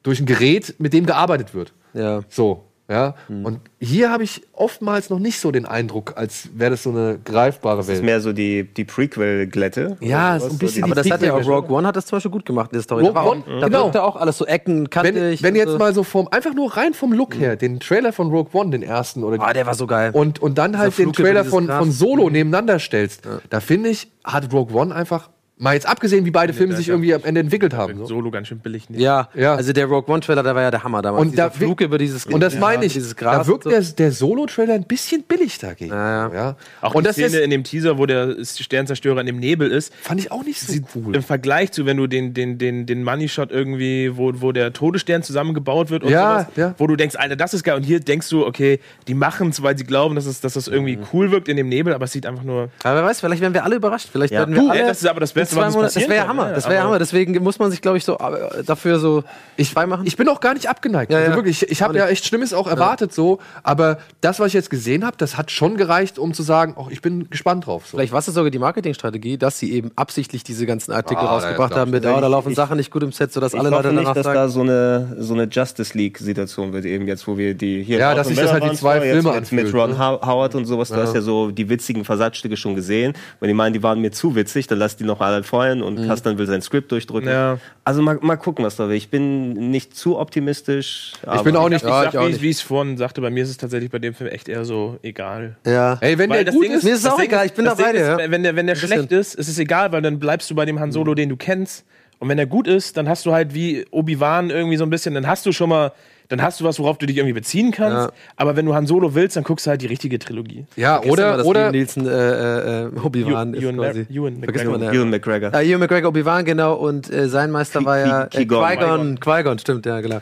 durch 0.03 0.19
ein 0.19 0.25
Gerät, 0.25 0.75
mit 0.77 0.93
dem 0.93 1.05
gearbeitet 1.05 1.53
wird. 1.53 1.73
Ja. 1.93 2.21
So, 2.29 2.65
ja. 2.87 3.15
Und 3.27 3.59
hier 3.79 4.11
habe 4.11 4.23
ich 4.23 4.41
oftmals 4.53 5.09
noch 5.09 5.19
nicht 5.19 5.39
so 5.39 5.51
den 5.51 5.65
Eindruck, 5.65 6.13
als 6.17 6.49
wäre 6.55 6.71
das 6.71 6.83
so 6.83 6.91
eine 6.91 7.17
greifbare 7.23 7.77
Das 7.77 7.87
ist 7.87 7.93
Welt. 7.95 8.03
mehr 8.03 8.21
so 8.21 8.31
die, 8.33 8.63
die 8.63 8.85
Prequel-Glätte. 8.85 9.97
Ja, 10.01 10.39
so 10.39 10.49
ein 10.49 10.57
bisschen 10.57 10.83
Aber 10.83 10.93
die 10.95 11.09
das 11.09 11.11
hat 11.11 11.21
ja 11.25 11.33
auch 11.33 11.45
Rogue 11.47 11.69
One 11.75 11.87
hat 11.87 11.95
das 11.95 12.05
zum 12.05 12.17
Beispiel 12.17 12.31
gut 12.31 12.45
gemacht 12.45 12.71
in 12.71 12.77
der 12.77 12.83
Story. 12.83 13.03
Rogue 13.03 13.13
da 13.15 13.23
One? 13.25 13.41
auch, 13.41 13.59
da 13.61 13.65
Genau. 13.67 13.83
wirkte 13.85 14.03
auch 14.03 14.15
alles 14.15 14.37
so 14.37 14.45
Ecken, 14.45 14.81
Wenn, 14.83 14.89
kantig. 14.89 15.41
wenn 15.43 15.53
und 15.53 15.59
jetzt 15.59 15.71
so. 15.71 15.77
mal 15.77 15.93
so 15.93 16.03
vom, 16.03 16.27
einfach 16.29 16.53
nur 16.53 16.75
rein 16.77 16.93
vom 16.93 17.11
Look 17.13 17.35
her, 17.37 17.55
den 17.55 17.79
Trailer 17.79 18.13
von 18.13 18.29
Rogue 18.29 18.49
One, 18.53 18.69
den 18.71 18.83
ersten 18.83 19.23
oder 19.23 19.41
Ah, 19.41 19.53
der 19.53 19.65
war 19.65 19.73
so 19.75 19.87
geil. 19.87 20.11
und, 20.13 20.39
und 20.41 20.57
dann 20.57 20.77
halt 20.77 20.97
den 20.97 21.11
Trailer 21.13 21.43
von, 21.45 21.67
von 21.67 21.91
Solo 21.91 22.29
nebeneinander 22.29 22.79
stellst, 22.79 23.23
da 23.49 23.59
finde 23.59 23.89
ich, 23.89 24.11
hat 24.23 24.51
Rogue 24.53 24.75
One 24.79 24.93
einfach, 24.93 25.29
mal 25.57 25.73
jetzt 25.73 25.87
abgesehen, 25.87 26.25
wie 26.25 26.31
beide 26.31 26.51
Filme 26.51 26.75
sich 26.75 26.89
irgendwie 26.89 27.13
am 27.13 27.23
Ende 27.23 27.39
entwickelt 27.39 27.73
haben. 27.73 27.97
So. 27.99 28.05
Solo 28.07 28.29
ganz 28.29 28.47
schön 28.49 28.59
billig. 28.59 28.89
nicht. 28.89 28.99
ja, 28.99 29.29
Ja. 29.33 29.55
also 29.55 29.71
der 29.71 29.85
Rogue 29.85 30.11
One 30.13 30.19
Trailer, 30.21 30.43
der 30.43 30.53
war 30.53 30.61
ja 30.61 30.69
der 30.71 30.83
Hammer 30.83 31.01
damals. 31.01 31.21
Und 31.21 31.31
Dieser 31.31 31.43
da 31.45 31.49
Flug 31.49 31.79
über 31.81 31.97
dieses 31.97 32.25
Und 32.25 32.41
das 32.41 32.55
ja, 32.55 32.59
meine 32.59 32.83
ich, 32.85 32.93
dieses 32.93 33.15
Gras. 33.15 33.37
da 33.37 33.47
wirkt 33.47 33.63
so. 33.63 33.69
der, 33.69 33.81
der 33.81 34.11
Solo-Trailer 34.11 34.73
ein 34.73 34.83
bisschen 34.83 35.23
billig 35.23 35.57
dagegen. 35.59 35.91
Ja, 35.93 36.27
ja. 36.27 36.33
Ja. 36.33 36.55
Auch 36.81 36.93
und 36.93 37.03
die 37.03 37.07
das 37.07 37.15
Szene 37.15 37.27
ist, 37.37 37.43
in 37.43 37.49
dem 37.51 37.63
Teaser, 37.63 37.97
wo 37.97 38.05
der 38.05 38.35
Sternzerstörer 38.43 39.19
in 39.21 39.27
dem 39.27 39.37
Nebel 39.39 39.71
ist, 39.71 39.93
fand 40.01 40.19
ich 40.19 40.31
auch 40.31 40.43
nicht 40.43 40.59
so 40.59 40.73
cool. 40.95 41.15
im 41.15 41.23
Vergleich 41.23 41.71
zu, 41.71 41.85
wenn 41.85 41.97
du 41.97 42.07
den, 42.07 42.33
den, 42.33 42.57
den, 42.57 42.85
den 42.85 43.03
Money-Shot 43.03 43.51
irgendwie, 43.51 44.17
wo, 44.17 44.33
wo 44.35 44.51
der 44.51 44.73
Todesstern 44.73 45.23
zusammengebaut 45.23 45.89
wird 45.89 46.03
und 46.03 46.09
Ja, 46.09 46.41
sowas, 46.41 46.47
ja. 46.57 46.75
wo 46.77 46.87
du 46.87 46.95
denkst, 46.95 47.15
Alter, 47.15 47.35
das 47.37 47.53
ist 47.53 47.63
geil. 47.63 47.75
Und 47.77 47.83
hier 47.83 47.99
denkst 48.01 48.27
du, 48.29 48.45
okay, 48.45 48.79
die 49.07 49.13
machen 49.13 49.49
es, 49.49 49.61
weil 49.63 49.77
sie 49.77 49.85
glauben, 49.85 50.15
dass, 50.15 50.25
es, 50.25 50.41
dass 50.41 50.53
das 50.53 50.67
irgendwie 50.67 50.97
cool 51.13 51.31
wirkt 51.31 51.47
in 51.47 51.55
dem 51.57 51.69
Nebel, 51.69 51.93
aber 51.93 52.05
es 52.05 52.11
sieht 52.11 52.25
einfach 52.25 52.43
nur. 52.43 52.69
Aber 52.83 52.95
wer 52.97 53.03
weiß, 53.05 53.21
vielleicht 53.21 53.41
werden 53.41 53.53
wir 53.53 53.63
alle 53.63 53.77
überrascht. 53.77 54.09
Vielleicht 54.11 54.33
Ja. 54.33 54.39
werden 54.39 54.55
wir 54.55 54.69
alle. 54.69 54.85
das 54.87 55.01
ist 55.01 55.07
aber 55.07 55.19
das 55.19 55.31
in 55.51 55.57
zwei 55.57 55.69
Monaten- 55.69 55.83
Das 55.83 55.95
wäre 55.95 56.15
ja 56.15 56.21
kann, 56.21 56.29
Hammer. 56.29 56.47
ja, 56.49 56.53
Das 56.55 56.65
wäre 56.65 56.75
ja 56.75 56.83
Hammer. 56.83 56.99
Deswegen 56.99 57.43
muss 57.43 57.59
man 57.59 57.71
sich, 57.71 57.81
glaube 57.81 57.97
ich, 57.97 58.05
so 58.05 58.17
äh, 58.17 58.63
dafür 58.65 58.99
so 58.99 59.23
Ich, 59.57 59.71
frei 59.71 59.85
machen. 59.85 60.05
ich 60.05 60.17
bin 60.17 60.27
auch 60.29 60.39
gar 60.39 60.53
nicht 60.53 60.67
abgeneigt. 60.69 61.11
Ja, 61.11 61.17
also 61.19 61.31
ja. 61.31 61.35
wirklich, 61.37 61.63
ich, 61.63 61.71
ich 61.71 61.81
habe 61.81 61.93
Auch 61.93 61.97
ja 61.97 62.03
nicht. 62.05 62.13
echt 62.13 62.25
Schlimmes 62.25 62.53
auch 62.53 62.67
erwartet 62.67 63.13
so, 63.13 63.39
aber 63.63 63.97
das, 64.21 64.39
was 64.39 64.47
ich 64.47 64.53
jetzt 64.53 64.69
gesehen 64.69 65.05
habe, 65.05 65.17
das 65.17 65.37
hat 65.37 65.51
schon 65.51 65.77
gereicht, 65.77 66.19
um 66.19 66.33
zu 66.33 66.43
sagen, 66.43 66.73
oh, 66.77 66.87
ich 66.89 67.01
bin 67.01 67.29
gespannt 67.29 67.65
drauf. 67.67 67.87
So. 67.87 67.97
Vielleicht 67.97 68.11
war 68.13 68.19
es 68.19 68.25
sogar 68.25 68.49
die 68.51 68.59
Marketingstrategie, 68.59 69.37
dass 69.37 69.59
sie 69.59 69.71
eben 69.73 69.91
absichtlich 69.95 70.43
diese 70.43 70.65
ganzen 70.65 70.91
Artikel 70.91 71.23
Ah, 71.25 71.35
rausgebracht 71.35 71.75
haben 71.75 71.91
mit, 71.91 72.03
ich. 72.05 72.11
oh, 72.11 72.19
da 72.19 72.27
laufen 72.27 72.49
Ich- 72.51 72.55
Sachen 72.55 72.77
nicht 72.77 72.91
gut 72.91 73.03
im 73.03 73.11
Set, 73.11 73.31
sodass 73.33 73.53
Ich 73.53 73.59
alle 73.59 73.69
Leute 73.69 73.89
nicht, 73.89 73.99
danach 73.99 74.13
dass 74.13 74.23
sagen. 74.25 74.35
da 74.35 74.49
so 74.49 74.61
eine, 74.61 75.17
so 75.19 75.33
eine 75.33 75.43
Justice 75.45 75.97
League-Situation 75.97 76.73
wird, 76.73 76.85
eben 76.85 77.07
jetzt, 77.07 77.27
wo 77.27 77.37
wir 77.37 77.53
die 77.53 77.83
hier. 77.83 77.99
Ja, 77.99 78.13
dass 78.15 78.27
und 78.27 78.33
sich 78.35 78.43
das 78.43 78.51
halt 78.51 78.63
die 78.63 78.75
zwei 78.75 79.01
Filme 79.01 79.33
jetzt 79.33 79.51
mit 79.51 79.65
anfühlt, 79.65 79.73
Ron 79.73 79.91
ne? 79.91 79.99
How- 79.99 80.21
Howard 80.25 80.55
und 80.55 80.65
sowas. 80.65 80.89
Du 80.89 80.95
hast 80.95 81.13
ja 81.13 81.21
so 81.21 81.51
die 81.51 81.69
witzigen 81.69 82.05
Versatzstücke 82.05 82.57
schon 82.57 82.75
gesehen. 82.75 83.13
Wenn 83.39 83.47
die 83.47 83.53
meinen, 83.53 83.73
die 83.73 83.83
waren 83.83 83.99
mir 83.99 84.11
zu 84.11 84.35
witzig, 84.35 84.67
dann 84.67 84.79
lass 84.79 84.95
die 84.95 85.03
noch 85.03 85.21
alle 85.21 85.34
feuern 85.43 85.81
und 85.81 85.99
Mhm. 85.99 86.07
Kastan 86.07 86.37
will 86.37 86.45
sein 86.47 86.61
Skript 86.61 86.91
durchdrücken. 86.91 87.29
Ja. 87.29 87.57
Also 87.83 88.01
mal, 88.01 88.17
mal 88.21 88.35
gucken, 88.37 88.63
was 88.65 88.75
da 88.75 88.87
will. 88.89 88.95
Ich 88.95 89.09
bin 89.09 89.53
nicht 89.71 89.95
zu 89.95 90.17
optimistisch. 90.17 91.13
Ich 91.35 91.41
bin 91.41 91.55
auch 91.55 91.69
nicht. 91.69 91.83
Ich 91.83 91.89
Ja, 91.89 92.03
sag, 92.03 92.13
ich 92.13 92.17
auch 92.19 92.25
wie, 92.25 92.29
nicht. 92.31 92.41
wie 92.41 92.49
ich 92.49 92.57
es 92.57 92.61
vorhin 92.61 92.97
sagte, 92.97 93.21
bei 93.21 93.29
mir 93.29 93.43
ist 93.43 93.49
es 93.49 93.57
tatsächlich 93.57 93.91
bei 93.91 93.99
dem 93.99 94.13
Film 94.13 94.29
echt 94.29 94.47
eher 94.49 94.65
so 94.65 94.97
egal. 95.03 95.55
Ja. 95.65 95.97
Ey, 96.01 96.17
wenn 96.17 96.29
Weil 96.29 96.37
der 96.37 96.45
das 96.45 96.55
gut 96.55 96.63
Ding 96.65 96.71
ist, 96.73 96.83
Mir 96.83 96.93
ist 96.93 96.99
es 96.99 97.05
auch 97.05 97.17
Ding 97.17 97.25
egal, 97.25 97.45
ich 97.45 97.53
bin 97.53 97.65
dabei, 97.65 97.91
ist, 97.91 97.99
ja. 97.99 98.17
Wenn 98.29 98.43
der, 98.43 98.55
wenn 98.55 98.67
der 98.67 98.75
schlecht 98.75 99.11
ist, 99.11 99.35
ist 99.35 99.47
es 99.47 99.59
egal, 99.59 99.91
weil 99.91 100.01
dann 100.01 100.19
bleibst 100.19 100.49
du 100.49 100.55
bei 100.55 100.65
dem 100.65 100.79
Han 100.79 100.91
Solo, 100.91 101.13
den 101.15 101.29
du 101.29 101.35
kennst. 101.35 101.85
Und 102.19 102.29
wenn 102.29 102.39
er 102.39 102.45
gut 102.45 102.67
ist, 102.67 102.95
dann 102.95 103.09
hast 103.09 103.25
du 103.25 103.33
halt 103.33 103.53
wie 103.53 103.85
Obi-Wan 103.91 104.49
irgendwie 104.49 104.77
so 104.77 104.85
ein 104.85 104.89
bisschen, 104.89 105.13
dann 105.13 105.27
hast 105.27 105.45
du 105.45 105.51
schon 105.51 105.69
mal 105.69 105.91
dann 106.29 106.41
hast 106.41 106.59
du 106.59 106.63
was, 106.65 106.79
worauf 106.79 106.97
du 106.97 107.05
dich 107.05 107.17
irgendwie 107.17 107.33
beziehen 107.33 107.71
kannst. 107.71 108.07
Ja. 108.07 108.11
Aber 108.35 108.55
wenn 108.55 108.65
du 108.65 108.73
Han 108.73 108.87
Solo 108.87 109.13
willst, 109.15 109.35
dann 109.35 109.43
guckst 109.43 109.65
du 109.65 109.69
halt 109.69 109.81
die 109.81 109.85
richtige 109.87 110.17
Trilogie. 110.19 110.65
Ja, 110.75 111.01
Vergessen 111.01 111.17
wir, 111.17 111.23
oder, 111.25 111.37
dass 111.37 111.45
oder 111.47 111.71
Nielsen 111.71 112.07
äh, 112.07 112.83
äh, 112.85 112.89
Obi-Wan 113.03 113.31
Ewan- 113.31 113.53
ist 113.53 113.63
Ewan 113.63 113.75
quasi. 113.77 114.05
Ewan 114.09 114.39
McGregor. 114.39 114.77
man. 114.79 114.93
Ewan 114.93 115.09
McGregor. 115.09 115.49
Ah, 115.53 115.61
Ewan 115.61 115.79
McGregor, 115.79 116.09
Obi-Wan, 116.09 116.45
genau. 116.45 116.73
Und 116.75 117.11
äh, 117.11 117.29
sein 117.29 117.51
Meister 117.51 117.83
war 117.85 117.99
ja 117.99 118.23
äh, 118.23 118.27
Qui-Gon. 118.29 119.19
Qui-Gon. 119.19 119.59
Stimmt, 119.59 119.85
ja, 119.85 120.01
genau. 120.01 120.19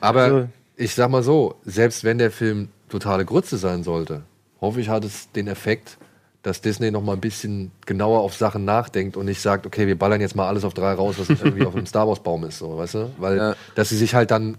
Aber 0.00 0.20
Also- 0.22 0.48
ich 0.76 0.94
sag 0.94 1.10
mal 1.10 1.22
so, 1.22 1.56
selbst 1.64 2.04
wenn 2.04 2.18
der 2.18 2.30
Film 2.30 2.68
totale 2.88 3.24
Grütze 3.24 3.56
sein 3.56 3.82
sollte, 3.82 4.22
hoffe 4.60 4.80
ich, 4.80 4.88
hat 4.88 5.04
es 5.04 5.30
den 5.32 5.48
Effekt, 5.48 5.96
dass 6.42 6.60
Disney 6.60 6.90
noch 6.90 7.02
mal 7.02 7.12
ein 7.12 7.20
bisschen 7.20 7.70
genauer 7.86 8.20
auf 8.20 8.34
Sachen 8.34 8.64
nachdenkt 8.64 9.16
und 9.16 9.26
nicht 9.26 9.40
sagt, 9.40 9.64
okay, 9.66 9.86
wir 9.86 9.96
ballern 9.98 10.20
jetzt 10.20 10.34
mal 10.34 10.48
alles 10.48 10.64
auf 10.64 10.74
drei 10.74 10.92
raus, 10.92 11.14
was 11.18 11.28
irgendwie 11.28 11.64
auf 11.64 11.74
einem 11.76 11.86
Star 11.86 12.08
Wars 12.08 12.20
Baum 12.20 12.44
ist, 12.44 12.58
so, 12.58 12.76
weißt 12.78 12.94
du? 12.94 13.10
Weil, 13.18 13.36
Ja. 13.36 13.54
dass 13.76 13.90
sie 13.90 13.96
sich 13.96 14.14
halt 14.14 14.30
dann 14.30 14.56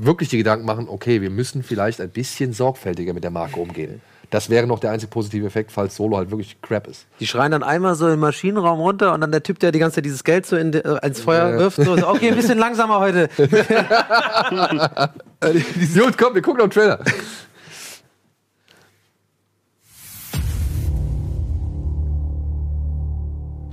wirklich 0.00 0.28
die 0.28 0.38
Gedanken 0.38 0.64
machen, 0.64 0.86
okay, 0.88 1.20
wir 1.20 1.30
müssen 1.30 1.62
vielleicht 1.62 2.00
ein 2.00 2.10
bisschen 2.10 2.52
sorgfältiger 2.52 3.12
mit 3.12 3.24
der 3.24 3.30
Marke 3.32 3.58
umgehen. 3.60 4.00
Das 4.30 4.50
wäre 4.50 4.66
noch 4.66 4.78
der 4.78 4.90
einzige 4.92 5.10
positive 5.10 5.46
Effekt, 5.46 5.72
falls 5.72 5.96
Solo 5.96 6.18
halt 6.18 6.30
wirklich 6.30 6.60
crap 6.60 6.86
ist. 6.86 7.06
Die 7.18 7.26
schreien 7.26 7.50
dann 7.50 7.62
einmal 7.62 7.94
so 7.94 8.08
im 8.08 8.20
Maschinenraum 8.20 8.78
runter 8.78 9.14
und 9.14 9.22
dann 9.22 9.32
der 9.32 9.42
Typ, 9.42 9.58
der 9.58 9.72
die 9.72 9.78
ganze 9.78 9.96
Zeit 9.96 10.04
dieses 10.04 10.22
Geld 10.22 10.44
so 10.46 10.56
in, 10.56 10.70
de- 10.70 10.82
äh, 10.84 11.04
ins 11.06 11.20
Feuer 11.20 11.50
Ja. 11.50 11.58
wirft, 11.58 11.78
so, 11.78 11.96
so, 11.96 12.06
okay, 12.08 12.28
ein 12.28 12.36
bisschen 12.36 12.58
langsamer 12.58 13.00
heute. 13.00 13.28
Gut, 13.38 13.48
komm, 16.18 16.34
wir 16.34 16.42
gucken 16.42 16.58
noch 16.58 16.64
einen 16.64 16.70
Trailer. 16.70 17.00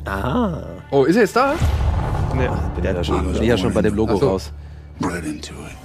Ah. 0.06 0.61
Oh, 0.91 1.03
ist 1.06 1.15
er 1.15 1.23
jetzt 1.23 1.35
da? 1.35 1.56
Nee. 2.35 2.47
Bin 2.76 2.84
ja, 2.84 3.03
schon, 3.03 3.34
bin 3.34 3.43
ja 3.43 3.57
schon 3.57 3.73
bei 3.73 3.81
dem 3.81 3.95
Logo 3.95 4.14
Ach 4.15 4.19
so. 4.19 4.30
raus. 4.30 4.52
Bred 4.99 5.26
into 5.26 5.53
it. 5.53 5.76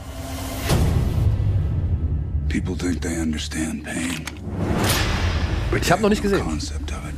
People 2.51 2.75
think 2.75 3.01
they 3.01 3.15
understand 3.15 3.85
pain. 3.85 4.27
Ich 5.73 5.93
habe 5.93 6.03
noch 6.03 6.09
nicht 6.09 6.21
gesehen. 6.21 6.43
Concept 6.43 6.91
of 6.91 7.09
it. 7.09 7.15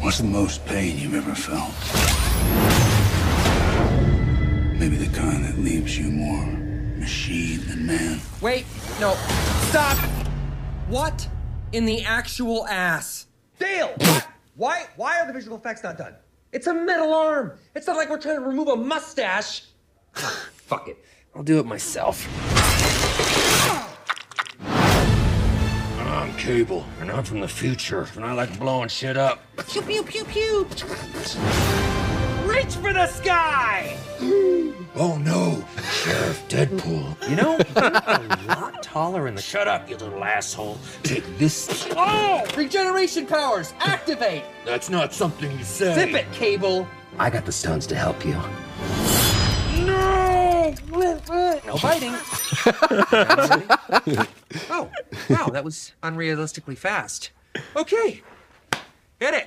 What's 0.00 0.18
the 0.18 0.24
most 0.24 0.64
pain 0.64 0.96
you've 0.96 1.16
ever 1.16 1.34
felt? 1.34 1.74
Maybe 4.78 4.94
the 4.94 5.10
kind 5.12 5.44
that 5.44 5.58
leaves 5.58 5.98
you 5.98 6.08
more 6.08 6.46
machine 7.00 7.66
than 7.66 7.84
man. 7.86 8.20
Wait, 8.40 8.64
no, 9.00 9.16
stop! 9.70 9.98
What 10.88 11.28
in 11.72 11.84
the 11.84 12.04
actual 12.04 12.68
ass? 12.68 13.26
Dale! 13.58 13.96
Why, 14.54 14.86
why 14.94 15.20
are 15.20 15.26
the 15.26 15.32
visual 15.32 15.56
effects 15.56 15.82
not 15.82 15.98
done? 15.98 16.14
It's 16.52 16.68
a 16.68 16.74
metal 16.74 17.12
arm! 17.12 17.52
It's 17.74 17.88
not 17.88 17.96
like 17.96 18.08
we're 18.08 18.20
trying 18.20 18.36
to 18.36 18.46
remove 18.46 18.68
a 18.68 18.76
mustache! 18.76 19.64
Fuck 20.14 20.86
it. 20.86 21.04
I'll 21.34 21.42
do 21.42 21.58
it 21.58 21.66
myself. 21.66 22.26
Cable, 26.40 26.86
and 27.02 27.10
I'm 27.10 27.22
from 27.22 27.40
the 27.40 27.48
future, 27.48 28.08
and 28.16 28.24
I 28.24 28.32
like 28.32 28.58
blowing 28.58 28.88
shit 28.88 29.18
up. 29.18 29.40
Pew 29.68 29.82
pew 29.82 30.02
pew 30.02 30.24
pew! 30.24 30.66
Reach 32.46 32.74
for 32.76 32.94
the 32.94 33.06
sky! 33.06 33.96
Oh 34.96 35.16
no, 35.18 35.64
Sheriff 35.92 36.48
Deadpool. 36.48 37.30
You 37.30 37.36
know, 37.36 37.52
you're 37.76 37.84
a 37.84 38.60
lot 38.60 38.82
taller 38.82 39.28
in 39.28 39.36
the. 39.36 39.40
Shut 39.40 39.68
up, 39.68 39.88
you 39.88 39.96
little 39.96 40.24
asshole. 40.24 40.78
Take 41.04 41.24
this. 41.38 41.86
Oh! 41.92 42.44
Regeneration 42.56 43.24
powers! 43.24 43.72
Activate! 43.78 44.42
That's 44.64 44.90
not 44.90 45.14
something 45.14 45.48
you 45.56 45.62
say. 45.62 45.94
Zip 45.94 46.12
it, 46.12 46.32
Cable! 46.32 46.88
I 47.20 47.30
got 47.30 47.46
the 47.46 47.52
stones 47.52 47.86
to 47.86 47.94
help 47.94 48.26
you. 48.26 48.32
No! 49.84 50.74
No 50.90 51.76
biting. 51.80 52.14
oh, 54.70 54.88
wow, 55.28 55.50
that 55.52 55.64
was 55.64 55.92
unrealistically 56.02 56.76
fast. 56.76 57.30
Okay, 57.74 58.22
hit 59.18 59.34
it. 59.34 59.46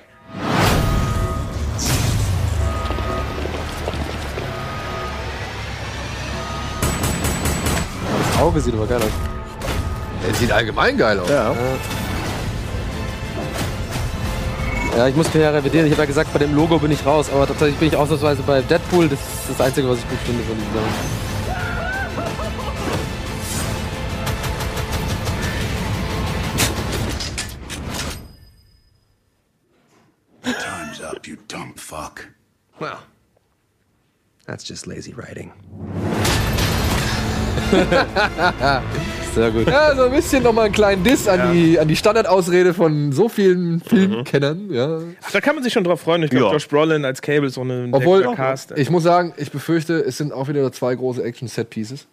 Das 8.18 8.40
Auge 8.40 8.60
sieht 8.60 8.74
aber 8.74 8.86
geil 8.86 9.00
aus. 9.00 9.12
Der 10.26 10.34
sieht 10.34 10.52
allgemein 10.52 10.98
geil 10.98 11.18
aus. 11.20 11.30
Ja. 11.30 11.54
Ja, 14.96 15.08
ich 15.08 15.16
muss 15.16 15.32
mich 15.34 15.42
ja 15.42 15.50
revidieren. 15.50 15.86
Ich 15.86 15.92
habe 15.92 16.02
ja 16.02 16.06
gesagt, 16.06 16.32
bei 16.32 16.38
dem 16.38 16.54
Logo 16.54 16.78
bin 16.78 16.92
ich 16.92 17.04
raus, 17.04 17.28
aber 17.32 17.46
tatsächlich 17.46 17.76
bin 17.78 17.88
ich 17.88 17.96
ausnahmsweise 17.96 18.42
bei 18.42 18.62
Deadpool. 18.62 19.08
Das 19.08 19.18
ist 19.18 19.50
das 19.50 19.60
Einzige, 19.60 19.88
was 19.88 19.98
ich 19.98 20.08
gut 20.08 20.18
finde 20.24 20.42
von 20.44 20.56
diesem 20.56 20.72
Sachen. 20.72 21.23
That's 34.46 34.68
just 34.68 34.86
lazy 34.86 35.14
writing. 35.16 35.52
Sehr 39.34 39.50
gut. 39.50 39.66
Ja, 39.66 39.96
so 39.96 40.04
ein 40.04 40.12
bisschen 40.12 40.42
nochmal 40.44 40.66
einen 40.66 40.74
kleinen 40.74 41.02
Diss 41.02 41.26
an, 41.26 41.52
die, 41.52 41.78
an 41.78 41.88
die 41.88 41.96
Standardausrede 41.96 42.72
von 42.72 43.10
so 43.12 43.28
vielen 43.28 43.80
Filmkennern. 43.80 44.70
Ja. 44.72 45.00
Ach, 45.24 45.30
da 45.32 45.40
kann 45.40 45.56
man 45.56 45.64
sich 45.64 45.72
schon 45.72 45.82
drauf 45.82 46.00
freuen. 46.02 46.22
Ich 46.22 46.30
glaube, 46.30 46.46
Ja. 46.46 46.52
Josh 46.52 46.68
Brolin 46.68 47.04
als 47.04 47.20
Cable 47.20 47.48
ist 47.48 47.54
so 47.54 47.62
eine 47.62 47.88
Obwohl, 47.90 48.22
Cast. 48.34 48.72
ich 48.76 48.90
muss 48.90 49.02
sagen, 49.02 49.34
ich 49.36 49.50
befürchte, 49.50 49.94
es 49.94 50.18
sind 50.18 50.32
auch 50.32 50.46
wieder 50.48 50.70
zwei 50.72 50.94
große 50.94 51.22
Action-Set-Pieces. 51.22 52.06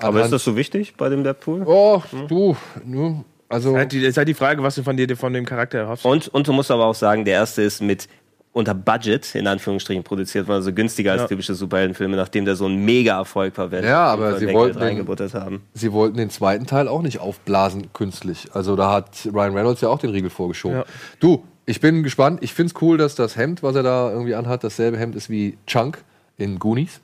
Aber 0.00 0.22
ist 0.22 0.30
das 0.32 0.44
so 0.44 0.56
wichtig 0.56 0.94
bei 0.98 1.08
dem 1.08 1.24
Deadpool? 1.24 1.62
Oh, 1.64 2.02
du, 2.28 2.54
nu, 2.84 3.24
also. 3.48 3.74
Halt 3.74 3.92
die, 3.92 4.04
ist 4.04 4.18
halt 4.18 4.28
die 4.28 4.34
Frage, 4.34 4.62
was 4.62 4.74
du 4.74 4.82
von 4.82 4.94
dir 4.98 5.16
von 5.16 5.32
dem 5.32 5.46
Charakter 5.46 5.78
erhoffst. 5.78 6.04
Und, 6.04 6.28
und 6.28 6.46
du 6.46 6.52
musst 6.52 6.70
aber 6.70 6.84
auch 6.84 6.94
sagen, 6.94 7.24
der 7.24 7.34
erste 7.34 7.62
ist 7.62 7.80
mit 7.80 8.08
unter 8.56 8.72
Budget, 8.74 9.34
in 9.34 9.46
Anführungsstrichen, 9.46 10.02
produziert 10.02 10.48
worden, 10.48 10.56
also 10.56 10.72
günstiger 10.72 11.12
als 11.12 11.22
Ja. 11.22 11.28
typische 11.28 11.54
Superheldenfilme, 11.54 12.16
nachdem 12.16 12.46
der 12.46 12.56
so 12.56 12.64
ein 12.66 12.76
Mega-Erfolg 12.86 13.58
war, 13.58 13.70
wenn 13.70 13.84
Ja, 13.84 14.06
aber 14.06 14.38
sie 14.38 14.50
wollten 14.52 14.80
den- 14.80 15.32
haben. 15.34 15.62
Sie 15.74 15.92
wollten 15.92 16.16
den 16.16 16.30
zweiten 16.30 16.66
Teil 16.66 16.88
auch 16.88 17.02
nicht 17.02 17.20
aufblasen 17.20 17.92
künstlich. 17.92 18.48
Also 18.54 18.74
da 18.74 18.90
hat 18.92 19.28
Ryan 19.30 19.54
Reynolds 19.54 19.82
ja 19.82 19.90
auch 19.90 19.98
den 19.98 20.08
Riegel 20.10 20.30
vorgeschoben. 20.30 20.78
Ja. 20.78 20.84
Du, 21.20 21.44
ich 21.66 21.80
bin 21.82 22.02
gespannt. 22.02 22.38
Ich 22.42 22.54
find's 22.54 22.72
cool, 22.80 22.96
dass 22.96 23.14
das 23.14 23.36
Hemd, 23.36 23.62
was 23.62 23.76
er 23.76 23.82
da 23.82 24.10
irgendwie 24.10 24.34
anhat, 24.34 24.64
dasselbe 24.64 24.96
Hemd 24.98 25.16
ist 25.16 25.28
wie 25.28 25.58
Chunk 25.66 25.98
in 26.38 26.58
Goonies. 26.58 27.00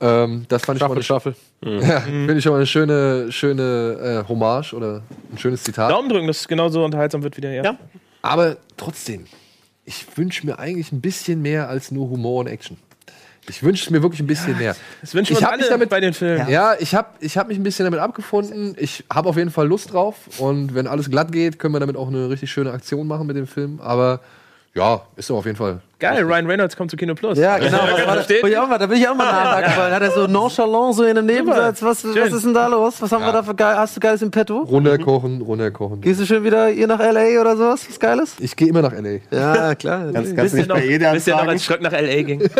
Ähm, 0.00 0.46
das 0.48 0.64
fand 0.64 0.78
ich 0.78 0.84
schon 0.86 0.94
mal 0.94 1.02
Staffel, 1.02 1.34
eine, 1.62 1.80
Staffel. 1.82 1.88
ja, 1.90 2.00
finde 2.00 2.34
ich 2.34 2.42
schon 2.42 2.52
mal 2.52 2.56
eine 2.58 2.66
schöne, 2.66 3.30
schöne 3.30 4.22
äh, 4.24 4.28
Hommage 4.28 4.72
oder 4.72 5.02
ein 5.30 5.38
schönes 5.38 5.62
Zitat. 5.62 5.90
Daumen 5.90 6.08
drücken, 6.08 6.26
dass 6.26 6.40
es 6.40 6.48
genauso 6.48 6.84
unterhaltsam 6.84 7.22
wird 7.22 7.36
wie 7.36 7.40
der 7.42 7.52
erste. 7.52 7.76
Aber 8.22 8.56
trotzdem, 8.76 9.26
ich 9.84 10.06
wünsche 10.16 10.46
mir 10.46 10.58
eigentlich 10.58 10.92
ein 10.92 11.00
bisschen 11.00 11.42
mehr 11.42 11.68
als 11.68 11.90
nur 11.90 12.08
Humor 12.08 12.40
und 12.40 12.46
Action. 12.46 12.76
Ich 13.48 13.62
wünsche 13.64 13.92
mir 13.92 14.02
wirklich 14.02 14.20
ein 14.20 14.28
bisschen 14.28 14.56
mehr. 14.56 14.76
Das 15.00 15.14
wünschen 15.14 15.38
wir 15.38 15.50
alle 15.50 15.68
damit 15.68 15.88
bei 15.88 15.98
den 15.98 16.14
Filmen. 16.14 16.48
Ja, 16.48 16.74
ich 16.78 16.94
habe 16.94 17.08
ich 17.18 17.36
hab 17.36 17.48
mich 17.48 17.58
ein 17.58 17.64
bisschen 17.64 17.84
damit 17.84 17.98
abgefunden. 17.98 18.76
Ich 18.78 19.04
habe 19.12 19.28
auf 19.28 19.36
jeden 19.36 19.50
Fall 19.50 19.66
Lust 19.66 19.92
drauf. 19.92 20.16
Und 20.38 20.74
wenn 20.74 20.86
alles 20.86 21.10
glatt 21.10 21.32
geht, 21.32 21.58
können 21.58 21.74
wir 21.74 21.80
damit 21.80 21.96
auch 21.96 22.06
eine 22.06 22.30
richtig 22.30 22.52
schöne 22.52 22.70
Aktion 22.70 23.08
machen 23.08 23.26
mit 23.26 23.36
dem 23.36 23.48
Film. 23.48 23.80
Aber 23.80 24.20
ja, 24.74 25.02
ist 25.16 25.28
doch 25.30 25.36
auf 25.36 25.44
jeden 25.44 25.56
Fall. 25.56 25.80
Geil, 25.98 26.22
Ryan 26.24 26.46
Reynolds 26.46 26.76
kommt 26.76 26.90
zu 26.90 26.96
Kino 26.96 27.14
Plus. 27.14 27.38
Ja, 27.38 27.58
genau. 27.58 27.78
Was 27.92 28.06
war 28.06 28.16
das? 28.16 28.24
Steht- 28.24 28.42
Wollte 28.42 28.54
ich 28.56 28.58
auch 28.60 28.66
mal, 28.68 28.78
da 28.78 28.86
bin 28.86 28.98
ich 28.98 29.06
auch 29.08 29.14
mal 29.14 29.24
nachhaken, 29.30 29.72
weil 29.76 29.94
hat 29.94 30.02
er 30.02 30.10
so 30.10 30.26
nonchalant 30.26 30.94
so 30.96 31.04
in 31.04 31.10
einem 31.16 31.26
Nebensatz. 31.26 31.82
Was, 31.82 32.04
was 32.04 32.32
ist 32.32 32.44
denn 32.44 32.54
da 32.54 32.66
los? 32.66 33.00
Was 33.00 33.12
haben 33.12 33.24
wir 33.24 33.32
da 33.32 33.42
für 33.42 33.54
geil? 33.54 33.76
Hast 33.76 33.96
du 33.96 34.00
Geiles 34.00 34.20
im 34.22 34.30
Petto? 34.30 34.62
Runterkochen, 34.62 35.40
runterkochen. 35.42 36.00
Gehst 36.00 36.20
du 36.20 36.26
schon 36.26 36.42
wieder 36.42 36.68
hier 36.68 36.86
nach 36.88 36.98
L.A. 36.98 37.40
oder 37.40 37.56
sowas? 37.56 37.86
Was 37.88 38.00
Geiles? 38.00 38.34
Ich 38.40 38.56
gehe 38.56 38.68
immer 38.68 38.82
nach 38.82 38.92
L.A. 38.92 39.20
Ja, 39.30 39.74
klar. 39.76 40.10
Kannst, 40.12 40.34
kannst 40.36 40.54
du 40.54 40.58
nicht 40.58 40.68
bei 40.68 40.84
jeder 40.84 41.12
Bis 41.12 41.28
er 41.28 41.36
noch 41.36 41.46
als 41.48 41.64
Schröck 41.64 41.82
nach 41.82 41.92
L.A. 41.92 42.22
ging. 42.22 42.40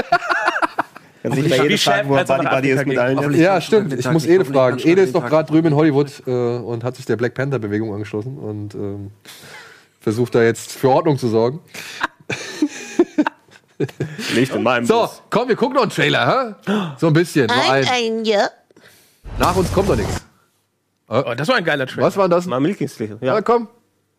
Kannst 1.23 1.39
du 1.39 1.43
nicht 1.43 1.57
bei 1.57 1.69
Chef 1.77 1.83
fragen, 1.85 2.09
wo 2.09 2.17
er 2.17 2.25
Buddy 2.25 2.47
Buddy 2.49 2.71
ist 2.71 2.87
mit 2.87 2.99
allen? 2.99 3.33
Ja, 3.35 3.53
ganz 3.55 3.65
stimmt. 3.65 3.93
Ich 3.93 4.11
muss 4.11 4.27
Ede 4.27 4.45
fragen. 4.45 4.77
ganz 4.77 4.85
Ede 4.85 5.03
ist 5.03 5.15
doch 5.15 5.25
gerade 5.25 5.49
drüben 5.49 5.69
in 5.69 5.75
Hollywood 5.77 6.11
äh, 6.27 6.31
und 6.31 6.83
hat 6.83 6.97
sich 6.97 7.07
der 7.07 7.15
Black 7.17 7.35
Panther-Bewegung 7.35 7.93
angeschlossen 7.93 8.39
und 8.39 8.75
ähm, 8.75 9.11
versucht 10.03 10.35
da 10.35 10.43
jetzt 10.43 10.73
für 10.73 10.89
Ordnung 10.91 11.19
zu 11.19 11.29
sorgen. 11.29 11.61
Nicht 14.35 14.55
in 14.55 14.63
meinem 14.63 14.87
So, 14.87 15.01
Bus. 15.03 15.23
komm, 15.31 15.49
wir 15.49 15.57
gucken 15.57 15.75
noch 15.75 15.83
einen 15.83 15.91
Trailer, 15.91 16.57
hä? 16.67 16.73
So 16.99 17.09
ein 17.09 17.13
bisschen. 17.13 17.47
Nur 17.47 17.71
ein. 17.73 17.87
ein, 17.89 18.25
ja. 18.25 18.49
Nach 19.39 19.57
uns 19.57 19.73
kommt 19.73 19.89
doch 19.89 19.97
nichts. 19.97 20.23
Oh, 21.09 21.35
das 21.37 21.49
war 21.49 21.57
ein 21.57 21.65
geiler 21.65 21.87
Trailer. 21.87 22.07
Was 22.07 22.17
war 22.17 22.25
denn 22.29 22.37
das? 22.37 22.47
Mal 22.47 22.61
Milchingslöcher. 22.61 23.17
Ja, 23.21 23.35
Ja, 23.35 23.43
komm, 23.43 23.69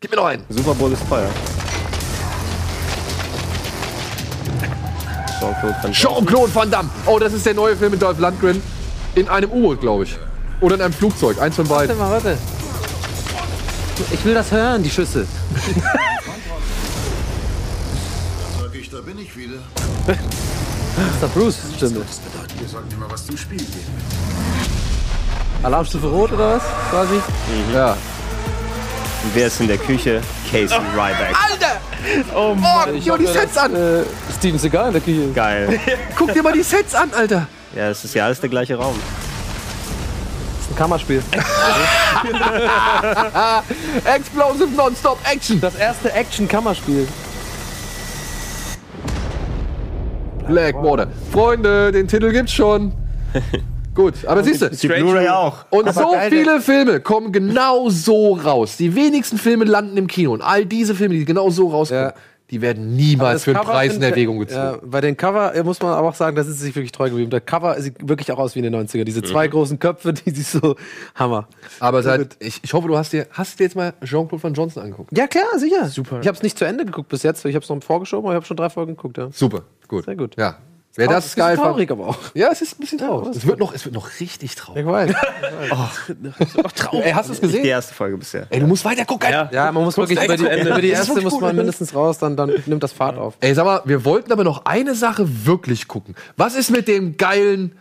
gib 0.00 0.10
mir 0.10 0.16
noch 0.18 0.26
einen. 0.26 0.44
Super 0.48 0.74
Bowl 0.74 0.92
ist 0.92 1.06
teuer. 1.08 1.30
Jean-Claude 5.92 6.54
Van 6.54 6.54
Van 6.54 6.70
Damme. 6.70 6.90
Oh, 7.06 7.18
das 7.18 7.32
ist 7.32 7.44
der 7.46 7.54
neue 7.54 7.76
Film 7.76 7.92
mit 7.92 8.02
Dolph 8.02 8.18
Lundgren. 8.18 8.62
In 9.14 9.28
einem 9.28 9.50
U-Boot, 9.50 9.80
glaube 9.80 10.04
ich. 10.04 10.16
Oder 10.60 10.76
in 10.76 10.82
einem 10.82 10.92
Flugzeug. 10.94 11.40
Eins 11.40 11.56
von 11.56 11.68
Warte 11.68 11.88
beiden. 11.88 11.98
mal, 11.98 12.10
warte. 12.12 12.38
Ich 14.10 14.24
will 14.24 14.34
das 14.34 14.50
hören, 14.50 14.82
die 14.82 14.90
Schüsse. 14.90 15.26
Sag 18.60 18.74
ich, 18.74 18.90
da 18.90 19.00
bin 19.00 19.18
ich 19.18 19.36
wieder. 19.36 19.58
Das 20.06 20.16
ist 20.16 21.22
der 21.22 21.26
Bruce, 21.28 21.58
Stimme. 21.76 22.00
Das 22.00 22.18
bedeutet, 22.18 22.60
wir 22.60 22.68
sollten 22.68 22.92
immer 22.94 23.10
was 23.10 23.26
zum 23.26 23.36
Spiel 23.36 23.58
geben. 23.58 23.70
Alarmstufe 25.62 26.06
Rot 26.08 26.32
oder 26.32 26.56
was? 26.56 26.62
Quasi? 26.90 27.14
Ja. 27.72 27.92
Und 27.92 29.34
wer 29.34 29.46
ist 29.46 29.60
in 29.60 29.68
der 29.68 29.78
Küche? 29.78 30.20
Casey 30.50 30.76
Ryback. 30.94 31.34
Alter! 31.50 31.80
Oh 32.36 32.54
Mann. 32.54 32.88
Oh, 32.90 32.92
Ich 32.92 33.04
dir 33.04 33.16
die 33.18 33.26
Sets 33.26 33.56
an! 33.56 33.74
Äh, 33.74 34.02
Steven 34.38 34.58
Seagal 34.58 34.88
in 34.88 34.92
der 34.92 35.00
Küche. 35.02 35.32
Geil. 35.32 35.80
Guck 36.16 36.32
dir 36.34 36.42
mal 36.42 36.52
die 36.52 36.62
Sets 36.62 36.94
an, 36.94 37.10
Alter! 37.14 37.46
Ja, 37.74 37.88
es 37.90 38.04
ist 38.04 38.14
ja 38.14 38.26
alles 38.26 38.40
der 38.40 38.50
gleiche 38.50 38.76
Raum. 38.76 38.94
Ein 40.70 40.76
Kammerspiel. 40.76 41.22
Explosive 44.04 44.68
Nonstop 44.76 45.18
Action! 45.30 45.60
Das 45.60 45.74
erste 45.76 46.12
Action-Kammerspiel. 46.12 47.06
Blackwater. 50.46 51.08
Freunde, 51.32 51.92
den 51.92 52.08
Titel 52.08 52.30
gibt's 52.32 52.52
schon. 52.52 52.92
Gut, 53.94 54.14
aber 54.26 54.42
siehst 54.42 54.60
du, 54.62 54.70
Die 54.70 54.88
Blu-ray 54.88 55.28
auch. 55.28 55.66
und 55.70 55.82
Aber 55.88 55.92
so 55.92 56.10
geil, 56.12 56.28
viele 56.28 56.60
Filme 56.60 56.98
kommen 57.00 57.30
genau 57.30 57.88
so 57.90 58.34
raus. 58.34 58.76
Die 58.76 58.96
wenigsten 58.96 59.38
Filme 59.38 59.64
landen 59.64 59.96
im 59.96 60.08
Kino. 60.08 60.32
Und 60.32 60.42
all 60.42 60.66
diese 60.66 60.96
Filme, 60.96 61.14
die 61.14 61.24
genau 61.24 61.48
so 61.50 61.68
rauskommen, 61.68 62.06
Ja. 62.06 62.14
Die 62.54 62.62
werden 62.62 62.94
niemals 62.94 63.42
für 63.42 63.50
einen 63.50 63.58
Cover 63.58 63.72
Preis 63.72 63.96
in 63.96 64.02
Erwägung 64.02 64.38
gezogen. 64.38 64.60
Ja, 64.60 64.78
bei 64.80 65.00
den 65.00 65.16
Cover 65.16 65.56
äh, 65.56 65.64
muss 65.64 65.82
man 65.82 65.92
aber 65.92 66.10
auch 66.10 66.14
sagen, 66.14 66.36
das 66.36 66.46
ist 66.46 66.60
sich 66.60 66.72
wirklich 66.76 66.92
treu 66.92 67.08
geblieben. 67.08 67.28
Der 67.28 67.40
Cover 67.40 67.80
sieht 67.80 68.08
wirklich 68.08 68.30
auch 68.30 68.38
aus 68.38 68.54
wie 68.54 68.60
in 68.60 68.70
den 68.70 68.76
90er. 68.76 69.02
Diese 69.02 69.22
zwei 69.22 69.48
großen 69.48 69.80
Köpfe, 69.80 70.12
die 70.12 70.30
sich 70.30 70.46
so 70.46 70.76
Hammer. 71.16 71.48
Aber 71.80 72.04
seit, 72.04 72.36
ich, 72.38 72.60
ich 72.62 72.72
hoffe, 72.72 72.86
du 72.86 72.96
hast 72.96 73.12
dir, 73.12 73.26
hast 73.32 73.58
dir 73.58 73.64
jetzt 73.64 73.74
mal 73.74 73.92
Jean-Claude 74.04 74.40
Van 74.40 74.54
Johnson 74.54 74.84
angeguckt? 74.84 75.18
Ja, 75.18 75.26
klar, 75.26 75.46
sicher. 75.56 75.88
Super. 75.88 76.20
Ich 76.20 76.28
habe 76.28 76.36
es 76.36 76.44
nicht 76.44 76.56
zu 76.56 76.64
Ende 76.64 76.84
geguckt 76.84 77.08
bis 77.08 77.24
jetzt. 77.24 77.44
Ich 77.44 77.56
habe 77.56 77.64
es 77.64 77.68
noch 77.68 77.82
vorgeschoben, 77.82 78.24
aber 78.24 78.34
ich 78.34 78.36
habe 78.36 78.46
schon 78.46 78.56
drei 78.56 78.70
Folgen 78.70 78.94
geguckt. 78.94 79.18
Ja. 79.18 79.30
Super, 79.32 79.62
gut. 79.88 80.04
Sehr 80.04 80.14
gut. 80.14 80.36
Ja. 80.38 80.58
Wer 80.96 81.08
das 81.08 81.26
ist 81.26 81.36
geil 81.36 81.56
fand. 81.56 81.68
traurig 81.68 81.90
aber 81.90 82.08
auch. 82.08 82.18
Ja, 82.34 82.50
es 82.52 82.62
ist 82.62 82.76
ein 82.76 82.80
bisschen 82.80 82.98
traurig. 82.98 83.26
das 83.28 83.38
es, 83.38 83.46
wird 83.46 83.58
noch, 83.58 83.74
es 83.74 83.84
wird 83.84 83.96
noch 83.96 84.08
richtig 84.20 84.54
traurig. 84.54 84.82
Ich 84.82 84.86
weiß. 84.86 85.10
Ey, 86.92 87.10
hast 87.12 87.28
du 87.30 87.32
es 87.32 87.40
Die 87.40 87.46
gesehen? 87.46 87.64
erste 87.64 87.94
Folge 87.94 88.16
bisher. 88.16 88.46
Ey, 88.50 88.60
du 88.60 88.66
musst 88.68 88.84
weiter 88.84 89.04
gucken. 89.04 89.28
Ja. 89.28 89.50
Ja, 89.52 89.72
man 89.72 89.82
muss 89.82 89.96
wirklich 89.96 90.22
über 90.22 90.36
die, 90.36 90.46
Ende. 90.46 90.70
über 90.70 90.80
die 90.80 90.90
Das 90.90 91.08
erste 91.08 91.20
muss 91.22 91.40
man 91.40 91.56
mindestens 91.56 91.94
raus, 91.94 92.18
dann, 92.18 92.36
dann 92.36 92.52
nimmt 92.66 92.82
das 92.82 92.92
Fahrt 92.92 93.18
auf. 93.18 93.34
Ey, 93.40 93.52
sag 93.54 93.64
mal, 93.64 93.82
wir 93.84 94.04
wollten 94.04 94.30
aber 94.30 94.44
noch 94.44 94.66
eine 94.66 94.94
Sache 94.94 95.26
wirklich 95.46 95.88
gucken. 95.88 96.14
Was 96.36 96.54
ist 96.54 96.70
mit 96.70 96.86
dem 96.86 97.16
geilen 97.16 97.76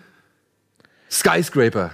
Skyscraper? 1.11 1.91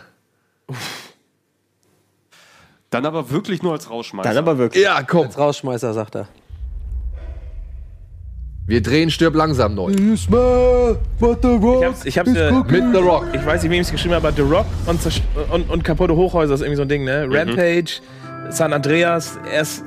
Dann 2.92 3.06
aber 3.06 3.30
wirklich 3.30 3.62
nur 3.62 3.74
als 3.74 3.90
Rausschmeißer. 3.90 4.30
Dann 4.30 4.38
aber 4.38 4.58
wirklich. 4.58 4.84
Ja, 4.84 5.04
komm. 5.04 5.26
Als 5.28 5.38
Rausschmeißer, 5.38 5.94
sagt 5.94 6.16
er. 6.16 6.28
Wir 8.70 8.84
drehen 8.84 9.10
Stirb 9.10 9.34
langsam 9.34 9.74
neu. 9.74 9.90
Ich 9.90 10.28
hab's, 10.30 12.06
ich 12.06 12.20
hab's 12.20 12.30
Mit 12.30 12.84
The 12.94 13.00
Rock. 13.00 13.26
ich 13.34 13.44
weiß 13.44 13.64
nicht, 13.64 13.72
wem 13.72 13.82
ich 13.82 13.88
es 13.88 13.92
geschrieben 13.92 14.14
habe, 14.14 14.28
aber 14.28 14.36
The 14.36 14.44
Rock 14.44 14.68
und, 14.86 15.00
und, 15.52 15.70
und 15.72 15.84
kaputte 15.84 16.16
Hochhäuser 16.16 16.54
ist 16.54 16.62
irgendwie 16.62 16.76
so 16.76 16.84
ein 16.84 16.88
Ding, 16.88 17.04
ne? 17.04 17.28
Rampage, 17.28 18.00
San 18.52 18.72
Andreas, 18.72 19.40
er 19.52 19.62
ist. 19.62 19.84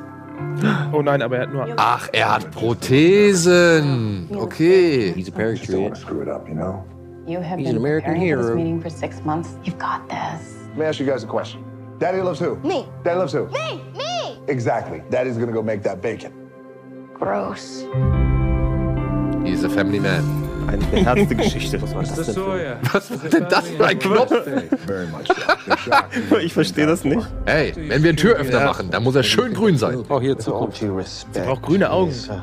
Oh 0.92 1.00
nein, 1.00 1.22
aber 1.22 1.36
er 1.36 1.42
hat 1.42 1.52
nur. 1.52 1.66
Ach, 1.76 2.08
er 2.12 2.34
hat 2.34 2.50
Prothesen. 2.50 4.26
Okay. 4.34 5.12
He's 5.14 5.28
a 5.28 5.30
paratrooper. 5.30 5.94
screw 5.94 6.22
it 6.22 6.28
up, 6.28 6.48
you 6.48 6.54
know? 6.56 6.84
You 7.24 7.38
have 7.38 7.60
He's 7.60 7.68
been 7.68 7.76
an 7.76 7.82
American 7.82 8.14
for 8.14 8.18
this 8.18 8.24
hero. 8.24 8.56
meeting 8.56 8.80
for 8.82 8.90
six 8.90 9.24
months. 9.24 9.50
You've 9.62 9.78
got 9.78 10.08
this. 10.08 10.56
Let 10.70 10.78
me 10.78 10.84
ask 10.86 10.98
you 10.98 11.06
guys 11.06 11.22
a 11.22 11.28
question. 11.28 11.62
Daddy 12.00 12.20
loves 12.20 12.40
who? 12.40 12.56
Me. 12.64 12.88
Daddy 13.04 13.20
loves 13.20 13.32
who? 13.32 13.46
Me, 13.46 13.80
me. 13.96 14.40
Exactly. 14.48 15.04
Daddy's 15.08 15.38
gonna 15.38 15.52
go 15.52 15.62
make 15.62 15.84
that 15.84 16.02
bacon. 16.02 16.32
Gross. 17.14 17.84
He's 19.62 19.70
a 19.70 19.74
family 19.76 20.00
man. 20.00 20.24
Eine 20.66 20.84
beherzte 20.86 21.36
Geschichte. 21.36 21.80
Was 21.80 21.94
war 21.94 22.02
das 22.02 22.16
denn? 22.16 22.36
Was 22.92 23.10
war 23.12 23.28
denn 23.30 23.46
das 23.48 23.68
für 23.68 23.86
ein 23.86 23.98
Knopf? 23.98 24.32
Ich 26.42 26.52
verstehe 26.52 26.86
das 26.86 27.04
nicht. 27.04 27.24
Hey, 27.46 27.72
wenn 27.76 28.02
wir 28.02 28.10
einen 28.10 28.16
Türöffner 28.16 28.64
machen, 28.64 28.90
dann 28.90 29.04
muss 29.04 29.14
er 29.14 29.22
schön 29.22 29.54
grün 29.54 29.76
sein. 29.76 30.00
Ich 30.00 30.08
brauche 30.08 30.22
hier 30.22 30.36
Zukunft. 30.36 30.82
Er 30.82 31.44
braucht 31.44 31.62
grüne 31.62 31.90
Augen. 31.90 32.10
Ist 32.10 32.28
da 32.28 32.42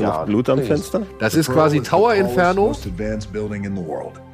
noch 0.00 0.26
Blut 0.26 0.48
am 0.48 0.60
Fenster? 0.60 1.02
Das 1.18 1.34
ist 1.34 1.50
quasi 1.50 1.80
Tower 1.80 2.14
Inferno. 2.14 2.72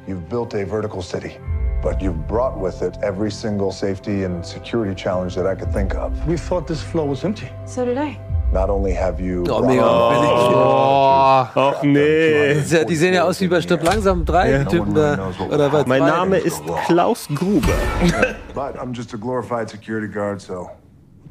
You've 0.07 0.29
built 0.29 0.53
a 0.53 0.63
vertical 0.63 1.01
city, 1.01 1.37
but 1.81 2.01
you've 2.01 2.27
brought 2.27 2.55
with 2.61 2.81
it 2.81 2.97
every 3.01 3.31
single 3.31 3.71
safety 3.71 4.23
and 4.25 4.45
security 4.45 4.95
challenge 4.95 5.35
that 5.35 5.45
I 5.45 5.55
could 5.55 5.73
think 5.73 5.95
of. 5.95 6.11
We 6.27 6.37
thought 6.37 6.67
this 6.67 6.81
floor 6.81 7.09
was 7.09 7.23
empty. 7.25 7.49
So 7.65 7.83
did 7.83 7.97
I. 7.97 8.26
Not 8.53 8.69
only 8.69 8.93
have 8.95 9.21
you 9.21 9.43
Oh, 9.49 9.61
mega 9.61 9.83
Oh, 9.85 11.45
Ach 11.53 11.83
nee. 11.83 12.53
Das 12.53 12.63
ist 12.65 12.71
ja- 12.73 12.83
Die 12.85 12.95
sehen 12.95 13.13
ja 13.13 13.23
aus 13.23 13.39
wie 13.41 13.47
bei 13.47 13.61
Stirb 13.61 13.83
langsam 13.83 14.23
drei, 14.25 14.59
die 14.59 14.65
Typen 14.65 14.93
da. 14.95 15.17
Oder 15.51 15.71
was? 15.71 15.85
Mein 15.85 15.99
Name 16.05 16.37
ist 16.37 16.61
Klaus 16.85 17.27
Grube. 17.35 17.67
but 18.55 18.75
I'm 18.81 18.93
just 18.93 19.13
a 19.13 19.17
glorified 19.17 19.69
security 19.69 20.07
guard, 20.07 20.41
so 20.41 20.53
what 20.61 20.71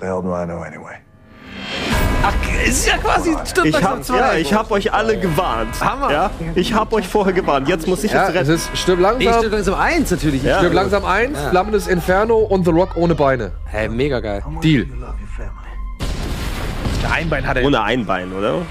the 0.00 0.06
hell 0.06 0.20
do 0.22 0.28
I 0.34 0.44
know 0.44 0.60
anyway? 0.62 0.96
Ach, 2.22 2.34
ist 2.66 2.86
ja 2.86 2.96
quasi 2.98 3.34
Stirb 3.46 3.66
Ich 3.66 3.72
langsam 3.72 3.92
hab, 3.92 4.04
zwei. 4.04 4.16
ja, 4.18 4.34
ich 4.34 4.52
hab 4.52 4.70
euch 4.70 4.92
alle 4.92 5.18
gewarnt. 5.18 5.80
Hammer. 5.80 6.10
Ja? 6.12 6.30
Ich 6.54 6.74
hab 6.74 6.92
euch 6.92 7.06
vorher 7.08 7.32
gewarnt. 7.32 7.68
Jetzt 7.68 7.86
muss 7.86 8.04
ich 8.04 8.12
ja, 8.12 8.24
es 8.24 8.28
es 8.30 8.34
retten. 8.34 8.50
ist 8.50 8.70
Stirb 8.78 8.98
Nee, 8.98 9.04
Stirb 9.06 9.22
langsam. 9.32 9.50
langsam 9.52 9.74
eins 9.74 10.10
natürlich. 10.10 10.42
Ja. 10.42 10.58
Stirb 10.58 10.72
langsam 10.74 11.04
1, 11.04 11.38
Ja. 11.38 11.50
Flammendes 11.50 11.86
Inferno 11.86 12.36
und 12.38 12.64
The 12.64 12.72
Rock 12.72 12.96
ohne 12.96 13.14
Beine. 13.14 13.52
Hey, 13.66 13.88
mega 13.88 14.20
geil. 14.20 14.42
Deal. 14.62 14.86
Einbein 17.10 17.46
hat 17.46 17.56
er. 17.56 17.64
Ohne 17.64 17.82
Einbein, 17.82 18.32
oder? 18.32 18.62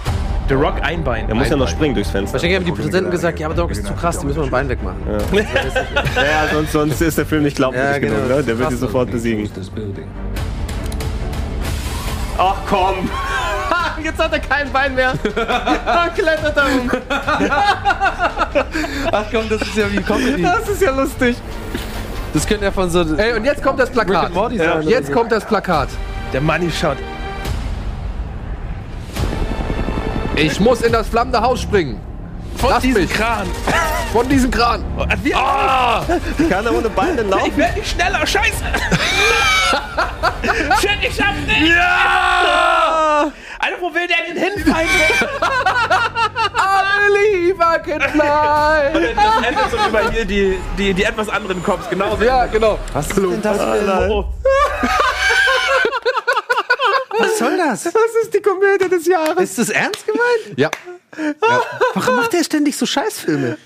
The 0.48 0.54
Rock 0.54 0.76
Einbein. 0.84 1.28
Er 1.28 1.36
muss 1.36 1.50
ja 1.50 1.56
noch 1.56 1.68
springen 1.68 1.96
durchs 1.96 2.12
Fenster. 2.12 2.34
Wahrscheinlich 2.34 2.58
haben 2.58 2.66
die 2.66 2.72
Präsidenten 2.72 3.10
gesagt, 3.10 3.40
ja, 3.40 3.48
aber 3.48 3.56
Dog 3.56 3.72
ist 3.72 3.86
zu 3.86 3.94
krass, 3.94 4.20
die 4.20 4.28
müssen 4.28 4.38
wir 4.40 4.44
ein 4.46 4.52
Bein 4.52 4.70
wegmachen. 4.70 5.00
Ja, 5.08 5.42
ja 6.22 6.48
sonst, 6.54 6.72
sonst 6.72 7.02
ist 7.02 7.18
der 7.18 7.26
Film 7.26 7.44
nicht 7.44 7.58
glaubwürdig 7.58 7.94
Ja, 7.94 7.98
genau. 8.00 8.16
genug, 8.16 8.30
ne? 8.30 8.44
Der 8.44 8.60
wird 8.60 8.72
die 8.72 8.76
sofort 8.76 9.10
besiegen. 9.10 9.50
Ach 12.38 12.56
komm! 12.70 13.10
Jetzt 14.04 14.20
hat 14.22 14.34
er 14.34 14.40
kein 14.40 14.72
Bein 14.72 14.94
mehr. 14.94 15.14
Dann 15.36 16.14
klettert 16.14 16.58
er 16.58 16.66
um. 16.66 16.92
Ach 19.12 19.26
komm, 19.32 19.50
das 19.50 19.62
ist 19.62 19.78
ja 19.78 19.92
wie 19.92 20.02
Comedy. 20.02 20.44
Das 20.44 20.68
ist 20.68 20.82
ja 20.82 20.92
lustig. 20.92 21.38
Das 22.34 22.46
könnte 22.46 22.66
ja 22.66 22.72
von 22.72 22.90
so. 22.90 23.02
Ey, 23.16 23.34
und 23.34 23.46
jetzt 23.46 23.64
kommt 23.64 23.80
das 23.80 23.90
Plakat. 23.90 24.32
sein. 24.34 24.82
Jetzt 24.82 25.12
kommt 25.12 25.32
das 25.32 25.46
Plakat. 25.46 25.88
Der 26.34 26.42
Money 26.42 26.70
Shot. 26.70 26.98
Ich 30.36 30.60
muss 30.60 30.82
in 30.82 30.92
das 30.92 31.08
flammende 31.08 31.42
Haus 31.42 31.62
springen. 31.62 32.00
Von 32.58 32.70
Lass 32.70 32.82
diesem 32.84 33.02
mich. 33.04 33.12
Kran. 33.14 33.48
Von 34.14 34.28
diesem 34.30 34.50
Kran. 34.52 34.84
Wie, 35.24 35.34
Ah! 35.36 36.04
Kann 36.50 36.66
er 36.66 36.74
ohne 36.74 36.90
Beine 36.90 37.22
Ich 37.22 37.30
laufen? 37.30 37.58
werde 37.58 37.80
nicht 37.80 37.92
schneller, 37.92 38.26
scheiße! 38.26 38.64
Shit, 40.80 40.90
ich 41.02 41.16
schaff's 41.16 41.42
nicht! 41.48 41.68
Ja! 41.76 43.32
Alter, 43.60 43.76
wo 43.82 43.94
will 43.94 44.08
der 44.08 44.18
denn 44.28 44.38
hinfallen? 44.56 44.88
I 46.58 46.60
believe 47.08 47.60
I 47.60 47.78
can 47.84 48.02
fly. 48.12 48.94
das 49.16 49.48
endet 49.48 49.72
so 49.72 49.78
wie 49.78 49.92
bei 49.92 50.04
hier 50.12 50.26
die, 50.26 50.60
die, 50.78 50.94
die 50.94 51.04
etwas 51.04 51.28
anderen 51.30 51.62
Cops, 51.64 51.90
genauso. 51.90 52.24
Ja, 52.24 52.46
genau. 52.46 52.78
Was 52.94 53.08
ist 53.08 53.18
denn 53.18 53.42
das 53.42 53.58
für 53.58 54.08
Oh, 54.10 54.26
Was 57.20 57.38
soll 57.40 57.58
das? 57.58 57.84
Das 57.84 57.94
ist 58.24 58.34
die 58.34 58.42
Komödie 58.42 58.90
des 58.90 59.06
Jahres. 59.08 59.42
Ist 59.44 59.58
das 59.60 59.70
ernst 59.70 60.06
gemeint? 60.06 60.58
Ja. 60.58 60.70
Warum 61.94 62.18
macht 62.18 62.34
der 62.34 62.44
ständig 62.44 62.76
so 62.76 62.86
Scheißfilme? 62.86 63.58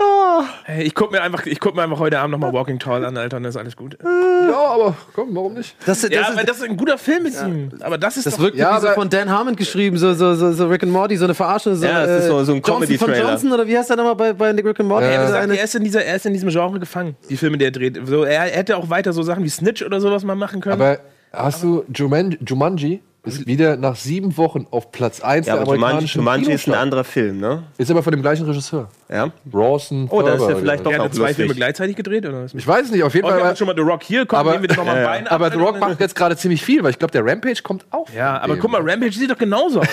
Hey, 0.65 0.83
ich 0.83 0.93
guck 0.93 1.11
mir 1.11 1.21
einfach, 1.23 1.47
ich 1.47 1.59
guck 1.59 1.75
mir 1.75 1.81
einfach 1.81 1.97
heute 1.97 2.19
Abend 2.19 2.31
nochmal 2.33 2.53
Walking 2.53 2.77
Tall 2.77 3.03
an, 3.03 3.17
Alter, 3.17 3.37
und 3.37 3.43
dann 3.43 3.49
ist 3.49 3.55
alles 3.57 3.75
gut. 3.75 3.97
Ja, 4.03 4.55
aber 4.55 4.95
komm, 5.15 5.29
warum 5.35 5.55
nicht? 5.55 5.75
Das, 5.85 6.01
das, 6.01 6.11
Ja, 6.11 6.21
ist, 6.21 6.29
aber 6.31 6.43
das 6.43 6.57
ist 6.57 6.63
ein 6.63 6.77
guter 6.77 6.99
Film 6.99 7.23
mit 7.23 7.33
ihm. 7.41 7.71
Aber 7.81 7.97
das 7.97 8.17
ist 8.17 8.27
das 8.27 8.35
doch... 8.35 8.43
wirkt 8.43 8.55
Ja, 8.57 8.77
wie 8.77 8.81
so 8.81 8.87
aber- 8.87 8.95
von 8.95 9.09
Dan 9.09 9.29
Harmon 9.31 9.55
geschrieben, 9.55 9.97
so, 9.97 10.13
so, 10.13 10.35
so, 10.35 10.53
so 10.53 10.67
Rick 10.67 10.83
and 10.83 10.91
Morty, 10.91 11.17
so 11.17 11.25
eine 11.25 11.33
Verarsche. 11.33 11.75
So, 11.75 11.85
Ja, 11.85 12.03
es 12.05 12.21
ist 12.23 12.27
so- 12.27 12.43
so 12.43 12.51
ein 12.53 12.61
Johnson 12.61 12.71
von 12.71 13.07
Comedy-Trailer. 13.07 13.29
Johnson, 13.31 13.51
oder 13.51 13.67
wie 13.67 13.77
heißt 13.77 13.89
der 13.89 13.97
nochmal 13.97 14.15
bei, 14.15 14.33
bei 14.33 14.51
Rick 14.51 14.79
and 14.79 14.87
Morty? 14.89 15.07
er, 15.07 15.27
sagt, 15.27 15.43
eine- 15.43 15.57
er, 15.57 15.63
ist 15.63 15.73
in 15.73 15.83
dieser, 15.83 16.05
er 16.05 16.15
ist 16.17 16.25
in 16.27 16.33
diesem 16.33 16.49
Genre 16.49 16.79
gefangen, 16.79 17.15
die 17.29 17.37
Filme, 17.37 17.57
die 17.57 17.65
er 17.65 17.71
dreht. 17.71 17.99
So, 18.05 18.23
er 18.25 18.41
hätte 18.41 18.77
auch 18.77 18.91
weiter 18.91 19.11
so 19.11 19.23
Sachen 19.23 19.43
wie 19.43 19.49
Snitch 19.49 19.81
oder 19.81 19.99
sowas 19.99 20.23
mal 20.23 20.35
machen 20.35 20.61
können. 20.61 20.79
Aber 20.79 20.99
hast 21.33 21.63
du 21.63 21.83
Juman 21.95 22.37
Jumanji? 22.45 23.01
Ist 23.25 23.45
wieder 23.45 23.75
nach 23.75 23.97
sieben 23.97 24.37
Wochen 24.37 24.65
auf 24.71 24.93
Platz 24.93 25.19
1 25.19 25.45
Ja, 25.45 25.53
der 25.55 25.61
aber 25.63 25.73
Jumanji, 25.73 25.83
amerikanischen 25.91 26.19
Jumanji 26.19 26.53
ist 26.53 26.67
ein 26.67 26.73
anderer 26.73 27.03
Film, 27.03 27.39
ne? 27.41 27.63
Ist 27.77 27.91
aber 27.91 28.01
von 28.01 28.11
dem 28.11 28.21
gleichen 28.21 28.45
Regisseur. 28.45 28.87
Ja. 29.09 29.29
Rawson. 29.53 30.07
Oh, 30.09 30.21
da 30.21 30.35
ist 30.35 30.41
er 30.41 30.55
vielleicht 30.55 30.85
doch 30.85 30.93
auch 30.97 31.03
hat 31.03 31.13
zwei. 31.13 31.33
Filme 31.33 31.53
gleichzeitig 31.53 31.97
gedreht, 31.97 32.25
oder 32.25 32.43
was? 32.45 32.53
Ich 32.53 32.65
weiß 32.65 32.85
es 32.85 32.91
nicht, 32.93 33.03
auf 33.03 33.13
jeden 33.13 33.25
Oh, 33.25 33.29
wir 33.29 33.39
Fall. 33.39 33.47
haben 33.49 33.55
schon 33.57 33.67
mal 33.67 33.75
The 33.75 33.81
Rock 33.81 34.03
hier, 34.03 34.25
komm, 34.25 34.39
aber, 34.39 34.51
nehmen 34.51 34.63
wir 34.63 34.69
doch 34.69 34.77
nochmal 34.77 34.95
Ja, 35.01 35.05
Bein 35.05 35.27
ab. 35.27 35.33
aber 35.33 35.51
The 35.51 35.57
Rock 35.57 35.79
macht 35.81 35.99
jetzt 35.99 36.15
gerade 36.15 36.37
ziemlich 36.37 36.63
viel, 36.63 36.81
weil 36.81 36.91
ich 36.91 36.97
glaube, 36.99 37.11
der 37.11 37.25
Rampage 37.25 37.61
kommt 37.61 37.85
auch. 37.91 38.07
Ja, 38.15 38.39
aber 38.39 38.55
dem. 38.55 38.61
guck 38.61 38.71
mal, 38.71 38.81
Rampage 38.81 39.11
sieht 39.11 39.29
doch 39.29 39.37
genauso 39.37 39.81
aus. 39.81 39.87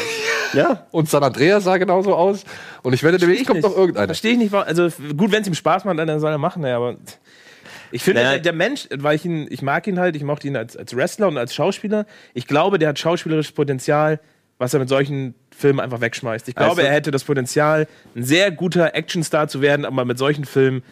Ja. 0.53 0.86
Und 0.93 1.11
San 1.11 1.24
Andreas 1.24 1.65
sah 1.65 1.77
genauso 1.78 2.15
aus. 2.15 2.44
Und 2.82 2.93
ich 2.93 3.03
wette, 3.03 3.19
demnächst 3.19 3.48
kommt 3.48 3.61
noch 3.62 3.77
irgendeiner. 3.77 4.07
Verstehe 4.07 4.32
ich 4.35 4.39
nicht. 4.39 4.55
Also 4.55 4.89
gut, 5.16 5.32
wenn 5.32 5.43
es 5.43 5.48
ihm 5.48 5.55
Spaß 5.55 5.85
macht, 5.85 5.98
dann 5.98 6.20
soll 6.20 6.31
er 6.31 6.39
machen, 6.39 6.65
ja, 6.65 6.77
aber 6.77 6.94
ich 7.92 8.02
finde, 8.02 8.20
Naja. 8.22 8.32
der, 8.34 8.40
der 8.40 8.52
Mensch, 8.52 8.88
weil 8.96 9.16
ich 9.16 9.24
ihn, 9.24 9.46
ich 9.50 9.62
mag 9.62 9.86
ihn 9.86 9.98
halt, 9.98 10.16
ich 10.16 10.22
mochte 10.22 10.46
ihn 10.48 10.56
als, 10.56 10.76
als 10.76 10.94
Wrestler 10.96 11.28
und 11.28 11.38
als 11.38 11.54
Schauspieler. 11.54 12.06
Ich 12.34 12.46
glaube, 12.46 12.78
der 12.78 12.90
hat 12.90 12.98
schauspielerisches 12.98 13.52
Potenzial, 13.52 14.20
was 14.58 14.72
er 14.74 14.80
mit 14.80 14.88
solchen 14.88 15.34
Filmen 15.56 15.80
einfach 15.80 16.00
wegschmeißt. 16.00 16.48
Ich 16.48 16.54
glaube, 16.54 16.70
Also- 16.70 16.82
er 16.82 16.92
hätte 16.92 17.10
das 17.10 17.24
Potenzial, 17.24 17.86
ein 18.14 18.22
sehr 18.24 18.50
guter 18.50 18.94
Actionstar 18.94 19.48
zu 19.48 19.60
werden, 19.60 19.84
aber 19.84 20.04
mit 20.04 20.18
solchen 20.18 20.44
Filmen 20.44 20.82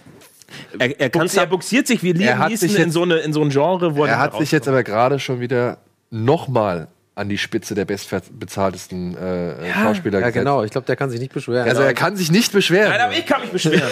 Er, 0.78 1.00
er, 1.00 1.10
kann's 1.10 1.34
er 1.36 1.46
buxiert 1.46 1.86
sich 1.86 2.02
wie 2.02 2.10
Er 2.10 2.14
Liam 2.16 2.38
hat 2.38 2.50
Neeson 2.50 2.68
sich 2.68 2.78
in 2.78 2.90
so, 2.90 3.02
eine, 3.02 3.16
in 3.18 3.32
so 3.32 3.40
ein 3.42 3.48
Genre, 3.48 3.96
wo 3.96 4.04
Er 4.04 4.18
hat 4.18 4.34
dann 4.34 4.40
sich 4.40 4.52
jetzt 4.52 4.68
aber 4.68 4.82
gerade 4.84 5.18
schon 5.18 5.40
wieder 5.40 5.78
nochmal 6.10 6.88
an 7.16 7.28
die 7.28 7.38
Spitze 7.38 7.76
der 7.76 7.84
bestbezahltesten 7.84 9.16
äh, 9.16 9.72
Schauspieler 9.72 10.18
Ja, 10.18 10.26
gesetzt. 10.26 10.34
genau. 10.34 10.64
Ich 10.64 10.72
glaube, 10.72 10.86
der 10.86 10.96
kann 10.96 11.10
sich 11.10 11.20
nicht 11.20 11.32
beschweren. 11.32 11.68
Also 11.68 11.82
er 11.82 11.94
kann 11.94 12.16
sich 12.16 12.32
nicht 12.32 12.50
beschweren. 12.52 12.90
Nein, 12.90 13.00
aber 13.00 13.12
ich 13.12 13.24
kann 13.24 13.40
mich 13.42 13.50
beschweren. 13.52 13.88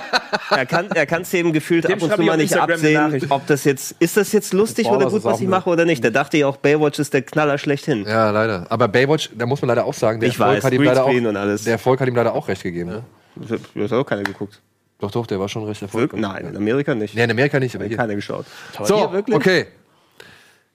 er 0.50 0.66
kann 0.66 0.90
er 0.90 1.06
kann's 1.06 1.32
eben 1.32 1.52
gefühlt 1.52 1.84
Dem 1.84 1.92
ab 1.92 2.02
und 2.02 2.12
zu 2.14 2.20
ich 2.20 2.26
mal 2.26 2.36
nicht 2.36 2.56
absehen, 2.56 3.26
ob 3.28 3.46
das 3.46 3.62
jetzt 3.64 3.94
ist 4.00 4.16
das 4.16 4.32
jetzt 4.32 4.52
lustig 4.52 4.88
Boah, 4.88 4.96
oder 4.96 5.10
gut, 5.10 5.22
was 5.22 5.40
ich 5.40 5.46
mache 5.46 5.70
oder 5.70 5.84
nicht. 5.84 6.02
Der 6.02 6.10
dachte 6.10 6.38
ja 6.38 6.48
auch 6.48 6.56
Baywatch 6.56 6.98
ist 6.98 7.14
der 7.14 7.22
Knaller 7.22 7.58
schlechthin. 7.58 8.04
Ja, 8.04 8.30
leider. 8.30 8.66
Aber 8.68 8.88
Baywatch, 8.88 9.30
da 9.36 9.46
muss 9.46 9.62
man 9.62 9.68
leider 9.68 9.84
auch 9.84 9.94
sagen, 9.94 10.18
der 10.18 10.28
Ich 10.28 10.34
Erfolg 10.38 10.56
weiß, 10.56 10.64
hat 10.64 10.72
ihm 10.72 10.82
leider 10.82 11.02
auch, 11.04 11.06
Greenscreen 11.06 11.26
und 11.28 11.36
alles. 11.36 11.62
der 11.64 11.72
Erfolg 11.74 12.00
hat 12.00 12.08
ihm 12.08 12.16
leider 12.16 12.34
auch 12.34 12.48
recht 12.48 12.64
gegeben. 12.64 12.90
Ne? 12.90 13.02
Das 13.36 13.90
hat 13.92 13.92
auch 13.98 14.04
keiner 14.04 14.24
geguckt. 14.24 14.60
Doch, 14.98 15.10
doch, 15.12 15.26
der 15.26 15.38
war 15.38 15.48
schon 15.48 15.62
recht 15.64 15.82
erfolgreich. 15.82 16.20
Nein, 16.20 16.46
in 16.48 16.56
Amerika 16.56 16.94
nicht. 16.96 17.14
Nee, 17.14 17.22
in 17.24 17.30
Amerika 17.30 17.60
nicht, 17.60 17.74
aber 17.76 17.84
Hat 17.84 17.88
hier. 17.90 17.96
keiner 17.98 18.14
geschaut. 18.16 18.46
So, 18.82 18.96
Hier 18.98 19.12
wirklich? 19.12 19.36
okay. 19.36 19.66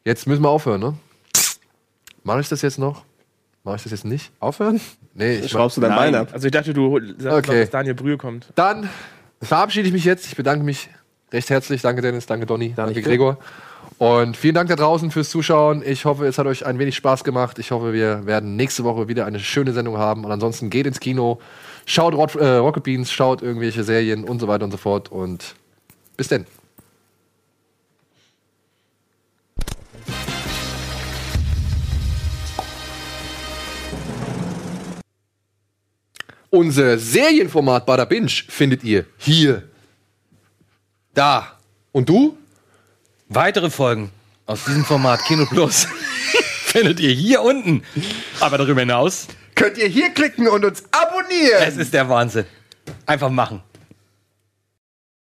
Jetzt 0.05 0.25
müssen 0.27 0.41
wir 0.43 0.49
aufhören, 0.49 0.79
ne? 0.79 0.93
Mache 2.23 2.41
ich 2.41 2.49
das 2.49 2.61
jetzt 2.61 2.77
noch? 2.79 3.03
Mache 3.63 3.77
ich 3.77 3.83
das 3.83 3.91
jetzt 3.91 4.05
nicht? 4.05 4.31
Aufhören? 4.39 4.79
Nee, 5.13 5.35
ich 5.39 5.51
Schraubst 5.51 5.77
du 5.77 5.81
dein 5.81 5.95
Bein 5.95 6.15
ab? 6.15 6.29
Also 6.31 6.47
ich 6.47 6.51
dachte, 6.51 6.73
du 6.73 6.99
sagst 6.99 7.23
noch, 7.23 7.33
Okay. 7.33 7.61
dass 7.61 7.69
Daniel 7.69 7.93
Brühe 7.95 8.17
kommt. 8.17 8.47
Dann 8.55 8.89
verabschiede 9.41 9.87
ich 9.87 9.93
mich 9.93 10.05
jetzt. 10.05 10.25
Ich 10.27 10.35
bedanke 10.35 10.63
mich 10.63 10.89
recht 11.31 11.49
herzlich. 11.49 11.81
Danke, 11.81 12.01
Dennis. 12.01 12.25
Danke, 12.25 12.45
Donny. 12.45 12.73
Danke, 12.75 12.95
nicht. 12.95 13.05
Gregor. 13.05 13.37
Und 13.97 14.35
vielen 14.35 14.55
Dank 14.55 14.69
da 14.69 14.75
draußen 14.75 15.11
fürs 15.11 15.29
Zuschauen. 15.29 15.83
Ich 15.85 16.05
hoffe, 16.05 16.25
es 16.25 16.39
hat 16.39 16.47
euch 16.47 16.65
ein 16.65 16.79
wenig 16.79 16.95
Spaß 16.95 17.23
gemacht. 17.23 17.59
Ich 17.59 17.69
hoffe, 17.71 17.93
wir 17.93 18.25
werden 18.25 18.55
nächste 18.55 18.83
Woche 18.83 19.07
wieder 19.07 19.25
eine 19.27 19.39
schöne 19.39 19.73
Sendung 19.73 19.97
haben. 19.97 20.25
Und 20.25 20.31
ansonsten 20.31 20.71
geht 20.71 20.87
ins 20.87 20.99
Kino, 20.99 21.39
schaut 21.85 22.13
äh, 22.35 22.47
Rocket 22.55 22.83
Beans, 22.83 23.11
schaut 23.11 23.43
irgendwelche 23.43 23.83
Serien 23.83 24.23
und 24.23 24.39
so 24.39 24.47
weiter 24.47 24.65
und 24.65 24.71
so 24.71 24.77
fort. 24.77 25.11
Und 25.11 25.53
bis 26.17 26.29
denn. 26.29 26.45
Unser 36.51 36.99
Serienformat 36.99 37.85
Bada 37.85 38.03
Binge 38.05 38.29
findet 38.49 38.83
ihr 38.83 39.05
hier, 39.17 39.63
da 41.13 41.57
und 41.93 42.07
du 42.09 42.37
Weitere 43.29 43.69
Folgen 43.69 44.11
aus 44.45 44.65
diesem 44.65 44.83
Format 44.83 45.23
Kino 45.23 45.45
Plus 45.45 45.87
findet 46.65 46.99
ihr 46.99 47.11
hier 47.13 47.41
unten. 47.41 47.83
Aber 48.41 48.57
darüber 48.57 48.81
hinaus, 48.81 49.27
Könnt 49.55 49.77
ihr 49.77 49.87
hier 49.87 50.09
klicken 50.09 50.49
und 50.49 50.65
uns 50.65 50.83
abonnieren? 50.91 51.63
es 51.65 51.77
ist 51.77 51.93
der 51.93 52.09
Wahnsinn. 52.09 52.43
Einfach 53.05 53.29
machen. 53.29 53.63